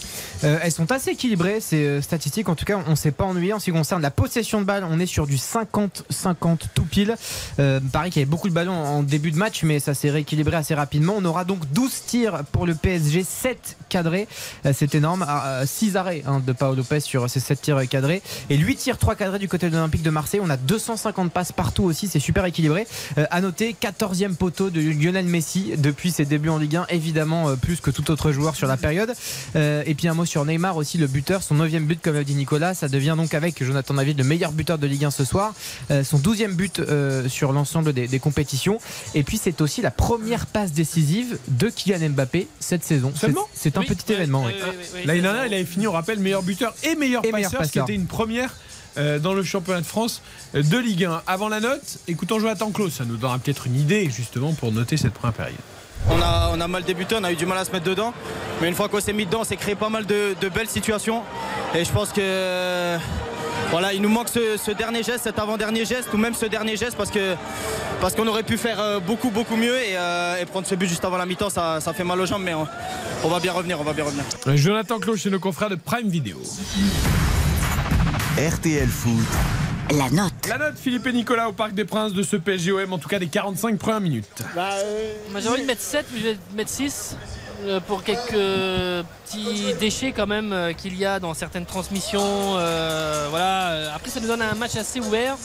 Euh, 0.44 0.58
elles 0.62 0.72
sont 0.72 0.90
assez 0.92 1.10
équilibrées, 1.10 1.60
ces 1.60 1.84
euh, 1.84 2.02
statistiques. 2.02 2.48
En 2.48 2.54
tout 2.54 2.64
cas, 2.64 2.78
on 2.86 2.90
ne 2.90 2.96
s'est 2.96 3.10
pas 3.10 3.24
ennuyé 3.24 3.52
en 3.52 3.58
ce 3.58 3.66
qui 3.66 3.72
concerne 3.72 4.02
la 4.02 4.10
possession 4.10 4.60
de 4.60 4.66
balle. 4.66 4.86
On 4.88 5.00
est 5.00 5.06
sur 5.06 5.26
du 5.26 5.36
50-50 5.36 6.58
tout 6.74 6.84
pile. 6.84 7.16
Euh, 7.58 7.80
pareil 7.92 8.10
qu'il 8.10 8.20
y 8.20 8.22
avait 8.22 8.30
beaucoup 8.30 8.48
de 8.48 8.54
ballons 8.54 8.72
en 8.72 9.02
début 9.02 9.32
de 9.32 9.36
match, 9.36 9.62
mais 9.64 9.80
ça 9.80 9.94
s'est 9.94 10.10
rééquilibré 10.10 10.56
assez 10.56 10.74
rapidement. 10.74 11.14
On 11.16 11.24
aura 11.24 11.44
donc 11.44 11.70
12 11.72 12.02
tirs 12.06 12.44
pour 12.52 12.66
le 12.66 12.74
PSG, 12.74 13.24
7 13.24 13.76
cadrés. 13.88 14.28
Euh, 14.66 14.72
C'est 14.74 14.94
énorme. 14.94 15.26
6 15.64 15.96
arrêts 15.96 16.22
hein, 16.26 16.40
de 16.44 16.52
Paolo 16.52 16.76
Lopez 16.76 17.00
sur 17.00 17.28
ces 17.28 17.40
7 17.40 17.60
tirs 17.60 17.88
cadrés. 17.88 18.22
Et 18.50 18.56
8 18.56 18.76
tirs, 18.76 18.98
3 18.98 19.16
cadrés 19.16 19.38
du 19.38 19.48
côté 19.48 19.68
de 19.68 19.74
l'Olympique 19.74 20.02
de 20.02 20.10
Marseille. 20.10 20.40
On 20.42 20.50
a 20.50 20.56
250 20.56 21.32
passes 21.32 21.52
partout 21.52 21.84
aussi. 21.84 22.06
C'est 22.06 22.20
super 22.20 22.44
équilibré. 22.44 22.86
Euh, 23.18 23.26
à 23.30 23.40
noter, 23.40 23.74
14e 23.80 24.36
poteau 24.36 24.70
de 24.70 24.80
Lionel 24.90 25.26
Messi 25.26 25.72
depuis 25.78 26.10
ses 26.10 26.24
débuts 26.24 26.48
en 26.48 26.58
Ligue 26.58 26.76
1. 26.76 26.86
Évidemment, 26.90 27.48
euh, 27.50 27.56
plus 27.56 27.80
que 27.80 27.90
tout 27.90 28.10
autre 28.10 28.32
joueur 28.32 28.56
sur 28.56 28.66
la 28.66 28.76
période. 28.76 29.12
Euh, 29.56 29.82
et 29.86 29.94
puis 29.94 30.08
un 30.08 30.14
mot 30.14 30.24
sur 30.24 30.44
Neymar 30.44 30.76
aussi, 30.76 30.98
le 30.98 31.06
buteur, 31.06 31.42
son 31.42 31.54
9 31.56 31.70
but, 31.82 32.00
comme 32.00 32.14
l'a 32.14 32.24
dit 32.24 32.34
Nicolas. 32.34 32.74
Ça 32.74 32.88
devient 32.88 33.14
donc 33.16 33.34
avec 33.34 33.62
Jonathan 33.62 33.94
David 33.94 34.18
le 34.18 34.24
meilleur 34.24 34.52
buteur 34.52 34.78
de 34.78 34.86
Ligue 34.86 35.04
1 35.04 35.10
ce 35.10 35.24
soir. 35.24 35.54
Euh, 35.90 36.04
son 36.04 36.18
12e 36.18 36.52
but 36.54 36.78
euh, 36.80 37.28
sur 37.28 37.52
l'ensemble 37.52 37.92
des, 37.92 38.08
des 38.08 38.18
compétitions. 38.18 38.78
Et 39.14 39.22
puis 39.22 39.38
c'est 39.42 39.60
aussi 39.60 39.82
la 39.82 39.90
première 39.90 40.46
passe 40.46 40.72
décisive 40.72 41.38
de 41.48 41.68
Kylian 41.68 42.10
Mbappé 42.10 42.48
cette 42.60 42.84
saison. 42.84 43.12
C'est- 43.14 43.26
Seulement 43.28 43.48
C'est 43.54 43.76
un 43.76 43.80
Oui, 43.80 43.86
petit 43.86 44.04
oui, 44.08 44.14
événement. 44.14 44.44
oui, 44.44 44.52
oui. 44.54 44.60
oui, 44.62 44.70
oui, 44.78 44.86
oui, 44.94 45.00
L'année 45.06 45.18
c'est 45.18 45.22
dernière, 45.22 45.42
ça. 45.42 45.46
il 45.48 45.54
avait 45.54 45.64
fini, 45.64 45.86
on 45.86 45.92
rappelle, 45.92 46.18
meilleur 46.20 46.42
buteur 46.42 46.74
et 46.84 46.94
meilleur 46.94 47.24
Et 47.24 47.30
passeur, 47.30 47.50
meilleur 47.52 47.64
ce 47.66 47.72
qui 47.72 47.78
était 47.78 47.94
une 47.94 48.06
première 48.06 48.54
dans 49.18 49.34
le 49.34 49.42
championnat 49.42 49.80
de 49.80 49.86
France 49.86 50.22
euh, 50.54 50.62
de 50.62 50.78
Ligue 50.78 51.04
1. 51.04 51.22
Avant 51.26 51.48
la 51.48 51.60
note, 51.60 51.98
écoutons 52.08 52.38
Jonathan 52.40 52.70
Klaus, 52.70 52.92
ça 52.94 53.04
nous 53.04 53.16
donnera 53.16 53.38
peut-être 53.38 53.66
une 53.66 53.76
idée 53.76 54.08
justement 54.10 54.52
pour 54.52 54.72
noter 54.72 54.96
cette 54.96 55.14
première 55.14 55.34
période. 55.34 55.58
On 56.10 56.20
a, 56.22 56.50
on 56.54 56.60
a 56.60 56.68
mal 56.68 56.84
débuté, 56.84 57.16
on 57.18 57.24
a 57.24 57.32
eu 57.32 57.36
du 57.36 57.44
mal 57.46 57.58
à 57.58 57.64
se 57.64 57.72
mettre 57.72 57.84
dedans. 57.84 58.14
Mais 58.60 58.68
une 58.68 58.74
fois 58.74 58.88
qu'on 58.88 59.00
s'est 59.00 59.12
mis 59.12 59.26
dedans, 59.26 59.40
on 59.40 59.44
s'est 59.44 59.56
créé 59.56 59.74
pas 59.74 59.88
mal 59.88 60.06
de, 60.06 60.34
de 60.40 60.48
belles 60.48 60.68
situations. 60.68 61.22
Et 61.74 61.84
je 61.84 61.90
pense 61.90 62.10
que 62.10 62.20
euh, 62.20 62.98
voilà, 63.70 63.92
il 63.92 64.00
nous 64.00 64.08
manque 64.08 64.28
ce, 64.28 64.56
ce 64.56 64.70
dernier 64.70 65.02
geste, 65.02 65.24
cet 65.24 65.38
avant-dernier 65.38 65.84
geste, 65.84 66.08
ou 66.14 66.16
même 66.16 66.34
ce 66.34 66.46
dernier 66.46 66.76
geste, 66.76 66.96
parce 66.96 67.10
que 67.10 67.34
parce 68.00 68.14
qu'on 68.14 68.26
aurait 68.28 68.44
pu 68.44 68.56
faire 68.56 68.78
euh, 68.80 69.00
beaucoup 69.00 69.30
beaucoup 69.30 69.56
mieux 69.56 69.76
et, 69.76 69.96
euh, 69.96 70.40
et 70.40 70.46
prendre 70.46 70.66
ce 70.68 70.74
but 70.76 70.86
juste 70.88 71.04
avant 71.04 71.16
la 71.18 71.26
mi-temps, 71.26 71.50
ça, 71.50 71.80
ça 71.80 71.92
fait 71.92 72.04
mal 72.04 72.20
aux 72.20 72.26
jambes, 72.26 72.42
mais 72.44 72.54
on, 72.54 72.66
on 73.24 73.28
va 73.28 73.40
bien 73.40 73.52
revenir, 73.52 73.80
on 73.80 73.84
va 73.84 73.92
bien 73.92 74.04
revenir. 74.04 74.24
Euh, 74.46 74.56
Jonathan 74.56 74.98
Klaus 75.00 75.20
chez 75.20 75.30
nos 75.30 75.40
confrères 75.40 75.68
de 75.68 75.74
Prime 75.74 76.08
Video. 76.08 76.40
RTL 78.38 78.86
Foot. 78.88 79.26
La 79.90 80.08
note. 80.10 80.32
La 80.48 80.58
note 80.58 80.78
Philippe 80.78 81.04
et 81.08 81.12
Nicolas 81.12 81.48
au 81.48 81.52
Parc 81.52 81.72
des 81.74 81.84
Princes 81.84 82.12
de 82.12 82.22
ce 82.22 82.36
PSGOM, 82.36 82.92
en 82.92 82.98
tout 82.98 83.08
cas 83.08 83.18
des 83.18 83.26
45 83.26 83.76
premières 83.78 84.00
minutes. 84.00 84.42
Bah, 84.54 84.74
euh, 84.74 85.12
Moi 85.32 85.40
j'ai 85.40 85.48
envie 85.48 85.62
de 85.62 85.66
mettre 85.66 85.80
7, 85.80 86.06
mais 86.12 86.20
je 86.20 86.24
vais 86.28 86.38
mettre 86.54 86.70
6 86.70 87.16
euh, 87.64 87.80
pour 87.80 88.04
quelques 88.04 88.30
petits 89.24 89.74
déchets 89.80 90.12
quand 90.12 90.28
même 90.28 90.52
euh, 90.52 90.72
qu'il 90.72 90.96
y 90.96 91.04
a 91.04 91.18
dans 91.18 91.34
certaines 91.34 91.66
transmissions. 91.66 92.20
euh, 92.58 93.26
voilà. 93.30 93.92
Après 93.92 94.08
ça 94.10 94.20
nous 94.20 94.28
donne 94.28 94.42
un 94.42 94.54
match 94.54 94.76
assez 94.76 95.00
ouvert. 95.00 95.36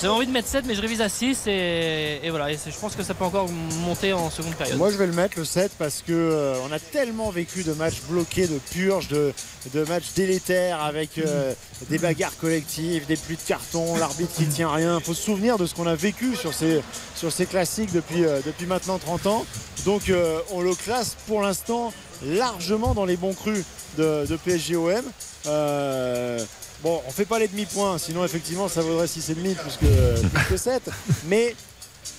J'avais 0.00 0.12
envie 0.12 0.26
de 0.26 0.32
mettre 0.32 0.48
7, 0.48 0.64
mais 0.66 0.74
je 0.74 0.80
révise 0.80 1.00
à 1.00 1.08
6 1.08 1.46
et, 1.46 2.28
voilà. 2.30 2.50
Et 2.50 2.56
je 2.56 2.78
pense 2.78 2.96
que 2.96 3.02
ça 3.02 3.14
peut 3.14 3.24
encore 3.24 3.48
monter 3.84 4.12
en 4.12 4.30
seconde 4.30 4.54
période. 4.54 4.76
Moi, 4.76 4.90
je 4.90 4.96
vais 4.96 5.06
le 5.06 5.12
mettre 5.12 5.38
le 5.38 5.44
7 5.44 5.72
parce 5.78 6.02
que 6.02 6.12
euh, 6.12 6.56
on 6.68 6.72
a 6.72 6.78
tellement 6.78 7.30
vécu 7.30 7.62
de 7.62 7.72
matchs 7.72 8.02
bloqués, 8.08 8.46
de 8.46 8.58
purges, 8.58 9.08
de, 9.08 9.32
matchs 9.88 10.12
délétères 10.14 10.82
avec 10.82 11.18
euh, 11.18 11.54
des 11.88 11.98
bagarres 11.98 12.36
collectives, 12.36 13.06
des 13.06 13.16
pluies 13.16 13.36
de 13.36 13.42
cartons, 13.42 13.96
l'arbitre 13.96 14.34
qui 14.34 14.46
tient 14.46 14.72
rien. 14.72 14.98
Il 14.98 15.04
faut 15.04 15.14
se 15.14 15.22
souvenir 15.22 15.58
de 15.58 15.66
ce 15.66 15.74
qu'on 15.74 15.86
a 15.86 15.94
vécu 15.94 16.36
sur 16.36 16.52
ces, 16.52 16.82
sur 17.14 17.32
ces 17.32 17.46
classiques 17.46 17.92
depuis, 17.92 18.24
euh, 18.24 18.40
depuis 18.44 18.66
maintenant 18.66 18.98
30 18.98 19.26
ans. 19.26 19.46
Donc, 19.84 20.10
on 20.50 20.62
le 20.62 20.74
classe 20.74 21.16
pour 21.26 21.42
l'instant 21.42 21.92
largement 22.24 22.94
dans 22.94 23.04
les 23.04 23.16
bons 23.16 23.34
crus 23.34 23.64
de 23.98 24.36
PSG-OM. 24.44 25.04
Euh, 26.84 26.88
bon, 26.88 27.00
on 27.06 27.10
fait 27.10 27.24
pas 27.24 27.38
les 27.38 27.48
demi-points, 27.48 27.98
sinon 27.98 28.24
effectivement 28.24 28.68
ça 28.68 28.82
vaudrait 28.82 29.06
6,5 29.06 29.54
plus 29.54 29.76
que, 29.76 30.26
plus 30.26 30.44
que 30.50 30.56
7. 30.56 30.90
Mais 31.26 31.54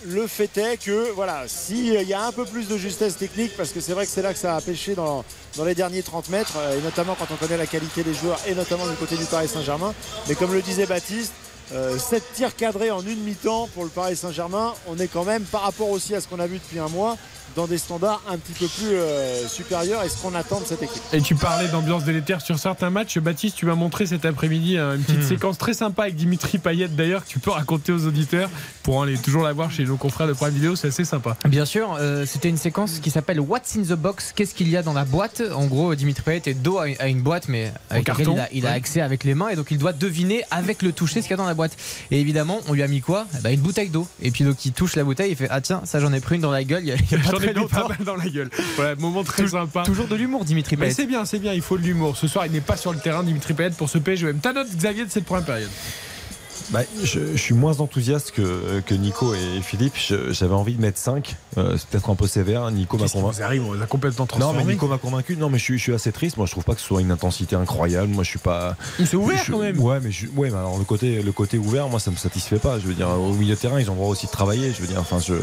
le 0.06 0.28
fait 0.28 0.58
est 0.58 0.78
que 0.78 1.12
voilà, 1.12 1.44
s'il 1.48 2.02
y 2.04 2.14
a 2.14 2.26
un 2.26 2.32
peu 2.32 2.46
plus 2.46 2.68
de 2.68 2.78
justesse 2.78 3.18
technique, 3.18 3.56
parce 3.56 3.70
que 3.70 3.80
c'est 3.80 3.94
vrai 3.94 4.06
que 4.06 4.12
c'est 4.12 4.22
là 4.22 4.34
que 4.34 4.40
ça 4.40 4.56
a 4.56 4.62
pêché 4.62 4.96
dans, 4.96 5.24
les 5.64 5.76
derniers 5.76 6.04
30 6.04 6.30
mètres, 6.30 6.54
euh, 6.58 6.78
et 6.78 6.82
notamment 6.82 7.16
quand 7.16 7.28
on 7.32 7.38
connaît 7.38 7.58
la 7.58 7.68
qualité 7.68 8.04
des 8.04 8.14
joueurs, 8.14 8.40
et 8.48 8.56
notamment 8.56 8.88
du 8.88 8.96
côté 8.96 9.16
du 9.16 9.26
Paris 9.26 9.48
Saint-Germain. 9.48 9.94
Mais 10.28 10.36
comme 10.36 10.54
le 10.54 10.62
disait 10.62 10.86
Baptiste, 10.86 11.34
7 11.98 12.24
tirs 12.36 12.56
cadrés 12.56 12.92
en 12.92 13.02
une 13.02 13.20
mi-temps 13.22 13.70
pour 13.74 13.84
le 13.86 13.90
Paris 13.90 14.16
Saint-Germain, 14.16 14.76
on 14.88 15.00
est 15.00 15.08
quand 15.08 15.24
même, 15.24 15.44
par 15.44 15.62
rapport 15.62 15.90
aussi 15.90 16.14
à 16.14 16.22
ce 16.22 16.28
qu'on 16.28 16.40
a 16.40 16.46
vu 16.46 16.60
depuis 16.60 16.78
un 16.78 16.90
mois, 16.90 17.18
dans 17.56 17.68
des 17.68 17.78
standards 17.78 18.22
un 18.30 18.38
petit 18.38 18.54
peu 18.54 18.68
plus 18.68 18.88
euh, 18.96 19.48
supérieurs 19.48 20.04
et 20.04 20.10
ce 20.10 20.18
qu'on 20.18 20.36
attend 20.36 20.60
de 20.60 20.66
cette 20.66 20.84
équipe. 20.84 21.02
Et 21.14 21.22
tu 21.22 21.36
parlais 21.36 21.68
d'ambiance 21.68 22.04
délétère 22.04 22.42
sur 22.42 22.60
certains 22.60 22.90
matchs. 22.90 23.18
Baptiste, 23.20 23.56
tu 23.56 23.66
m'as 23.66 23.76
montré 23.76 24.06
cet 24.06 24.26
après-midi 24.26 24.78
euh, 24.78 24.96
une 24.96 25.04
petite 25.04 25.20
Hmm. 25.20 25.28
séquence 25.28 25.58
très 25.58 25.74
sympa 25.74 26.04
avec 26.04 26.16
Dimitri 26.16 26.58
Payet 26.58 26.88
d'ailleurs 26.90 27.24
que 27.24 27.30
tu 27.30 27.40
peux 27.40 27.52
raconter 27.52 27.92
aux 27.92 28.06
auditeurs 28.06 28.50
pour 28.84 29.02
aller 29.04 29.18
toujours 29.18 29.44
la 29.44 29.54
voir 29.54 29.72
chez 29.72 29.84
nos 29.86 29.96
confrères 29.98 30.28
de 30.28 30.34
Prime 30.34 30.54
Vidéo. 30.54 30.76
C'est 30.76 30.90
assez 30.90 31.06
sympa. 31.06 31.38
Bien 31.48 31.66
sûr, 31.66 31.96
euh, 32.00 32.26
c'était 32.26 32.50
une 32.50 32.58
séquence 32.58 33.00
qui 33.00 33.10
s'appelle 33.12 33.40
What's 33.40 33.76
in 33.78 33.84
the 33.84 33.94
box? 33.98 34.34
Qu'est-ce 34.36 34.54
qu'il 34.54 34.70
y 34.70 34.78
a 34.78 34.84
dans 34.84 34.94
la 34.94 35.06
boîte? 35.06 35.42
En 35.56 35.66
gros, 35.66 35.96
Dimitri 35.96 36.24
Payet 36.24 36.42
est 36.48 36.54
dos 36.54 36.80
à 36.80 37.08
une- 37.08 37.22
boîte, 37.22 37.48
mais 37.48 37.72
avec 37.90 38.06
carton, 38.06 38.34
il 38.36 38.40
a, 38.40 38.48
il 38.52 38.66
a 38.68 38.70
ouais. 38.72 38.76
accès 38.76 39.02
avec 39.02 39.24
les 39.24 39.34
mains 39.34 39.50
et 39.50 39.56
donc 39.56 39.68
il 39.72 39.78
doit 39.78 39.94
deviner 39.94 40.44
avec 40.52 40.82
le 40.82 40.92
toucher 40.92 41.22
ce 41.22 41.28
qu'il 41.28 41.32
y 41.32 41.34
a 41.34 41.38
dans 41.38 41.46
la 41.48 41.54
boîte. 41.54 41.76
Et 42.12 42.20
évidemment, 42.20 42.60
on 42.68 42.74
lui 42.74 42.84
a 42.84 42.88
mis 42.88 43.02
quoi? 43.02 43.26
Eh 43.38 43.42
ben, 43.42 43.52
Une 43.54 43.62
bouteille 43.62 43.90
d'eau. 43.90 44.08
Et 44.22 44.32
puis 44.32 44.44
donc 44.44 44.64
il 44.66 44.74
touche 44.74 44.96
la 44.96 45.04
bouteille, 45.04 45.32
il 45.32 45.36
fait 45.38 45.48
Ah 45.50 45.62
tiens, 45.62 45.82
ça 45.86 46.00
j'en 46.00 46.12
ai 46.14 46.20
pris 46.20 46.36
une 46.36 46.42
dans 46.42 46.52
la 46.52 46.64
gueule 46.64 46.84
il 46.84 46.90
y 46.90 46.92
a, 46.92 46.96
il 46.96 47.12
y 47.12 47.16
a 47.16 47.32
pas 47.32 47.35
J'en 47.40 47.48
ai 47.48 47.54
mis 47.54 47.68
pas 47.68 47.88
mal 47.88 47.98
dans 48.06 48.16
la 48.16 48.28
gueule. 48.30 48.50
Voilà, 48.76 48.96
moment 48.96 49.24
très 49.24 49.48
sympa. 49.48 49.84
Toujours 49.84 50.08
de 50.08 50.16
l'humour, 50.16 50.46
Dimitri 50.46 50.76
Mais 50.78 50.86
Payet. 50.88 50.94
c'est 50.94 51.06
bien, 51.06 51.26
c'est 51.26 51.40
bien, 51.40 51.54
il 51.54 51.62
faut 51.62 51.78
de 51.78 51.84
l'humour. 51.84 52.18
Ce 52.18 52.28
soir, 52.28 52.46
il 52.46 52.52
n'est 52.52 52.62
pas 52.62 52.78
sur 52.78 52.94
le 52.94 53.00
terrain, 53.00 53.24
Dimitri 53.24 53.54
Payet, 53.54 53.72
pour 53.72 53.90
ce 53.90 53.98
PSGOM. 53.98 54.40
Ta 54.40 54.54
note, 54.54 54.68
Xavier, 54.76 55.06
de 55.06 55.12
cette 55.12 55.26
première 55.26 55.46
période 55.46 55.70
Bah, 56.72 56.82
je, 57.04 57.20
je 57.34 57.38
suis 57.38 57.54
moins 57.54 57.80
enthousiaste 57.80 58.32
que, 58.32 58.80
que 58.86 58.96
Nico 58.96 59.34
et 59.34 59.62
Philippe. 59.62 59.94
J'avais 60.32 60.54
envie 60.54 60.74
de 60.74 60.82
mettre 60.82 60.98
5. 60.98 61.36
Euh, 61.58 61.76
c'est 61.78 61.88
peut-être 61.88 62.10
un 62.10 62.16
peu 62.16 62.28
sévère. 62.28 62.70
Nico 62.72 62.98
m'a 62.98 63.08
convaincu. 63.08 63.36
vous 63.38 63.44
arrive 63.44 63.64
On 63.68 63.80
a 63.82 63.86
complètement 63.86 64.24
Non, 64.24 64.28
transformés. 64.28 64.64
mais 64.66 64.74
Nico 64.74 64.88
m'a 64.88 64.98
convaincu. 64.98 65.38
Non, 65.38 65.50
mais 65.50 65.60
je 65.60 65.64
suis, 65.64 65.78
je 65.78 65.84
suis 65.84 65.94
assez 65.94 66.12
triste. 66.12 66.38
Moi, 66.38 66.46
je 66.48 66.52
trouve 66.52 66.64
pas 66.64 66.74
que 66.74 66.82
ce 66.82 66.88
soit 66.88 67.02
une 67.02 67.12
intensité 67.12 67.56
incroyable. 67.56 68.08
Moi, 68.08 68.24
je 68.24 68.30
suis 68.30 68.40
pas. 68.40 68.76
C'est 68.98 69.16
ouvert 69.16 69.44
je- 69.46 69.52
quand 69.52 69.60
même. 69.60 69.80
Ouais, 69.80 70.00
mais, 70.02 70.12
je- 70.12 70.28
ouais, 70.36 70.50
mais 70.50 70.58
alors 70.58 70.78
le 70.80 70.84
côté, 70.86 71.22
le 71.22 71.32
côté 71.32 71.58
ouvert, 71.58 71.88
moi, 71.88 72.00
ça 72.00 72.10
me 72.12 72.16
satisfait 72.16 72.58
pas. 72.60 72.80
Je 72.80 72.88
veux 72.88 72.94
dire, 72.96 73.10
au 73.10 73.34
milieu 73.34 73.54
de 73.56 73.60
terrain, 73.60 73.80
ils 73.80 73.90
ont 73.90 73.94
le 73.94 74.00
droit 74.00 74.10
aussi 74.10 74.26
de 74.26 74.32
travailler. 74.32 74.72
Je 74.76 74.82
veux 74.82 74.88
dire, 74.88 75.00
enfin, 75.00 75.20
je, 75.20 75.36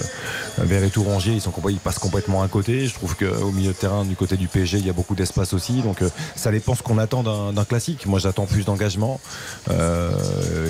vers 0.58 0.82
et 0.82 0.90
Tourangier, 0.90 1.34
ils 1.34 1.40
sont 1.40 1.52
ils 1.68 1.78
passent 1.78 1.98
complètement 2.00 2.42
à 2.42 2.48
côté. 2.48 2.86
Je 2.88 2.94
trouve 2.94 3.16
qu'au 3.16 3.52
milieu 3.52 3.72
de 3.72 3.76
terrain, 3.76 4.04
du 4.04 4.16
côté 4.16 4.36
du 4.36 4.48
PSG, 4.48 4.78
il 4.78 4.86
y 4.86 4.90
a 4.90 4.92
beaucoup 4.92 5.14
d'espace 5.14 5.52
aussi. 5.54 5.82
Donc, 5.82 6.02
euh, 6.02 6.08
ça 6.34 6.50
dépend 6.50 6.74
ce 6.74 6.82
qu'on 6.82 6.98
attend 6.98 7.22
d'un 7.22 7.52
d'un 7.52 7.64
classique. 7.64 8.06
Moi, 8.06 8.18
j'attends 8.18 8.46
plus 8.46 8.64
d'engagement. 8.64 9.20
Euh, 9.70 10.10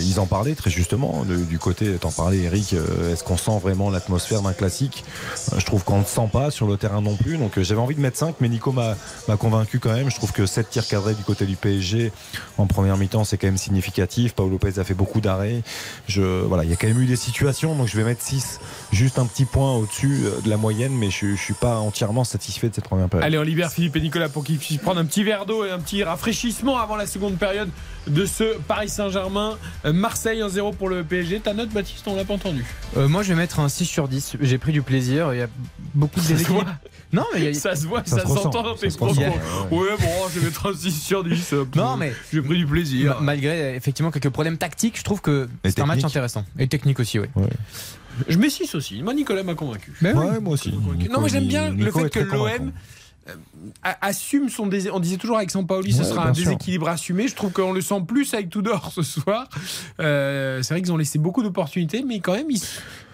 ils 0.03 0.20
en 0.20 0.27
très 0.55 0.70
justement 0.70 1.24
du 1.24 1.59
côté. 1.59 1.94
T'en 1.97 2.10
parlais, 2.10 2.39
Eric. 2.39 2.74
euh, 2.74 3.12
Est-ce 3.12 3.24
qu'on 3.24 3.36
sent 3.36 3.59
vraiment 3.62 3.90
l'atmosphère 3.90 4.43
d'un 4.43 4.52
classique? 4.52 5.05
Euh, 5.52 5.59
Je 5.59 5.64
trouve 5.64 5.85
qu'on 5.85 6.01
ne 6.01 6.05
sent 6.05 6.28
pas 6.32 6.51
sur 6.51 6.66
le 6.66 6.77
terrain 6.77 7.01
non 7.01 7.16
plus. 7.16 7.39
Donc, 7.39 7.56
euh, 7.59 7.62
j'avais 7.62 7.81
envie 7.81 7.94
de 7.94 8.01
mettre 8.01 8.19
5, 8.19 8.36
mais 8.40 8.48
Nico 8.48 8.73
m'a 8.73 8.97
convaincu 9.39 9.78
quand 9.78 9.93
même. 9.93 10.10
Je 10.10 10.16
trouve 10.16 10.32
que 10.32 10.44
7 10.47 10.69
tirs 10.70 10.86
cadrés 10.86 11.14
du 11.14 11.23
côté 11.23 11.47
du 11.47 11.56
PSG 11.56 12.12
en 12.59 12.66
première 12.66 12.97
mi-temps, 12.97 13.24
c'est 13.24 13.39
quand 13.39 13.47
même 13.47 13.56
significatif. 13.56 14.35
Paolo 14.35 14.51
Lopez 14.52 14.78
a 14.78 14.85
fait 14.85 14.94
beaucoup 14.94 15.20
d'arrêts. 15.20 15.62
Il 16.09 16.14
y 16.16 16.73
a 16.73 16.77
quand 16.77 16.89
même 16.89 17.01
eu 17.01 17.06
des 17.06 17.16
situations, 17.16 17.74
donc 17.74 17.86
je 17.89 17.97
vais 17.97 18.05
mettre 18.05 18.23
6, 18.23 18.60
juste 18.93 19.19
un 19.19 19.27
petit 19.27 19.44
point 19.44 19.74
au-dessus 19.77 20.23
de 20.44 20.51
la 20.51 20.56
moyenne, 20.56 20.93
mais 20.93 21.10
je, 21.10 21.35
je 21.35 21.40
suis 21.40 21.55
pas 21.55 21.77
entièrement 21.78 22.24
satisfait 22.24 22.69
de 22.69 22.74
cette 22.74 22.85
première 22.89 23.09
période. 23.09 23.27
Allez, 23.27 23.39
on 23.39 23.43
libère 23.43 23.70
Philippe 23.70 23.97
et 23.97 24.01
Nicolas 24.01 24.28
pour 24.28 24.44
qu'ils 24.44 24.59
puissent 24.59 24.78
prendre 24.78 25.01
un 25.01 25.05
petit 25.05 25.23
verre 25.24 25.47
d'eau 25.47 25.64
et 25.64 25.70
un 25.70 25.78
petit 25.78 26.02
rafraîchissement 26.02 26.78
avant 26.78 26.97
la 26.97 27.06
seconde 27.06 27.36
période 27.36 27.69
de 28.09 28.27
ce 28.27 28.57
Paris 28.66 28.89
Saint-Germain. 28.89 29.57
Euh, 29.85 29.93
Marseille 29.93 30.41
1-0 30.41 30.74
pour 30.74 30.89
le 30.89 31.05
PSG. 31.05 31.41
Ta 31.41 31.55
note, 31.55 31.70
Baptiste, 31.70 32.07
on 32.09 32.16
l'a 32.16 32.24
pas 32.24 32.35
entendu. 32.35 32.65
Euh, 32.97 33.09
moi 33.09 33.23
je 33.23 33.29
vais 33.29 33.35
mettre 33.37 33.61
un 33.61 33.69
6 33.69 33.85
sur 33.87 34.09
10. 34.09 34.37
J'ai 34.41 34.59
pris 34.59 34.73
du 34.73 34.83
plaisir. 34.83 35.33
Il 35.35 35.39
y 35.39 35.43
a 35.43 35.49
beaucoup 35.95 36.16
de 36.20 36.24
Ça 36.24 36.29
se 36.29 36.33
déséquilibre. 36.35 36.65
voit. 36.65 36.74
Non, 37.12 37.24
mais 37.35 37.49
a- 37.49 37.55
Ça 37.55 37.77
se 37.77 37.87
voit, 37.87 38.03
Ça 38.05 38.16
ça, 38.16 38.23
se 38.23 38.27
ressent, 38.29 38.43
s'entend 38.45 38.62
dans 38.62 38.74
ça 38.74 38.81
tes 38.81 38.91
se 38.91 38.97
propos. 38.97 39.12
ressent. 39.15 39.23
Ouais, 39.70 39.89
bon, 40.01 40.29
je 40.35 40.41
vais 40.41 40.47
mettre 40.47 40.66
un 40.66 40.74
6 40.74 40.91
sur 41.01 41.23
10. 41.24 41.53
euh, 41.53 41.65
Non, 41.77 41.97
mais- 41.97 42.12
J'ai 42.33 42.41
pris 42.43 42.59
du 42.59 42.66
plaisir. 42.66 43.15
Ma- 43.16 43.20
Malgré 43.20 43.77
effectivement 43.77 44.11
quelques 44.11 44.31
problèmes 44.31 44.57
tactiques, 44.59 44.99
je 44.99 45.05
trouve 45.05 45.20
que 45.20 45.49
c'est 45.65 45.81
un 45.81 45.87
match 45.87 46.03
intéressant. 46.05 46.45
Et 46.59 46.66
technique 46.69 46.99
aussi, 47.01 47.19
oui. 47.19 47.27
Je 48.29 48.37
mets 48.37 48.51
6 48.51 48.74
aussi. 48.74 49.03
Moi, 49.03 49.15
Nicolas 49.15 49.43
m'a 49.43 49.55
convaincu. 49.55 49.93
Ben 50.03 50.16
oui. 50.16 50.27
Ouais, 50.27 50.41
moi 50.41 50.55
aussi. 50.55 50.70
non, 51.11 51.20
moi 51.20 51.29
j'aime 51.29 51.47
bien 51.47 51.70
Nico 51.70 51.99
le 52.01 52.05
fait 52.05 52.11
que 52.11 52.19
l'OM 52.20 52.73
assume 54.01 54.49
son 54.49 54.66
désé- 54.66 54.90
On 54.93 55.01
disait 55.01 55.16
toujours 55.16 55.36
avec 55.39 55.51
Sampaoli, 55.51 55.93
ce 55.93 55.99
Ouais, 55.99 56.05
sera 56.05 56.28
un 56.28 56.35
sûr. 56.35 56.44
déséquilibre 56.47 56.89
assumé. 56.89 57.28
Je 57.28 57.35
trouve 57.35 57.53
qu'on 57.53 57.73
le 57.73 57.81
sent 57.81 58.03
plus 58.07 58.32
avec 58.35 58.51
Tudor 58.51 58.90
ce 58.93 59.03
soir. 59.03 59.49
Euh, 60.01 60.62
c'est 60.62 60.74
vrai 60.74 60.82
qu'ils 60.82 60.93
ont 60.93 60.97
laissé 60.97 61.19
beaucoup 61.19 61.43
d'opportunités, 61.43 62.05
mais 62.07 62.20
quand 62.20 62.32
même, 62.35 62.51
ils, 62.51 62.61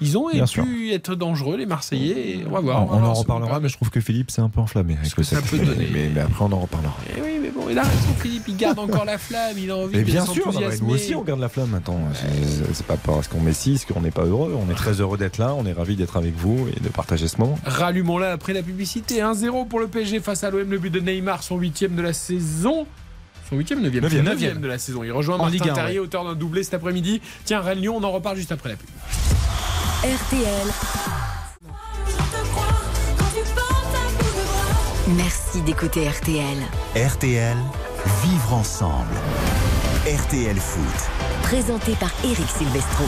ils 0.01 0.16
ont 0.18 0.28
Bien 0.30 0.44
pu 0.44 0.48
sûr. 0.48 0.64
être 0.93 1.14
dangereux, 1.14 1.56
les 1.56 1.66
Marseillais. 1.66 2.30
Et 2.39 2.44
on 2.47 2.51
va 2.52 2.60
voir. 2.60 2.86
on, 2.90 3.02
en 3.02 3.12
reparlera, 3.14 3.60
mais 3.60 3.68
je 3.68 3.74
trouve 3.76 3.90
que 3.90 4.01
Philippe 4.01 4.30
s'est 4.30 4.40
un 4.40 4.48
peu 4.48 4.60
enflammé 4.60 4.97
avec 5.01 5.16
le 5.16 5.22
ça 5.22 5.43
peut 5.43 5.59
donner. 5.59 5.89
Mais, 5.93 6.10
mais 6.14 6.20
après, 6.20 6.44
on 6.44 6.52
en 6.52 6.60
reparlera. 6.60 6.97
Eh 7.16 7.20
oui, 7.20 7.39
mais 7.43 7.51
bon, 7.51 7.66
il 7.70 7.78
a 7.78 7.82
raison, 7.82 8.14
Philippe. 8.18 8.44
Il 8.48 8.56
garde 8.56 8.78
encore 8.78 9.05
la 9.05 9.18
flamme. 9.18 9.56
Il 9.59 9.70
a 9.70 9.76
envie 9.76 9.97
Mais 9.97 10.02
de 10.05 10.10
bien 10.10 10.24
sûr, 10.24 10.47
non, 10.47 10.52
mais 10.52 10.52
s'enthousiasmer. 10.52 10.89
nous 10.89 10.94
aussi 10.94 11.14
on 11.14 11.22
garde 11.22 11.40
la 11.40 11.48
flamme. 11.48 11.80
C'est- 12.14 12.74
c'est 12.74 12.86
pas 12.86 12.97
parce 12.97 13.28
qu'on 13.28 13.40
met 13.40 13.52
6 13.52 13.85
qu'on 13.85 14.01
n'est 14.01 14.10
pas 14.10 14.24
heureux. 14.24 14.56
On 14.59 14.70
est 14.70 14.74
très 14.74 15.01
heureux 15.01 15.18
d'être 15.18 15.39
là. 15.39 15.55
On 15.55 15.66
est 15.66 15.72
ravis 15.72 15.97
d'être 15.97 16.16
avec 16.16 16.35
vous 16.36 16.66
et 16.74 16.80
de 16.80 16.89
partager 16.89 17.28
ce 17.28 17.39
moment. 17.39 17.59
Rallumons-la 17.64 18.32
après 18.32 18.52
la 18.52 18.62
publicité. 18.62 19.20
1-0 19.20 19.64
pour 19.66 19.80
le 19.80 19.89
PSG 19.98 20.20
face 20.20 20.44
à 20.44 20.50
l'OM. 20.50 20.70
Le 20.70 20.78
but 20.78 20.90
de 20.90 21.00
Neymar, 21.00 21.42
son 21.42 21.56
huitième 21.56 21.94
de 21.96 22.02
la 22.02 22.12
saison. 22.12 22.86
Son 23.48 23.56
huitième, 23.56 23.80
neuvième, 23.80 24.04
Neuvième, 24.04 24.24
neuvième 24.24 24.48
neuvième. 24.50 24.62
de 24.62 24.68
la 24.68 24.78
saison. 24.78 25.02
Il 25.02 25.10
rejoint 25.12 25.36
En 25.36 25.38
Martin 25.38 25.52
Ligue 25.52 25.68
un, 25.70 25.74
Terrier, 25.74 25.98
ouais. 25.98 26.04
auteur 26.04 26.24
d'un 26.24 26.34
doublé 26.34 26.62
cet 26.62 26.74
après-midi. 26.74 27.20
Tiens, 27.44 27.60
Rennes-Lyon, 27.60 27.96
on 27.96 28.04
en 28.04 28.12
reparle 28.12 28.36
juste 28.36 28.52
après 28.52 28.68
la 28.70 28.76
pub. 28.76 28.88
RTL. 30.04 30.68
Merci 35.16 35.62
d'écouter 35.62 36.06
RTL. 36.08 36.58
RTL, 36.94 37.56
vivre 38.22 38.52
ensemble. 38.54 39.14
RTL 40.06 40.56
Foot. 40.56 41.10
Présenté 41.42 41.92
par 41.92 42.10
Eric 42.24 42.46
Silvestro. 42.48 43.04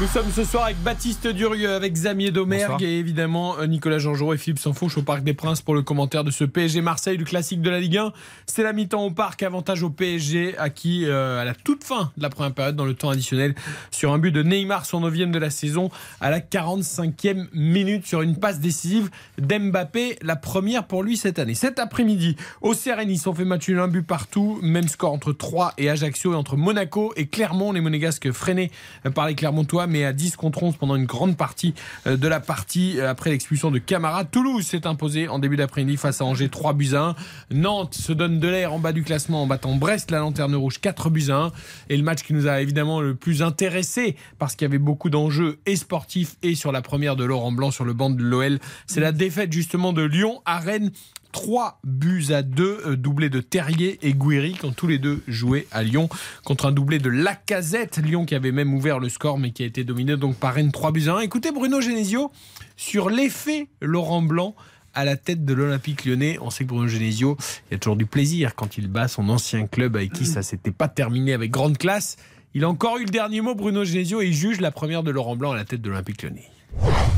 Nous 0.00 0.08
sommes 0.08 0.32
ce 0.32 0.42
soir 0.42 0.64
avec 0.64 0.82
Baptiste 0.82 1.28
Durieux, 1.28 1.70
avec 1.72 1.92
Xamier 1.92 2.32
Domergue 2.32 2.62
Bonsoir. 2.62 2.82
et 2.82 2.98
évidemment 2.98 3.56
euh, 3.60 3.66
Nicolas 3.68 4.00
Jean-Jean 4.00 4.32
et 4.32 4.36
Philippe 4.36 4.58
Sanfouche 4.58 4.98
au 4.98 5.02
Parc 5.02 5.22
des 5.22 5.34
Princes 5.34 5.62
pour 5.62 5.72
le 5.72 5.82
commentaire 5.82 6.24
de 6.24 6.32
ce 6.32 6.42
PSG 6.42 6.80
Marseille, 6.80 7.16
du 7.16 7.22
classique 7.22 7.62
de 7.62 7.70
la 7.70 7.78
Ligue 7.78 7.98
1. 7.98 8.12
C'est 8.46 8.64
la 8.64 8.72
mi-temps 8.72 9.04
au 9.04 9.12
Parc, 9.12 9.44
avantage 9.44 9.84
au 9.84 9.90
PSG, 9.90 10.58
acquis 10.58 11.04
euh, 11.04 11.40
à 11.40 11.44
la 11.44 11.54
toute 11.54 11.84
fin 11.84 12.10
de 12.16 12.24
la 12.24 12.28
première 12.28 12.52
période 12.52 12.74
dans 12.74 12.86
le 12.86 12.94
temps 12.94 13.10
additionnel 13.10 13.54
sur 13.92 14.12
un 14.12 14.18
but 14.18 14.32
de 14.32 14.42
Neymar, 14.42 14.84
son 14.84 14.98
neuvième 14.98 15.30
de 15.30 15.38
la 15.38 15.50
saison, 15.50 15.90
à 16.20 16.28
la 16.28 16.40
45e 16.40 17.46
minute 17.52 18.04
sur 18.04 18.20
une 18.20 18.36
passe 18.36 18.58
décisive 18.58 19.10
d'Mbappé, 19.38 20.18
la 20.22 20.34
première 20.34 20.88
pour 20.88 21.04
lui 21.04 21.16
cette 21.16 21.38
année. 21.38 21.54
Cet 21.54 21.78
après-midi, 21.78 22.34
au 22.62 22.74
CRN, 22.74 23.08
ils 23.08 23.18
sont 23.20 23.32
fait 23.32 23.44
match 23.44 23.68
nul, 23.68 23.78
un 23.78 23.86
but 23.86 24.02
partout, 24.04 24.58
même 24.60 24.88
score 24.88 25.12
entre 25.12 25.32
3 25.32 25.74
et 25.78 25.88
Ajaccio 25.88 26.32
et 26.32 26.36
entre 26.36 26.56
Monaco 26.56 27.12
et 27.14 27.28
Clermont, 27.28 27.70
les 27.70 27.80
monégasques 27.80 28.32
freinés 28.32 28.72
euh, 29.06 29.10
par 29.10 29.28
les 29.28 29.36
Clermontois, 29.36 29.83
mais 29.86 30.04
à 30.04 30.12
10 30.12 30.36
contre 30.36 30.62
11 30.62 30.76
pendant 30.76 30.96
une 30.96 31.04
grande 31.04 31.36
partie 31.36 31.74
euh, 32.06 32.16
de 32.16 32.28
la 32.28 32.40
partie 32.40 32.98
euh, 32.98 33.10
après 33.10 33.30
l'expulsion 33.30 33.70
de 33.70 33.78
Camara. 33.78 34.24
Toulouse 34.24 34.64
s'est 34.64 34.86
imposé 34.86 35.28
en 35.28 35.38
début 35.38 35.56
d'après-midi 35.56 35.96
face 35.96 36.20
à 36.20 36.24
Angers 36.24 36.48
3 36.48 36.72
buts 36.72 36.94
à 36.94 37.00
1. 37.00 37.14
Nantes 37.52 37.94
se 37.94 38.12
donne 38.12 38.40
de 38.40 38.48
l'air 38.48 38.72
en 38.72 38.78
bas 38.78 38.92
du 38.92 39.02
classement 39.02 39.42
en 39.42 39.46
battant 39.46 39.76
Brest, 39.76 40.10
la 40.10 40.18
lanterne 40.18 40.54
rouge 40.54 40.80
4 40.80 41.10
buts 41.10 41.30
à 41.30 41.36
1. 41.36 41.52
Et 41.90 41.96
le 41.96 42.02
match 42.02 42.22
qui 42.22 42.32
nous 42.34 42.46
a 42.46 42.60
évidemment 42.60 43.00
le 43.00 43.14
plus 43.14 43.42
intéressé 43.42 44.16
parce 44.38 44.54
qu'il 44.54 44.64
y 44.64 44.70
avait 44.70 44.78
beaucoup 44.78 45.10
d'enjeux 45.10 45.58
et 45.66 45.76
sportifs 45.76 46.36
et 46.42 46.54
sur 46.54 46.72
la 46.72 46.82
première 46.82 47.16
de 47.16 47.24
Laurent 47.24 47.52
Blanc 47.52 47.70
sur 47.70 47.84
le 47.84 47.92
banc 47.92 48.10
de 48.10 48.22
l'OL, 48.22 48.58
c'est 48.86 49.00
la 49.00 49.12
défaite 49.12 49.52
justement 49.52 49.92
de 49.92 50.02
Lyon 50.02 50.42
à 50.44 50.58
Rennes. 50.58 50.90
3 51.34 51.80
buts 51.82 52.26
à 52.30 52.42
2, 52.42 52.94
doublé 52.94 53.28
de 53.28 53.40
Terrier 53.40 53.98
et 54.02 54.14
Gouiri, 54.14 54.52
qui 54.52 54.66
ont 54.66 54.72
tous 54.72 54.86
les 54.86 54.98
deux 54.98 55.20
joué 55.26 55.66
à 55.72 55.82
Lyon, 55.82 56.08
contre 56.44 56.66
un 56.66 56.70
doublé 56.72 57.00
de 57.00 57.10
Lacazette. 57.10 57.98
Lyon 57.98 58.24
qui 58.24 58.36
avait 58.36 58.52
même 58.52 58.72
ouvert 58.72 59.00
le 59.00 59.08
score, 59.08 59.36
mais 59.36 59.50
qui 59.50 59.64
a 59.64 59.66
été 59.66 59.82
dominé 59.82 60.16
donc 60.16 60.36
par 60.36 60.54
Rennes 60.54 60.70
3 60.70 60.92
buts 60.92 61.08
à 61.08 61.16
1. 61.16 61.20
Écoutez 61.22 61.50
Bruno 61.50 61.80
Genesio 61.80 62.30
sur 62.76 63.10
l'effet 63.10 63.66
Laurent 63.80 64.22
Blanc 64.22 64.54
à 64.94 65.04
la 65.04 65.16
tête 65.16 65.44
de 65.44 65.52
l'Olympique 65.52 66.04
lyonnais. 66.04 66.38
On 66.40 66.50
sait 66.50 66.62
que 66.62 66.68
Bruno 66.68 66.86
Genesio, 66.86 67.36
il 67.68 67.72
y 67.72 67.74
a 67.74 67.78
toujours 67.78 67.96
du 67.96 68.06
plaisir 68.06 68.54
quand 68.54 68.78
il 68.78 68.86
bat 68.86 69.08
son 69.08 69.28
ancien 69.28 69.66
club 69.66 69.96
avec 69.96 70.12
qui 70.12 70.26
ça 70.26 70.42
s'était 70.42 70.70
pas 70.70 70.86
terminé 70.86 71.32
avec 71.32 71.50
grande 71.50 71.78
classe. 71.78 72.16
Il 72.54 72.62
a 72.62 72.68
encore 72.68 72.98
eu 72.98 73.06
le 73.06 73.10
dernier 73.10 73.40
mot, 73.40 73.56
Bruno 73.56 73.84
Genesio, 73.84 74.20
et 74.20 74.32
juge 74.32 74.60
la 74.60 74.70
première 74.70 75.02
de 75.02 75.10
Laurent 75.10 75.34
Blanc 75.34 75.50
à 75.50 75.56
la 75.56 75.64
tête 75.64 75.82
de 75.82 75.90
l'Olympique 75.90 76.22
Lyonnais. 76.22 76.48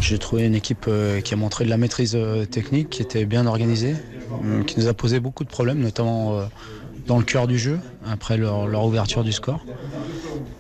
J'ai 0.01 0.19
trouvé 0.19 0.47
une 0.47 0.55
équipe 0.55 0.87
euh, 0.89 1.21
qui 1.21 1.35
a 1.35 1.37
montré 1.37 1.65
de 1.65 1.71
la 1.71 1.77
maîtrise 1.77 2.15
euh, 2.15 2.45
technique, 2.45 2.91
qui 2.91 3.03
était 3.03 3.25
bien 3.25 3.47
organisée, 3.47 3.97
euh, 4.45 4.63
qui 4.63 4.79
nous 4.79 4.87
a 4.87 4.95
posé 4.95 5.21
beaucoup 5.21 5.43
de 5.43 5.49
problèmes, 5.49 5.81
notamment 5.81 6.39
euh, 6.39 6.45
dans 7.07 7.19
le 7.19 7.25
cœur 7.25 7.47
du 7.47 7.59
jeu, 7.59 7.81
après 8.09 8.37
leur, 8.37 8.85
ouverture 8.85 9.25
du 9.25 9.33
score. 9.33 9.65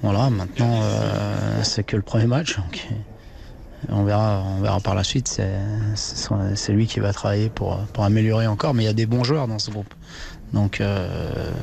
Voilà, 0.02 0.31
maintenant 0.31 0.81
c'est 1.62 1.85
que 1.85 1.97
le 1.97 2.02
premier 2.02 2.27
match. 2.27 2.56
donc, 2.56 2.86
on, 3.89 4.05
verra, 4.05 4.43
on 4.56 4.60
verra 4.60 4.81
par 4.81 4.94
la 4.94 5.02
suite. 5.02 5.28
C'est- 5.28 6.73
lui 6.73 6.86
qui 6.86 7.01
va 7.01 7.12
travailler 7.12 7.48
pour, 7.48 7.78
pour 7.93 8.05
améliorer 8.05 8.47
encore, 8.47 8.74
mais 8.74 8.85
il 8.85 8.86
y 8.86 8.90
a 8.90 8.94
des 8.94 9.06
bons 9.06 9.24
joueurs 9.24 9.48
dans 9.48 9.59
ce 9.59 9.70
groupe. 9.70 9.93
Donc 10.52 10.81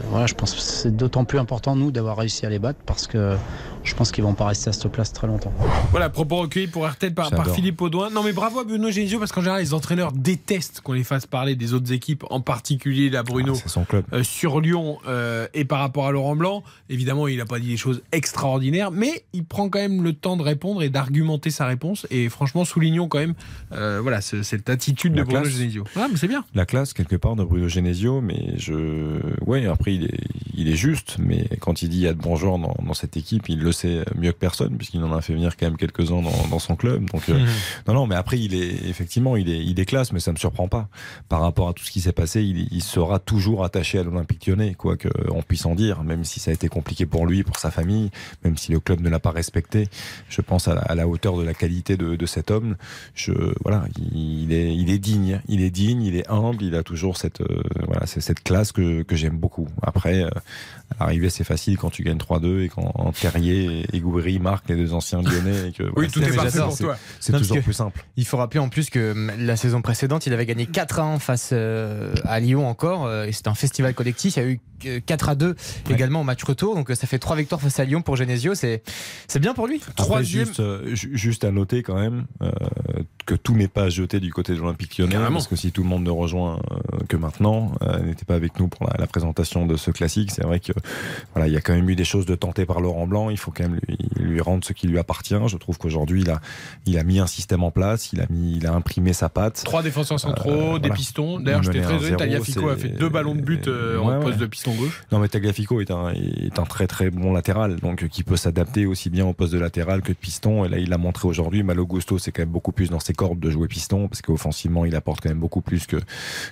voilà, 0.10 0.26
je 0.26 0.34
pense 0.34 0.54
que 0.54 0.60
c'est 0.60 0.96
d'autant 0.96 1.24
plus 1.24 1.40
important, 1.40 1.76
nous, 1.76 1.92
d'avoir 1.92 2.18
réussi 2.18 2.46
à 2.46 2.50
les 2.50 2.60
battre 2.60 2.80
parce 2.86 3.08
que 3.08 3.38
je 3.84 3.94
pense 3.96 4.12
qu'ils 4.12 4.24
vont 4.24 4.34
pas 4.34 4.46
rester 4.48 4.70
à 4.70 4.74
cette 4.74 4.88
place 4.92 5.12
très 5.14 5.28
longtemps. 5.28 5.52
Voilà, 5.92 6.10
propos 6.10 6.38
recueillis 6.38 6.68
pour 6.68 6.88
RTL 6.88 7.14
par. 7.14 7.30
Philippe 7.54 7.82
Audouin. 7.82 8.10
Non, 8.10 8.24
mais 8.24 8.32
bravo 8.32 8.60
à 8.60 8.64
Bruno 8.64 8.90
Genesio 8.90 9.20
parce 9.20 9.32
qu'en 9.32 9.42
général, 9.42 9.62
les 9.62 9.74
entraîneurs 9.74 10.12
détestent 10.14 10.82
qu'on 10.82 10.94
les 10.94 11.04
fasse 11.04 11.26
parler 11.26 11.56
des 11.56 11.74
autres 11.74 11.92
équipes, 11.92 12.24
en 12.30 12.40
particulier 12.42 13.10
la 13.10 13.24
Bruno. 13.24 13.56
Son 13.66 13.84
club. 13.84 14.06
euh, 14.14 14.24
sur 14.24 14.62
Lyon 14.62 14.98
euh, 15.08 15.48
et 15.54 15.66
par 15.66 15.80
rapport 15.80 16.08
à 16.08 16.12
Laurent 16.12 16.36
Blanc, 16.36 16.64
évidemment, 16.90 17.28
il 17.28 17.38
n'a 17.38 17.46
pas 17.46 17.60
dit 17.60 17.68
des 17.68 17.78
choses 17.78 18.02
extraordinaires, 18.12 18.92
mais 18.92 19.26
il 19.34 19.44
prend 19.46 19.70
quand 19.70 19.80
même 19.80 20.04
le 20.04 20.14
temps 20.14 20.38
de 20.38 20.42
répondre 20.44 20.82
et 20.82 20.90
d'argumenter 20.90 21.50
sa 21.52 21.66
réponse. 21.66 22.08
Et 22.10 22.30
franchement, 22.30 22.64
soulignons 22.66 23.08
quand 23.08 23.20
même 23.20 23.34
euh, 23.74 24.00
voilà, 24.02 24.22
ce- 24.22 24.44
cette 24.44 24.70
attitude 24.70 25.14
de 25.14 25.24
Bruno 25.24 25.42
classe. 25.42 25.54
Genesio. 25.54 25.84
Ah, 25.96 26.08
mais 26.10 26.18
c'est 26.18 26.28
bien. 26.28 26.46
la 26.56 26.66
classe 26.66 26.94
quelque 26.94 27.16
part 27.18 27.36
de 27.36 27.44
Bruno 27.44 27.68
Genesio, 27.68 28.22
mais 28.22 28.54
je, 28.58 29.20
ouais, 29.46 29.66
après 29.66 29.94
il 29.96 30.06
est, 30.06 30.20
il 30.56 30.70
est 30.70 30.76
juste, 30.78 31.18
mais 31.20 31.48
quand 31.60 31.82
il 31.82 31.90
dit 31.90 31.98
il 31.98 32.04
y 32.04 32.08
a 32.08 32.14
de 32.14 32.20
bons 32.22 32.36
joueurs 32.38 32.58
dans, 32.60 32.76
dans 32.82 32.94
cette 32.94 33.18
équipe, 33.18 33.50
il 33.50 33.60
le 33.60 33.72
sait 33.74 34.04
mieux 34.16 34.32
que 34.32 34.38
personne 34.38 34.78
puisqu'il 34.78 35.04
en 35.04 35.12
a 35.14 35.22
fait 35.22 35.34
venir 35.34 35.58
quand 35.58 35.66
même 35.66 35.78
quelques 35.78 36.12
uns 36.12 36.22
dans, 36.22 36.48
dans 36.50 36.60
son 36.60 36.76
club. 36.76 37.10
Donc 37.12 37.28
euh, 37.30 37.34
Mhm. 37.40 37.48
non, 37.88 37.94
non, 37.96 38.08
mais 38.08 38.16
après 38.16 38.40
il 38.40 38.54
est 38.56 38.88
effectivement 38.90 39.36
il 39.36 39.50
est, 39.50 39.64
il 39.66 39.80
est 39.80 39.86
classe, 39.86 40.12
mais 40.14 40.20
ça 40.20 40.32
me 40.32 40.38
surprend 40.38 40.68
pas 40.68 40.88
par 41.30 41.42
rapport 41.42 41.70
à 41.70 41.74
tout 41.74 41.84
ce 41.84 41.92
qui 41.92 42.02
s'est 42.02 42.12
passé. 42.14 42.42
Il, 42.44 42.68
il 42.72 42.82
sera 42.84 43.20
toujours 43.20 43.64
attaché 43.66 44.00
à 44.00 44.04
l'Olympique 44.04 44.46
Lyonnais, 44.48 44.74
quoi 44.76 44.98
que 44.98 45.10
on 45.32 45.42
puisse 45.42 45.66
en 45.66 45.76
dire, 45.76 46.04
même 46.04 46.24
si 46.24 46.40
ça 46.40 46.52
a 46.52 46.54
été 46.54 46.68
compliqué 46.70 47.06
pour 47.06 47.26
lui, 47.26 47.44
pour 47.44 47.58
sa 47.58 47.72
famille, 47.72 48.10
même 48.44 48.58
si 48.58 48.72
le 48.72 48.80
club 48.80 49.02
ne 49.02 49.10
l'a 49.10 49.20
pas 49.20 49.32
respecté. 49.32 49.88
Je 50.30 50.42
pense 50.42 50.68
à 50.68 50.76
la, 50.76 50.82
à 50.82 50.96
la 50.96 51.08
hauteur 51.08 51.38
de 51.38 51.44
la 51.44 51.54
qualité 51.54 51.98
de, 51.98 52.16
de 52.16 52.26
cet 52.26 52.52
homme. 52.52 52.76
Je 53.16 53.32
voilà, 53.64 53.86
il 54.14 54.52
est, 54.54 54.76
il 54.76 54.90
est 54.90 55.00
digne, 55.00 55.42
il 55.48 55.62
est 55.62 55.72
digne, 55.72 56.04
il 56.04 56.16
est 56.16 56.30
humble, 56.30 56.64
il 56.64 56.76
a 56.76 56.84
toujours 56.84 57.18
cette 57.18 57.42
euh, 57.42 57.62
voilà, 57.88 58.06
cette 58.06 58.44
classe 58.44 58.72
que, 58.72 59.02
que 59.04 59.16
j'aime 59.16 59.38
beaucoup. 59.38 59.68
Après, 59.82 60.24
euh, 60.24 60.30
l'arrivée, 61.00 61.30
c'est 61.30 61.44
facile 61.44 61.78
quand 61.78 61.90
tu 61.90 62.04
gagnes 62.04 62.18
3-2 62.18 62.62
et 62.64 62.70
quand 62.70 63.12
Terrier 63.20 63.63
et 63.94 64.00
Gouiri 64.00 64.40
marquent 64.40 64.70
les 64.70 64.76
deux 64.76 64.94
anciens 64.94 65.22
lyonnais. 65.22 65.70
Et 65.70 65.72
que, 65.72 65.84
voilà, 65.84 66.10
tout 66.10 66.22
est 66.22 66.30
c'est- 66.30 66.36
parfait 66.36 66.52
c'est- 66.52 66.60
pour 66.64 66.72
c'est- 66.74 66.84
toi. 66.84 66.98
C'est 67.20 67.34
Non, 67.34 67.40
toujours 67.40 67.62
plus 67.62 67.74
simple. 67.74 68.06
Il 68.18 68.26
faut 68.26 68.38
rappeler 68.38 68.60
en 68.60 68.70
plus 68.70 68.90
que 68.90 69.12
hum, 69.12 69.32
la 69.40 69.56
saison 69.56 69.82
précédente, 69.82 70.26
il 70.28 70.34
avait 70.34 70.46
gagné 70.46 70.66
4 70.66 71.00
à 71.00 71.04
1 71.04 71.20
face 71.20 71.50
euh, 71.54 72.14
à 72.26 72.40
Lyon 72.40 72.68
encore. 72.68 73.06
euh, 73.06 73.26
et 73.26 73.32
c'était 73.32 73.50
un 73.50 73.56
festival 73.56 73.94
collectif. 73.94 74.36
Il 74.38 74.40
y 74.40 74.46
a 74.46 74.50
eu 74.50 74.60
euh, 74.86 75.00
4 75.06 75.30
à 75.30 75.36
2 75.36 75.56
également 75.90 76.22
au 76.22 76.24
match 76.24 76.44
retour. 76.44 76.76
Donc 76.76 76.90
euh, 76.92 76.96
ça 76.96 77.08
fait 77.08 77.20
3 77.20 77.36
victoires 77.36 77.62
face 77.62 77.80
à 77.80 77.86
Lyon 77.86 78.02
pour 78.02 78.16
Genesio. 78.16 78.54
C'est 78.56 78.84
c'est 79.28 79.40
bien 79.40 79.54
pour 79.54 79.68
lui. 79.68 79.82
Après, 79.98 80.24
juste, 80.24 80.60
euh, 80.60 80.94
ju- 80.96 81.12
juste 81.14 81.44
à 81.44 81.52
noter 81.52 81.84
quand 81.84 81.96
même 81.96 82.26
euh, 82.42 82.52
que 83.26 83.36
tout 83.36 83.56
n'est 83.56 83.68
pas 83.70 83.90
jeté 83.90 84.20
du 84.20 84.32
côté 84.34 84.54
de 84.54 84.60
l'Olympique 84.60 84.98
lyonnais, 84.98 85.14
Carrément. 85.14 85.36
parce 85.36 85.48
que 85.48 85.56
si 85.56 85.72
tout 85.72 85.84
le 85.84 85.88
monde 85.90 86.04
ne 86.04 86.10
rejoint 86.10 86.60
euh, 86.72 86.98
que 87.08 87.16
maintenant, 87.16 87.72
euh, 87.84 88.00
n'était 88.00 88.26
pas 88.26 88.36
avec 88.36 88.60
nous 88.60 88.68
pour 88.68 88.86
la, 88.88 88.96
la 89.00 89.08
présentation 89.08 89.66
de 89.66 89.78
ce 89.78 89.92
classique, 89.92 90.32
c'est 90.32 90.44
vrai 90.44 90.60
que 90.60 90.74
voilà, 91.34 91.48
il 91.48 91.54
y 91.54 91.58
a 91.58 91.62
quand 91.62 91.74
même 91.74 91.90
eu 91.90 91.96
des 91.96 92.04
choses 92.04 92.26
de 92.26 92.36
tentées 92.36 92.66
par 92.66 92.82
Laurent 92.82 93.08
Blanc. 93.08 93.30
Il 93.30 93.38
faut 93.38 93.52
quand 93.54 93.64
même 93.64 93.80
lui, 93.88 93.98
lui 94.20 94.42
rendre 94.42 94.64
ce 94.64 94.74
qui 94.74 94.88
lui 94.88 95.00
appartient. 95.00 95.36
Je 95.48 95.58
trouve 95.58 95.78
qu'aujourd'hui, 95.78 96.22
il 96.22 96.30
a, 96.30 96.40
il 96.86 96.98
a 96.98 97.04
mis 97.04 97.20
un 97.20 97.28
système 97.28 97.64
en 97.64 97.72
place, 97.72 98.12
il 98.14 98.22
a 98.22 98.26
mis, 98.30 98.58
il 98.58 98.66
a 98.68 98.74
imprimé 98.74 99.14
sa 99.14 99.30
patte. 99.30 99.62
Trois 99.64 99.84
défenseurs 99.84 100.20
centraux, 100.20 100.50
Euh, 100.52 100.74
des 100.80 100.88
voilà. 100.88 100.96
pistons. 100.96 101.40
D'ailleurs, 101.40 101.64
j'étais 101.64 101.82
très 101.82 101.96
1-0, 101.98 102.06
heureux. 102.08 102.18
Tagliafico 102.18 102.70
a 102.70 102.76
fait 102.76 102.90
deux 102.90 103.10
ballons 103.10 103.36
de 103.36 103.42
but 103.42 103.68
euh, 103.68 103.98
Ouais, 104.00 104.16
en 104.16 104.20
poste 104.22 104.38
de 104.40 104.46
piston 104.46 104.74
gauche. 104.76 105.04
Non, 105.12 105.20
mais 105.20 105.28
Tagliafico 105.28 105.80
est 105.82 105.92
un, 105.92 106.10
est 106.10 106.58
un 106.60 106.64
très 106.64 106.88
très 106.88 107.10
bon 107.10 107.34
latéral, 107.34 107.78
donc 107.80 108.04
euh, 108.04 108.08
qui 108.08 108.24
peut 108.24 108.38
s'adapter 108.38 108.86
aussi 108.86 109.10
bien 109.10 109.26
au 109.26 109.34
poste 109.34 109.54
de 109.54 109.60
latéral 109.60 110.02
que 110.02 110.12
de 110.12 110.18
piston. 110.18 110.66
Et 110.66 110.70
là, 110.70 110.78
il 110.78 110.90
l'a 110.90 110.98
montré 110.98 111.28
aujourd'hui. 111.28 111.64
Malo 111.64 111.86
Gusto, 111.86 112.18
c'est 112.18 112.32
quand 112.32 112.42
même 112.42 112.50
beaucoup 112.50 112.72
plus 112.72 112.90
dans 112.90 113.00
ses 113.00 113.14
cordes 113.14 113.40
de 113.40 113.50
jouer 113.50 113.68
piston, 113.68 114.08
parce 114.08 114.22
qu'offensivement, 114.22 114.86
il 114.86 114.96
apporte 114.96 115.22
quand 115.22 115.30
même 115.30 115.40
beaucoup 115.40 115.62
plus 115.62 115.86
que, 115.88 115.98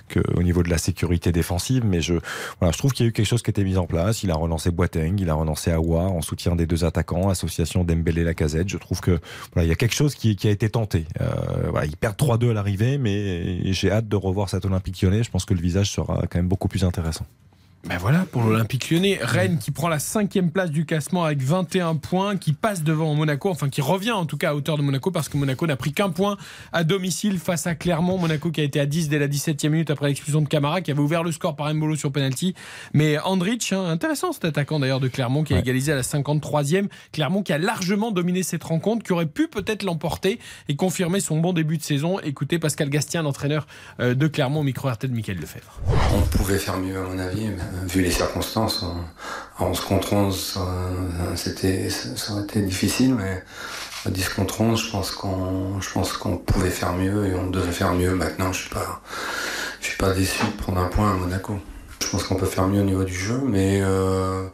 que 0.08 0.20
au 0.34 0.42
niveau 0.42 0.62
de 0.62 0.70
la 0.70 0.78
sécurité 0.78 1.32
défensive. 1.32 1.84
Mais 1.84 2.00
je, 2.00 2.14
voilà, 2.60 2.72
je 2.72 2.78
trouve 2.78 2.92
qu'il 2.92 3.04
y 3.04 3.08
a 3.08 3.10
eu 3.10 3.12
quelque 3.12 3.26
chose 3.26 3.42
qui 3.42 3.50
a 3.50 3.52
été 3.52 3.64
mis 3.64 3.76
en 3.76 3.86
place. 3.86 4.22
Il 4.22 4.30
a 4.30 4.34
relancé 4.34 4.70
Boateng, 4.70 5.16
il 5.18 5.30
a 5.30 5.34
relancé 5.34 5.70
Awa 5.72 6.02
en 6.04 6.20
soutien 6.22 6.56
des 6.56 6.66
deux 6.66 6.84
attaquants, 6.92 7.30
association 7.30 7.84
Dembélé 7.84 8.24
Lacazette. 8.24 8.68
Je 8.68 8.76
trouve 8.76 9.00
que 9.00 9.18
il 9.56 9.64
y 9.64 9.70
a 9.70 9.74
quelque 9.74 9.94
chose 9.94 10.14
qui, 10.14 10.36
qui 10.36 10.48
a 10.48 10.50
été 10.50 10.68
tenté. 10.68 11.06
Euh, 11.20 11.70
voilà, 11.70 11.86
ils 11.86 11.96
perdent 11.96 12.16
3-2 12.16 12.50
à 12.50 12.54
l'arrivée, 12.54 12.98
mais 12.98 13.72
j'ai 13.72 13.90
hâte 13.90 14.08
de 14.08 14.16
revoir 14.16 14.48
cet 14.48 14.64
Olympique 14.64 15.00
lyonnais. 15.00 15.22
Je 15.22 15.30
pense 15.30 15.44
que 15.44 15.54
le 15.54 15.60
visage 15.60 15.90
sera 15.90 16.22
quand 16.28 16.38
même 16.38 16.48
beaucoup 16.48 16.68
plus 16.68 16.84
intéressant. 16.84 17.26
Ben 17.88 17.98
voilà 17.98 18.26
pour 18.30 18.44
l'Olympique 18.44 18.90
lyonnais. 18.90 19.18
Rennes 19.20 19.58
qui 19.58 19.72
prend 19.72 19.88
la 19.88 19.98
cinquième 19.98 20.52
place 20.52 20.70
du 20.70 20.86
classement 20.86 21.24
avec 21.24 21.42
21 21.42 21.96
points, 21.96 22.36
qui 22.36 22.52
passe 22.52 22.84
devant 22.84 23.12
Monaco, 23.14 23.50
enfin 23.50 23.68
qui 23.68 23.80
revient 23.80 24.12
en 24.12 24.24
tout 24.24 24.36
cas 24.36 24.50
à 24.50 24.54
hauteur 24.54 24.76
de 24.76 24.82
Monaco 24.82 25.10
parce 25.10 25.28
que 25.28 25.36
Monaco 25.36 25.66
n'a 25.66 25.74
pris 25.74 25.92
qu'un 25.92 26.10
point 26.10 26.36
à 26.72 26.84
domicile 26.84 27.40
face 27.40 27.66
à 27.66 27.74
Clermont. 27.74 28.18
Monaco 28.18 28.52
qui 28.52 28.60
a 28.60 28.64
été 28.64 28.78
à 28.78 28.86
10 28.86 29.08
dès 29.08 29.18
la 29.18 29.26
17e 29.26 29.68
minute 29.68 29.90
après 29.90 30.06
l'expulsion 30.06 30.40
de 30.42 30.46
Camara, 30.46 30.80
qui 30.80 30.92
avait 30.92 31.00
ouvert 31.00 31.24
le 31.24 31.32
score 31.32 31.56
par 31.56 31.74
Mbolo 31.74 31.96
sur 31.96 32.12
penalty. 32.12 32.54
Mais 32.94 33.18
Andrich, 33.18 33.72
hein, 33.72 33.84
intéressant 33.86 34.30
cet 34.30 34.44
attaquant 34.44 34.78
d'ailleurs 34.78 35.00
de 35.00 35.08
Clermont 35.08 35.42
qui 35.42 35.52
a 35.54 35.58
égalisé 35.58 35.90
à 35.90 35.96
la 35.96 36.02
53e. 36.02 36.86
Clermont 37.10 37.42
qui 37.42 37.52
a 37.52 37.58
largement 37.58 38.12
dominé 38.12 38.44
cette 38.44 38.62
rencontre, 38.62 39.04
qui 39.04 39.12
aurait 39.12 39.26
pu 39.26 39.48
peut-être 39.48 39.82
l'emporter 39.82 40.38
et 40.68 40.76
confirmer 40.76 41.18
son 41.18 41.40
bon 41.40 41.52
début 41.52 41.78
de 41.78 41.82
saison. 41.82 42.20
Écoutez 42.20 42.60
Pascal 42.60 42.90
Gastien, 42.90 43.22
l'entraîneur 43.22 43.66
euh, 43.98 44.14
de 44.14 44.28
Clermont, 44.28 44.60
au 44.60 44.64
micro 44.64 44.88
RT 44.88 45.06
de 45.06 45.14
Michael 45.14 45.38
Lefebvre. 45.38 45.80
On 46.14 46.20
pouvait 46.20 46.58
faire 46.58 46.78
mieux 46.78 46.96
à 46.96 47.02
mon 47.02 47.18
avis, 47.18 47.48
mais, 47.48 47.71
vu 47.86 48.02
les 48.02 48.10
circonstances. 48.10 48.84
En 49.58 49.66
11 49.66 49.80
contre 49.80 50.12
11, 50.12 50.52
ça, 50.54 50.60
c'était, 51.36 51.90
ça 51.90 52.32
aurait 52.32 52.44
été 52.44 52.60
difficile, 52.62 53.14
mais 53.14 53.42
à 54.06 54.10
10 54.10 54.28
contre 54.30 54.60
11, 54.60 54.82
je 54.82 54.90
pense 54.90 55.10
qu'on, 55.12 55.80
je 55.80 55.90
pense 55.90 56.12
qu'on 56.14 56.36
pouvait 56.36 56.70
faire 56.70 56.92
mieux 56.92 57.26
et 57.26 57.34
on 57.34 57.48
devait 57.48 57.72
faire 57.72 57.92
mieux. 57.92 58.14
Maintenant, 58.14 58.52
je 58.52 58.62
suis 58.62 58.70
pas, 58.70 59.00
je 59.80 59.86
suis 59.86 59.96
pas 59.96 60.12
déçu 60.12 60.44
de 60.44 60.62
prendre 60.62 60.80
un 60.80 60.88
point 60.88 61.12
à 61.12 61.14
Monaco. 61.14 61.58
Je 62.00 62.08
pense 62.08 62.24
qu'on 62.24 62.34
peut 62.34 62.46
faire 62.46 62.66
mieux 62.66 62.80
au 62.80 62.84
niveau 62.84 63.04
du 63.04 63.14
jeu, 63.14 63.40
mais 63.44 63.80
euh, 63.82 64.46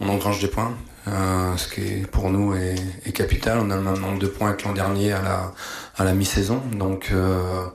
on 0.00 0.08
engrange 0.08 0.40
des 0.40 0.48
points, 0.48 0.74
euh, 1.06 1.56
ce 1.56 1.68
qui 1.68 1.80
est, 1.82 2.06
pour 2.06 2.30
nous 2.30 2.54
est, 2.54 2.76
est 3.04 3.12
capital. 3.12 3.58
On 3.60 3.70
a 3.70 3.76
le 3.76 3.82
même 3.82 3.98
nombre 3.98 4.18
de 4.18 4.26
points 4.26 4.54
que 4.54 4.64
l'an 4.64 4.72
dernier 4.72 5.12
à 5.12 5.22
la, 5.22 5.52
à 5.96 6.04
la 6.04 6.14
mi-saison, 6.14 6.62
donc. 6.72 7.10
Euh, 7.12 7.66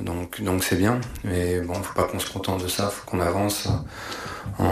donc 0.00 0.42
donc 0.42 0.62
c'est 0.62 0.76
bien, 0.76 1.00
mais 1.24 1.60
bon, 1.60 1.74
faut 1.74 1.94
pas 1.94 2.04
qu'on 2.04 2.18
se 2.18 2.30
contente 2.30 2.62
de 2.62 2.68
ça, 2.68 2.88
faut 2.88 3.08
qu'on 3.08 3.20
avance. 3.20 3.68
On, 4.58 4.64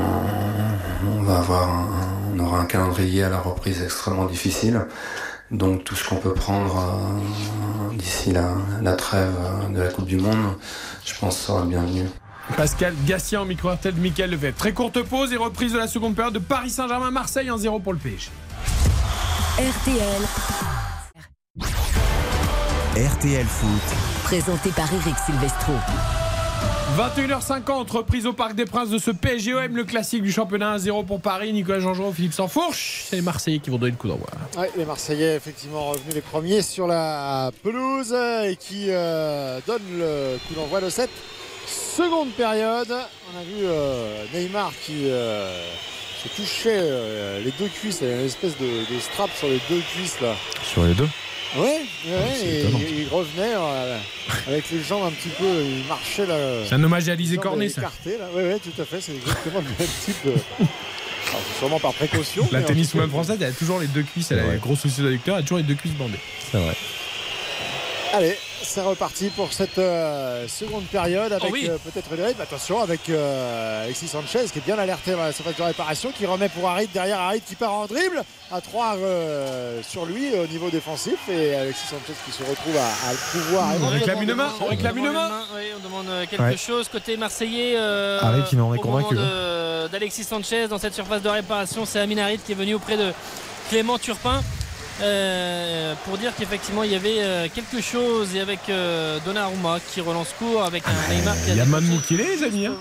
on 1.18 1.22
va 1.22 1.38
avoir, 1.38 1.68
un, 1.68 1.88
on 2.34 2.38
aura 2.38 2.60
un 2.60 2.66
calendrier 2.66 3.24
à 3.24 3.28
la 3.28 3.38
reprise 3.40 3.82
extrêmement 3.82 4.26
difficile. 4.26 4.86
Donc 5.50 5.84
tout 5.84 5.94
ce 5.94 6.08
qu'on 6.08 6.16
peut 6.16 6.34
prendre 6.34 6.78
euh, 6.78 7.96
d'ici 7.96 8.32
la, 8.32 8.54
la 8.82 8.94
trêve 8.94 9.34
de 9.70 9.80
la 9.80 9.88
Coupe 9.88 10.06
du 10.06 10.16
Monde, 10.16 10.56
je 11.04 11.12
pense 11.18 11.38
sera 11.38 11.64
bienvenu. 11.64 12.06
Pascal 12.56 12.94
Gassien 13.06 13.40
au 13.40 13.44
micro 13.44 13.70
RTL 13.70 13.94
de 13.94 14.00
Michael 14.00 14.30
Lefebvre. 14.30 14.56
Très 14.56 14.72
courte 14.72 15.02
pause 15.02 15.32
et 15.32 15.36
reprise 15.36 15.72
de 15.72 15.78
la 15.78 15.88
seconde 15.88 16.14
période 16.14 16.34
de 16.34 16.38
Paris 16.38 16.70
Saint-Germain-Marseille 16.70 17.48
1-0 17.48 17.82
pour 17.82 17.92
le 17.92 17.98
PSG. 17.98 18.30
RTL, 19.58 20.22
RTL 22.96 23.46
Foot. 23.46 24.13
Présenté 24.34 24.70
par 24.70 24.92
Eric 24.92 25.14
Silvestro. 25.24 25.74
21h50, 26.98 27.88
reprise 27.92 28.26
au 28.26 28.32
Parc 28.32 28.56
des 28.56 28.64
Princes 28.64 28.90
de 28.90 28.98
ce 28.98 29.12
PSGOM, 29.12 29.76
le 29.76 29.84
classique 29.84 30.24
du 30.24 30.32
championnat 30.32 30.76
1-0 30.76 31.06
pour 31.06 31.20
Paris. 31.20 31.52
Nicolas 31.52 31.78
Jean-Jean, 31.78 32.10
Philippe 32.12 32.32
Sansfourche, 32.32 33.04
c'est 33.08 33.14
les 33.14 33.22
Marseillais 33.22 33.60
qui 33.60 33.70
vont 33.70 33.78
donner 33.78 33.92
le 33.92 33.96
coup 33.96 34.08
d'envoi. 34.08 34.26
Ouais, 34.58 34.72
les 34.76 34.84
Marseillais, 34.84 35.36
effectivement, 35.36 35.90
revenus 35.90 36.16
les 36.16 36.20
premiers 36.20 36.62
sur 36.62 36.88
la 36.88 37.52
pelouse 37.62 38.12
et 38.12 38.56
qui 38.56 38.86
euh, 38.88 39.60
donnent 39.68 40.00
le 40.00 40.36
coup 40.48 40.54
d'envoi 40.54 40.80
de 40.80 40.90
cette 40.90 41.12
seconde 41.68 42.30
période. 42.30 42.90
On 42.90 43.38
a 43.38 43.44
vu 43.44 43.62
euh, 43.62 44.24
Neymar 44.34 44.72
qui 44.84 45.10
euh, 45.10 45.64
se 46.24 46.28
touchait 46.34 46.80
euh, 46.82 47.40
les 47.44 47.52
deux 47.52 47.68
cuisses. 47.68 47.98
Il 48.00 48.08
y 48.08 48.10
avait 48.10 48.22
une 48.22 48.26
espèce 48.26 48.58
de, 48.58 48.92
de 48.92 48.98
strap 48.98 49.30
sur 49.38 49.46
les 49.46 49.60
deux 49.70 49.80
cuisses 49.94 50.20
là. 50.20 50.34
Sur 50.64 50.82
les 50.82 50.94
deux 50.94 51.08
Ouais, 51.56 51.62
ouais, 51.62 52.18
c'est 52.36 52.46
et 52.46 52.60
étonnant. 52.60 52.80
il, 52.80 52.98
il 53.00 53.08
revenait 53.08 53.54
euh, 53.54 53.98
avec 54.48 54.70
les 54.70 54.82
jambes 54.82 55.04
un 55.06 55.10
petit 55.10 55.28
peu, 55.28 55.44
il 55.44 55.84
marchait 55.86 56.26
là. 56.26 56.36
C'est 56.68 56.74
un 56.74 56.82
hommage 56.82 57.08
à 57.08 57.12
Alizé 57.12 57.36
Cornet, 57.36 57.68
ça. 57.68 57.82
là. 57.82 57.90
Ouais, 58.34 58.42
ouais, 58.42 58.58
tout 58.58 58.80
à 58.82 58.84
fait, 58.84 59.00
c'est 59.00 59.14
exactement 59.14 59.60
le 59.60 59.64
même 59.78 59.88
type 60.04 60.16
de. 60.24 60.30
Alors, 60.30 61.42
c'est 61.52 61.58
sûrement 61.58 61.78
par 61.80 61.92
précaution. 61.94 62.48
La 62.52 62.62
tenniswoman 62.62 63.08
française, 63.08 63.38
elle 63.40 63.48
a 63.48 63.52
toujours 63.52 63.78
les 63.78 63.86
deux 63.86 64.02
cuisses, 64.02 64.30
elle 64.32 64.40
a 64.40 64.44
Ouais. 64.46 64.54
un 64.54 64.58
gros 64.58 64.74
souci 64.76 65.00
d'adducteur, 65.02 65.36
elle 65.36 65.40
a 65.40 65.42
toujours 65.44 65.58
les 65.58 65.64
deux 65.64 65.74
cuisses 65.74 65.92
bandées. 65.94 66.18
C'est 66.50 66.58
vrai. 66.58 66.76
Allez, 68.12 68.36
c'est 68.66 68.80
reparti 68.82 69.30
pour 69.30 69.52
cette 69.52 69.78
euh, 69.78 70.46
seconde 70.48 70.84
période 70.86 71.32
avec 71.32 71.44
Oh 71.48 71.52
oui. 71.52 71.66
euh, 71.68 71.76
peut-être 71.78 72.14
le 72.16 72.24
rythme. 72.24 72.40
Attention 72.40 72.80
avec 72.82 73.08
euh, 73.08 73.84
Alexis 73.84 74.08
Sanchez 74.08 74.44
qui 74.52 74.58
est 74.58 74.64
bien 74.64 74.78
alerté 74.78 75.12
dans 75.12 75.18
la 75.22 75.32
surface 75.32 75.56
de 75.56 75.62
réparation, 75.62 76.10
qui 76.12 76.26
remet 76.26 76.48
pour 76.48 76.68
Harit 76.68 76.88
derrière 76.92 77.20
Harit 77.20 77.40
qui 77.40 77.54
part 77.54 77.72
en 77.72 77.86
dribble 77.86 78.22
à 78.52 78.60
3 78.60 78.96
sur 79.88 80.06
lui 80.06 80.32
au 80.34 80.46
niveau 80.46 80.70
défensif 80.70 81.16
et 81.28 81.54
Alexis 81.54 81.86
Sanchez 81.88 82.12
qui 82.24 82.32
se 82.32 82.42
retrouve 82.42 82.76
à, 82.76 83.08
à 83.08 83.12
le 83.12 83.18
pouvoir. 83.32 83.68
On 83.82 83.88
réclame 83.88 84.22
une 84.22 84.34
main, 84.34 84.52
on 84.60 84.64
réclame 84.66 84.98
une 84.98 85.10
main. 85.10 85.30
Oui, 85.56 85.62
on 85.76 85.82
demande 85.84 86.26
quelque 86.28 86.42
Ouais. 86.42 86.56
chose 86.56 86.88
côté 86.88 87.16
marseillais. 87.16 87.74
euh, 87.76 88.20
Harit 88.20 88.42
qui 88.44 88.56
m'en 88.56 88.74
est 88.74 88.78
convaincu, 88.78 89.16
d'Alexis 89.92 90.24
Sanchez 90.24 90.68
dans 90.68 90.78
cette 90.78 90.94
surface 90.94 91.22
de 91.22 91.28
réparation. 91.28 91.84
C'est 91.86 92.00
Amin 92.00 92.18
Harit 92.18 92.38
qui 92.38 92.52
est 92.52 92.56
venu 92.56 92.74
auprès 92.74 92.96
de 92.96 93.12
Clément 93.70 93.98
Turpin. 93.98 94.42
Euh, 95.02 95.94
pour 96.04 96.18
dire 96.18 96.32
qu'effectivement 96.38 96.82
il 96.84 96.92
y 96.92 96.94
avait 96.94 97.16
euh, 97.20 97.48
quelque 97.52 97.80
chose 97.80 98.34
et 98.34 98.40
avec 98.40 98.60
euh, 98.68 99.18
Donnarumma 99.24 99.78
qui 99.92 100.00
relance 100.00 100.34
court 100.38 100.62
avec 100.62 100.84
un 100.86 101.12
Neymar 101.14 101.34
qui 101.44 101.50
a 101.50 101.54
Il 101.54 101.56
y 101.56 101.60
a 101.60 101.64
des 101.64 101.70
main 101.70 101.80
de 101.80 101.86
touches 101.86 102.10
Moukele, 102.10 102.26
les 102.38 102.42
amis. 102.44 102.66
hein. 102.66 102.74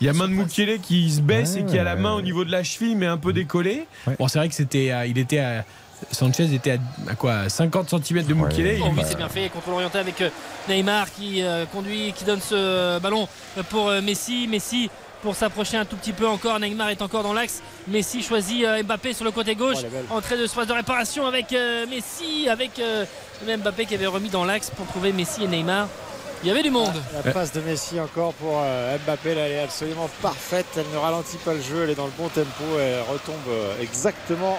Il 0.00 0.06
y 0.06 0.10
a 0.10 0.12
main 0.14 0.28
de 0.28 0.32
Moukele 0.32 0.80
qui 0.80 1.10
se 1.10 1.20
baisse 1.20 1.56
et 1.56 1.64
qui 1.64 1.78
a 1.78 1.84
la 1.84 1.96
main 1.96 2.14
au 2.14 2.22
niveau 2.22 2.44
de 2.46 2.50
la 2.50 2.62
cheville, 2.64 2.96
mais 2.96 3.06
un 3.06 3.18
peu 3.18 3.34
décollée. 3.34 3.86
Bon, 4.18 4.28
c'est 4.28 4.38
vrai 4.38 4.48
que 4.48 4.54
c'était, 4.54 4.90
à- 4.90 5.04
il 5.06 5.18
était 5.18 5.40
à, 5.40 5.64
Sanchez 6.10 6.54
était 6.54 6.72
à, 6.72 7.10
à 7.10 7.14
quoi 7.14 7.34
à 7.34 7.48
50 7.50 7.90
cm 8.02 8.24
de 8.24 8.32
Moukele. 8.32 8.78
Oh 8.82 8.86
oui, 8.96 9.02
c'est 9.06 9.18
bien 9.18 9.28
fait. 9.28 9.50
Contrôle 9.50 9.74
orienté 9.74 9.98
avec 9.98 10.18
euh, 10.22 10.30
Neymar 10.70 11.12
qui 11.12 11.42
euh, 11.42 11.66
conduit, 11.66 12.14
qui 12.16 12.24
donne 12.24 12.40
ce 12.40 12.98
ballon 12.98 13.28
pour 13.68 13.88
euh, 13.90 14.00
Messi. 14.00 14.48
Messi 14.48 14.88
pour 15.22 15.36
s'approcher 15.36 15.76
un 15.76 15.84
tout 15.84 15.96
petit 15.96 16.12
peu 16.12 16.26
encore. 16.26 16.58
Neymar 16.60 16.90
est 16.90 17.02
encore 17.02 17.22
dans 17.22 17.32
l'axe. 17.32 17.62
Messi 17.88 18.22
choisit 18.22 18.64
euh, 18.64 18.82
Mbappé 18.82 19.12
sur 19.12 19.24
le 19.24 19.30
côté 19.30 19.54
gauche. 19.54 19.78
Oh. 20.10 20.16
Entrée 20.16 20.36
de 20.36 20.46
surface 20.46 20.66
de 20.66 20.72
réparation 20.72 21.26
avec 21.26 21.52
euh, 21.52 21.86
Messi, 21.86 22.48
avec 22.48 22.78
euh, 22.78 23.04
le 23.42 23.46
même 23.46 23.60
Mbappé 23.60 23.86
qui 23.86 23.94
avait 23.94 24.06
remis 24.06 24.28
dans 24.28 24.44
l'axe 24.44 24.70
pour 24.70 24.86
trouver 24.86 25.12
Messi 25.12 25.44
et 25.44 25.48
Neymar. 25.48 25.88
Il 26.42 26.48
y 26.48 26.50
avait 26.50 26.62
du 26.62 26.70
monde. 26.70 26.94
La 27.22 27.32
passe 27.32 27.52
de 27.52 27.60
Messi 27.60 28.00
encore 28.00 28.32
pour 28.32 28.62
Mbappé, 29.04 29.34
là, 29.34 29.42
elle 29.42 29.52
est 29.52 29.62
absolument 29.62 30.08
parfaite. 30.22 30.64
Elle 30.76 30.90
ne 30.90 30.96
ralentit 30.96 31.36
pas 31.36 31.52
le 31.52 31.60
jeu, 31.60 31.82
elle 31.84 31.90
est 31.90 31.94
dans 31.94 32.06
le 32.06 32.12
bon 32.16 32.28
tempo. 32.28 32.64
Elle 32.78 33.02
retombe 33.02 33.36
exactement 33.82 34.58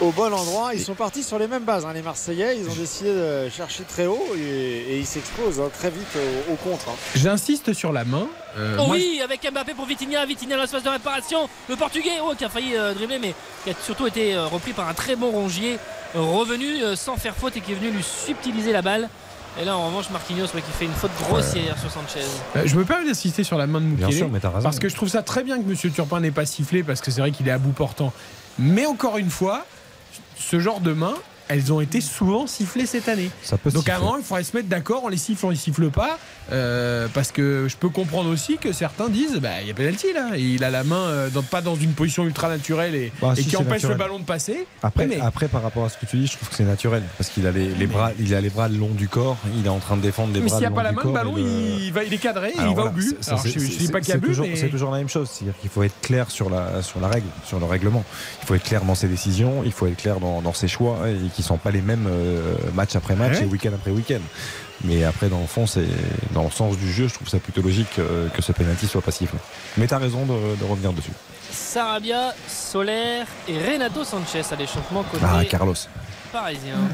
au 0.00 0.10
bon 0.10 0.32
endroit. 0.32 0.74
Ils 0.74 0.80
sont 0.82 0.94
partis 0.94 1.22
sur 1.22 1.38
les 1.38 1.46
mêmes 1.46 1.64
bases, 1.64 1.84
hein, 1.84 1.92
les 1.92 2.02
Marseillais. 2.02 2.58
Ils 2.58 2.68
ont 2.68 2.74
décidé 2.74 3.10
de 3.12 3.48
chercher 3.48 3.84
très 3.84 4.06
haut 4.06 4.24
et, 4.36 4.40
et 4.40 4.98
ils 4.98 5.06
s'exposent 5.06 5.60
hein, 5.60 5.70
très 5.76 5.90
vite 5.90 6.06
au, 6.48 6.52
au 6.52 6.56
contre. 6.56 6.88
hein. 6.88 6.94
J'insiste 7.14 7.72
sur 7.72 7.92
la 7.92 8.04
main. 8.04 8.26
Euh, 8.56 8.76
Oh 8.80 8.86
moi, 8.86 8.96
oui, 8.96 9.20
avec 9.22 9.40
Mbappé 9.50 9.74
pour 9.74 9.86
Vitinha, 9.86 10.24
Vitinha 10.26 10.56
dans 10.56 10.62
l'espace 10.62 10.82
de 10.82 10.88
réparation, 10.88 11.48
le 11.68 11.76
Portugais 11.76 12.10
oh, 12.22 12.34
qui 12.36 12.44
a 12.44 12.48
failli 12.48 12.76
euh, 12.76 12.94
dribbler 12.94 13.18
mais 13.20 13.34
qui 13.64 13.70
a 13.70 13.74
surtout 13.84 14.06
été 14.06 14.34
euh, 14.34 14.46
repris 14.46 14.72
par 14.72 14.88
un 14.88 14.94
très 14.94 15.16
bon 15.16 15.30
rongier, 15.30 15.78
revenu 16.14 16.82
euh, 16.82 16.96
sans 16.96 17.16
faire 17.16 17.34
faute 17.34 17.56
et 17.56 17.60
qui 17.60 17.72
est 17.72 17.76
venu 17.76 17.90
lui 17.90 18.02
subtiliser 18.02 18.72
la 18.72 18.82
balle. 18.82 19.08
Et 19.60 19.64
là 19.64 19.76
en 19.76 19.86
revanche 19.86 20.10
Marquinhos 20.10 20.46
ouais, 20.54 20.62
qui 20.62 20.72
fait 20.76 20.84
une 20.84 20.92
faute 20.92 21.12
grossière 21.28 21.76
sur 21.78 21.90
Sanchez. 21.90 22.24
Euh, 22.56 22.62
Je 22.64 22.74
me 22.76 22.84
permets 22.84 23.06
d'insister 23.06 23.44
sur 23.44 23.56
la 23.56 23.66
main 23.68 23.80
de 23.80 23.86
Moukele. 23.86 24.06
Bien 24.08 24.16
sûr, 24.16 24.28
mais 24.28 24.40
t'as 24.40 24.48
raison. 24.50 24.62
Parce 24.64 24.78
que 24.80 24.88
je 24.88 24.96
trouve 24.96 25.08
ça 25.08 25.22
très 25.22 25.44
bien 25.44 25.58
que 25.62 25.62
M. 25.68 25.92
Turpin 25.92 26.18
n'ait 26.20 26.32
pas 26.32 26.44
sifflé, 26.46 26.82
parce 26.82 27.00
que 27.00 27.10
c'est 27.12 27.20
vrai 27.20 27.30
qu'il 27.30 27.46
est 27.46 27.52
à 27.52 27.58
bout 27.58 27.70
portant. 27.72 28.12
Mais 28.58 28.86
encore 28.86 29.16
une 29.18 29.30
fois, 29.30 29.64
ce 30.36 30.60
genre 30.60 30.80
de 30.80 30.92
main, 30.92 31.14
elles 31.48 31.72
ont 31.72 31.80
été 31.80 32.00
souvent 32.00 32.46
sifflées 32.46 32.86
cette 32.86 33.08
année. 33.08 33.30
Ça 33.42 33.58
peut 33.58 33.70
Donc 33.70 33.88
à 33.88 33.92
un 33.92 33.94
siffler. 33.96 34.04
moment, 34.06 34.18
il 34.18 34.24
faudrait 34.24 34.44
se 34.44 34.56
mettre 34.56 34.68
d'accord, 34.68 35.02
on 35.04 35.08
les 35.08 35.16
siffle, 35.18 35.44
on 35.46 35.50
les 35.50 35.56
siffle 35.56 35.90
pas. 35.90 36.18
Euh, 36.52 37.08
parce 37.14 37.32
que 37.32 37.66
je 37.68 37.76
peux 37.76 37.88
comprendre 37.88 38.30
aussi 38.30 38.58
que 38.58 38.72
certains 38.72 39.08
disent 39.08 39.36
bah, 39.40 39.60
il 39.62 39.68
y 39.68 39.70
a 39.70 39.74
penalty 39.74 40.12
là. 40.12 40.30
Et 40.36 40.40
il 40.42 40.64
a 40.64 40.70
la 40.70 40.84
main 40.84 40.96
euh, 41.08 41.30
dans- 41.30 41.42
pas 41.42 41.60
dans 41.62 41.74
une 41.76 41.92
position 41.92 42.24
ultra 42.24 42.48
naturelle 42.48 42.94
et, 42.94 43.12
Bah, 43.20 43.32
et 43.36 43.42
si, 43.42 43.48
qui 43.48 43.56
empêche 43.56 43.82
naturel. 43.82 43.92
le 43.92 43.98
ballon 43.98 44.18
de 44.18 44.24
passer. 44.24 44.66
Après, 44.82 45.06
mais- 45.06 45.20
après, 45.20 45.48
par 45.48 45.62
rapport 45.62 45.84
à 45.84 45.88
ce 45.88 45.98
que 45.98 46.06
tu 46.06 46.16
dis, 46.18 46.26
je 46.26 46.36
trouve 46.36 46.48
que 46.48 46.54
c'est 46.54 46.64
naturel 46.64 47.02
parce 47.18 47.30
qu'il 47.30 47.46
a 47.46 47.50
les, 47.52 47.68
les 47.68 47.86
bras, 47.86 48.10
il 48.18 48.34
a 48.34 48.40
les 48.40 48.50
bras 48.50 48.68
le 48.68 48.76
long 48.76 48.90
du 48.90 49.08
corps. 49.08 49.36
Il 49.56 49.66
est 49.66 49.70
en 49.70 49.78
train 49.78 49.96
de 49.96 50.02
défendre 50.02 50.32
des 50.32 50.40
mais 50.40 50.46
bras 50.48 50.58
s'il 50.58 50.66
n'y 50.68 50.72
a 50.72 50.76
pas 50.76 50.82
la 50.82 50.92
main, 50.92 51.02
le 51.04 51.10
ballon 51.12 51.34
il, 51.38 51.92
va, 51.92 52.04
il 52.04 52.12
est 52.12 52.18
cadré, 52.18 52.52
Alors 52.58 52.70
il 52.72 52.76
va 52.76 52.84
au 52.84 52.90
but. 52.90 53.16
Alors, 53.26 53.46
je 53.46 53.58
ne 53.58 53.64
dis 53.64 53.88
pas 53.88 54.00
qu'il 54.00 54.10
y 54.10 54.12
a 54.12 54.16
but, 54.18 54.28
toujours- 54.28 54.46
mais 54.46 54.56
C'est 54.56 54.68
toujours 54.68 54.90
la 54.90 54.98
même 54.98 55.08
chose. 55.08 55.28
C'est-à-dire 55.32 55.58
qu'il 55.60 55.70
faut 55.70 55.82
être 55.82 56.00
clair 56.02 56.30
sur 56.30 56.50
la, 56.50 56.82
sur 56.82 57.00
la 57.00 57.08
règle, 57.08 57.26
sur 57.46 57.58
le 57.58 57.64
règlement. 57.66 58.04
Il 58.42 58.46
faut 58.46 58.54
être 58.54 58.62
clair 58.64 58.84
dans 58.84 58.94
ses 58.94 59.08
décisions, 59.08 59.62
il 59.64 59.72
faut 59.72 59.86
être 59.86 59.96
clair 59.96 60.20
dans, 60.20 60.42
dans 60.42 60.52
ses 60.52 60.68
choix 60.68 60.98
et 61.08 61.14
qui 61.34 61.42
ne 61.42 61.46
sont 61.46 61.56
pas 61.58 61.70
les 61.70 61.80
mêmes 61.82 62.06
euh, 62.08 62.54
match 62.74 62.94
après 62.96 63.16
match 63.16 63.38
Ouais. 63.38 63.44
et 63.44 63.46
week-end 63.46 63.70
après 63.74 63.90
week-end. 63.90 64.20
Mais 64.82 65.04
après, 65.04 65.28
dans 65.28 65.40
le 65.40 65.46
fond, 65.46 65.66
c'est 65.66 65.86
dans 66.32 66.44
le 66.44 66.50
sens 66.50 66.76
du 66.76 66.92
jeu, 66.92 67.08
je 67.08 67.14
trouve 67.14 67.28
ça 67.28 67.38
plutôt 67.38 67.62
logique 67.62 67.98
euh, 67.98 68.28
que 68.28 68.42
ce 68.42 68.52
penalty 68.52 68.86
soit 68.86 69.00
pas 69.02 69.12
sifflé. 69.12 69.38
Mais 69.76 69.86
tu 69.86 69.94
as 69.94 69.98
raison 69.98 70.26
de, 70.26 70.56
de 70.56 70.64
revenir 70.64 70.92
dessus. 70.92 71.12
Sarabia, 71.50 72.34
Soler 72.48 73.22
et 73.48 73.58
Renato 73.58 74.04
Sanchez 74.04 74.42
à 74.50 74.56
l'échauffement 74.56 75.04
côté 75.04 75.24
Ah, 75.26 75.44
Carlos. 75.44 75.74
Parisien. 76.34 76.74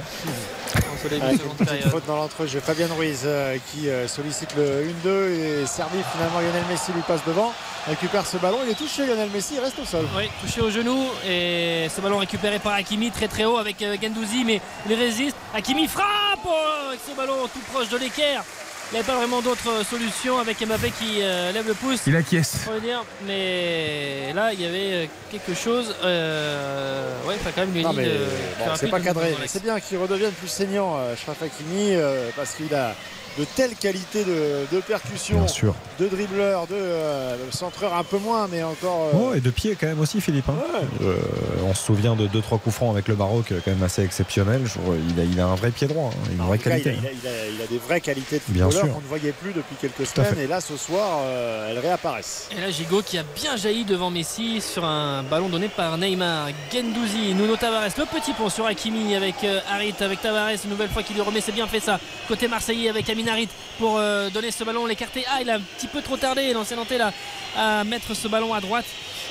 Avec 1.03 1.23
une 1.43 1.67
petite 1.67 1.89
faute 1.89 2.07
dans 2.07 2.17
l'entrejeu. 2.17 2.61
Fabien 2.61 2.87
Ruiz 2.95 3.23
euh, 3.25 3.57
qui 3.73 3.89
euh, 3.89 4.07
sollicite 4.07 4.55
le 4.55 4.87
1-2 5.03 5.63
et 5.63 5.67
servi 5.67 5.97
finalement 6.13 6.41
Lionel 6.41 6.63
Messi 6.71 6.93
lui 6.93 7.01
passe 7.01 7.25
devant, 7.27 7.55
récupère 7.87 8.27
ce 8.27 8.37
ballon, 8.37 8.59
il 8.67 8.71
est 8.71 8.75
touché 8.75 9.07
Lionel 9.07 9.31
Messi, 9.31 9.55
il 9.55 9.61
reste 9.61 9.79
au 9.79 9.87
sol. 9.87 10.07
Oui, 10.15 10.25
touché 10.43 10.61
au 10.61 10.69
genou 10.71 11.07
et 11.27 11.89
ce 11.89 12.03
ballon 12.03 12.19
récupéré 12.19 12.59
par 12.59 12.75
Hakimi 12.75 13.11
très 13.11 13.29
très 13.29 13.47
haut 13.47 13.57
avec 13.57 13.81
euh, 13.81 13.97
Gendouzi 14.01 14.45
mais 14.45 14.61
il 14.87 14.95
résiste. 14.95 15.37
Hakimi 15.55 15.89
frappe 15.89 16.45
oh, 16.45 16.89
avec 16.89 17.01
ce 17.09 17.17
ballon 17.17 17.49
tout 17.51 17.61
proche 17.73 17.89
de 17.89 17.97
l'équerre. 17.97 18.45
Il 18.91 18.95
n'y 18.95 18.99
avait 18.99 19.07
pas 19.07 19.19
vraiment 19.19 19.41
d'autre 19.41 19.85
solution 19.89 20.39
avec 20.39 20.67
Mbappé 20.67 20.91
qui 20.91 21.19
euh, 21.23 21.53
lève 21.53 21.65
le 21.69 21.75
pouce. 21.75 22.01
il 22.09 22.17
acquiesce. 22.17 22.57
faut 22.65 22.73
le 22.73 22.81
dire, 22.81 23.05
mais 23.25 24.33
là 24.35 24.53
il 24.53 24.61
y 24.61 24.67
avait 24.67 24.93
euh, 24.93 25.07
quelque 25.31 25.55
chose. 25.55 25.95
Euh, 26.03 27.15
ouais, 27.25 27.37
enfin 27.41 27.51
quand 27.55 27.61
même 27.61 27.73
de- 27.73 27.83
bon, 27.83 28.65
c'est 28.75 28.89
pas 28.89 28.99
cadré. 28.99 29.37
C'est 29.47 29.63
bien 29.63 29.79
qu'il 29.79 29.97
redevienne 29.99 30.33
plus 30.33 30.49
saignant, 30.49 30.97
euh, 30.99 31.15
Hakimi, 31.41 31.95
euh, 31.95 32.31
parce 32.35 32.55
qu'il 32.55 32.75
a 32.75 32.97
de 33.39 33.45
telles 33.45 33.75
qualités 33.77 34.25
de, 34.25 34.67
de 34.73 34.81
percussion, 34.81 35.39
Bien 35.39 35.47
sûr. 35.49 35.75
de 35.99 36.09
dribbleur, 36.09 36.67
de 36.67 36.75
euh, 36.75 37.37
centreur 37.51 37.95
un 37.95 38.05
peu 38.05 38.19
moins, 38.19 38.49
mais 38.51 38.63
encore. 38.63 39.11
euh, 39.15 39.19
Oh, 39.31 39.35
et 39.35 39.41
de 39.41 39.51
pied 39.51 39.77
quand 39.81 39.87
même 39.87 40.01
aussi, 40.01 40.21
Philippe. 40.21 40.49
hein. 40.49 40.55
Euh, 41.03 41.17
on 41.65 41.75
se 41.75 41.85
souvient 41.85 42.17
de 42.17 42.27
2-3 42.27 42.59
coups 42.59 42.75
francs 42.75 42.91
avec 42.93 43.09
le 43.09 43.17
Maroc, 43.17 43.47
quand 43.49 43.71
même 43.71 43.83
assez 43.83 44.03
exceptionnel. 44.03 44.63
Je- 44.67 44.79
il, 45.15 45.21
a, 45.21 45.25
il 45.25 45.41
a 45.41 45.47
un 45.47 45.55
vrai 45.55 45.71
pied 45.71 45.87
droit, 45.87 46.11
hein, 46.13 46.29
une 46.33 46.41
en 46.41 46.47
vraie 46.47 46.59
cas, 46.59 46.71
qualité. 46.71 46.97
il, 47.01 47.07
a, 47.07 47.11
il 47.13 47.27
a- 47.29 47.31
il 47.31 47.41
a- 47.41 47.47
il 47.57 47.63
a 47.63 47.67
des 47.67 47.79
vraies 47.79 48.01
qualités 48.01 48.37
de 48.37 48.43
Bien 48.49 48.65
footballeur 48.65 48.87
sûr. 48.87 48.95
qu'on 48.95 49.01
ne 49.03 49.07
voyait 49.07 49.33
plus 49.33 49.53
depuis 49.53 49.77
quelques 49.81 50.07
semaines. 50.07 50.39
Et 50.39 50.47
là, 50.47 50.61
ce 50.61 50.77
soir, 50.77 51.21
euh, 51.23 51.71
elles 51.71 51.79
réapparaissent. 51.79 52.49
Et 52.57 52.61
là, 52.61 52.71
Gigot 52.71 53.03
qui 53.03 53.17
a 53.19 53.23
bien 53.35 53.57
jailli 53.57 53.85
devant 53.85 54.11
Messi 54.11 54.61
sur 54.61 54.85
un 54.85 55.23
ballon 55.23 55.49
donné 55.49 55.69
par 55.69 55.97
Neymar. 55.99 56.49
Gendouzi, 56.73 57.35
Nuno 57.35 57.57
Tavares, 57.57 57.85
le 57.97 58.05
petit 58.07 58.33
pont 58.33 58.49
sur 58.49 58.67
Hakimi 58.67 59.15
avec 59.15 59.37
Harit, 59.71 59.95
avec 60.01 60.21
Tavares, 60.21 60.51
une 60.65 60.71
nouvelle 60.71 60.89
fois 60.91 61.03
qu'il 61.03 61.15
lui 61.17 61.23
remet, 61.23 61.41
c'est 61.41 61.53
bien 61.53 61.67
fait 61.67 61.81
ça. 61.81 62.01
Côté 62.29 62.49
Marseillais 62.49 62.89
avec 62.91 63.09
Amin 63.11 63.27
Harit 63.31 63.49
pour 63.79 63.97
euh, 63.97 64.29
donner 64.31 64.51
ce 64.51 64.63
ballon, 64.65 64.87
l'écarter. 64.87 65.25
Ah, 65.29 65.39
il 65.41 65.51
a 65.51 65.55
un 65.55 65.61
petit 65.61 65.87
peu 65.87 66.03
trop 66.03 66.17
tardé, 66.17 66.53
l'ancien 66.53 66.77
Nantais 66.77 66.99
là, 66.99 67.13
à 67.57 67.85
mettre 67.85 68.15
ce 68.15 68.29
ballon 68.29 68.53
à 68.53 68.61
droite. 68.61 68.85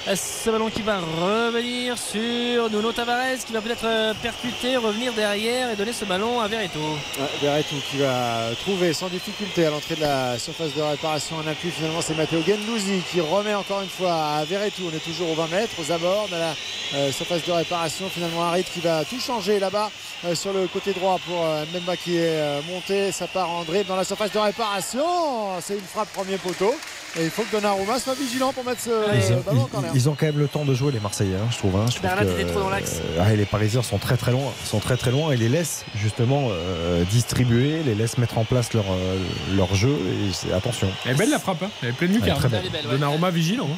Euh, 0.07 0.15
Ce 0.15 0.49
ballon 0.49 0.69
qui 0.69 0.81
va 0.81 0.99
revenir 0.99 1.97
sur 1.97 2.69
Nuno 2.69 2.91
Tavares, 2.91 3.45
qui 3.45 3.53
va 3.53 3.61
peut-être 3.61 3.85
euh, 3.85 4.13
percuter, 4.21 4.77
revenir 4.77 5.13
derrière 5.13 5.69
et 5.69 5.76
donner 5.76 5.93
ce 5.93 6.05
ballon 6.05 6.39
à 6.39 6.47
Verreto. 6.47 6.80
Ouais, 6.80 7.26
Verretou 7.41 7.76
qui 7.91 7.97
va 7.97 8.49
trouver 8.61 8.93
sans 8.93 9.07
difficulté 9.09 9.65
à 9.65 9.69
l'entrée 9.71 9.95
de 9.95 10.01
la 10.01 10.39
surface 10.39 10.73
de 10.73 10.81
réparation 10.81 11.35
un 11.39 11.51
appui. 11.51 11.69
Finalement, 11.69 12.01
c'est 12.01 12.15
Matteo 12.15 12.41
Gendouzi 12.41 13.01
qui 13.11 13.21
remet 13.21 13.53
encore 13.53 13.81
une 13.81 13.89
fois 13.89 14.13
à 14.13 14.45
Verretou. 14.45 14.89
On 14.91 14.95
est 14.95 15.03
toujours 15.03 15.30
aux 15.31 15.35
20 15.35 15.47
mètres, 15.47 15.73
aux 15.80 15.91
abords 15.91 16.27
de 16.30 16.38
la 16.38 17.11
surface 17.11 17.45
de 17.45 17.51
réparation. 17.51 18.09
Finalement, 18.09 18.43
Harit 18.45 18.63
qui 18.63 18.80
va 18.80 19.05
tout 19.05 19.19
changer 19.19 19.59
là-bas 19.59 19.91
sur 20.34 20.53
le 20.53 20.67
côté 20.67 20.93
droit 20.93 21.19
pour 21.27 21.45
euh, 21.45 21.63
qui 22.03 22.17
est 22.17 22.61
monté. 22.71 23.11
Ça 23.11 23.27
part 23.27 23.49
en 23.49 23.63
dans 23.84 23.95
la 23.95 24.03
surface 24.03 24.31
de 24.31 24.39
réparation. 24.39 25.03
C'est 25.61 25.76
une 25.76 25.80
frappe 25.81 26.10
premier 26.14 26.38
poteau. 26.38 26.73
Et 27.19 27.23
il 27.23 27.30
faut 27.31 27.41
que 27.41 27.51
Donnarumma 27.51 27.97
soit 27.99 28.14
vigilant 28.14 28.53
pour 28.53 28.64
mettre 28.64 28.81
ce 28.81 28.89
Ils 28.89 29.34
ont, 29.34 29.39
ballon 29.39 29.68
ils- 29.95 30.10
ont 30.10 30.15
quand 30.15 30.27
même 30.27 30.38
le 30.38 30.47
temps 30.47 30.64
de 30.64 30.76
jouer 30.76 30.91
les 30.91 30.99
Marseillais, 30.99 31.38
hein, 31.38 31.47
je 31.49 31.57
trouve. 31.57 31.76
hein. 31.76 31.85
Je 31.89 31.97
trouve 31.97 32.51
trop 32.51 32.60
dans 32.60 32.69
l'axe. 32.69 32.97
euh, 33.03 33.23
ah, 33.26 33.34
et 33.34 33.35
les 33.35 33.45
Parisiens 33.45 33.81
sont 33.81 33.97
très 33.97 34.15
très 34.15 34.31
loin, 34.31 34.51
sont 34.64 34.80
très 34.80 34.95
très 34.95 35.10
loin 35.10 35.31
et 35.31 35.38
les 35.38 35.49
laissent 35.49 35.85
justement 35.95 36.49
euh, 36.51 37.03
distribuer, 37.06 37.81
les 37.84 37.95
laissent 37.95 38.19
mettre 38.19 38.38
en 38.38 38.43
place 38.43 38.73
leur, 38.73 38.85
euh, 38.91 39.18
leur 39.56 39.73
jeu. 39.73 39.89
Et 39.89 40.34
c'est- 40.34 40.53
attention. 40.53 40.88
Elle 41.06 41.11
est 41.11 41.15
belle 41.15 41.31
la 41.31 41.39
frappe, 41.39 41.64
hein. 41.64 41.72
elle 41.81 41.89
est 41.89 41.93
pleine 41.93 42.14
lucarne. 42.14 42.47
Donnarumma 42.91 43.31
vigilant. 43.31 43.69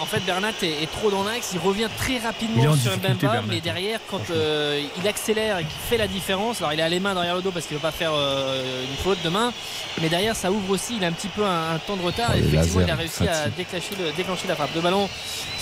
En 0.00 0.06
fait, 0.06 0.20
Bernat 0.20 0.52
est, 0.62 0.82
est 0.82 0.90
trop 0.90 1.10
dans 1.10 1.22
l'axe. 1.24 1.50
Il 1.52 1.60
revient 1.60 1.88
très 1.98 2.18
rapidement 2.18 2.62
en 2.72 2.76
sur 2.76 2.90
Mbemba, 2.96 3.42
mais 3.48 3.60
derrière, 3.60 4.00
quand 4.10 4.30
euh, 4.30 4.80
il 5.00 5.06
accélère 5.06 5.58
et 5.58 5.62
qu'il 5.64 5.72
fait 5.88 5.98
la 5.98 6.08
différence, 6.08 6.58
alors 6.58 6.72
il 6.72 6.80
a 6.80 6.88
les 6.88 7.00
mains 7.00 7.14
derrière 7.14 7.36
le 7.36 7.42
dos 7.42 7.50
parce 7.50 7.66
qu'il 7.66 7.76
ne 7.76 7.80
veut 7.80 7.86
pas 7.86 7.92
faire 7.92 8.12
euh, 8.14 8.84
une 8.90 8.96
faute 8.96 9.18
demain, 9.22 9.52
mais 10.00 10.08
derrière, 10.08 10.34
ça 10.34 10.50
ouvre 10.50 10.70
aussi. 10.70 10.96
Il 10.96 11.04
a 11.04 11.08
un 11.08 11.12
petit 11.12 11.28
peu 11.28 11.44
un, 11.44 11.74
un 11.74 11.78
temps 11.78 11.96
de 11.96 12.02
retard. 12.02 12.30
Oh, 12.32 12.36
et 12.36 12.40
effectivement, 12.40 12.80
il 12.80 12.90
a 12.90 12.94
réussi 12.96 13.28
à 13.28 13.48
déclencher, 13.50 13.94
le- 13.98 14.12
déclencher 14.12 14.48
la 14.48 14.56
frappe. 14.56 14.74
Le 14.74 14.80
ballon, 14.80 15.08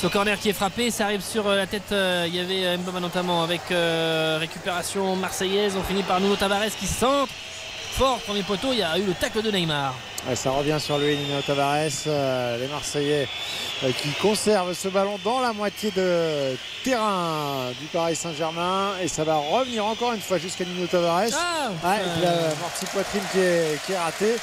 ce 0.01 0.07
corner 0.07 0.39
qui 0.39 0.51
est 0.51 0.53
frappé, 0.55 0.91
ça 0.91 1.07
arrive 1.07 1.23
sur 1.23 1.47
euh, 1.49 1.57
la 1.57 1.67
tête. 1.67 1.93
il 1.93 2.35
y 2.35 2.39
avait 2.41 2.77
Mbemba 2.79 3.01
notamment 3.01 3.43
avec 3.43 3.63
récupération 4.39 5.17
marseillaise. 5.17 5.75
On 5.79 5.83
finit 5.83 6.03
par 6.05 6.21
Nuno 6.21 6.37
Tavares 6.37 6.65
qui 6.79 6.87
centre. 6.87 7.33
Fort. 7.99 8.19
Premier 8.21 8.43
poteau, 8.45 8.69
il 8.73 8.79
y 8.79 8.83
a 8.83 8.97
eu 8.97 9.03
le 9.03 9.15
tacle 9.15 9.43
de 9.43 9.51
Neymar. 9.51 9.93
Ouais, 10.29 10.37
ça 10.37 10.51
revient 10.51 10.79
sur 10.79 10.99
lui, 10.99 11.17
Nino 11.17 11.41
Tavares. 11.43 11.89
Euh, 12.07 12.59
les 12.59 12.69
Marseillais 12.69 13.29
euh, 13.83 13.91
qui 13.93 14.11
conservent 14.23 14.73
ce 14.73 14.89
ballon 14.89 15.19
dans 15.25 15.41
la 15.41 15.53
moitié 15.53 15.91
de 15.91 16.57
terrain 16.85 17.71
du 17.81 17.87
Paris 17.87 18.15
Saint-Germain. 18.17 18.93
Et 19.03 19.09
ça 19.09 19.25
va 19.25 19.37
revenir 19.37 19.85
encore 19.85 20.13
une 20.13 20.21
fois 20.21 20.39
jusqu'à 20.39 20.65
Nino 20.65 20.87
Tavares. 20.87 21.31
Ah, 21.35 21.71
Ouais, 21.85 21.95
avec 21.97 22.23
la 22.23 22.55
mortie 22.61 22.87
poitrine 22.93 23.23
qui 23.33 23.39
est, 23.41 23.79
qui 23.85 23.93
est 23.93 23.99
ratée. 23.99 24.37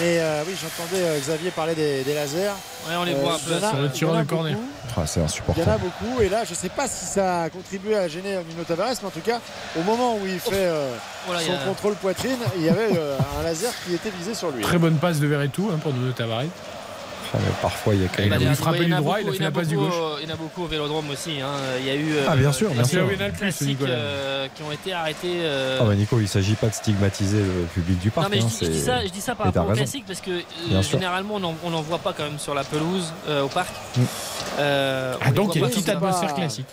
Mais 0.00 0.18
euh, 0.20 0.42
oui, 0.46 0.54
j'entendais 0.60 1.02
euh, 1.02 1.18
Xavier 1.18 1.50
parler 1.50 1.74
des, 1.74 2.02
des 2.04 2.14
lasers. 2.14 2.50
Ouais, 2.88 2.96
on 2.98 3.04
les 3.04 3.14
voit 3.14 3.34
un 3.34 3.38
peu. 3.38 3.54
en 3.54 3.62
a- 3.66 3.70
Sur 3.70 3.78
le 3.80 3.90
tireur 3.90 4.26
corner. 4.26 4.52
beaucoup. 4.54 4.66
Ah, 4.98 5.06
c'est 5.06 5.20
Il 5.20 5.22
y 5.22 5.22
en 5.22 5.22
a 5.22 5.26
insupportable. 5.26 5.82
beaucoup 5.82 6.22
et 6.22 6.28
là 6.30 6.44
je 6.48 6.54
sais 6.54 6.70
pas 6.70 6.88
si 6.88 7.04
ça 7.04 7.42
a 7.42 7.50
contribué 7.50 7.96
à 7.96 8.08
gêner 8.08 8.38
Nino 8.48 8.64
Tavares 8.66 8.94
mais 9.02 9.08
en 9.08 9.10
tout 9.10 9.20
cas 9.20 9.40
au 9.78 9.82
moment 9.82 10.14
où 10.16 10.20
il 10.26 10.38
fait 10.40 10.52
euh, 10.54 10.94
y 11.38 11.44
son 11.44 11.52
a- 11.52 11.56
contrôle 11.66 11.94
poitrine 11.96 12.38
il 12.56 12.62
y 12.64 12.68
avait 12.70 12.96
euh, 12.96 13.18
un 13.38 13.42
laser 13.42 13.72
qui 13.84 13.94
était 13.94 14.08
visé 14.10 14.34
sur 14.34 14.50
lui. 14.50 14.62
Très 14.62 14.78
bonne 14.78 14.96
passe 14.96 15.18
de 15.20 15.26
Verretou 15.26 15.70
hein, 15.70 15.78
pour 15.82 15.92
Nuno 15.92 16.12
Tavares. 16.12 16.44
Parfois, 17.62 17.94
il 17.94 18.02
y 18.02 18.04
a 18.04 18.08
quand 18.08 18.22
Il 18.22 18.32
a 18.32 18.38
même. 18.38 18.54
frapper 18.54 18.78
il 18.78 18.82
y 18.82 18.86
en 18.86 18.88
du 18.88 18.94
a 18.94 19.00
droit, 19.00 19.20
il 19.20 19.28
a 19.28 19.32
fait 19.32 19.42
la 19.44 19.50
passe 19.50 19.68
du 19.68 19.76
gauche. 19.76 19.94
au- 19.94 20.18
Il 20.22 20.28
y 20.28 20.30
en 20.30 20.34
a 20.34 20.36
beaucoup 20.36 20.62
au 20.64 20.66
vélodrome 20.66 21.10
aussi. 21.10 21.40
hein. 21.40 21.48
Il 21.80 21.86
y 21.86 21.90
a 21.90 21.94
eu 21.94 22.12
euh, 22.14 22.24
Ah, 22.28 22.36
bien 22.36 22.52
sûr, 22.52 22.70
bien 22.70 22.82
des 22.82 22.88
sûr. 22.88 23.08
A 23.20 23.30
classiques 23.30 23.78
euh, 23.82 24.46
qui 24.54 24.62
ont 24.62 24.72
été 24.72 24.92
arrêtés. 24.92 25.40
euh, 25.42 25.78
Ah 25.80 25.84
bah 25.84 25.94
Nico, 25.94 26.18
il 26.18 26.22
ne 26.22 26.26
s'agit 26.28 26.54
pas 26.54 26.68
de 26.68 26.74
stigmatiser 26.74 27.38
le 27.38 27.66
public 27.74 27.98
du 27.98 28.10
parc. 28.10 28.26
non 28.28 28.36
mais 28.36 28.42
hein, 28.42 28.48
je, 28.48 28.58
dis- 28.58 28.64
je 28.66 28.70
dis 28.70 28.78
c'est- 28.80 28.86
ça, 28.86 29.04
je 29.04 29.10
dis 29.10 29.20
ça 29.20 29.34
par 29.34 29.46
rapport 29.46 29.64
au 29.64 29.68
raison. 29.68 29.82
classique 29.82 30.04
parce 30.06 30.20
que 30.20 30.30
euh, 30.30 30.82
généralement 30.82 31.34
on 31.36 31.70
n'en- 31.70 31.82
voit 31.82 31.98
pas 31.98 32.12
quand 32.16 32.24
même 32.24 32.38
sur 32.38 32.54
la 32.54 32.64
pelouse 32.64 33.12
euh, 33.28 33.42
au 33.42 33.48
parc. 33.48 33.70
Mm. 33.96 34.02
Euh, 34.58 35.14
Ah, 35.20 35.30
donc 35.32 35.54
il 35.54 35.60
y 35.60 35.64
a 35.64 35.66
une 35.66 35.72
petite 35.72 35.88
atmosphère 35.88 36.34
classique. 36.34 36.66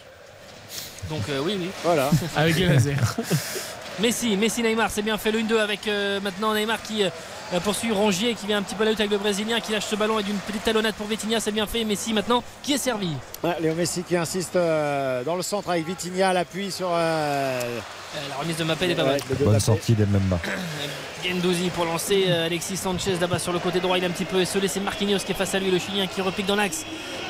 Donc 1.10 1.22
euh, 1.30 1.40
oui 1.44 1.58
oui. 1.60 1.70
Voilà. 1.84 2.10
Avec 2.36 2.58
les 2.58 2.68
lasers. 2.68 2.96
Messi, 4.00 4.36
Messi 4.38 4.64
Neymar, 4.64 4.90
c'est 4.90 5.04
bien 5.04 5.18
fait 5.20 5.32
le 5.32 5.40
1-2 5.40 5.60
avec 5.60 5.88
euh, 5.88 6.20
maintenant 6.20 6.54
Neymar 6.56 6.82
qui 6.82 7.04
euh, 7.04 7.10
poursuit 7.60 7.92
Rongier 7.92 8.34
qui 8.34 8.48
vient 8.48 8.58
un 8.58 8.64
petit 8.64 8.76
peu 8.76 8.84
à 8.84 8.88
avec 8.88 9.10
le 9.10 9.18
Brésilien 9.18 9.60
qui 9.60 9.72
lâche 9.72 9.86
ce 9.86 9.96
ballon 9.96 10.20
et 10.20 10.24
d'une 10.24 10.38
petite 10.38 10.64
talonnade 10.64 10.96
pour 10.96 11.08
Vitinha, 11.08 11.40
c'est 11.40 11.52
bien 11.52 11.68
fait. 11.68 11.84
Messi 11.84 12.14
maintenant 12.14 12.44
qui 12.62 12.74
est 12.74 12.78
servi. 12.78 13.10
Léo 13.60 13.76
Messi 13.76 14.04
qui 14.04 14.16
insiste 14.16 14.56
euh, 14.56 15.24
dans 15.24 15.36
le 15.36 15.42
centre 15.42 15.70
avec 15.70 15.86
Vitinha 15.86 16.34
l'appui 16.34 16.72
sur 16.72 16.90
euh, 16.92 17.34
Euh, 17.54 17.80
la 18.30 18.36
remise 18.36 18.58
de 18.58 18.64
Mbappé 18.64 18.86
elle 18.86 18.92
est 18.92 18.96
pas 18.96 19.04
mal. 19.04 19.20
Bonne 19.40 19.60
sortie 19.60 19.94
d'Embemba. 19.94 20.40
Gendouzi 21.26 21.70
pour 21.70 21.86
lancer 21.86 22.26
euh, 22.28 22.48
Alexis 22.48 22.76
Sanchez 22.76 23.16
là-bas 23.20 23.40
sur 23.40 23.54
le 23.54 23.60
côté 23.60 23.80
droit. 23.80 23.98
Il 23.98 24.04
est 24.04 24.08
un 24.08 24.12
petit 24.12 24.26
peu 24.26 24.42
esselé. 24.42 24.68
C'est 24.68 24.82
Marquinhos 24.82 25.20
qui 25.20 25.32
est 25.32 25.36
face 25.36 25.56
à 25.56 25.60
lui, 25.60 25.72
le 25.72 25.80
Chilien 25.80 26.06
qui 26.06 26.20
repique 26.22 26.46
dans 26.46 26.58
l'axe 26.58 26.84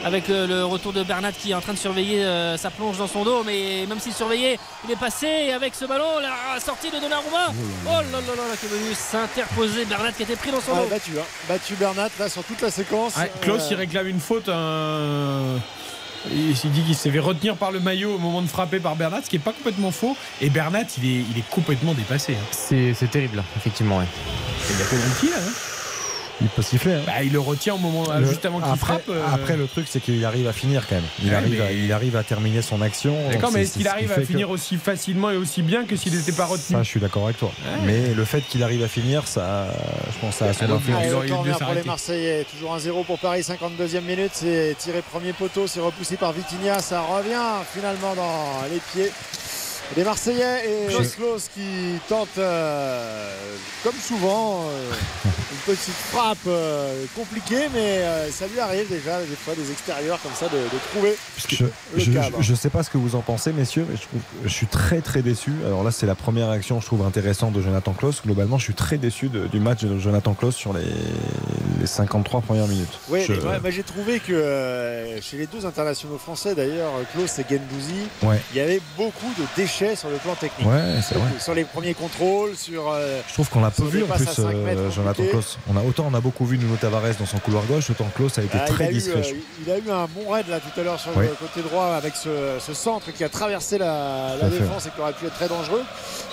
avec 0.03 0.29
euh, 0.31 0.47
le 0.47 0.65
retour 0.65 0.93
de 0.93 1.03
Bernat 1.03 1.31
qui 1.31 1.51
est 1.51 1.53
en 1.53 1.61
train 1.61 1.73
de 1.73 1.77
surveiller 1.77 2.23
euh, 2.23 2.57
sa 2.57 2.71
plonge 2.71 2.97
dans 2.97 3.05
son 3.07 3.23
dos. 3.23 3.43
Mais 3.45 3.85
même 3.87 3.99
s'il 3.99 4.13
surveillait, 4.13 4.57
il 4.85 4.91
est 4.91 4.95
passé 4.99 5.27
et 5.27 5.53
avec 5.53 5.75
ce 5.75 5.85
ballon. 5.85 6.19
La 6.21 6.59
sortie 6.59 6.89
de 6.89 6.99
Donnarumma. 6.99 7.51
Oh 7.85 7.89
là 7.89 8.01
là 8.01 8.19
là 8.35 8.47
là, 8.49 8.57
qui 8.59 8.65
est 8.65 8.69
venu 8.69 8.93
s'interposer. 8.95 9.85
Bernat 9.85 10.11
qui 10.13 10.23
était 10.23 10.35
pris 10.35 10.49
dans 10.49 10.59
son 10.61 10.71
Ouais, 10.71 10.83
dos. 10.85 10.89
battu, 10.89 11.11
hein. 11.19 11.23
battu 11.47 11.75
Bernat 11.75 12.09
là 12.19 12.29
sur 12.29 12.43
toute 12.43 12.61
la 12.61 12.71
séquence. 12.71 13.13
Klaus, 13.41 13.61
Euh, 13.61 13.67
il 13.71 13.75
réclame 13.77 14.07
une 14.07 14.19
faute. 14.19 14.49
Il 16.31 16.51
il 16.51 16.71
dit 16.71 16.83
qu'il 16.83 16.95
s'est 16.95 17.11
fait 17.11 17.19
retenir 17.19 17.55
par 17.57 17.71
le 17.71 17.79
maillot 17.79 18.15
au 18.15 18.17
moment 18.17 18.41
de 18.41 18.47
frapper 18.47 18.79
par 18.79 18.95
Bernat, 18.95 19.21
ce 19.23 19.29
qui 19.29 19.35
est 19.35 19.39
pas 19.39 19.51
complètement 19.51 19.91
faux. 19.91 20.15
Et 20.41 20.49
Bernat, 20.49 20.83
il 20.97 21.05
est, 21.05 21.23
il 21.31 21.37
est 21.37 21.49
complètement 21.49 21.93
dépassé. 21.93 22.33
hein. 22.33 22.45
C'est 22.51 22.93
c'est 22.93 23.09
terrible, 23.09 23.43
effectivement. 23.57 23.97
ouais. 23.97 24.05
Il 24.69 24.81
a 24.81 24.85
penalty 24.85 25.27
là. 25.27 25.35
hein. 25.39 25.51
Il 26.41 26.47
peut 26.47 26.61
siffler. 26.61 26.93
hein. 26.93 27.01
Bah, 27.05 27.23
il 27.23 27.31
le 27.31 27.39
retient 27.39 27.75
au 27.75 27.77
moment 27.77 28.05
Le- 28.17 28.25
juste 28.25 28.45
avant 28.45 28.59
qu'il 28.59 28.75
frappe. 28.77 29.03
euh, 29.09 29.23
après, 29.33 29.55
le 29.55 29.67
truc, 29.67 29.85
c'est 29.89 29.99
qu'il 30.01 30.23
arrive 30.25 30.47
à 30.47 30.53
finir 30.53 30.87
quand 30.87 30.95
même. 30.95 31.03
Il, 31.23 31.29
Ouais, 31.29 31.35
arrive, 31.35 31.59
mais- 31.59 31.65
à, 31.65 31.71
il 31.71 31.91
arrive 31.91 32.15
à 32.15 32.23
terminer 32.23 32.61
son 32.61 32.81
action. 32.81 33.15
D'accord, 33.31 33.51
mais 33.53 33.61
est-ce 33.61 33.73
qu'il 33.77 33.87
arrive 33.87 34.11
à 34.11 34.15
que- 34.15 34.25
finir 34.25 34.49
aussi 34.49 34.77
facilement 34.77 35.29
et 35.31 35.37
aussi 35.37 35.61
bien 35.61 35.85
que 35.85 35.95
s'il 35.95 36.13
n'était 36.15 36.31
pas 36.31 36.45
retenu 36.45 36.75
Ça, 36.75 36.83
je 36.83 36.87
suis 36.89 36.99
d'accord 36.99 37.25
avec 37.25 37.37
toi. 37.37 37.51
Ouais. 37.65 37.85
Mais 37.85 38.13
le 38.13 38.25
fait 38.25 38.41
qu'il 38.41 38.63
arrive 38.63 38.83
à 38.83 38.87
finir, 38.87 39.27
ça, 39.27 39.67
je 40.13 40.19
pense, 40.19 40.31
que 40.31 40.39
ça 40.39 40.45
a 40.49 40.53
son 40.53 40.71
influence. 40.73 41.03
Corner 41.29 41.57
pour 41.57 41.73
les. 41.73 41.83
Marseillais, 41.83 42.45
toujours 42.51 42.73
1-0 42.75 43.03
pour 43.05 43.19
Paris, 43.19 43.43
52e 43.43 44.03
minute, 44.03 44.31
c'est 44.33 44.75
tiré 44.79 45.01
premier 45.01 45.33
poteau, 45.33 45.67
c'est 45.67 45.79
repoussé 45.79 46.15
par 46.17 46.33
Vitinha, 46.33 46.79
ça 46.79 47.01
revient 47.01 47.63
finalement 47.73 48.15
dans 48.15 48.63
les 48.71 48.79
pieds 48.91 49.11
des 49.95 50.03
Marseillais 50.03 50.63
et 50.65 50.87
Klaus 51.15 51.49
qui 51.53 51.99
tente, 52.09 52.27
euh, 52.39 53.35
comme 53.83 53.93
souvent, 54.01 54.63
euh, 54.69 54.91
une 55.51 55.73
petite 55.75 55.93
frappe 55.93 56.37
euh, 56.47 57.05
compliquée, 57.15 57.67
mais 57.73 58.01
ça 58.31 58.47
lui 58.47 58.59
arrive 58.59 58.89
déjà 58.89 59.19
des 59.21 59.35
fois 59.35 59.53
des 59.53 59.71
extérieurs 59.71 60.19
comme 60.23 60.31
ça 60.33 60.47
de, 60.47 60.57
de 60.57 60.79
trouver 60.89 61.15
Je, 61.37 61.65
le 61.65 61.71
je, 61.99 62.11
cadre. 62.11 62.41
je 62.41 62.55
sais 62.55 62.69
pas 62.71 62.81
ce 62.81 62.89
que 62.89 62.97
vous 62.97 63.13
en 63.15 63.21
pensez, 63.21 63.53
messieurs, 63.53 63.85
mais 63.87 63.95
je, 63.95 64.01
trouve- 64.01 64.21
je 64.43 64.49
suis 64.49 64.65
très 64.65 65.01
très 65.01 65.21
déçu. 65.21 65.51
Alors 65.65 65.83
là, 65.83 65.91
c'est 65.91 66.07
la 66.07 66.15
première 66.15 66.49
réaction, 66.49 66.81
je 66.81 66.85
trouve 66.87 67.05
intéressante 67.05 67.53
de 67.53 67.61
Jonathan 67.61 67.93
Klaus. 67.93 68.21
Globalement, 68.25 68.57
je 68.57 68.63
suis 68.63 68.73
très 68.73 68.97
déçu 68.97 69.27
de- 69.29 69.45
du 69.45 69.59
match 69.59 69.81
de 69.83 69.99
Jonathan 69.99 70.33
Klaus 70.33 70.55
sur 70.55 70.73
les, 70.73 70.81
les 71.79 71.85
53 71.87 72.41
premières 72.41 72.67
minutes. 72.67 72.99
Oui, 73.09 73.19
mais 73.29 73.37
ouais, 73.37 73.71
j'ai 73.71 73.83
trouvé 73.83 74.19
que 74.19 75.19
chez 75.21 75.37
les 75.37 75.45
deux 75.45 75.65
internationaux 75.67 76.17
français, 76.17 76.55
d'ailleurs, 76.55 76.93
Klaus 77.13 77.37
et 77.37 77.45
Gendouzi, 77.47 77.93
Ouais. 78.23 78.39
il 78.53 78.57
y 78.57 78.61
avait 78.61 78.81
beaucoup 78.97 79.31
de 79.37 79.43
déchets 79.55 79.72
sur 79.95 80.09
le 80.09 80.17
plan 80.17 80.35
technique. 80.35 80.67
Ouais, 80.67 81.01
c'est 81.01 81.15
vrai. 81.15 81.27
Beaucoup. 81.27 81.39
Sur 81.41 81.53
les 81.55 81.63
premiers 81.63 81.93
contrôles, 81.93 82.55
sur. 82.55 82.89
euh, 82.91 83.19
Je 83.27 83.33
trouve 83.33 83.49
qu'on 83.49 83.61
l'a 83.61 83.71
peu 83.71 83.83
vu 83.83 84.03
en 84.03 84.07
plus, 84.07 84.27
euh, 84.39 84.91
Jonathan. 84.91 85.23
Klaus. 85.29 85.57
On 85.71 85.75
a, 85.77 85.81
autant 85.81 86.07
on 86.11 86.13
a 86.13 86.21
beaucoup 86.21 86.45
vu 86.45 86.57
Nuno 86.57 86.75
Tavares 86.75 87.15
dans 87.19 87.25
son 87.25 87.39
couloir 87.39 87.63
gauche, 87.65 87.89
autant 87.89 88.07
Klaus 88.15 88.37
a 88.37 88.43
été 88.43 88.57
ah, 88.59 88.65
il, 88.69 88.73
très 88.75 88.85
a 88.85 88.89
eu, 88.91 88.93
discret. 88.93 89.21
euh, 89.33 89.63
il 89.65 89.71
a 89.71 89.77
eu 89.77 89.91
un 89.91 90.05
bon 90.07 90.31
raid 90.31 90.47
là 90.47 90.59
tout 90.59 90.79
à 90.79 90.83
l'heure 90.83 90.99
sur 90.99 91.15
Ouais. 91.17 91.25
le 91.27 91.35
côté 91.35 91.61
droit 91.67 91.87
avec 91.95 92.15
ce, 92.15 92.29
ce 92.59 92.73
centre 92.73 93.11
qui 93.11 93.23
a 93.23 93.29
traversé 93.29 93.77
la, 93.77 94.35
fait. 94.39 94.49
défense 94.49 94.85
et 94.85 94.89
qui 94.91 95.01
aurait 95.01 95.13
pu 95.13 95.25
être 95.25 95.35
très 95.35 95.47
dangereux. 95.49 95.83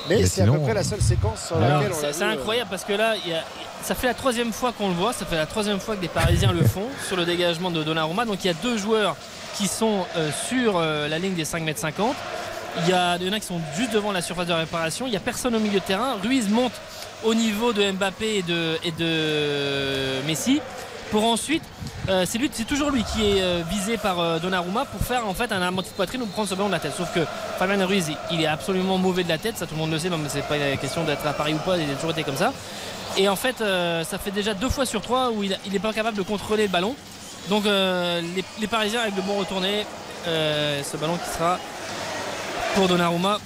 Mais, 0.09 0.17
Mais 0.19 0.27
c'est 0.27 0.43
à 0.43 0.47
peu 0.47 0.59
près 0.59 0.75
la 0.75 0.85
seule 0.85 1.01
séquence 1.03 1.47
sur 1.47 1.57
Alors, 1.57 1.79
laquelle 1.81 1.93
on 1.93 2.01
c'est 2.01 2.07
l'a 2.07 2.13
c'est 2.13 2.25
vu, 2.25 2.31
euh, 2.31 2.35
incroyable 2.35 2.71
parce 2.71 2.85
que 2.85 2.93
là, 2.93 3.15
il 3.25 3.31
y 3.31 3.35
a- 3.35 3.45
ça 3.83 3.95
fait 3.95 4.07
la 4.07 4.15
troisième 4.15 4.53
fois 4.53 4.73
qu'on 4.73 4.89
le 4.89 4.95
voit, 4.95 5.13
ça 5.15 5.25
fait 5.25 5.37
la 5.37 5.47
troisième 5.47 5.81
fois 5.81 5.97
que 5.97 6.01
des 6.03 6.09
Parisiens 6.09 6.53
le 6.53 6.63
font 6.65 6.87
sur 7.09 7.17
le 7.17 7.25
dégagement 7.25 7.71
de 7.71 7.83
Donnarumma. 7.83 8.25
Donc 8.27 8.45
il 8.45 8.49
y 8.49 8.51
a 8.51 8.55
deux 8.55 8.77
joueurs 8.77 9.17
qui 9.57 9.69
sont 9.69 10.05
euh, 10.17 10.31
sur 10.49 10.75
euh, 10.77 11.09
la 11.09 11.19
ligne 11.19 11.35
des 11.35 11.45
5 11.47 11.67
m 11.67 11.75
50. 11.77 12.15
Il 12.79 12.89
y, 12.89 12.93
a, 12.93 13.17
en 13.17 13.33
a 13.33 13.41
qui 13.41 13.47
sont 13.47 13.61
juste 13.77 13.93
devant 13.93 14.13
la 14.13 14.23
surface 14.23 14.47
de 14.47 14.53
réparation. 14.53 15.07
Il 15.07 15.11
n'y 15.11 15.17
a 15.17 15.21
personne 15.21 15.55
au 15.55 15.59
milieu 15.59 15.81
de 15.81 15.85
terrain. 15.85 16.17
Ruiz 16.23 16.49
monte 16.49 16.73
au 17.25 17.35
niveau 17.35 17.73
de 17.73 17.91
Mbappé 17.91 18.45
et 18.85 18.93
de, 18.93 20.27
Messi 20.27 20.61
pour 21.11 21.25
ensuite 21.25 21.63
euh, 22.09 22.25
c'est 22.27 22.65
toujours 22.65 22.91
lui 22.91 23.03
qui 23.03 23.23
est 23.23 23.43
euh, 23.43 23.63
visé 23.69 23.99
par 23.99 24.21
euh, 24.21 24.39
Donnarumma 24.39 24.85
pour 24.85 25.01
faire 25.03 25.27
en 25.27 25.35
fait 25.35 25.51
un 25.53 25.61
amorti 25.61 25.91
de 25.91 25.95
poitrine 25.95 26.23
ou 26.23 26.27
prendre 26.27 26.49
ce 26.49 26.55
ballon 26.55 26.69
de 26.69 26.73
la 26.73 26.79
tête 26.79 26.95
sauf 26.97 27.13
que 27.13 27.21
Fabien 27.59 27.85
Ruiz 27.85 28.13
il, 28.31 28.41
est 28.41 28.47
absolument 28.47 28.97
mauvais 28.97 29.25
de 29.25 29.29
la 29.29 29.37
tête 29.37 29.59
ça 29.59 29.67
tout 29.67 29.75
le 29.75 29.81
monde 29.81 29.91
le 29.91 29.99
sait 29.99 30.09
même 30.09 30.25
c'est 30.29 30.47
pas 30.47 30.57
une 30.57 30.79
question 30.79 31.05
d'être 31.05 31.27
à 31.27 31.33
Paris 31.33 31.55
ou 31.55 31.59
pas 31.59 31.77
il 31.77 31.91
a 31.91 31.95
toujours 31.95 32.13
été 32.13 32.23
comme 32.23 32.37
ça 32.37 32.53
et 33.19 33.29
en 33.29 33.37
fait 33.37 33.61
euh, 33.61 34.05
ça 34.05 34.19
fait 34.19 34.31
déjà 34.31 34.55
deux 34.55 34.69
fois 34.69 34.87
sur 34.87 35.03
trois 35.03 35.31
où 35.31 35.43
il 35.43 35.57
n'est 35.71 35.79
pas 35.81 35.93
capable 35.93 36.17
de 36.17 36.23
contrôler 36.23 36.65
le 36.65 36.69
ballon 36.69 36.95
donc 37.49 37.65
les, 37.65 38.45
les 38.61 38.67
Parisiens 38.69 39.01
avec 39.01 39.17
le 39.17 39.23
bon 39.23 39.35
retourné 39.35 39.85
ce 40.27 40.97
ballon 40.97 41.17
qui 41.17 41.37
sera 41.37 41.59
pour 42.75 42.89
Donnarumma 42.89 43.39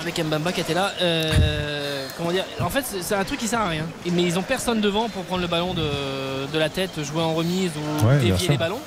avec 0.00 0.18
Mbamba 0.22 0.52
qui 0.52 0.60
était 0.60 0.74
là. 0.74 0.92
Euh, 1.00 2.06
comment 2.16 2.30
dire 2.30 2.44
En 2.60 2.70
fait, 2.70 2.84
c'est 3.00 3.14
un 3.14 3.24
truc 3.24 3.38
qui 3.40 3.48
sert 3.48 3.60
à 3.60 3.68
rien. 3.68 3.84
Mais 4.12 4.22
ils 4.22 4.38
ont 4.38 4.42
personne 4.42 4.80
devant 4.80 5.08
pour 5.08 5.24
prendre 5.24 5.42
le 5.42 5.48
ballon 5.48 5.74
de, 5.74 6.46
de 6.52 6.58
la 6.58 6.68
tête, 6.68 7.02
jouer 7.02 7.22
en 7.22 7.34
remise 7.34 7.72
ou 7.76 8.06
Ouais, 8.06 8.18
dévier 8.18 8.48
les 8.48 8.58
ballons. 8.58 8.78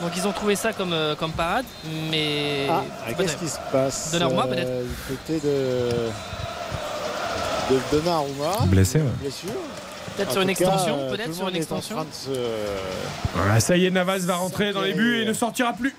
Donc 0.00 0.10
ils 0.16 0.26
ont 0.26 0.32
trouvé 0.32 0.56
ça 0.56 0.72
comme, 0.74 0.92
euh, 0.92 1.14
comme 1.14 1.32
parade, 1.32 1.64
mais 2.10 2.66
Ah, 2.68 2.82
pas 3.06 3.14
qu'est-ce 3.22 3.36
qui 3.36 3.48
se 3.48 3.56
passe 3.72 4.10
Donnarumma, 4.12 4.46
euh, 4.50 4.54
peut-être 5.08 5.08
Du 5.08 5.16
côté 5.16 5.48
de. 5.48 5.90
de 7.74 7.80
Donnarumma. 7.92 8.66
Blessé, 8.66 8.98
ouais. 8.98 9.04
Blessure. 9.22 9.50
Peut-être 10.16 10.32
sur 10.32 10.40
une 10.42 10.50
extension, 10.50 10.96
euh, 10.98 11.10
peut-être 11.10 11.34
sur 11.34 11.48
une 11.48 11.56
extension. 11.56 11.96
se- 12.12 12.28
Voilà, 13.34 13.60
ça 13.60 13.76
y 13.76 13.86
est, 13.86 13.90
Navas 13.90 14.18
va 14.20 14.36
rentrer 14.36 14.72
dans 14.72 14.82
les 14.82 14.94
buts 14.94 15.22
et 15.22 15.26
ne 15.26 15.32
sortira 15.32 15.72
plus. 15.72 15.94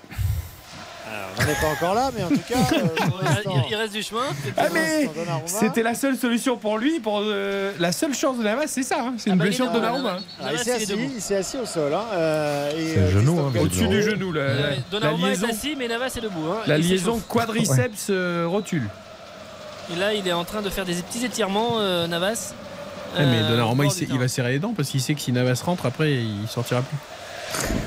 Alors, 1.10 1.28
on 1.38 1.42
n'en 1.42 1.48
est 1.48 1.60
pas 1.60 1.68
encore 1.68 1.94
là, 1.94 2.10
mais 2.14 2.24
en 2.24 2.28
tout 2.28 2.40
cas. 2.48 2.58
euh, 2.74 3.52
Il- 3.70 3.74
reste 3.76 3.92
du 3.92 4.02
chemin. 4.02 4.24
Ah 4.56 4.66
mais 4.72 5.08
c'était 5.46 5.82
la 5.82 5.94
seule 5.94 6.16
solution 6.16 6.56
pour 6.56 6.78
lui, 6.78 7.00
pour 7.00 7.20
euh, 7.22 7.72
la 7.78 7.92
seule 7.92 8.14
chance 8.14 8.36
de 8.38 8.42
Navas, 8.42 8.66
c'est 8.66 8.82
ça, 8.82 8.96
hein, 9.00 9.14
c'est 9.16 9.30
Ah 9.30 9.32
une 9.34 9.38
bah, 9.38 9.44
blessure 9.44 9.66
de 9.66 9.70
évidemment, 9.76 9.96
Donnarumma. 9.98 10.10
Navas, 10.12 10.20
hein. 10.40 10.42
Ah, 10.44 10.52
il 10.52 11.20
s'est 11.22 11.34
assis, 11.36 11.56
au 11.56 11.64
sol. 11.66 11.94
Hein, 11.94 12.04
euh, 12.12 12.70
C'est 12.72 12.96
le 12.96 13.02
euh, 13.06 13.10
genou, 13.10 13.38
hein, 13.40 13.52
Au-dessus 13.60 13.88
du 13.88 14.02
genou, 14.02 14.32
la, 14.32 14.40
Ouais, 14.42 14.48
la- 14.54 14.70
la 14.70 14.76
Donnarumma 14.90 15.28
liaison, 15.28 15.46
est 15.46 15.50
assis, 15.50 15.74
mais 15.78 15.88
Navas 15.88 16.06
est 16.16 16.20
debout. 16.20 16.46
hein, 16.52 16.56
la 16.66 16.78
liaison 16.78 17.20
quadriceps 17.28 18.06
euh, 18.10 18.44
rotule. 18.48 18.88
Et 19.94 19.98
là, 19.98 20.12
il 20.12 20.26
est 20.28 20.32
en 20.32 20.44
train 20.44 20.60
de 20.62 20.68
faire 20.70 20.84
des 20.84 20.94
petits 20.94 21.24
étirements, 21.24 21.76
euh, 21.78 22.06
Navas. 22.06 22.52
Eh, 23.16 23.20
mais 23.20 23.40
Euh, 23.42 23.48
Donnarumma, 23.50 23.84
il, 23.86 24.10
il 24.12 24.18
va 24.18 24.28
serrer 24.28 24.50
les 24.52 24.58
dents 24.58 24.74
parce 24.76 24.90
qu'il 24.90 25.00
sait 25.00 25.14
que 25.14 25.20
si 25.20 25.32
Navas 25.32 25.62
rentre, 25.64 25.86
après, 25.86 26.12
il 26.12 26.46
sortira 26.48 26.82
plus. 26.82 26.96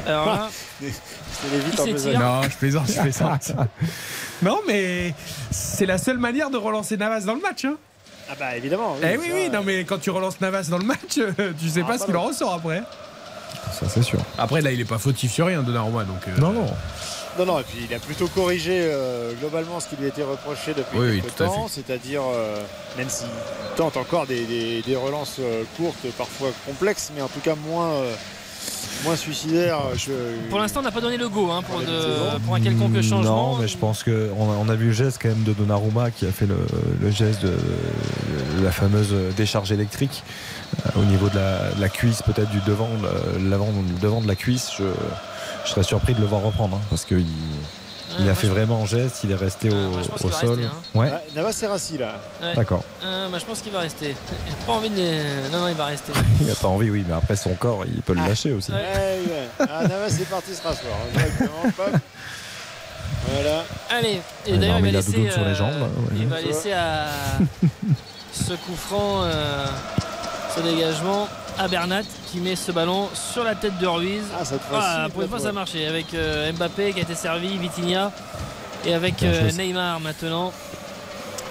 Alors 0.08 0.26
là, 0.26 0.50
vite 0.82 1.80
en. 1.80 1.86
Non, 2.20 2.42
je 2.44 2.58
plaisante, 2.58 2.88
je 2.88 3.02
plaisante. 3.02 3.52
non, 4.42 4.60
mais 4.68 5.14
c'est 5.52 5.86
la 5.86 5.98
seule 5.98 6.18
manière 6.18 6.50
de 6.50 6.58
relancer 6.58 6.98
Navas 6.98 7.22
dans 7.22 7.36
le 7.36 7.42
match. 7.42 7.66
Hein. 7.66 7.76
Ah 8.30 8.34
bah 8.40 8.56
évidemment. 8.56 8.96
eh 9.04 9.18
oui, 9.18 9.28
ça, 9.28 9.34
oui, 9.34 9.46
euh, 9.46 9.50
non, 9.50 9.64
mais 9.64 9.84
quand 9.84 10.00
tu 10.00 10.10
relances 10.10 10.40
Navas 10.42 10.64
dans 10.70 10.78
le 10.78 10.86
match, 10.86 11.18
euh, 11.18 11.52
tu 11.60 11.70
sais 11.70 11.82
Ah, 11.84 11.88
pas 11.88 11.98
ce 11.98 12.06
qu'il 12.06 12.16
en 12.16 12.24
ressort 12.24 12.54
après. 12.54 12.82
Ça, 13.74 13.88
c'est 13.90 14.04
sûr. 14.04 14.20
Après, 14.38 14.62
là, 14.62 14.72
il 14.72 14.80
est 14.80 14.86
pas 14.86 14.98
fautif 14.98 15.32
sur 15.32 15.48
rien, 15.48 15.62
Donnarumma. 15.64 16.04
Donc, 16.06 16.22
euh, 16.28 16.38
Non, 16.40 16.52
non. 16.52 16.66
Non, 17.40 17.46
non, 17.46 17.60
et 17.60 17.64
puis 17.64 17.88
il 17.90 17.96
a 17.96 18.00
plutôt 18.00 18.28
corrigé 18.28 18.74
euh, 18.84 19.32
globalement 19.40 19.80
ce 19.80 19.88
qui 19.88 19.96
lui 19.96 20.06
a 20.06 20.10
été 20.10 20.22
reproché 20.22 20.74
depuis 20.74 20.98
Oui, 21.00 21.08
oui, 21.12 21.22
quelques 21.22 21.36
temps, 21.38 21.68
c'est-à-dire, 21.70 22.22
euh, 22.26 22.62
même 22.98 23.08
s'il 23.10 23.28
tente 23.78 23.96
encore 23.96 24.28
des, 24.28 24.44
des- 24.46 24.82
des 24.82 24.96
relances 24.98 25.38
euh, 25.40 25.64
courtes, 25.78 26.06
parfois 26.18 26.50
complexes, 26.66 27.10
mais 27.16 27.22
en 27.22 27.30
tout 27.30 27.40
cas 27.40 27.56
moins, 27.56 27.88
euh, 27.92 28.14
moins 29.04 29.16
suicidaires. 29.16 29.80
que- 30.06 30.50
Pour 30.50 30.60
l'instant, 30.60 30.80
on 30.82 30.84
n'a 30.84 30.92
pas 30.92 31.02
donné 31.02 31.18
le 31.18 31.30
go 31.30 31.50
hein, 31.52 31.62
pour, 31.64 31.80
de- 31.80 32.40
pour 32.46 32.56
un 32.56 32.60
quelconque 32.62 33.02
changement. 33.02 33.54
Non, 33.54 33.58
mais 33.60 33.68
je 33.68 33.78
pense 33.78 34.04
qu'on 34.04 34.12
a, 34.12 34.56
on 34.60 34.70
a 34.70 34.76
vu 34.76 34.88
le 34.88 34.92
geste 34.94 35.20
quand 35.22 35.30
même 35.30 35.44
de 35.44 35.54
Donnarumma 35.54 36.12
qui 36.12 36.26
a 36.26 36.32
fait 36.32 36.46
le, 36.48 36.58
le 37.02 37.12
geste 37.12 37.42
de, 37.44 37.50
de 38.60 38.64
la 38.64 38.72
fameuse 38.72 39.14
décharge 39.36 39.72
électrique 39.72 40.24
euh, 40.86 41.02
au 41.02 41.06
niveau 41.06 41.30
de 41.30 41.36
la, 41.36 41.72
de 41.72 41.82
la 41.82 41.90
cuisse, 41.90 42.22
peut-être 42.22 42.50
du 42.50 42.60
devant, 42.68 42.90
de 43.40 43.50
l'avant, 43.50 43.68
le 43.68 44.00
devant 44.00 44.22
de 44.22 44.28
la 44.28 44.36
cuisse. 44.36 44.70
Je, 44.78 44.84
je 45.66 45.70
serais 45.70 45.84
surpris 45.84 46.14
de 46.14 46.20
le 46.22 46.26
voir 46.28 46.42
reprendre 46.42 46.78
hein, 46.78 46.82
parce 46.90 47.06
qu'il 47.06 47.26
il 48.20 48.30
a 48.30 48.36
fait 48.36 48.48
vraiment 48.48 48.82
un 48.84 48.86
geste, 48.86 49.24
il 49.24 49.32
est 49.32 49.36
resté 49.36 49.70
au, 49.70 49.74
pense 50.10 50.24
au 50.24 50.28
va 50.30 50.40
sol. 50.40 50.50
rester, 50.60 50.66
hein. 50.66 50.72
Ouais, 51.00 51.12
Navas 51.36 51.52
Serassi 51.54 51.98
là. 51.98 52.16
Ouais. 52.42 52.56
D'accord. 52.56 52.84
Euh, 53.04 53.30
bah, 53.30 53.38
je 53.40 53.46
pense 53.46 53.62
qu'il 53.62 53.72
va 53.72 53.80
rester. 53.80 54.16
J'ai 54.48 54.66
pas 54.66 54.74
envie 54.74 54.90
de. 54.90 54.96
les- 54.96 55.50
Non, 55.52 55.60
non, 55.62 55.68
il 55.68 55.76
va 55.76 55.86
rester. 55.86 56.12
il 56.42 56.50
a 56.52 56.56
pas 56.56 56.68
envie, 56.68 56.90
oui, 56.90 57.06
mais 57.08 57.14
après 57.16 57.36
son 57.36 57.54
corps, 57.56 57.84
il 57.86 58.02
peut 58.02 58.14
le 58.14 58.22
lâcher 58.22 58.54
aussi. 58.54 58.72
Ouais, 58.72 58.78
ouais. 58.78 59.48
Ah, 59.60 59.84
Navas 59.88 60.10
c'est 60.10 60.30
parti 60.30 60.54
se 60.54 60.62
rasseoir. 60.62 60.94
hein. 61.16 62.00
Voilà. 63.28 63.64
Allez, 63.90 64.20
et 64.48 64.58
d'ailleurs, 64.58 64.78
il 64.80 64.82
va 64.84 64.88
il 64.90 64.96
a 64.96 65.00
laisser. 65.00 65.12
doudoune 65.12 65.32
sur 65.32 65.42
les 65.42 65.48
euh, 65.52 65.56
jambes, 65.56 65.80
là, 65.80 65.86
ouais. 65.86 66.18
Il 66.18 66.28
va 66.28 66.42
laisser 66.42 66.72
à 66.74 67.06
ce 68.34 68.54
coup 68.54 68.76
franc, 68.76 69.24
euh, 69.24 69.66
ce 70.56 70.62
dégagement 70.62 71.28
à 71.62 71.68
Bernat 71.68 72.02
qui 72.32 72.40
met 72.40 72.56
ce 72.56 72.72
ballon 72.72 73.08
sur 73.14 73.44
la 73.44 73.54
tête 73.56 73.78
de 73.78 73.86
Ruiz. 73.88 74.24
Ah, 74.40 74.44
cette 74.44 74.62
Ah, 74.74 75.08
pour 75.14 75.22
une 75.22 75.28
fois, 75.30 75.38
ouais. 75.38 75.44
ça 75.44 75.50
a 75.50 75.54
marché 75.54 75.86
avec 75.86 76.14
euh, 76.14 76.52
Mbappé 76.54 76.94
qui 76.94 77.00
a 77.00 77.04
été 77.04 77.14
servi, 77.16 77.58
Vitinha 77.58 78.12
et 78.86 78.94
avec 78.96 79.22
euh. 79.24 79.52
Neymar 79.52 80.00
maintenant. 80.00 80.52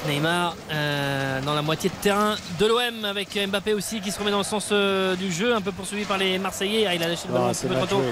Neymar 0.08 0.56
euh, 0.72 1.42
dans 1.42 1.52
la 1.54 1.60
moitié 1.62 1.90
de 1.90 1.94
terrain 2.02 2.34
de 2.58 2.66
l'OM 2.66 3.04
avec 3.04 3.38
Mbappé 3.48 3.74
aussi 3.74 4.00
qui 4.00 4.10
se 4.10 4.18
remet 4.18 4.30
dans 4.30 4.38
le 4.38 4.44
sens 4.44 4.68
euh, 4.72 5.14
du 5.14 5.30
jeu, 5.30 5.54
un 5.54 5.60
peu 5.60 5.72
poursuivi 5.72 6.04
par 6.06 6.16
les 6.18 6.38
Marseillais. 6.38 6.86
Ah, 6.88 6.94
il 6.94 7.02
a 7.04 7.08
lâché 7.08 7.28
le 7.28 7.34
Non, 7.34 7.40
ballon 7.40 7.50
un 7.50 7.54
petit 7.54 7.66
peu 7.66 7.74
trop 7.76 7.86
tôt 7.86 8.02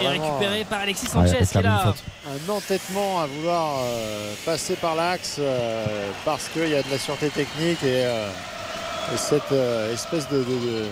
et 0.00 0.06
récupéré 0.08 0.64
par 0.68 0.80
Alexis 0.80 1.06
Ah, 1.08 1.26
Sanchez 1.26 1.44
qui 1.50 1.58
est 1.58 1.62
là. 1.62 1.94
un 2.28 2.52
entêtement 2.52 3.20
à 3.20 3.26
vouloir 3.26 3.78
euh, 3.80 4.32
passer 4.44 4.74
par 4.76 4.94
l'axe 4.94 5.36
euh, 5.40 5.86
parce 6.24 6.48
qu'il 6.48 6.68
y 6.68 6.74
a 6.76 6.82
de 6.82 6.90
la 6.90 6.98
sûreté 6.98 7.30
technique 7.30 7.82
et, 7.82 8.04
euh, 8.04 8.28
et 9.14 9.16
cette 9.16 9.50
euh, 9.52 9.92
espèce 9.92 10.28
de, 10.28 10.36
de, 10.36 10.42
de- 10.44 10.86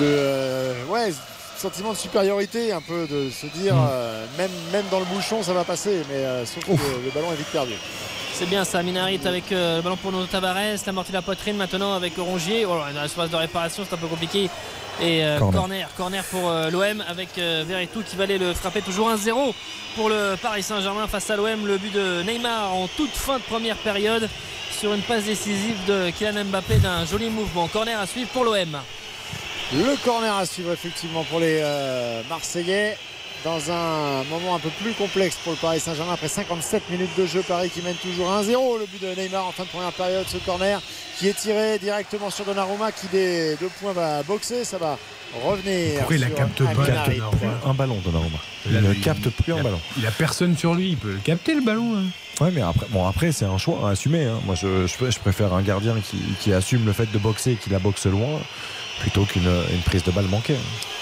de, 0.00 0.04
euh, 0.06 0.84
ouais, 0.88 1.12
sentiment 1.56 1.92
de 1.92 1.98
supériorité 1.98 2.72
un 2.72 2.80
peu 2.80 3.06
de 3.06 3.30
se 3.30 3.46
dire 3.46 3.74
Mm. 3.74 3.86
euh, 3.90 4.26
même, 4.38 4.50
même 4.72 4.84
dans 4.90 5.00
le 5.00 5.04
bouchon 5.06 5.42
ça 5.42 5.52
va 5.52 5.64
passer 5.64 6.02
mais 6.08 6.16
euh, 6.16 6.46
sauf 6.46 6.64
que 6.64 6.70
le 6.70 7.10
ballon 7.14 7.32
est 7.32 7.36
vite 7.36 7.48
perdu. 7.48 7.72
C'est 8.32 8.46
bien 8.48 8.64
ça, 8.64 8.82
Minarit 8.84 9.18
avec 9.24 9.50
euh, 9.50 9.78
le 9.78 9.82
ballon 9.82 9.96
pour 9.96 10.12
nos 10.12 10.24
Tavares, 10.26 10.76
la 10.86 10.92
mortie 10.92 11.10
de 11.10 11.16
la 11.16 11.22
poitrine 11.22 11.56
maintenant 11.56 11.94
avec 11.94 12.12
Rongier. 12.16 12.64
Oh, 12.66 12.76
là, 12.78 12.92
dans 12.94 13.00
la 13.00 13.08
surface 13.08 13.30
de 13.30 13.36
réparation, 13.36 13.82
c'est 13.88 13.94
un 13.94 13.98
peu 13.98 14.06
compliqué. 14.06 14.48
Et 15.00 15.24
euh, 15.24 15.38
Corner. 15.40 15.60
corner. 15.60 15.88
corner, 15.96 16.24
pour 16.24 16.48
euh, 16.48 16.70
l'OM 16.70 17.02
avec 17.08 17.30
euh, 17.38 17.64
Verretou 17.66 18.02
qui 18.04 18.14
va 18.14 18.24
aller 18.24 18.38
le 18.38 18.54
frapper 18.54 18.80
toujours 18.80 19.10
1-0 19.10 19.52
pour 19.96 20.08
le 20.08 20.36
Paris 20.40 20.62
Saint-Germain 20.62 21.08
face 21.08 21.28
à 21.30 21.36
l'OM. 21.36 21.66
Le 21.66 21.78
but 21.78 21.92
de 21.92 22.22
Neymar 22.22 22.72
en 22.74 22.86
toute 22.96 23.10
fin 23.10 23.38
de 23.38 23.42
première 23.42 23.76
période 23.76 24.28
sur 24.70 24.92
une 24.94 25.02
passe 25.02 25.24
décisive 25.24 25.76
de 25.88 26.10
Kylian 26.10 26.44
Mbappé 26.44 26.76
d'un 26.76 27.04
joli 27.06 27.30
mouvement. 27.30 27.66
Corner 27.66 27.98
à 27.98 28.06
suivre 28.06 28.28
pour 28.30 28.44
l'OM. 28.44 28.78
Le 29.74 30.02
corner 30.04 30.34
à 30.34 30.46
suivre 30.46 30.72
effectivement 30.72 31.24
pour 31.24 31.40
les 31.40 31.60
euh, 31.62 32.22
Marseillais 32.28 32.96
dans 33.44 33.70
un 33.70 34.24
moment 34.24 34.56
un 34.56 34.58
peu 34.58 34.70
plus 34.82 34.92
complexe 34.94 35.36
pour 35.44 35.52
le 35.52 35.58
Paris 35.58 35.78
Saint-Germain 35.78 36.14
après 36.14 36.26
57 36.28 36.90
minutes 36.90 37.10
de 37.16 37.26
jeu. 37.26 37.42
Paris 37.46 37.70
qui 37.72 37.82
mène 37.82 37.94
toujours 37.96 38.28
1-0. 38.30 38.78
Le 38.80 38.86
but 38.86 39.02
de 39.02 39.20
Neymar 39.20 39.46
en 39.46 39.52
fin 39.52 39.64
de 39.64 39.68
première 39.68 39.92
période, 39.92 40.26
ce 40.26 40.38
corner 40.38 40.80
qui 41.18 41.28
est 41.28 41.34
tiré 41.34 41.78
directement 41.78 42.30
sur 42.30 42.44
Donnarumma 42.46 42.90
qui 42.92 43.06
des 43.08 43.56
deux 43.60 43.68
points 43.80 43.92
va 43.92 44.22
boxer. 44.22 44.64
Ça 44.64 44.78
va 44.78 44.98
revenir. 45.44 45.98
Pourquoi 45.98 46.16
il 46.16 46.22
la 46.22 46.30
capte 46.30 46.62
pas, 46.64 46.70
Aminarit. 46.70 47.16
Donnarumma 47.18 47.60
Un 47.66 47.74
ballon, 47.74 47.96
Donnarumma. 48.04 48.38
Il 48.66 48.72
ne 48.80 48.94
capte 48.94 49.28
plus 49.28 49.52
un 49.52 49.62
ballon. 49.62 49.80
Il 49.98 50.06
a 50.06 50.10
personne 50.10 50.56
sur 50.56 50.74
lui, 50.74 50.90
il 50.90 50.96
peut 50.96 51.12
le 51.12 51.18
capter 51.18 51.54
le 51.54 51.60
ballon. 51.60 51.94
hein. 51.96 52.04
Ouais, 52.42 52.50
mais 52.52 52.62
après, 52.62 52.86
bon, 52.90 53.06
après 53.06 53.32
c'est 53.32 53.44
un 53.44 53.58
choix 53.58 53.86
à 53.88 53.90
assumer. 53.92 54.24
hein. 54.24 54.40
Moi, 54.46 54.54
je, 54.54 54.86
je, 54.86 55.10
je 55.10 55.18
préfère 55.18 55.52
un 55.54 55.62
gardien 55.62 55.94
qui, 56.00 56.16
qui 56.40 56.52
assume 56.52 56.86
le 56.86 56.92
fait 56.92 57.10
de 57.12 57.18
boxer 57.18 57.52
et 57.52 57.56
qui 57.56 57.68
la 57.70 57.78
boxe 57.78 58.06
loin 58.06 58.40
plutôt 59.00 59.24
qu'une 59.24 59.48
une 59.72 59.80
prise 59.82 60.02
de 60.04 60.10
balle 60.10 60.26
manquée. 60.26 60.56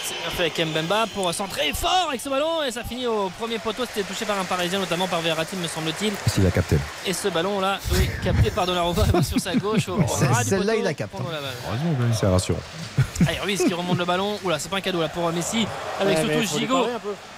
C'est 0.04 0.14
bien 0.20 0.30
fait 0.30 0.42
avec 0.44 0.58
Mbemba 0.66 1.06
pour 1.14 1.32
centrer 1.34 1.72
fort 1.74 2.06
avec 2.08 2.20
ce 2.20 2.28
ballon 2.28 2.62
et 2.62 2.70
ça 2.70 2.84
finit 2.84 3.06
au 3.06 3.28
premier 3.40 3.58
poteau. 3.58 3.84
C'était 3.86 4.06
touché 4.06 4.24
par 4.24 4.38
un 4.38 4.44
Parisien, 4.44 4.78
notamment 4.78 5.08
par 5.08 5.20
Verratti, 5.20 5.56
me 5.56 5.66
semble-t-il. 5.66 6.12
S'il 6.28 6.46
a 6.46 6.50
capté. 6.50 6.76
Et 7.06 7.12
ce 7.12 7.28
ballon 7.28 7.58
là, 7.58 7.78
oui, 7.92 8.08
capté 8.22 8.50
par 8.50 8.66
Donnarumma 8.66 9.22
sur 9.22 9.40
sa 9.40 9.56
gauche. 9.56 9.88
Au 9.88 9.98
C'est- 10.06 10.26
ras 10.26 10.44
du 10.44 10.50
celle-là, 10.50 10.76
il 10.76 10.84
la 10.84 10.94
capte, 10.94 11.12
pendant 11.12 11.30
la 11.30 11.40
balle. 11.40 11.54
C'est 12.18 12.26
rassurant. 12.26 12.60
Allez, 13.26 13.38
Ruiz 13.40 13.64
qui 13.64 13.74
remonte 13.74 13.98
le 13.98 14.04
ballon. 14.04 14.38
Oula, 14.44 14.58
c'est 14.58 14.68
pas 14.68 14.76
un 14.76 14.80
cadeau 14.80 15.00
là 15.00 15.08
pour 15.08 15.30
Messi. 15.32 15.66
Avec 16.00 16.18
Ouais, 16.18 16.44
surtout 16.46 16.58
Gigot 16.58 16.86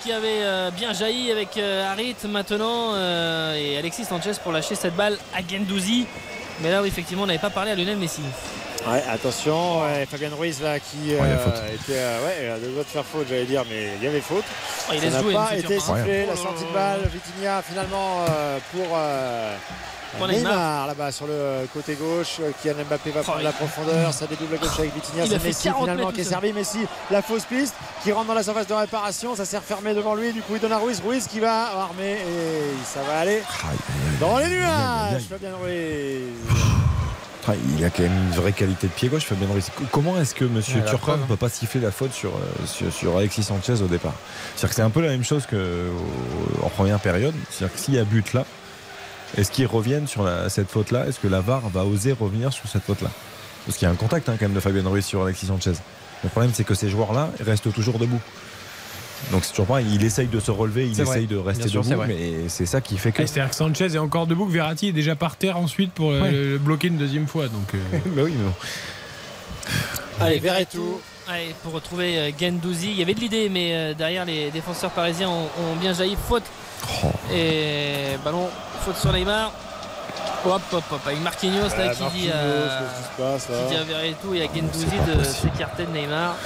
qui 0.02 0.12
avait 0.12 0.42
euh, 0.42 0.70
bien 0.70 0.92
jailli 0.92 1.30
avec 1.30 1.56
euh, 1.56 1.90
Harit 1.90 2.16
maintenant 2.28 2.92
euh, 2.94 3.54
et 3.54 3.78
Alexis 3.78 4.04
Sanchez 4.04 4.32
pour 4.42 4.52
lâcher 4.52 4.74
cette 4.74 4.94
balle 4.96 5.16
à 5.34 5.38
Gendouzi. 5.40 6.06
Mais 6.60 6.70
là, 6.70 6.82
oui, 6.82 6.88
effectivement, 6.88 7.22
on 7.22 7.26
n'avait 7.26 7.38
pas 7.38 7.50
parlé 7.50 7.70
à 7.70 7.74
Lionel 7.76 7.96
Messi. 7.96 8.20
Ouais, 8.86 9.02
attention, 9.10 9.82
ouais, 9.82 10.06
Fabien 10.10 10.30
Ruiz 10.38 10.62
là 10.62 10.78
qui 10.80 11.14
euh, 11.14 11.74
était 11.74 11.92
euh, 11.98 12.24
ouais, 12.24 12.48
à 12.50 12.58
deux 12.58 12.68
doigts 12.72 12.84
de 12.84 12.88
faire 12.88 13.04
faute, 13.04 13.26
j'allais 13.28 13.44
dire, 13.44 13.62
mais 13.68 13.90
il 13.98 14.04
y 14.04 14.06
avait 14.08 14.20
faute. 14.20 14.44
Oh, 14.88 14.92
il 14.94 15.10
n'a 15.10 15.22
pas 15.22 15.54
été 15.56 15.62
future 15.78 15.82
sifflé, 15.96 16.26
la 16.26 16.36
sortie 16.36 16.64
de 16.64 16.72
balle, 16.72 17.00
Vitinha 17.12 17.60
finalement 17.62 18.24
euh, 18.30 18.58
pour 18.72 18.86
euh, 18.94 19.54
Pour 20.16 20.26
Neymar, 20.28 20.86
là-bas 20.86 21.12
sur 21.12 21.26
le 21.26 21.66
côté 21.74 21.94
gauche. 21.96 22.36
euh, 22.40 22.50
Kylian 22.62 22.84
Mbappé 22.88 23.10
va 23.10 23.20
Oh, 23.20 23.24
prendre 23.24 23.40
il- 23.40 23.44
la 23.44 23.52
profondeur, 23.52 24.12
ça 24.14 24.26
dédouble 24.26 24.54
à 24.54 24.58
gauche 24.58 24.78
avec 24.78 24.94
Vitinha, 24.94 25.26
c'est 25.26 25.44
Messi 25.44 25.64
40 25.64 25.80
finalement 25.82 26.12
qui 26.12 26.20
est 26.20 26.24
servi. 26.24 26.52
Messi, 26.54 26.86
la 27.10 27.20
fausse 27.20 27.44
piste 27.44 27.74
qui 28.02 28.12
rentre 28.12 28.28
dans 28.28 28.34
la 28.34 28.42
surface 28.42 28.68
de 28.68 28.74
réparation, 28.74 29.34
ça 29.36 29.44
s'est 29.44 29.58
refermé 29.58 29.92
devant 29.92 30.14
lui, 30.14 30.32
du 30.32 30.40
coup 30.40 30.54
il 30.54 30.60
donne 30.60 30.72
à 30.72 30.78
Ruiz, 30.78 31.02
Ruiz 31.04 31.26
qui 31.26 31.40
va 31.40 31.64
armer 31.82 32.12
et 32.12 32.62
ça 32.86 33.00
va 33.02 33.18
aller 33.20 33.42
dans 34.18 34.38
les 34.38 34.46
nuages, 34.48 35.24
Fabien 35.28 35.50
Ruiz. 35.62 36.22
Ah, 37.46 37.52
il 37.78 37.82
a 37.84 37.88
quand 37.88 38.02
même 38.02 38.12
une 38.12 38.34
vraie 38.34 38.52
qualité 38.52 38.88
de 38.88 38.92
pied 38.92 39.08
gauche, 39.08 39.24
Fabien 39.24 39.46
Ruiz. 39.50 39.70
Comment 39.90 40.20
est-ce 40.20 40.34
que 40.34 40.44
M. 40.44 40.56
Ouais, 40.56 40.62
Turpin 40.62 40.98
preuve. 40.98 41.20
ne 41.22 41.26
peut 41.26 41.36
pas 41.36 41.48
siffler 41.48 41.80
la 41.80 41.90
faute 41.90 42.12
sur, 42.12 42.30
euh, 42.30 42.66
sur, 42.66 42.92
sur 42.92 43.16
Alexis 43.16 43.42
Sanchez 43.44 43.80
au 43.80 43.86
départ? 43.86 44.12
C'est-à-dire 44.54 44.68
que 44.68 44.74
c'est 44.74 44.82
un 44.82 44.90
peu 44.90 45.00
la 45.00 45.08
même 45.08 45.24
chose 45.24 45.46
qu'en 45.46 46.68
première 46.70 47.00
période. 47.00 47.34
C'est-à-dire 47.50 47.74
que 47.74 47.80
s'il 47.80 47.94
y 47.94 47.98
a 47.98 48.04
but 48.04 48.34
là, 48.34 48.44
est-ce 49.38 49.50
qu'ils 49.50 49.66
reviennent 49.66 50.06
sur 50.06 50.24
la- 50.24 50.50
cette 50.50 50.70
faute-là? 50.70 51.06
Est-ce 51.06 51.20
que 51.20 51.28
la 51.28 51.40
VAR 51.40 51.68
va 51.70 51.84
oser 51.84 52.12
revenir 52.12 52.52
sur 52.52 52.68
cette 52.68 52.82
faute-là? 52.82 53.10
Parce 53.64 53.78
qu'il 53.78 53.86
y 53.86 53.88
a 53.90 53.92
un 53.92 53.96
contact 53.96 54.28
hein, 54.28 54.34
quand 54.38 54.44
même 54.46 54.54
de 54.54 54.60
Fabien 54.60 54.82
Ruiz 54.86 55.04
sur 55.04 55.22
Alexis 55.22 55.46
Sanchez. 55.46 55.72
Le 56.24 56.28
problème, 56.30 56.50
c'est 56.54 56.64
que 56.64 56.74
ces 56.74 56.90
joueurs-là 56.90 57.30
restent 57.46 57.72
toujours 57.72 57.98
debout. 57.98 58.20
Donc 59.32 59.44
c'est 59.44 59.50
toujours 59.50 59.66
pareil, 59.66 59.86
il 59.92 60.04
essaye 60.04 60.26
de 60.28 60.40
se 60.40 60.50
relever, 60.50 60.86
il 60.86 60.94
vrai. 60.94 61.02
essaye 61.02 61.26
de 61.26 61.36
rester 61.36 61.68
sûr, 61.68 61.82
debout, 61.82 62.02
mais 62.06 62.48
c'est 62.48 62.66
ça 62.66 62.80
qui 62.80 62.96
fait 62.98 63.12
que. 63.12 63.26
C'est-à-dire 63.26 63.50
que 63.50 63.56
Sanchez 63.56 63.86
est 63.94 63.98
encore 63.98 64.26
debout, 64.26 64.46
que 64.46 64.52
Verratti 64.52 64.88
est 64.88 64.92
déjà 64.92 65.16
par 65.16 65.36
terre 65.36 65.56
ensuite 65.58 65.92
pour 65.92 66.10
euh, 66.12 66.22
Ouais. 66.22 66.30
le 66.32 66.58
bloquer 66.58 66.88
une 66.88 66.96
deuxième 66.98 67.26
fois. 67.26 67.48
Donc, 67.48 67.74
euh, 67.74 67.78
bah 68.06 68.22
oui, 68.24 68.34
mais 68.36 68.44
bon. 68.44 68.54
Allez, 70.20 70.38
Verretou. 70.38 71.00
Allez, 71.28 71.54
pour 71.62 71.72
retrouver 71.72 72.18
euh, 72.18 72.30
Gendouzi. 72.40 72.90
Il 72.92 72.98
y 72.98 73.02
avait 73.02 73.14
de 73.14 73.20
l'idée, 73.20 73.48
mais 73.48 73.94
derrière, 73.94 74.24
les 74.24 74.50
défenseurs 74.50 74.90
parisiens 74.90 75.28
ont, 75.28 75.44
ont 75.44 75.76
bien 75.80 75.92
jailli. 75.92 76.16
Faute. 76.28 76.44
Oh. 77.04 77.08
Et 77.32 78.16
ballon, 78.24 78.48
faute 78.84 78.96
sur 78.96 79.12
Neymar. 79.12 79.52
Hop, 80.46 80.62
hop, 80.72 80.84
hop. 80.92 81.00
Avec 81.06 81.20
Marquinhos 81.22 81.68
là, 81.76 81.88
qui, 81.88 81.98
dit 81.98 82.28
Marquinhos, 82.28 82.64
à, 82.70 83.32
qu'est-ce 83.34 83.46
qui 83.46 83.52
qui 83.52 83.68
dit 83.74 83.76
à 83.76 83.84
Verretou 83.84 84.34
et 84.34 84.42
à 84.42 84.46
Gendouzi 84.46 84.86
de 84.86 85.22
s'écarter 85.24 85.84
de 85.86 85.90
Neymar. 85.90 86.36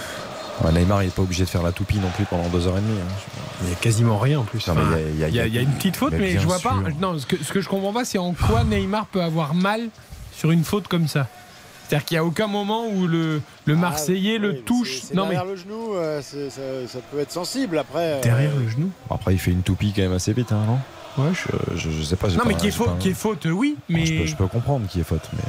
Ouais, 0.64 0.72
Neymar, 0.72 1.02
il 1.02 1.06
n'est 1.06 1.12
pas 1.12 1.22
obligé 1.22 1.44
de 1.44 1.48
faire 1.48 1.62
la 1.62 1.72
toupie 1.72 1.98
non 1.98 2.08
plus 2.14 2.24
pendant 2.24 2.48
deux 2.48 2.66
heures 2.66 2.78
et 2.78 2.80
demie. 2.80 2.98
hein. 3.00 3.14
il 3.62 3.66
n'y 3.68 3.72
a 3.72 3.76
quasiment 3.76 4.18
rien 4.18 4.40
en 4.40 4.44
plus. 4.44 4.66
Non, 4.68 4.74
mais 4.74 4.80
Enfin, 4.82 4.96
il 5.14 5.18
y 5.20 5.24
a- 5.24 5.28
il 5.28 5.34
y, 5.34 5.40
a- 5.40 5.46
il 5.46 5.54
y 5.54 5.58
a 5.58 5.62
une 5.62 5.72
petite 5.72 5.96
faute, 5.96 6.12
mais, 6.16 6.32
je 6.38 6.46
vois 6.46 6.58
pas. 6.58 6.76
Non, 7.00 7.18
ce 7.18 7.26
que, 7.26 7.42
ce 7.42 7.52
que 7.52 7.60
je 7.60 7.68
comprends 7.68 7.92
pas, 7.92 8.04
c'est 8.04 8.18
en 8.18 8.32
quoi 8.32 8.64
Neymar 8.64 9.06
peut 9.06 9.22
avoir 9.22 9.54
mal 9.54 9.88
sur 10.36 10.50
une 10.50 10.64
faute 10.64 10.88
comme 10.88 11.08
ça. 11.08 11.26
C'est-à-dire 11.88 12.04
qu'il 12.06 12.14
n'y 12.14 12.20
a 12.20 12.24
aucun 12.24 12.46
moment 12.46 12.86
où 12.86 13.06
le, 13.06 13.42
le 13.66 13.76
Marseillais 13.76 14.36
Ah, 14.36 14.42
le 14.42 14.60
touche. 14.60 15.00
c'est- 15.00 15.06
c'est 15.08 15.14
Non 15.14 15.24
mais 15.24 15.30
derrière 15.34 15.50
le 15.50 15.56
genou, 15.56 15.94
euh, 15.94 16.22
ça, 16.22 16.36
ça 16.88 16.98
peut 17.10 17.18
être 17.18 17.32
sensible 17.32 17.76
après. 17.78 18.14
euh, 18.14 18.20
derrière 18.22 18.56
le 18.56 18.68
genou. 18.68 18.90
Après, 19.10 19.34
il 19.34 19.38
fait 19.38 19.50
une 19.50 19.62
toupie 19.62 19.92
quand 19.94 20.02
même 20.02 20.12
assez 20.14 20.32
vite, 20.32 20.52
hein, 20.52 20.62
non? 20.66 20.78
Ouais. 21.24 21.32
je, 21.34 21.76
je, 21.76 21.90
je 21.90 22.02
sais 22.02 22.16
pas. 22.16 22.28
j'ai 22.30 22.36
Non 22.36 22.44
pas- 22.44 22.48
mais 22.48 22.54
qui 22.56 22.68
est 22.68 22.70
faute, 22.70 22.86
pas- 22.86 22.96
qui 22.98 23.10
est 23.10 23.14
faute, 23.14 23.44
oui, 23.44 23.76
mais 23.90 24.06
Je, 24.06 24.18
peux, 24.20 24.26
je 24.26 24.36
peux 24.36 24.46
comprendre 24.46 24.86
qui 24.88 25.00
est 25.00 25.04
faute, 25.04 25.28
mais. 25.34 25.42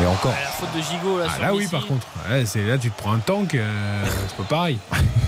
Mais 0.00 0.06
encore. 0.06 0.32
Ah, 0.34 0.42
la 0.44 0.48
faute 0.50 0.68
de 0.74 0.80
Gigot 0.82 1.18
là 1.18 1.26
Ah, 1.28 1.34
sur 1.34 1.42
là 1.42 1.54
oui 1.54 1.66
par 1.70 1.86
contre. 1.86 2.06
Ouais, 2.30 2.44
c'est 2.46 2.62
là 2.64 2.78
tu 2.78 2.90
te 2.90 2.96
prends 2.98 3.12
un 3.12 3.18
tank, 3.18 3.54
euh, 3.54 4.04
c'est 4.28 4.36
pas 4.36 4.42
pareil. 4.44 4.78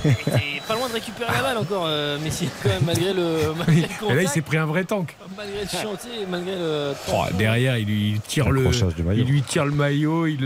Et 0.05 0.61
pas 0.67 0.75
loin 0.75 0.89
de 0.89 0.95
récupérer 0.95 1.31
la 1.33 1.43
balle 1.43 1.59
encore, 1.59 1.85
euh, 1.87 2.19
Messi, 2.21 2.49
quand 2.63 2.69
même, 2.71 2.83
malgré 2.87 3.13
le, 3.13 3.53
malgré 3.59 3.83
le 3.83 4.11
Et 4.11 4.15
là 4.15 4.23
il 4.23 4.29
s'est 4.29 4.41
pris 4.41 4.57
un 4.57 4.67
vrai 4.67 4.85
tank. 4.85 5.15
malgré 5.37 5.61
le 5.63 5.69
chantier, 5.69 6.27
malgré 6.29 6.55
le. 6.57 6.93
Oh, 7.13 7.25
derrière 7.35 7.77
il 7.77 7.87
lui 7.87 8.21
tire 8.27 8.51
le, 8.51 8.67
il 9.15 9.25
lui 9.25 9.43
tire 9.43 9.65
le 9.67 9.73
maillot, 9.73 10.27
il, 10.27 10.41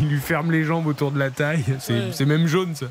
il 0.00 0.08
lui 0.08 0.20
ferme 0.20 0.52
les 0.52 0.64
jambes 0.64 0.86
autour 0.86 1.10
de 1.10 1.18
la 1.18 1.30
taille. 1.30 1.64
C'est 1.80 1.92
Ouais. 1.92 2.08
c'est 2.12 2.24
même 2.24 2.46
jaune 2.46 2.74
ça. 2.74 2.86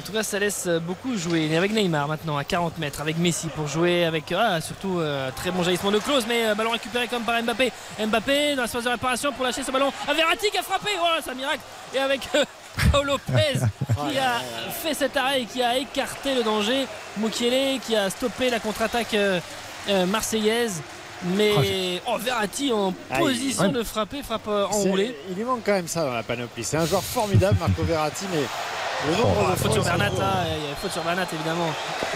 En 0.00 0.02
tout 0.02 0.12
cas, 0.12 0.22
ça 0.22 0.38
laisse 0.38 0.66
beaucoup 0.66 1.14
jouer. 1.18 1.54
Avec 1.54 1.72
Neymar 1.72 2.08
maintenant 2.08 2.38
à 2.38 2.44
40 2.44 2.78
mètres, 2.78 3.02
avec 3.02 3.18
Messi 3.18 3.48
pour 3.48 3.66
jouer, 3.66 4.06
avec 4.06 4.32
ah, 4.32 4.58
surtout 4.62 4.98
euh, 4.98 5.30
très 5.36 5.50
bon 5.50 5.62
jaillissement 5.62 5.90
de 5.90 5.98
Klose, 5.98 6.24
mais 6.26 6.46
euh, 6.46 6.54
ballon 6.54 6.70
récupéré 6.70 7.06
comme 7.06 7.22
par 7.22 7.40
Mbappé. 7.42 7.70
Mbappé 8.06 8.54
dans 8.56 8.62
la 8.62 8.68
phase 8.68 8.84
de 8.84 8.88
réparation 8.88 9.30
pour 9.32 9.44
lâcher 9.44 9.62
ce 9.62 9.70
ballon 9.70 9.92
à 10.08 10.14
Verratti 10.14 10.50
qui 10.50 10.56
a 10.56 10.62
frappé. 10.62 10.88
Oh, 10.98 11.06
c'est 11.22 11.30
un 11.30 11.34
miracle. 11.34 11.60
Et 11.94 11.98
avec 11.98 12.22
euh, 12.34 12.44
Lopez 13.04 13.60
qui 14.08 14.18
a 14.18 14.40
fait 14.82 14.94
cet 14.94 15.18
arrêt 15.18 15.42
et 15.42 15.44
qui 15.44 15.62
a 15.62 15.76
écarté 15.76 16.34
le 16.34 16.44
danger. 16.44 16.86
Mukiele 17.18 17.78
qui 17.80 17.94
a 17.94 18.08
stoppé 18.08 18.48
la 18.48 18.58
contre-attaque 18.58 19.12
euh, 19.12 19.38
euh, 19.90 20.06
marseillaise. 20.06 20.80
Mais 21.36 22.00
oh, 22.06 22.16
Verratti 22.18 22.72
en 22.72 22.94
Ah, 23.10 23.16
il- 23.18 23.26
position 23.26 23.68
de 23.70 23.82
frapper, 23.82 24.22
frappe 24.22 24.48
euh, 24.48 24.64
enroulée. 24.64 25.14
Il 25.28 25.36
lui 25.36 25.44
manque 25.44 25.60
quand 25.66 25.72
même 25.72 25.88
ça 25.88 26.06
dans 26.06 26.14
la 26.14 26.22
panoplie. 26.22 26.64
C'est 26.64 26.78
un 26.78 26.86
joueur 26.86 27.02
formidable, 27.02 27.58
Marco 27.60 27.82
Verratti, 27.82 28.24
mais 28.32 28.40
le 29.08 29.16
nombre 29.16 29.46
Oh, 29.48 29.50
de 29.52 29.56
faute 29.56 29.72
sur 29.72 29.84
Bernat, 29.84 30.10
c'est- 30.14 30.20
là, 30.20 30.34
il 30.62 30.68
y 30.68 30.72
a 30.72 30.76
faute 30.76 30.92
sur 30.92 31.02
Bernat 31.02 31.26
évidemment. 31.32 31.70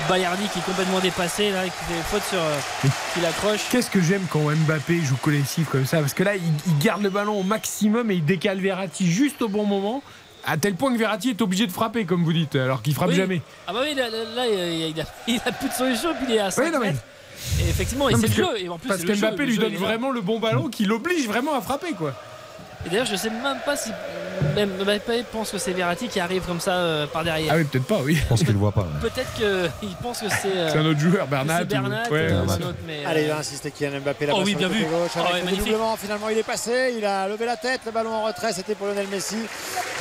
Balerdi 0.08 0.46
qui 0.48 0.58
est 0.58 0.62
complètement 0.62 1.00
dépassé, 1.00 1.50
là, 1.50 1.64
qui 1.64 1.70
fait 1.70 2.02
faute 2.04 2.22
sur. 2.28 2.38
euh, 2.38 2.88
qui 3.14 3.20
l'accroche. 3.20 3.60
Qu'est-ce 3.70 3.90
que 3.90 4.00
j'aime 4.02 4.26
quand 4.30 4.40
Mbappé 4.40 5.00
joue 5.02 5.16
collectif 5.16 5.68
comme 5.70 5.86
ça? 5.86 6.00
Parce 6.00 6.14
que 6.14 6.22
là, 6.22 6.36
il, 6.36 6.42
il 6.66 6.78
garde 6.78 7.02
le 7.02 7.10
ballon 7.10 7.40
au 7.40 7.42
maximum 7.42 8.10
et 8.10 8.14
il 8.16 8.24
décale 8.24 8.60
Verratti 8.60 9.10
juste 9.10 9.40
au 9.42 9.48
bon 9.48 9.64
moment. 9.64 10.02
À 10.46 10.58
tel 10.58 10.74
point 10.74 10.92
que 10.92 10.98
Verratti 10.98 11.30
est 11.30 11.40
obligé 11.40 11.66
de 11.66 11.72
frapper, 11.72 12.04
comme 12.04 12.22
vous 12.22 12.32
dites, 12.34 12.54
alors 12.54 12.82
qu'il 12.82 12.94
frappe 12.94 13.08
Oui. 13.08 13.14
jamais. 13.16 13.40
Ah 13.66 13.72
bah 13.72 13.78
oui, 13.82 13.94
là, 13.94 14.10
là, 14.10 14.18
là, 14.36 14.46
il, 14.46 15.00
a, 15.00 15.04
il 15.26 15.36
a 15.46 15.52
plus 15.52 15.68
de 15.70 15.74
solution, 15.74 16.10
puis 16.14 16.26
il 16.28 16.34
est 16.34 16.40
à 16.40 16.50
5 16.50 16.64
Oui, 16.64 16.70
non, 16.70 16.80
mais- 16.80 16.86
mètres. 16.88 17.00
Et 17.64 17.68
effectivement, 17.68 18.08
et 18.10 18.12
Non, 18.12 18.18
c'est 18.20 18.28
le 18.28 18.32
jeu. 18.34 18.46
que- 18.46 18.58
Et 18.62 18.68
en 18.68 18.78
plus, 18.78 18.88
parce 18.88 19.02
que 19.02 19.12
Mbappé 19.14 19.46
lui 19.46 19.56
donne 19.58 19.72
il 19.72 19.78
vraiment 19.78 20.10
le 20.10 20.20
bon 20.20 20.38
ballon 20.38 20.68
qui 20.68 20.84
l'oblige 20.84 21.26
vraiment 21.26 21.54
à 21.54 21.60
frapper, 21.62 21.92
quoi. 21.92 22.12
Et 22.86 22.90
d'ailleurs, 22.90 23.06
je 23.06 23.16
sais 23.16 23.30
même 23.30 23.58
pas 23.64 23.76
si 23.76 23.90
même 24.54 24.70
Mbappé 24.82 25.24
pense 25.32 25.50
que 25.50 25.58
c'est 25.58 25.72
Verratti 25.72 26.08
qui 26.08 26.20
arrive 26.20 26.42
comme 26.42 26.60
ça 26.60 26.72
euh, 26.72 27.06
par 27.06 27.24
derrière. 27.24 27.52
Ah 27.54 27.56
oui, 27.58 27.64
peut-être 27.64 27.84
pas, 27.86 27.98
oui. 28.02 28.16
Je 28.16 28.24
pense 28.26 28.40
qu'il 28.40 28.52
le 28.52 28.58
voit 28.58 28.72
pas. 28.72 28.86
Peut-être 29.00 29.32
qu'il 29.34 29.94
pense 30.02 30.20
que 30.20 30.28
c'est. 30.28 30.56
euh, 30.56 30.68
C'est 30.70 30.78
un 30.78 30.86
autre 30.86 31.00
joueur, 31.00 31.26
Bernat. 31.26 31.58
C'est 31.58 31.64
Bernat, 31.66 32.02
ou- 32.08 32.12
ouais, 32.12 32.28
euh, 32.32 32.42
mais, 32.86 33.04
euh, 33.04 33.08
Allez, 33.08 33.22
il 33.22 33.28
va 33.28 33.38
insister 33.38 33.70
Kylian 33.70 34.00
Mbappé 34.00 34.26
là 34.26 34.32
Oh 34.36 34.42
oui, 34.44 34.50
sur 34.50 34.58
bien 34.58 34.68
le 34.68 34.74
vu. 34.74 34.84
gauche 34.84 35.10
Oh 35.16 35.20
avec 35.20 35.32
ouais, 35.32 35.38
le 35.40 35.44
magnifique. 35.46 35.66
doublement. 35.66 35.96
Finalement, 35.96 36.28
il 36.28 36.38
est 36.38 36.42
passé, 36.42 36.94
il 36.96 37.04
a 37.04 37.28
levé 37.28 37.46
la 37.46 37.56
tête, 37.56 37.80
le 37.86 37.92
ballon 37.92 38.12
en 38.12 38.24
retrait, 38.24 38.52
c'était 38.52 38.74
pour 38.74 38.86
Lionel 38.86 39.06
Messi. 39.08 39.36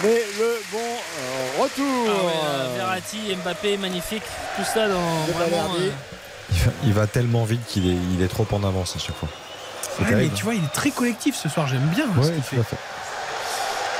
Mais 0.03 0.21
le 0.39 0.57
bon 0.71 0.77
euh, 0.79 1.61
retour. 1.63 1.85
Ah 2.07 2.25
ouais, 2.25 2.31
euh, 2.45 2.75
Verratti, 2.77 3.17
Mbappé, 3.43 3.77
magnifique. 3.77 4.23
Tout 4.57 4.63
ça 4.63 4.87
dans 4.87 5.25
vraiment. 5.37 5.73
Euh, 5.79 5.89
Il 6.83 6.93
va, 6.93 7.07
tellement 7.07 7.43
vite 7.43 7.61
qu'il 7.67 7.87
est, 7.89 7.97
il 8.15 8.21
est 8.21 8.27
trop 8.27 8.45
en 8.51 8.63
avance 8.63 8.95
à 8.95 8.99
chaque 8.99 9.15
fois. 9.15 9.29
Ouais, 10.01 10.15
mais 10.15 10.29
tu 10.29 10.43
vois, 10.43 10.55
il 10.55 10.63
est 10.63 10.73
très 10.73 10.89
collectif 10.91 11.35
ce 11.35 11.49
soir, 11.49 11.67
j'aime 11.67 11.79
bien 11.95 12.05
ce 12.15 12.19
Ouais, 12.19 12.33
qu'il 12.33 12.41
tout 12.43 12.55
fait. 12.55 12.59
à 12.59 12.63
fait. 12.63 12.77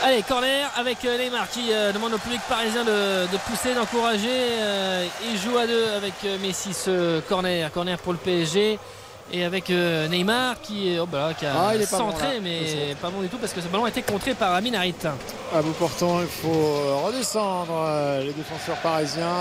Allez, 0.06 0.22
corner 0.24 0.70
avec 0.76 1.06
euh, 1.06 1.18
Neymar 1.18 1.50
qui 1.50 1.72
euh, 1.72 1.94
demande 1.94 2.14
au 2.14 2.18
public 2.18 2.42
parisien 2.50 2.84
de, 2.84 3.26
de 3.32 3.38
pousser, 3.48 3.74
d'encourager. 3.74 4.28
euh, 4.30 5.06
il 5.32 5.40
joue 5.40 5.58
à 5.58 5.66
deux 5.66 5.86
avec 5.96 6.14
Messi 6.42 6.74
ce 6.74 7.22
corner. 7.22 7.72
Corner 7.72 7.98
pour 7.98 8.12
le 8.12 8.20
PSG. 8.20 8.78
Et 9.32 9.46
avec 9.46 9.70
Neymar 9.70 10.60
qui, 10.62 10.98
oh, 11.02 11.06
bah 11.06 11.30
qui 11.40 11.46
a 11.46 11.54
Ah, 11.56 11.72
il 11.74 11.82
est 11.82 11.90
bon, 11.90 11.98
centré, 11.98 12.42
mais 12.44 12.94
pas 13.02 13.10
bon 13.10 13.22
du 13.22 13.30
tout 13.30 13.38
parce 13.38 13.54
que 13.54 13.62
ce 13.62 13.68
ballon 13.68 13.86
a 13.86 13.90
été 13.90 14.02
contré 14.02 14.34
par 14.34 14.54
Amin 14.54 14.74
Harit. 14.74 14.94
À 15.56 15.62
bout 15.62 15.72
portant, 15.72 16.20
il 16.20 16.28
faut 16.28 17.00
redescendre 17.06 18.20
les 18.20 18.34
défenseurs 18.34 18.76
parisiens, 18.84 19.34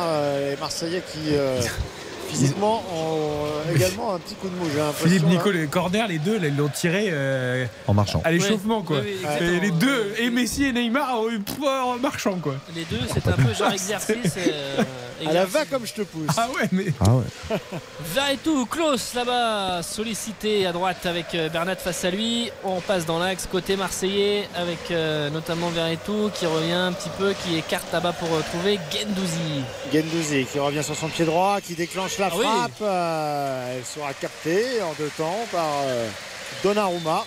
les 0.48 0.56
Marseillais 0.56 1.02
qui 1.12 1.34
physiquement 2.32 2.82
ont 2.94 3.74
également 3.74 4.14
un 4.14 4.18
petit 4.18 4.34
coup 4.34 4.48
de 4.48 4.54
mou. 4.54 4.66
Philippe 4.96 5.22
là. 5.24 5.28
Nico, 5.28 5.50
les 5.50 5.66
corners, 5.66 6.06
les 6.08 6.18
deux, 6.18 6.38
là, 6.38 6.48
ils 6.48 6.56
l'ont 6.56 6.68
tiré 6.68 7.08
euh, 7.10 7.66
En 7.86 7.94
marchant. 7.94 8.20
à 8.24 8.30
l'échauffement, 8.32 8.82
quoi. 8.82 8.98
Oui, 9.00 9.06
oui, 9.06 9.12
Et 9.12 9.24
exactement. 9.24 9.60
les 9.62 9.70
deux, 9.70 10.14
et 10.18 10.30
Messi 10.30 10.64
et 10.64 10.72
Neymar, 10.72 11.20
ont 11.20 11.30
eu 11.30 11.38
pouvoir 11.40 11.88
en 11.88 11.98
marchant, 11.98 12.38
quoi. 12.42 12.54
Les 12.74 12.84
deux, 12.84 13.00
c'est 13.12 13.26
un 13.28 13.32
peu 13.32 13.52
genre 13.54 13.72
exercice. 13.72 14.34
euh, 14.36 14.82
À 15.26 15.32
la 15.32 15.44
va 15.44 15.64
comme 15.66 15.86
je 15.86 15.92
te 15.92 16.02
pousse. 16.02 16.26
Ah 16.36 16.48
ouais, 16.56 16.68
mais. 16.72 16.86
Ah 17.00 17.14
ouais. 17.14 17.56
Verretou, 18.14 18.66
Klaus 18.66 19.14
là-bas, 19.14 19.82
sollicité 19.82 20.66
à 20.66 20.72
droite 20.72 21.06
avec 21.06 21.34
euh, 21.34 21.48
Bernat 21.48 21.76
face 21.76 22.04
à 22.04 22.10
lui. 22.10 22.50
On 22.64 22.80
passe 22.80 23.06
dans 23.06 23.18
l'axe 23.18 23.46
côté 23.50 23.76
marseillais 23.76 24.48
avec 24.56 24.90
euh, 24.90 25.30
notamment 25.30 25.68
Verretou 25.68 26.30
qui 26.34 26.46
revient 26.46 26.72
un 26.72 26.92
petit 26.92 27.10
peu, 27.18 27.34
qui 27.44 27.56
écarte 27.56 27.92
là-bas 27.92 28.12
pour 28.12 28.30
retrouver 28.30 28.78
Gendouzi. 28.90 29.62
Gendouzi 29.92 30.44
qui 30.50 30.58
revient 30.58 30.82
sur 30.82 30.96
son 30.96 31.08
pied 31.08 31.24
droit, 31.24 31.60
qui 31.60 31.74
déclenche 31.74 32.18
la 32.22 32.30
Ah 32.32 32.36
oui. 32.38 32.44
frappe. 32.46 32.70
Euh, 32.82 33.76
elle 33.78 33.84
sera 33.84 34.12
captée 34.14 34.82
en 34.82 34.92
deux 34.98 35.10
temps 35.16 35.38
par 35.50 35.64
euh, 35.84 36.08
Donnarumma. 36.62 37.24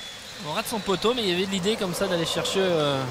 On 0.50 0.54
rate 0.54 0.68
son 0.68 0.80
poteau, 0.80 1.14
mais 1.16 1.24
il 1.24 1.30
y 1.30 1.34
avait 1.34 1.46
de 1.46 1.52
l'idée 1.52 1.76
comme 1.76 1.94
ça 1.94 2.08
d'aller 2.08 2.26
chercher 2.26 2.60
euh, 2.62 3.02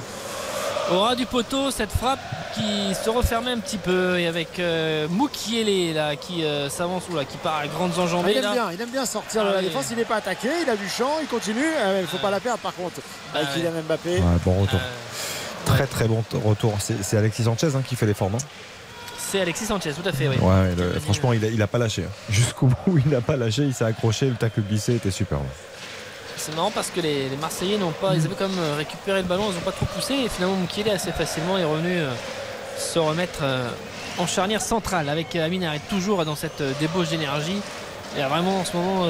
au 0.92 1.00
ras 1.00 1.14
du 1.14 1.24
poteau 1.26 1.70
cette 1.70 1.90
frappe 1.90 2.18
qui 2.54 2.94
se 2.94 3.08
refermait 3.10 3.50
un 3.52 3.58
petit 3.58 3.78
peu 3.78 4.18
et 4.20 4.26
avec 4.26 4.58
euh, 4.58 5.08
Mukiele 5.08 5.94
là 5.94 6.14
qui 6.16 6.44
euh, 6.44 6.68
s'avance 6.68 7.04
ou 7.10 7.16
là 7.16 7.24
qui 7.24 7.36
part 7.38 7.56
à 7.56 7.66
grandes 7.66 7.92
Ah, 7.96 8.00
enjambées 8.02 8.32
il 8.32 8.36
aime 8.38 8.44
là. 8.44 8.52
bien, 8.52 8.70
il 8.72 8.80
aime 8.80 8.90
bien 8.90 9.06
sortir 9.06 9.42
de 9.42 9.48
Ah 9.48 9.52
la 9.54 9.58
oui. 9.60 9.64
défense. 9.64 9.86
Il 9.90 9.96
n'est 9.96 10.04
pas 10.04 10.16
attaqué, 10.16 10.48
il 10.62 10.68
a 10.70 10.76
du 10.76 10.88
champ, 10.88 11.12
il 11.22 11.26
continue. 11.26 11.64
Euh, 11.64 11.96
Il 12.00 12.02
ne 12.02 12.06
faut 12.06 12.18
pas 12.18 12.30
la 12.30 12.40
perdre 12.40 12.60
par 12.60 12.74
contre. 12.74 13.00
Avec. 13.34 13.48
Kylian 13.54 13.70
Mbappé. 13.88 14.10
Ouais, 14.16 14.20
bon 14.44 14.60
retour. 14.62 14.78
Euh, 14.78 15.66
Très 15.66 15.86
très 15.86 16.06
bon 16.06 16.22
retour. 16.44 16.74
C'est 16.78 17.02
c'est 17.02 17.16
Alexis 17.16 17.44
Sanchez 17.44 17.68
hein, 17.74 17.82
qui 17.88 17.96
fait 17.96 18.04
l'effort, 18.06 18.28
non 18.30 18.36
C'est 19.34 19.40
Alexis 19.40 19.66
Sanchez, 19.66 19.90
tout 20.00 20.08
à 20.08 20.12
fait, 20.12 20.28
oui. 20.28 20.36
Ouais, 20.40 20.76
le- 20.78 21.00
franchement, 21.00 21.32
il 21.32 21.44
a, 21.44 21.48
il 21.48 21.60
a 21.60 21.66
pas 21.66 21.78
lâché. 21.78 22.04
hein. 22.04 22.10
Jusqu'au 22.30 22.66
bout, 22.86 22.98
il 23.04 23.10
n'a 23.10 23.20
pas 23.20 23.34
lâché, 23.36 23.62
il 23.62 23.74
s'est 23.74 23.84
accroché, 23.84 24.26
le 24.26 24.36
tacle 24.36 24.60
glissé 24.62 24.94
était 24.94 25.10
superbe. 25.10 25.42
C'est 26.36 26.54
marrant 26.54 26.70
parce 26.70 26.90
que 26.90 27.00
les, 27.00 27.28
les 27.28 27.36
Marseillais 27.36 27.76
n'ont 27.76 27.90
pas, 27.90 28.14
ils 28.14 28.24
avaient 28.26 28.36
quand 28.38 28.46
même 28.48 28.58
euh, 28.60 28.76
récupéré 28.76 29.22
le 29.22 29.26
ballon, 29.26 29.46
ils 29.50 29.54
n'ont 29.56 29.60
pas 29.62 29.72
trop 29.72 29.86
poussé 29.86 30.14
et 30.14 30.28
finalement 30.28 30.54
Mukiele 30.54 30.88
assez 30.90 31.10
facilement 31.10 31.58
est 31.58 31.64
revenu 31.64 31.96
euh, 31.98 32.12
se 32.78 33.00
remettre 33.00 33.40
euh, 33.42 33.68
en 34.18 34.26
charnière 34.28 34.62
centrale 34.62 35.08
avec 35.08 35.34
euh, 35.34 35.44
Amin 35.46 35.62
Harit 35.62 35.80
toujours 35.90 36.24
dans 36.24 36.36
cette 36.36 36.60
euh, 36.60 36.72
débauche 36.78 37.08
d'énergie. 37.08 37.60
Il 38.16 38.22
a 38.22 38.28
vraiment 38.28 38.60
en 38.60 38.64
ce 38.64 38.76
moment 38.76 39.06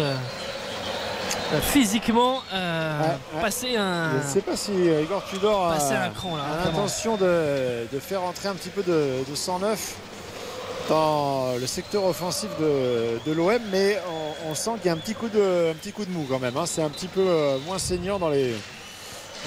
physiquement 1.60 2.40
euh, 2.54 3.00
ouais. 3.34 3.40
passé 3.42 3.76
un. 3.76 4.12
Je 4.22 4.26
ne 4.26 4.32
sais 4.32 4.40
pas 4.40 4.56
si 4.56 4.72
Igor 5.02 5.22
Tudor 5.28 5.68
a, 5.70 5.74
Passer 5.74 5.94
un 5.94 6.08
cran, 6.08 6.36
là, 6.36 6.44
a 6.44 6.56
vraiment. 6.62 6.78
l'intention 6.78 7.16
de, 7.16 7.86
de 7.92 7.98
faire 7.98 8.22
entrer 8.22 8.48
un 8.48 8.54
petit 8.54 8.70
peu 8.70 8.82
de, 8.82 9.28
de 9.28 9.34
109 9.34 9.94
dans 10.88 11.54
le 11.58 11.66
secteur 11.66 12.04
offensif 12.04 12.48
de, 12.60 13.18
de 13.26 13.32
l'OM, 13.32 13.58
mais 13.70 13.98
on, 14.46 14.50
on 14.50 14.54
sent 14.54 14.72
qu'il 14.78 14.86
y 14.86 14.88
a 14.90 14.92
un 14.92 14.98
petit 14.98 15.14
coup 15.14 15.28
de, 15.28 15.70
un 15.70 15.74
petit 15.74 15.92
coup 15.92 16.04
de 16.04 16.10
mou 16.10 16.26
quand 16.28 16.38
même. 16.38 16.56
hein. 16.56 16.66
C'est 16.66 16.82
un 16.82 16.90
petit 16.90 17.08
peu 17.08 17.24
euh, 17.26 17.58
moins 17.66 17.78
saignant 17.78 18.18
dans 18.18 18.28
les, 18.28 18.54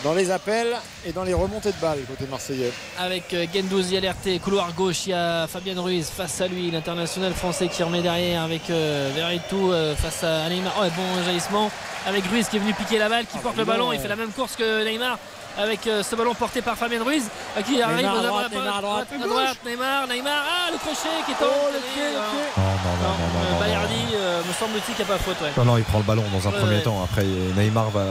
dans 0.04 0.14
les 0.14 0.32
appels 0.32 0.76
et 1.06 1.12
dans 1.12 1.24
les 1.24 1.34
remontées 1.34 1.72
de 1.72 1.78
balles 1.82 2.00
côté 2.08 2.26
marseillais. 2.30 2.72
avec 3.00 3.34
euh, 3.34 3.46
Gendouzi 3.54 3.98
alerté, 3.98 4.40
couloir 4.40 4.74
gauche, 4.74 5.06
il 5.06 5.10
y 5.10 5.14
a 5.14 5.48
Fabien 5.48 5.80
Ruiz 5.80 6.08
face 6.10 6.42
à 6.42 6.48
lui, 6.48 6.72
l'international 6.72 7.34
français 7.34 7.68
qui 7.68 7.84
remet 7.84 8.02
derrière 8.02 8.42
avec 8.44 8.70
euh, 8.70 9.12
Verretou 9.16 9.72
euh, 9.72 9.96
face 9.96 10.24
à 10.24 10.50
Neymar. 10.50 10.74
Oh, 10.80 10.86
bon 10.96 11.24
jaillissement 11.24 11.70
avec 12.08 12.26
Ruiz 12.26 12.48
qui 12.48 12.58
est 12.58 12.60
venu 12.60 12.74
piquer 12.74 12.98
la 12.98 13.10
balle, 13.10 13.26
qui 13.26 13.38
porte 13.40 13.58
le 13.58 13.64
dis 13.64 13.68
donc, 13.68 13.78
ballon, 13.78 13.92
il 13.92 14.00
fait 14.00 14.08
la 14.08 14.16
même 14.16 14.32
course 14.32 14.56
que 14.56 14.84
Neymar 14.84 15.20
avec 15.58 15.86
euh, 15.88 16.04
ce 16.04 16.16
ballon 16.16 16.34
porté 16.36 16.62
par 16.62 16.76
Fabien 16.78 17.04
Ruiz 17.04 17.24
euh, 17.58 17.62
qui 17.62 17.82
arrive 17.82 17.98
Neymar 17.98 18.20
à 18.20 18.22
droite, 18.28 18.46
à 18.52 18.56
Neymar 18.56 18.78
à 18.78 18.82
droite, 18.82 19.08
à 19.14 19.28
droite, 19.28 19.58
Neymar, 19.66 20.08
Neymar, 20.08 20.44
ah 20.46 20.72
le 20.72 20.78
crochet 20.78 21.10
qui 21.26 21.34
tombe. 21.34 21.48
Oh, 21.50 21.70
le 21.74 21.80
pied, 21.94 22.04
le 22.04 22.22
pied. 22.32 22.48
Non, 22.58 22.64
non, 22.64 22.96
non, 23.02 23.18
non, 23.18 23.60
non, 23.60 23.68
euh, 24.16 24.42
me 24.48 24.54
semble-t-il 24.54 24.96
qu'il 24.96 25.06
n'y 25.06 25.12
a 25.12 25.16
pas 25.16 25.24
faute. 25.24 25.36
Ouais. 25.42 25.50
Non, 25.58 25.66
non, 25.66 25.78
il 25.78 25.84
prend 25.84 25.98
le 26.00 26.04
ballon 26.04 26.24
dans 26.34 26.48
un 26.48 26.52
Ouais, 26.52 26.60
premier 26.60 26.76
ouais. 26.78 26.82
temps. 26.82 27.04
Après, 27.04 27.24
Neymar 27.58 27.90
va, 27.92 28.04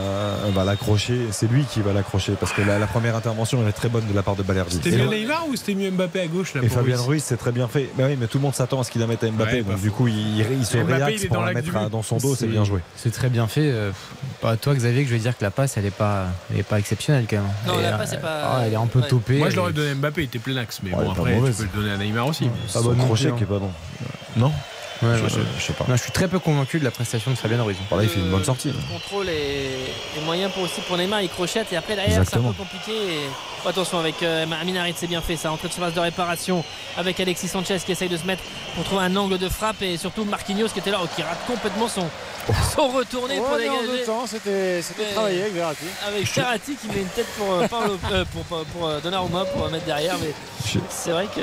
va 0.53 0.63
l'accrocher. 0.63 1.27
C'est 1.31 1.49
lui 1.49 1.63
qui 1.65 1.81
va 1.81 1.93
l'accrocher 1.93 2.33
parce 2.39 2.51
que 2.53 2.61
la, 2.61 2.79
la 2.79 2.87
première 2.87 3.15
intervention 3.15 3.59
elle 3.61 3.69
est 3.69 3.73
très 3.73 3.89
bonne 3.89 4.05
de 4.07 4.13
la 4.13 4.23
part 4.23 4.35
de 4.35 4.43
Balerdi. 4.43 4.79
C'était 4.83 4.97
mieux 4.97 5.07
Neymar 5.07 5.47
ou 5.47 5.55
c'était 5.55 5.75
mieux 5.75 5.91
Mbappé 5.91 6.21
à 6.21 6.27
gauche 6.27 6.53
là 6.53 6.61
et 6.63 6.67
pour 6.67 6.77
Fabien 6.77 6.97
Ruiz 7.01 7.23
c'est 7.23 7.37
très 7.37 7.51
bien 7.51 7.67
fait. 7.67 7.89
Mais 7.97 8.05
oui, 8.05 8.17
mais 8.19 8.27
tout 8.27 8.37
le 8.37 8.43
monde 8.43 8.55
s'attend 8.55 8.79
à 8.81 8.83
ce 8.83 8.91
qu'il 8.91 9.01
la 9.01 9.07
mette 9.07 9.23
à 9.23 9.27
Mbappé. 9.31 9.53
Ouais, 9.57 9.63
donc 9.63 9.79
du 9.81 9.91
coup, 9.91 10.07
il, 10.07 10.39
il 10.39 10.65
se 10.65 10.77
Mbappé, 10.77 10.93
réaxe 11.03 11.13
il 11.21 11.25
est 11.25 11.27
pour 11.27 11.37
dans 11.37 11.43
la 11.45 11.53
mettre 11.53 11.75
à- 11.75 11.89
dans 11.89 12.03
son 12.03 12.17
dos. 12.17 12.35
C'est 12.35 12.47
bien 12.47 12.63
joué. 12.63 12.81
C'est 12.95 13.11
très 13.11 13.29
bien 13.29 13.47
fait. 13.47 13.69
euh, 13.71 13.91
Pas 14.41 14.55
toi, 14.57 14.73
Xavier, 14.73 15.03
que 15.03 15.09
je 15.09 15.13
vais 15.15 15.19
dire 15.21 15.37
que 15.37 15.43
la 15.43 15.51
passe, 15.51 15.77
elle 15.77 15.85
est 15.85 15.91
pas, 15.91 16.25
elle 16.51 16.59
est 16.59 16.63
pas 16.63 16.79
exceptionnelle 16.79 17.25
quand 17.29 17.36
même. 17.41 17.51
Non, 17.65 17.73
Elle 17.77 17.81
la 17.83 17.89
est- 17.89 17.97
passe 17.97 18.13
est 18.13 18.17
pas- 18.17 18.41
ah, 18.57 18.61
elle 18.65 18.73
est 18.73 18.75
un 18.75 18.85
peu 18.87 18.99
ouais. 18.99 19.07
topée. 19.07 19.37
Moi, 19.39 19.49
je 19.49 19.55
l'aurais 19.55 19.73
donné 19.73 19.91
à 19.91 19.95
Mbappé, 19.95 20.21
il 20.21 20.25
était 20.25 20.39
plein 20.39 20.57
axe. 20.57 20.79
Mais 20.83 20.93
Ouais, 20.93 21.03
bon, 21.05 21.11
après, 21.11 21.33
tu 21.35 21.53
peux 21.53 21.63
le 21.63 21.81
donner 21.81 21.91
à 21.93 21.97
Neymar 21.97 22.27
aussi. 22.27 22.49
Pas 22.73 22.81
bonne 22.81 22.95
bon 22.97 23.05
crochet 23.05 23.29
plus, 23.29 23.37
qui 23.37 23.43
est 23.43 23.47
pas 23.47 23.59
bon. 23.59 23.71
Non 24.35 24.51
Ouais, 25.01 25.17
je, 25.17 25.23
ouais. 25.23 25.29
je- 25.29 25.59
je 25.61 25.65
sais 25.65 25.73
pas. 25.73 25.85
Non, 25.87 25.95
je 25.95 26.01
suis 26.03 26.11
très 26.11 26.27
peu 26.27 26.39
convaincu 26.39 26.79
de 26.79 26.83
la 26.83 26.91
prestation 26.91 27.31
de 27.31 27.35
Fabien. 27.37 27.57
Voilà, 27.89 28.03
il 28.03 28.09
fait 28.09 28.19
une 28.19 28.29
bonne 28.31 28.43
sortie. 28.43 28.69
Le 28.69 28.93
contrôle 28.93 29.29
est, 29.29 30.17
est 30.17 30.25
moyen 30.25 30.49
pour 30.49 30.63
aussi 30.63 30.81
pour 30.81 30.97
Neymar, 30.97 31.21
il 31.21 31.29
crochette 31.29 31.71
et 31.73 31.77
après 31.77 31.95
derrière 31.95 32.23
c'est 32.27 32.37
un 32.37 32.41
peu 32.41 32.53
compliqué. 32.53 32.91
Et... 32.91 33.19
Oh, 33.65 33.69
attention 33.69 33.99
avec 33.99 34.21
euh, 34.21 34.43
Amin 34.43 34.75
Harit, 34.75 34.93
c'est 34.95 35.07
bien 35.07 35.19
fait 35.21 35.35
ça, 35.35 35.51
entrée 35.51 35.67
de 35.67 35.73
surface 35.73 35.93
de 35.93 35.99
réparation 35.99 36.63
avec 36.95 37.19
Alexis 37.19 37.47
Sanchez 37.47 37.77
qui 37.83 37.91
essaye 37.91 38.07
de 38.07 38.15
se 38.17 38.25
mettre 38.25 38.43
pour 38.75 38.83
trouver 38.83 39.03
un 39.03 39.15
angle 39.15 39.37
de 39.39 39.49
frappe 39.49 39.81
et 39.81 39.97
surtout 39.97 40.25
Marquinhos 40.25 40.67
qui 40.69 40.79
était 40.79 40.91
là, 40.91 40.99
oh, 41.03 41.07
qui 41.15 41.23
rate 41.23 41.39
complètement 41.47 41.87
son, 41.87 42.07
son 42.75 42.87
retourné 42.89 43.37
pour 43.37 43.57
deux 43.57 43.63
dégager. 43.63 44.05
c'était 44.27 45.13
travaillé 45.13 45.41
avec 45.41 45.53
Verratti. 45.55 45.85
Avec 46.07 46.27
Ferrati 46.27 46.75
qui 46.75 46.87
met 46.87 47.01
une 47.01 47.07
tête 47.07 47.25
pour, 47.37 47.51
euh, 47.53 47.67
Paolo- 47.67 47.97
euh, 48.11 48.25
pour, 48.31 48.43
pour, 48.43 48.63
pour, 48.65 48.87
euh, 48.87 48.99
Donnarumma 49.01 49.45
pour 49.45 49.65
euh, 49.65 49.69
mettre 49.69 49.85
derrière, 49.85 50.15
mais 50.21 50.31
c'est 50.89 51.11
vrai 51.11 51.25
que 51.35 51.41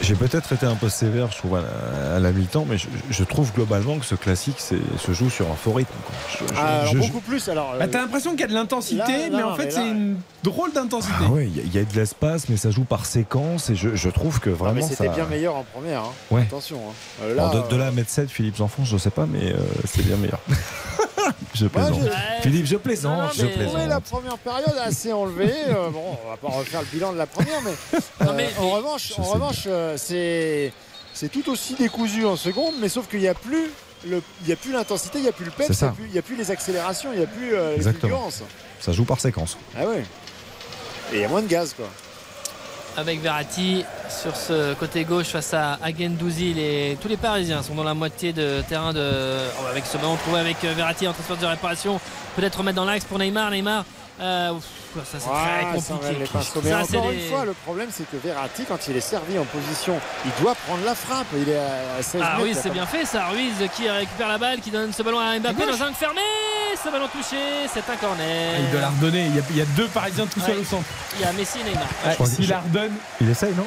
J'ai 0.00 0.14
peut-être 0.14 0.52
été 0.52 0.64
un 0.64 0.76
peu 0.76 0.88
sévère, 0.88 1.30
je 1.32 1.38
trouve, 1.38 1.56
à 1.56 1.62
la, 1.62 2.16
à 2.16 2.18
la 2.20 2.30
mi-temps, 2.32 2.64
mais 2.68 2.78
je, 2.78 2.86
je 3.10 3.24
trouve 3.24 3.52
globalement 3.52 3.98
que 3.98 4.04
ce 4.06 4.14
classique 4.14 4.60
se 4.60 5.12
joue 5.12 5.30
sur 5.30 5.50
un 5.50 5.54
faux 5.54 5.72
rythme. 5.72 5.92
quoi. 6.06 6.14
Je- 6.30 6.54
je- 6.54 6.58
Ah, 6.60 6.80
alors, 6.80 6.92
je- 6.92 6.98
beaucoup 6.98 7.20
plus. 7.20 7.48
Alors, 7.48 7.72
Bah, 7.78 7.84
euh, 7.84 7.88
T'as 7.90 8.00
l'impression 8.00 8.32
qu'il 8.32 8.40
y 8.40 8.44
a 8.44 8.48
de 8.48 8.54
l'intensité, 8.54 8.96
Là, 8.98 9.28
mais 9.32 9.40
non, 9.40 9.50
en 9.50 9.54
fait 9.56 9.64
mais 9.66 9.70
c'est 9.70 9.88
une 9.88 10.16
drôle 10.42 10.72
d'intensité. 10.72 11.14
Ah 11.26 11.30
ouais, 11.30 11.46
il 11.46 11.56
y 11.56 11.60
a- 11.60 11.62
il 11.64 11.74
y, 11.74 11.78
a 11.78 11.84
de 11.84 11.94
l'espace, 11.94 12.48
mais 12.48 12.56
ça 12.56 12.70
joue 12.70 12.84
par 12.84 13.06
séquence 13.06 13.70
et 13.70 13.74
je, 13.76 13.94
je 13.94 14.08
trouve 14.10 14.40
que 14.40 14.50
non, 14.50 14.56
mais 14.56 14.64
vraiment 14.64 14.88
c'était 14.88 15.06
ça. 15.06 15.12
bien 15.14 15.26
meilleur 15.26 15.56
en 15.56 15.64
première. 15.64 16.00
hein. 16.02 16.12
Ouais. 16.30 16.42
Attention. 16.42 16.78
hein. 16.88 17.22
Euh, 17.24 17.62
de, 17.62 17.68
de 17.68 17.76
là 17.76 17.88
à 17.88 17.90
mettre 17.90 18.10
7, 18.10 18.30
Philippe 18.30 18.56
Zanfon, 18.56 18.84
je 18.84 18.96
sais 18.96 19.10
pas, 19.10 19.26
mais 19.26 19.52
euh, 19.52 19.56
c'est 19.86 20.04
bien 20.04 20.16
meilleur. 20.16 20.40
je 21.54 21.66
plaisante. 21.66 22.00
je- 22.04 22.42
Philippe, 22.42 22.66
je 22.66 22.76
plaisante, 22.76 23.18
Non, 23.18 23.28
je 23.34 23.88
la 23.88 24.00
première 24.00 24.38
période 24.38 24.76
assez 24.84 25.12
enlevée. 25.12 25.52
Euh, 25.68 25.90
bon, 25.90 26.02
on 26.24 26.30
va 26.30 26.36
pas 26.36 26.48
refaire 26.56 26.80
le 26.80 26.86
bilan 26.86 27.12
de 27.12 27.18
la 27.18 27.26
première, 27.26 27.60
mais, 27.64 27.72
Non, 28.24 28.30
euh, 28.32 28.34
mais- 28.36 28.48
en 28.60 28.70
revanche, 28.70 29.12
en 29.18 29.22
revanche, 29.22 29.64
euh, 29.66 29.94
c'est 29.96 30.72
c'est 31.14 31.30
tout 31.30 31.48
aussi 31.50 31.74
décousu 31.74 32.24
en 32.26 32.36
seconde, 32.36 32.74
mais 32.80 32.88
sauf 32.88 33.08
qu'il 33.08 33.20
n'y 33.20 33.28
a 33.28 33.34
plus 33.34 33.70
le, 34.06 34.22
il 34.42 34.48
y 34.48 34.52
a 34.52 34.56
plus 34.56 34.72
l'intensité, 34.72 35.18
il 35.18 35.22
n'y 35.22 35.28
a 35.28 35.32
plus 35.32 35.44
le 35.46 35.50
peps, 35.50 35.68
il 35.80 35.82
n'y 35.84 35.88
a, 35.88 35.92
plus- 35.92 36.06
il 36.08 36.14
y 36.14 36.18
a 36.18 36.22
plus 36.22 36.36
les 36.36 36.50
accélérations, 36.50 37.10
il 37.12 37.18
n'y 37.18 37.24
a 37.24 37.28
plus 37.28 37.54
euh, 37.54 37.76
les 37.76 37.82
fulgurances. 37.82 38.42
Ça 38.80 38.92
joue 38.92 39.04
par 39.04 39.18
séquence. 39.20 39.56
Ah 39.76 39.84
ouais. 39.86 40.04
Et 41.12 41.16
il 41.16 41.20
y 41.20 41.24
a 41.24 41.28
moins 41.28 41.42
de 41.42 41.48
gaz, 41.48 41.74
quoi. 41.74 41.88
avec 42.96 43.20
Verratti 43.20 43.84
sur 44.08 44.36
ce 44.36 44.74
côté 44.74 45.04
gauche 45.04 45.26
face 45.28 45.52
à, 45.54 45.78
à 45.82 45.90
Gendouzi. 45.92 46.54
Les, 46.54 46.96
tous 47.00 47.08
les 47.08 47.16
Parisiens 47.16 47.62
sont 47.62 47.74
dans 47.74 47.82
la 47.84 47.94
moitié 47.94 48.32
de 48.32 48.62
terrain 48.68 48.92
de, 48.92 49.38
oh, 49.60 49.66
avec 49.68 49.84
ce 49.86 49.96
ballon 49.96 50.16
trouvé 50.16 50.38
avec 50.40 50.56
euh, 50.64 50.72
Verratti 50.74 51.08
en 51.08 51.12
transfert 51.12 51.36
de 51.36 51.46
réparation. 51.46 52.00
Peut-être 52.36 52.58
remettre 52.58 52.76
dans 52.76 52.84
l'axe 52.84 53.04
pour 53.04 53.18
Neymar. 53.18 53.50
Neymar, 53.50 53.84
euh, 54.20 54.50
ouf, 54.52 54.64
ça 55.04 55.18
c'est 55.18 55.28
Ouais, 55.28 55.34
très 55.34 55.92
compliqué. 55.92 56.16
Mais 56.64 56.70
Ça, 56.70 56.78
encore 56.82 57.10
les- 57.10 57.16
une 57.24 57.30
fois, 57.30 57.44
le 57.44 57.52
problème, 57.52 57.88
c'est 57.92 58.10
que 58.10 58.16
Verratti, 58.16 58.64
quand 58.66 58.78
il 58.88 58.96
est 58.96 59.00
servi 59.00 59.38
en 59.38 59.44
position, 59.44 59.98
il 60.24 60.42
doit 60.42 60.54
prendre 60.66 60.84
la 60.84 60.94
frappe. 60.94 61.26
Il 61.36 61.48
est 61.48 61.58
à 61.58 62.02
16 62.02 62.20
Ah 62.24 62.38
oui, 62.40 62.50
il 62.52 62.58
a 62.58 62.60
c'est 62.62 62.70
bien 62.70 62.86
fait 62.86 63.04
ça. 63.04 63.26
Ruiz 63.28 63.54
qui 63.76 63.88
récupère 63.88 64.28
la 64.28 64.38
balle, 64.38 64.60
qui 64.60 64.70
donne 64.70 64.92
ce 64.92 65.02
ballon 65.02 65.18
à 65.20 65.38
Mbappé 65.38 65.64
dans 65.66 65.82
un 65.82 65.92
fermé. 65.92 66.20
Ce 66.82 66.88
ballon 66.90 67.08
touché, 67.08 67.36
c'est 67.72 67.88
un 67.90 67.96
corner. 67.96 68.54
Ah, 68.54 68.60
Il 68.60 68.70
doit 68.70 68.80
la 68.80 68.88
redonner. 68.90 69.26
Il 69.26 69.36
y, 69.36 69.38
a, 69.38 69.42
il 69.50 69.56
y 69.56 69.62
a 69.62 69.64
deux 69.76 69.86
Parisiens 69.88 70.26
tout 70.26 70.40
seuls 70.40 70.50
Ouais. 70.56 70.60
au 70.60 70.64
centre. 70.64 70.84
Il 71.16 71.22
y 71.22 71.24
a 71.24 71.32
Messi 71.32 71.58
et 71.60 71.64
Neymar. 71.64 71.82
Ouais, 72.06 72.26
je- 72.40 72.48
la 72.50 72.60
redonne, 72.60 72.92
Il 73.20 73.28
essaye, 73.30 73.54
non 73.54 73.66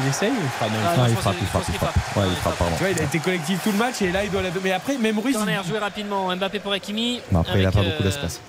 il 0.00 0.08
essaye 0.08 0.30
ou 0.30 0.34
il 0.34 0.40
il 0.40 0.48
Ah, 0.88 0.96
non, 0.96 1.06
il 1.06 1.14
frappe, 1.16 1.34
il 1.38 1.46
frappe, 1.46 1.64
il 1.68 1.74
frappe. 1.74 1.92
frappe. 1.92 2.16
Ouais, 2.16 2.22
il 2.30 2.36
frappe, 2.36 2.56
pardon. 2.56 2.72
Tu 2.76 2.82
vois, 2.82 2.90
il 2.92 2.98
a 2.98 3.02
été 3.04 3.18
collectif 3.18 3.62
tout 3.62 3.72
le 3.72 3.76
match 3.78 4.00
et 4.00 4.10
là 4.10 4.24
il 4.24 4.30
doit 4.30 4.40
la 4.40 4.48
donner. 4.48 4.64
Mais 4.64 4.72
après, 4.72 4.96
même 4.96 5.18
Ruiz. 5.18 5.36
Corner 5.36 5.62
joué 5.64 5.78
rapidement. 5.78 6.34
Mbappé 6.34 6.60
pour 6.60 6.72
Hakimi. 6.72 7.20
Mais 7.30 7.38
après, 7.40 7.52
il 7.58 7.62
n'a 7.62 7.68
avec, 7.68 7.74
pas 7.74 7.82
beaucoup 7.82 8.02
euh, 8.02 8.06
d'espace. 8.06 8.40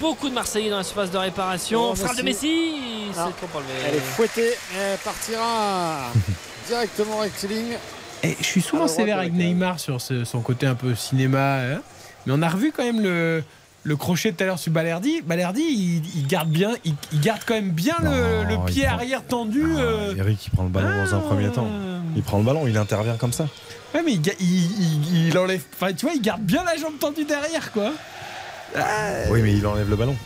Beaucoup 0.00 0.28
de 0.28 0.34
Marseillais 0.34 0.70
dans 0.70 0.76
la 0.78 0.82
surface 0.84 1.10
de 1.10 1.18
réparation. 1.18 1.90
Oh, 1.90 1.94
Frappe 1.94 2.16
de 2.16 2.22
Messi. 2.22 2.72
C'est 3.12 3.20
trop 3.46 3.58
enlevé. 3.58 3.70
Elle 3.88 3.94
est 3.96 4.00
fouettée. 4.00 4.50
Elle 4.78 4.98
partira 4.98 6.12
directement 6.68 7.18
rectiligne. 7.18 7.76
Et 8.22 8.36
je 8.38 8.44
suis 8.44 8.62
souvent 8.62 8.88
sévère 8.88 9.18
avec 9.18 9.30
cage. 9.32 9.38
Neymar 9.38 9.80
sur 9.80 10.00
ce- 10.00 10.24
son 10.24 10.40
côté 10.40 10.66
un 10.66 10.74
peu 10.74 10.94
cinéma. 10.94 11.56
hein. 11.60 11.80
Mais 12.26 12.32
on 12.36 12.42
a 12.42 12.48
revu 12.48 12.72
quand 12.76 12.82
même 12.82 13.00
le, 13.00 13.42
le 13.84 13.96
crochet 13.96 14.32
tout 14.32 14.42
à 14.42 14.46
l'heure 14.46 14.58
sur 14.58 14.72
Balerdi. 14.72 15.22
Balerdi, 15.22 15.62
il, 15.62 16.02
il 16.18 16.26
garde 16.26 16.48
bien, 16.48 16.72
il, 16.84 16.94
il 17.12 17.20
garde 17.20 17.40
quand 17.46 17.54
même 17.54 17.70
bien 17.70 17.94
le, 18.02 18.08
Non, 18.08 18.48
le 18.48 18.54
il 18.54 18.72
pied 18.72 18.84
prend- 18.84 18.94
arrière 18.94 19.24
tendu. 19.24 19.64
euh. 19.76 20.14
Eric, 20.16 20.46
il 20.46 20.50
prend 20.50 20.64
le 20.64 20.70
ballon 20.70 21.04
dans 21.04 21.14
un 21.14 21.20
premier 21.20 21.48
temps. 21.50 21.68
Il 22.16 22.22
prend 22.22 22.38
le 22.38 22.44
ballon, 22.44 22.66
il 22.66 22.76
intervient 22.76 23.16
comme 23.16 23.32
ça. 23.32 23.46
Ouais, 23.94 24.02
mais 24.04 24.12
il, 24.12 24.20
ga- 24.22 24.32
il- 24.40 24.46
il- 24.82 25.26
il 25.28 25.38
enlève. 25.38 25.62
Enfin, 25.74 25.92
tu 25.92 26.06
vois, 26.06 26.14
il 26.14 26.20
garde 26.22 26.42
bien 26.42 26.64
la 26.64 26.76
jambe 26.76 26.98
tendue 26.98 27.24
derrière, 27.24 27.70
quoi. 27.72 27.92
Oui, 29.30 29.42
mais 29.42 29.52
il 29.52 29.66
enlève 29.66 29.88
le 29.90 29.96
ballon. 29.96 30.16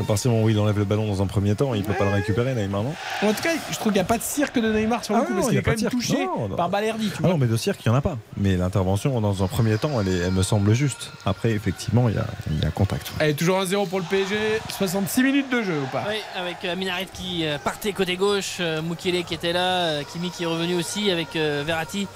À 0.00 0.02
partir 0.02 0.30
du 0.30 0.34
moment 0.36 0.46
où 0.46 0.50
il 0.50 0.58
enlève 0.58 0.78
le 0.78 0.84
ballon 0.84 1.06
dans 1.06 1.22
un 1.22 1.26
premier 1.26 1.54
temps, 1.54 1.72
il 1.72 1.84
peut 1.84 1.92
pas 1.94 2.04
le 2.06 2.10
récupérer, 2.10 2.54
Neymar, 2.54 2.82
non 2.82 2.92
En 3.22 3.32
tout 3.32 3.42
cas, 3.42 3.50
je 3.70 3.74
trouve 3.76 3.92
qu'il 3.92 4.00
n'y 4.00 4.00
a 4.00 4.04
pas 4.04 4.18
de 4.18 4.22
cirque 4.22 4.58
de 4.58 4.72
Neymar 4.72 5.04
sur 5.04 5.14
le 5.14 5.20
Ah 5.22 5.24
coup, 5.24 5.32
non, 5.32 5.36
parce 5.42 5.46
il 5.46 5.50
qu'il 5.50 5.58
est 5.60 5.62
quand 5.62 5.70
pas 5.70 5.76
de 5.76 5.82
même 5.82 5.90
cirque. 5.90 6.02
touché 6.18 6.24
Non, 6.26 6.48
non. 6.48 6.56
par 6.56 6.68
Balerdi. 6.68 7.06
Tu 7.06 7.12
Ah 7.18 7.20
vois. 7.20 7.30
non, 7.30 7.38
mais 7.38 7.46
de 7.46 7.56
cirque, 7.56 7.80
il 7.86 7.88
n'y 7.88 7.94
en 7.94 7.98
a 7.98 8.00
pas. 8.00 8.16
Mais 8.36 8.56
l'intervention, 8.56 9.20
dans 9.20 9.44
un 9.44 9.46
premier 9.46 9.78
temps, 9.78 9.92
elle, 10.00 10.08
est- 10.08 10.18
elle 10.26 10.32
me 10.32 10.42
semble 10.42 10.74
juste. 10.74 11.12
Après, 11.24 11.52
effectivement, 11.52 12.08
il 12.08 12.16
y 12.16 12.18
a, 12.18 12.26
il 12.50 12.60
y 12.64 12.66
a 12.66 12.70
contact. 12.72 13.12
Allez, 13.20 13.34
toujours 13.34 13.60
1-0 13.62 13.86
pour 13.86 14.00
le 14.00 14.04
PSG. 14.04 14.36
66 14.76 15.22
minutes 15.22 15.50
de 15.50 15.62
jeu 15.62 15.78
ou 15.80 15.86
pas 15.86 16.04
Oui, 16.08 16.16
avec 16.36 16.56
euh, 16.64 16.74
Minaret 16.74 17.06
qui 17.14 17.46
euh, 17.46 17.56
partait 17.58 17.92
côté 17.92 18.16
gauche, 18.16 18.56
euh, 18.58 18.82
Mukele 18.82 19.22
qui 19.24 19.34
était 19.34 19.52
là, 19.52 19.60
euh, 19.82 20.02
Kimi 20.12 20.30
qui 20.30 20.42
est 20.42 20.46
revenu 20.46 20.74
aussi 20.74 21.12
avec 21.12 21.36
euh, 21.36 21.62
Verratti. 21.64 22.08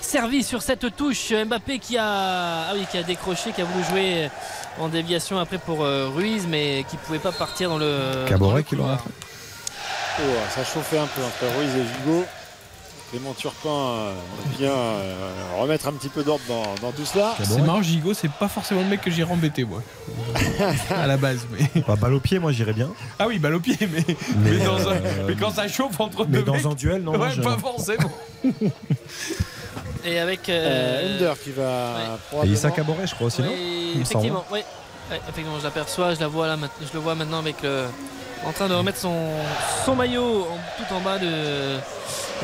Servi 0.00 0.42
sur 0.42 0.62
cette 0.62 0.96
touche, 0.96 1.32
Mbappé 1.32 1.78
qui 1.78 1.96
a, 1.96 2.04
ah 2.04 2.72
oui, 2.74 2.84
qui 2.90 2.98
a 2.98 3.02
décroché, 3.02 3.52
qui 3.52 3.60
a 3.60 3.64
voulu 3.64 3.84
jouer 3.84 4.30
en 4.78 4.88
déviation 4.88 5.38
après 5.38 5.58
pour 5.58 5.84
euh, 5.84 6.08
Ruiz, 6.14 6.46
mais 6.48 6.84
qui 6.88 6.96
pouvait 6.96 7.18
pas 7.18 7.32
partir 7.32 7.68
dans 7.68 7.78
le. 7.78 8.24
Caboret 8.28 8.64
qui 8.64 8.74
l'a 8.74 8.80
couloir. 8.82 8.98
rentré. 8.98 9.10
Oh, 10.20 10.22
ça 10.54 10.64
chauffait 10.64 10.98
un 10.98 11.06
peu 11.06 11.22
entre 11.22 11.56
Ruiz 11.58 11.70
et 11.76 11.84
Gigot. 12.04 12.24
Clément 13.10 13.34
Turpin 13.34 13.68
euh, 13.68 14.12
vient 14.58 14.70
euh, 14.70 15.30
remettre 15.60 15.88
un 15.88 15.92
petit 15.92 16.08
peu 16.08 16.22
d'ordre 16.22 16.44
dans, 16.48 16.62
dans 16.80 16.92
tout 16.92 17.04
cela. 17.04 17.34
C'est 17.42 17.60
marrant, 17.62 17.82
Gigot, 17.82 18.14
c'est 18.14 18.30
pas 18.30 18.46
forcément 18.48 18.82
le 18.82 18.86
mec 18.86 19.00
que 19.00 19.10
j'ai 19.10 19.24
embêté, 19.24 19.64
moi. 19.64 19.82
à 20.90 21.06
la 21.06 21.16
base, 21.16 21.46
mais. 21.52 21.82
Bah, 21.88 21.96
balle 21.96 22.14
au 22.14 22.20
pied, 22.20 22.38
moi, 22.38 22.52
j'irais 22.52 22.72
bien. 22.72 22.88
Ah 23.18 23.26
oui, 23.26 23.38
balle 23.38 23.54
au 23.56 23.60
pied, 23.60 23.76
mais, 23.80 24.04
Mais, 24.08 24.16
mais, 24.52 24.64
dans 24.64 24.88
un- 24.88 24.94
mais 25.26 25.34
quand 25.34 25.50
ça 25.50 25.66
chauffe 25.68 25.98
entre 26.00 26.24
mais 26.26 26.38
deux 26.38 26.44
dans 26.44 26.54
mecs, 26.54 26.66
un 26.66 26.74
duel, 26.74 27.02
non, 27.02 27.18
Ouais, 27.18 27.30
je- 27.34 27.40
pas 27.42 27.58
forcément. 27.58 28.10
Et 30.04 30.18
avec. 30.18 30.48
Euh, 30.48 30.52
euh, 31.02 31.14
Under 31.16 31.38
qui 31.40 31.50
va 31.52 31.94
ouais. 32.34 32.46
Et 32.48 32.50
Issa 32.52 32.70
Caboret, 32.70 33.06
je 33.06 33.14
crois 33.14 33.26
aussi, 33.28 33.42
non 33.42 33.48
Oui, 33.52 33.98
effectivement, 34.00 34.44
oui. 34.50 34.60
Ouais, 35.10 35.20
effectivement, 35.28 35.58
je 35.58 35.64
l'aperçois, 35.64 36.14
je 36.14 36.20
la 36.20 36.28
vois 36.28 36.46
là, 36.46 36.56
maintenant- 36.56 36.86
je 36.86 36.92
le 36.94 37.00
vois 37.00 37.14
maintenant 37.16 37.40
avec 37.40 37.56
le, 37.62 37.86
en 38.46 38.52
train 38.52 38.68
de 38.68 38.74
remettre 38.74 38.98
son, 38.98 39.30
son 39.84 39.96
maillot 39.96 40.42
en- 40.50 40.58
tout 40.84 40.94
en 40.94 41.00
bas 41.00 41.18
de, 41.18 41.78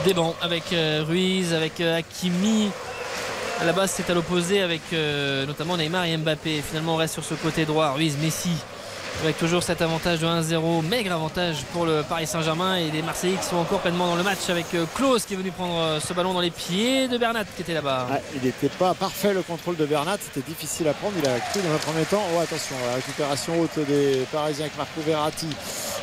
des 0.04 0.12
bancs 0.14 0.34
avec 0.42 0.72
euh, 0.72 1.04
Ruiz, 1.06 1.54
avec 1.54 1.80
euh, 1.80 1.96
Hakimi. 1.98 2.70
À 3.60 3.64
la 3.64 3.72
base, 3.72 3.92
c'est 3.96 4.10
à 4.10 4.14
l'opposé 4.14 4.60
avec 4.62 4.82
euh, 4.92 5.46
notamment 5.46 5.76
Neymar 5.76 6.04
et 6.06 6.16
Mbappé. 6.16 6.60
Finalement, 6.68 6.94
on 6.94 6.96
reste 6.96 7.14
sur 7.14 7.24
ce 7.24 7.34
côté 7.34 7.64
droit. 7.64 7.92
Ruiz, 7.92 8.16
Messi, 8.20 8.50
avec 9.22 9.38
toujours 9.38 9.62
cet 9.62 9.82
avantage 9.82 10.20
de 10.20 10.26
1-0, 10.26 10.82
maigre 10.86 11.12
avantage 11.12 11.64
pour 11.72 11.84
le 11.86 12.02
Paris 12.08 12.26
Saint-Germain 12.26 12.76
et 12.76 12.90
les 12.90 13.02
Marseillais 13.02 13.36
qui 13.36 13.44
sont 13.46 13.56
encore 13.56 13.80
pleinement 13.80 14.06
dans 14.06 14.14
le 14.16 14.22
match 14.22 14.48
avec 14.50 14.66
euh, 14.74 14.84
Klose 14.94 15.24
qui 15.24 15.34
est 15.34 15.36
venu 15.36 15.50
prendre 15.50 15.78
euh, 15.78 16.00
ce 16.00 16.12
ballon 16.12 16.32
dans 16.32 16.40
les 16.40 16.50
pieds 16.50 17.08
de 17.08 17.16
Bernat 17.18 17.44
qui 17.56 17.62
était 17.62 17.74
là-bas. 17.74 18.06
Ah, 18.12 18.18
il 18.36 18.42
n'était 18.42 18.68
pas 18.68 18.94
parfait 18.94 19.32
le 19.34 19.42
contrôle 19.42 19.76
de 19.76 19.86
Bernat, 19.86 20.18
c'était 20.20 20.46
difficile 20.48 20.86
à 20.88 20.92
prendre. 20.92 21.14
Il 21.18 21.28
a 21.28 21.38
cru 21.40 21.60
dans 21.60 21.74
un 21.74 21.78
premier 21.78 22.04
temps. 22.04 22.22
Oh 22.36 22.40
attention, 22.40 22.76
la 22.88 22.96
récupération 22.96 23.60
haute 23.60 23.78
des 23.86 24.26
Parisiens 24.30 24.66
avec 24.66 24.76
Marco 24.76 25.00
Verratti 25.04 25.48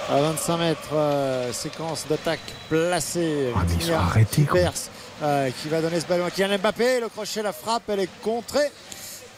à 0.10 0.19
25 0.19 0.57
mètres. 0.57 0.80
euh, 0.94 1.53
séquence 1.53 2.06
d'attaque 2.10 2.40
placée. 2.69 3.53
Ah, 3.56 3.60
mais 3.60 3.65
ils 3.68 3.72
sont 3.73 3.77
Vitinha 3.80 3.99
arrêtés, 3.99 4.41
qui 4.41 4.48
perce, 4.48 4.90
euh, 5.22 5.49
qui 5.61 5.69
va 5.69 5.81
donner 5.81 5.99
ce 6.02 6.06
ballon 6.07 6.26
à 6.26 6.31
Kylian 6.31 6.57
Mbappé. 6.57 6.99
Le 6.99 7.10
crochet, 7.10 7.41
la 7.41 7.53
frappe, 7.53 7.84
elle 7.90 8.02
est 8.02 8.10
contrée. 8.22 8.72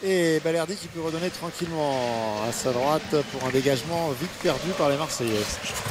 Et 0.04 0.40
Balerdi 0.44 0.76
qui 0.76 0.88
peut 0.88 1.00
redonner 1.00 1.30
tranquillement 1.30 1.96
à 2.48 2.52
sa 2.52 2.72
droite 2.72 3.16
pour 3.32 3.48
un 3.48 3.50
dégagement 3.50 4.10
vite 4.20 4.30
perdu 4.42 4.68
par 4.76 4.90
les 4.90 4.96
Marseillais. 4.96 5.40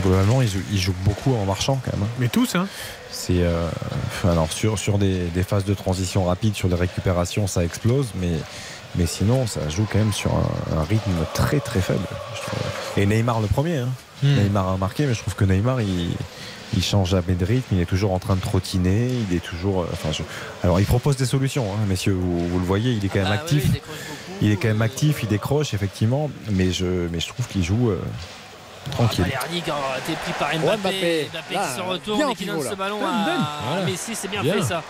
Globalement, 0.02 0.42
il 0.44 0.48
joue, 0.48 0.62
il 0.72 0.78
joue 0.80 0.94
beaucoup 1.04 1.34
en 1.36 1.46
marchant 1.46 1.82
quand 1.84 1.92
même. 1.94 2.04
hein. 2.04 2.10
Mais 2.20 2.28
tous, 2.28 2.54
hein. 2.56 2.68
C'est 3.12 3.42
euh, 3.42 3.68
enfin, 4.08 4.32
alors 4.32 4.52
sur, 4.52 4.78
sur 4.78 4.98
des, 5.00 5.26
des 5.28 5.44
phases 5.44 5.66
de 5.66 5.74
transition 5.74 6.26
rapide, 6.26 6.54
sur 6.56 6.70
des 6.70 6.76
récupérations, 6.76 7.48
ça 7.48 7.64
explose, 7.64 8.08
mais, 8.16 8.34
mais 8.96 9.08
sinon, 9.08 9.48
ça 9.48 9.68
joue 9.70 9.88
quand 9.92 9.98
même 9.98 10.14
sur 10.14 10.32
un, 10.34 10.78
un 10.78 10.84
rythme 10.84 11.12
très 11.34 11.60
très 11.60 11.82
faible. 11.82 12.06
Et 12.98 13.06
Neymar 13.08 13.42
le 13.42 13.48
premier. 13.48 13.78
hein. 13.80 13.90
Hmm. 14.22 14.36
Neymar 14.36 14.68
a 14.70 14.78
marqué, 14.78 15.06
mais 15.08 15.14
je 15.14 15.22
trouve 15.22 15.36
que 15.36 15.46
Neymar, 15.46 15.82
il, 15.82 16.10
il 16.76 16.84
change 16.84 17.10
jamais 17.12 17.34
de 17.34 17.46
rythme, 17.46 17.76
il 17.76 17.82
est 17.82 17.86
toujours 17.86 18.12
en 18.14 18.20
train 18.20 18.36
de 18.36 18.42
trottiner, 18.42 19.10
il 19.30 19.36
est 19.36 19.40
toujours. 19.40 19.82
euh, 19.84 19.88
Enfin, 19.94 20.12
je- 20.12 20.24
alors, 20.64 20.80
il 20.80 20.86
propose 20.86 21.16
des 21.18 21.26
solutions, 21.26 21.66
hein, 21.74 21.86
messieurs. 21.88 22.14
Vous, 22.14 22.48
vous 22.48 22.60
le 22.60 22.66
voyez, 22.66 22.92
il 22.92 23.04
est 23.06 23.10
quand 23.10 23.20
même 23.20 23.28
Ah 23.28 23.32
oui, 23.36 23.40
actif. 23.40 23.64
il 23.66 23.72
décroche 23.72 23.96
beaucoup. 23.98 24.38
il 24.42 24.52
est 24.52 24.56
quand 24.58 24.68
même 24.68 24.82
actif, 24.82 25.24
il 25.24 25.30
décroche 25.30 25.74
effectivement, 25.74 26.30
mais 26.52 26.72
je, 26.72 26.86
mais 27.12 27.20
je 27.20 27.28
trouve 27.28 27.48
qu'il 27.48 27.64
joue 27.64 27.90
euh, 27.92 28.02
tranquille. 28.92 29.24
Balerdi 29.24 29.62
qui 29.62 29.72
a 29.72 29.76
été 29.98 30.14
pris 30.24 30.34
par 30.40 30.50
Mbappé, 30.50 30.68
Ouais, 30.68 30.78
Mbappé, 30.78 31.30
Mbappé. 31.32 31.48
qui 31.50 31.54
Là, 31.56 31.76
se 31.76 31.82
retourne 31.82 32.32
et 32.32 32.36
qui 32.36 32.46
donne 32.46 32.64
là. 32.64 32.70
ce 32.70 32.76
ballon 32.76 33.00
à. 33.06 33.84
Messi, 33.86 34.16
c'est 34.16 34.28
bien, 34.28 34.42
Bien. 34.42 34.54
fait 34.56 34.62
ça. 34.64 34.84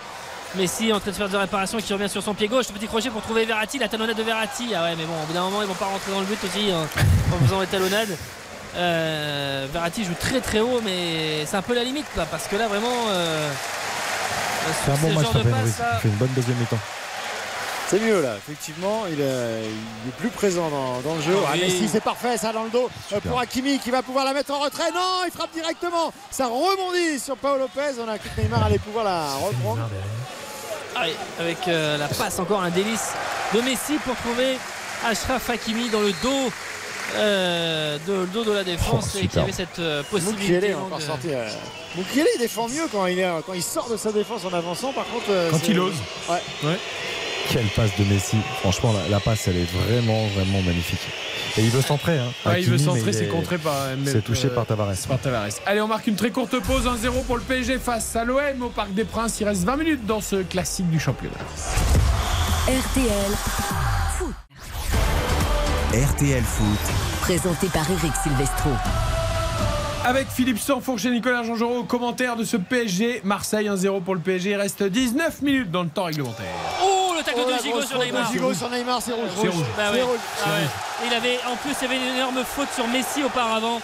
Messi 0.58 0.94
en 0.94 1.02
train 1.02 1.12
de 1.12 1.16
faire 1.18 1.28
de 1.28 1.36
réparation 1.36 1.78
qui 1.80 1.92
revient 1.92 2.08
sur 2.08 2.24
son 2.24 2.34
pied 2.34 2.48
gauche, 2.48 2.68
le 2.70 2.76
petit 2.76 2.88
crochet 2.88 3.10
pour 3.10 3.22
trouver 3.22 3.44
Verratti, 3.46 3.78
la 3.78 3.90
talonnade 3.90 4.16
de 4.16 4.24
Verratti. 4.24 4.70
Ah 4.74 4.84
ouais, 4.84 4.96
mais 4.98 5.04
bon, 5.04 5.12
au 5.22 5.26
bout 5.28 5.34
d'un 5.34 5.44
moment, 5.44 5.62
ils 5.62 5.68
vont 5.68 5.74
pas 5.74 5.86
rentrer 5.86 6.12
dans 6.14 6.22
le 6.22 6.26
but 6.26 6.40
aussi 6.46 6.72
hein, 6.72 6.88
en 7.34 7.46
faisant 7.46 7.60
les 7.60 7.68
talonnades. 7.68 8.16
Euh, 8.78 9.68
Verratti 9.72 10.04
joue 10.04 10.14
très 10.20 10.42
très 10.42 10.60
haut, 10.60 10.82
mais 10.84 11.46
c'est 11.46 11.56
un 11.58 11.62
peu 11.62 11.74
la 11.74 11.84
limite 11.84 12.06
là, 12.18 12.26
parce 12.30 12.48
que 12.48 12.56
là 12.56 12.68
vraiment. 12.68 13.08
Euh, 13.10 13.50
C'est 14.86 14.92
un 14.92 14.96
bon 14.96 15.10
ce 15.10 15.14
match, 15.16 15.24
genre 15.24 15.34
de 15.34 15.50
passe, 15.50 15.62
Ruiz. 15.62 15.80
là, 15.80 15.86
Il 15.94 16.00
fait 16.02 16.08
une 16.10 16.16
bonne 16.16 16.34
deuxième 16.36 16.58
mi-temps. 16.58 16.80
C'est 17.88 18.00
mieux 18.00 18.20
là, 18.20 18.36
effectivement, 18.36 19.04
il 19.08 19.22
est, 19.22 19.62
il 20.04 20.10
est 20.10 20.16
plus 20.18 20.30
présent 20.30 20.70
dans, 20.70 21.02
dans 21.02 21.16
le 21.16 21.22
jeu. 21.22 21.36
Ah 21.46 21.50
Ah, 21.50 21.54
oui. 21.54 21.62
Messi, 21.62 21.88
c'est 21.88 22.02
parfait, 22.04 22.36
ça 22.36 22.52
dans 22.52 22.64
le 22.64 22.72
dos 22.72 22.90
euh, 23.14 23.20
pour 23.20 23.40
Hakimi 23.40 23.78
qui 23.78 23.92
va 23.92 24.02
pouvoir 24.02 24.26
la 24.26 24.34
mettre 24.34 24.52
en 24.54 24.60
retrait. 24.60 24.92
Non, 24.92 25.22
il 25.26 25.32
frappe 25.32 25.54
directement, 25.54 26.12
ça 26.32 26.48
rebondit 26.48 27.20
sur 27.20 27.38
Paul 27.38 27.60
Lopez. 27.60 27.94
On 28.04 28.10
a 28.10 28.18
cru 28.18 28.30
que 28.36 28.42
Neymar 28.42 28.64
allait 28.66 28.80
pouvoir 28.80 29.06
la 29.06 29.28
reprendre. 29.36 29.88
Ah 30.96 31.04
avec 31.40 31.68
euh, 31.68 31.98
la 31.98 32.08
passe, 32.08 32.40
encore 32.40 32.64
un 32.64 32.70
délice 32.72 33.10
de 33.54 33.62
Messi 33.62 33.98
pour 34.04 34.16
trouver 34.16 34.58
Ashraf 35.06 35.50
Hakimi 35.50 35.90
dans 35.90 36.00
le 36.02 36.12
dos. 36.24 36.52
Euh, 37.18 37.98
de, 38.08 38.14
le 38.14 38.26
dos 38.28 38.44
de 38.44 38.52
la 38.52 38.64
défense 38.64 39.14
Oh, 39.16 39.20
et 39.22 39.28
qui 39.28 39.40
avait 39.40 39.52
cette 39.52 39.80
euh, 39.80 40.04
possibilité 40.04 40.72
donc, 40.74 40.86
encore 40.86 40.98
de- 41.00 41.04
sorti. 41.04 41.28
euh. 41.30 41.48
Il 42.16 42.26
défend 42.40 42.68
mieux 42.68 42.88
quand 42.92 43.06
il, 43.08 43.20
est, 43.20 43.30
quand 43.46 43.54
il 43.54 43.64
sort 43.64 43.90
de 43.90 43.98
sa 43.98 44.12
défense 44.12 44.44
en 44.46 44.54
avançant. 44.54 44.92
Par 44.94 45.06
contre, 45.06 45.26
euh, 45.30 45.50
Quand 45.52 45.68
il 45.68 45.80
ose. 45.80 45.94
Ouais. 46.30 46.42
Ouais. 46.70 46.78
Quelle 47.52 47.68
passe 47.68 47.92
de 48.00 48.04
Messi. 48.06 48.38
Franchement, 48.62 48.92
la, 48.92 49.08
la 49.10 49.20
passe, 49.20 49.48
elle 49.48 49.58
est 49.58 49.72
vraiment, 49.72 50.26
vraiment 50.36 50.62
magnifique. 50.64 51.00
Et 51.58 51.62
il 51.62 51.70
veut 51.70 51.82
centrer. 51.84 52.18
Hein, 52.18 52.32
Ouais, 52.46 52.62
il 52.62 52.70
veut 52.70 52.78
centrer, 52.80 53.14
c'est 53.14 53.26
est- 53.26 53.28
contré 53.28 53.58
par. 53.60 53.74
C'est 54.06 54.24
touché 54.24 54.48
par 54.50 54.66
Tavares. 54.66 54.94
Par 55.08 55.20
Tavares. 55.20 55.50
Allez, 55.66 55.80
on 55.80 55.88
marque 55.88 56.08
une 56.08 56.16
très 56.16 56.32
courte 56.32 56.60
pause, 56.60 56.86
1-0 56.86 57.24
pour 57.24 57.38
le 57.38 57.44
PSG 57.44 57.78
face 57.78 58.16
à 58.16 58.26
l'OM 58.26 58.64
au 58.64 58.70
Parc 58.70 58.94
des 58.94 59.06
Princes. 59.06 59.40
Il 59.40 59.48
reste 59.48 59.64
20 59.64 59.78
minutes 59.78 60.06
dans 60.06 60.22
ce 60.22 60.38
classique 60.38 60.90
du 60.90 61.00
championnat. 61.00 61.36
RTL, 62.68 63.32
RTL 65.96 66.44
Foot. 66.44 67.22
présenté 67.22 67.68
par 67.68 67.90
Eric 67.90 68.12
Silvestro. 68.22 68.70
Avec 70.04 70.28
Philippe 70.28 70.60
Sanfourche 70.60 71.06
et 71.06 71.10
Nicolas 71.10 71.44
Jean-Jean 71.44 71.70
au 71.72 71.84
commentaire 71.84 72.36
de 72.36 72.44
ce 72.44 72.58
PSG. 72.58 73.22
Marseille 73.24 73.68
1-0 73.68 74.04
pour 74.04 74.14
le 74.14 74.20
PSG. 74.20 74.50
Il 74.52 74.56
reste 74.58 74.84
19 74.84 75.42
minutes 75.42 75.72
dans 75.72 75.84
le 75.84 75.90
temps 75.90 76.04
réglementaire. 76.04 76.46
Oh, 76.84 77.14
le 77.18 77.24
tacle 77.24 77.40
Oh, 77.42 77.50
de 77.50 77.58
Gigo 77.64 77.78
grosse 77.78 77.88
sur 77.88 78.00
Neymar. 78.00 78.30
Gigo 78.30 78.54
sur 78.54 78.70
Neymar, 78.70 79.02
c'est 79.02 79.14
rouge. 79.14 79.30
C'est 79.42 79.48
rouge. 79.48 79.64
Bah 79.78 79.92
ouais. 79.94 80.02
rouge. 80.02 80.20
Ah 80.46 80.50
ouais. 80.50 81.08
Il 81.08 81.14
avait, 81.14 81.40
en 81.50 81.56
plus, 81.56 81.72
il 81.82 81.84
y 81.84 81.86
avait 81.86 81.98
une 82.10 82.16
énorme 82.18 82.44
faute 82.46 82.68
sur 82.76 82.88
Messi 82.88 83.24
auparavant. 83.24 83.80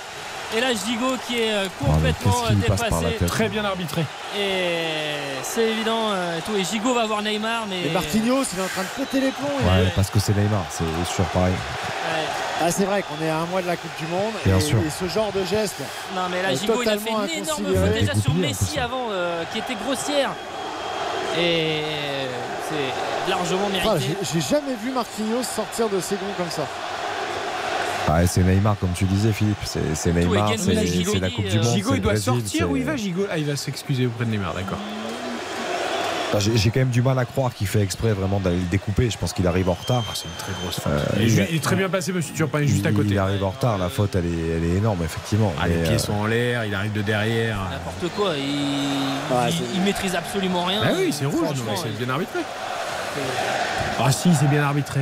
Et 0.56 0.60
là, 0.60 0.68
Gigo 0.74 1.16
qui 1.28 1.40
est 1.42 1.52
euh, 1.54 1.68
complètement 1.80 2.32
qui 2.48 2.56
lui 2.56 2.64
euh, 2.64 2.68
passe 2.68 2.82
par 2.82 2.90
la 2.90 2.98
dépassé. 3.00 3.18
tête 3.20 3.28
Très 3.30 3.48
bien 3.50 3.64
arbitré. 3.64 4.04
Et 4.38 5.16
c'est 5.44 5.64
évident. 5.70 6.12
euh, 6.12 6.38
et 6.38 6.42
tout. 6.42 6.56
Et 6.58 6.64
Gigo 6.64 6.94
va 6.94 7.06
voir 7.06 7.22
Neymar. 7.22 7.66
Mais... 7.70 7.84
Et 7.88 7.90
Marquinhos, 7.92 8.44
il 8.54 8.60
est 8.60 8.64
en 8.64 8.68
train 8.68 8.84
de 8.84 8.88
péter 9.06 9.22
les 9.22 9.32
plombs. 9.32 9.48
Ouais, 9.64 9.92
parce 9.96 10.10
que 10.10 10.20
c'est 10.20 10.36
Neymar, 10.36 10.66
c'est 10.70 10.84
sûr 11.14 11.24
pareil. 11.26 11.54
Ouais. 11.54 12.26
Ah, 12.64 12.70
c'est 12.72 12.84
vrai 12.86 13.02
qu'on 13.04 13.24
est 13.26 13.30
à 13.30 13.38
un 13.38 13.46
mois 13.46 13.62
de 13.62 13.68
la 13.68 13.76
Coupe 13.78 13.98
du 13.98 14.06
Monde. 14.08 14.34
Bien 14.46 14.58
et, 14.58 14.62
sûr. 14.62 14.78
et 14.80 14.90
ce 14.90 15.08
genre 15.12 15.32
de 15.32 15.44
geste. 15.46 15.82
Non 16.16 16.24
mais 16.30 16.42
là 16.44 16.52
est 16.52 16.58
Gigo 16.58 16.82
il 16.84 16.90
a 16.90 16.98
fait 16.98 17.10
une 17.10 17.44
énorme 17.44 17.66
faute 17.66 17.94
déjà 17.94 18.14
sur 18.14 18.34
Messi 18.36 18.78
avant 18.80 19.08
euh, 19.10 19.44
qui 19.52 19.60
était 19.60 19.76
grossière 19.84 20.32
et 21.40 21.82
c'est 22.70 23.30
largement 23.32 23.68
Ah, 23.70 23.94
mérité. 23.94 24.16
j'ai- 24.22 24.40
J'ai 24.42 24.48
jamais 24.48 24.76
vu 24.84 24.92
Marquinhos 24.92 25.44
sortir 25.44 25.88
de 25.90 26.00
ses 26.00 26.16
gonds 26.16 26.34
comme 26.38 26.52
ça. 26.52 26.64
Ouais, 28.10 28.28
c'est 28.28 28.44
Neymar, 28.44 28.76
comme 28.80 28.92
tu 28.94 29.06
disais, 29.06 29.32
Philippe. 29.32 29.58
C'est 29.64 29.80
c'est 29.96 30.12
Neymar, 30.12 30.52
c'est 30.58 30.86
Gigo 30.88 31.14
c'est 31.14 31.20
la 31.20 31.30
Coupe 31.30 31.46
euh, 31.46 31.50
du 31.52 31.60
Monde. 31.60 31.74
Gigo, 31.76 31.96
il 31.96 32.02
doit 32.02 32.12
Brésil, 32.14 32.26
sortir 32.34 32.70
où 32.72 32.76
il 32.76 32.84
va, 32.84 32.96
Gigo 32.98 33.26
Ah, 33.32 33.38
il 33.38 33.46
va 33.46 33.56
s'excuser 33.56 34.06
auprès 34.08 34.26
de 34.26 34.32
Neymar, 34.32 34.54
d'accord. 34.54 34.78
Enfin, 36.34 36.40
J'ai 36.40 36.56
j'ai 36.58 36.70
quand 36.72 36.80
même 36.80 36.90
du 36.90 37.02
mal 37.02 37.20
à 37.20 37.26
croire 37.26 37.54
qu'il 37.54 37.68
fait 37.68 37.82
exprès 37.82 38.14
vraiment 38.14 38.40
d'aller 38.40 38.56
le 38.56 38.62
découper. 38.72 39.10
Je 39.10 39.18
pense 39.18 39.34
qu'il 39.34 39.46
arrive 39.48 39.68
en 39.70 39.74
retard. 39.74 40.04
Ah, 40.10 40.14
c'est 40.16 40.26
une 40.26 40.36
très 40.38 40.54
grosse 40.62 40.80
faute. 40.80 40.92
Euh, 40.94 41.20
il, 41.20 41.24
est, 41.40 41.44
il 41.44 41.50
il 41.52 41.56
est 41.58 41.60
très 41.64 41.76
bien 41.76 41.90
passé, 41.90 42.14
monsieur 42.14 42.34
Turpin, 42.34 42.62
juste 42.64 42.86
à 42.86 42.90
Il- 42.90 42.96
côté. 42.96 43.10
Il 43.12 43.18
arrive 43.20 43.44
en 43.44 43.50
retard. 43.50 43.78
La 43.78 43.90
faute, 43.90 44.16
elle 44.16 44.26
est, 44.26 44.58
elle 44.58 44.64
est 44.64 44.78
énorme, 44.78 45.00
effectivement. 45.04 45.54
Ah, 45.62 45.68
les 45.68 45.76
pieds 45.76 45.96
euh, 45.96 45.98
sont 45.98 46.14
en 46.14 46.26
l'air, 46.26 46.64
il 46.66 46.74
arrive 46.74 46.94
de 46.94 47.02
derrière. 47.02 47.58
N'importe 47.70 48.16
quoi, 48.16 48.34
il, 48.38 48.44
il- 49.50 49.76
il 49.76 49.82
maîtrise 49.82 50.16
absolument 50.16 50.64
rien. 50.66 50.80
Ah 50.84 50.92
oui, 50.98 51.12
c'est 51.12 51.26
rouge, 51.26 51.58
c'est 51.84 51.98
bien 52.04 52.10
arbitré. 52.14 52.40
Ah 54.00 54.12
si, 54.12 54.30
c'est 54.34 54.50
bien 54.50 54.64
arbitré. 54.64 55.02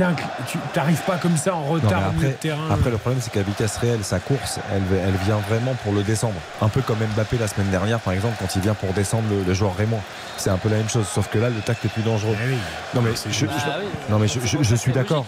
Un... 0.00 0.14
Tu 0.46 0.58
n'arrives 0.76 1.02
pas 1.02 1.16
comme 1.16 1.36
ça 1.36 1.54
en 1.54 1.62
non, 1.62 1.72
retard 1.72 2.10
au 2.10 2.20
de 2.20 2.26
après, 2.26 2.32
terrain. 2.34 2.70
après, 2.70 2.90
le 2.90 2.98
problème, 2.98 3.20
c'est 3.22 3.32
qu'à 3.32 3.42
vitesse 3.42 3.76
réelle, 3.78 4.04
sa 4.04 4.20
course, 4.20 4.58
elle, 4.72 4.82
elle 4.96 5.16
vient 5.24 5.38
vraiment 5.48 5.74
pour 5.82 5.92
le 5.92 6.02
descendre. 6.02 6.34
Un 6.62 6.68
peu 6.68 6.82
comme 6.82 6.98
Mbappé 7.16 7.38
la 7.38 7.48
semaine 7.48 7.70
dernière, 7.70 7.98
par 7.98 8.12
exemple, 8.12 8.36
quand 8.38 8.54
il 8.54 8.62
vient 8.62 8.74
pour 8.74 8.92
descendre 8.92 9.24
le, 9.30 9.42
le 9.42 9.54
joueur 9.54 9.74
Raymond. 9.76 10.00
C'est 10.36 10.50
un 10.50 10.56
peu 10.58 10.68
la 10.68 10.76
même 10.76 10.88
chose, 10.88 11.06
sauf 11.08 11.28
que 11.28 11.38
là, 11.38 11.48
le 11.48 11.60
tacle 11.60 11.86
est 11.86 11.90
plus 11.90 12.02
dangereux. 12.02 12.36
Oui. 12.46 12.56
Non, 12.94 13.02
mais 13.02 13.10
je, 13.30 13.46
oui. 13.46 13.52
non, 14.08 14.18
mais 14.18 14.28
suis 14.28 14.92
d'accord. 14.92 15.26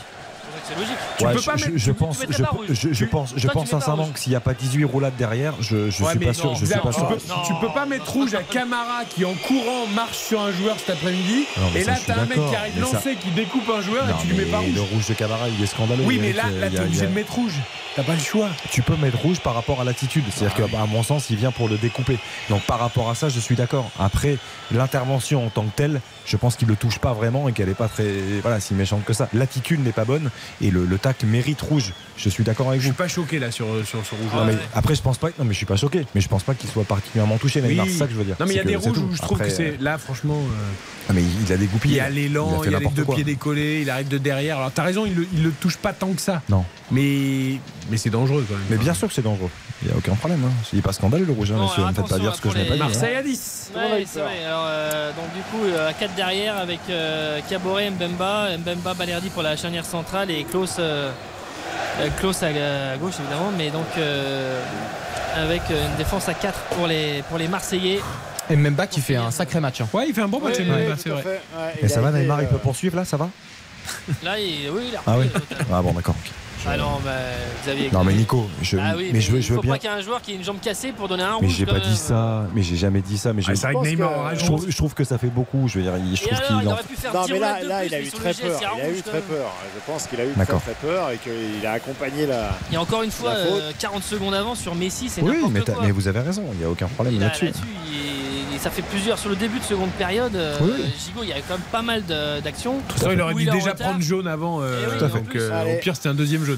C'est 0.67 0.75
logique. 0.75 0.97
Tu 1.19 1.25
Ouais, 1.25 1.33
peux 1.33 1.41
je, 1.41 1.47
pas 1.47 1.57
je- 1.57 1.65
mettre- 1.67 1.79
je 1.79 1.85
tu- 1.85 1.95
pense, 1.95 2.19
je, 2.29 2.43
pas 2.43 2.49
rouge. 2.51 2.67
je- 2.71 2.75
je 2.93 3.05
Tu- 3.05 3.07
pense, 3.07 3.33
je 3.37 3.43
toi, 3.47 3.53
pense 3.53 3.69
sincèrement 3.69 4.07
que 4.09 4.19
s'il 4.19 4.31
n'y 4.31 4.37
a 4.37 4.41
pas 4.41 4.55
18 4.55 4.85
roulades 4.85 5.17
derrière, 5.17 5.55
je, 5.61 5.91
je 5.91 6.03
Ouais, 6.05 6.11
suis 6.11 6.19
pas 6.27 6.33
sûr. 6.35 6.45
non, 6.47 6.53
Je 6.53 6.57
suis 6.59 6.67
Zach, 6.67 6.83
pas 6.83 6.89
tu, 6.91 6.95
sûr. 6.99 7.09
peux, 7.09 7.15
Non. 7.29 7.35
tu 7.47 7.53
peux 7.61 7.73
pas 7.73 7.87
mettre 7.87 8.11
rouge 8.13 8.35
à 8.35 8.43
Camara 8.43 9.05
qui 9.09 9.25
en 9.25 9.35
courant 9.35 9.87
marche 9.95 10.19
sur 10.19 10.41
un 10.41 10.53
joueur 10.53 10.77
cet 10.79 10.91
après-midi 10.91 11.45
et 11.75 11.85
là 11.85 11.95
t'as 12.07 12.21
un 12.21 12.27
mec 12.27 12.39
qui 12.49 12.55
arrive 12.57 12.81
lancé 12.81 13.17
qui 13.17 13.31
découpe 13.31 13.69
un 13.77 13.81
joueur 13.83 14.09
et 14.09 14.13
tu 14.23 14.29
lui 14.29 14.37
mets 14.39 14.45
pas 14.51 14.59
rouge. 14.59 14.75
le 14.75 14.81
rouge 14.83 15.07
de 15.09 15.15
Camara, 15.15 15.49
il 15.49 15.63
est 15.63 15.67
scandaleux. 15.67 16.05
Oui 16.05 16.19
mais 16.21 16.33
là, 16.33 16.45
y 16.51 16.71
t'es 16.71 16.81
obligé 16.81 17.07
de 17.07 17.13
mettre 17.13 17.35
rouge. 17.35 17.55
T'as 17.97 18.05
pas 18.05 18.15
le 18.15 18.21
choix. 18.21 18.49
tu 18.71 18.83
peux 18.83 18.95
mettre 18.97 19.19
rouge 19.19 19.41
par 19.41 19.53
rapport 19.55 19.81
à 19.81 19.85
l'attitude. 19.85 20.23
C'est-à-dire 20.33 20.55
Ah 20.59 20.63
que, 20.69 20.71
bah, 20.73 20.79
à 20.83 20.87
mon 20.87 21.03
sens, 21.03 21.29
il 21.29 21.37
vient 21.37 21.51
pour 21.51 21.69
le 21.69 21.77
découper. 21.77 22.19
Donc, 22.49 22.63
par 22.63 22.79
rapport 22.79 23.11
à 23.11 23.17
ça, 23.17 23.29
je 23.29 23.41
suis 23.41 23.57
d'accord. 23.57 23.91
Après, 23.99 24.39
l'intervention 24.71 25.45
en 25.47 25.51
tant 25.51 25.65
que 25.65 25.75
telle, 25.75 26.01
je 26.31 26.37
pense 26.37 26.55
qu'il 26.55 26.69
le 26.69 26.77
touche 26.77 27.01
pas 27.01 27.13
vraiment 27.13 27.49
et 27.49 27.53
qu'elle 27.53 27.69
est 27.69 27.75
pas 27.75 27.89
très, 27.89 28.05
voilà, 28.41 28.61
si 28.61 28.73
méchante 28.75 29.05
que 29.05 29.13
ça. 29.13 29.29
L'attitude 29.33 29.83
n'est 29.85 29.93
pas 29.93 30.05
bonne 30.05 30.31
et 30.61 30.71
le, 30.71 30.87
le 30.87 30.99
mérite 31.27 31.61
rouge. 31.61 31.93
Je 32.23 32.29
suis 32.29 32.45
d'accord 32.45 32.69
avec 32.69 32.81
Je 32.81 32.87
vous. 32.87 32.93
suis 32.93 32.97
pas 32.99 33.09
choqué 33.09 33.39
là 33.39 33.51
sur, 33.51 33.67
sur 33.87 34.05
ce 34.05 34.15
rouge. 34.15 34.31
Non, 34.35 34.45
mais 34.45 34.53
Ouais. 34.53 34.59
après, 34.75 34.95
je 34.95 35.01
pense 35.03 35.17
pas. 35.19 35.29
Non, 35.39 35.45
mais 35.45 35.53
je 35.53 35.57
suis 35.57 35.67
pas 35.67 35.77
choqué. 35.77 36.05
Mais 36.15 36.21
je 36.21 36.29
pense 36.29 36.43
pas 36.43 36.55
qu'il 36.55 36.69
soit 36.69 36.85
particulièrement 36.85 37.39
touché. 37.39 37.63
Neymar, 37.63 37.87
c'est 37.87 37.93
ça 37.95 38.07
que 38.07 38.13
je 38.13 38.19
veux 38.19 38.25
dire. 38.25 38.37
Non 38.39 38.47
mais 38.47 38.55
il 38.55 38.57
y 38.57 38.61
a 38.61 38.65
des 38.65 38.77
rouges 38.77 38.99
où 38.99 39.11
je 39.15 39.21
trouve 39.23 39.39
Après, 39.41 39.51
que 39.51 39.57
c'est 39.57 39.81
là 39.81 39.97
franchement. 39.99 40.37
euh, 40.39 41.09
Ah, 41.09 41.13
mais 41.15 41.23
il 41.23 41.51
a 41.53 41.55
Il 41.57 41.61
dégoupillé. 41.61 41.97
y 41.97 42.01
a 42.01 42.09
l'élan, 42.11 42.63
il 42.65 42.71
y 42.71 42.75
a 42.75 42.79
les 42.79 42.87
deux 42.89 43.05
quoi. 43.05 43.15
pieds 43.15 43.25
décollés, 43.25 43.81
il 43.83 43.91
arrive 43.91 44.09
de 44.09 44.19
derrière. 44.19 44.59
Alors 44.59 44.71
t'as 44.73 44.83
raison, 44.83 45.07
il 45.07 45.15
le, 45.15 45.27
il 45.33 45.43
le 45.43 45.51
touche 45.51 45.77
pas 45.79 45.93
tant 45.93 46.13
que 46.13 46.21
ça. 46.21 46.43
Non. 46.49 46.65
Mais, 46.91 47.59
mais 47.91 47.97
c'est 47.97 48.11
dangereux 48.11 48.45
quand 48.49 48.55
même. 48.55 48.65
Mais 48.71 48.77
bien 48.77 48.95
sûr 48.95 49.09
que 49.09 49.15
c'est 49.15 49.23
dangereux. 49.23 49.49
Il 49.83 49.89
n'y 49.89 49.95
a 49.95 49.97
aucun 49.97 50.15
problème. 50.15 50.43
Hein. 50.45 50.51
Il 50.73 50.77
n'est 50.77 50.83
pas 50.83 50.93
scandaleux 50.93 51.25
le 51.25 51.33
rouge, 51.33 51.53
hein, 51.53 51.57
Bon, 51.57 51.63
monsieur. 51.65 51.83
Ne 51.85 51.89
me 51.89 51.95
faites 51.95 52.07
pas 52.09 52.19
dire 52.19 52.35
ce 52.35 52.41
que 52.43 52.51
je 52.51 52.59
n'ai 52.59 52.65
pas 52.65 52.75
dit. 52.75 52.83
hein. 52.83 52.85
Marseille 52.85 53.17
à 53.17 53.23
10. 53.23 53.71
Comment 53.73 53.87
on 53.87 53.89
a 53.89 53.95
Ouais, 53.95 54.03
eu 54.03 54.07
c'est 54.07 54.21
vrai. 54.21 54.45
Alors, 54.45 54.65
euh, 54.67 55.11
donc 55.13 55.25
du 55.35 55.41
coup, 55.51 55.65
euh, 55.65 55.89
à 55.89 55.93
4 55.95 56.15
derrière 56.17 56.59
avec 56.59 56.81
euh, 56.91 57.41
Caboret, 57.49 57.91
Mbemba, 57.91 58.59
Mbemba, 58.59 58.93
Balerdi 58.95 59.31
pour 59.31 59.43
la 59.43 59.57
charnière 59.57 59.87
centrale 59.87 60.31
et 60.31 60.45
Klaus, 60.45 60.77
euh, 60.79 60.83
euh, 60.83 61.13
Klaus 62.19 62.43
à, 62.43 62.47
à 62.47 62.97
gauche 62.97 63.15
évidemment, 63.21 63.51
mais 63.57 63.71
donc 63.71 63.87
euh, 63.99 64.63
avec 65.37 65.63
euh, 65.71 65.87
une 65.91 65.97
défense 65.97 66.29
à 66.29 66.35
4 66.35 66.59
pour 66.77 66.87
les, 66.87 67.23
pour 67.29 67.39
les 67.39 67.49
Marseillais. 67.49 68.01
Et 68.49 68.57
Memba 68.57 68.87
qui 68.87 69.01
fait 69.01 69.17
un 69.17 69.31
sacré 69.31 69.61
match. 69.61 69.81
hein. 69.81 69.89
Ouais, 69.93 70.07
il 70.09 70.15
fait 70.15 70.23
un 70.23 70.29
bon 70.29 70.41
match, 70.41 70.57
Oui, 70.59 70.65
Mbemba, 70.65 70.81
oui, 70.89 70.95
c'est 70.99 71.09
vrai. 71.11 71.23
Ouais, 71.25 71.75
Et 71.83 71.89
ça 71.89 72.01
va, 72.01 72.11
Neymar 72.11 72.43
Il 72.43 72.49
peut 72.49 72.57
euh, 72.57 72.59
poursuivre 72.59 72.97
là 72.97 73.05
Ça 73.05 73.17
va 73.17 73.29
Là, 74.23 74.39
il, 74.39 74.69
oui, 74.71 74.89
il 74.91 74.97
a 74.97 75.01
Ah 75.07 75.17
oui. 75.19 75.27
Ah 75.73 75.83
bon, 75.83 75.93
d'accord. 75.93 76.15
Ah 76.67 76.77
non, 76.77 76.99
bah, 77.05 77.11
Xavier. 77.65 77.91
Non, 77.93 78.05
mais 78.05 78.13
Nico, 78.13 78.49
je, 78.63 78.77
Ah 78.79 78.93
oui, 78.97 79.11
mais 79.13 79.21
je 79.21 79.31
veux, 79.33 79.39
il 79.39 79.43
je 79.43 79.49
veux 79.51 79.57
faut 79.57 79.63
bien. 79.63 79.73
pas 79.73 79.79
qu'il 79.79 79.89
y 79.91 79.93
ait 79.93 79.97
un 79.97 80.01
joueur 80.03 80.21
qui 80.21 80.33
ait 80.33 80.37
une 80.37 80.45
jambe 80.45 80.61
cassée 80.61 80.93
pour 80.93 81.09
donner 81.09 81.23
un 81.23 81.39
Mais 81.41 81.47
rouge. 81.47 81.55
j'ai 81.57 81.65
quand 81.65 81.73
pas 81.73 81.79
même. 81.79 81.89
dit 81.89 81.97
ça, 81.97 82.45
mais 82.55 82.63
j'ai 82.63 82.77
jamais 82.77 83.01
dit 83.01 83.17
ça. 83.19 83.33
Mais 83.33 83.41
je, 83.43 83.51
Ah, 83.51 83.55
c'est 83.55 83.73
vrai 83.73 83.83
que 83.83 83.89
Neymar 83.89 84.11
que- 84.11 84.15
en 84.15 84.39
je, 84.39 84.45
trouve, 84.45 84.67
je 84.71 84.77
trouve 84.77 84.95
que 84.95 85.05
ça 85.05 85.17
fait 85.19 85.29
beaucoup. 85.29 85.69
Je 85.69 85.79
veux 85.79 85.85
dire, 85.85 85.95
il- 85.97 86.17
je 86.17 86.23
Et 86.25 86.27
trouve 86.29 86.41
qu'il 86.47 86.57
il 86.63 86.69
en 86.69 86.73
aurait 86.73 86.83
pu 86.83 86.97
faire 86.97 87.15
Non 87.15 87.25
10 87.25 87.33
mais 87.33 87.39
là, 87.39 87.55
plus, 87.55 87.67
il 87.67 87.73
a 87.73 87.79
mais 87.99 88.05
eu 88.07 88.11
très 88.11 88.35
peur. 88.35 88.37
il 88.43 88.45
y 88.45 88.51
a 88.53 88.59
Il 88.61 88.65
a 88.65 88.85
rouge, 88.87 88.99
eu 88.99 89.03
très 89.03 89.21
peur. 89.21 89.51
Je 89.75 89.93
pense 89.93 90.07
qu'il 90.07 90.21
a 90.21 90.25
eu 90.27 90.33
très 90.33 90.75
peur 90.87 91.11
et 91.11 91.17
qu'il 91.19 91.67
a 91.67 91.73
accompagné 91.73 92.27
la. 92.27 92.51
Il 92.71 92.75
y 92.75 92.77
a 92.77 92.81
encore 92.83 93.03
une 93.03 93.11
fois 93.11 93.35
La 93.35 93.45
faute. 93.47 93.63
euh, 93.63 93.73
40 93.79 94.03
secondes 94.05 94.35
avant 94.35 94.55
sur 94.55 94.75
Messi, 94.75 95.09
c'est 95.09 95.23
Oui, 95.23 95.37
mais, 95.51 95.61
mais 95.83 95.91
vous 95.93 96.09
avez 96.09 96.21
raison. 96.21 96.45
Il 96.53 96.59
n'y 96.59 96.65
a 96.65 96.71
aucun 96.71 96.89
problème 96.89 97.15
Il 97.15 97.23
a- 97.23 97.27
là-dessus. 97.27 97.53
ça 98.59 98.69
fait 98.71 98.83
plusieurs 98.83 99.19
sur 99.19 99.31
le 99.31 99.37
début 99.37 99.59
de 99.59 99.65
seconde 99.65 99.91
période. 99.93 100.37
euh, 100.37 100.59
Oui, 100.61 100.71
oui. 100.77 100.85
Gigot, 100.99 101.23
il 101.23 101.31
y 101.31 101.33
avait 101.33 101.41
quand 101.49 101.55
même 101.55 101.63
pas 101.73 101.81
mal 101.81 102.03
d'actions. 102.45 102.75
Il 103.11 103.21
aurait 103.23 103.33
dû 103.35 103.47
déjà 103.47 103.75
prendre 103.75 104.01
jaune 104.03 104.27
avant. 104.27 104.61
euh, 104.61 104.85
oui, 104.87 104.99
Tout 104.99 105.05
à 105.05 105.09
fait. 105.09 105.15
donc, 105.15 105.23
en 105.23 105.31
plus. 105.31 105.41
euh, 105.41 105.51
Allez. 105.63 105.75
au 105.77 105.79
pire, 105.79 105.97
c'était 105.97 106.11
un 106.11 106.15
deuxième 106.15 106.45
jaune. 106.45 106.50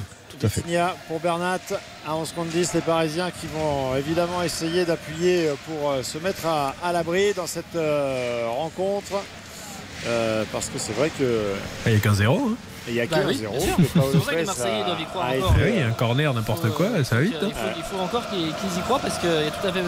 Signa 0.49 0.95
pour 1.09 1.21
Bernat 1.21 1.59
à 2.07 2.15
11 2.17 2.33
contre 2.33 2.51
10 2.51 2.75
les 2.75 2.81
Parisiens 2.81 3.31
qui 3.31 3.47
vont 3.47 3.97
évidemment 3.97 4.43
essayer 4.43 4.85
d'appuyer 4.85 5.51
pour 5.67 5.91
euh, 5.91 6.03
se 6.03 6.19
mettre 6.19 6.47
à, 6.47 6.75
à 6.83 6.93
l'abri 6.93 7.33
dans 7.35 7.47
cette 7.47 7.77
euh, 7.77 8.47
rencontre 8.49 9.23
Euh, 10.05 10.43
parce 10.53 10.67
que 10.67 10.79
c'est 10.81 10.95
vrai 10.95 11.11
que 11.17 11.55
Il 11.87 11.93
n'y 11.93 11.99
a 11.99 12.01
qu'un 12.01 12.15
zéro. 12.15 12.37
hein. 12.51 12.55
il 12.89 12.95
y 12.95 13.01
a 13.01 13.07
Bah 13.07 13.19
qu'un 13.21 13.29
oui, 13.29 13.37
zéro 13.37 13.55
bien 13.57 13.67
sûr. 13.67 13.77
que 13.77 13.83
Paolo 13.99 14.13
C'est 14.19 14.25
ça 14.27 14.33
que 14.33 14.37
les 14.39 14.45
Marseillais 14.45 14.83
a- 14.83 14.85
doivent 14.85 15.01
y 15.01 15.05
croire 15.05 15.27
a 15.27 15.37
encore. 15.37 15.53
été, 15.59 15.63
Oui, 15.71 15.79
euh, 15.79 15.89
un 15.89 15.93
corner, 15.93 16.35
n'importe 16.35 16.71
quoi, 16.71 16.87
ça 17.05 17.15
va 17.17 17.21
vite. 17.23 17.37
Il 17.41 17.47
hein. 17.47 17.51
faut, 17.55 17.69
il 17.77 17.83
faut 17.85 17.99
encore 18.03 18.29
qu'ils 18.29 18.49
y 18.49 18.83
croient 18.83 18.99
parce 18.99 19.19
qu'il 19.19 19.31
est 19.31 19.51
tout 19.61 19.65
à 19.69 19.73
fait 19.73 19.85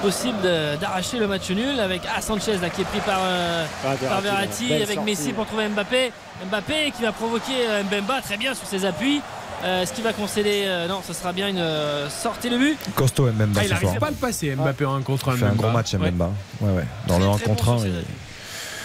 possible 0.00 0.38
d'arracher 0.80 1.18
le 1.18 1.26
match 1.26 1.50
nul 1.50 1.78
avec 1.78 2.02
ah, 2.08 2.22
Sanchez 2.22 2.56
là, 2.56 2.70
qui 2.70 2.80
est 2.82 2.84
pris 2.84 3.00
par, 3.00 3.18
euh, 3.22 3.66
Ah, 3.84 3.94
par 4.08 4.20
Verratti, 4.22 4.72
avec 4.72 4.86
sortie. 4.94 5.00
Messi 5.10 5.32
pour 5.34 5.44
trouver 5.44 5.68
Mbappé. 5.68 6.12
Mbappé 6.46 6.92
qui 6.96 7.02
va 7.02 7.12
provoquer 7.12 7.66
euh, 7.68 7.82
Mbemba 7.82 8.22
très 8.22 8.36
bien 8.38 8.54
sur 8.54 8.66
ses 8.66 8.84
appuis. 8.86 9.20
Euh, 9.64 9.84
ce 9.84 9.92
qui 9.92 10.02
va 10.02 10.12
concéder, 10.12 10.62
euh, 10.66 10.86
non, 10.86 11.00
ce 11.06 11.12
sera 11.12 11.32
bien 11.32 11.48
une 11.48 11.58
euh, 11.58 12.08
sortie 12.08 12.48
le 12.48 12.58
but. 12.58 12.78
Costaud 12.94 13.26
Mbemba 13.32 13.60
Ah, 13.60 13.64
il 13.64 13.68
ce 13.68 13.72
n'arrive 13.74 13.88
soir. 13.88 13.98
pas 14.00 14.06
à 14.06 14.10
le 14.10 14.16
passer, 14.16 14.54
Mbappé 14.54 14.84
en 14.84 14.94
un 14.94 15.02
contre 15.02 15.30
un. 15.30 15.32
Il 15.32 15.38
fait 15.38 15.44
un 15.46 15.52
gros 15.54 15.70
match. 15.70 15.94
Mbemba. 15.94 16.30
Ouais, 16.60 16.72
ouais. 16.72 16.84
Dans 17.08 17.18
le 17.18 17.24
1 17.26 17.36
très 17.36 17.46
bon 17.46 17.50
contre 17.54 17.64
sur 17.64 17.72
1. 17.74 17.78
ses 17.80 17.88
il- 17.88 17.96
appuis. 17.98 18.14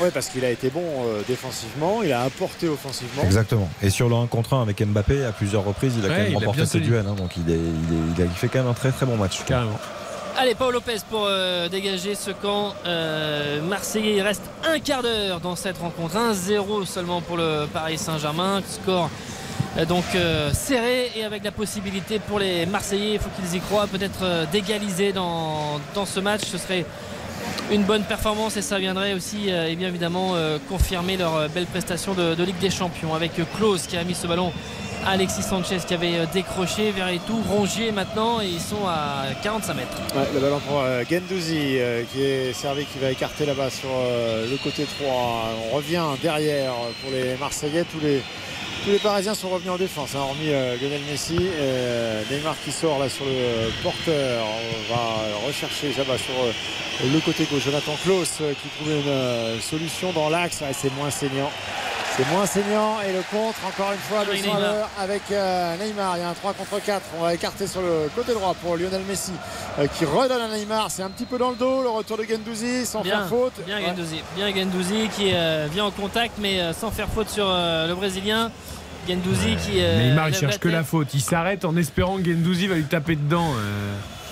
Ouais, 0.01 0.09
parce 0.09 0.27
qu'il 0.29 0.43
a 0.43 0.49
été 0.49 0.71
bon 0.71 0.81
euh, 1.05 1.21
défensivement, 1.27 2.01
il 2.01 2.11
a 2.11 2.23
apporté 2.23 2.67
offensivement. 2.67 3.21
Exactement. 3.23 3.69
Et 3.83 3.91
sur 3.91 4.09
le 4.09 4.15
1 4.15 4.25
contre 4.25 4.53
1 4.55 4.63
avec 4.63 4.81
Mbappé, 4.83 5.23
à 5.23 5.31
plusieurs 5.31 5.63
reprises, 5.63 5.93
il 5.99 6.05
a 6.05 6.09
Ouais, 6.09 6.15
quand 6.15 6.39
même 6.39 6.47
remporté 6.49 6.65
tenu. 6.79 6.83
duels. 6.85 7.05
hein. 7.07 7.13
donc 7.15 7.37
il, 7.37 7.47
est, 7.51 7.55
il, 7.55 7.59
est- 7.59 8.15
il 8.17 8.21
a- 8.23 8.25
il 8.25 8.31
fait 8.31 8.47
quand 8.47 8.59
même 8.59 8.67
un 8.69 8.73
très 8.73 8.91
très 8.91 9.05
bon 9.05 9.15
match. 9.15 9.43
Carrément. 9.45 9.79
Allez, 10.35 10.55
Paul 10.55 10.73
Lopez 10.73 10.97
pour 11.11 11.25
euh, 11.27 11.69
dégager 11.69 12.15
ce 12.15 12.31
camp 12.31 12.73
euh, 12.87 13.61
marseillais. 13.61 14.15
Il 14.15 14.21
reste 14.23 14.41
un 14.67 14.79
quart 14.79 15.03
d'heure 15.03 15.39
dans 15.39 15.55
cette 15.55 15.77
rencontre. 15.77 16.15
1-0 16.17 16.87
seulement 16.87 17.21
pour 17.21 17.37
le 17.37 17.67
Paris 17.71 17.99
Saint-Germain. 17.99 18.63
Score 18.67 19.11
donc 19.87 20.03
euh, 20.15 20.53
serré 20.53 21.11
et 21.15 21.23
avec 21.23 21.43
la 21.43 21.51
possibilité 21.51 22.19
pour 22.19 22.37
les 22.39 22.65
Marseillais, 22.65 23.13
il 23.13 23.19
faut 23.19 23.29
qu'ils 23.29 23.57
y 23.57 23.59
croient, 23.59 23.87
peut-être 23.87 24.19
euh, 24.21 24.45
d'égaliser 24.51 25.11
dans, 25.11 25.79
dans 25.95 26.05
ce 26.05 26.19
match. 26.19 26.41
Ce 26.45 26.59
serait 26.59 26.85
une 27.71 27.83
bonne 27.83 28.03
performance 28.03 28.55
et 28.55 28.61
ça 28.61 28.77
viendrait 28.77 29.13
aussi 29.13 29.51
euh, 29.51 29.67
et 29.67 29.75
bien 29.75 29.87
évidemment 29.87 30.35
confirmer 30.69 31.17
leur 31.17 31.49
belle 31.49 31.65
prestation 31.65 32.13
de, 32.13 32.35
de 32.35 32.43
Ligue 32.43 32.59
des 32.59 32.69
Champions 32.69 33.15
avec 33.15 33.31
Klose 33.57 33.87
qui 33.87 33.97
a 33.97 34.03
mis 34.03 34.13
ce 34.13 34.27
ballon 34.27 34.53
Alexis 35.05 35.41
Sanchez 35.41 35.79
qui 35.85 35.93
avait 35.93 36.25
décroché 36.31 36.91
vers 36.91 37.09
et 37.09 37.19
tout 37.27 37.41
Rongier 37.49 37.91
maintenant 37.91 38.41
et 38.41 38.47
ils 38.47 38.61
sont 38.61 38.87
à 38.87 39.25
45 39.41 39.73
mètres. 39.73 39.97
Le 40.33 40.39
ballon 40.39 40.59
pour 40.59 40.83
Gendouzi 41.09 41.79
qui 42.13 42.21
est 42.21 42.53
servi, 42.53 42.85
qui 42.85 42.99
va 42.99 43.09
écarter 43.11 43.45
là-bas 43.45 43.69
sur 43.69 43.89
le 43.89 44.55
côté 44.63 44.85
3. 45.01 45.13
On 45.71 45.75
revient 45.75 46.05
derrière 46.21 46.73
pour 47.01 47.11
les 47.11 47.35
Marseillais. 47.35 47.83
Tous 47.91 47.99
les, 47.99 48.21
tous 48.83 48.91
les 48.91 48.99
Parisiens 48.99 49.33
sont 49.33 49.49
revenus 49.49 49.71
en 49.71 49.77
défense, 49.77 50.15
hein, 50.15 50.19
hormis 50.19 50.49
euh, 50.49 50.75
Lionel 50.77 51.01
Messi. 51.09 51.37
Euh, 51.39 52.21
Neymar 52.29 52.55
qui 52.63 52.71
sort 52.71 52.99
là 52.99 53.07
sur 53.07 53.25
le 53.25 53.71
porteur. 53.81 54.45
On 54.45 54.93
va 54.93 55.47
rechercher 55.47 55.93
là-bas 55.97 56.17
sur 56.17 56.33
euh, 56.33 57.13
le 57.13 57.19
côté 57.19 57.45
gauche. 57.45 57.63
Jonathan 57.63 57.93
Klaus 58.03 58.39
euh, 58.41 58.53
qui 58.53 58.67
trouve 58.69 58.91
une 58.91 59.07
euh, 59.07 59.59
solution 59.59 60.11
dans 60.11 60.29
l'axe. 60.29 60.61
Ouais, 60.61 60.73
c'est 60.73 60.93
moins 60.95 61.09
saignant. 61.09 61.49
C'est 62.15 62.29
moins 62.29 62.45
saignant 62.45 63.01
et 63.01 63.11
le 63.11 63.21
contre 63.31 63.57
encore 63.65 63.91
une 63.91 63.97
fois 63.99 64.19
Avec 64.19 64.43
Neymar. 64.43 64.89
Avec 64.99 65.21
euh, 65.31 65.75
Neymar. 65.83 66.17
Il 66.17 66.19
y 66.21 66.23
a 66.23 66.29
un 66.29 66.33
3 66.33 66.53
contre 66.53 66.79
4. 66.83 67.01
On 67.17 67.23
va 67.23 67.33
écarter 67.33 67.65
sur 67.65 67.81
le 67.81 68.07
côté 68.15 68.33
droit 68.33 68.53
pour 68.61 68.77
Lionel 68.77 69.01
Messi 69.09 69.31
euh, 69.79 69.87
qui 69.87 70.05
redonne 70.05 70.41
à 70.41 70.55
Neymar. 70.55 70.91
C'est 70.91 71.01
un 71.01 71.09
petit 71.09 71.25
peu 71.25 71.39
dans 71.39 71.49
le 71.49 71.55
dos. 71.55 71.81
Le 71.81 71.89
retour 71.89 72.17
de 72.17 72.23
Gendouzi 72.23 72.85
sans 72.85 73.01
Bien, 73.01 73.21
faire 73.21 73.29
faute. 73.29 73.53
bien 73.65 73.77
Ouais. 73.77 73.85
Gendouzi, 73.87 74.21
bien 74.35 74.53
Gendouzi 74.53 75.09
qui 75.17 75.31
euh, 75.33 75.67
vient 75.71 75.85
en 75.85 75.91
contact 75.91 76.35
mais 76.39 76.61
sans 76.73 76.91
faire 76.91 77.07
faute 77.09 77.29
sur 77.29 77.47
le 77.47 77.93
Brésilien. 77.95 78.51
Gendouzi 79.09 79.55
qui. 79.55 79.79
Neymar, 79.81 80.29
il 80.29 80.35
cherche 80.35 80.59
que 80.59 80.69
la 80.69 80.83
faute. 80.83 81.15
Il 81.15 81.21
s'arrête 81.21 81.65
en 81.65 81.75
espérant 81.75 82.17
que 82.17 82.25
Gendouzi 82.25 82.67
va 82.67 82.75
lui 82.75 82.83
taper 82.83 83.15
dedans. 83.15 83.49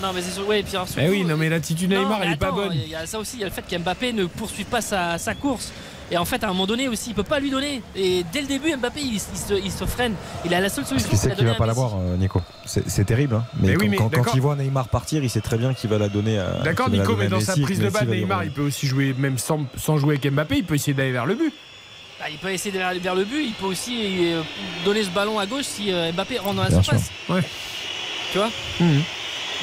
Non, 0.00 0.12
mais 0.14 0.22
c'est 0.22 0.30
sur. 0.30 0.46
Ouais, 0.46 0.60
et 0.60 0.62
puis 0.62 0.76
alors, 0.76 0.86
Eh 0.98 1.08
oui, 1.08 1.24
non, 1.24 1.36
mais 1.36 1.48
l'attitude 1.48 1.90
Neymar, 1.90 2.22
elle 2.22 2.32
est 2.32 2.36
pas 2.36 2.52
bonne. 2.52 2.72
Il 2.74 2.88
y 2.88 2.94
a 2.94 3.06
ça 3.06 3.18
aussi, 3.18 3.36
il 3.36 3.40
y 3.40 3.44
a 3.44 3.46
le 3.46 3.52
fait 3.52 3.62
qu'Mbappé 3.62 4.12
ne 4.12 4.26
poursuit 4.26 4.64
pas 4.64 4.80
sa, 4.80 5.18
sa 5.18 5.34
course. 5.34 5.72
Et 6.12 6.18
en 6.18 6.24
fait, 6.26 6.44
à 6.44 6.46
un 6.46 6.52
moment 6.52 6.66
donné 6.66 6.88
aussi, 6.88 7.10
il 7.10 7.14
peut 7.14 7.22
pas 7.22 7.40
lui 7.40 7.50
donner. 7.50 7.82
Et 7.96 8.22
dès 8.32 8.42
le 8.42 8.46
début, 8.46 8.76
Mbappé, 8.76 9.00
il, 9.00 9.14
il 9.14 9.18
se, 9.20 9.54
il 9.54 9.72
se 9.72 9.84
freine. 9.86 10.14
Il 10.44 10.52
a 10.52 10.60
la 10.60 10.68
seule 10.68 10.84
solution. 10.84 11.08
Sais 11.16 11.30
la 11.30 11.34
qu'il 11.34 11.46
va 11.46 11.54
pas 11.54 11.64
l'avoir, 11.66 11.94
euh, 11.96 12.16
Nico. 12.18 12.42
C'est 12.66 13.04
terrible. 13.06 13.36
hein. 13.36 13.44
Mais, 13.58 13.68
Mais 13.68 13.76
oui, 13.76 13.78
quand, 13.86 13.90
mais 13.90 13.96
quand- 13.96 14.04
quand 14.04 14.16
d'accord. 14.18 14.32
il 14.36 14.40
voit 14.42 14.54
Neymar 14.56 14.88
partir, 14.88 15.24
il 15.24 15.30
sait 15.30 15.40
très 15.40 15.56
bien 15.56 15.72
qu'il 15.72 15.88
va 15.88 15.96
la 15.98 16.08
donner 16.10 16.38
à. 16.38 16.60
D'accord, 16.62 16.90
Nico, 16.90 17.12
donner 17.14 17.24
mais 17.24 17.28
dans 17.28 17.40
sa 17.40 17.56
prise 17.56 17.80
de 17.80 17.88
balle, 17.88 18.08
Neymar, 18.08 18.44
il 18.44 18.50
peut 18.50 18.62
aussi 18.62 18.86
jouer, 18.86 19.14
même 19.18 19.38
sans, 19.38 19.60
sans 19.76 19.96
jouer 19.96 20.16
avec 20.20 20.30
Mbappé, 20.30 20.58
il 20.58 20.64
peut 20.64 20.74
essayer 20.74 20.92
d'aller 20.94 21.12
vers 21.12 21.24
le 21.26 21.34
but. 21.34 21.52
Bah, 22.20 22.26
il 22.30 22.36
peut 22.38 22.50
essayer 22.52 22.78
d'aller 22.78 23.00
vers 23.00 23.14
le 23.14 23.24
but. 23.24 23.42
Il 23.46 23.52
peut 23.54 23.66
aussi 23.66 24.32
euh, 24.34 24.42
donner 24.84 25.02
ce 25.04 25.10
ballon 25.10 25.38
à 25.38 25.46
gauche 25.46 25.64
si 25.64 25.90
euh, 25.92 26.12
Mbappé 26.12 26.38
rentre 26.38 26.56
dans 26.56 26.62
la 26.64 26.68
Bien 26.68 26.82
surface. 26.82 27.10
Ouais. 27.30 27.42
Tu 28.32 28.38
vois? 28.38 28.50
Mhm. 28.80 29.02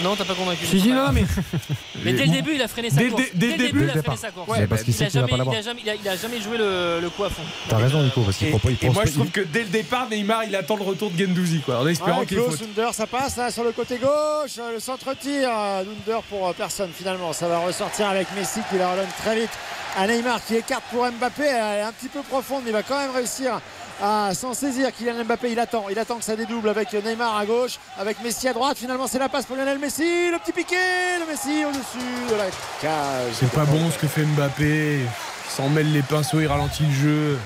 Non, 0.04 0.16
t'as 0.16 0.24
pas 0.26 0.34
convaincu. 0.34 0.66
Si, 0.66 0.80
si, 0.80 0.90
non, 0.92 1.12
mais. 1.12 1.26
Mais 2.06 2.14
dès 2.14 2.26
le 2.26 2.32
début, 2.32 2.56
il 2.56 2.62
a 2.62 2.68
freiné 2.70 2.90
sa 2.90 2.96
Dès 2.98 3.06
le 3.06 3.12
course. 3.12 3.24
dès 3.34 3.48
le 3.48 3.58
début, 3.58 3.84
il 3.84 3.90
a 3.90 4.02
freiné 4.02 4.18
sa 4.18 4.32
course. 4.32 4.48
Ouais, 4.48 4.66
parce 4.68 4.84
qu'il 4.84 4.94
il 4.94 4.98
sait 4.98 5.06
a 5.06 5.08
qu'il 5.10 5.20
va 5.20 5.28
jamais, 5.28 5.32
pas 5.32 5.38
l'avoir. 5.38 5.56
il 5.56 5.60
a 5.60 5.62
jamais, 5.62 5.82
il 5.84 5.90
a- 5.90 5.96
il 5.96 6.08
a 6.08 6.16
jamais 6.16 6.40
joué 6.40 6.58
le, 6.58 7.00
le 7.02 7.10
coup 7.10 7.26
à 7.26 7.30
fond. 7.30 7.42
T'as 7.68 7.76
raison, 7.78 8.02
Nico, 8.02 8.22
parce 8.22 8.38
qu'il 8.38 8.48
Et, 8.48 8.52
faut 8.52 8.60
pas. 8.60 8.70
il 8.72 8.78
et 8.88 8.90
moi, 8.90 9.04
je 9.06 9.12
trouve 9.12 9.30
que 9.30 9.42
dès 9.42 9.64
le 9.64 9.68
départ, 9.70 10.08
Neymar, 10.10 10.46
il 10.46 10.56
attend 10.56 10.78
le 10.78 10.84
retour 10.84 11.12
de 11.12 11.18
Gendouzi, 11.20 11.60
quoi, 11.60 11.80
en 11.82 11.88
espérant 11.88 12.24
qu'il 12.24 12.38
faut. 12.38 12.54
Under, 12.64 12.94
ça 12.94 13.06
passe 13.08 13.36
là 13.36 13.52
sur 13.52 13.66
le 13.66 13.74
côté 13.74 13.98
gauche. 13.98 14.58
euh, 14.60 14.72
Le 14.74 14.80
centre-tir 14.80 15.50
euh, 15.52 15.84
d'Under 15.84 16.20
pour 16.30 16.48
euh, 16.48 16.54
personne 16.54 16.92
finalement. 16.96 17.34
Ça 17.34 17.50
va 17.50 17.60
ressortir 17.60 18.08
avec 18.08 18.28
Messi 18.38 18.62
qui 18.70 18.78
la 18.78 18.92
redonne 18.92 19.08
très 19.22 19.38
vite 19.42 19.50
à 19.98 20.08
Neymar 20.08 20.40
qui 20.46 20.56
écarte 20.56 20.84
pour 20.92 21.06
Mbappé. 21.12 21.44
Elle 21.44 21.80
est 21.80 21.82
un 21.82 21.92
petit 21.92 22.08
peu 22.08 22.22
profonde, 22.22 22.62
mais 22.64 22.70
il 22.70 22.74
va 22.74 22.84
quand 22.84 22.98
même 23.00 23.12
réussir 23.12 23.60
à 24.02 24.34
s'en 24.34 24.54
saisir. 24.54 24.92
Kylian 24.92 25.24
Mbappé, 25.26 25.52
il 25.52 25.60
attend. 25.60 25.86
Il 25.90 26.00
attend 26.00 26.18
que 26.18 26.24
ça 26.24 26.36
dédouble 26.36 26.70
avec 26.70 26.94
Neymar 26.94 27.38
à 27.38 27.46
gauche, 27.46 27.80
avec 27.98 28.22
Messi 28.24 28.48
à 28.48 28.54
droite. 28.54 28.78
Finalement, 28.78 29.08
c'est 29.08 29.20
la 29.20 29.30
passe 29.30 29.46
pour 29.46 29.56
Lionel 29.56 29.80
Messi. 29.80 30.32
Le 30.32 30.38
petit 30.40 30.52
piqué, 30.52 30.76
le 31.20 31.26
Messi 31.32 31.66
au-dessus 31.66 32.32
de 32.32 32.36
la 32.36 32.46
cage. 32.82 33.34
C'est 33.34 33.52
pas 33.52 33.66
bon 33.66 33.90
ce 33.92 33.98
que 33.98 34.08
fait 34.08 34.24
Mbappé. 34.24 35.00
Il 35.00 35.52
s'en 35.52 35.70
mêle 35.70 35.92
les 35.92 36.02
pinceaux, 36.02 36.40
il 36.40 36.48
ralentit 36.48 36.84
le 36.84 36.94
jeu. 36.94 37.38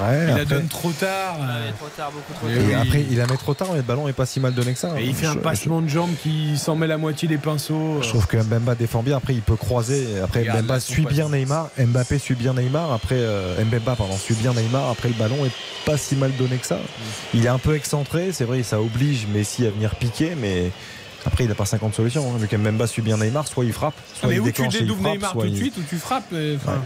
Ouais, 0.00 0.26
il 0.28 0.34
la 0.34 0.44
donne 0.44 0.66
trop 0.66 0.90
tard. 0.90 1.38
Ouais, 1.38 1.72
trop 1.78 1.88
tard, 1.96 2.10
beaucoup 2.10 2.32
trop 2.32 2.48
Et 2.48 2.54
tard. 2.54 2.62
Et 2.62 2.66
oui. 2.66 2.74
après, 2.74 3.06
il 3.10 3.16
la 3.16 3.26
met 3.26 3.36
trop 3.36 3.54
tard, 3.54 3.68
mais 3.70 3.76
le 3.76 3.82
ballon 3.82 4.08
est 4.08 4.12
pas 4.12 4.26
si 4.26 4.40
mal 4.40 4.52
donné 4.52 4.72
que 4.72 4.78
ça. 4.78 4.90
Et 4.98 5.04
il 5.04 5.14
fait 5.14 5.26
un 5.26 5.34
Je- 5.34 5.38
passement 5.38 5.80
de 5.80 5.88
jambes 5.88 6.14
qui 6.22 6.58
s'en 6.58 6.74
met 6.74 6.86
la 6.88 6.96
moitié 6.98 7.28
des 7.28 7.38
pinceaux. 7.38 7.98
Je 8.02 8.08
trouve 8.08 8.26
que 8.26 8.36
Mbemba 8.36 8.74
défend 8.74 9.02
bien. 9.04 9.18
Après, 9.18 9.34
il 9.34 9.42
peut 9.42 9.54
croiser. 9.56 10.06
Après, 10.22 10.40
Regarde, 10.40 10.58
Mbemba 10.60 10.74
là, 10.74 10.80
suit 10.80 11.06
bien 11.06 11.28
Neymar. 11.28 11.70
Mbappé 11.78 12.18
suit 12.18 12.34
bien 12.34 12.54
Neymar. 12.54 12.92
Après, 12.92 13.14
euh, 13.18 13.62
Mbemba, 13.64 13.94
pardon, 13.94 14.16
suit 14.16 14.34
bien 14.34 14.52
Neymar. 14.52 14.90
Après, 14.90 15.08
le 15.08 15.14
ballon 15.14 15.44
est 15.46 15.52
pas 15.84 15.96
si 15.96 16.16
mal 16.16 16.32
donné 16.36 16.56
que 16.56 16.66
ça. 16.66 16.78
Il 17.32 17.44
est 17.44 17.48
un 17.48 17.58
peu 17.58 17.76
excentré. 17.76 18.32
C'est 18.32 18.44
vrai, 18.44 18.62
ça 18.64 18.80
oblige 18.80 19.26
Messi 19.28 19.64
à 19.66 19.70
venir 19.70 19.94
piquer, 19.94 20.32
mais. 20.36 20.70
Après, 21.26 21.44
il 21.44 21.48
n'a 21.48 21.54
pas 21.54 21.64
50 21.64 21.94
solutions. 21.94 22.28
Hein. 22.34 22.38
Vu 22.38 22.48
que 22.48 22.56
Mbemba 22.56 22.86
suit 22.86 23.00
bien 23.00 23.16
Neymar, 23.16 23.46
soit 23.48 23.64
il 23.64 23.72
frappe, 23.72 23.94
Ah, 23.96 24.02
soit 24.20 24.28
mais 24.28 24.34
il 24.34 24.40
où 24.42 24.50
tu 24.50 24.66
dédoubles 24.68 25.02
Neymar 25.08 25.32
tout 25.32 25.40
de 25.42 25.46
il- 25.46 25.56
suite 25.56 25.74
ou 25.78 25.82
tu 25.88 25.96
frappes 25.96 26.24
euh, 26.34 26.56
enfin, 26.56 26.82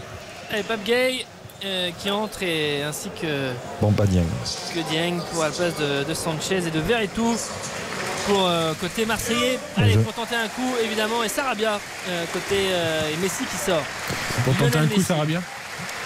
Allez, 0.51 0.63
Pape 0.63 0.83
Gay 0.85 1.25
euh, 1.65 1.89
qui 1.99 2.09
entre 2.09 2.43
et 2.43 2.83
ainsi 2.83 3.09
que, 3.21 3.51
Bon, 3.81 3.91
pas 3.91 4.05
Dieng. 4.05 4.23
que 4.73 4.79
Dieng 4.89 5.19
pour 5.31 5.43
la 5.43 5.49
place 5.49 5.75
de, 5.77 6.03
de 6.03 6.13
Sanchez 6.13 6.57
et 6.67 6.71
de 6.71 6.79
Verretou 6.79 7.35
pour 8.27 8.47
euh, 8.47 8.73
côté 8.79 9.05
marseillais. 9.05 9.59
Allez, 9.77 9.97
pour 9.97 10.13
tenter 10.13 10.35
un 10.35 10.47
coup 10.49 10.73
évidemment 10.83 11.23
et 11.23 11.29
Sarabia 11.29 11.79
euh, 12.09 12.25
côté 12.33 12.55
euh, 12.71 13.09
et 13.13 13.17
Messi 13.17 13.43
qui 13.45 13.57
sort. 13.57 13.83
Pour 14.45 14.53
tenter 14.55 14.69
Lionel 14.71 14.83
un 14.83 14.87
coup, 14.87 14.93
Messi. 14.97 15.05
ça 15.05 15.15
va 15.15 15.25
bien. 15.25 15.41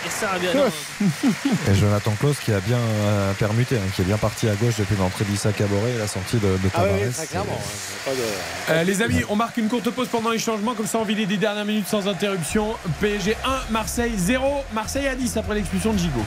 Et 1.72 1.76
Jonathan 1.76 2.12
Klaus 2.20 2.38
qui 2.40 2.52
a 2.52 2.60
bien 2.60 2.78
euh, 2.78 3.34
permuté, 3.34 3.78
hein, 3.78 3.90
qui 3.96 4.02
est 4.02 4.06
bien 4.06 4.18
parti 4.18 4.48
à 4.50 4.56
gauche 4.56 4.76
depuis 4.80 4.96
l'entrée 4.98 5.26
d'Issa 5.26 5.52
Caboret 5.52 5.92
et 5.96 5.98
la 5.98 6.08
sortie 6.08 6.38
de, 6.38 6.48
de 6.48 6.70
Ah 6.74 6.82
oui, 6.84 7.12
très 7.12 7.28
clairement. 7.28 7.60
Pas 8.06 8.12
de- 8.12 8.18
Euh, 8.74 8.84
les 8.84 9.02
amis, 9.02 9.22
on 9.30 9.36
marque 9.36 9.58
une 9.58 9.68
courte 9.70 9.90
pause 9.92 10.08
pendant 10.10 10.30
les 10.32 10.40
changements, 10.40 10.74
comme 10.74 10.88
ça 10.88 10.98
on 11.00 11.04
vit 11.04 11.16
les 11.16 11.26
10 11.26 11.38
dernières 11.38 11.66
minutes 11.66 11.88
sans 11.88 12.08
interruption. 12.08 12.76
PSG 13.02 13.36
1, 13.46 13.72
Marseille 13.72 14.14
0, 14.18 14.64
Marseille 14.74 15.08
à 15.08 15.16
10 15.16 15.38
après 15.38 15.56
l'expulsion 15.56 15.94
de 15.94 15.98
Gigot. 16.00 16.26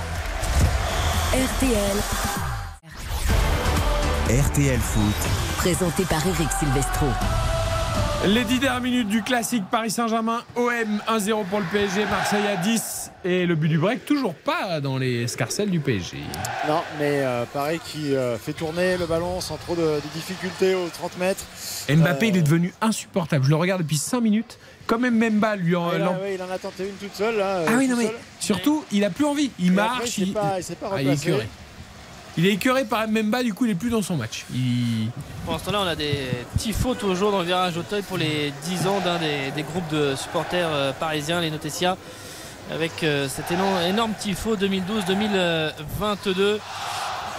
RTL, 1.33 1.97
RTL 4.31 4.81
Foot. 4.81 5.03
présenté 5.59 6.05
par 6.05 6.27
Eric 6.27 6.49
Silvestro. 6.59 7.07
Les 8.25 8.45
10 8.45 8.59
dernières 8.59 8.81
minutes 8.81 9.09
du 9.09 9.23
classique 9.23 9.65
Paris 9.71 9.91
Saint-Germain, 9.91 10.43
OM 10.57 11.01
1-0 11.09 11.45
pour 11.45 11.61
le 11.61 11.67
PSG, 11.71 12.05
Marseille 12.07 12.47
à 12.53 12.57
10 12.57 13.06
et 13.25 13.47
le 13.47 13.55
but 13.55 13.69
du 13.69 13.79
break 13.79 14.05
toujours 14.05 14.35
pas 14.35 14.81
dans 14.81 14.99
les 14.99 15.23
escarcelles 15.23 15.71
du 15.71 15.81
PSG. 15.81 16.19
Non, 16.69 16.81
mais 16.99 17.21
euh, 17.23 17.45
pareil 17.53 17.81
qui 17.85 18.15
euh, 18.15 18.37
fait 18.39 18.53
tourner 18.53 18.97
le 18.97 19.07
ballon 19.07 19.41
sans 19.41 19.57
trop 19.57 19.75
de, 19.75 19.81
de 19.83 20.09
difficultés 20.15 20.75
aux 20.75 20.89
30 20.89 21.19
mètres. 21.19 21.45
Mbappé 21.89 22.27
Euh, 22.27 22.29
il 22.31 22.37
est 22.37 22.43
devenu 22.43 22.73
insupportable, 22.81 23.45
je 23.45 23.51
le 23.51 23.57
regarde 23.57 23.83
depuis 23.83 23.97
5 23.99 24.21
minutes, 24.21 24.59
comme 24.87 25.03
même 25.03 25.17
Mbemba 25.17 25.57
lui 25.57 25.75
en... 25.75 25.91
là, 25.93 26.13
ouais, 26.13 26.35
il 26.35 26.43
en 26.43 26.51
a 26.51 26.59
tenté 26.59 26.85
une 26.89 26.95
toute 26.95 27.15
seule 27.15 27.37
là. 27.39 27.63
Ah 27.67 27.71
euh, 27.73 27.77
oui 27.79 27.89
non 27.89 27.97
mais 27.97 28.07
seul. 28.07 28.15
surtout 28.41 28.85
il 28.93 29.05
a 29.05 29.11
plus 29.11 29.25
envie, 29.25 29.51
il 29.59 29.75
Et 29.75 29.79
après, 29.81 29.99
marche, 29.99 30.19
il 30.19 30.33
pas- 30.33 30.57
il 30.61 30.77
pas 30.77 30.91
Ah, 30.95 31.03
il 31.03 31.09
est 31.09 31.15
écœuré. 31.15 31.49
Il 32.39 32.45
est 32.47 32.53
écœuré 32.53 32.85
par 32.85 33.09
Mbemba, 33.09 33.43
du 33.43 33.55
coup 33.55 33.65
il 33.65 33.71
est 33.71 33.75
plus 33.77 33.89
dans 33.89 34.03
son 34.03 34.17
match. 34.17 34.45
Il... 34.55 35.09
Pour 35.45 35.55
l'instant 35.55 35.73
là 35.73 35.81
on 35.83 35.87
a 35.87 35.97
des 35.97 36.15
tifos 36.59 36.95
toujours 36.95 37.33
dans 37.33 37.39
le 37.41 37.47
virage 37.47 37.77
Auteuil 37.79 38.03
pour 38.03 38.19
les 38.19 38.53
10 38.65 38.87
ans 38.87 39.01
d'un 39.01 39.19
des, 39.19 39.51
des 39.55 39.63
groupes 39.63 39.89
de 39.91 40.15
supporters 40.15 40.69
euh, 40.71 40.93
parisiens, 40.93 41.41
les 41.41 41.51
Notesia, 41.51 41.97
avec 42.71 43.03
euh, 43.03 43.29
cet 43.29 43.51
énorme, 43.53 43.83
énorme 43.83 44.13
tifo 44.19 44.57
2012-2022 44.57 46.59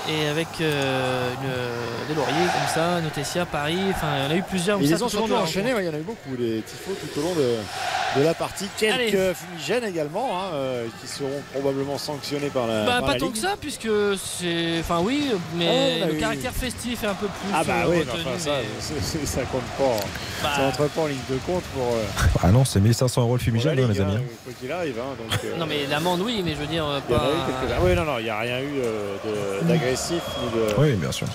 et 0.10 0.28
avec 0.28 0.48
euh, 0.62 1.30
une- 1.42 2.08
des 2.08 2.14
lauriers 2.16 2.34
comme 2.34 2.74
ça, 2.74 3.02
Notesia, 3.02 3.46
Paris, 3.46 3.78
enfin 3.90 4.08
il 4.20 4.24
y 4.24 4.28
en 4.28 4.32
a 4.32 4.36
eu 4.36 4.44
plusieurs. 4.44 4.80
Ils 4.82 4.90
les 4.90 4.98
ça, 4.98 5.04
ont 5.04 5.10
surtout 5.10 5.34
la 5.34 5.40
enchaînés, 5.42 5.74
il 5.78 5.86
y 5.86 5.90
en 5.90 5.94
a 5.94 5.98
eu 5.98 6.02
beaucoup, 6.02 6.36
les 6.40 6.62
tifos 6.62 6.94
tout 6.94 7.20
au 7.20 7.24
long 7.24 7.34
de, 7.36 8.20
de 8.20 8.24
la 8.26 8.34
partie. 8.34 8.68
Quelques 8.78 8.94
Allez. 8.96 9.34
fumigènes 9.36 9.84
également, 9.84 10.40
hein, 10.40 10.46
euh, 10.54 10.86
qui 11.02 11.08
seront 11.08 11.42
probablement 11.54 11.98
sanctionnés 11.98 12.50
par 12.50 12.68
la, 12.68 12.86
Bah, 12.86 12.92
par 13.00 13.06
pas 13.08 13.14
la 13.14 13.20
tant 13.20 13.26
Ligue. 13.26 13.34
que 13.36 13.40
ça, 13.42 13.56
puisque 13.60 13.90
c'est. 14.18 14.80
Enfin, 14.80 15.00
oui, 15.04 15.32
mais 15.56 15.68
Oh, 15.70 16.00
bah 16.02 16.06
le 16.08 16.14
oui. 16.14 16.20
caractère 16.20 16.54
festif 16.54 17.04
est 17.04 17.08
un 17.08 17.14
peu 17.14 17.28
plus. 17.28 17.50
Ah 17.54 17.64
bah 17.66 17.74
euh, 17.84 17.90
oui, 17.90 18.00
retenu, 18.00 18.22
enfin, 18.26 18.40
ça, 18.40 18.52
mais- 18.62 19.44
compte 19.52 19.62
pas. 19.78 20.06
Bah. 20.44 20.50
Ça 20.56 20.62
entre 20.64 20.88
pas 20.90 21.02
en 21.02 21.08
ligne 21.08 21.18
de 21.30 21.36
compte 21.46 21.64
pour, 21.76 21.84
euh, 21.88 22.04
Ah 22.44 22.52
non, 22.52 22.64
c'est 22.64 22.80
1500 22.80 23.22
euros 23.24 23.34
le 23.34 23.40
fumigène, 23.42 23.78
hein, 23.80 23.88
les 23.92 24.00
amis. 24.02 24.16
hein, 24.16 24.22
quoi 24.44 24.54
qu'il 24.60 24.72
arrive. 24.72 24.98
hein, 25.00 25.16
donc, 25.20 25.40
euh, 25.44 25.58
Non, 25.58 25.66
mais 25.66 25.86
l'amende, 25.90 26.22
oui, 26.22 26.42
mais 26.46 26.52
je 26.52 26.58
veux 26.58 26.68
dire, 26.68 26.86
il 27.10 27.12
y 27.12 27.16
en 27.16 27.18
pas. 27.20 27.26
a 27.26 27.30
eu 27.30 27.68
quelques-uns. 27.68 27.82
Oui, 27.84 27.96
non, 27.96 28.04
non, 28.06 28.20
il 28.20 28.24
n'y 28.24 28.30
a 28.30 28.40
rien 28.40 28.60
eu 28.60 28.80
euh, 28.84 29.62
ni 30.12 30.60
de. 30.60 30.76
Oui, 30.78 30.94
bien 30.94 31.12
sûr. 31.12 31.28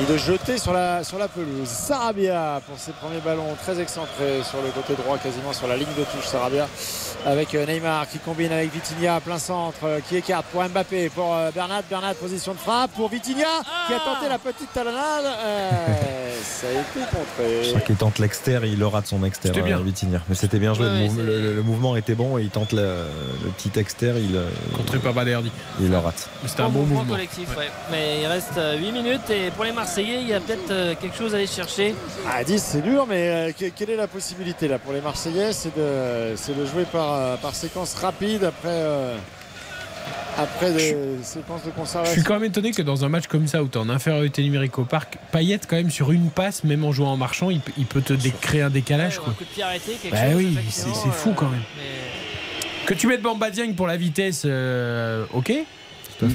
Et 0.00 0.12
de 0.12 0.16
jeter 0.16 0.58
sur 0.58 0.72
la, 0.72 1.04
sur 1.04 1.18
la 1.18 1.28
pelouse. 1.28 1.68
Sarabia 1.68 2.60
pour 2.66 2.76
ses 2.78 2.92
premiers 2.92 3.20
ballons 3.20 3.54
très 3.62 3.80
excentrés 3.80 4.42
sur 4.42 4.60
le 4.60 4.70
côté 4.70 4.94
droit, 5.00 5.18
quasiment 5.18 5.52
sur 5.52 5.68
la 5.68 5.76
ligne 5.76 5.94
de 5.96 6.04
touche. 6.04 6.26
Sarabia 6.26 6.66
avec 7.26 7.54
euh, 7.54 7.66
Neymar 7.66 8.08
qui 8.08 8.18
combine 8.18 8.52
avec 8.52 8.72
Vitinha, 8.72 9.20
plein 9.20 9.38
centre, 9.38 9.78
euh, 9.84 10.00
qui 10.08 10.16
écarte 10.16 10.46
pour 10.52 10.62
Mbappé, 10.62 11.08
pour 11.10 11.34
euh, 11.34 11.50
Bernat. 11.54 11.82
Bernat, 11.88 12.14
position 12.14 12.52
de 12.52 12.58
frappe 12.58 12.90
pour 12.92 13.08
Vitinha 13.08 13.46
qui 13.86 13.94
a 13.94 13.98
tenté 14.00 14.28
la 14.28 14.38
petite 14.38 14.72
talonnade. 14.72 15.24
Euh, 15.24 15.70
ça 16.42 16.66
a 16.66 16.70
été 16.72 17.06
contré. 17.10 17.72
Chaque 17.72 17.84
qu'il 17.86 17.96
tente 17.96 18.18
l'extérieur, 18.18 18.64
il 18.64 18.78
le 18.78 18.86
rate 18.86 19.06
son 19.06 19.24
extérieur. 19.24 19.56
C'était 19.64 19.66
bien. 19.74 19.80
Vitinha. 19.82 20.20
Mais 20.28 20.34
c'était 20.34 20.58
bien 20.58 20.74
joué. 20.74 20.86
Ouais, 20.86 20.92
le, 20.92 20.98
ouais, 21.00 21.08
mou- 21.08 21.14
c'est- 21.16 21.22
le- 21.22 21.54
le 21.54 21.62
mouvement 21.62 21.96
était 21.96 22.14
bon 22.14 22.38
et 22.38 22.42
il 22.42 22.50
tente 22.50 22.72
le, 22.72 22.82
le 23.44 23.50
petit 23.56 23.78
extérieur, 23.78 24.18
il, 24.18 24.38
Contre 24.76 24.98
Papa 25.00 25.24
Derdi. 25.24 25.50
il 25.80 25.90
le 25.90 25.98
rate. 25.98 26.28
C'était 26.46 26.62
un 26.62 26.68
bon 26.68 26.80
mouvement 26.80 26.96
mouvement. 27.00 27.14
collectif, 27.14 27.48
ouais. 27.56 27.70
Mais 27.90 28.20
il 28.22 28.26
reste 28.26 28.58
8 28.78 28.92
minutes 28.92 29.30
et 29.30 29.50
pour 29.50 29.64
les 29.64 29.72
Marseillais, 29.72 30.20
il 30.20 30.28
y 30.28 30.34
a 30.34 30.40
peut-être 30.40 30.98
quelque 31.00 31.16
chose 31.16 31.32
à 31.34 31.38
aller 31.38 31.46
chercher. 31.46 31.94
À 32.30 32.44
10, 32.44 32.62
c'est 32.62 32.82
dur, 32.82 33.06
mais 33.08 33.54
que- 33.58 33.66
quelle 33.70 33.90
est 33.90 33.96
la 33.96 34.06
possibilité 34.08 34.68
là 34.68 34.78
pour 34.78 34.92
les 34.92 35.00
Marseillais 35.00 35.52
C'est 35.52 35.74
de, 35.76 36.34
c'est 36.36 36.56
de 36.56 36.66
jouer 36.66 36.84
par, 36.84 37.13
euh, 37.14 37.36
par 37.36 37.54
séquence 37.54 37.94
rapide 37.94 38.44
après, 38.44 38.68
euh, 38.68 39.16
après 40.36 40.72
des 40.72 40.96
séquences 41.22 41.62
de 41.62 41.70
Je 41.70 41.74
conservation. 41.74 42.12
suis 42.14 42.22
quand 42.24 42.34
même 42.34 42.44
étonné 42.44 42.72
que 42.72 42.82
dans 42.82 43.04
un 43.04 43.08
match 43.08 43.26
comme 43.28 43.46
ça 43.46 43.62
où 43.62 43.68
tu 43.68 43.78
es 43.78 43.80
en 43.80 43.88
infériorité 43.88 44.42
numérique 44.42 44.78
au 44.78 44.84
parc, 44.84 45.16
Payet 45.32 45.60
quand 45.68 45.76
même 45.76 45.90
sur 45.90 46.10
une 46.12 46.30
passe, 46.30 46.64
même 46.64 46.84
en 46.84 46.92
jouant 46.92 47.12
en 47.12 47.16
marchant, 47.16 47.50
il, 47.50 47.60
peut- 47.60 47.72
il 47.78 47.86
peut 47.86 48.02
te 48.02 48.14
créer 48.40 48.62
un 48.62 48.70
décalage. 48.70 49.18
Ouais, 49.18 49.24
quoi. 49.24 49.32
Un 49.32 49.36
coup 49.36 49.44
de 49.44 49.48
pied 49.50 49.62
arrêté, 49.62 49.92
quelque 50.02 50.12
Bah 50.14 50.26
chose. 50.32 50.36
oui, 50.36 50.58
c'est- 50.70 51.10
fou, 51.12 51.32
quand 51.34 51.48
même. 51.48 51.62
mais- 51.76 52.84
Que 52.86 52.94
tu 52.94 53.06
mettes 53.06 53.22
Bamba 53.22 53.50
Dieng 53.50 53.72
pour 53.74 53.86
la 53.86 53.96
vitesse, 53.96 54.42
euh, 54.44 55.24
ok. 55.32 55.52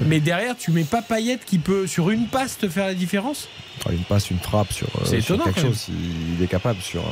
Mais 0.05 0.19
derrière, 0.19 0.55
tu 0.57 0.71
mets 0.71 0.83
pas 0.83 1.01
Payet 1.01 1.39
qui 1.45 1.57
peut 1.57 1.87
sur 1.87 2.09
une 2.09 2.27
passe 2.27 2.57
te 2.57 2.67
faire 2.69 2.85
la 2.85 2.93
différence? 2.93 3.47
Une 3.89 3.99
passe, 3.99 4.29
une 4.29 4.37
frappe 4.39 4.71
sur, 4.73 4.87
euh, 4.87 5.01
C'est 5.05 5.21
sur 5.21 5.35
étonnant, 5.35 5.45
quelque 5.45 5.55
quand 5.61 5.63
même. 5.63 5.73
chose. 5.73 5.85
Il, 5.89 6.35
il 6.37 6.43
est 6.43 6.47
capable 6.47 6.81
sur 6.81 7.01
euh, 7.01 7.05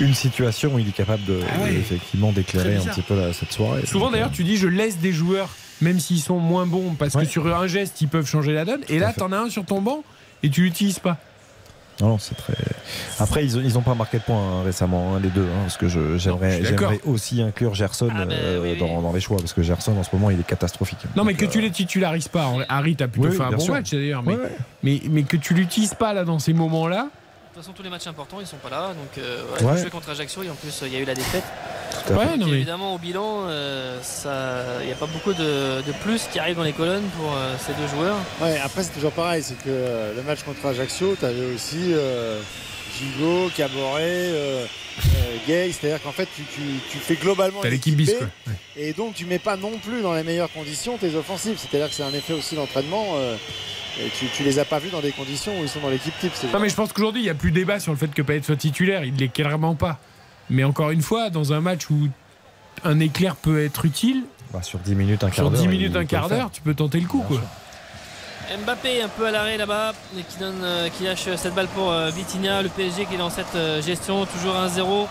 une 0.00 0.14
situation 0.14 0.74
où 0.74 0.78
il 0.78 0.88
est 0.88 0.92
capable 0.92 1.24
de, 1.24 1.40
Ah 1.48 1.62
ouais. 1.62 1.74
effectivement 1.74 2.32
d'éclairer 2.32 2.76
un 2.76 2.80
petit 2.80 3.02
peu 3.02 3.16
la- 3.18 3.32
cette 3.32 3.52
soirée. 3.52 3.84
Souvent 3.86 4.10
d'ailleurs, 4.10 4.30
tu 4.30 4.44
dis 4.44 4.56
je 4.56 4.68
laisse 4.68 4.98
des 4.98 5.12
joueurs, 5.12 5.48
même 5.80 5.98
s'ils 6.00 6.20
sont 6.20 6.38
moins 6.38 6.66
bons, 6.66 6.94
parce 6.98 7.14
Ouais. 7.14 7.24
que 7.24 7.30
sur 7.30 7.46
un 7.54 7.66
geste, 7.66 8.00
ils 8.00 8.08
peuvent 8.08 8.26
changer 8.28 8.52
la 8.52 8.64
donne. 8.64 8.80
Et 8.88 8.94
Tout 8.94 9.00
là, 9.00 9.12
t'en 9.12 9.32
as 9.32 9.38
un 9.38 9.50
sur 9.50 9.64
ton 9.64 9.80
banc 9.82 10.02
et 10.42 10.50
tu 10.50 10.62
l'utilises 10.62 10.98
pas. 10.98 11.10
euh, 12.00 12.04
Non, 12.04 12.08
non, 12.10 12.18
c'est 12.18 12.36
très. 12.36 12.54
Après, 13.18 13.44
ils 13.44 13.58
ont, 13.58 13.60
ils 13.60 13.76
ont 13.76 13.82
pas 13.82 13.94
marqué 13.96 14.18
de 14.18 14.22
points 14.22 14.36
hein, 14.36 14.62
récemment, 14.64 15.16
hein, 15.16 15.20
les 15.20 15.30
deux, 15.30 15.42
hein, 15.42 15.62
parce 15.62 15.76
que 15.76 15.88
j'aimerais, 15.88 16.60
aussi 17.04 17.42
inclure 17.42 17.74
Gerson 17.74 18.08
Ah, 18.14 18.24
ben, 18.24 18.32
euh, 18.32 18.60
oui, 18.62 18.70
oui. 18.74 18.78
dans, 18.78 19.02
dans 19.02 19.12
les 19.12 19.20
choix, 19.20 19.38
parce 19.38 19.52
que 19.52 19.62
Gerson 19.62 19.96
en 19.98 20.04
ce 20.04 20.10
moment, 20.12 20.30
il 20.30 20.38
est 20.38 20.46
catastrophique. 20.46 20.98
Non, 21.16 21.24
mais 21.24 21.34
que 21.34 21.44
euh, 21.44 21.48
tu 21.48 21.60
les 21.60 21.70
titularises 21.72 22.28
pas. 22.28 22.52
Harry, 22.68 22.94
t'as 22.94 23.08
plutôt 23.08 23.28
Oui, 23.28 23.36
fait 23.36 23.42
un 23.42 23.50
bon 23.50 23.58
sûr. 23.58 23.74
match 23.74 23.90
d'ailleurs, 23.90 24.22
mais, 24.22 24.34
ouais. 24.36 24.56
mais, 24.84 25.02
mais 25.10 25.22
que 25.24 25.36
tu 25.36 25.54
l'utilises 25.54 25.94
pas 25.94 26.12
là 26.14 26.24
dans 26.24 26.38
ces 26.38 26.52
moments-là. 26.52 27.08
De 27.58 27.62
toute 27.64 27.72
façon, 27.72 27.76
tous 27.76 27.82
les 27.82 27.90
matchs 27.90 28.06
importants, 28.06 28.38
ils 28.40 28.46
sont 28.46 28.56
pas 28.58 28.70
là. 28.70 28.90
Donc, 28.94 29.18
euh, 29.18 29.42
voilà, 29.58 29.74
Ouais. 29.74 29.80
joué 29.80 29.90
contre 29.90 30.08
Ajaccio 30.10 30.44
et 30.44 30.48
en 30.48 30.54
plus, 30.54 30.80
euh, 30.80 30.86
il 30.86 30.92
y 30.92 30.96
a 30.96 31.00
eu 31.00 31.04
la 31.04 31.16
défaite. 31.16 31.42
Tout 31.90 31.96
à 31.98 32.02
fait. 32.04 32.14
Ouais, 32.14 32.36
non, 32.36 32.46
Et 32.46 32.50
mais 32.50 32.56
évidemment, 32.58 32.94
au 32.94 32.98
bilan, 32.98 33.46
euh, 33.48 33.98
ça- 34.00 34.80
il 34.80 34.86
n'y 34.86 34.92
a 34.92 34.94
pas 34.94 35.06
beaucoup 35.06 35.32
de, 35.32 35.82
de 35.84 35.92
plus 36.04 36.22
qui 36.30 36.38
arrive 36.38 36.54
dans 36.54 36.62
les 36.62 36.72
colonnes 36.72 37.08
pour 37.18 37.32
euh, 37.34 37.56
ces 37.58 37.72
deux 37.72 37.88
joueurs. 37.88 38.14
Ouais, 38.40 38.60
après, 38.62 38.84
c'est 38.84 38.92
toujours 38.92 39.10
pareil. 39.10 39.42
C'est 39.42 39.56
que 39.56 39.62
euh, 39.70 40.14
le 40.14 40.22
match 40.22 40.44
contre 40.44 40.64
Ajaccio, 40.66 41.16
tu 41.18 41.24
avais 41.24 41.52
aussi 41.52 41.92
euh, 41.94 42.40
Gigot, 42.96 43.50
Caboret, 43.56 44.02
euh, 44.04 44.64
euh, 44.64 45.36
Gay. 45.48 45.72
C'est-à-dire 45.72 46.00
qu'en 46.00 46.12
fait, 46.12 46.28
tu, 46.36 46.42
tu- 46.44 46.60
tu 46.92 46.98
fais 46.98 47.16
globalement. 47.16 47.58
t'as 47.60 47.70
l'équipe 47.70 47.98
équipe 47.98 48.06
bis 48.06 48.14
B, 48.14 48.18
quoi. 48.18 48.26
Ouais. 48.46 48.52
Et 48.76 48.92
donc, 48.92 49.14
tu 49.14 49.24
mets 49.26 49.40
pas 49.40 49.56
non 49.56 49.78
plus 49.78 50.00
dans 50.00 50.14
les 50.14 50.22
meilleures 50.22 50.52
conditions 50.52 50.96
tes 50.96 51.16
offensives. 51.16 51.58
C'est-à-dire 51.58 51.88
que 51.88 51.94
c'est 51.96 52.04
un 52.04 52.14
effet 52.14 52.34
aussi 52.34 52.54
d'entraînement. 52.54 53.16
Et 54.00 54.08
tu, 54.10 54.26
tu 54.34 54.42
les 54.44 54.58
as 54.58 54.64
pas 54.64 54.78
vus 54.78 54.90
dans 54.90 55.00
des 55.00 55.10
conditions 55.12 55.52
où 55.58 55.62
ils 55.62 55.68
sont 55.68 55.80
dans 55.80 55.90
l'équipe 55.90 56.12
type. 56.20 56.32
c'est- 56.34 56.52
Non, 56.52 56.60
mais 56.60 56.68
je 56.68 56.74
pense 56.74 56.92
qu'aujourd'hui, 56.92 57.20
il 57.22 57.24
n'y 57.24 57.30
a 57.30 57.34
plus 57.34 57.50
débat 57.52 57.80
sur 57.80 57.92
le 57.92 57.98
fait 57.98 58.08
que 58.14 58.22
Payet 58.22 58.42
soit 58.42 58.56
titulaire. 58.56 59.04
Il 59.04 59.14
ne 59.14 59.18
l'est 59.18 59.28
clairement 59.28 59.74
pas. 59.74 59.98
Mais 60.50 60.64
encore 60.64 60.90
une 60.90 61.02
fois, 61.02 61.30
dans 61.30 61.52
un 61.52 61.60
match 61.60 61.90
où 61.90 62.08
un 62.84 63.00
éclair 63.00 63.36
peut 63.36 63.62
être 63.62 63.84
utile, 63.84 64.22
Bah, 64.52 64.62
sur 64.62 64.78
10 64.78 64.94
minutes, 64.94 65.24
un 65.24 65.26
quart 65.26 65.34
sur 65.34 65.50
d'heure. 65.50 65.60
10 65.60 65.64
il 65.66 65.70
minutes, 65.70 65.92
peut 65.92 65.98
un 65.98 66.04
quart 66.06 66.28
d'heure, 66.28 66.50
tu 66.50 66.62
peux 66.62 66.74
tenter 66.74 67.00
le 67.00 67.06
coup. 67.06 67.18
Bien 67.18 67.26
Quoi. 67.26 67.36
sûr. 67.38 67.46
Mbappé 68.56 69.02
un 69.02 69.08
peu 69.08 69.26
à 69.26 69.30
l'arrêt 69.30 69.56
là-bas 69.56 69.92
et 70.18 70.22
qui, 70.22 70.38
donne, 70.38 70.60
euh, 70.62 70.88
qui 70.88 71.04
lâche 71.04 71.28
cette 71.36 71.54
balle 71.54 71.68
pour 71.68 71.92
euh, 71.92 72.10
Vitinha. 72.10 72.62
Le 72.62 72.68
PSG 72.68 73.06
qui 73.06 73.14
est 73.14 73.18
dans 73.18 73.30
cette 73.30 73.54
euh, 73.54 73.82
gestion, 73.82 74.24
toujours 74.26 74.54
1-0 74.54 75.06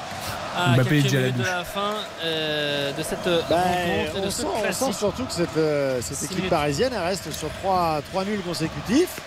à 0.58 0.76
Mbappé 0.76 1.02
quelques 1.04 1.14
à 1.14 1.16
la 1.18 1.22
minutes 1.22 1.38
de 1.38 1.44
la 1.44 1.64
fin 1.64 1.94
euh, 2.24 2.92
de 2.94 3.04
cette 3.04 3.28
euh, 3.28 3.42
Bah, 3.50 3.58
rencontre 3.58 4.18
et 4.18 4.22
de 4.22 4.26
on, 4.28 4.32
ce 4.32 4.42
sent, 4.42 4.48
on 4.68 4.72
sent 4.72 4.94
surtout 4.98 5.26
que 5.26 5.34
cette, 5.34 5.58
euh, 5.58 6.00
équipe 6.02 6.32
minutes. 6.38 6.50
parisienne 6.50 6.94
elle 6.96 7.04
reste 7.04 7.32
sur 7.32 7.50
trois, 7.62 8.02
trois 8.12 8.26
nuls 8.26 8.42
consécutifs. 8.42 9.20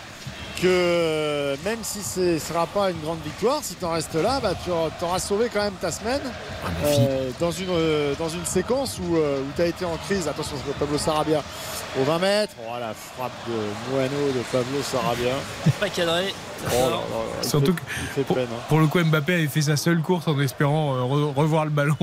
Que 0.61 1.57
même 1.65 1.79
si 1.83 2.03
ce 2.03 2.35
ne 2.35 2.39
sera 2.39 2.67
pas 2.67 2.91
une 2.91 3.01
grande 3.01 3.21
victoire, 3.25 3.61
si 3.63 3.75
tu 3.77 3.85
en 3.85 3.93
restes 3.93 4.15
là, 4.15 4.41
bah, 4.43 4.53
tu 4.63 4.71
auras 4.71 5.19
sauvé 5.19 5.49
quand 5.53 5.63
même 5.63 5.73
ta 5.81 5.91
semaine 5.91 6.21
euh, 6.85 7.31
dans, 7.41 7.51
une, 7.51 7.71
euh, 7.71 8.15
dans 8.19 8.29
une 8.29 8.45
séquence 8.45 8.99
où, 8.99 9.17
tu 9.57 9.63
as 9.63 9.67
été 9.67 9.85
en 9.85 9.97
crise. 9.97 10.29
Attention, 10.29 10.57
c'est 10.67 10.75
Pablo 10.79 10.99
Sarabia 10.99 11.43
au 11.99 12.05
20 12.05 12.19
mètres. 12.19 12.53
Oh, 12.61 12.73
la 12.79 12.93
frappe 12.95 13.33
de 13.49 13.55
Moano 13.91 14.33
de 14.33 14.41
Pablo 14.53 14.83
Sarabia. 14.83 15.33
Pas 15.81 15.89
cadré. 15.89 16.35
Oh 16.67 17.01
Surtout 17.43 17.75
fait- 18.15 18.23
Pour, 18.23 18.37
peine. 18.37 18.47
hein. 18.53 18.61
pour 18.69 18.81
le 18.81 18.87
coup, 18.87 18.99
Mbappé 19.03 19.33
avait 19.35 19.47
fait 19.47 19.63
sa 19.63 19.77
seule 19.79 20.03
course 20.03 20.29
en 20.29 20.39
espérant 20.41 20.95
euh, 20.95 21.01
re- 21.01 21.35
revoir 21.35 21.65
le 21.65 21.71
ballon. 21.71 21.97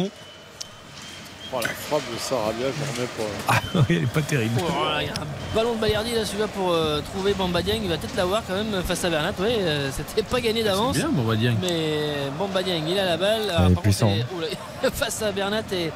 Oh, 1.54 1.60
la 1.62 1.70
frappe 1.70 2.02
de 2.14 2.20
Sarabia, 2.20 2.66
je 2.68 2.98
remets 2.98 3.08
pour. 3.16 3.26
Ah, 3.48 3.62
elle 3.90 4.04
est 4.04 4.08
pas 4.08 4.22
terrible. 4.22 4.60
Oh 4.60 4.72
il 5.00 5.06
y 5.06 5.10
a 5.10 5.14
un 5.14 5.56
ballon 5.56 5.76
de 5.76 5.80
Balerdi 5.80 6.14
là, 6.14 6.26
celui-là 6.26 6.48
pour 6.50 6.72
euh, 6.74 7.00
trouver 7.02 7.34
Bamba 7.34 7.62
Dieng. 7.62 7.80
Il 7.82 7.88
va 7.90 7.98
peut-être 7.98 8.18
l'avoir 8.18 8.44
quand 8.46 8.54
même 8.56 8.84
face 8.84 9.06
à 9.06 9.10
Bernat. 9.10 9.32
Ouais, 9.40 9.56
euh, 9.62 9.90
c'était 9.96 10.24
pas 10.24 10.42
gagné 10.42 10.62
d'avance. 10.64 10.98
Bien, 10.98 11.10
dire. 11.38 11.54
Mais 11.62 12.30
Bamba 12.38 12.62
Dieng, 12.64 12.84
il 12.88 13.00
a 13.00 13.06
la 13.06 13.18
balle. 13.18 13.50
Alors, 13.50 13.72
est 13.72 13.74
par 13.76 13.84
contre, 13.84 14.94
face 14.94 15.22
à 15.22 15.32
Bernat 15.32 15.62
et, 15.72 15.92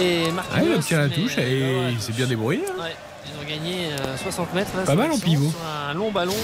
et 0.00 0.30
Marquinhos. 0.30 0.64
Ah, 0.64 0.72
il 0.74 0.78
a 0.78 0.82
tiré 0.82 1.02
la 1.02 1.08
touche 1.08 1.34
euh, 1.38 1.42
et 1.42 1.78
ouais, 1.86 1.92
il 1.94 2.00
s'est 2.00 2.12
bien 2.12 2.26
débrouillé. 2.26 2.62
hein. 2.68 2.82
ouais, 2.82 2.94
ils 3.26 3.44
ont 3.44 3.48
gagné 3.50 3.86
euh, 4.00 4.16
60 4.16 4.54
mètres. 4.54 4.70
là, 4.76 4.84
Pas 4.84 4.94
mal 4.94 5.10
en 5.10 5.18
pivot. 5.18 5.50
sur 5.50 5.58
Un 5.90 5.94
long 5.94 6.12
ballon 6.12 6.36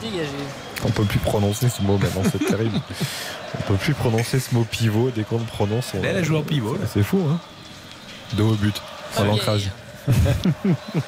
dégagé. 0.00 0.30
On 0.82 0.90
peut 0.90 1.04
plus 1.04 1.18
prononcer 1.18 1.68
ce 1.68 1.82
mot 1.82 1.98
maintenant, 1.98 2.22
c'est 2.32 2.42
terrible. 2.44 2.80
On 3.58 3.62
peut 3.72 3.76
plus 3.78 3.94
prononcer 3.94 4.38
ce 4.40 4.54
mot 4.54 4.64
pivot 4.70 5.10
dès 5.14 5.22
qu'on 5.24 5.38
le 5.38 5.44
prononce. 5.44 5.92
on- 5.94 6.02
Elle 6.04 6.16
a 6.16 6.22
joué 6.22 6.36
en 6.38 6.42
pivot. 6.42 6.76
C'est 6.92 7.02
fou, 7.02 7.20
hein 7.30 7.38
De 8.34 8.42
haut 8.42 8.54
but, 8.54 8.74
à 9.16 9.24
l'ancrage. 9.24 9.70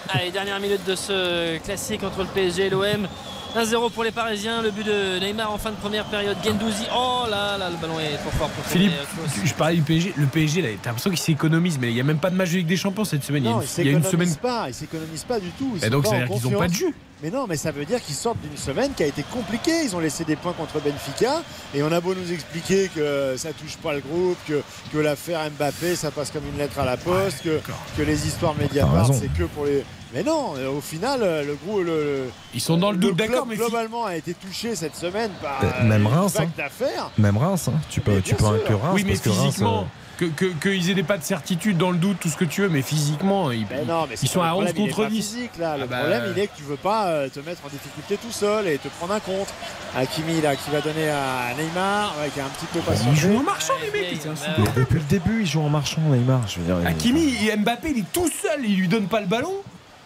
Allez, 0.08 0.30
dernière 0.32 0.58
minute 0.60 0.84
de 0.86 0.94
ce 0.94 1.58
classique 1.58 2.02
entre 2.02 2.20
le 2.20 2.26
PSG 2.26 2.66
et 2.66 2.70
l'OM. 2.70 3.06
1-0 3.56 3.90
pour 3.92 4.04
les 4.04 4.10
Parisiens. 4.10 4.60
Le 4.62 4.70
but 4.70 4.84
de 4.84 5.18
Neymar 5.20 5.52
en 5.52 5.58
fin 5.58 5.70
de 5.70 5.76
première 5.76 6.04
période. 6.04 6.36
Gendouzi. 6.44 6.84
Oh 6.94 7.24
là 7.30 7.56
là, 7.56 7.70
le 7.70 7.76
ballon 7.76 7.98
est 7.98 8.16
trop 8.18 8.30
fort 8.30 8.48
pour 8.50 8.64
Philippe, 8.64 8.92
euh, 8.92 9.26
je 9.44 9.54
parlais 9.54 9.76
du 9.76 9.82
PSG. 9.82 10.14
Le 10.16 10.26
PSG, 10.26 10.62
là, 10.62 10.68
t'as 10.82 10.90
l'impression 10.90 11.10
qu'il 11.10 11.18
s'économise, 11.18 11.78
mais 11.80 11.88
il 11.88 11.94
n'y 11.94 12.00
a 12.00 12.04
même 12.04 12.18
pas 12.18 12.30
de 12.30 12.36
match 12.36 12.50
de 12.50 12.56
Ligue 12.58 12.66
des 12.66 12.76
Champions 12.76 13.04
cette 13.04 13.24
semaine. 13.24 13.44
Non, 13.44 13.60
il 13.62 13.82
ils 13.82 13.84
y 13.86 13.88
a 13.88 13.92
une, 13.92 13.92
il 13.92 13.92
y 13.92 13.94
a 13.94 13.98
une 13.98 14.04
s'économisent 14.04 14.28
semaine. 14.34 14.52
pas, 14.52 14.68
ils 14.68 14.74
s'économisent 14.74 15.24
pas 15.24 15.40
du 15.40 15.50
tout. 15.50 15.72
Ils 15.76 15.84
Et 15.84 15.90
donc, 15.90 16.04
pas 16.04 16.10
ça 16.10 16.16
en 16.16 16.18
veut 16.20 16.26
dire 16.26 16.36
qu'ils 16.40 16.50
n'ont 16.50 16.58
pas 16.58 16.68
de 16.68 16.72
jus. 16.74 16.94
Mais 17.22 17.30
non, 17.30 17.46
mais 17.48 17.56
ça 17.56 17.72
veut 17.72 17.84
dire 17.84 18.00
qu'ils 18.00 18.14
sortent 18.14 18.40
d'une 18.40 18.56
semaine 18.56 18.92
qui 18.94 19.02
a 19.02 19.06
été 19.06 19.24
compliquée. 19.24 19.82
Ils 19.84 19.96
ont 19.96 19.98
laissé 19.98 20.24
des 20.24 20.36
points 20.36 20.52
contre 20.52 20.80
Benfica. 20.80 21.42
Et 21.74 21.82
on 21.82 21.90
a 21.90 22.00
beau 22.00 22.14
nous 22.14 22.32
expliquer 22.32 22.88
que 22.94 23.34
ça 23.36 23.48
touche 23.52 23.76
pas 23.78 23.92
le 23.94 24.00
groupe, 24.00 24.36
que, 24.46 24.62
que 24.92 24.98
l'affaire 24.98 25.40
Mbappé, 25.50 25.96
ça 25.96 26.12
passe 26.12 26.30
comme 26.30 26.46
une 26.52 26.58
lettre 26.58 26.78
à 26.78 26.84
la 26.84 26.96
poste, 26.96 27.42
que, 27.42 27.60
que 27.96 28.02
les 28.02 28.26
histoires 28.26 28.54
Mediapart, 28.54 29.12
c'est 29.12 29.32
que 29.32 29.44
pour 29.44 29.64
les. 29.64 29.84
Mais 30.14 30.22
non, 30.22 30.54
euh, 30.56 30.70
au 30.70 30.80
final, 30.80 31.20
euh, 31.22 31.44
le 31.44 31.54
groupe. 31.56 31.84
Le, 31.84 32.30
Ils 32.54 32.60
sont 32.62 32.78
dans 32.78 32.92
le 32.92 32.96
doute, 32.96 33.16
club, 33.16 33.28
d'accord, 33.30 33.46
mais 33.46 33.56
globalement 33.56 34.06
a 34.06 34.16
été 34.16 34.32
touché 34.32 34.74
cette 34.74 34.96
semaine 34.96 35.30
par 35.42 35.60
Euh, 35.62 35.84
même 35.84 36.02
une 36.02 36.06
Reims, 36.06 36.36
hein. 36.38 36.46
d'affaires. 36.56 37.10
Même 37.18 37.36
Reims, 37.36 37.68
hein. 37.68 37.78
tu 37.90 38.00
peux, 38.00 38.12
Mais 38.12 38.20
tu 38.22 38.34
peux 38.34 38.46
inclure 38.46 38.80
Reims. 38.80 38.92
oui, 38.94 39.02
mais 39.04 39.10
parce 39.12 39.22
que 39.22 39.28
Reims, 39.28 39.56
euh, 39.60 39.64
que 39.82 39.86
qu'ils 40.18 40.56
que, 40.58 40.68
aient 40.90 40.94
des 40.94 41.02
pas 41.02 41.16
de 41.18 41.22
certitude 41.22 41.76
dans 41.78 41.90
le 41.90 41.96
doute, 41.96 42.18
tout 42.20 42.28
ce 42.28 42.36
que 42.36 42.44
tu 42.44 42.62
veux, 42.62 42.68
mais 42.68 42.82
physiquement, 42.82 43.50
ils, 43.50 43.66
Mais 43.70 43.84
non, 43.84 44.06
mais 44.08 44.16
c'est 44.16 44.26
ils 44.26 44.28
sont 44.28 44.42
à 44.42 44.48
le 44.48 44.54
11 44.54 44.64
problème, 44.64 44.74
il 44.76 44.80
est 44.80 44.88
contre 44.90 45.02
pas 45.04 45.10
10. 45.10 45.16
physique, 45.16 45.50
là. 45.58 45.76
Le 45.76 45.84
Ah 45.84 45.86
bah, 45.86 45.98
problème, 45.98 46.22
il 46.36 46.42
est 46.42 46.46
que 46.48 46.56
tu 46.56 46.62
veux 46.64 46.76
pas 46.76 47.06
euh, 47.08 47.28
te 47.28 47.40
mettre 47.40 47.60
en 47.64 47.68
difficulté 47.68 48.16
tout 48.16 48.32
seul 48.32 48.66
et 48.68 48.78
te 48.78 48.88
prendre 48.88 49.14
un 49.14 49.20
contre. 49.20 49.52
Hakimi, 49.96 50.40
là, 50.40 50.56
qui 50.56 50.70
va 50.70 50.80
donner 50.80 51.08
à 51.08 51.54
Neymar, 51.56 52.14
ouais, 52.20 52.30
qui 52.34 52.40
a 52.40 52.44
un 52.44 52.48
petit 52.48 52.66
peu 52.72 52.80
patienté. 52.80 53.10
Ils 53.12 53.16
jouent 53.16 53.38
en 53.38 53.42
marchant, 53.42 53.72
les 53.82 53.90
mecs. 54.00 54.22
bah 54.24 54.32
depuis 54.76 54.94
le 54.98 55.04
début, 55.04 55.40
il 55.40 55.46
joue 55.46 55.60
en 55.62 55.68
marchand, 55.70 56.00
Neymar. 56.10 56.46
Je 56.48 56.58
veux 56.60 56.64
dire, 56.66 56.76
il- 56.80 56.86
Hakimi 56.86 57.34
et 57.48 57.56
Mbappé, 57.56 57.90
il 57.92 57.98
est 58.00 58.12
tout 58.12 58.28
seul, 58.28 58.64
il 58.64 58.76
lui 58.76 58.88
donne 58.88 59.06
pas 59.06 59.20
le 59.20 59.26
ballon 59.26 59.54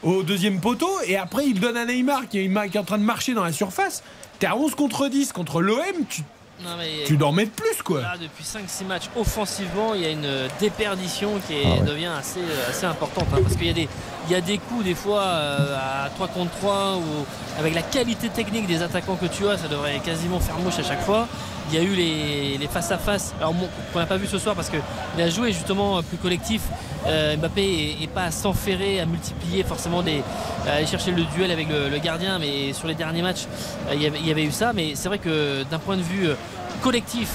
au 0.02 0.22
deuxième 0.24 0.58
poteau 0.60 0.90
et 1.06 1.16
après 1.16 1.46
il 1.46 1.54
le 1.54 1.60
donne 1.60 1.76
à 1.76 1.84
Neymar 1.84 2.26
qui 2.28 2.40
est, 2.40 2.48
qui 2.70 2.76
est 2.76 2.80
en 2.80 2.84
train 2.84 2.98
de 2.98 3.04
marcher 3.04 3.34
dans 3.34 3.44
la 3.44 3.52
surface. 3.52 4.02
T'es 4.40 4.46
à 4.48 4.56
11 4.56 4.74
contre 4.74 5.06
10 5.08 5.30
contre 5.32 5.62
l'OM, 5.62 5.78
tu, 6.08 6.22
Non, 6.64 6.76
mais 6.78 7.04
tu 7.06 7.16
dormais 7.16 7.44
de 7.46 7.50
plus 7.50 7.82
quoi. 7.82 8.00
Là, 8.02 8.14
depuis 8.20 8.44
5-6 8.44 8.84
matchs 8.86 9.08
offensivement, 9.16 9.94
il 9.94 10.02
y 10.02 10.06
a 10.06 10.10
une 10.10 10.28
déperdition 10.60 11.30
qui 11.46 11.54
est- 11.54 11.62
Ah 11.66 11.80
ouais. 11.80 11.80
devient 11.80 12.10
assez, 12.18 12.40
assez 12.68 12.86
importante. 12.86 13.26
hein, 13.34 13.38
parce 13.42 13.56
qu'il 13.56 13.66
y, 13.66 13.70
a 13.70 13.72
des- 13.74 13.88
il 14.28 14.32
y 14.32 14.34
a 14.36 14.40
des 14.40 14.58
coups, 14.58 14.84
des 14.84 14.94
fois, 14.94 15.22
euh, 15.22 15.76
à 16.06 16.08
3 16.10 16.28
contre 16.28 16.50
3, 16.58 16.96
ou 16.96 17.26
avec 17.58 17.74
la 17.74 17.82
qualité 17.82 18.28
technique 18.28 18.66
des 18.66 18.82
attaquants 18.82 19.16
que 19.16 19.26
tu 19.26 19.48
as, 19.48 19.58
ça 19.58 19.68
devrait 19.68 19.98
quasiment 20.00 20.40
faire 20.40 20.58
mouche 20.58 20.78
à 20.78 20.82
chaque 20.82 21.02
fois. 21.02 21.26
Il 21.72 21.76
y 21.76 21.78
a 21.78 21.84
eu 21.84 21.94
les, 21.94 22.58
les 22.58 22.66
face-à-face, 22.66 23.32
alors 23.38 23.54
bon, 23.54 23.66
qu'on 23.92 23.98
n'a 23.98 24.04
pas 24.04 24.18
vu 24.18 24.26
ce 24.26 24.36
soir 24.38 24.54
parce 24.54 24.68
qu'il 24.68 25.22
a 25.22 25.30
joué 25.30 25.52
justement 25.52 26.02
plus 26.02 26.18
collectif. 26.18 26.60
Euh, 27.06 27.34
Mbappé 27.36 27.96
et, 28.02 28.06
pas 28.08 28.24
à 28.24 28.30
s'enferrer, 28.30 29.00
à 29.00 29.06
multiplier 29.06 29.62
forcément 29.64 30.02
des. 30.02 30.22
à 30.66 30.74
aller 30.74 30.86
chercher 30.86 31.12
le 31.12 31.22
duel 31.34 31.50
avec 31.50 31.68
le, 31.68 31.98
gardien, 31.98 32.38
mais 32.38 32.74
sur 32.74 32.88
les 32.88 32.94
derniers 32.94 33.22
matchs, 33.22 33.46
euh, 33.88 33.94
il 33.94 34.02
y 34.02 34.30
avait- 34.30 34.44
eu 34.44 34.52
ça. 34.52 34.72
Mais 34.74 34.92
c'est 34.94 35.08
vrai 35.08 35.18
que 35.18 35.62
d'un 35.70 35.78
point 35.78 35.96
de 35.96 36.02
vue 36.02 36.28
euh, 36.28 36.34
collectif, 36.82 37.30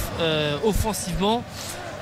offensivement, 0.64 1.44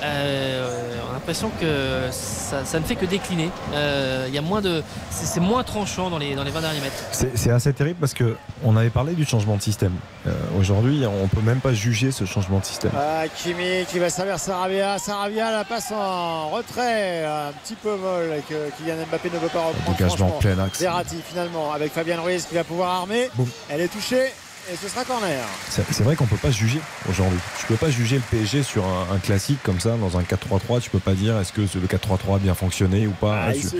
on 0.05 1.09
a 1.09 1.13
l'impression 1.13 1.49
que 1.59 2.07
ça, 2.11 2.65
ça 2.65 2.79
ne 2.79 2.85
fait 2.85 2.95
que 2.95 3.05
décliner. 3.05 3.49
Euh, 3.73 4.25
Il 4.27 4.33
y 4.33 4.37
a 4.37 4.41
moins 4.41 4.61
de, 4.61 4.83
c'est 5.09 5.39
moins 5.39 5.63
tranchant 5.63 6.09
dans 6.09 6.17
les, 6.17 6.35
dans 6.35 6.43
les 6.43 6.51
20 6.51 6.61
derniers 6.61 6.79
mètres. 6.81 7.03
C'est 7.11 7.49
assez 7.51 7.73
terrible 7.73 7.99
parce 7.99 8.13
que 8.13 8.35
on 8.63 8.75
avait 8.77 8.89
parlé 8.89 9.13
du 9.13 9.25
changement 9.25 9.55
de 9.55 9.61
système. 9.61 9.93
Euh, 10.27 10.31
Aujourd'hui, 10.59 11.03
on 11.05 11.27
peut 11.27 11.41
même 11.41 11.59
pas 11.59 11.73
juger 11.73 12.11
ce 12.11 12.25
changement 12.25 12.59
de 12.59 12.65
système. 12.65 12.91
Ah, 12.95 13.23
Kimi 13.35 13.85
qui 13.89 13.99
va 13.99 14.09
servir 14.09 14.39
Sarabia. 14.39 14.97
Sarabia 14.99 15.51
la 15.51 15.63
passe 15.63 15.91
en 15.91 16.49
retrait, 16.49 17.25
un 17.25 17.51
petit 17.63 17.75
peu 17.75 17.95
molle 17.95 18.41
que 18.49 18.69
Kylian 18.77 18.95
Mbappé 19.09 19.29
ne 19.33 19.39
peut 19.39 19.47
pas 19.47 19.65
reprendre. 19.67 19.97
Dégagement 19.97 20.29
plein 20.39 20.59
axe. 20.59 20.79
Verratti 20.81 21.17
finalement 21.27 21.71
avec 21.73 21.91
Fabien 21.93 22.19
Ruiz 22.21 22.45
qui 22.45 22.55
va 22.55 22.63
pouvoir 22.63 22.89
armer. 23.01 23.29
Boum. 23.35 23.47
Elle 23.69 23.81
est 23.81 23.87
touchée 23.87 24.31
et 24.71 24.75
ce 24.75 24.87
sera 24.89 25.03
corner. 25.05 25.43
C'est 25.69 25.83
c'est 25.91 26.03
vrai 26.03 26.15
qu'on 26.15 26.25
peut 26.25 26.37
pas 26.37 26.51
juger 26.51 26.79
aujourd'hui. 27.09 27.39
Tu 27.59 27.65
peux 27.67 27.75
pas 27.75 27.89
juger 27.89 28.15
le 28.17 28.21
PSG 28.37 28.63
sur 28.63 28.83
un, 28.85 29.13
un 29.15 29.19
classique 29.19 29.59
comme 29.63 29.79
ça 29.79 29.91
dans 29.91 30.17
un 30.17 30.21
4-3-3. 30.23 30.81
Tu 30.81 30.89
peux 30.89 30.99
pas 30.99 31.13
dire 31.13 31.39
est-ce 31.39 31.53
que 31.53 31.61
le 31.61 31.87
4-3-3 31.87 32.35
a 32.35 32.39
bien 32.39 32.55
fonctionné 32.55 33.07
ou 33.07 33.11
pas? 33.11 33.45
Ah, 33.49 33.53
C'est- 33.53 33.75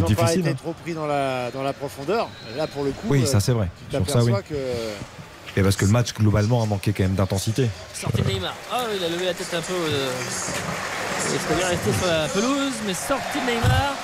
n'ont 0.00 0.06
pas 0.06 0.14
difficile. 0.14 0.40
été 0.40 0.50
hein. 0.50 0.54
trop 0.56 0.72
pris 0.74 0.92
dans 0.94 1.06
la, 1.06 1.50
dans 1.50 1.62
la 1.62 1.72
profondeur. 1.72 2.28
Là 2.56 2.66
pour 2.66 2.84
le 2.84 2.90
coup, 2.90 3.06
Oui, 3.08 3.22
euh, 3.22 3.26
ça 3.26 3.40
c'est 3.40 3.52
vrai. 3.52 3.68
tu 3.90 3.96
Sur 3.96 4.08
ça, 4.08 4.18
oui. 4.22 4.32
t'aperçois 4.32 4.42
que 4.42 5.58
Et 5.60 5.62
parce 5.62 5.76
que 5.76 5.84
le 5.86 5.90
match 5.92 6.12
globalement 6.14 6.62
a 6.62 6.66
manqué 6.66 6.92
quand 6.92 7.04
même 7.04 7.14
d'intensité. 7.14 7.68
Sortie 7.94 8.22
de 8.22 8.28
Neymar. 8.28 8.54
Ah 8.72 8.84
oui, 8.88 8.96
il 8.98 9.04
a 9.04 9.08
levé 9.08 9.24
la 9.24 9.34
tête 9.34 9.52
un 9.54 9.60
peu. 9.62 9.72
euh, 9.74 10.10
il 11.32 11.40
serait 11.40 11.54
bien 11.56 11.68
resté 11.68 11.90
sur 11.98 12.06
la 12.06 12.28
pelouse, 12.28 12.72
mais 12.86 12.94
sortie 12.94 13.40
de 13.40 13.46
Neymar. 13.50 13.94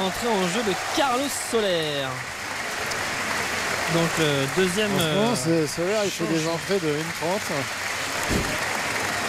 Entrée 0.00 0.28
en 0.28 0.46
jeu 0.48 0.62
de 0.62 0.72
Carlos 0.96 1.24
Soler. 1.50 2.06
Donc 3.94 4.10
euh, 4.20 4.44
deuxième. 4.56 4.90
franchement, 4.90 5.34
euh, 5.48 5.66
Solaire, 5.66 6.02
il 6.04 6.10
fait 6.10 6.24
des 6.26 6.46
entrées 6.48 6.78
de 6.78 6.88
1,30. 6.88 6.94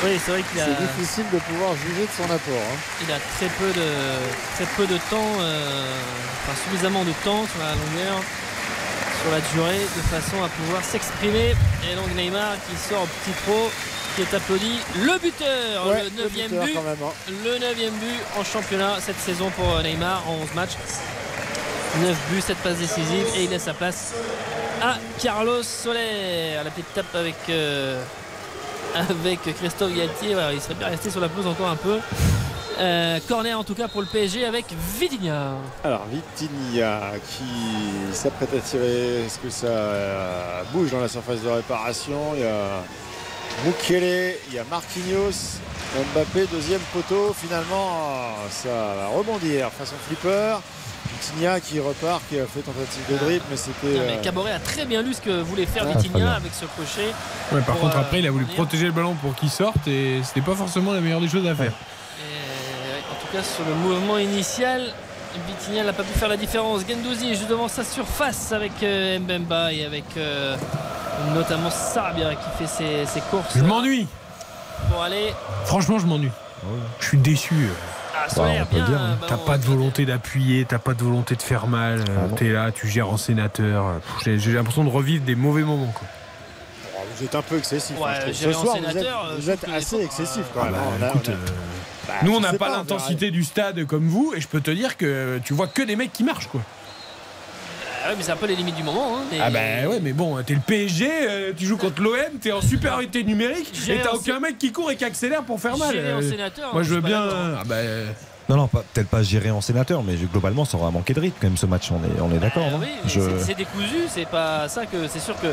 Oui, 0.03 0.19
c'est 0.23 0.31
vrai 0.31 0.43
qu'il 0.51 0.59
a, 0.61 0.65
C'est 0.65 0.85
difficile 0.99 1.25
de 1.31 1.38
pouvoir 1.40 1.72
juger 1.75 2.03
de 2.06 2.11
son 2.17 2.23
apport. 2.25 2.65
hein. 2.72 2.77
il 3.06 3.11
a 3.14 3.19
très 3.38 3.48
peu 3.57 3.69
de, 3.72 3.88
très 4.56 4.65
peu 4.75 4.88
de 4.88 4.98
temps, 5.09 5.31
euh, 5.40 5.93
enfin 6.43 6.57
suffisamment 6.64 7.03
de 7.03 7.11
temps 7.23 7.45
sur 7.45 7.59
la 7.61 7.72
longueur, 7.73 8.17
sur 9.22 9.31
la 9.31 9.41
durée, 9.53 9.80
de 9.95 10.01
façon 10.09 10.43
à 10.43 10.49
pouvoir 10.49 10.83
s'exprimer. 10.83 11.56
Et 11.91 11.95
donc 11.95 12.14
Neymar 12.15 12.53
qui 12.69 12.75
sort 12.90 13.03
au 13.03 13.07
petit 13.07 13.35
pro, 13.45 13.69
qui 14.15 14.22
est 14.23 14.33
applaudi. 14.33 14.80
Le 14.95 15.19
buteur, 15.19 15.88
Ouais, 15.88 16.03
le 16.03 16.09
le 16.09 16.23
9 16.23 16.31
buteur, 16.49 16.65
but. 16.65 16.73
quand 16.73 16.81
même, 16.83 16.98
hein. 17.03 17.14
Le 17.45 17.57
9 17.59 17.75
but 17.99 18.19
en 18.40 18.43
championnat 18.43 18.98
cette 19.06 19.19
saison 19.19 19.49
pour 19.51 19.77
euh, 19.77 19.83
Neymar 19.83 20.23
en 20.27 20.33
11 20.43 20.53
matchs. 20.56 20.77
9 21.99 22.17
buts, 22.31 22.41
7 22.41 22.57
passes 22.57 22.77
décisives 22.77 23.27
et 23.35 23.43
il 23.43 23.49
laisse 23.49 23.63
sa 23.63 23.73
place 23.73 24.13
à 24.81 24.95
Carlos 25.21 25.61
Soler. 25.61 26.55
La 26.63 26.69
petite 26.69 26.93
tape 26.93 27.13
avec, 27.15 27.35
euh, 27.49 28.01
avec 28.95 29.41
Christophe 29.41 29.93
Galtier. 29.93 30.35
Il 30.53 30.61
serait 30.61 30.75
bien 30.75 30.87
resté 30.87 31.09
sur 31.09 31.19
la 31.19 31.27
pelouse 31.27 31.47
encore 31.47 31.69
un 31.69 31.75
peu. 31.75 31.99
Euh, 32.79 33.19
corner 33.27 33.59
en 33.59 33.63
tout 33.63 33.75
cas 33.75 33.87
pour 33.87 34.01
le 34.01 34.07
PSG 34.07 34.45
avec 34.45 34.65
Vitinha. 34.97 35.55
Alors 35.83 36.05
Vitinha 36.09 37.11
qui 37.27 38.15
s'apprête 38.15 38.53
à 38.55 38.59
tirer. 38.59 39.25
Est-ce 39.25 39.37
que 39.39 39.49
ça 39.49 39.67
euh, 39.67 40.63
bouge 40.71 40.91
dans 40.91 41.01
la 41.01 41.09
surface 41.09 41.41
de 41.41 41.49
réparation? 41.49 42.33
Il 42.35 42.41
y 42.41 42.45
a 42.45 42.83
Mukele, 43.65 44.35
il 44.47 44.55
y 44.55 44.59
a 44.59 44.63
Marquinhos, 44.63 45.59
Mbappé, 45.95 46.47
deuxième 46.51 46.79
poteau. 46.93 47.35
Finalement, 47.39 48.35
ça 48.49 48.69
va 48.69 49.07
rebondir 49.17 49.69
façon 49.71 49.95
flipper. 50.07 50.57
Vitinha 51.11 51.59
qui 51.59 51.79
repart, 51.79 52.21
qui 52.29 52.39
a 52.39 52.45
fait 52.45 52.61
tentative 52.61 53.03
de 53.09 53.17
dribble, 53.17 53.43
mais 53.49 53.57
c'était. 53.57 53.99
Euh, 53.99 54.21
Caboret 54.21 54.53
a 54.53 54.59
très 54.59 54.85
bien 54.85 55.01
lu 55.01 55.13
ce 55.13 55.21
que 55.21 55.41
voulait 55.41 55.65
faire 55.65 55.85
Ah, 55.87 55.97
Vitinha 55.97 56.33
avec 56.33 56.53
ce 56.53 56.65
crochet. 56.65 57.11
Ouais, 57.51 57.61
par 57.61 57.77
contre, 57.77 57.97
euh, 57.97 58.01
après, 58.01 58.19
il 58.19 58.27
a 58.27 58.31
voulu 58.31 58.45
protéger 58.45 58.85
le 58.85 58.91
ballon 58.91 59.15
pour 59.15 59.35
qu'il 59.35 59.49
sorte 59.49 59.87
et 59.87 60.21
c'était 60.23 60.41
pas 60.41 60.55
forcément 60.55 60.93
la 60.93 61.01
meilleure 61.01 61.19
des 61.21 61.27
choses 61.27 61.45
à 61.45 61.55
faire. 61.55 61.73
Et, 62.19 63.11
en 63.11 63.15
tout 63.19 63.35
cas, 63.35 63.43
sur 63.43 63.65
le 63.65 63.75
mouvement 63.75 64.17
initial, 64.17 64.93
Vitinha 65.47 65.83
n'a 65.83 65.93
pas 65.93 66.03
pu 66.03 66.17
faire 66.17 66.29
la 66.29 66.37
différence. 66.37 66.81
Gendouzi 66.87 67.31
est 67.31 67.35
juste 67.35 67.49
devant 67.49 67.67
sa 67.67 67.83
surface 67.83 68.51
avec 68.53 68.71
euh, 68.83 69.19
Mbemba 69.19 69.73
et 69.73 69.85
avec 69.85 70.05
euh, 70.17 70.55
notamment 71.35 71.69
Sarabia 71.69 72.35
qui 72.35 72.63
fait 72.63 72.67
ses, 72.67 73.05
ses 73.05 73.21
courses. 73.29 73.53
Je 73.55 73.63
m'ennuie. 73.63 74.07
Pour 74.90 75.01
aller. 75.03 75.33
Franchement, 75.66 76.00
je 76.00 76.06
m'ennuie. 76.06 76.32
Je 77.00 77.06
suis 77.08 77.17
déçu. 77.17 77.56
Ah, 78.16 78.27
hein. 78.40 79.17
T'as 79.27 79.38
pas 79.38 79.58
de 79.58 79.64
volonté 79.66 80.06
d'appuyer, 80.06 80.66
t'as 80.66 80.77
pas 80.77 80.93
de 80.93 81.03
volonté 81.03 81.35
de 81.35 81.41
faire 81.41 81.66
mal. 81.67 82.01
euh, 82.01 82.27
T'es 82.35 82.50
là, 82.50 82.72
tu 82.72 82.88
gères 82.88 83.09
en 83.09 83.17
sénateur. 83.17 83.85
J'ai 84.25 84.38
l'impression 84.53 84.83
de 84.83 84.90
revivre 84.90 85.24
des 85.25 85.35
mauvais 85.35 85.64
moments. 85.64 85.91
Quoi. 85.91 86.08
oh, 86.95 87.00
vous 87.17 87.24
êtes 87.25 87.33
un 87.35 87.41
peu 87.41 87.58
excessif. 87.58 87.98
Ouais, 88.00 88.09
hein, 88.09 88.32
Ce 88.32 88.51
soir, 88.51 88.77
vous 88.77 88.85
êtes, 88.85 88.91
sénateur, 88.91 89.25
euh, 89.25 89.35
vous 89.40 89.50
êtes 89.50 89.67
assez 89.69 90.01
excessif 90.03 90.43
quand 90.53 90.61
Ah 90.61 90.66
même. 90.66 90.74
bah, 90.74 90.80
hein. 90.83 90.98
On 91.00 91.03
a- 91.03 91.09
écoute, 91.09 91.30
on 91.30 91.32
a- 91.32 91.33
euh, 91.33 91.38
Bah, 92.08 92.14
Nous, 92.24 92.35
on 92.35 92.40
n'a 92.40 92.53
pas 92.53 92.69
l'intensité 92.69 93.32
du 93.32 93.43
stade 93.43 93.85
comme 93.85 94.08
vous, 94.08 94.33
et 94.35 94.41
je 94.41 94.48
peux 94.48 94.59
te 94.61 94.72
dire 94.72 94.98
que 94.98 95.40
tu 95.43 95.53
vois 95.53 95.67
que 95.67 95.82
des 95.83 95.95
mecs 95.95 96.11
qui 96.14 96.24
marchent. 96.24 96.48
quoi. 96.48 96.61
Ah 98.03 98.09
ouais, 98.09 98.15
mais 98.17 98.23
c'est 98.23 98.31
un 98.31 98.35
peu 98.35 98.47
les 98.47 98.55
limites 98.55 98.75
du 98.75 98.83
moment. 98.83 99.17
hein, 99.17 99.21
mais- 99.31 99.39
Ah 99.41 99.49
bah 99.49 99.59
ouais, 99.89 99.99
mais 100.01 100.13
bon, 100.13 100.41
t'es 100.43 100.53
le 100.55 100.59
PSG, 100.59 101.09
euh, 101.11 101.53
tu 101.55 101.65
joues 101.65 101.77
contre 101.77 102.01
l'OM, 102.01 102.15
t'es 102.41 102.51
en 102.51 102.61
supériorité 102.61 103.23
numérique, 103.23 103.71
et 103.89 103.99
t'as 104.01 104.11
aucun 104.13 104.39
mec 104.39 104.57
qui 104.57 104.71
court 104.71 104.89
et 104.91 104.95
qui 104.95 105.05
accélère 105.05 105.43
pour 105.43 105.59
faire 105.59 105.77
mal. 105.77 105.95
Euh, 105.95 106.21
sénateur, 106.21 106.73
Moi, 106.73 106.83
je 106.83 106.93
veux 106.95 107.01
bien. 107.01 107.21
ah 107.59 107.63
bah, 107.65 107.75
Non, 108.51 108.57
non, 108.57 108.67
pas- 108.67 108.83
peut-être 108.93 109.07
pas 109.07 109.23
géré 109.23 109.49
en 109.49 109.61
sénateur, 109.61 110.03
mais 110.03 110.15
globalement, 110.15 110.65
ça 110.65 110.77
aura 110.77 110.91
manqué 110.91 111.13
de 111.13 111.21
rythme 111.21 111.38
quand 111.39 111.47
même 111.47 111.55
ce 111.57 111.65
match. 111.65 111.89
On 111.91 111.95
est, 112.03 112.19
on 112.21 112.35
est 112.35 112.39
d'accord. 112.39 112.63
Ah 112.69 112.75
oui, 112.80 112.88
mais 113.03 113.09
Je- 113.09 113.21
c'est- 113.21 113.45
c'est 113.45 113.55
décousu, 113.55 114.07
c'est 114.09 114.27
pas 114.27 114.67
ça 114.67 114.85
que 114.85 115.07
c'est 115.07 115.19
sûr 115.21 115.35
que 115.39 115.47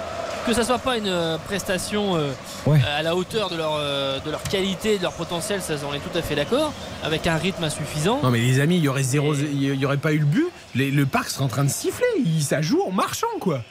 que 0.46 0.52
ça 0.54 0.64
soit 0.64 0.78
pas 0.78 0.96
une 0.98 1.06
euh, 1.08 1.36
prestation 1.38 2.16
euh, 2.16 2.32
Ouais. 2.66 2.80
à 2.96 3.02
la 3.02 3.14
hauteur 3.14 3.50
de 3.50 3.56
leur 3.56 3.74
euh, 3.78 4.18
de 4.24 4.30
leur 4.30 4.42
qualité, 4.42 4.96
de 4.98 5.02
leur 5.02 5.12
potentiel, 5.12 5.60
ça 5.62 5.74
on 5.88 5.94
est 5.94 5.98
tout 6.00 6.16
à 6.18 6.22
fait 6.22 6.34
d'accord, 6.34 6.72
avec 7.04 7.26
un 7.26 7.36
rythme 7.36 7.62
insuffisant. 7.64 8.18
Non 8.22 8.30
mais 8.30 8.40
les 8.40 8.58
amis, 8.58 8.76
il 8.78 8.82
y 8.82 8.88
aurait 8.88 9.02
zéro, 9.04 9.32
il 9.34 9.62
y 9.74 9.84
aurait 9.86 9.96
pas 9.98 10.12
eu 10.12 10.18
le 10.18 10.24
but. 10.24 10.48
Les- 10.74 10.90
le 10.90 11.06
parc 11.06 11.28
serait 11.30 11.44
en 11.44 11.48
train 11.48 11.64
de 11.64 11.70
siffler. 11.70 12.06
Il, 12.24 12.42
ça 12.42 12.62
joue 12.62 12.82
en 12.86 12.90
marchant 12.92 13.26
quoi. 13.40 13.62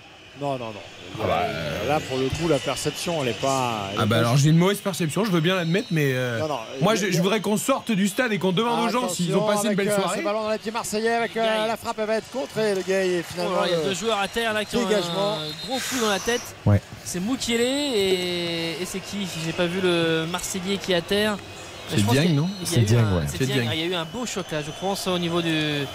Non, 0.41 0.51
non, 0.57 0.67
non. 0.67 1.25
Euh, 1.25 1.88
Là, 1.88 1.99
pour 1.99 2.17
le 2.17 2.27
coup, 2.30 2.48
la 2.48 2.59
perception, 2.59 3.24
elle 3.24 3.30
est 3.30 3.41
pas. 3.41 3.90
elle 3.93 3.98
Ah 4.01 4.06
bah 4.06 4.16
pas 4.17 4.19
alors 4.19 4.38
j'ai 4.38 4.49
une 4.49 4.57
mauvaise 4.57 4.77
perception, 4.80 5.25
je 5.25 5.32
veux 5.32 5.40
bien 5.40 5.56
l'admettre, 5.56 5.88
mais 5.90 6.11
euh, 6.14 6.38
Non, 6.40 6.48
non, 6.49 6.59
moi 6.82 6.93
je, 6.95 7.09
je 7.11 7.22
voudrais 7.22 7.40
qu'on 7.40 7.57
sorte 7.57 7.91
du 7.91 8.07
stade 8.07 8.33
et 8.33 8.38
qu'on 8.38 8.51
demande 8.51 8.85
aux 8.85 8.90
gens 8.90 9.09
s'ils 9.09 9.35
ont 9.35 9.48
passé 9.48 9.69
une 9.69 9.74
belle 9.75 9.90
euh, 9.90 9.95
soirée. 9.95 10.19
Ce 10.19 10.24
ballon 10.24 10.43
dans 10.43 10.51
les 10.51 10.57
pieds 10.59 10.72
marseillais 10.72 11.14
avec 11.14 11.35
euh, 11.38 11.66
la 11.67 11.75
frappe, 11.77 11.95
elle 11.99 12.06
va 12.06 12.17
être 12.17 12.30
contrée. 12.30 12.75
Le 12.75 12.82
gars 12.82 13.03
est 13.03 13.22
Oh 13.24 13.32
finalement. 13.33 13.61
là, 13.61 13.67
il 13.67 13.72
y 13.72 13.75
a 13.75 13.83
deux 13.83 13.95
joueurs 13.95 14.19
à 14.19 14.27
terre 14.27 14.53
là 14.53 14.64
qui 14.66 14.75
ont 14.75 14.85
dégagement. 14.85 15.38
un 15.40 15.66
gros 15.67 15.80
coup 15.80 15.99
dans 16.01 16.09
la 16.09 16.19
tête. 16.19 16.41
Ouais. 16.67 16.82
C'est 17.03 17.19
Moukielé 17.22 17.64
et, 17.64 18.82
et 18.82 18.85
c'est 18.85 18.99
qui 18.99 19.25
J'ai 19.45 19.53
pas 19.53 19.66
vu 19.66 19.80
le 19.82 20.25
Marseillais 20.30 20.77
qui 20.77 20.91
est 20.91 20.95
à 20.95 21.01
terre? 21.01 21.38
C'est 21.90 22.06
Dieng, 22.06 22.35
non 22.35 22.49
C'est 22.66 22.82
Dieng, 22.82 22.98
ouais. 23.16 23.24
Ah, 23.69 23.74
Il 23.74 23.80
y 23.80 23.83
a 23.83 23.85
eu 23.85 23.95
un 23.95 24.06
beau 24.06 24.25
choc 24.25 24.45
là, 24.51 24.61
je 24.61 24.72
pense, 24.82 25.07
au 25.07 25.17
niveau 25.17 25.41
du. 25.41 25.85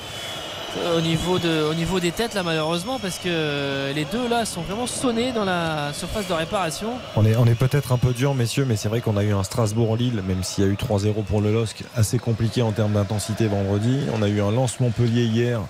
Au 0.96 1.00
niveau, 1.02 1.38
de, 1.38 1.64
au 1.70 1.74
niveau 1.74 2.00
des 2.00 2.12
têtes 2.12 2.32
là 2.34 2.42
malheureusement 2.42 2.98
parce 2.98 3.18
que 3.18 3.92
les 3.94 4.06
deux 4.06 4.26
là 4.28 4.46
sont 4.46 4.62
vraiment 4.62 4.86
sonnés 4.86 5.32
dans 5.32 5.44
la 5.44 5.92
surface 5.92 6.26
de 6.28 6.32
réparation. 6.32 6.92
On 7.14 7.26
est, 7.26 7.36
on 7.36 7.44
est 7.46 7.54
peut-être 7.54 7.92
un 7.92 7.98
peu 7.98 8.12
dur, 8.14 8.34
messieurs, 8.34 8.64
mais 8.66 8.76
c'est 8.76 8.88
vrai 8.88 9.00
qu'on 9.02 9.16
a 9.18 9.22
eu 9.22 9.32
un 9.34 9.42
Strasbourg-Lille, 9.42 10.22
même 10.26 10.42
s'il 10.42 10.64
y 10.64 10.66
a 10.66 10.70
eu 10.70 10.76
3-0 10.76 11.24
pour 11.24 11.42
le 11.42 11.52
LOSC, 11.52 11.84
assez 11.94 12.18
compliqué 12.18 12.62
en 12.62 12.72
termes 12.72 12.92
d'intensité 12.94 13.48
vendredi. 13.48 13.98
On 14.14 14.22
a 14.22 14.28
eu 14.28 14.40
un 14.40 14.50
lance-Montpellier 14.50 15.24
hier, 15.24 15.60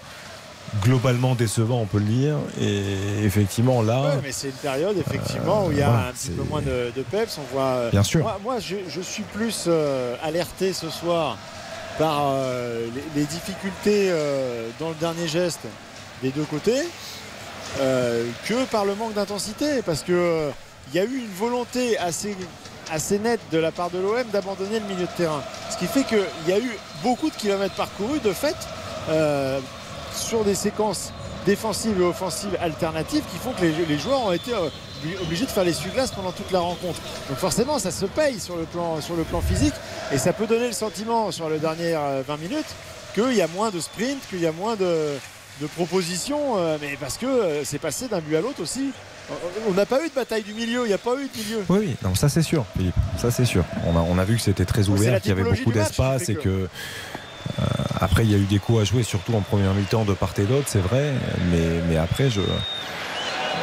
globalement 0.84 1.34
décevant, 1.34 1.80
on 1.80 1.86
peut 1.86 1.98
le 1.98 2.04
dire. 2.04 2.36
Et 2.60 3.24
effectivement, 3.24 3.82
là. 3.82 4.02
Ouais, 4.02 4.20
mais 4.22 4.32
c'est 4.32 4.48
une 4.48 4.52
période 4.54 4.96
effectivement 4.96 5.66
où 5.66 5.72
il 5.72 5.78
y 5.78 5.82
a 5.82 5.90
un 6.08 6.12
petit 6.12 6.30
peu 6.30 6.44
moins 6.44 6.62
de, 6.62 6.92
de 6.96 7.02
peps. 7.02 7.38
On 7.38 7.54
voit. 7.54 7.62
euh, 7.64 7.90
Bien 7.90 8.04
sûr. 8.04 8.20
Moi, 8.20 8.38
moi, 8.42 8.56
je, 8.60 8.76
je 8.88 9.00
suis 9.00 9.24
plus 9.24 9.64
euh, 9.66 10.14
alerté 10.22 10.72
ce 10.72 10.90
soir 10.90 11.36
par 11.98 12.32
euh, 12.34 12.86
les, 13.14 13.24
difficultés 13.24 14.08
euh, 14.10 14.68
dans 14.78 14.90
le 14.90 14.94
dernier 14.94 15.28
geste 15.28 15.60
des 16.22 16.30
deux 16.30 16.44
côtés 16.44 16.82
euh, 17.80 18.26
que 18.46 18.64
par 18.66 18.84
le 18.84 18.94
manque 18.94 19.14
d'intensité, 19.14 19.82
parce 19.82 20.02
que 20.02 20.50
il 20.92 20.96
y 20.96 20.98
a 21.00 21.04
eu 21.04 21.16
une 21.16 21.34
volonté 21.34 21.96
assez 21.98 22.36
nette 23.18 23.40
de 23.50 23.58
la 23.58 23.70
part 23.70 23.90
de 23.90 23.98
l'OM 23.98 24.24
d'abandonner 24.32 24.80
le 24.80 24.86
milieu 24.86 25.06
de 25.06 25.16
terrain. 25.16 25.42
Ce 25.70 25.76
qui 25.78 25.86
fait 25.86 26.04
qu'il 26.04 26.26
y 26.48 26.52
a 26.52 26.58
eu 26.58 26.76
beaucoup 27.02 27.30
de 27.30 27.34
kilomètres 27.34 27.74
parcourus 27.74 28.20
de 28.20 28.32
fait 28.32 28.56
sur 30.14 30.44
des 30.44 30.54
séquences 30.54 31.12
défensives 31.46 32.00
et 32.00 32.04
offensives 32.04 32.56
alternatives 32.60 33.22
qui 33.32 33.38
font 33.38 33.52
que 33.52 33.64
les 33.64 33.98
joueurs 33.98 34.26
ont 34.26 34.32
été 34.32 34.52
euh, 35.04 35.08
obli- 35.08 35.22
obligés 35.22 35.44
de 35.46 35.50
faire 35.50 35.64
les 35.64 35.74
glaces 35.94 36.10
pendant 36.10 36.32
toute 36.32 36.50
la 36.50 36.60
rencontre. 36.60 37.00
Donc 37.28 37.38
forcément 37.38 37.78
ça 37.78 37.90
se 37.90 38.06
paye 38.06 38.38
sur 38.40 38.56
le 38.56 38.64
plan, 38.64 39.00
sur 39.00 39.16
le 39.16 39.24
plan 39.24 39.40
physique 39.40 39.74
et 40.12 40.18
ça 40.18 40.32
peut 40.32 40.46
donner 40.46 40.66
le 40.66 40.72
sentiment 40.72 41.30
sur 41.30 41.48
les 41.50 41.58
dernières 41.58 42.00
euh, 42.02 42.22
20 42.26 42.36
minutes 42.38 42.74
qu'il 43.14 43.34
y 43.34 43.42
a 43.42 43.48
moins 43.48 43.70
de 43.70 43.78
sprint, 43.80 44.18
qu'il 44.30 44.40
y 44.40 44.46
a 44.46 44.52
moins 44.52 44.74
de, 44.76 45.08
de 45.60 45.66
propositions, 45.66 46.56
euh, 46.56 46.78
mais 46.80 46.96
parce 47.00 47.18
que 47.18 47.26
euh, 47.26 47.64
c'est 47.64 47.78
passé 47.78 48.08
d'un 48.08 48.20
but 48.20 48.36
à 48.36 48.40
l'autre 48.40 48.62
aussi. 48.62 48.90
On 49.68 49.72
n'a 49.72 49.86
pas 49.86 50.04
eu 50.04 50.08
de 50.08 50.14
bataille 50.14 50.42
du 50.42 50.52
milieu, 50.52 50.84
il 50.84 50.88
n'y 50.88 50.92
a 50.94 50.98
pas 50.98 51.14
eu 51.14 51.28
de 51.32 51.42
milieu. 51.42 51.64
Oui, 51.68 51.78
oui, 51.80 51.96
non, 52.02 52.14
ça 52.14 52.28
c'est 52.28 52.42
sûr, 52.42 52.64
Philippe. 52.76 52.94
Ça 53.18 53.30
c'est 53.30 53.44
sûr. 53.44 53.64
On 53.86 53.96
a, 53.96 54.00
on 54.00 54.18
a 54.18 54.24
vu 54.24 54.36
que 54.36 54.42
c'était 54.42 54.64
très 54.64 54.88
ouvert, 54.88 55.20
qu'il 55.20 55.28
y 55.30 55.32
avait 55.32 55.42
beaucoup 55.44 55.72
d'espace 55.72 56.28
et 56.28 56.34
que- 56.34 56.40
que. 56.40 56.48
euh, 56.48 57.64
après, 58.00 58.24
il 58.24 58.32
y 58.32 58.34
a 58.34 58.38
eu 58.38 58.44
des 58.46 58.58
coups 58.58 58.80
à 58.80 58.84
jouer, 58.84 59.02
surtout 59.04 59.34
en 59.34 59.40
première 59.42 59.72
mi-temps 59.74 60.04
de 60.04 60.12
part 60.14 60.32
et 60.38 60.42
d'autre, 60.42 60.66
c'est 60.66 60.80
vrai. 60.80 61.12
Mais, 61.50 61.80
mais 61.88 61.96
après, 61.96 62.30
je, 62.30 62.40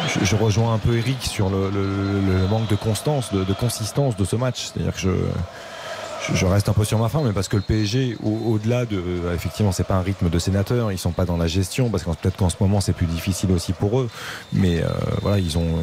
je, 0.08 0.26
je 0.26 0.36
rejoins 0.36 0.74
un 0.74 0.78
peu 0.78 0.98
Eric 0.98 1.22
sur 1.24 1.50
le, 1.50 1.70
le- 1.70 2.22
le 2.42 2.48
manque 2.48 2.68
de 2.70 2.76
constance, 2.76 3.32
de, 3.34 3.44
de 3.44 3.54
consistance 3.54 4.16
de 4.16 4.26
ce 4.26 4.36
match. 4.36 4.70
C'est-à-dire 4.74 4.94
que 4.94 5.00
je, 5.00 6.36
je, 6.36 6.46
reste 6.46 6.70
un 6.70 6.74
peu 6.74 6.84
sur 6.84 7.00
ma 7.00 7.10
fin, 7.10 7.22
mais 7.24 7.32
parce 7.32 7.48
que 7.48 7.56
le 7.56 7.62
PSG, 7.62 8.18
au- 8.24 8.54
au-delà 8.54 8.86
de, 8.86 8.98
euh, 8.98 9.34
effectivement, 9.36 9.72
c'est 9.72 9.84
pas 9.86 9.96
un 9.96 10.02
rythme 10.02 10.30
de 10.30 10.40
sénateur, 10.40 10.92
ils 10.92 10.98
sont 10.98 11.12
pas 11.12 11.26
dans 11.26 11.38
la 11.38 11.48
gestion, 11.48 11.90
parce 11.90 12.04
que 12.04 12.10
peut-être 12.12 12.38
qu'en 12.38 12.50
ce 12.50 12.56
moment 12.60 12.82
c'est 12.82 12.94
plus 12.94 13.08
difficile 13.08 13.52
aussi 13.52 13.74
pour 13.74 14.00
eux, 14.00 14.10
mais 14.54 14.82
euh, 14.82 14.88
voilà, 15.22 15.40
ils 15.40 15.58
ont, 15.58 15.64
euh, 15.78 15.82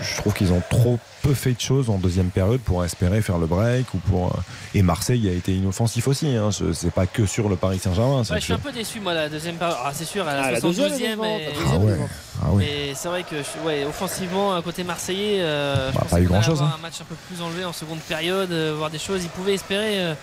je 0.00 0.16
trouve 0.16 0.32
qu'ils 0.34 0.52
ont 0.52 0.62
trop 0.70 0.98
peu 1.22 1.34
fait 1.34 1.52
de 1.52 1.60
choses 1.60 1.90
en 1.90 1.98
deuxième 1.98 2.30
période 2.30 2.60
pour 2.60 2.84
espérer 2.84 3.22
faire 3.22 3.38
le 3.38 3.46
break 3.46 3.92
ou 3.94 3.98
pour. 3.98 4.26
euh, 4.28 4.40
et 4.74 4.82
Marseille 4.82 5.28
a 5.28 5.32
été 5.32 5.52
inoffensif 5.54 6.06
aussi. 6.08 6.26
Hein, 6.28 6.50
Je- 6.50 6.72
c'est 6.72 6.90
pas 6.90 7.06
que 7.06 7.26
sur 7.26 7.48
le 7.48 7.56
Paris 7.56 7.78
Saint-Germain. 7.78 8.20
Ouais, 8.20 8.24
je 8.36 8.44
suis 8.44 8.52
un 8.52 8.58
peu 8.58 8.72
déçu, 8.72 9.00
moi, 9.00 9.14
la 9.14 9.28
deuxième 9.28 9.56
période. 9.56 9.76
Ah, 9.84 9.90
c'est 9.94 10.04
sûr, 10.04 10.26
à 10.26 10.34
la 10.34 10.42
Ah, 10.44 10.50
la 10.52 10.60
deuxième, 10.60 10.88
72e. 10.88 11.04
évidemment, 11.04 11.36
et- 11.38 11.44
la 11.46 11.50
deuxième, 11.52 11.82
Ah 11.82 11.84
ouais. 11.84 12.08
Ah 12.42 12.46
oui. 12.52 12.64
Mais 12.66 12.94
c'est 12.94 13.08
vrai 13.08 13.22
que, 13.22 13.36
je- 13.36 13.66
ouais, 13.66 13.84
offensivement, 13.84 14.54
à 14.54 14.62
côté 14.62 14.82
marseillais, 14.84 15.40
euh, 15.42 15.90
je 15.90 15.94
Bah, 15.94 16.00
pensais 16.02 16.16
pas 16.16 16.20
eu 16.22 16.26
grand-chose, 16.26 16.58
avoir 16.60 16.70
hein. 16.70 16.76
un 16.78 16.82
match 16.82 16.94
un 17.00 17.04
peu 17.04 17.14
plus 17.28 17.42
enlevé 17.42 17.64
en 17.64 17.72
seconde 17.72 18.00
période, 18.00 18.50
euh, 18.52 18.74
voir 18.76 18.90
des 18.90 18.98
choses. 18.98 19.22
Ils 19.22 19.28
pouvaient 19.30 19.54
espérer 19.54 20.00
euh, 20.00 20.14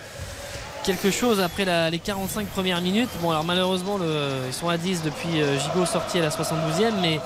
quelque 0.84 1.10
chose 1.10 1.40
après 1.40 1.64
la- 1.64 1.90
les 1.90 1.98
45 1.98 2.46
premières 2.48 2.80
minutes. 2.80 3.10
Bon, 3.20 3.30
alors 3.30 3.44
malheureusement, 3.44 3.98
le- 3.98 4.46
ils 4.48 4.54
sont 4.54 4.68
à 4.68 4.76
10 4.78 5.02
depuis 5.02 5.40
euh, 5.42 5.58
Gigot 5.60 5.86
sorti 5.86 6.18
à 6.18 6.22
la 6.22 6.30
72e, 6.30 6.94
mais 7.00 7.20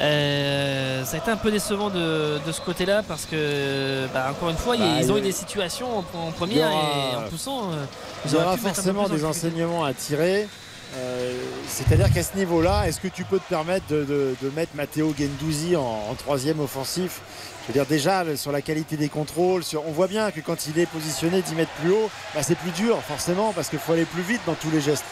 euh, 0.00 1.04
ça 1.04 1.16
a 1.16 1.18
été 1.18 1.30
un 1.30 1.36
peu 1.36 1.50
décevant 1.50 1.88
de, 1.90 2.38
de 2.46 2.52
ce 2.52 2.60
côté-là 2.60 3.02
parce 3.06 3.24
que, 3.24 4.06
bah, 4.12 4.28
encore 4.30 4.50
une 4.50 4.56
fois, 4.56 4.76
Bah, 4.76 4.84
ils, 4.98 5.04
ils 5.04 5.12
ont 5.12 5.16
eu 5.18 5.22
des 5.22 5.32
situations 5.32 5.98
en, 5.98 6.02
première 6.32 6.70
aura- 6.70 7.12
et 7.12 7.16
en 7.26 7.28
poussant. 7.30 7.70
euh, 7.70 7.84
Il 8.24 8.30
ils 8.30 8.34
y 8.34 8.36
aura 8.40 8.56
forcément 8.56 9.08
des 9.08 9.24
enseignements 9.24 9.84
à 9.84 9.94
tirer. 9.94 10.48
Euh, 10.96 11.32
C'est-à-dire 11.68 12.12
qu'à 12.12 12.22
ce 12.22 12.36
niveau-là, 12.36 12.84
est-ce 12.86 13.00
que 13.00 13.08
tu 13.08 13.24
peux 13.24 13.38
te 13.38 13.48
permettre 13.48 13.86
de, 13.88 14.04
de- 14.04 14.36
de 14.40 14.50
mettre 14.50 14.72
Matteo 14.74 15.14
Gendouzi 15.18 15.76
en, 15.76 15.82
en 16.10 16.14
troisième 16.14 16.60
offensif? 16.60 17.20
Je 17.62 17.72
veux 17.72 17.72
dire, 17.72 17.86
déjà, 17.86 18.24
sur 18.36 18.52
la 18.52 18.62
qualité 18.62 18.96
des 18.96 19.08
contrôles, 19.08 19.64
sur, 19.64 19.86
on 19.88 19.90
voit 19.90 20.06
bien 20.06 20.30
que 20.30 20.40
quand 20.40 20.66
il 20.68 20.78
est 20.78 20.86
positionné 20.86 21.42
10 21.42 21.54
mètres 21.56 21.72
plus 21.80 21.90
haut, 21.90 22.08
bah, 22.34 22.42
c'est 22.42 22.54
plus 22.54 22.70
dur, 22.70 22.98
forcément, 23.08 23.52
parce 23.52 23.68
qu'il 23.68 23.78
faut 23.80 23.92
aller 23.94 24.04
plus 24.04 24.22
vite 24.22 24.40
dans 24.46 24.54
tous 24.54 24.70
les 24.70 24.80
gestes. 24.80 25.04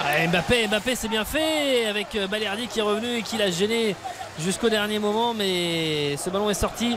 Ah, 0.00 0.26
Mbappé, 0.28 0.68
Mbappé 0.68 0.94
c'est 0.94 1.08
bien 1.08 1.24
fait 1.24 1.84
avec 1.86 2.16
Balerdi 2.30 2.68
qui 2.68 2.78
est 2.78 2.82
revenu 2.82 3.16
et 3.18 3.22
qui 3.22 3.36
l'a 3.36 3.50
gêné 3.50 3.96
jusqu'au 4.38 4.68
dernier 4.68 4.98
moment 4.98 5.34
mais 5.34 6.16
ce 6.16 6.30
ballon 6.30 6.50
est 6.50 6.54
sorti 6.54 6.96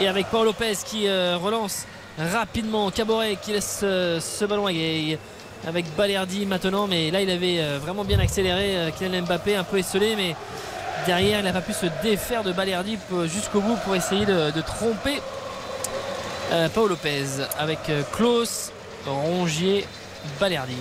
et 0.00 0.08
avec 0.08 0.26
Paul 0.26 0.44
Lopez 0.44 0.76
qui 0.84 1.06
euh, 1.06 1.36
relance 1.36 1.86
rapidement 2.18 2.90
Caboret 2.90 3.36
qui 3.40 3.52
laisse 3.52 3.80
euh, 3.82 4.20
ce 4.20 4.44
ballon 4.44 4.66
avec, 4.66 5.86
Balerdi 5.96 6.44
maintenant 6.46 6.86
mais 6.86 7.10
là 7.10 7.20
il 7.20 7.30
avait 7.30 7.60
euh, 7.60 7.78
vraiment 7.80 8.04
bien 8.04 8.18
accéléré 8.18 8.92
Kylian 8.98 9.22
Mbappé 9.22 9.56
un 9.56 9.64
peu 9.64 9.78
esselé 9.78 10.14
mais 10.16 10.36
derrière 11.06 11.40
il 11.40 11.44
n'a 11.44 11.52
pas 11.52 11.60
pu 11.60 11.72
se 11.72 11.86
défaire 12.02 12.42
de 12.42 12.52
Balerdi 12.52 12.98
jusqu'au 13.26 13.60
bout 13.60 13.76
pour 13.84 13.94
essayer 13.94 14.26
de, 14.26 14.60
tromper 14.60 15.20
Paul 16.74 16.90
Lopez 16.90 17.24
avec 17.58 17.78
Klaus, 18.12 18.72
Rongier, 19.06 19.86
Balerdi. 20.38 20.76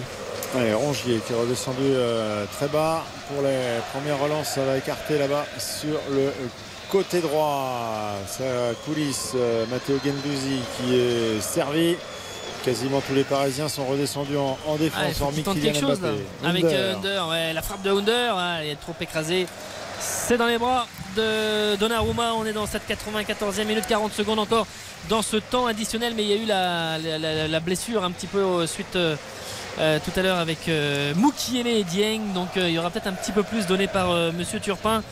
Ouais, 0.56 0.74
Rongier 0.74 1.20
qui 1.26 1.32
est 1.32 1.36
redescendu 1.36 1.78
euh, 1.82 2.46
très 2.58 2.68
bas 2.68 3.04
pour 3.30 3.42
les 3.42 3.58
premières 3.94 4.20
relances. 4.20 4.50
Ça 4.50 4.66
va 4.66 4.78
écarter 4.78 5.18
là-bas 5.18 5.46
sur 5.58 5.98
le 6.12 6.20
euh, 6.28 6.32
côté 6.90 7.22
droit. 7.22 8.16
Ça 8.28 8.44
coulisse 8.86 9.32
euh, 9.36 9.66
Matteo 9.68 9.98
Gendouzi 10.04 10.60
qui 10.78 10.96
est 10.96 11.40
servi. 11.42 11.96
Quasiment 12.66 13.00
tous 13.02 13.16
les 13.16 13.24
Parisiens 13.24 13.70
sont 13.70 13.86
redescendus 13.86 14.38
en, 14.38 14.58
en 14.68 14.76
Ah, 14.76 14.78
défense, 14.78 15.14
faut 15.18 15.24
hormis 15.26 15.42
Kylian 15.42 15.54
quelque 15.64 15.80
chose 15.80 16.02
là. 16.02 16.10
Avec 16.48 16.66
euh, 16.66 16.96
Under, 16.96 17.28
ouais, 17.30 17.54
la 17.54 17.62
frappe 17.62 17.82
de 17.82 17.90
Under, 17.90 18.38
hein, 18.38 18.58
elle 18.62 18.68
est 18.72 18.76
trop 18.76 18.94
écrasée. 19.00 19.48
C'est 20.00 20.38
dans 20.38 20.48
les 20.48 20.58
bras 20.58 20.86
de 21.16 21.76
Donnarumma. 21.78 22.34
On 22.36 22.46
est 22.46 22.54
dans 22.54 22.68
cette 22.68 22.84
94e 22.90 23.64
minute, 23.66 23.86
40 23.88 24.12
secondes 24.14 24.40
encore 24.40 24.68
dans 25.10 25.22
ce 25.22 25.38
temps 25.38 25.66
additionnel. 25.66 26.14
Mais 26.16 26.24
il 26.24 26.30
y 26.30 26.34
a 26.34 26.36
eu 26.36 26.46
la, 26.46 26.98
la- 26.98 27.18
la- 27.18 27.48
la 27.48 27.60
blessure 27.62 28.04
un 28.04 28.12
petit 28.12 28.28
peu 28.28 28.40
euh, 28.40 28.68
suite 28.68 28.98
euh, 29.80 30.00
tout 30.03 30.17
à 30.19 30.24
l'heure 30.24 30.38
avec 30.38 30.67
euh, 30.67 31.14
et 31.56 31.83
Dieng. 31.83 32.33
Donc 32.33 32.58
euh, 32.58 32.67
il 32.69 32.74
y 32.74 32.80
aura 32.80 32.90
peut-être 32.90 33.08
un 33.08 33.14
petit 33.14 33.32
peu 33.32 33.43
plus 33.43 33.66
donné 33.66 33.88
par 33.88 34.11
euh, 34.11 34.32
Monsieur 34.32 34.59
Turpin. 34.59 35.03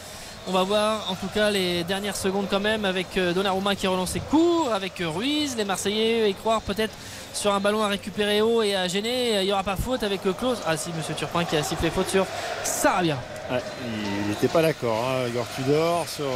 On 0.47 0.51
va 0.51 0.63
voir 0.63 1.11
en 1.11 1.15
tout 1.15 1.27
cas 1.33 1.51
les 1.51 1.83
dernières 1.83 2.15
secondes 2.15 2.47
quand 2.49 2.59
même 2.59 2.83
avec 2.83 3.07
Donnarumma 3.19 3.75
qui 3.75 3.85
relance 3.85 4.11
ses 4.11 4.19
cours, 4.19 4.71
avec 4.73 4.93
Ruiz, 4.99 5.55
les 5.55 5.65
Marseillais 5.65 6.29
y 6.29 6.33
croire 6.33 6.61
peut-être 6.61 6.93
sur 7.33 7.53
un 7.53 7.59
ballon 7.59 7.83
à 7.83 7.87
récupérer 7.87 8.41
haut 8.41 8.63
et 8.63 8.75
à 8.75 8.87
gêner. 8.87 9.41
Il 9.41 9.45
n'y 9.45 9.51
aura 9.51 9.63
pas 9.63 9.75
faute 9.75 10.01
avec 10.01 10.21
Klose. 10.21 10.57
Ah 10.65 10.75
si, 10.75 10.89
Monsieur 10.97 11.13
Turpin 11.13 11.43
qui 11.43 11.55
a 11.55 11.61
sifflé 11.61 11.91
faute 11.91 12.09
sur 12.09 12.25
Sarabia. 12.63 13.17
Il 13.51 14.29
n'était 14.29 14.47
pas 14.47 14.63
d'accord, 14.63 15.05
hein, 15.07 15.27
Igor 15.27 16.07
sur 16.07 16.31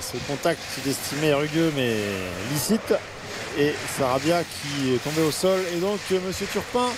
ce 0.00 0.16
contact 0.26 0.60
qu'il 0.74 0.90
estimait 0.90 1.34
rugueux 1.34 1.72
mais 1.76 1.96
licite. 2.50 2.94
Et 3.58 3.74
Sarabia 3.98 4.42
qui 4.42 4.94
est 4.94 5.04
tombé 5.04 5.22
au 5.22 5.30
sol. 5.30 5.60
Et 5.76 5.80
donc, 5.80 5.98
Monsieur 6.26 6.46
Turpin 6.46 6.88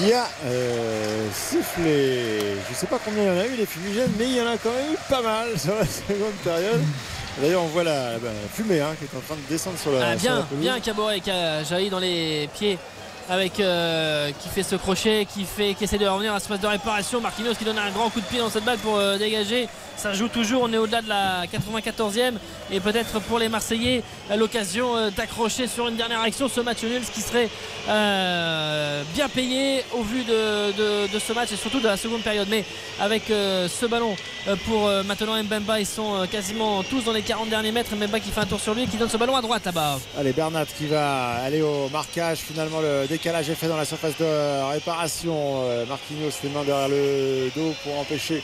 qui 0.00 0.12
a 0.12 0.26
euh, 0.46 1.26
sifflé, 1.32 2.56
je 2.66 2.70
ne 2.70 2.74
sais 2.74 2.86
pas 2.86 2.98
combien 3.04 3.22
il 3.22 3.26
y 3.26 3.30
en 3.30 3.40
a 3.40 3.46
eu 3.46 3.56
les 3.56 3.66
fumigènes, 3.66 4.12
mais 4.18 4.24
il 4.24 4.36
y 4.36 4.40
en 4.40 4.46
a 4.46 4.56
quand 4.56 4.70
même 4.72 4.94
eu 4.94 4.96
pas 5.08 5.20
mal 5.22 5.58
sur 5.58 5.74
la 5.74 5.84
seconde 5.84 6.32
période. 6.42 6.80
D'ailleurs, 7.40 7.62
on 7.62 7.66
voit 7.68 7.84
la, 7.84 8.12
la 8.14 8.30
fumée 8.52 8.80
hein, 8.80 8.94
qui 8.98 9.04
est 9.04 9.16
en 9.18 9.20
train 9.20 9.36
de 9.36 9.48
descendre 9.48 9.78
sur 9.78 9.92
la, 9.92 10.10
Ah, 10.10 10.18
sur 10.18 10.30
la 10.30 10.36
bien, 10.52 10.74
bien 10.74 10.80
Caboret 10.80 11.20
qui 11.20 11.30
a 11.30 11.62
jailli 11.64 11.90
dans 11.90 11.98
les 11.98 12.48
pieds 12.54 12.78
avec 13.30 13.60
euh, 13.60 14.32
qui 14.40 14.48
fait 14.48 14.64
ce 14.64 14.74
crochet, 14.74 15.24
qui 15.24 15.44
fait 15.44 15.74
qui 15.74 15.84
essaie 15.84 15.98
de 15.98 16.06
revenir 16.06 16.34
à 16.34 16.40
ce 16.40 16.48
phase 16.48 16.58
de 16.58 16.66
réparation. 16.66 17.20
Marquinhos 17.20 17.54
qui 17.54 17.64
donne 17.64 17.78
un 17.78 17.90
grand 17.90 18.10
coup 18.10 18.20
de 18.20 18.26
pied 18.26 18.40
dans 18.40 18.50
cette 18.50 18.64
balle 18.64 18.78
pour 18.78 18.96
euh, 18.96 19.16
dégager. 19.18 19.68
Ça 19.96 20.12
joue 20.14 20.28
toujours, 20.28 20.62
on 20.62 20.72
est 20.72 20.78
au-delà 20.78 21.02
de 21.02 21.08
la 21.08 21.44
94e 21.46 22.32
et 22.72 22.80
peut-être 22.80 23.20
pour 23.20 23.38
les 23.38 23.48
Marseillais 23.48 24.02
euh, 24.30 24.36
l'occasion 24.36 25.10
d'accrocher 25.10 25.68
sur 25.68 25.86
une 25.86 25.96
dernière 25.96 26.22
action 26.22 26.48
ce 26.48 26.60
match 26.60 26.82
nul, 26.82 27.02
ce 27.04 27.10
qui 27.12 27.20
serait 27.20 27.48
bien 29.14 29.28
payé 29.28 29.84
au 29.92 30.02
vu 30.02 30.24
de, 30.24 31.18
ce 31.18 31.32
match 31.32 31.52
et 31.52 31.56
surtout 31.56 31.80
de 31.80 31.86
la 31.86 31.96
seconde 31.96 32.22
période. 32.22 32.48
Mais 32.50 32.64
avec 33.00 33.24
ce 33.28 33.86
ballon 33.86 34.16
pour 34.66 34.88
maintenant 35.06 35.42
Mbemba, 35.42 35.80
ils 35.80 35.86
sont 35.86 36.26
quasiment 36.30 36.82
tous 36.82 37.04
dans 37.04 37.12
les 37.12 37.22
40 37.22 37.48
derniers 37.48 37.72
mètres. 37.72 37.94
Mbemba 37.94 38.20
qui 38.20 38.30
fait 38.30 38.40
un 38.40 38.46
tour 38.46 38.60
sur 38.60 38.74
lui 38.74 38.84
et 38.84 38.86
qui 38.86 38.96
donne 38.96 39.08
ce 39.08 39.16
ballon 39.16 39.36
à 39.36 39.42
droite 39.42 39.64
là-bas. 39.66 39.98
Allez, 40.18 40.32
Bernat 40.32 40.66
qui 40.66 40.86
va 40.86 41.42
aller 41.44 41.62
au 41.62 41.88
marquage. 41.90 42.38
Finalement, 42.38 42.80
le 42.80 43.06
décalage 43.20 43.50
est 43.50 43.54
fait 43.54 43.68
dans 43.68 43.76
la 43.76 43.84
surface 43.84 44.16
de 44.18 44.70
réparation. 44.72 45.64
Euh, 45.64 45.84
Marquinhos 45.84 46.30
les 46.42 46.48
mains 46.48 46.64
derrière 46.64 46.88
le 46.88 47.50
dos 47.54 47.74
pour 47.84 47.98
empêcher. 47.98 48.42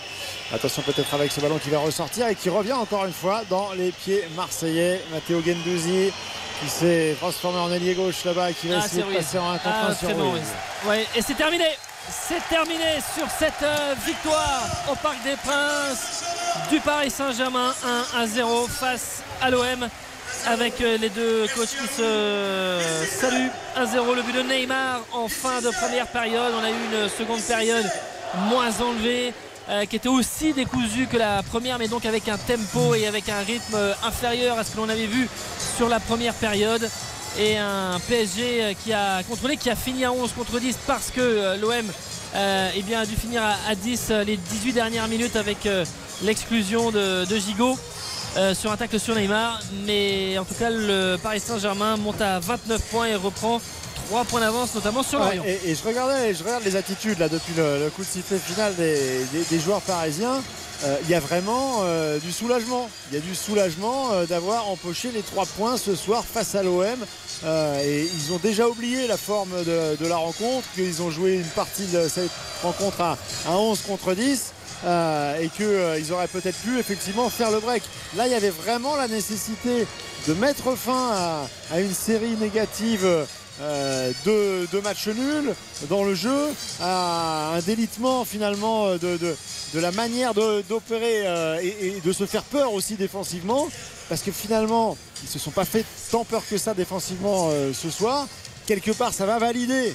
Attention 0.52 0.82
peut-être 0.82 1.14
avec 1.14 1.32
ce 1.32 1.40
ballon 1.40 1.58
qui 1.58 1.70
va 1.70 1.78
ressortir 1.78 2.28
et 2.28 2.34
qui 2.34 2.50
revient 2.50 2.74
encore 2.74 3.06
une 3.06 3.12
fois 3.12 3.40
dans 3.48 3.72
les 3.72 3.90
pieds 3.90 4.22
marseillais. 4.36 5.00
Matteo 5.12 5.40
Gendouzi 5.40 6.12
qui 6.60 6.68
s'est 6.68 7.16
transformé 7.18 7.58
en 7.58 7.72
ailier 7.72 7.94
gauche 7.94 8.22
là-bas 8.26 8.50
et 8.50 8.54
qui 8.54 8.68
va 8.68 8.80
Ah, 8.82 8.86
essayer 8.86 9.02
de 9.02 9.14
passer 9.16 9.38
en 9.38 9.50
1 9.50 9.58
contre 9.58 9.76
Ah, 9.82 9.90
1 9.92 9.94
sur 9.94 10.14
bon. 10.14 10.34
Ouais, 10.86 11.06
et 11.16 11.22
c'est 11.22 11.34
terminé. 11.34 11.64
C'est 12.10 12.46
terminé 12.50 13.00
sur 13.16 13.26
cette 13.38 13.62
euh, 13.62 13.94
victoire 14.06 14.62
au 14.92 14.94
Parc 14.96 15.22
des 15.24 15.36
Princes 15.36 16.22
du 16.70 16.80
Paris 16.80 17.10
Saint-Germain 17.10 17.74
1 18.14 18.20
à 18.20 18.26
0 18.26 18.66
face 18.68 19.22
à 19.40 19.50
l'OM 19.50 19.88
avec 20.46 20.80
euh, 20.80 20.96
les 20.98 21.08
deux 21.10 21.46
coachs 21.54 21.68
qui 21.68 21.88
se 21.88 22.78
saluent. 23.20 23.50
1-0 23.76 24.14
le 24.14 24.22
but 24.22 24.34
de 24.34 24.42
Neymar 24.42 25.00
en 25.12 25.28
fin 25.28 25.60
de 25.60 25.70
première 25.70 26.06
période. 26.06 26.52
On 26.58 26.64
a 26.64 26.70
eu 26.70 27.02
une 27.02 27.08
seconde 27.08 27.40
période 27.42 27.84
moins 28.48 28.70
enlevée 28.80 29.32
euh, 29.68 29.84
qui 29.84 29.96
était 29.96 30.08
aussi 30.08 30.52
décousue 30.52 31.06
que 31.06 31.16
la 31.16 31.42
première 31.42 31.78
mais 31.78 31.88
donc 31.88 32.06
avec 32.06 32.28
un 32.28 32.38
tempo 32.38 32.94
et 32.94 33.06
avec 33.06 33.28
un 33.28 33.40
rythme 33.40 33.74
euh, 33.74 33.92
inférieur 34.04 34.58
à 34.58 34.64
ce 34.64 34.72
que 34.72 34.76
l'on 34.76 34.88
avait 34.88 35.06
vu 35.06 35.28
sur 35.76 35.88
la 35.88 36.00
première 36.00 36.34
période. 36.34 36.88
Et 37.38 37.58
un 37.58 37.98
PSG 38.08 38.42
euh, 38.62 38.72
qui 38.82 38.92
a 38.92 39.22
contrôlé, 39.24 39.56
qui 39.56 39.68
a 39.68 39.76
fini 39.76 40.04
à 40.04 40.12
11 40.12 40.32
contre 40.32 40.58
10 40.58 40.78
parce 40.86 41.10
que 41.10 41.56
l'OM 41.60 41.86
euh, 42.36 42.70
eh 42.76 42.82
bien, 42.82 43.00
a 43.00 43.06
dû 43.06 43.16
finir 43.16 43.42
à, 43.42 43.54
à 43.70 43.74
10 43.74 44.08
euh, 44.10 44.24
les 44.24 44.36
18 44.36 44.72
dernières 44.72 45.08
minutes 45.08 45.36
avec 45.36 45.64
euh, 45.64 45.84
l'exclusion 46.22 46.90
de, 46.90 47.24
de 47.24 47.36
Gigot 47.36 47.78
euh, 48.36 48.54
sur 48.54 48.70
un 48.72 48.76
tacle 48.76 48.98
sur 49.00 49.14
Neymar. 49.14 49.60
Mais 49.86 50.36
en 50.38 50.44
tout 50.44 50.54
cas, 50.54 50.70
le 50.70 51.16
Paris 51.16 51.40
Saint-Germain 51.40 51.96
monte 51.96 52.20
à 52.20 52.38
29 52.40 52.80
points 52.90 53.06
et 53.06 53.14
reprend 53.16 53.60
3 54.08 54.24
points 54.24 54.40
d'avance, 54.40 54.74
notamment 54.74 55.02
sur 55.02 55.18
Ouais, 55.20 55.36
Lorient. 55.36 55.44
et, 55.46 55.70
et 55.70 55.74
je 55.74 55.82
regardais, 55.82 56.32
je 56.34 56.44
regarde 56.44 56.64
les 56.64 56.76
attitudes 56.76 57.18
là 57.18 57.28
depuis 57.28 57.54
le, 57.56 57.80
le 57.84 57.90
coup 57.90 58.02
de 58.02 58.06
sifflet 58.06 58.38
final 58.38 58.74
des, 58.76 59.24
des- 59.32 59.44
des 59.50 59.58
joueurs 59.60 59.80
parisiens. 59.80 60.42
Euh, 60.84 60.96
Il 61.04 61.08
y 61.10 61.14
a 61.14 61.20
vraiment 61.20 61.78
euh, 61.84 62.18
du 62.18 62.30
soulagement. 62.30 62.88
Il 63.10 63.14
y 63.14 63.18
a 63.18 63.20
du 63.22 63.34
soulagement 63.34 64.12
euh, 64.12 64.26
d'avoir 64.26 64.68
empoché 64.68 65.10
les 65.10 65.22
trois 65.22 65.46
points 65.46 65.78
ce 65.78 65.96
soir 65.96 66.22
face 66.24 66.54
à 66.54 66.62
l'OM. 66.62 66.84
Et 67.82 68.02
ils 68.14 68.32
ont 68.32 68.38
déjà 68.42 68.66
oublié 68.68 69.06
la 69.06 69.16
forme 69.16 69.50
de, 69.64 69.96
de 70.02 70.06
la 70.06 70.16
rencontre, 70.16 70.66
qu'ils 70.74 71.00
ont 71.02 71.10
joué 71.10 71.34
une 71.34 71.44
partie 71.44 71.86
de 71.86 72.08
cette 72.08 72.30
rencontre 72.62 73.00
à, 73.00 73.18
à 73.48 73.52
11 73.52 73.80
contre 73.86 74.14
10. 74.14 74.52
Euh, 74.84 75.40
et 75.40 75.48
qu'ils 75.48 76.12
auraient 76.12 76.28
peut-être 76.28 76.58
pu 76.58 76.78
effectivement 76.78 77.28
faire 77.30 77.50
le 77.50 77.60
break. 77.60 77.82
Là, 78.16 78.26
il 78.26 78.32
y 78.32 78.34
avait 78.34 78.50
vraiment 78.50 78.96
la 78.96 79.08
nécessité 79.08 79.86
de 80.28 80.34
mettre 80.34 80.76
fin 80.76 81.46
à, 81.72 81.80
une 81.80 81.94
série 81.94 82.36
négative 82.40 83.06
euh, 83.62 84.12
deux 84.24 84.80
matchs 84.82 85.08
nuls 85.08 85.54
dans 85.88 86.04
le 86.04 86.14
jeu, 86.14 86.48
à 86.82 87.52
un 87.54 87.60
délitement 87.60 88.24
finalement 88.24 88.90
de, 88.92 89.16
de- 89.16 89.36
de 89.74 89.80
la 89.80 89.90
manière 89.92 90.32
de- 90.34 90.62
d'opérer 90.68 91.22
euh, 91.26 91.58
et, 91.60 92.00
de 92.04 92.12
se 92.12 92.24
faire 92.26 92.42
peur 92.42 92.72
aussi 92.72 92.94
défensivement, 92.94 93.68
parce 94.08 94.20
que 94.22 94.30
finalement 94.30 94.96
ils 95.22 95.28
se 95.28 95.38
sont 95.38 95.50
pas 95.50 95.64
fait 95.64 95.84
tant 96.10 96.24
peur 96.24 96.42
que 96.48 96.58
ça 96.58 96.74
défensivement 96.74 97.48
euh, 97.50 97.72
ce 97.72 97.90
soir. 97.90 98.26
Quelque 98.66 98.90
part, 98.90 99.14
ça 99.14 99.26
va 99.26 99.38
valider 99.38 99.94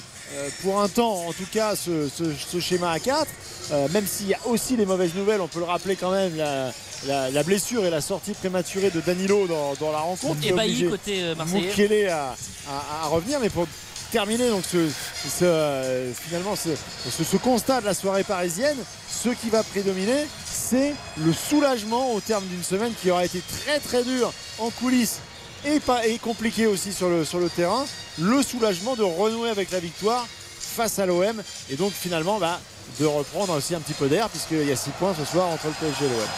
pour 0.62 0.80
un 0.80 0.88
temps, 0.88 1.26
en 1.26 1.32
tout 1.32 1.46
cas, 1.52 1.74
ce, 1.76 2.08
ce- 2.08 2.32
ce 2.34 2.60
schéma 2.60 2.90
à 2.90 2.98
4. 2.98 3.26
Euh, 3.72 3.88
même 3.90 4.06
s'il 4.06 4.28
y 4.28 4.34
a 4.34 4.38
aussi 4.46 4.76
les 4.76 4.86
mauvaises 4.86 5.14
nouvelles, 5.14 5.40
on 5.40 5.48
peut 5.48 5.60
le 5.60 5.64
rappeler 5.66 5.96
quand 5.96 6.10
même, 6.10 6.36
la, 6.36 6.72
la- 7.06 7.30
la 7.30 7.42
blessure 7.42 7.84
et 7.86 7.90
la 7.90 8.00
sortie 8.00 8.32
prématurée 8.32 8.90
de 8.90 9.00
Danilo 9.00 9.46
dans, 9.46 9.74
dans 9.74 9.92
la 9.92 9.98
rencontre. 9.98 10.40
Ébahi 10.44 10.68
obligé 10.70 10.86
côté 10.86 11.22
euh, 11.22 11.34
marseillais. 11.34 12.08
À, 12.08 12.34
à- 12.68 13.04
à 13.04 13.06
revenir, 13.08 13.38
mais 13.40 13.50
pour 13.50 13.66
terminer 14.10 14.48
donc 14.50 14.62
ce, 14.70 14.88
ce, 15.24 15.44
euh, 15.44 16.12
finalement 16.12 16.54
ce 16.54 17.36
constat 17.38 17.80
de 17.80 17.86
la 17.86 17.94
soirée 17.94 18.24
parisienne, 18.24 18.76
ce 19.10 19.30
qui 19.30 19.48
va 19.48 19.62
prédominer, 19.62 20.26
c'est 20.44 20.92
le 21.16 21.32
soulagement 21.32 22.12
au 22.12 22.20
terme 22.20 22.44
d'une 22.44 22.62
semaine 22.62 22.92
qui 23.00 23.10
aura 23.10 23.24
été 23.24 23.40
très 23.64 23.78
très 23.78 24.02
dure 24.04 24.30
en 24.58 24.68
coulisses 24.70 25.18
et, 25.64 25.80
pas, 25.80 26.06
et 26.06 26.18
compliqué 26.18 26.66
aussi 26.66 26.92
sur 26.92 27.08
le, 27.08 27.24
sur 27.24 27.38
le 27.38 27.48
terrain. 27.48 27.84
Le 28.20 28.42
soulagement 28.42 28.94
de 28.96 29.02
renouer 29.02 29.50
avec 29.50 29.70
la 29.70 29.80
victoire 29.80 30.26
face 30.58 30.98
à 30.98 31.06
l'OM 31.06 31.42
et 31.70 31.76
donc 31.76 31.92
finalement 31.92 32.38
bah, 32.38 32.60
de 32.98 33.06
reprendre 33.06 33.54
aussi 33.56 33.74
un 33.74 33.80
petit 33.80 33.92
peu 33.94 34.08
d'air 34.08 34.28
puisqu'il 34.28 34.66
y 34.66 34.72
a 34.72 34.76
6 34.76 34.90
points 34.98 35.14
ce 35.18 35.24
soir 35.24 35.48
entre 35.48 35.66
le 35.66 35.72
PSG 35.72 36.04
et 36.04 36.08
l'OM. 36.08 36.28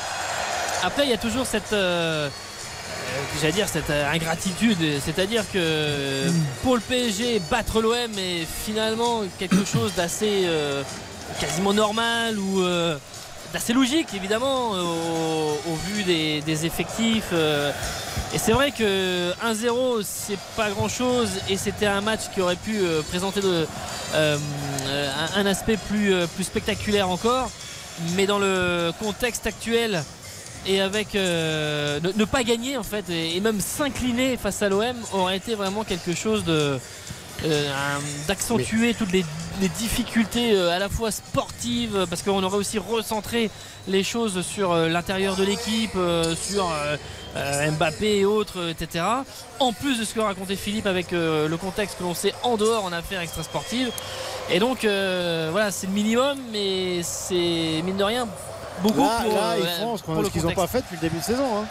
Après, 0.83 1.05
il 1.05 1.11
y 1.11 1.15
a 1.15 1.19
toujours 1.19 1.47
cette, 1.47 1.73
euh, 1.73 2.29
euh, 2.29 3.23
j'allais 3.41 3.53
dire 3.53 3.69
cette 3.69 3.91
euh, 3.91 4.11
ingratitude, 4.13 4.79
c'est-à-dire 5.05 5.45
que 5.53 6.27
pour 6.63 6.75
le 6.75 6.81
PSG, 6.83 7.41
battre 7.51 7.81
l'OM 7.81 8.19
est 8.19 8.47
finalement 8.65 9.23
quelque 9.39 9.65
chose 9.73 9.93
d'assez 9.97 10.43
euh, 10.45 10.83
quasiment 11.41 11.73
normal 11.73 12.39
ou 12.39 12.61
euh, 12.63 12.99
d'assez 13.53 13.73
logique, 13.73 14.09
évidemment, 14.15 14.73
au, 14.73 15.59
au 15.71 15.75
vu 15.87 16.03
des, 16.03 16.43
des 16.43 16.67
effectifs. 16.67 17.33
Et 18.35 18.39
c'est 18.39 18.51
vrai 18.51 18.73
que 18.73 19.31
1-0, 19.45 20.03
c'est 20.03 20.39
pas 20.57 20.69
grand-chose, 20.71 21.29
et 21.49 21.57
c'était 21.57 21.87
un 21.87 22.01
match 22.01 22.23
qui 22.35 22.41
aurait 22.41 22.57
pu 22.57 22.81
euh, 22.81 23.01
présenter 23.03 23.41
euh, 23.45 23.65
euh, 24.17 24.37
un, 25.37 25.47
aspect 25.47 25.77
plus, 25.77 26.13
spectaculaire 26.43 27.09
encore. 27.09 27.49
Mais 28.17 28.27
dans 28.27 28.41
le 28.41 28.91
contexte 28.99 29.47
actuel, 29.47 30.03
et 30.67 30.81
avec 30.81 31.15
ne, 31.15 32.25
pas 32.25 32.43
gagner 32.43 32.77
en 32.79 32.83
fait 32.83 33.05
et 33.11 33.39
même 33.41 33.61
s'incliner 33.61 34.39
face 34.39 34.63
à 34.63 34.71
l'OM 34.71 34.97
aurait 35.13 35.37
été 35.37 35.55
vraiment 35.55 35.85
quelque 35.85 36.15
chose 36.15 36.43
de 36.43 36.81
euh, 37.45 37.71
d'accentuer 38.27 38.95
toutes 38.95 39.13
les, 39.13 39.25
les 39.61 39.69
difficultés 39.69 40.53
euh, 40.57 40.71
à 40.71 40.79
la 40.79 40.89
fois 40.89 41.11
sportives 41.11 42.07
parce 42.09 42.23
qu'on 42.23 42.43
aurait 42.43 42.57
aussi 42.57 42.79
recentré 42.79 43.51
les 43.89 44.03
choses 44.03 44.41
sur 44.43 44.73
euh, 44.73 44.89
l'intérieur 44.89 45.37
de 45.37 45.45
l'équipe 45.45 45.97
sur 46.37 46.71
Mbappé 47.79 48.19
et 48.21 48.25
autres 48.25 48.69
etc 48.71 49.05
en 49.61 49.73
plus 49.73 49.99
de 49.99 50.05
ce 50.05 50.15
que 50.15 50.21
racontait 50.21 50.57
Philippe 50.57 50.87
avec 50.87 51.11
le 51.11 51.57
contexte 51.57 51.99
que 51.99 52.05
l'on 52.05 52.15
sait 52.15 52.33
en 52.43 52.57
dehors 52.57 52.85
en 52.85 52.93
affaires 52.93 53.21
extrasportives 53.21 53.91
et 54.51 54.59
donc 54.59 54.85
euh, 54.85 55.49
voilà 55.53 55.71
c'est 55.71 55.87
le 55.87 55.93
minimum 55.93 56.39
mais 56.53 57.03
c'est 57.03 57.83
mine 57.85 57.97
de 57.97 58.05
rien 58.05 58.29
beaucoup 58.83 59.01
là, 59.01 59.21
pour, 59.23 59.35
là, 59.35 59.51
euh, 59.53 59.59
ils 59.61 59.83
font 59.83 59.97
ce 59.97 60.31
qu'ils 60.31 60.43
n'ont 60.43 60.53
pas 60.53 60.67
fait 60.67 60.81
depuis 60.81 60.97
le 60.97 61.01
début 61.01 61.19
de 61.19 61.23
saison. 61.23 61.45
hein. 61.63 61.65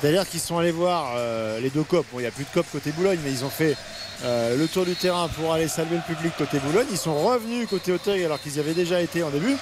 C'est-à-dire 0.00 0.28
qu'ils 0.28 0.40
sont 0.40 0.58
allés 0.58 0.72
voir 0.72 1.12
euh, 1.16 1.60
les 1.60 1.70
deux 1.70 1.82
copes. 1.82 2.06
Bon, 2.12 2.18
il 2.18 2.22
n'y 2.22 2.28
a 2.28 2.32
plus 2.32 2.44
de 2.44 2.50
copes 2.52 2.66
côté 2.70 2.90
Boulogne, 2.92 3.18
mais 3.24 3.30
ils 3.30 3.44
ont 3.44 3.50
fait 3.50 3.76
euh, 4.24 4.56
le 4.56 4.66
tour 4.68 4.84
du 4.84 4.94
terrain 4.94 5.28
pour 5.28 5.52
aller 5.52 5.68
saluer 5.68 5.96
le 5.96 6.14
public 6.14 6.32
côté 6.36 6.58
Boulogne. 6.58 6.86
Ils 6.90 6.98
sont 6.98 7.14
revenus 7.14 7.66
côté 7.68 7.92
Auteuil 7.92 8.24
alors 8.24 8.40
qu'ils 8.40 8.56
y 8.56 8.60
avaient 8.60 8.74
déjà 8.74 9.00
été 9.00 9.22
en 9.22 9.30
début. 9.30 9.56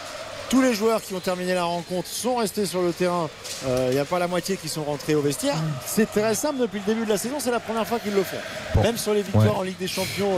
Tous 0.51 0.61
les 0.61 0.75
joueurs 0.75 1.01
qui 1.01 1.15
ont 1.15 1.21
terminé 1.21 1.55
la 1.55 1.65
rencontre 1.65 2.07
sont 2.09 2.37
restés 2.37 2.67
sur 2.67 2.83
le 2.83 2.93
terrain. 2.93 3.31
Euh, 3.67 3.89
Il 3.91 3.95
n'y 3.95 4.01
a 4.01 4.05
pas 4.05 4.19
la 4.19 4.29
moitié 4.29 4.57
qui 4.57 4.69
sont 4.69 4.85
rentrés 4.85 5.15
au 5.15 5.23
vestiaire. 5.23 5.57
C'est 5.87 6.11
très 6.11 6.35
simple 6.35 6.59
depuis 6.61 6.81
le 6.81 6.85
début 6.95 7.05
de 7.07 7.11
la 7.11 7.17
saison. 7.19 7.37
C'est 7.39 7.51
la 7.51 7.61
première 7.61 7.87
fois 7.87 7.99
qu'ils 7.99 8.15
le 8.15 8.23
font. 8.23 8.37
Bon. 8.75 8.83
Même 8.83 8.99
sur 8.99 9.15
les 9.15 9.23
victoires 9.23 9.45
Ouais. 9.47 9.61
en 9.61 9.63
Ligue 9.63 9.79
des 9.79 9.89
Champions 9.89 10.33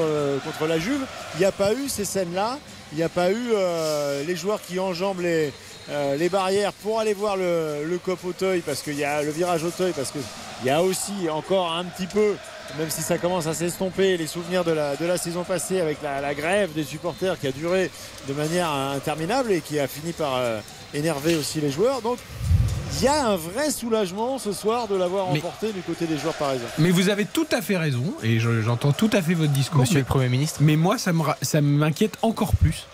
contre 0.45 0.69
la 0.69 0.79
Juve, 0.79 1.01
il 1.35 1.41
n'y 1.41 1.45
a 1.47 1.53
pas 1.53 1.73
eu 1.75 1.89
ces 1.89 2.05
scènes-là. 2.05 2.59
Il 2.93 2.99
n'y 2.99 3.03
a 3.05 3.09
pas 3.09 3.33
eu 3.33 3.53
les 4.27 4.37
joueurs 4.37 4.61
qui 4.63 4.79
enjambent 4.79 5.21
les, 5.23 5.53
euh, 5.91 6.17
les 6.17 6.29
barrières 6.29 6.73
pour 6.73 7.01
aller 7.01 7.15
voir 7.15 7.37
le, 7.37 7.85
le 7.85 7.99
COP 7.99 8.25
Auteuil 8.25 8.61
parce 8.61 8.83
qu'il 8.83 8.97
y 8.99 9.05
a 9.05 9.23
le 9.23 9.31
virage 9.31 9.63
Auteuil 9.65 9.93
parce 9.95 10.11
qu'il 10.11 10.21
y 10.65 10.71
a 10.71 10.83
aussi 10.83 11.29
encore 11.31 11.73
un 11.73 11.85
petit 11.85 12.07
peu 12.07 12.35
même 12.79 12.91
si 12.91 13.01
ça 13.03 13.17
commence 13.19 13.47
à 13.47 13.55
s'estomper 13.55 14.17
les 14.17 14.27
souvenirs 14.27 14.65
de 14.65 14.73
la, 14.73 14.97
de 14.97 15.07
la 15.07 15.17
saison 15.19 15.45
passée 15.45 15.81
avec 15.81 15.99
la, 16.03 16.21
la 16.21 16.35
grève 16.35 16.73
des 16.75 16.83
supporters 16.83 17.39
qui 17.39 17.47
a 17.47 17.53
duré 17.53 17.91
de 18.29 18.33
manière 18.33 18.69
interminable 18.71 19.53
et 19.53 19.61
qui 19.61 19.79
a 19.79 19.87
fini 19.87 20.13
par 20.13 20.35
euh, 20.37 20.59
énerver 20.93 21.37
aussi 21.37 21.61
les 21.61 21.71
joueurs 21.71 22.03
donc 22.03 22.19
il 22.99 23.05
y 23.05 23.09
a 23.09 23.27
un 23.29 23.37
vrai 23.37 23.71
soulagement 23.71 24.39
ce 24.39 24.53
soir 24.53 24.89
de 24.89 24.97
l'avoir 24.97 25.27
remporté 25.27 25.71
du 25.73 25.83
côté 25.83 26.07
des 26.07 26.17
joueurs 26.19 26.35
parisiens 26.35 26.67
Mais 26.79 26.91
vous 26.91 27.09
avez 27.11 27.27
tout 27.27 27.47
à 27.53 27.61
fait 27.61 27.77
raison, 27.77 28.15
et 28.23 28.39
je- 28.41 28.63
j'entends 28.63 28.93
tout 28.93 29.11
à 29.13 29.21
fait 29.21 29.35
votre 29.35 29.53
discours. 29.53 29.81
Monsieur 29.81 29.97
mais, 29.97 30.01
le 30.01 30.07
Premier 30.07 30.29
ministre. 30.31 30.61
mais 30.63 30.77
moi, 30.77 30.97
ça 30.97 31.13
me 31.13 31.21
ra- 31.23 31.37
ça 31.43 31.61
m'inquiète 31.61 32.15
encore 32.23 32.53
plus. 32.57 32.87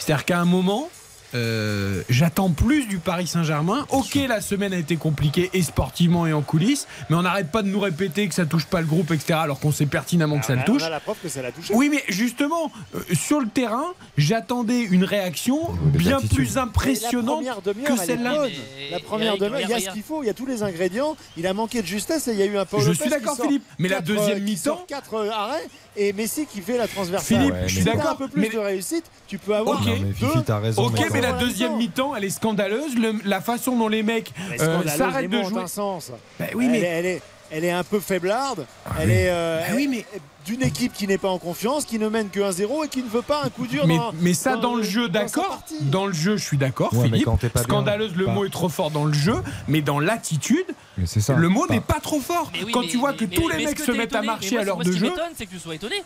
C'est-à-dire 0.00 0.24
qu'à 0.24 0.40
un 0.40 0.46
moment, 0.46 0.88
euh, 1.34 2.02
j'attends 2.08 2.50
plus 2.50 2.86
du 2.86 2.98
Paris 2.98 3.26
Saint-Germain. 3.26 3.86
Ok, 3.90 4.14
la 4.28 4.40
semaine 4.40 4.72
a 4.72 4.78
été 4.78 4.96
compliquée 4.96 5.50
et 5.52 5.62
sportivement 5.62 6.26
et 6.26 6.32
en 6.32 6.42
coulisses, 6.42 6.86
mais 7.10 7.16
on 7.16 7.22
n'arrête 7.22 7.50
pas 7.50 7.62
de 7.62 7.68
nous 7.68 7.80
répéter 7.80 8.28
que 8.28 8.34
ça 8.34 8.46
touche 8.46 8.66
pas 8.66 8.80
le 8.80 8.86
groupe, 8.86 9.10
etc. 9.10 9.38
Alors 9.42 9.60
qu'on 9.60 9.72
sait 9.72 9.86
pertinemment 9.86 10.38
que 10.38 10.46
ça 10.46 10.52
on, 10.52 10.56
le 10.56 10.62
a, 10.62 10.64
touche. 10.64 10.82
on 10.82 10.86
a 10.86 10.90
la 10.90 11.00
preuve 11.00 11.16
que 11.22 11.28
ça 11.28 11.42
l'a 11.42 11.52
touché 11.52 11.74
Oui, 11.74 11.88
mais 11.90 12.02
justement, 12.08 12.70
euh, 12.94 13.00
sur 13.14 13.40
le 13.40 13.48
terrain, 13.48 13.86
j'attendais 14.16 14.82
une 14.82 15.04
réaction 15.04 15.70
bien 15.84 16.20
plus 16.20 16.58
impressionnante 16.58 17.44
que 17.84 17.96
celle-là. 17.96 18.44
La 18.90 19.00
première 19.00 19.36
demi-heure, 19.38 19.60
il 19.62 19.68
y 19.68 19.74
a 19.74 19.80
ce 19.80 19.90
qu'il 19.90 20.02
faut, 20.02 20.22
il 20.22 20.26
y 20.26 20.30
a 20.30 20.34
tous 20.34 20.46
les 20.46 20.62
ingrédients. 20.62 21.16
Il 21.36 21.46
a 21.46 21.54
manqué 21.54 21.82
de 21.82 21.86
justesse 21.86 22.28
et 22.28 22.32
il 22.32 22.38
y 22.38 22.42
a 22.42 22.46
eu 22.46 22.56
un 22.56 22.64
Paul 22.64 22.80
Je 22.80 22.86
Lopez 22.88 23.00
suis 23.02 23.10
d'accord, 23.10 23.36
Philippe, 23.40 23.64
mais 23.78 23.88
la 23.88 24.00
deuxième 24.00 24.38
euh, 24.38 24.40
mi-temps- 24.44 24.84
quatre 24.88 25.28
arrêts 25.30 25.66
et 25.96 26.12
Messi 26.12 26.46
qui 26.46 26.60
fait 26.60 26.76
la 26.78 26.86
transversale. 26.88 27.38
Philippe, 27.38 27.54
Ouais, 27.54 27.62
je 27.68 27.74
suis 27.76 27.84
d'accord. 27.84 28.10
un 28.10 28.14
peu 28.16 28.28
plus 28.28 28.40
mais- 28.42 28.48
de 28.50 28.58
réussite, 28.58 29.04
tu 29.26 29.38
peux 29.38 29.54
avoir 29.54 29.80
Ok. 29.80 29.86
Non, 29.86 29.92
mais 30.00 30.12
deux. 30.44 30.52
Raison. 30.54 30.82
Ok, 30.86 30.94
Trois 30.94 31.06
mais 31.12 31.20
la 31.20 31.32
deuxième 31.32 31.76
mi-temps. 31.76 32.14
elle 32.16 32.24
est 32.24 32.30
scandaleuse. 32.30 32.94
Le- 32.96 33.14
la 33.24 33.40
façon 33.40 33.76
dont 33.76 33.88
les 33.88 34.02
mecs 34.02 34.32
Mais 34.50 34.60
euh, 34.62 34.86
s'arrêtent 34.86 35.30
de 35.30 35.42
jouer. 35.42 35.62
un 35.62 35.66
sens. 35.66 36.12
Bah 36.38 36.46
oui, 36.54 36.64
elle, 36.66 36.70
mais 36.72 36.80
est, 36.80 36.84
elle, 36.86 37.06
est, 37.06 37.22
elle 37.50 37.64
est 37.64 37.70
un 37.70 37.84
peu 37.84 38.00
faiblarde. 38.00 38.66
elle 39.00 39.08
oui. 39.08 39.14
est 39.14 39.28
euh, 39.30 39.60
Bah 39.60 39.74
oui, 39.74 39.88
mais- 39.88 40.04
elle- 40.12 40.20
d'une 40.46 40.62
équipe 40.62 40.92
qui 40.92 41.06
n'est 41.06 41.18
pas 41.18 41.28
en 41.28 41.38
confiance, 41.38 41.84
qui 41.84 41.98
ne 41.98 42.08
mène 42.08 42.30
que 42.30 42.38
1-0 42.40 42.84
et 42.84 42.88
qui 42.88 43.02
ne 43.02 43.08
veut 43.08 43.20
pas 43.22 43.42
un 43.44 43.48
coup 43.50 43.66
dur 43.66 43.86
mais, 43.86 43.96
dans 43.98 44.12
mais 44.20 44.32
ça, 44.32 44.56
dans, 44.56 44.76
le 44.76 44.82
jeu, 44.84 45.08
d'accord. 45.08 45.60
Dans 45.82 46.06
le 46.06 46.12
jeu, 46.12 46.36
je 46.36 46.44
suis 46.44 46.56
d'accord, 46.56 46.92
Ouais, 46.94 47.08
mais 47.10 47.18
Philippe. 47.18 47.28
bien, 47.40 47.62
Scandaleuse, 47.62 48.14
le 48.14 48.26
pas- 48.26 48.32
mot 48.32 48.44
est 48.44 48.50
trop 48.50 48.68
fort 48.68 48.90
dans 48.92 49.04
le 49.04 49.12
jeu, 49.12 49.34
mais 49.66 49.82
dans 49.82 49.98
l'attitude, 49.98 50.66
le 50.96 51.48
mot 51.48 51.66
n'est 51.68 51.80
pas 51.80 52.00
trop 52.00 52.20
fort. 52.20 52.50
Oui, 52.64 52.70
Quand 52.72 52.82
mais- 52.82 52.86
tu 52.88 52.96
vois 52.96 53.10
mais- 53.10 53.16
que 53.18 53.24
mais- 53.24 53.36
tous 53.36 53.48
mais 53.48 53.58
les 53.58 53.64
mecs 53.66 53.78
se 53.80 53.90
mettent 53.92 54.14
à 54.14 54.22
marcher 54.22 54.56
à 54.58 54.64
l'heure 54.64 54.76
de 54.78 54.84
Ce 54.84 54.90
qui 54.90 54.98
jeu. 54.98 55.10
m'étonne, 55.10 55.32
c'est 55.36 55.46
que 55.46 55.50
tu 55.50 55.58
sois 55.58 55.74
étonné. 55.74 55.96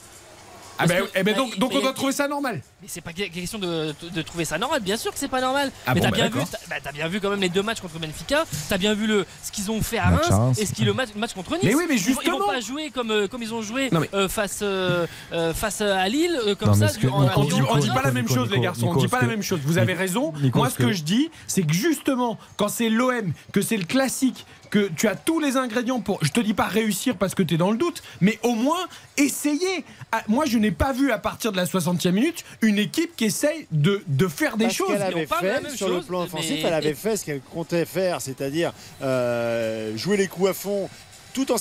Ah 0.81 0.87
ben, 0.87 1.03
que- 1.05 1.11
eh 1.15 1.23
ben 1.23 1.37
donc, 1.37 1.51
mais- 1.53 1.59
donc 1.59 1.73
on 1.75 1.81
doit 1.81 1.93
trouver 1.93 2.13
ça 2.13 2.29
normal. 2.29 2.61
Mais 2.83 2.89
c'est 2.89 3.01
pas 3.01 3.13
question 3.13 3.59
de, 3.59 3.95
de 4.13 4.23
trouver 4.23 4.45
ça 4.45 4.59
normal, 4.59 4.81
bien 4.83 4.97
sûr 4.97 5.13
que 5.13 5.19
c'est 5.19 5.29
pas 5.29 5.41
normal. 5.41 5.71
Ah 5.87 5.95
mais 5.95 6.01
bon, 6.01 6.07
t'as 6.07 6.11
bah 6.11 6.17
bien 6.17 6.25
vu, 6.29 6.31
d'accord. 6.33 6.49
t'as, 6.51 6.59
bah, 6.69 6.77
t'as 6.83 6.93
bien 6.93 7.09
vu 7.09 7.21
quand 7.21 7.31
même 7.31 7.41
les 7.41 7.49
deux 7.49 7.63
matchs 7.63 7.81
contre 7.81 7.99
Benfica. 7.99 8.45
T'as 8.69 8.79
bien 8.79 8.95
vu 8.95 9.07
le 9.07 9.27
ce 9.43 9.51
qu'ils 9.53 9.71
ont 9.71 9.81
fait 9.83 9.99
à 9.99 10.09
Reims 10.11 10.59
et 10.59 10.67
ce 10.67 10.73
qu'ils 10.73 10.87
le 10.87 10.93
match, 10.95 11.11
match 11.17 11.35
contre 11.35 11.53
Nice. 11.53 11.61
Mais 11.65 11.75
oui, 11.75 11.85
mais 11.89 11.97
Ils 11.97 12.01
vont- 12.01 12.11
ils 12.11 12.15
vont, 12.15 12.21
justement. 12.39 12.47
pas 12.47 12.61
jouer 12.61 12.91
comme 12.91 13.11
euh, 13.11 13.29
comme 13.29 13.43
ils 13.43 13.53
ont 13.55 13.63
joué 13.63 13.89
Non, 13.93 14.01
mais- 14.01 14.11
euh, 14.15 14.29
face 14.29 14.61
euh, 14.63 15.07
face 15.55 15.81
à 15.81 16.09
Lille 16.09 16.39
euh, 16.47 16.55
comme 16.55 16.69
Non, 16.71 16.75
ça. 16.75 16.89
ce 16.89 16.99
que- 16.99 17.07
en- 17.07 17.21
On 17.37 17.45
Nico, 17.45 17.57
dit, 17.57 17.63
on 17.91 17.95
pas 17.95 18.03
la 18.03 18.11
même 18.13 18.23
Nico, 18.25 18.35
chose, 18.35 18.49
les 18.51 18.57
Nico, 18.57 18.63
garçons. 18.65 18.87
On 18.89 18.97
dit 18.97 19.09
pas 19.09 19.21
la 19.21 19.27
même 19.29 19.43
chose. 19.43 19.61
Vous 19.65 19.79
avez 19.79 19.95
raison. 19.95 20.33
Moi, 20.55 20.71
ce 20.71 20.77
que- 20.77 20.93
je 20.93 21.03
dis, 21.03 21.31
c'est 21.47 21.63
que 21.63 21.73
justement, 21.73 22.39
quand 22.57 22.69
c'est 22.69 22.89
l'OM, 22.89 23.33
que 23.53 23.61
c'est 23.63 23.77
le 23.77 23.85
classique, 23.85 24.47
que 24.71 24.89
tu 24.97 25.09
as 25.09 25.17
tous 25.17 25.41
les 25.41 25.57
ingrédients 25.57 26.01
pour, 26.01 26.19
je 26.25 26.31
te 26.31 26.41
dis 26.41 26.55
pas 26.55 26.67
réussir 26.67 27.17
parce 27.17 27.35
que 27.35 27.43
tu 27.43 27.55
es 27.55 27.57
dans 27.57 27.71
le 27.73 27.77
doute, 27.77 28.03
mais 28.21 28.39
au 28.43 28.55
moins 28.55 28.87
essayer. 29.17 29.85
Ah, 30.13 30.23
Moi, 30.29 30.45
je 30.47 30.59
n'ai 30.59 30.71
pas 30.71 30.93
vu 30.93 31.11
à 31.13 31.19
partir 31.19 31.51
de 31.53 31.57
la 31.57 31.65
60e 31.67 32.13
minute 32.13 32.45
une 32.63 32.79
équipe 32.79 33.15
qui 33.17 33.25
essaye 33.27 33.67
de, 33.73 34.03
de 34.07 34.29
faire 34.29 34.57
des 34.57 34.67
Parce 34.67 34.77
choses. 34.77 34.89
on 34.91 35.01
avait 35.01 35.27
la 35.29 35.37
fait 35.37 35.63
même 35.63 35.69
sur 35.77 35.89
le 35.89 36.01
plan 36.03 36.21
mais- 36.21 36.27
offensif, 36.27 36.65
elle 36.65 36.73
avait 36.75 36.95
fait 36.95 37.17
ce 37.17 37.25
qu'elle 37.25 37.41
comptait 37.41 37.85
faire, 37.85 38.21
c'est-à-dire 38.21 38.73
euh, 39.03 39.97
jouer 39.97 40.17
les 40.17 40.29
coups 40.29 40.51
à 40.51 40.55
fond, 40.55 40.89
tout 41.35 41.51
en 41.53 41.57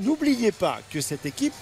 N'oubliez 0.00 0.52
pas 0.52 0.78
que 0.90 1.00
cette 1.00 1.26
équipe, 1.26 1.52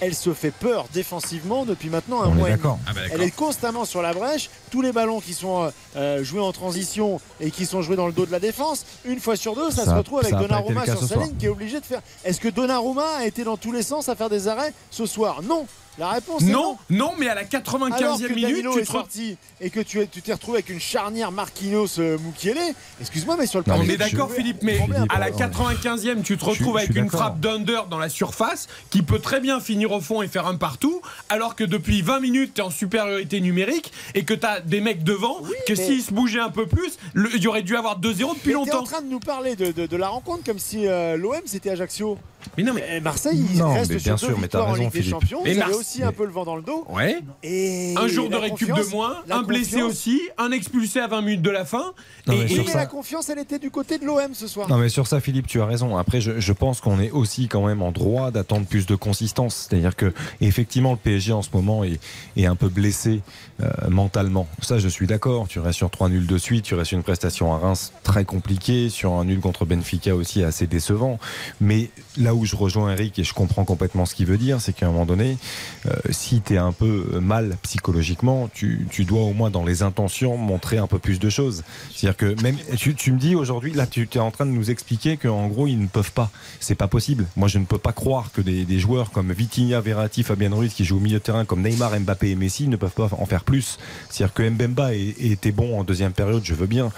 elle 0.00 0.14
se 0.14 0.32
fait 0.32 0.50
peur 0.50 0.86
défensivement 0.92 1.64
depuis 1.64 1.88
maintenant 1.90 2.22
un 2.22 2.28
On 2.28 2.34
mois 2.34 2.50
est. 2.50 2.58
Ah 2.64 2.92
bah. 2.94 3.00
Elle 3.12 3.22
est 3.22 3.30
constamment 3.30 3.84
sur 3.84 4.02
la 4.02 4.12
brèche. 4.12 4.50
Tous 4.70 4.82
les 4.82 4.92
ballons 4.92 5.20
qui 5.20 5.34
sont 5.34 5.64
euh, 5.64 5.70
euh, 5.96 6.24
joués 6.24 6.40
en 6.40 6.52
transition 6.52 7.20
et 7.40 7.50
qui 7.50 7.66
sont 7.66 7.82
joués 7.82 7.96
dans 7.96 8.06
le 8.06 8.12
dos 8.12 8.26
de 8.26 8.32
la 8.32 8.40
défense, 8.40 8.84
une 9.04 9.20
fois 9.20 9.36
sur 9.36 9.54
deux, 9.54 9.70
ça, 9.70 9.84
Ça 9.84 9.90
se 9.92 9.96
retrouve 9.96 10.20
avec 10.20 10.34
Donnarumma 10.34 10.84
sur 10.84 11.02
sa 11.02 11.16
ligne 11.16 11.36
qui 11.36 11.46
est 11.46 11.50
obligé 11.50 11.80
de 11.80 11.86
faire. 11.86 12.00
Est-ce 12.24 12.40
que 12.40 12.48
Donnarumma 12.48 13.06
a 13.18 13.26
été 13.26 13.44
dans 13.44 13.56
tous 13.56 13.72
les 13.72 13.82
sens 13.82 14.08
à 14.08 14.14
faire 14.14 14.30
des 14.30 14.48
arrêts 14.48 14.72
ce 14.90 15.06
soir? 15.06 15.42
Non. 15.42 15.66
La 15.98 16.10
réponse 16.10 16.42
est 16.42 16.46
Non, 16.46 16.78
non, 16.88 17.12
mais 17.18 17.28
à 17.28 17.34
la 17.34 17.44
95e 17.44 17.92
Alors 18.02 18.18
que 18.18 18.26
minute, 18.32 18.42
Danilo 18.42 18.72
tu 18.74 18.80
te 18.82 18.86
sorti 18.90 19.36
et 19.60 19.70
que 19.70 19.80
tu 19.80 20.00
es- 20.00 20.06
tu 20.06 20.22
t'es 20.22 20.32
retrouvé 20.32 20.58
avec 20.58 20.70
une 20.70 20.80
charnière 20.80 21.30
Marquinhos 21.32 21.98
euh, 21.98 22.16
Mukiele, 22.18 22.58
excuse-moi, 23.00 23.36
mais 23.38 23.46
sur 23.46 23.58
le 23.58 23.64
plan 23.64 23.76
on 23.78 23.82
est 23.82 23.96
d'accord, 23.98 24.30
Philippe, 24.32 24.62
mais 24.62 24.78
Philippe, 24.78 24.94
à 25.12 25.18
la 25.18 25.26
ouais. 25.30 25.36
95e, 25.36 26.22
tu 26.22 26.38
te 26.38 26.44
retrouves 26.44 26.78
je 26.78 26.84
avec 26.84 26.96
une 26.96 27.10
frappe 27.10 27.40
d'under 27.40 27.82
dans 27.90 27.98
la 27.98 28.08
surface 28.08 28.68
qui 28.90 29.02
peut 29.02 29.18
très 29.18 29.40
bien 29.40 29.60
finir 29.60 29.92
au 29.92 30.00
fond 30.00 30.22
et 30.22 30.28
faire 30.28 30.46
un 30.46 30.56
partout, 30.56 31.02
alors 31.28 31.54
que 31.56 31.64
depuis 31.64 32.00
20 32.02 32.20
minutes, 32.20 32.54
tu 32.54 32.60
es 32.60 32.64
en 32.64 32.70
supériorité 32.70 33.40
numérique 33.40 33.92
et 34.14 34.24
que 34.24 34.32
tu 34.34 34.46
as 34.46 34.60
des 34.60 34.80
mecs 34.80 35.02
devant, 35.04 35.38
que 35.66 35.74
mais- 35.74 35.74
s'ils 35.76 36.02
se 36.02 36.12
bougeaient 36.14 36.40
un 36.40 36.50
peu 36.50 36.66
plus, 36.66 36.92
il 37.14 37.42
y 37.42 37.46
aurait 37.48 37.62
dû 37.62 37.76
avoir 37.76 37.98
2-0 37.98 38.34
depuis 38.34 38.54
Mais 38.54 38.64
t'es 38.64 38.70
en 38.72 38.76
longtemps. 38.76 38.84
train 38.84 39.02
de 39.02 39.08
nous 39.08 39.20
parler 39.20 39.54
de, 39.56 39.72
de- 39.72 39.86
de 39.86 39.96
la 39.96 40.08
rencontre 40.08 40.44
comme 40.44 40.58
si 40.58 40.86
euh, 40.86 41.16
l'OM 41.16 41.34
c'était 41.46 41.70
Ajaccio. 41.70 42.16
Mais 42.56 42.64
non, 42.64 42.72
mais 42.74 43.00
Marseille, 43.00 43.44
il 43.52 43.58
Non, 43.58 43.74
reste 43.74 43.90
mais 43.90 43.98
sur 43.98 44.04
bien 44.04 44.14
deux 44.14 44.26
sûr, 44.26 44.38
mais 44.38 44.48
t'as 44.48 44.62
en 44.62 44.72
raison, 44.72 44.82
Ligue 44.84 44.92
des 44.92 44.98
Philippe. 45.02 45.10
Champions. 45.20 45.40
Mais 45.44 45.54
Vous 45.54 45.60
avez 45.60 45.70
Mars- 45.70 45.80
aussi 45.80 46.02
un 46.02 46.12
peu 46.12 46.24
le 46.24 46.32
vent 46.32 46.44
dans 46.44 46.56
le 46.56 46.62
dos. 46.62 46.84
Ouais. 46.88 47.18
Et 47.42 47.94
Un 47.96 48.08
jour 48.08 48.28
de 48.28 48.34
la 48.34 48.40
récup 48.40 48.68
de 48.68 48.72
confiance- 48.72 48.90
moins, 48.90 49.16
la 49.26 49.36
un 49.36 49.42
blessé 49.42 49.72
confiance- 49.72 49.90
aussi, 49.92 50.20
un 50.38 50.50
expulsé 50.52 51.00
à 51.00 51.06
20 51.06 51.20
minutes 51.22 51.42
de 51.42 51.50
la 51.50 51.64
fin. 51.64 51.92
Non, 52.26 52.34
et, 52.34 52.38
mais 52.38 52.44
et- 52.44 52.48
sur 52.48 52.58
Oui, 52.58 52.64
mais 52.66 52.72
ça- 52.72 52.78
la 52.78 52.86
confiance, 52.86 53.28
elle 53.28 53.38
était 53.38 53.58
du 53.58 53.70
côté 53.70 53.98
de 53.98 54.04
l'OM 54.04 54.34
ce 54.34 54.46
soir. 54.46 54.68
Non 54.68 54.76
mais 54.78 54.88
sur 54.88 55.06
ça 55.06 55.20
Philippe 55.20 55.46
tu 55.46 55.60
as 55.60 55.66
raison. 55.66 55.96
Après 55.96 56.20
je, 56.20 56.38
je 56.40 56.52
pense 56.52 56.80
qu'on 56.80 57.00
est 57.00 57.10
aussi 57.10 57.48
quand 57.48 57.66
même 57.66 57.82
en 57.82 57.92
droit 57.92 58.30
d'attendre 58.30 58.66
plus 58.66 58.86
de 58.86 58.94
consistance. 58.94 59.68
C'est-à-dire 59.68 59.96
que 59.96 60.12
effectivement 60.40 60.92
le 60.92 60.96
PSG 60.98 61.32
en 61.32 61.42
ce 61.42 61.48
moment 61.52 61.84
est, 61.84 62.00
est 62.36 62.46
un 62.46 62.56
peu 62.56 62.68
blessé 62.68 63.20
euh, 63.62 63.68
mentalement. 63.88 64.46
Ça 64.62 64.78
je 64.78 64.88
suis 64.88 65.06
d'accord. 65.06 65.48
Tu 65.48 65.58
restes 65.60 65.76
sur 65.78 65.90
trois 65.90 66.08
nuls 66.08 66.26
de 66.26 66.38
suite, 66.38 66.64
tu 66.64 66.74
restes 66.74 66.88
sur 66.88 66.96
une 66.98 67.04
prestation 67.04 67.52
à 67.54 67.58
Reims 67.58 67.92
très 68.02 68.24
compliquée, 68.24 68.88
sur 68.90 69.12
un 69.14 69.24
nul 69.24 69.40
contre 69.40 69.64
Benfica 69.64 70.14
aussi 70.14 70.42
assez 70.42 70.66
décevant. 70.66 71.18
Mais 71.60 71.90
là 72.16 72.29
où 72.34 72.44
je 72.44 72.56
rejoins 72.56 72.92
Eric 72.92 73.18
et 73.18 73.24
je 73.24 73.34
comprends 73.34 73.64
complètement 73.64 74.06
ce 74.06 74.14
qu'il 74.14 74.26
veut 74.26 74.38
dire, 74.38 74.60
c'est 74.60 74.72
qu'à 74.72 74.86
un 74.86 74.90
moment 74.90 75.06
donné, 75.06 75.36
euh, 75.86 75.90
si 76.10 76.40
tu 76.40 76.54
es 76.54 76.58
un 76.58 76.72
peu 76.72 77.18
mal 77.20 77.56
psychologiquement, 77.62 78.48
tu, 78.52 78.86
tu 78.90 79.04
dois 79.04 79.22
au 79.22 79.32
moins 79.32 79.50
dans 79.50 79.64
les 79.64 79.82
intentions 79.82 80.36
montrer 80.36 80.78
un 80.78 80.86
peu 80.86 80.98
plus 80.98 81.18
de 81.18 81.28
choses. 81.30 81.62
C'est-à-dire 81.94 82.16
que 82.16 82.42
même 82.42 82.56
tu, 82.76 82.94
tu 82.94 83.12
me 83.12 83.18
dis 83.18 83.34
aujourd'hui, 83.34 83.72
là 83.72 83.86
tu 83.86 84.08
es 84.12 84.18
en 84.18 84.30
train 84.30 84.46
de 84.46 84.50
nous 84.52 84.70
expliquer 84.70 85.16
qu'en 85.16 85.48
gros 85.48 85.66
ils 85.66 85.80
ne 85.80 85.86
peuvent 85.86 86.12
pas. 86.12 86.30
C'est 86.60 86.74
pas 86.74 86.88
possible. 86.88 87.26
Moi 87.36 87.48
je 87.48 87.58
ne 87.58 87.64
peux 87.64 87.78
pas 87.78 87.92
croire 87.92 88.30
que 88.32 88.40
des, 88.40 88.64
des 88.64 88.78
joueurs 88.78 89.10
comme 89.10 89.32
Vitinha, 89.32 89.80
Verratti, 89.80 90.22
Fabien 90.22 90.54
Ruiz 90.54 90.72
qui 90.74 90.84
jouent 90.84 90.96
au 90.98 91.00
milieu 91.00 91.18
de 91.18 91.22
terrain 91.24 91.44
comme 91.44 91.62
Neymar, 91.62 91.98
Mbappé 92.00 92.30
et 92.30 92.36
Messi 92.36 92.68
ne 92.68 92.76
peuvent 92.76 92.90
pas 92.90 93.08
en 93.18 93.26
faire 93.26 93.44
plus. 93.44 93.78
C'est-à-dire 94.08 94.34
que 94.34 94.48
Mbemba 94.48 94.94
était 94.94 95.52
bon 95.52 95.78
en 95.78 95.84
deuxième 95.84 96.12
période, 96.12 96.42
je 96.44 96.54
veux 96.54 96.66
bien. 96.66 96.90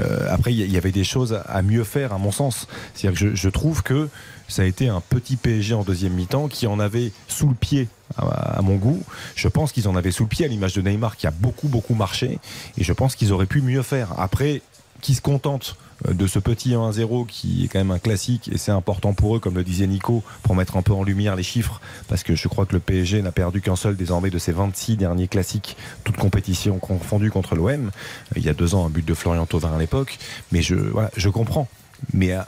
Euh, 0.00 0.26
après 0.30 0.52
il 0.54 0.70
y- 0.70 0.76
avait 0.76 0.92
des 0.92 1.04
choses 1.04 1.40
à 1.46 1.62
mieux 1.62 1.84
faire 1.84 2.12
à 2.12 2.18
mon 2.18 2.30
sens. 2.30 2.66
C'est-à-dire 2.94 3.18
que 3.18 3.34
je 3.34 3.48
trouve 3.48 3.82
que 3.82 4.08
ça 4.48 4.62
a 4.62 4.64
été 4.64 4.88
un 4.88 5.00
petit 5.00 5.36
PSG 5.36 5.74
en 5.74 5.82
deuxième 5.82 6.12
mi-temps 6.12 6.48
qui 6.48 6.66
en 6.66 6.78
avait 6.78 7.12
sous 7.28 7.48
le 7.48 7.54
pied 7.54 7.88
à, 8.16 8.60
mon 8.62 8.76
goût. 8.76 9.02
Je 9.34 9.48
pense 9.48 9.72
qu'ils 9.72 9.88
en 9.88 9.96
avaient 9.96 10.12
sous 10.12 10.24
le 10.24 10.28
pied 10.28 10.44
à 10.44 10.48
l'image 10.48 10.74
de 10.74 10.82
Neymar 10.82 11.16
qui 11.16 11.26
a 11.26 11.30
beaucoup 11.30 11.68
beaucoup 11.68 11.94
marché 11.94 12.38
et 12.78 12.84
je 12.84 12.92
pense 12.92 13.16
qu'ils 13.16 13.32
auraient 13.32 13.46
pu 13.46 13.62
mieux 13.62 13.82
faire. 13.82 14.18
Après, 14.18 14.62
qui 15.02 15.14
se 15.14 15.20
contentent 15.20 15.76
euh, 16.06 16.14
de 16.14 16.26
ce 16.26 16.38
petit 16.38 16.70
1-0 16.70 17.26
qui 17.26 17.64
est 17.64 17.68
quand 17.68 17.78
même 17.78 17.90
un 17.90 17.98
classique 17.98 18.48
et 18.52 18.58
c'est 18.58 18.72
important 18.72 19.12
pour 19.12 19.36
eux, 19.36 19.40
comme 19.40 19.54
le 19.54 19.64
disait 19.64 19.86
Nico, 19.86 20.22
pour 20.42 20.54
mettre 20.54 20.76
un 20.76 20.82
peu 20.82 20.92
en 20.92 21.02
lumière 21.02 21.36
les 21.36 21.42
chiffres, 21.42 21.80
parce 22.08 22.22
que 22.22 22.34
je 22.34 22.48
crois 22.48 22.66
que 22.66 22.74
le 22.74 22.80
PSG 22.80 23.22
n'a 23.22 23.32
perdu 23.32 23.60
qu'un 23.60 23.76
seul 23.76 23.96
désormais 23.96 24.30
de 24.30 24.38
ses 24.38 24.52
26 24.52 24.96
derniers 24.96 25.28
classiques, 25.28 25.76
toutes 26.04 26.16
compétitions 26.16 26.78
confondues 26.78 27.30
contre 27.30 27.54
l'OM. 27.54 27.90
Il 28.36 28.42
y 28.42 28.48
a 28.48 28.54
deux 28.54 28.74
ans, 28.74 28.86
un 28.86 28.90
but 28.90 29.06
de 29.06 29.14
Florian 29.14 29.46
Thauvin 29.46 29.74
à 29.74 29.78
l'époque, 29.78 30.18
mais 30.52 30.62
je, 30.62 30.76
je 31.16 31.28
comprends. 31.28 31.68
Mais 32.12 32.32
euh, 32.32 32.42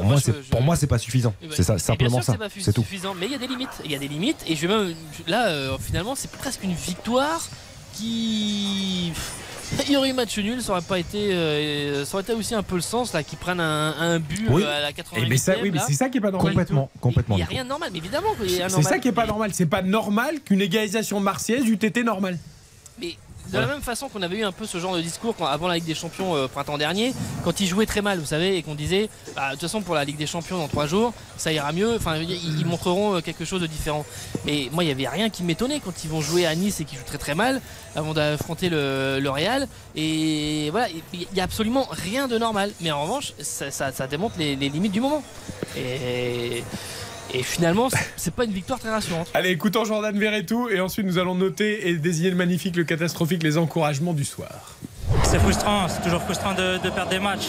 pour 0.00 0.04
moi, 0.04 0.16
je- 0.16 0.22
c'est 0.22 0.32
je- 0.32 0.50
pour 0.50 0.62
moi, 0.62 0.76
c'est 0.76 0.86
pas 0.86 0.98
suffisant. 0.98 1.34
Eh 1.42 1.46
ben, 1.48 1.52
C'est 1.56 1.62
ça, 1.62 1.78
simplement 1.78 2.10
bien 2.18 2.22
sûr 2.22 2.34
ça. 2.34 2.48
c'est 2.58 2.72
suffisant, 2.74 3.14
mais 3.14 3.26
il 3.26 3.32
y 3.32 3.34
a 3.34 3.38
des 3.38 3.46
limites. 3.46 3.68
Il 3.84 3.90
y 3.90 3.94
a 3.94 3.98
des 3.98 4.08
limites, 4.08 4.42
et 4.46 4.54
je 4.56 4.66
vais 4.66 4.74
même 4.76 4.94
là 5.26 5.46
euh, 5.48 5.76
finalement 5.80 6.14
c'est 6.14 6.30
presque 6.30 6.62
une 6.64 6.74
victoire 6.74 7.48
qui. 7.94 9.12
Il 9.88 9.92
y 9.92 9.96
aurait 9.96 10.10
eu 10.10 10.12
match 10.12 10.38
nul, 10.38 10.62
ça 10.62 10.72
aurait 10.72 10.80
pas 10.82 10.98
été, 10.98 11.32
euh, 11.34 12.04
ça 12.04 12.14
aurait 12.14 12.22
été 12.22 12.32
aussi 12.34 12.54
un 12.54 12.62
peu 12.62 12.76
le 12.76 12.80
sens 12.80 13.12
là, 13.12 13.24
qu'ils 13.24 13.36
prennent 13.38 13.58
un, 13.58 13.96
un 13.98 14.18
but 14.20 14.46
Oui. 14.48 14.62
euh, 14.62 14.78
à 14.78 14.80
la 14.80 14.92
80 14.92 15.22
Eh 15.24 15.28
ben 15.28 15.36
ça- 15.38 15.54
oui, 15.60 15.72
mais 15.72 15.80
c'est 15.84 15.94
ça 15.94 16.08
qui 16.08 16.18
est 16.18 16.20
pas 16.20 16.30
normal. 16.30 16.52
Complètement, 16.52 16.88
complètement. 17.00 17.34
Il 17.34 17.38
n'y 17.38 17.42
a 17.42 17.46
rien 17.46 17.64
de 17.64 17.68
normal, 17.68 17.88
mais 17.92 17.98
évidemment 17.98 18.28
C'est 18.68 18.82
ça 18.82 18.98
qui 19.00 19.08
est 19.08 19.12
pas 19.12 19.26
normal. 19.26 19.50
C'est 19.54 19.66
pas 19.66 19.82
normal 19.82 20.40
qu'une 20.44 20.60
égalisation 20.60 21.18
marseillaise 21.18 21.66
eût 21.66 21.72
été 21.74 22.04
normale. 22.04 22.38
Mais 23.00 23.16
de 23.52 23.58
la 23.58 23.66
même 23.66 23.80
façon 23.80 24.08
qu'on 24.08 24.22
avait 24.22 24.38
eu 24.38 24.44
un 24.44 24.52
peu 24.52 24.66
ce 24.66 24.78
genre 24.78 24.96
de 24.96 25.00
discours 25.00 25.34
avant 25.40 25.68
la 25.68 25.76
Ligue 25.76 25.84
des 25.84 25.94
Champions 25.94 26.34
euh, 26.34 26.48
printemps 26.48 26.78
dernier, 26.78 27.14
quand 27.44 27.60
ils 27.60 27.66
jouaient 27.66 27.86
très 27.86 28.02
mal, 28.02 28.18
vous 28.18 28.26
savez, 28.26 28.56
et 28.56 28.62
qu'on 28.62 28.74
disait, 28.74 29.08
bah, 29.34 29.48
de 29.48 29.52
toute 29.52 29.62
façon 29.62 29.82
pour 29.82 29.94
la 29.94 30.04
Ligue 30.04 30.16
des 30.16 30.26
Champions 30.26 30.58
dans 30.58 30.68
trois 30.68 30.86
jours, 30.86 31.12
ça 31.36 31.52
ira 31.52 31.72
mieux. 31.72 31.94
Enfin, 31.96 32.16
ils, 32.16 32.66
montreront 32.66 33.16
euh, 33.16 33.20
quelque 33.20 33.44
chose 33.44 33.60
de 33.60 33.66
différent. 33.66 34.04
Mais 34.44 34.68
moi, 34.72 34.84
il 34.84 34.88
y 34.88 34.90
avait 34.90 35.08
rien 35.08 35.30
qui 35.30 35.42
m'étonnait 35.42 35.80
quand 35.80 36.04
ils 36.04 36.10
vont 36.10 36.20
jouer 36.20 36.46
à 36.46 36.54
Nice 36.54 36.80
et 36.80 36.84
qu'ils 36.84 36.98
jouent 36.98 37.04
très 37.04 37.18
très 37.18 37.34
mal 37.34 37.60
avant 37.94 38.14
d'affronter 38.14 38.68
le, 38.68 39.22
Real. 39.26 39.68
Et 39.94 40.68
voilà, 40.70 40.88
il 41.12 41.26
y 41.34 41.40
a 41.40 41.44
absolument 41.44 41.86
rien 41.90 42.28
de 42.28 42.38
normal. 42.38 42.70
Mais 42.80 42.90
en 42.90 43.02
revanche, 43.02 43.32
ça, 43.40 43.90
démontre 44.06 44.36
les, 44.38 44.56
limites 44.56 44.92
du 44.92 45.00
moment. 45.00 45.22
Et, 45.76 46.64
et 47.34 47.42
finalement, 47.42 47.88
c'est- 48.16 48.30
pas 48.34 48.44
une 48.44 48.52
victoire 48.52 48.78
très 48.78 48.90
rassurante. 48.90 49.28
Allez, 49.34 49.50
écoutons 49.50 49.84
Jordan 49.84 50.18
Verretou 50.18 50.68
et 50.68 50.80
ensuite 50.80 51.06
nous 51.06 51.18
allons 51.18 51.34
noter 51.34 51.88
et 51.88 51.94
désigner 51.96 52.30
le 52.30 52.36
magnifique, 52.36 52.76
le 52.76 52.84
catastrophique, 52.84 53.42
les 53.42 53.56
encouragements 53.58 54.12
du 54.12 54.24
soir. 54.24 54.76
C'est 55.24 55.38
frustrant, 55.38 55.88
c'est 55.88 56.02
toujours 56.02 56.22
frustrant 56.22 56.52
de, 56.54 56.78
de 56.78 56.90
perdre 56.90 57.10
des 57.10 57.18
matchs. 57.20 57.48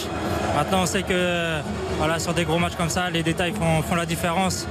Maintenant, 0.54 0.82
on 0.82 0.86
sait 0.86 1.02
que 1.02 1.58
voilà, 1.98 2.18
sur 2.18 2.32
des 2.32 2.44
gros 2.44 2.58
matchs 2.58 2.76
comme 2.76 2.88
ça, 2.88 3.10
les 3.10 3.22
détails 3.22 3.52
font, 3.52 3.82
font 3.82 3.94
la 3.96 4.06
différence. 4.06 4.66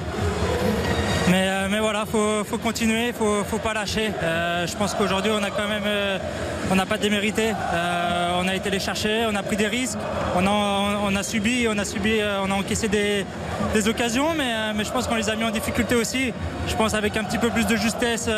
Mais, 1.30 1.46
euh, 1.50 1.68
mais 1.70 1.80
voilà, 1.80 2.06
il 2.06 2.12
faut, 2.12 2.44
faut 2.46 2.58
continuer, 2.58 3.10
il 3.10 3.14
faut, 3.14 3.44
faut 3.44 3.58
pas 3.60 3.74
lâcher. 3.74 4.12
Euh, 4.24 4.66
je 4.66 4.76
pense 4.78 4.94
qu'aujourd'hui, 4.94 5.32
on 5.34 5.44
a 5.44 5.50
quand 5.50 5.68
même, 5.68 5.84
euh, 5.86 6.18
on 6.72 6.76
n'a 6.76 6.86
pas 6.86 6.98
démérité. 6.98 7.54
On 8.40 8.48
a 8.48 8.56
été 8.56 8.70
les 8.70 8.80
chercher, 8.80 9.26
on 9.28 9.36
a 9.36 9.44
pris 9.44 9.58
des 9.58 9.68
risques, 9.68 9.98
on 10.36 10.46
a, 10.46 10.50
on 11.04 11.16
a 11.16 11.24
subi, 11.24 11.68
on 11.68 11.78
a 11.78 11.84
subi, 11.86 12.20
on 12.44 12.52
a 12.52 12.54
encaissé 12.54 12.88
des, 12.88 13.26
des 13.74 13.88
occasions, 13.88 14.34
mais, 14.38 14.74
mais 14.76 14.84
je 14.86 14.92
pense 14.92 15.08
qu'on 15.08 15.16
les 15.16 15.30
a 15.30 15.36
mis 15.36 15.44
en 15.44 15.50
difficulté 15.50 15.96
aussi. 15.96 16.32
Je 16.68 16.76
pense 16.76 16.94
avec 16.94 17.18
un 17.18 17.24
petit 17.24 17.40
peu 17.40 17.50
plus 17.50 17.66
de 17.66 17.76
justesse 17.76 18.30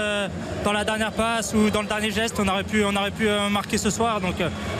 dans 0.64 0.72
la 0.72 0.86
dernière 0.86 1.12
passe 1.12 1.54
ou 1.54 1.70
dans 1.70 1.82
le 1.82 1.88
dernier 1.88 2.12
geste, 2.12 2.38
on 2.40 2.48
aurait 2.48 2.64
pu, 2.64 2.84
on 2.86 2.96
aurait 2.96 3.12
pu 3.12 3.28
marquer 3.52 3.78
ce 3.78 3.90
soir. 3.90 4.22
Donc, 4.22 4.36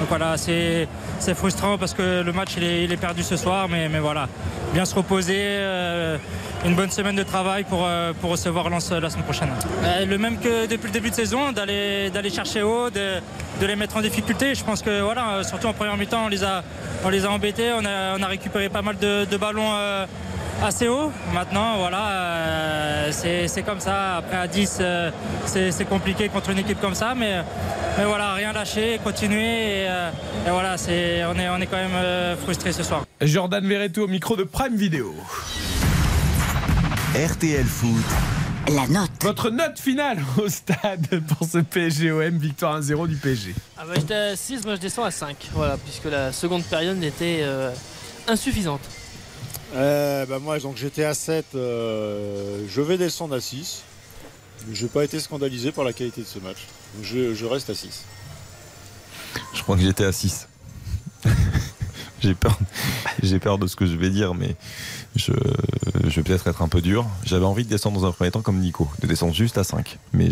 voilà, 0.08 0.38
c'est 0.38 0.88
frustrant 1.36 1.78
parce 1.78 1.94
que 1.94 2.22
le 2.22 2.32
match 2.32 2.52
il 2.58 2.64
est, 2.64 2.84
il 2.86 2.92
est 2.92 2.98
perdu 2.98 3.22
ce 3.22 3.36
soir, 3.36 3.68
mais, 3.70 3.90
mais 3.90 4.00
voilà, 4.00 4.28
bien 4.74 4.86
se 4.86 4.96
reposer. 4.96 5.60
une 6.66 6.76
bonne 6.76 6.92
semaine 6.92 7.16
de 7.16 7.24
travail 7.24 7.66
pour, 7.66 7.88
pour 8.22 8.32
recevoir 8.32 8.70
Lens 8.70 8.92
la 8.92 9.10
semaine 9.10 9.24
prochaine. 9.24 9.50
Euh, 9.84 10.06
le 10.06 10.18
même 10.18 10.40
que 10.40 10.66
depuis 10.66 10.88
le 10.88 10.94
début 10.94 11.10
de 11.10 11.16
saison, 11.16 11.52
d'aller 11.52 12.30
chercher 12.30 12.62
haut, 12.62 12.90
de, 12.90 13.20
les 13.62 13.76
mettre 13.76 13.98
en 13.98 14.02
difficulté. 14.02 14.56
Je 14.56 14.64
pense 14.64 14.82
que 14.82 15.02
voilà, 15.02 15.30
euh, 15.30 15.44
surtout 15.44 15.68
en 15.68 15.74
première 15.74 15.98
mi-temps, 15.98 16.26
on 16.26 16.30
les 16.30 16.44
a, 16.44 16.64
on 17.04 17.10
les 17.10 17.26
a 17.26 17.32
embêtés, 17.32 17.72
on 17.74 17.86
a, 17.86 18.18
on 18.18 18.22
a 18.22 18.28
récupéré 18.28 18.70
pas 18.70 18.82
mal 18.82 18.98
de, 18.98 19.38
ballons 19.38 19.74
euh, 19.74 20.06
assez 20.64 20.88
haut. 20.88 21.12
Maintenant, 21.34 21.78
voilà, 21.78 22.10
euh, 22.10 23.12
c'est 23.12 23.64
comme 23.64 23.80
ça. 23.80 24.18
Après 24.18 24.38
à 24.38 24.48
10, 24.48 24.78
euh, 24.82 25.12
c'est 25.46 25.88
compliqué 25.88 26.30
contre 26.30 26.50
une 26.52 26.60
équipe 26.60 26.80
comme 26.80 26.96
ça, 26.96 27.14
mais, 27.16 27.38
mais 27.98 28.06
voilà, 28.06 28.34
rien 28.34 28.54
lâcher, 28.54 29.00
continuer. 29.04 29.84
Et, 29.84 29.88
euh, 29.88 30.10
voilà, 30.48 30.76
on 30.78 31.40
est, 31.40 31.50
on 31.50 31.62
est 31.62 31.68
quand 31.68 31.78
même 31.78 31.96
euh, 31.96 32.36
frustré 32.38 32.72
ce 32.72 32.84
soir. 32.84 33.06
Jordan 33.22 33.66
Verretou 33.66 34.04
au 34.04 34.08
micro 34.08 34.36
de 34.36 34.44
Prime 34.44 34.76
Video. 34.76 35.14
RTL 37.16 37.66
Foot. 37.66 38.06
La 38.72 38.88
note. 38.88 39.10
Votre 39.24 39.50
note 39.50 39.80
finale 39.80 40.20
au 40.38 40.48
stade 40.48 41.08
pour 41.28 41.48
ce 41.48 41.58
PSGOM, 41.58 42.38
victoire 42.38 42.80
1-0 42.80 43.08
du 43.08 43.16
PSG. 43.16 43.56
Ah 43.76 43.82
bah, 43.88 43.94
J'étais 43.96 44.14
à 44.14 44.36
6, 44.36 44.64
moi 44.64 44.76
je 44.76 44.80
descends 44.80 45.04
à 45.04 45.10
5. 45.10 45.50
Voilà, 45.54 45.78
puisque 45.78 46.06
la 46.06 46.32
seconde 46.32 46.64
période 46.66 47.04
était 47.04 47.40
euh, 47.42 47.72
insuffisante. 48.28 48.82
Euh, 49.74 50.28
bah 50.28 50.38
moi, 50.38 50.60
donc 50.60 50.78
j'étais 50.78 51.04
à 51.04 51.16
7, 51.16 51.46
euh, 51.56 52.64
je 52.70 52.82
vais 52.82 53.00
descendre 53.00 53.34
à 53.34 53.42
6. 53.42 53.82
Je 54.72 54.84
n'ai 54.84 54.90
pas 54.90 55.04
été 55.04 55.20
scandalisé 55.20 55.72
par 55.72 55.86
la 55.86 55.94
qualité 55.94 56.22
de 56.22 56.28
ce 56.28 56.38
match. 56.38 56.68
Donc 56.94 57.06
je, 57.06 57.34
je 57.34 57.46
reste 57.48 57.72
à 57.72 57.76
6. 57.76 58.04
Je 59.56 59.64
crois 59.64 59.78
que 59.78 59.82
j'étais 59.82 60.06
à 60.06 60.12
6. 60.12 60.48
j'ai 62.22 62.36
peur, 62.36 62.60
j'ai 63.24 63.40
peur 63.40 63.58
de 63.58 63.66
ce 63.66 63.76
que 63.76 63.88
je 63.88 63.96
vais 63.96 64.12
dire, 64.12 64.36
mais 64.36 64.56
je, 65.16 65.34
je 66.06 66.16
vais 66.16 66.24
peut-être 66.24 66.48
être 66.48 66.62
un 66.62 66.68
peu 66.68 66.82
dur. 66.82 67.06
J'avais 67.26 67.46
envie 67.46 67.64
de 67.64 67.70
descendre 67.70 68.00
dans 68.00 68.08
un 68.08 68.12
premier 68.12 68.32
temps 68.32 68.42
comme 68.42 68.60
Nico, 68.60 68.88
de 69.02 69.08
descendre 69.08 69.34
juste 69.34 69.58
à 69.58 69.64
5. 69.64 69.98
Mais 70.14 70.30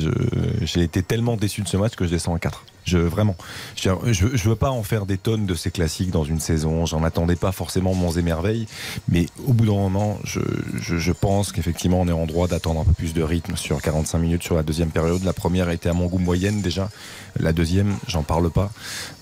j'ai 0.62 0.82
été 0.82 1.04
tellement 1.04 1.38
déçu 1.38 1.62
de 1.62 1.68
ce 1.68 1.78
match 1.78 1.96
que 1.96 2.06
je 2.06 2.10
descends 2.10 2.36
à 2.36 2.40
4. 2.40 2.64
Je, 2.88 2.98
vraiment. 2.98 3.36
Je, 3.76 3.90
je, 4.06 4.28
je 4.34 4.50
veux 4.50 4.56
pas 4.56 4.72
en 4.72 4.82
faire 4.82 5.06
des 5.06 5.18
tonnes 5.18 5.46
de 5.46 5.56
ces 5.56 5.72
classiques 5.72 6.10
dans 6.10 6.24
une 6.24 6.40
saison. 6.40 6.86
J'en 6.86 7.04
attendais 7.04 7.36
pas 7.36 7.52
forcément 7.52 7.94
mon 7.94 8.12
émerveil. 8.14 8.66
Mais 9.10 9.26
au 9.46 9.52
bout 9.52 9.66
d'un 9.66 9.74
moment, 9.74 10.18
je, 10.24 10.40
je, 10.82 11.12
pense 11.12 11.52
qu'effectivement, 11.52 12.00
on 12.00 12.08
est 12.08 12.14
en 12.14 12.26
droit 12.26 12.48
d'attendre 12.48 12.80
un 12.80 12.86
peu 12.86 12.94
plus 12.94 13.14
de 13.14 13.22
rythme 13.22 13.58
sur 13.58 13.82
45 13.82 14.20
minutes 14.20 14.44
sur 14.44 14.56
la 14.56 14.64
deuxième 14.64 14.90
période. 14.90 15.22
La 15.26 15.34
première 15.34 15.70
était 15.70 15.90
à 15.90 15.94
mon 15.94 16.06
goût 16.06 16.18
moyenne 16.18 16.62
déjà. 16.62 16.90
La 17.38 17.52
deuxième, 17.52 17.98
j'en 18.08 18.24
parle 18.24 18.50
pas. 18.50 18.72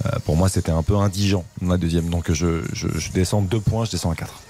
Euh, 0.05 0.09
pour 0.25 0.35
moi, 0.35 0.47
c'était 0.47 0.71
un 0.71 0.83
peu 0.83 0.95
indigent, 0.95 1.43
la 1.59 1.77
deuxième. 1.77 2.09
Donc 2.09 2.31
je 2.31 2.61
descends 3.15 3.41
deux 3.41 3.59
points, 3.59 3.85
je 3.85 3.91
descends 3.91 4.11
à 4.11 4.15
4. 4.15 4.43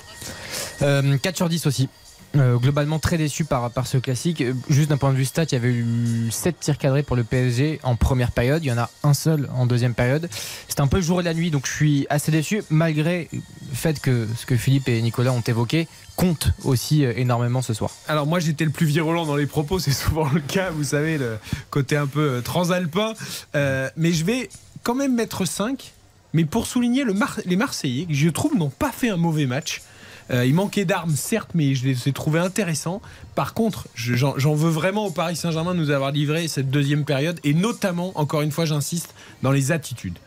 Euh, 0.81 1.17
4 1.17 1.35
sur 1.35 1.49
10 1.49 1.65
aussi. 1.67 1.89
Euh, 2.35 2.57
globalement 2.57 2.99
très 2.99 3.17
déçu 3.17 3.45
par, 3.45 3.71
par 3.71 3.87
ce 3.87 3.97
classique. 3.97 4.41
Euh, 4.41 4.53
Juste 4.69 4.89
d'un 4.89 4.97
point 4.97 5.11
de 5.11 5.17
vue 5.17 5.25
stat, 5.25 5.43
il 5.45 5.53
y 5.53 5.55
avait 5.55 5.71
eu 5.71 6.27
7 6.31 6.59
tirs 6.59 6.77
cadrés 6.77 7.01
pour 7.03 7.15
le 7.15 7.23
PSG 7.23 7.79
en 7.83 7.95
première 7.95 8.31
période. 8.31 8.63
Il 8.63 8.67
y 8.67 8.71
en 8.73 8.77
a 8.77 8.89
un 9.03 9.13
seul 9.13 9.49
en 9.55 9.65
deuxième 9.65 9.93
période. 9.93 10.29
C'était 10.67 10.81
un 10.81 10.87
peu 10.87 10.97
le 10.97 11.03
jour 11.03 11.21
et 11.21 11.23
la 11.23 11.33
nuit, 11.33 11.49
donc 11.49 11.65
je 11.65 11.71
suis 11.71 12.07
assez 12.09 12.31
déçu, 12.31 12.61
malgré 12.69 13.29
le 13.31 13.39
fait 13.73 14.01
que 14.01 14.27
ce 14.35 14.45
que 14.45 14.57
Philippe 14.57 14.89
et 14.89 15.01
Nicolas 15.01 15.31
ont 15.31 15.41
évoqué 15.41 15.87
compte 16.15 16.51
aussi 16.63 17.05
euh, 17.05 17.13
énormément 17.15 17.61
ce 17.61 17.73
soir. 17.73 17.91
Alors 18.07 18.25
moi 18.25 18.39
j'étais 18.39 18.65
le 18.65 18.71
plus 18.71 18.85
virulent 18.85 19.25
dans 19.25 19.35
les 19.35 19.45
propos, 19.45 19.79
c'est 19.79 19.91
souvent 19.91 20.29
le 20.29 20.41
cas, 20.41 20.71
vous 20.71 20.83
savez, 20.83 21.17
le 21.17 21.37
côté 21.69 21.97
un 21.97 22.07
peu 22.07 22.35
euh, 22.35 22.41
transalpin. 22.41 23.13
Euh, 23.55 23.89
mais 23.97 24.11
je 24.11 24.25
vais 24.25 24.49
quand 24.83 24.95
même 24.95 25.15
mettre 25.15 25.45
5. 25.45 25.93
Mais 26.33 26.43
pour 26.43 26.67
souligner 26.67 27.05
les 27.45 27.55
Marseillais, 27.55 28.05
qui 28.07 28.15
je 28.15 28.27
trouve 28.27 28.57
n'ont 28.57 28.69
pas 28.69 28.91
fait 28.91 29.09
un 29.09 29.15
mauvais 29.15 29.45
match. 29.45 29.81
Euh, 30.31 30.45
il 30.45 30.55
manquait 30.55 30.85
d'armes, 30.85 31.15
certes, 31.15 31.51
mais 31.53 31.75
je 31.75 31.85
les 31.85 32.07
ai 32.07 32.11
trouvés 32.11 32.39
intéressants. 32.39 33.01
Par 33.35 33.53
contre, 33.53 33.87
je- 33.93 34.15
j'en 34.15 34.55
veux 34.55 34.69
vraiment 34.71 35.05
au 35.05 35.11
Paris 35.11 35.35
Saint-Germain 35.35 35.75
de 35.75 35.79
nous 35.79 35.91
avoir 35.91 36.11
livré 36.11 36.47
cette 36.47 36.71
deuxième 36.71 37.05
période, 37.05 37.39
et 37.43 37.53
notamment, 37.53 38.11
encore 38.15 38.41
une 38.41 38.51
fois, 38.51 38.65
j'insiste, 38.65 39.13
dans 39.43 39.51
les 39.51 39.71
attitudes. 39.71 40.17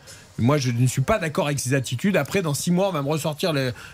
Moi, 0.41 0.57
je 0.57 0.71
ne 0.71 0.87
suis 0.87 1.01
pas 1.01 1.19
d'accord 1.19 1.47
avec 1.47 1.59
ces 1.59 1.73
attitudes. 1.73 2.15
Après, 2.15 2.41
dans 2.41 2.53
six 2.53 2.71
mois, 2.71 2.87
on 2.87 2.91
va 2.93 3.01
me 3.01 3.09
ressortir 3.09 3.51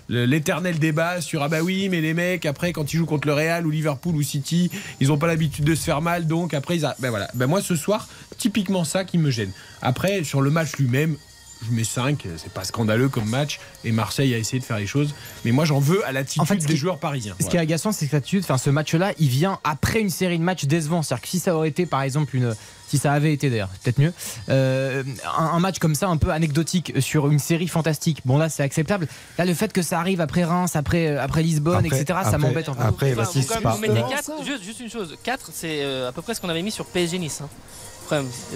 l'éternel 0.10 0.78
débat 0.78 1.20
sur 1.20 1.42
ah 1.42 1.50
bah 1.50 1.62
oui, 1.64 1.90
mais 1.90 2.02
les 2.02 2.14
mecs, 2.14 2.46
après, 2.46 2.72
quand 2.72 2.94
ils 2.94 2.98
jouent 2.98 3.08
contre 3.08 3.28
le 3.28 3.34
Real 3.34 3.66
ou 3.66 3.72
Liverpool 3.72 4.16
ou 4.16 4.22
City, 4.22 4.70
ils 5.00 5.08
n'ont 5.08 5.18
pas 5.18 5.26
l'habitude 5.26 5.66
de 5.66 5.74
se 5.74 5.84
faire 5.84 6.02
mal, 6.04 6.28
donc 6.28 6.54
après, 6.54 6.78
ils 6.78 6.88
ben 7.00 7.10
voilà. 7.10 7.28
Ben 7.34 7.48
moi, 7.48 7.64
ce 7.64 7.76
soir, 7.76 8.08
typiquement 8.38 8.84
ça 8.84 9.06
qui 9.06 9.18
me 9.18 9.32
gêne. 9.32 9.50
Après, 9.82 10.24
sur 10.24 10.42
le 10.42 10.52
match 10.52 10.74
lui-même, 10.78 11.16
je 11.64 11.72
mets 11.72 11.84
5, 11.84 12.26
c'est 12.38 12.52
pas 12.52 12.64
scandaleux 12.64 13.10
comme 13.10 13.30
match, 13.30 13.60
et 13.84 13.92
Marseille 13.92 14.34
a 14.34 14.38
essayé 14.38 14.60
de 14.60 14.66
faire 14.66 14.78
les 14.78 14.88
choses, 14.88 15.14
mais 15.46 15.52
moi, 15.52 15.66
j'en 15.66 15.80
veux 15.80 16.06
à 16.06 16.12
l'attitude 16.12 16.42
En 16.42 16.46
fait, 16.46 16.60
ce 16.62 16.68
des 16.68 16.74
qui- 16.74 16.80
joueurs 16.80 16.98
parisiens. 17.00 17.36
Ce 17.40 17.48
qui 17.48 17.56
est 17.58 17.60
agaçant, 17.60 17.92
c'est 17.92 18.06
que 18.06 18.12
cette 18.12 18.24
attitude, 18.24 18.44
enfin, 18.44 18.58
ce 18.58 18.70
match-là, 18.70 19.14
il 19.20 19.30
vient 19.30 19.60
après 19.64 20.00
une 20.02 20.10
série 20.10 20.38
de 20.38 20.44
matchs 20.44 20.66
décevants. 20.66 21.02
C'est-à-dire 21.02 21.22
que 21.24 21.28
si 21.30 21.40
ça 21.40 21.56
aurait 21.56 21.70
été, 21.70 21.86
par 21.86 22.02
exemple, 22.02 22.36
une. 22.36 22.56
Si 22.88 23.00
ça 23.00 23.14
avait 23.14 23.34
été 23.34 23.50
d'ailleurs, 23.50 23.70
peut-être 23.84 23.98
mieux, 23.98 24.14
euh, 24.50 25.02
un, 25.38 25.44
un 25.46 25.60
match 25.60 25.80
comme 25.80 25.96
ça, 25.96 26.08
un 26.08 26.18
peu 26.18 26.30
anecdotique 26.30 26.94
sur 27.00 27.32
une 27.32 27.40
série 27.40 27.68
fantastique. 27.68 28.20
Bon 28.26 28.38
là, 28.38 28.48
c'est 28.48 28.62
acceptable. 28.62 29.08
Là, 29.40 29.46
le 29.46 29.56
fait 29.56 29.74
que 29.74 29.82
ça 29.82 30.00
arrive 30.00 30.22
après 30.22 30.44
Reims, 30.44 30.76
après 30.76 31.08
euh, 31.08 31.20
après 31.22 31.42
Lisbonne, 31.42 31.84
Après- 31.84 32.00
etc., 32.00 32.20
ça 32.24 32.38
m'embête 32.38 32.70
en 32.70 32.76
fait. 32.76 32.84
après, 32.84 33.14
Enfin, 33.14 33.24
bah, 33.24 33.30
si 33.32 33.42
vous, 33.42 33.48
quand 33.48 33.54
c'est 33.56 33.56
même, 33.56 33.64
pas- 33.64 33.72
vous 33.76 33.82
mettez 33.82 34.00
euh, 34.04 34.08
4, 34.08 34.32
juste, 34.46 34.64
juste 34.64 34.80
une 34.82 34.90
chose, 34.92 35.18
4 35.24 35.50
c'est 35.52 35.80
euh, 35.84 36.10
à 36.10 36.12
peu 36.12 36.22
près 36.22 36.36
ce 36.36 36.42
qu'on 36.42 36.50
avait 36.50 36.62
mis 36.62 36.70
sur 36.72 36.86
PSG 36.86 37.18
Nice. 37.18 37.42
hein. 37.44 37.50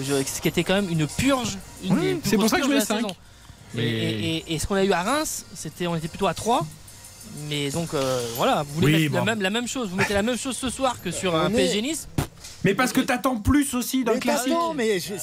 Je- 0.02 0.22
ce 0.24 0.40
qui 0.40 0.48
était 0.48 0.64
quand 0.64 0.74
même 0.74 0.88
une 0.90 1.06
purge. 1.06 1.58
Une 1.84 1.96
plus 2.20 2.20
c'est 2.30 2.36
pour 2.36 2.48
ça 2.48 2.58
que 2.58 2.64
je 2.64 2.68
mets 2.68 2.74
la 2.76 2.84
cinq. 2.84 2.96
saison. 2.96 3.14
Et, 3.76 3.82
et- 3.82 4.36
et- 4.48 4.54
et 4.54 4.58
ce 4.58 4.66
qu'on 4.66 4.74
a 4.74 4.84
eu 4.84 4.92
à 4.92 5.02
Reims, 5.02 5.44
c'était, 5.54 5.86
on 5.86 5.94
était 5.96 6.08
plutôt 6.08 6.26
à 6.26 6.34
3. 6.34 6.66
Mais 7.48 7.70
donc 7.70 7.94
euh, 7.94 8.26
voilà, 8.36 8.62
vous 8.64 8.74
voulez 8.74 8.86
Oui, 8.94 9.02
mettre 9.08 9.14
la, 9.14 9.24
même, 9.24 9.42
la 9.42 9.50
même 9.50 9.68
chose, 9.68 9.88
vous 9.90 9.96
mettez 9.96 10.14
la 10.14 10.22
même 10.22 10.36
chose 10.38 10.56
ce 10.56 10.68
soir 10.70 11.00
que 11.02 11.10
sur 11.12 11.36
un 11.36 11.48
est- 11.50 11.54
PSG 11.54 11.82
Nice. 11.82 12.08
Mais 12.64 12.74
parce 12.74 12.92
que 12.92 13.00
t'attends 13.00 13.36
plus 13.36 13.72
aussi 13.74 14.02
d'un 14.04 14.14
Mais 14.14 14.20
classique. 14.20 14.48
t'attends, 14.52 14.74
mais 14.74 14.98
je- 14.98 15.14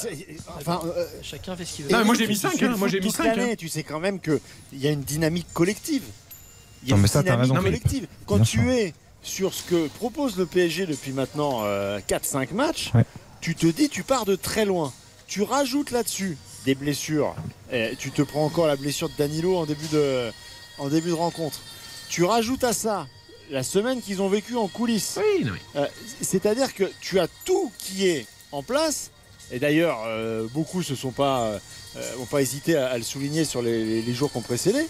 enfin, 0.58 0.82
euh, 0.86 1.06
Chacun 1.22 1.56
fait 1.56 1.66
ce 1.66 1.74
qu'il 1.76 1.86
veut. 1.86 1.92
Non, 1.92 1.98
mais 2.00 2.04
moi, 2.06 2.16
j'ai 2.16 2.28
mis 2.28 2.36
tu 2.36 2.40
cinq, 2.40 2.54
suis 2.54 2.66
hein. 2.66 2.70
le 2.70 2.78
Moi, 2.78 2.88
j'ai 2.88 3.00
mis 3.00 3.08
toute 3.08 3.16
cinq, 3.18 3.36
l'année, 3.36 3.52
hein. 3.52 3.56
Tu 3.58 3.68
sais 3.68 3.84
quand 3.84 4.00
même 4.00 4.20
qu'il 4.20 4.40
y 4.74 4.88
a 4.88 4.92
une 4.92 5.02
dynamique 5.04 5.48
collective. 5.54 6.04
Il 6.84 6.90
y 6.90 6.92
a 6.92 6.94
Non, 6.94 6.98
une 6.98 7.02
mais 7.04 7.08
ça, 7.08 7.20
t'as 7.24 7.32
dynamique 7.36 7.52
raison, 7.54 7.64
collective. 7.64 8.08
Quand 8.26 8.36
Bien 8.38 8.46
tu 8.46 8.60
sûr. 8.60 8.70
es 8.72 8.94
sur 9.22 9.54
ce 9.54 9.64
que 9.64 9.88
propose 9.88 10.38
le 10.38 10.46
PSG 10.46 10.86
depuis 10.86 11.12
maintenant 11.12 11.64
4-5 12.08 12.52
matchs, 12.54 12.92
Ouais. 12.94 13.04
Tu 13.48 13.56
te 13.56 13.68
dis 13.68 13.88
tu 13.88 14.04
pars 14.04 14.26
de 14.26 14.36
très 14.36 14.66
loin. 14.66 14.92
Tu 15.26 15.42
rajoutes 15.42 15.92
là-dessus 15.92 16.38
des 16.66 16.76
blessures. 16.76 17.34
Et 17.72 17.94
tu 17.98 18.12
te 18.12 18.22
prends 18.22 18.44
encore 18.44 18.68
la 18.68 18.76
blessure 18.76 19.08
de 19.08 19.14
Danilo 19.18 19.56
en 19.56 19.66
début 19.66 19.88
de, 19.88 20.30
en 20.80 20.90
début 20.90 21.10
de 21.10 21.14
rencontre. 21.14 21.62
Tu 22.10 22.26
rajoutes 22.26 22.66
à 22.66 22.74
ça 22.74 23.08
la 23.50 23.64
semaine 23.64 24.02
qu'ils 24.02 24.22
ont 24.22 24.28
vécue 24.28 24.58
en 24.58 24.68
coulisses. 24.68 25.18
Oui, 25.18 25.46
Euh, 25.78 25.88
C'est-à-dire 26.22 26.74
que 26.74 26.92
tu 27.00 27.22
as 27.22 27.28
tout 27.46 27.72
qui 27.78 28.08
est 28.08 28.26
en 28.52 28.64
place. 28.64 29.12
Et 29.50 29.60
d'ailleurs, 29.60 30.00
euh, 30.08 30.46
beaucoup 30.54 30.84
se 30.84 30.96
sont 30.96 31.12
pas, 31.12 31.44
euh, 31.44 31.60
euh, 31.96 32.14
ont 32.20 32.26
pas 32.26 32.42
hésité 32.42 32.76
à, 32.76 32.88
à 32.88 32.98
le 32.98 33.04
souligner 33.04 33.46
sur 33.46 33.62
les, 33.62 33.86
les- 33.86 34.02
les 34.02 34.14
jours 34.14 34.30
qui 34.30 34.38
ont 34.40 34.42
précédé. 34.42 34.86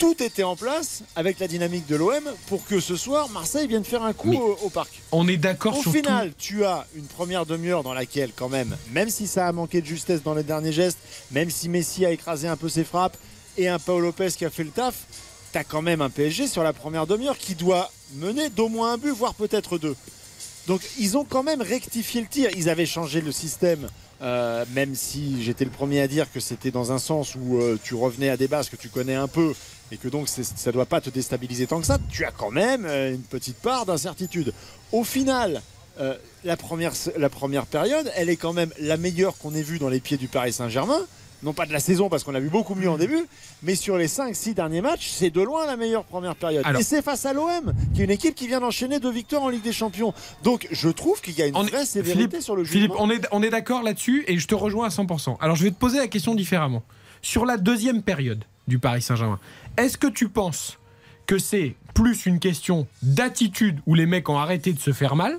Tout 0.00 0.22
était 0.22 0.44
en 0.44 0.56
place 0.56 1.02
avec 1.14 1.38
la 1.40 1.46
dynamique 1.46 1.86
de 1.86 1.94
l'OM 1.94 2.24
pour 2.46 2.64
que 2.64 2.80
ce 2.80 2.96
soir, 2.96 3.28
Marseille 3.28 3.68
vienne 3.68 3.84
faire 3.84 4.02
un 4.02 4.14
coup 4.14 4.32
au, 4.34 4.58
au 4.62 4.70
parc. 4.70 5.02
On 5.12 5.28
est 5.28 5.36
d'accord 5.36 5.76
Au 5.78 5.82
sur 5.82 5.92
final, 5.92 6.32
tu 6.38 6.64
as 6.64 6.86
une 6.96 7.04
première 7.04 7.44
demi-heure 7.44 7.82
dans 7.82 7.92
laquelle, 7.92 8.32
quand 8.34 8.48
même, 8.48 8.74
même 8.92 9.10
si 9.10 9.26
ça 9.26 9.46
a 9.46 9.52
manqué 9.52 9.82
de 9.82 9.86
justesse 9.86 10.22
dans 10.22 10.32
les 10.32 10.42
derniers 10.42 10.72
gestes, 10.72 10.96
même 11.32 11.50
si 11.50 11.68
Messi 11.68 12.06
a 12.06 12.12
écrasé 12.12 12.48
un 12.48 12.56
peu 12.56 12.70
ses 12.70 12.82
frappes 12.82 13.18
et 13.58 13.68
un 13.68 13.78
Paul 13.78 14.02
Lopez 14.02 14.30
qui 14.30 14.46
a 14.46 14.50
fait 14.50 14.64
le 14.64 14.70
taf, 14.70 14.94
tu 15.52 15.58
as 15.58 15.64
quand 15.64 15.82
même 15.82 16.00
un 16.00 16.08
PSG 16.08 16.46
sur 16.46 16.62
la 16.62 16.72
première 16.72 17.06
demi-heure 17.06 17.36
qui 17.36 17.54
doit 17.54 17.92
mener 18.14 18.48
d'au 18.48 18.70
moins 18.70 18.94
un 18.94 18.96
but, 18.96 19.10
voire 19.10 19.34
peut-être 19.34 19.76
deux. 19.76 19.96
Donc 20.66 20.80
ils 20.98 21.18
ont 21.18 21.24
quand 21.24 21.42
même 21.42 21.60
rectifié 21.60 22.22
le 22.22 22.26
tir. 22.26 22.48
Ils 22.56 22.70
avaient 22.70 22.86
changé 22.86 23.20
le 23.20 23.32
système, 23.32 23.86
euh, 24.22 24.64
même 24.74 24.94
si 24.94 25.42
j'étais 25.42 25.64
le 25.64 25.70
premier 25.70 26.00
à 26.00 26.08
dire 26.08 26.30
que 26.30 26.40
c'était 26.40 26.70
dans 26.70 26.92
un 26.92 26.98
sens 26.98 27.34
où 27.34 27.58
euh, 27.58 27.78
tu 27.82 27.94
revenais 27.94 28.28
à 28.28 28.36
des 28.36 28.48
bases 28.48 28.68
que 28.68 28.76
tu 28.76 28.90
connais 28.90 29.14
un 29.14 29.28
peu 29.28 29.54
et 29.90 29.96
que 29.96 30.08
donc 30.08 30.28
ça 30.28 30.42
ne 30.42 30.72
doit 30.72 30.84
pas 30.84 31.00
te 31.00 31.08
déstabiliser 31.08 31.66
tant 31.66 31.80
que 31.80 31.86
ça. 31.86 31.98
Tu 32.10 32.24
as 32.24 32.30
quand 32.30 32.50
même 32.50 32.84
euh, 32.84 33.14
une 33.14 33.22
petite 33.22 33.56
part 33.56 33.86
d'incertitude. 33.86 34.52
Au 34.92 35.04
final, 35.04 35.62
la 36.44 36.56
première 36.56 37.66
période, 37.66 38.10
elle 38.16 38.30
est 38.30 38.36
quand 38.36 38.54
même 38.54 38.72
la 38.78 38.96
meilleure 38.96 39.36
qu'on 39.36 39.54
ait 39.54 39.62
vue 39.62 39.78
dans 39.78 39.90
les 39.90 40.00
pieds 40.00 40.16
du 40.16 40.28
Paris 40.28 40.54
Saint-Germain. 40.54 41.00
Non 41.42 41.52
pas 41.54 41.64
de 41.64 41.72
la 41.72 41.80
saison 41.80 42.08
parce 42.10 42.22
qu'on 42.22 42.34
a 42.34 42.40
vu 42.40 42.50
beaucoup 42.50 42.74
mieux 42.74 42.90
en 42.90 42.98
début, 42.98 43.24
mais 43.62 43.74
sur 43.74 43.96
les 43.96 44.08
5-6 44.08 44.52
derniers 44.54 44.82
matchs, 44.82 45.08
c'est 45.10 45.30
de 45.30 45.40
loin 45.40 45.64
la 45.66 45.76
meilleure 45.76 46.04
première 46.04 46.36
période. 46.36 46.64
Alors- 46.66 46.80
Et 46.80 46.84
c'est 46.84 47.00
face 47.02 47.24
à 47.24 47.32
l'OM, 47.32 47.72
qui 47.94 48.02
est 48.02 48.04
une 48.04 48.10
équipe 48.10 48.34
qui 48.34 48.46
vient 48.46 48.60
d'enchaîner 48.60 49.00
deux 49.00 49.10
victoires 49.10 49.42
en 49.42 49.48
Ligue 49.48 49.62
des 49.62 49.72
Champions. 49.72 50.12
Donc 50.42 50.68
je 50.70 50.88
trouve 50.90 51.20
qu'il 51.22 51.38
y 51.38 51.42
a 51.42 51.46
une 51.46 51.56
est- 51.56 51.62
vraie 51.70 51.86
sévérité 51.86 52.24
Philippe, 52.28 52.42
sur 52.42 52.56
le 52.56 52.64
jeu. 52.64 52.72
Philippe, 52.72 52.92
on 52.98 53.10
est, 53.10 53.26
on 53.32 53.42
est 53.42 53.48
d'accord 53.50 53.82
là-dessus 53.82 54.24
et 54.28 54.38
je 54.38 54.46
te 54.46 54.54
rejoins 54.54 54.86
à 54.86 54.90
100%. 54.90 55.38
Alors 55.40 55.56
je 55.56 55.64
vais 55.64 55.70
te 55.70 55.78
poser 55.78 55.98
la 55.98 56.08
question 56.08 56.34
différemment. 56.34 56.82
Sur 57.22 57.46
la 57.46 57.56
deuxième 57.56 58.02
période 58.02 58.44
du 58.68 58.78
Paris 58.78 59.00
Saint-Germain, 59.02 59.38
est-ce 59.78 59.96
que 59.96 60.06
tu 60.08 60.28
penses 60.28 60.78
que 61.26 61.38
c'est 61.38 61.74
plus 61.94 62.26
une 62.26 62.38
question 62.38 62.86
d'attitude 63.02 63.80
où 63.86 63.94
les 63.94 64.06
mecs 64.06 64.28
ont 64.28 64.38
arrêté 64.38 64.72
de 64.72 64.78
se 64.80 64.92
faire 64.92 65.16
mal 65.16 65.38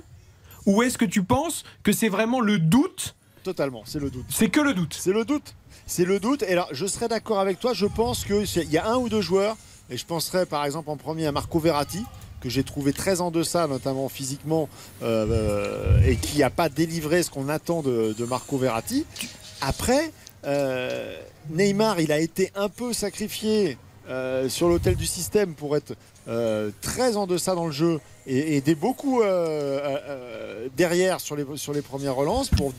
ou 0.66 0.82
est-ce 0.82 0.96
que 0.98 1.04
tu 1.04 1.22
penses 1.22 1.64
que 1.82 1.92
c'est 1.92 2.08
vraiment 2.08 2.40
le 2.40 2.58
doute? 2.58 3.14
Totalement, 3.42 3.82
c'est 3.84 3.98
le 3.98 4.10
doute. 4.10 4.26
C'est 4.28 4.48
que 4.48 4.60
le 4.60 4.74
doute. 4.74 4.96
C'est 4.98 5.12
le 5.12 5.24
doute. 5.24 5.54
C'est 5.86 6.04
le 6.04 6.20
doute. 6.20 6.42
Et 6.42 6.52
alors, 6.52 6.68
je 6.72 6.86
serais 6.86 7.08
d'accord 7.08 7.40
avec 7.40 7.60
toi. 7.60 7.72
Je 7.74 7.86
pense 7.86 8.24
qu'il 8.24 8.70
y 8.70 8.78
a 8.78 8.86
un 8.86 8.96
ou 8.96 9.08
deux 9.08 9.20
joueurs, 9.20 9.56
et 9.90 9.96
je 9.96 10.06
penserais 10.06 10.46
par 10.46 10.64
exemple 10.64 10.90
en 10.90 10.96
premier 10.96 11.26
à 11.26 11.32
Marco 11.32 11.58
Verratti, 11.58 12.04
que 12.40 12.48
j'ai 12.48 12.64
trouvé 12.64 12.92
très 12.92 13.20
en 13.20 13.30
deçà, 13.30 13.66
notamment 13.66 14.08
physiquement, 14.08 14.68
euh, 15.02 16.00
et 16.04 16.16
qui 16.16 16.38
n'a 16.38 16.50
pas 16.50 16.68
délivré 16.68 17.22
ce 17.22 17.30
qu'on 17.30 17.48
attend 17.48 17.82
de, 17.82 18.14
de 18.18 18.24
Marco 18.24 18.58
Verratti. 18.58 19.06
Après, 19.60 20.12
euh, 20.44 21.16
Neymar, 21.50 22.00
il 22.00 22.10
a 22.10 22.18
été 22.18 22.50
un 22.56 22.68
peu 22.68 22.92
sacrifié 22.92 23.78
euh, 24.08 24.48
sur 24.48 24.68
l'hôtel 24.68 24.96
du 24.96 25.06
système 25.06 25.54
pour 25.54 25.76
être 25.76 25.94
euh, 26.28 26.70
très 26.80 27.16
en 27.16 27.26
deçà 27.26 27.54
dans 27.54 27.66
le 27.66 27.72
jeu 27.72 28.00
et 28.26 28.56
aider 28.56 28.74
beaucoup 28.74 29.22
euh, 29.22 29.26
euh, 30.08 30.68
derrière 30.76 31.20
sur 31.20 31.36
les, 31.36 31.44
sur 31.56 31.72
les 31.72 31.82
premières 31.82 32.14
relances 32.14 32.48
pour 32.48 32.72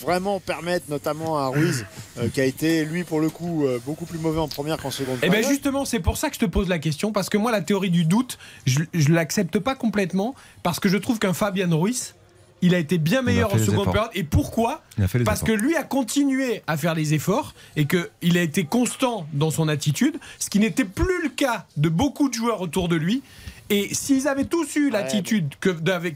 vraiment 0.00 0.40
permettre 0.40 0.86
notamment 0.88 1.38
à 1.38 1.48
Ruiz 1.48 1.84
euh, 2.18 2.28
qui 2.28 2.40
a 2.40 2.44
été 2.44 2.84
lui 2.84 3.04
pour 3.04 3.20
le 3.20 3.30
coup 3.30 3.64
euh, 3.66 3.78
beaucoup 3.84 4.04
plus 4.04 4.18
mauvais 4.18 4.40
en 4.40 4.48
première 4.48 4.78
qu'en 4.78 4.90
seconde 4.90 5.18
Eh 5.22 5.28
bien 5.30 5.42
justement, 5.42 5.84
c'est 5.84 6.00
pour 6.00 6.16
ça 6.16 6.28
que 6.28 6.34
je 6.34 6.40
te 6.40 6.46
pose 6.46 6.68
la 6.68 6.78
question, 6.78 7.12
parce 7.12 7.28
que 7.28 7.38
moi, 7.38 7.52
la 7.52 7.60
théorie 7.60 7.90
du 7.90 8.04
doute, 8.04 8.38
je 8.66 8.80
ne 8.80 9.14
l'accepte 9.14 9.58
pas 9.58 9.74
complètement, 9.74 10.34
parce 10.62 10.80
que 10.80 10.88
je 10.88 10.96
trouve 10.96 11.18
qu'un 11.18 11.34
Fabian 11.34 11.78
Ruiz, 11.78 12.14
il 12.62 12.74
a 12.74 12.78
été 12.78 12.98
bien 12.98 13.22
meilleur 13.22 13.54
en 13.54 13.58
seconde 13.58 13.90
période. 13.92 14.10
Et 14.14 14.22
pourquoi 14.24 14.82
Il 14.98 15.04
a 15.04 15.08
fait 15.08 15.18
les 15.18 15.24
Parce 15.24 15.42
efforts. 15.42 15.56
que 15.56 15.60
lui 15.62 15.76
a 15.76 15.82
continué 15.82 16.62
à 16.66 16.76
faire 16.76 16.94
les 16.94 17.14
efforts 17.14 17.54
et 17.76 17.86
qu'il 17.86 18.36
a 18.38 18.42
été 18.42 18.64
constant 18.64 19.26
dans 19.32 19.50
son 19.50 19.68
attitude, 19.68 20.18
ce 20.38 20.50
qui 20.50 20.58
n'était 20.58 20.84
plus 20.84 21.22
le 21.22 21.28
cas 21.30 21.66
de 21.76 21.88
beaucoup 21.88 22.28
de 22.28 22.34
joueurs 22.34 22.60
autour 22.60 22.88
de 22.88 22.96
lui. 22.96 23.22
Et 23.72 23.94
s'ils 23.94 24.26
avaient 24.26 24.46
tous 24.46 24.74
eu 24.74 24.90
l'attitude 24.90 25.54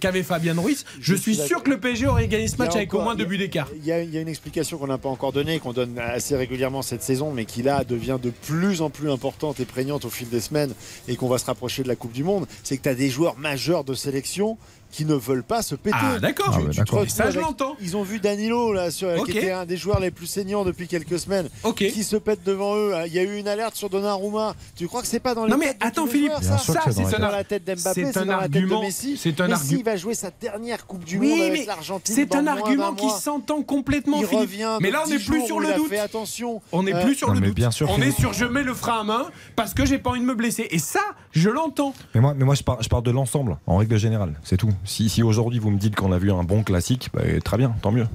qu'avait 0.01 0.25
Fabian 0.25 0.61
Ruiz, 0.61 0.85
je, 1.01 1.15
Je 1.15 1.21
suis 1.21 1.37
suis 1.37 1.47
sûr 1.47 1.63
que 1.63 1.71
le 1.71 1.79
PSG 1.79 2.09
aurait 2.09 2.27
gagné 2.27 2.49
ce 2.49 2.57
match 2.57 2.75
avec 2.75 2.93
au 2.95 3.01
moins 3.01 3.15
deux 3.15 3.21
il 3.23 3.23
y 3.23 3.27
a- 3.27 3.29
buts 3.29 3.39
d'écart. 3.39 3.69
Il 3.77 3.85
y, 3.85 3.87
y 3.87 4.19
a 4.19 4.21
une 4.21 4.27
explication 4.27 4.77
qu'on 4.77 4.89
n'a 4.89 4.99
pas 4.99 5.09
encore 5.09 5.31
donnée, 5.33 5.61
qu'on 5.61 5.73
donne 5.73 5.97
assez 6.01 6.35
régulièrement 6.37 6.83
cette 6.83 7.05
saison, 7.05 7.31
mais 7.33 7.45
qui 7.45 7.63
là 7.63 7.85
devient 7.85 8.19
de 8.21 8.31
plus 8.31 8.83
en 8.83 8.91
plus 8.91 9.09
importante 9.09 9.61
et 9.61 9.67
prégnante 9.67 10.05
au 10.05 10.11
fil 10.11 10.29
des 10.29 10.41
semaines 10.41 10.75
et 11.07 11.15
qu'on 11.15 11.29
va 11.29 11.39
se 11.39 11.47
rapprocher 11.47 11.85
de 11.85 11.89
la 11.89 11.95
Coupe 11.95 12.11
du 12.13 12.25
Monde. 12.25 12.49
C'est 12.65 12.77
que 12.77 12.83
tu 12.83 12.89
as 12.89 12.97
des 12.97 13.09
joueurs 13.09 13.39
majeurs 13.39 13.85
de 13.85 13.95
sélection 13.95 14.59
qui 14.95 15.05
ne 15.05 15.15
veulent 15.15 15.43
pas 15.43 15.63
se 15.63 15.75
péter. 15.75 15.97
Ah, 16.01 16.19
d'accord. 16.21 16.57
Tu- 16.71 16.81
Ah, 16.81 17.05
Ça, 17.09 17.31
je 17.31 17.41
l'entends. 17.41 17.77
Ils 17.81 17.97
ont 17.97 18.03
vu 18.05 18.21
Danilo, 18.21 18.73
là, 18.73 18.91
sur, 18.91 19.25
qui 19.25 19.39
était 19.39 19.51
un 19.51 19.65
des 19.67 19.77
joueurs 19.77 19.99
les 19.99 20.11
plus 20.13 20.27
saignants 20.27 20.65
depuis 20.65 20.87
quelques 20.87 21.19
semaines, 21.19 21.49
qui 21.77 22.05
se 22.05 22.17
pète 22.17 22.45
devant 22.45 22.77
eux. 22.77 22.93
Il 23.07 23.13
y 23.13 23.19
a 23.19 23.23
eu 23.23 23.37
une 23.39 23.49
alerte 23.49 23.75
sur 23.77 23.91
Donnarumma. 23.91 24.55
Tu 24.77 24.87
crois 24.87 25.01
que 25.03 25.09
c'est 25.09 25.19
pas 25.21 25.35
dans 25.35 25.45
les 25.47 25.51
Non 25.51 25.59
mais 25.59 25.77
attends 25.81 26.07
Philippe, 26.07 26.29
joueurs, 26.41 26.43
ça, 26.43 26.59
ça 26.59 26.81
c'est 26.93 27.19
dans 27.19 27.31
la 27.31 27.43
tête 27.45 27.65
d'Mbappé, 27.65 28.05
c'est 28.13 28.13
dans 28.13 28.25
la 28.25 28.43
tête 28.43 28.51
de 28.53 28.57
argument. 28.59 28.83
Messi. 28.83 29.17
C'est 29.17 29.41
un 29.41 29.49
Messi 29.49 29.61
argument. 29.75 29.83
va 29.85 29.97
jouer 29.97 30.15
sa 30.15 30.31
dernière 30.31 30.87
Coupe 30.87 31.05
du 31.05 31.19
Oui, 31.19 31.29
Monde 31.31 31.39
mais 31.39 31.47
avec 31.51 31.67
l'Argentine. 31.67 32.15
c'est 32.15 32.35
un 32.35 32.47
argument 32.47 32.95
qui 32.95 33.11
s'entend 33.11 33.63
complètement, 33.63 34.19
Il 34.21 34.27
Philippe. 34.27 34.51
Mais 34.81 34.91
là, 34.91 35.03
on 35.05 35.09
n'est 35.11 35.19
10 35.19 35.25
plus 35.27 35.47
sur 35.47 35.59
le 35.61 35.75
doute. 35.75 35.93
attention. 35.95 36.61
On 36.73 36.83
n'est 36.83 36.95
Euh, 36.95 37.03
plus 37.03 37.15
sur 37.15 37.31
le 37.33 37.41
mais 37.41 37.47
doute. 37.49 37.57
bien 37.57 37.71
sûr 37.71 37.89
on 37.91 38.01
est 38.01 38.11
sur 38.13 38.33
je 38.33 38.45
mets 38.45 38.63
le 38.63 38.75
frein 38.75 39.01
à 39.01 39.05
main 39.05 39.27
parce 39.57 39.75
que 39.75 39.85
j'ai 39.87 39.99
pas 39.99 40.11
envie 40.11 40.21
de 40.21 40.25
me 40.25 40.35
blesser. 40.35 40.69
Et 40.71 40.79
ça, 40.79 41.01
je 41.33 41.49
l'entends. 41.51 41.95
Mais 42.15 42.21
moi, 42.21 42.35
mais 42.37 42.45
moi 42.45 42.55
je, 42.55 42.63
parle, 42.63 42.83
je 42.83 42.89
parle 42.89 43.03
de 43.03 43.11
l'ensemble, 43.11 43.57
en 43.67 43.77
règle 43.79 43.97
générale, 43.97 44.35
c'est 44.45 44.57
tout. 44.57 44.71
Si, 44.85 45.09
si 45.09 45.23
aujourd'hui 45.23 45.59
vous 45.59 45.71
me 45.71 45.79
dites 45.79 45.97
qu'on 45.97 46.13
a 46.13 46.19
vu 46.19 46.31
un 46.33 46.45
bon 46.45 46.63
classique, 46.63 47.09
bah, 47.15 47.23
très 47.43 47.57
bien, 47.57 47.75
tant 47.83 47.91
mieux. 47.93 48.07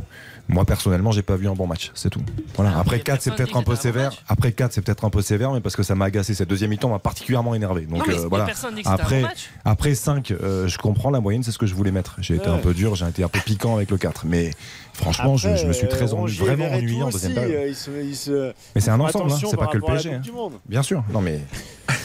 Moi 0.51 0.65
personnellement, 0.65 1.11
j'ai 1.11 1.21
pas 1.21 1.35
vu 1.35 1.47
un 1.47 1.53
bon 1.53 1.67
match, 1.67 1.91
c'est 1.93 2.09
tout. 2.09 2.21
Voilà. 2.55 2.75
Après 2.79 2.99
4, 2.99 3.21
c'est 3.21 3.35
peut-être 3.35 3.55
un 3.55 3.61
peu 3.61 3.75
sévère. 3.75 4.11
Après 4.27 4.51
4, 4.51 4.73
c'est 4.73 4.81
peut-être 4.81 5.05
un 5.05 5.11
peu 5.11 5.21
sévère, 5.21 5.51
mais 5.51 5.61
parce 5.61 5.75
que 5.75 5.83
ça 5.83 5.93
m'a 5.93 6.05
agacé. 6.05 6.33
Cette 6.33 6.49
deuxième 6.49 6.71
mi-temps 6.71 6.89
m'a 6.89 6.97
particulièrement 6.97 7.53
énervé. 7.53 7.81
Donc 7.85 7.99
Non, 7.99 8.03
mais 8.07 8.15
euh, 8.17 8.27
voilà. 8.27 8.47
Après, 8.85 9.21
bon 9.21 9.27
match. 9.27 9.49
après 9.63 9.93
5, 9.93 10.33
je 10.39 10.77
comprends 10.79 11.11
la 11.11 11.19
moyenne, 11.19 11.43
c'est 11.43 11.51
ce 11.51 11.59
que 11.59 11.67
je 11.67 11.75
voulais 11.75 11.91
mettre. 11.91 12.15
J'ai 12.19 12.35
été 12.35 12.47
Ouais. 12.49 12.55
un 12.55 12.57
peu 12.57 12.73
dur, 12.73 12.95
j'ai 12.95 13.07
été 13.07 13.23
un 13.23 13.27
peu 13.27 13.39
piquant 13.45 13.75
avec 13.75 13.91
le 13.91 13.97
4. 13.99 14.25
Mais 14.25 14.49
franchement, 14.93 15.37
je, 15.37 15.55
je 15.55 15.67
me 15.67 15.73
suis 15.73 15.87
très 15.87 16.05
ennu- 16.13 16.21
Rongier 16.21 16.43
vraiment 16.43 16.65
ennuyé 16.71 17.03
en 17.03 17.09
deuxième 17.09 17.31
aussi, 17.31 17.39
période. 17.39 17.61
euh, 17.63 17.67
il 17.69 17.75
se- 17.75 17.91
il 18.03 18.15
se- 18.15 18.53
Mais 18.73 18.81
c'est 18.81 18.89
un 18.91 18.99
ensemble, 18.99 19.31
hein, 19.31 19.37
c'est 19.39 19.55
pas 19.55 19.67
que 19.67 19.77
le 19.77 19.83
PSG. 19.83 20.19
Monde. 20.33 20.53
Bien 20.67 20.81
sûr, 20.81 21.03
non 21.13 21.21
mais 21.21 21.41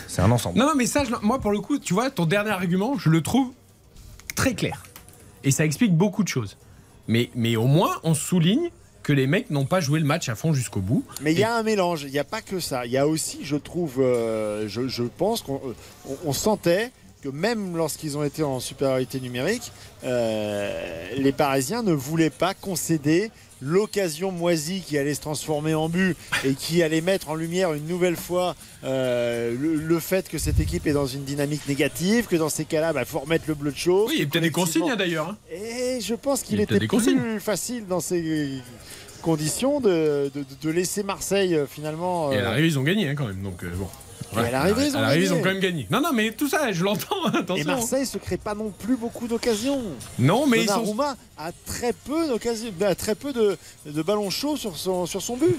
c'est 0.06 0.20
un 0.20 0.30
ensemble. 0.30 0.58
Non, 0.58 0.66
non, 0.66 0.72
mais 0.76 0.84
ça, 0.84 1.02
je- 1.04 1.14
moi, 1.26 1.38
pour 1.40 1.50
le 1.50 1.60
coup, 1.60 1.78
tu 1.78 1.94
vois, 1.94 2.10
ton 2.10 2.26
dernier 2.26 2.50
argument, 2.50 2.98
je 2.98 3.08
le 3.08 3.22
trouve 3.22 3.52
très 4.34 4.54
clair. 4.54 4.84
Et 5.44 5.50
ça 5.50 5.64
explique 5.64 5.94
beaucoup 5.96 6.22
de 6.22 6.28
choses. 6.28 6.56
Mais, 7.08 7.30
mais 7.34 7.56
au 7.56 7.66
moins, 7.66 8.00
on 8.02 8.14
souligne 8.14 8.70
que 9.02 9.12
les 9.12 9.26
mecs 9.26 9.50
n'ont 9.50 9.66
pas 9.66 9.80
joué 9.80 10.00
le 10.00 10.06
match 10.06 10.30
à 10.30 10.34
fond 10.34 10.54
jusqu'au 10.54 10.80
bout. 10.80 11.04
Mais 11.20 11.32
il 11.32 11.38
y 11.38 11.44
a 11.44 11.54
un 11.54 11.62
mélange, 11.62 12.04
il 12.04 12.10
n'y 12.10 12.18
a 12.18 12.24
pas 12.24 12.40
que 12.40 12.60
ça. 12.60 12.86
Il 12.86 12.92
y 12.92 12.96
a 12.96 13.06
aussi, 13.06 13.40
je 13.42 13.56
trouve, 13.56 13.96
euh, 14.00 14.66
je, 14.68 14.88
je 14.88 15.02
pense 15.02 15.42
qu'on 15.42 15.56
euh, 15.56 15.74
on- 16.08 16.16
on 16.30 16.32
sentait 16.32 16.90
que 17.22 17.28
même 17.28 17.76
lorsqu'ils 17.76 18.16
ont 18.16 18.24
été 18.24 18.42
en 18.42 18.60
supériorité 18.60 19.20
numérique, 19.20 19.72
euh, 20.04 21.08
les 21.16 21.32
Parisiens 21.32 21.82
ne 21.82 21.92
voulaient 21.92 22.30
pas 22.30 22.54
concéder 22.54 23.30
l'occasion 23.64 24.30
moisie 24.30 24.82
qui 24.86 24.98
allait 24.98 25.14
se 25.14 25.20
transformer 25.20 25.74
en 25.74 25.88
but 25.88 26.16
et 26.44 26.54
qui 26.54 26.82
allait 26.82 27.00
mettre 27.00 27.30
en 27.30 27.34
lumière 27.34 27.72
une 27.72 27.86
nouvelle 27.86 28.16
fois 28.16 28.54
euh, 28.84 29.54
le, 29.58 29.74
le 29.76 29.98
fait 30.00 30.28
que 30.28 30.38
cette 30.38 30.60
équipe 30.60 30.86
est 30.86 30.92
dans 30.92 31.06
une 31.06 31.24
dynamique 31.24 31.66
négative, 31.66 32.26
que 32.26 32.36
dans 32.36 32.50
ces 32.50 32.64
cas-là, 32.66 32.92
il 32.96 33.04
faut 33.06 33.20
remettre 33.20 33.44
le 33.48 33.54
bleu 33.54 33.72
de 33.72 33.76
chaud. 33.76 34.04
Oui, 34.08 34.14
il 34.16 34.20
y 34.20 34.22
a 34.22 34.26
peut-être 34.26 34.42
des 34.42 34.50
consignes 34.50 34.90
hein, 34.90 34.96
d'ailleurs. 34.96 35.28
hein. 35.30 35.36
Et 35.50 36.00
je 36.00 36.14
pense 36.14 36.42
Il 36.42 36.44
qu'il 36.44 36.60
était 36.60 36.86
consignes. 36.86 37.18
plus 37.18 37.40
facile 37.40 37.86
dans 37.86 38.00
ces 38.00 38.60
conditions 39.22 39.80
de, 39.80 40.30
de- 40.34 40.44
de 40.62 40.70
laisser 40.70 41.02
Marseille 41.02 41.54
euh, 41.54 41.66
finalement. 41.66 42.30
Et 42.32 42.36
à 42.36 42.40
euh, 42.40 42.42
l'arrivée, 42.42 42.68
ils 42.68 42.78
ont 42.78 42.82
gagné 42.82 43.08
hein, 43.08 43.14
quand 43.16 43.26
même. 43.26 43.42
Donc, 43.42 43.64
euh, 43.64 43.70
bon. 43.74 43.88
Et 44.42 44.46
à 44.46 44.50
l'arrivée, 44.50 44.86
ils 44.86 44.96
ont 45.32 45.36
ils 45.36 45.42
quand 45.42 45.48
même 45.48 45.60
gagné. 45.60 45.86
Non, 45.90 46.00
non, 46.00 46.12
mais 46.12 46.30
tout 46.32 46.48
ça, 46.48 46.72
je 46.72 46.82
l'entends. 46.84 47.16
Et. 47.56 47.64
Marseille 47.64 48.06
se 48.06 48.18
crée 48.18 48.36
pas 48.36 48.54
non 48.54 48.70
plus 48.70 48.96
beaucoup 48.96 49.28
d'occasions. 49.28 49.82
Non, 50.18 50.46
mais 50.46 50.62
ils 50.62 50.68
sont. 50.68 50.96
A 51.36 51.50
très 51.66 51.92
peu 51.92 52.28
d'occasions, 52.28 52.70
a 52.82 52.94
très 52.94 53.14
peu 53.14 53.32
de, 53.32 53.56
de 53.86 54.02
ballons 54.02 54.30
chauds 54.30 54.56
sur 54.56 54.76
son, 54.76 55.06
sur 55.06 55.20
son 55.20 55.36
but. 55.36 55.56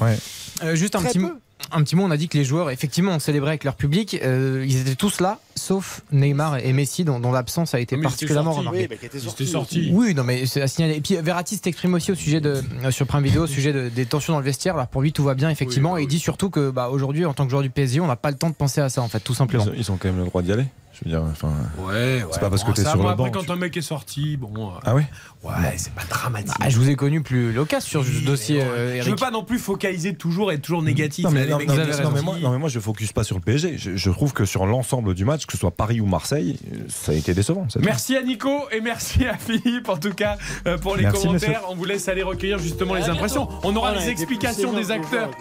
Euh, 0.63 0.75
juste 0.75 0.95
un 0.95 0.99
Très 0.99 1.09
petit, 1.09 1.19
peu. 1.19 1.25
mot, 1.25 1.33
un 1.72 1.84
petit 1.84 1.95
mot, 1.95 2.03
on 2.03 2.11
a 2.11 2.17
dit 2.17 2.27
que 2.27 2.38
les 2.38 2.43
joueurs, 2.43 2.69
effectivement, 2.69 3.11
ont 3.14 3.19
célébré 3.19 3.50
avec 3.50 3.64
leur 3.64 3.75
public. 3.75 4.19
Euh, 4.24 4.64
ils 4.67 4.82
étaient 4.82 4.95
tous 4.95 5.19
là, 5.19 5.40
sauf 5.56 6.01
Neymar 6.11 6.58
et 6.58 6.74
Messi, 6.74 7.03
dont, 7.06 7.19
dont 7.19 7.32
l'absence 7.32 7.74
a 7.74 7.80
été 7.80 7.95
Mais 7.98 8.03
particulièrement 8.03 8.51
remarquée. 8.51 8.82
Oui, 8.82 8.88
bah, 8.88 8.95
qui 8.98 9.06
était 9.06 9.17
Ils 9.17 9.24
sorti. 9.24 9.43
étaient 9.43 9.51
sortis. 9.51 9.90
Oui, 9.93 10.14
non, 10.14 10.24
mais 10.24 10.45
c'est 10.45 10.61
à 10.61 10.67
signaler. 10.67 10.95
Et 10.95 11.01
puis 11.01 11.16
Verratti 11.16 11.58
s'exprime 11.61 11.93
aussi 11.95 12.11
au 12.11 12.16
sujet 12.16 12.40
de 12.42 12.61
euh, 12.84 12.92
sur 12.92 13.08
Prime 13.08 13.24
Vidéo, 13.24 13.43
au 13.43 13.48
sujet 13.48 13.74
de- 13.74 13.90
des 13.90 14.06
tensions 14.06 14.34
dans 14.34 14.40
le 14.40 14.45
vestiaire. 14.45 14.75
Alors 14.75 14.88
pour 14.88 15.01
lui, 15.01 15.11
tout 15.11 15.24
va 15.24 15.34
bien 15.34 15.50
effectivement. 15.50 15.93
Oui, 15.93 15.95
bah 15.95 16.01
et 16.01 16.03
il 16.03 16.08
dit 16.08 16.19
surtout 16.19 16.50
que 16.50 16.69
bah, 16.69 16.90
aujourd'hui, 16.90 17.25
en 17.25 17.34
tant 17.34 17.45
que 17.45 17.50
joueur 17.51 17.64
du 17.64 17.69
PSG, 17.69 18.00
on 18.00 18.08
n'a 18.08 18.16
pas 18.16 18.32
le 18.32 18.38
temps 18.38 18.50
de 18.50 18.56
penser 18.56 18.82
à 18.82 18.90
ça, 18.90 19.01
en 19.01 19.08
fait, 19.08 19.19
tout 19.22 19.34
simplement. 19.34 19.66
Ils, 19.74 19.80
ils 19.80 19.92
ont 19.92 19.98
quand 19.98 20.09
même 20.09 20.19
le 20.19 20.25
droit 20.25 20.42
d'y 20.42 20.51
aller. 20.51 20.66
Je 21.03 21.09
veux 21.09 21.11
dire, 21.15 21.24
enfin. 21.30 21.51
Ouais, 21.80 21.93
ouais. 21.93 22.25
C'est 22.32 22.40
pas 22.40 22.49
parce 22.49 22.64
que 22.64 22.72
t'es 22.72 22.83
sur 22.83 22.95
le 23.03 23.09
après, 23.09 23.15
banc, 23.15 23.32
quand 23.32 23.49
un 23.51 23.56
mec 23.57 23.75
est 23.77 23.82
sorti, 23.82 24.38
bon. 24.38 24.69
euh, 24.69 24.80
Ah 24.85 24.95
ouais? 24.95 25.06
Ouais, 25.43 25.51
c'est 25.77 25.93
pas 25.93 26.03
dramatique. 26.09 26.53
Ah, 26.59 26.69
je 26.69 26.77
vous 26.77 26.90
ai 26.90 26.95
connu 26.95 27.22
plus 27.22 27.51
loquace 27.51 27.85
sur 27.85 28.01
Oui, 28.01 28.07
ce 28.22 28.25
dossier, 28.25 28.61
euh, 28.64 29.01
je 29.01 29.09
veux 29.09 29.15
pas 29.15 29.30
non 29.32 29.43
plus 29.43 29.59
focaliser 29.59 30.15
toujours 30.15 30.51
et 30.51 30.56
être 30.56 30.61
toujours 30.61 30.82
négatif. 30.82 31.25
Non 31.25 31.32
mais, 31.32 31.45
non, 31.45 31.59
non, 31.59 31.75
non, 31.75 32.22
moi, 32.24 32.35
mais 32.51 32.57
moi, 32.57 32.69
je 32.69 32.80
focus 32.80 33.11
pas 33.14 33.24
sur 33.24 33.35
le 33.35 33.41
PSG. 33.41 33.77
Je, 33.77 33.95
je 33.95 34.09
trouve 34.09 34.33
que 34.33 34.45
sur 34.45 34.65
l'ensemble 34.65 35.14
du 35.14 35.25
match, 35.25 35.45
que 35.45 35.51
ce 35.53 35.59
soit 35.59 35.72
Paris 35.72 35.99
ou 36.01 36.06
Marseille, 36.06 36.57
euh, 36.74 36.77
ça 36.90 37.11
a 37.11 37.15
été 37.15 37.33
décevant. 37.33 37.67
Merci 37.82 38.15
à 38.15 38.24
Nico 38.24 38.49
et 38.72 38.82
merci 38.82 39.25
à 39.25 39.38
Philippe 39.38 39.90
en 39.90 39.98
tout 39.98 40.14
cas 40.14 40.38
euh, 40.65 40.77
pour 40.77 40.95
les 40.95 41.03
Merci, 41.03 41.27
commentaires. 41.27 41.49
monsieur. 41.49 41.65
On 41.69 41.75
vous 41.75 41.85
laisse 41.85 42.07
aller 42.07 42.24
recueillir 42.24 42.57
justement 42.59 42.95
les 42.95 43.09
impressions. 43.09 43.48
On 43.64 43.75
aura 43.75 43.93
les 43.93 44.09
explications 44.09 44.74
des 44.74 44.91
acteurs 44.91 45.32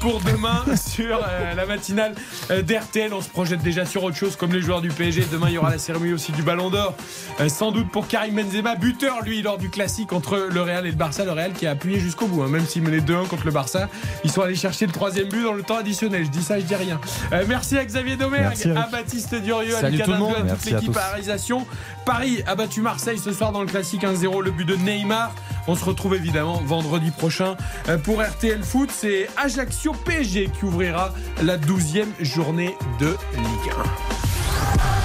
pour 0.00 0.20
demain 0.20 0.62
sur 0.76 1.18
la 1.56 1.66
matinale 1.66 2.14
d'RTL. 2.50 3.12
On 3.12 3.20
se 3.20 3.28
projette 3.28 3.62
déjà 3.62 3.84
sur 3.84 4.02
autre 4.04 4.16
chose 4.16 4.36
comme 4.36 4.52
les 4.52 4.60
joueurs 4.62 4.80
du 4.84 4.94
PSG. 4.94 5.26
Demain, 5.32 5.46
il 5.48 5.54
y 5.54 5.58
aura 5.58 5.70
la 5.70 5.78
cérémonie 5.78 6.12
aussi 6.12 6.32
du 6.32 6.42
Ballon 6.42 6.70
d'Or. 6.70 6.94
Euh, 7.40 7.48
sans 7.48 7.72
doute 7.72 7.90
pour 7.90 8.06
Karim 8.06 8.36
Benzema, 8.36 8.76
buteur 8.76 9.22
lui 9.22 9.42
lors 9.42 9.58
du 9.58 9.70
classique 9.70 10.12
entre 10.12 10.48
le 10.50 10.60
Real 10.60 10.86
et 10.86 10.90
le 10.90 10.96
Barça. 10.96 11.24
Le 11.24 11.32
Real 11.32 11.52
qui 11.52 11.66
a 11.66 11.70
appuyé 11.70 11.98
jusqu'au 11.98 12.26
bout, 12.26 12.42
hein, 12.42 12.48
même 12.48 12.66
s'il 12.66 12.82
menait 12.82 13.00
2-1 13.00 13.26
contre 13.26 13.46
le 13.46 13.50
Barça. 13.50 13.88
Ils 14.24 14.30
sont 14.30 14.42
allés 14.42 14.54
chercher 14.54 14.86
le 14.86 14.92
troisième 14.92 15.28
but 15.28 15.42
dans 15.42 15.54
le 15.54 15.62
temps 15.62 15.76
additionnel. 15.76 16.24
Je 16.24 16.30
dis 16.30 16.42
ça, 16.42 16.58
je 16.58 16.64
dis 16.64 16.74
rien. 16.74 17.00
Euh, 17.32 17.44
merci 17.48 17.78
à 17.78 17.84
Xavier 17.84 18.16
Domergue, 18.16 18.56
à 18.76 18.86
Baptiste 18.88 19.34
Durieux, 19.36 19.76
à 19.76 19.88
Lucas 19.88 20.04
tout 20.04 20.12
le 20.12 20.18
monde. 20.18 20.34
À 20.36 20.54
toute 20.54 20.66
à 20.66 20.70
l'équipe 20.76 20.96
à 20.96 21.00
la 21.00 21.08
réalisation. 21.08 21.66
Paris 22.04 22.42
a 22.46 22.54
battu 22.54 22.82
Marseille 22.82 23.18
ce 23.18 23.32
soir 23.32 23.52
dans 23.52 23.62
le 23.62 23.66
classique 23.66 24.02
1-0, 24.02 24.42
le 24.42 24.50
but 24.50 24.66
de 24.66 24.76
Neymar. 24.76 25.34
On 25.66 25.74
se 25.74 25.84
retrouve 25.84 26.14
évidemment 26.14 26.60
vendredi 26.64 27.10
prochain 27.10 27.56
euh, 27.88 27.96
pour 27.96 28.22
RTL 28.22 28.62
Foot. 28.62 28.90
C'est 28.92 29.28
Ajaccio 29.36 29.92
PSG 29.92 30.50
qui 30.58 30.66
ouvrira 30.66 31.14
la 31.42 31.56
12e 31.56 32.06
journée 32.20 32.76
de 33.00 33.16
Ligue 33.36 33.72
1. 34.20 34.23
Bye. 34.54 35.03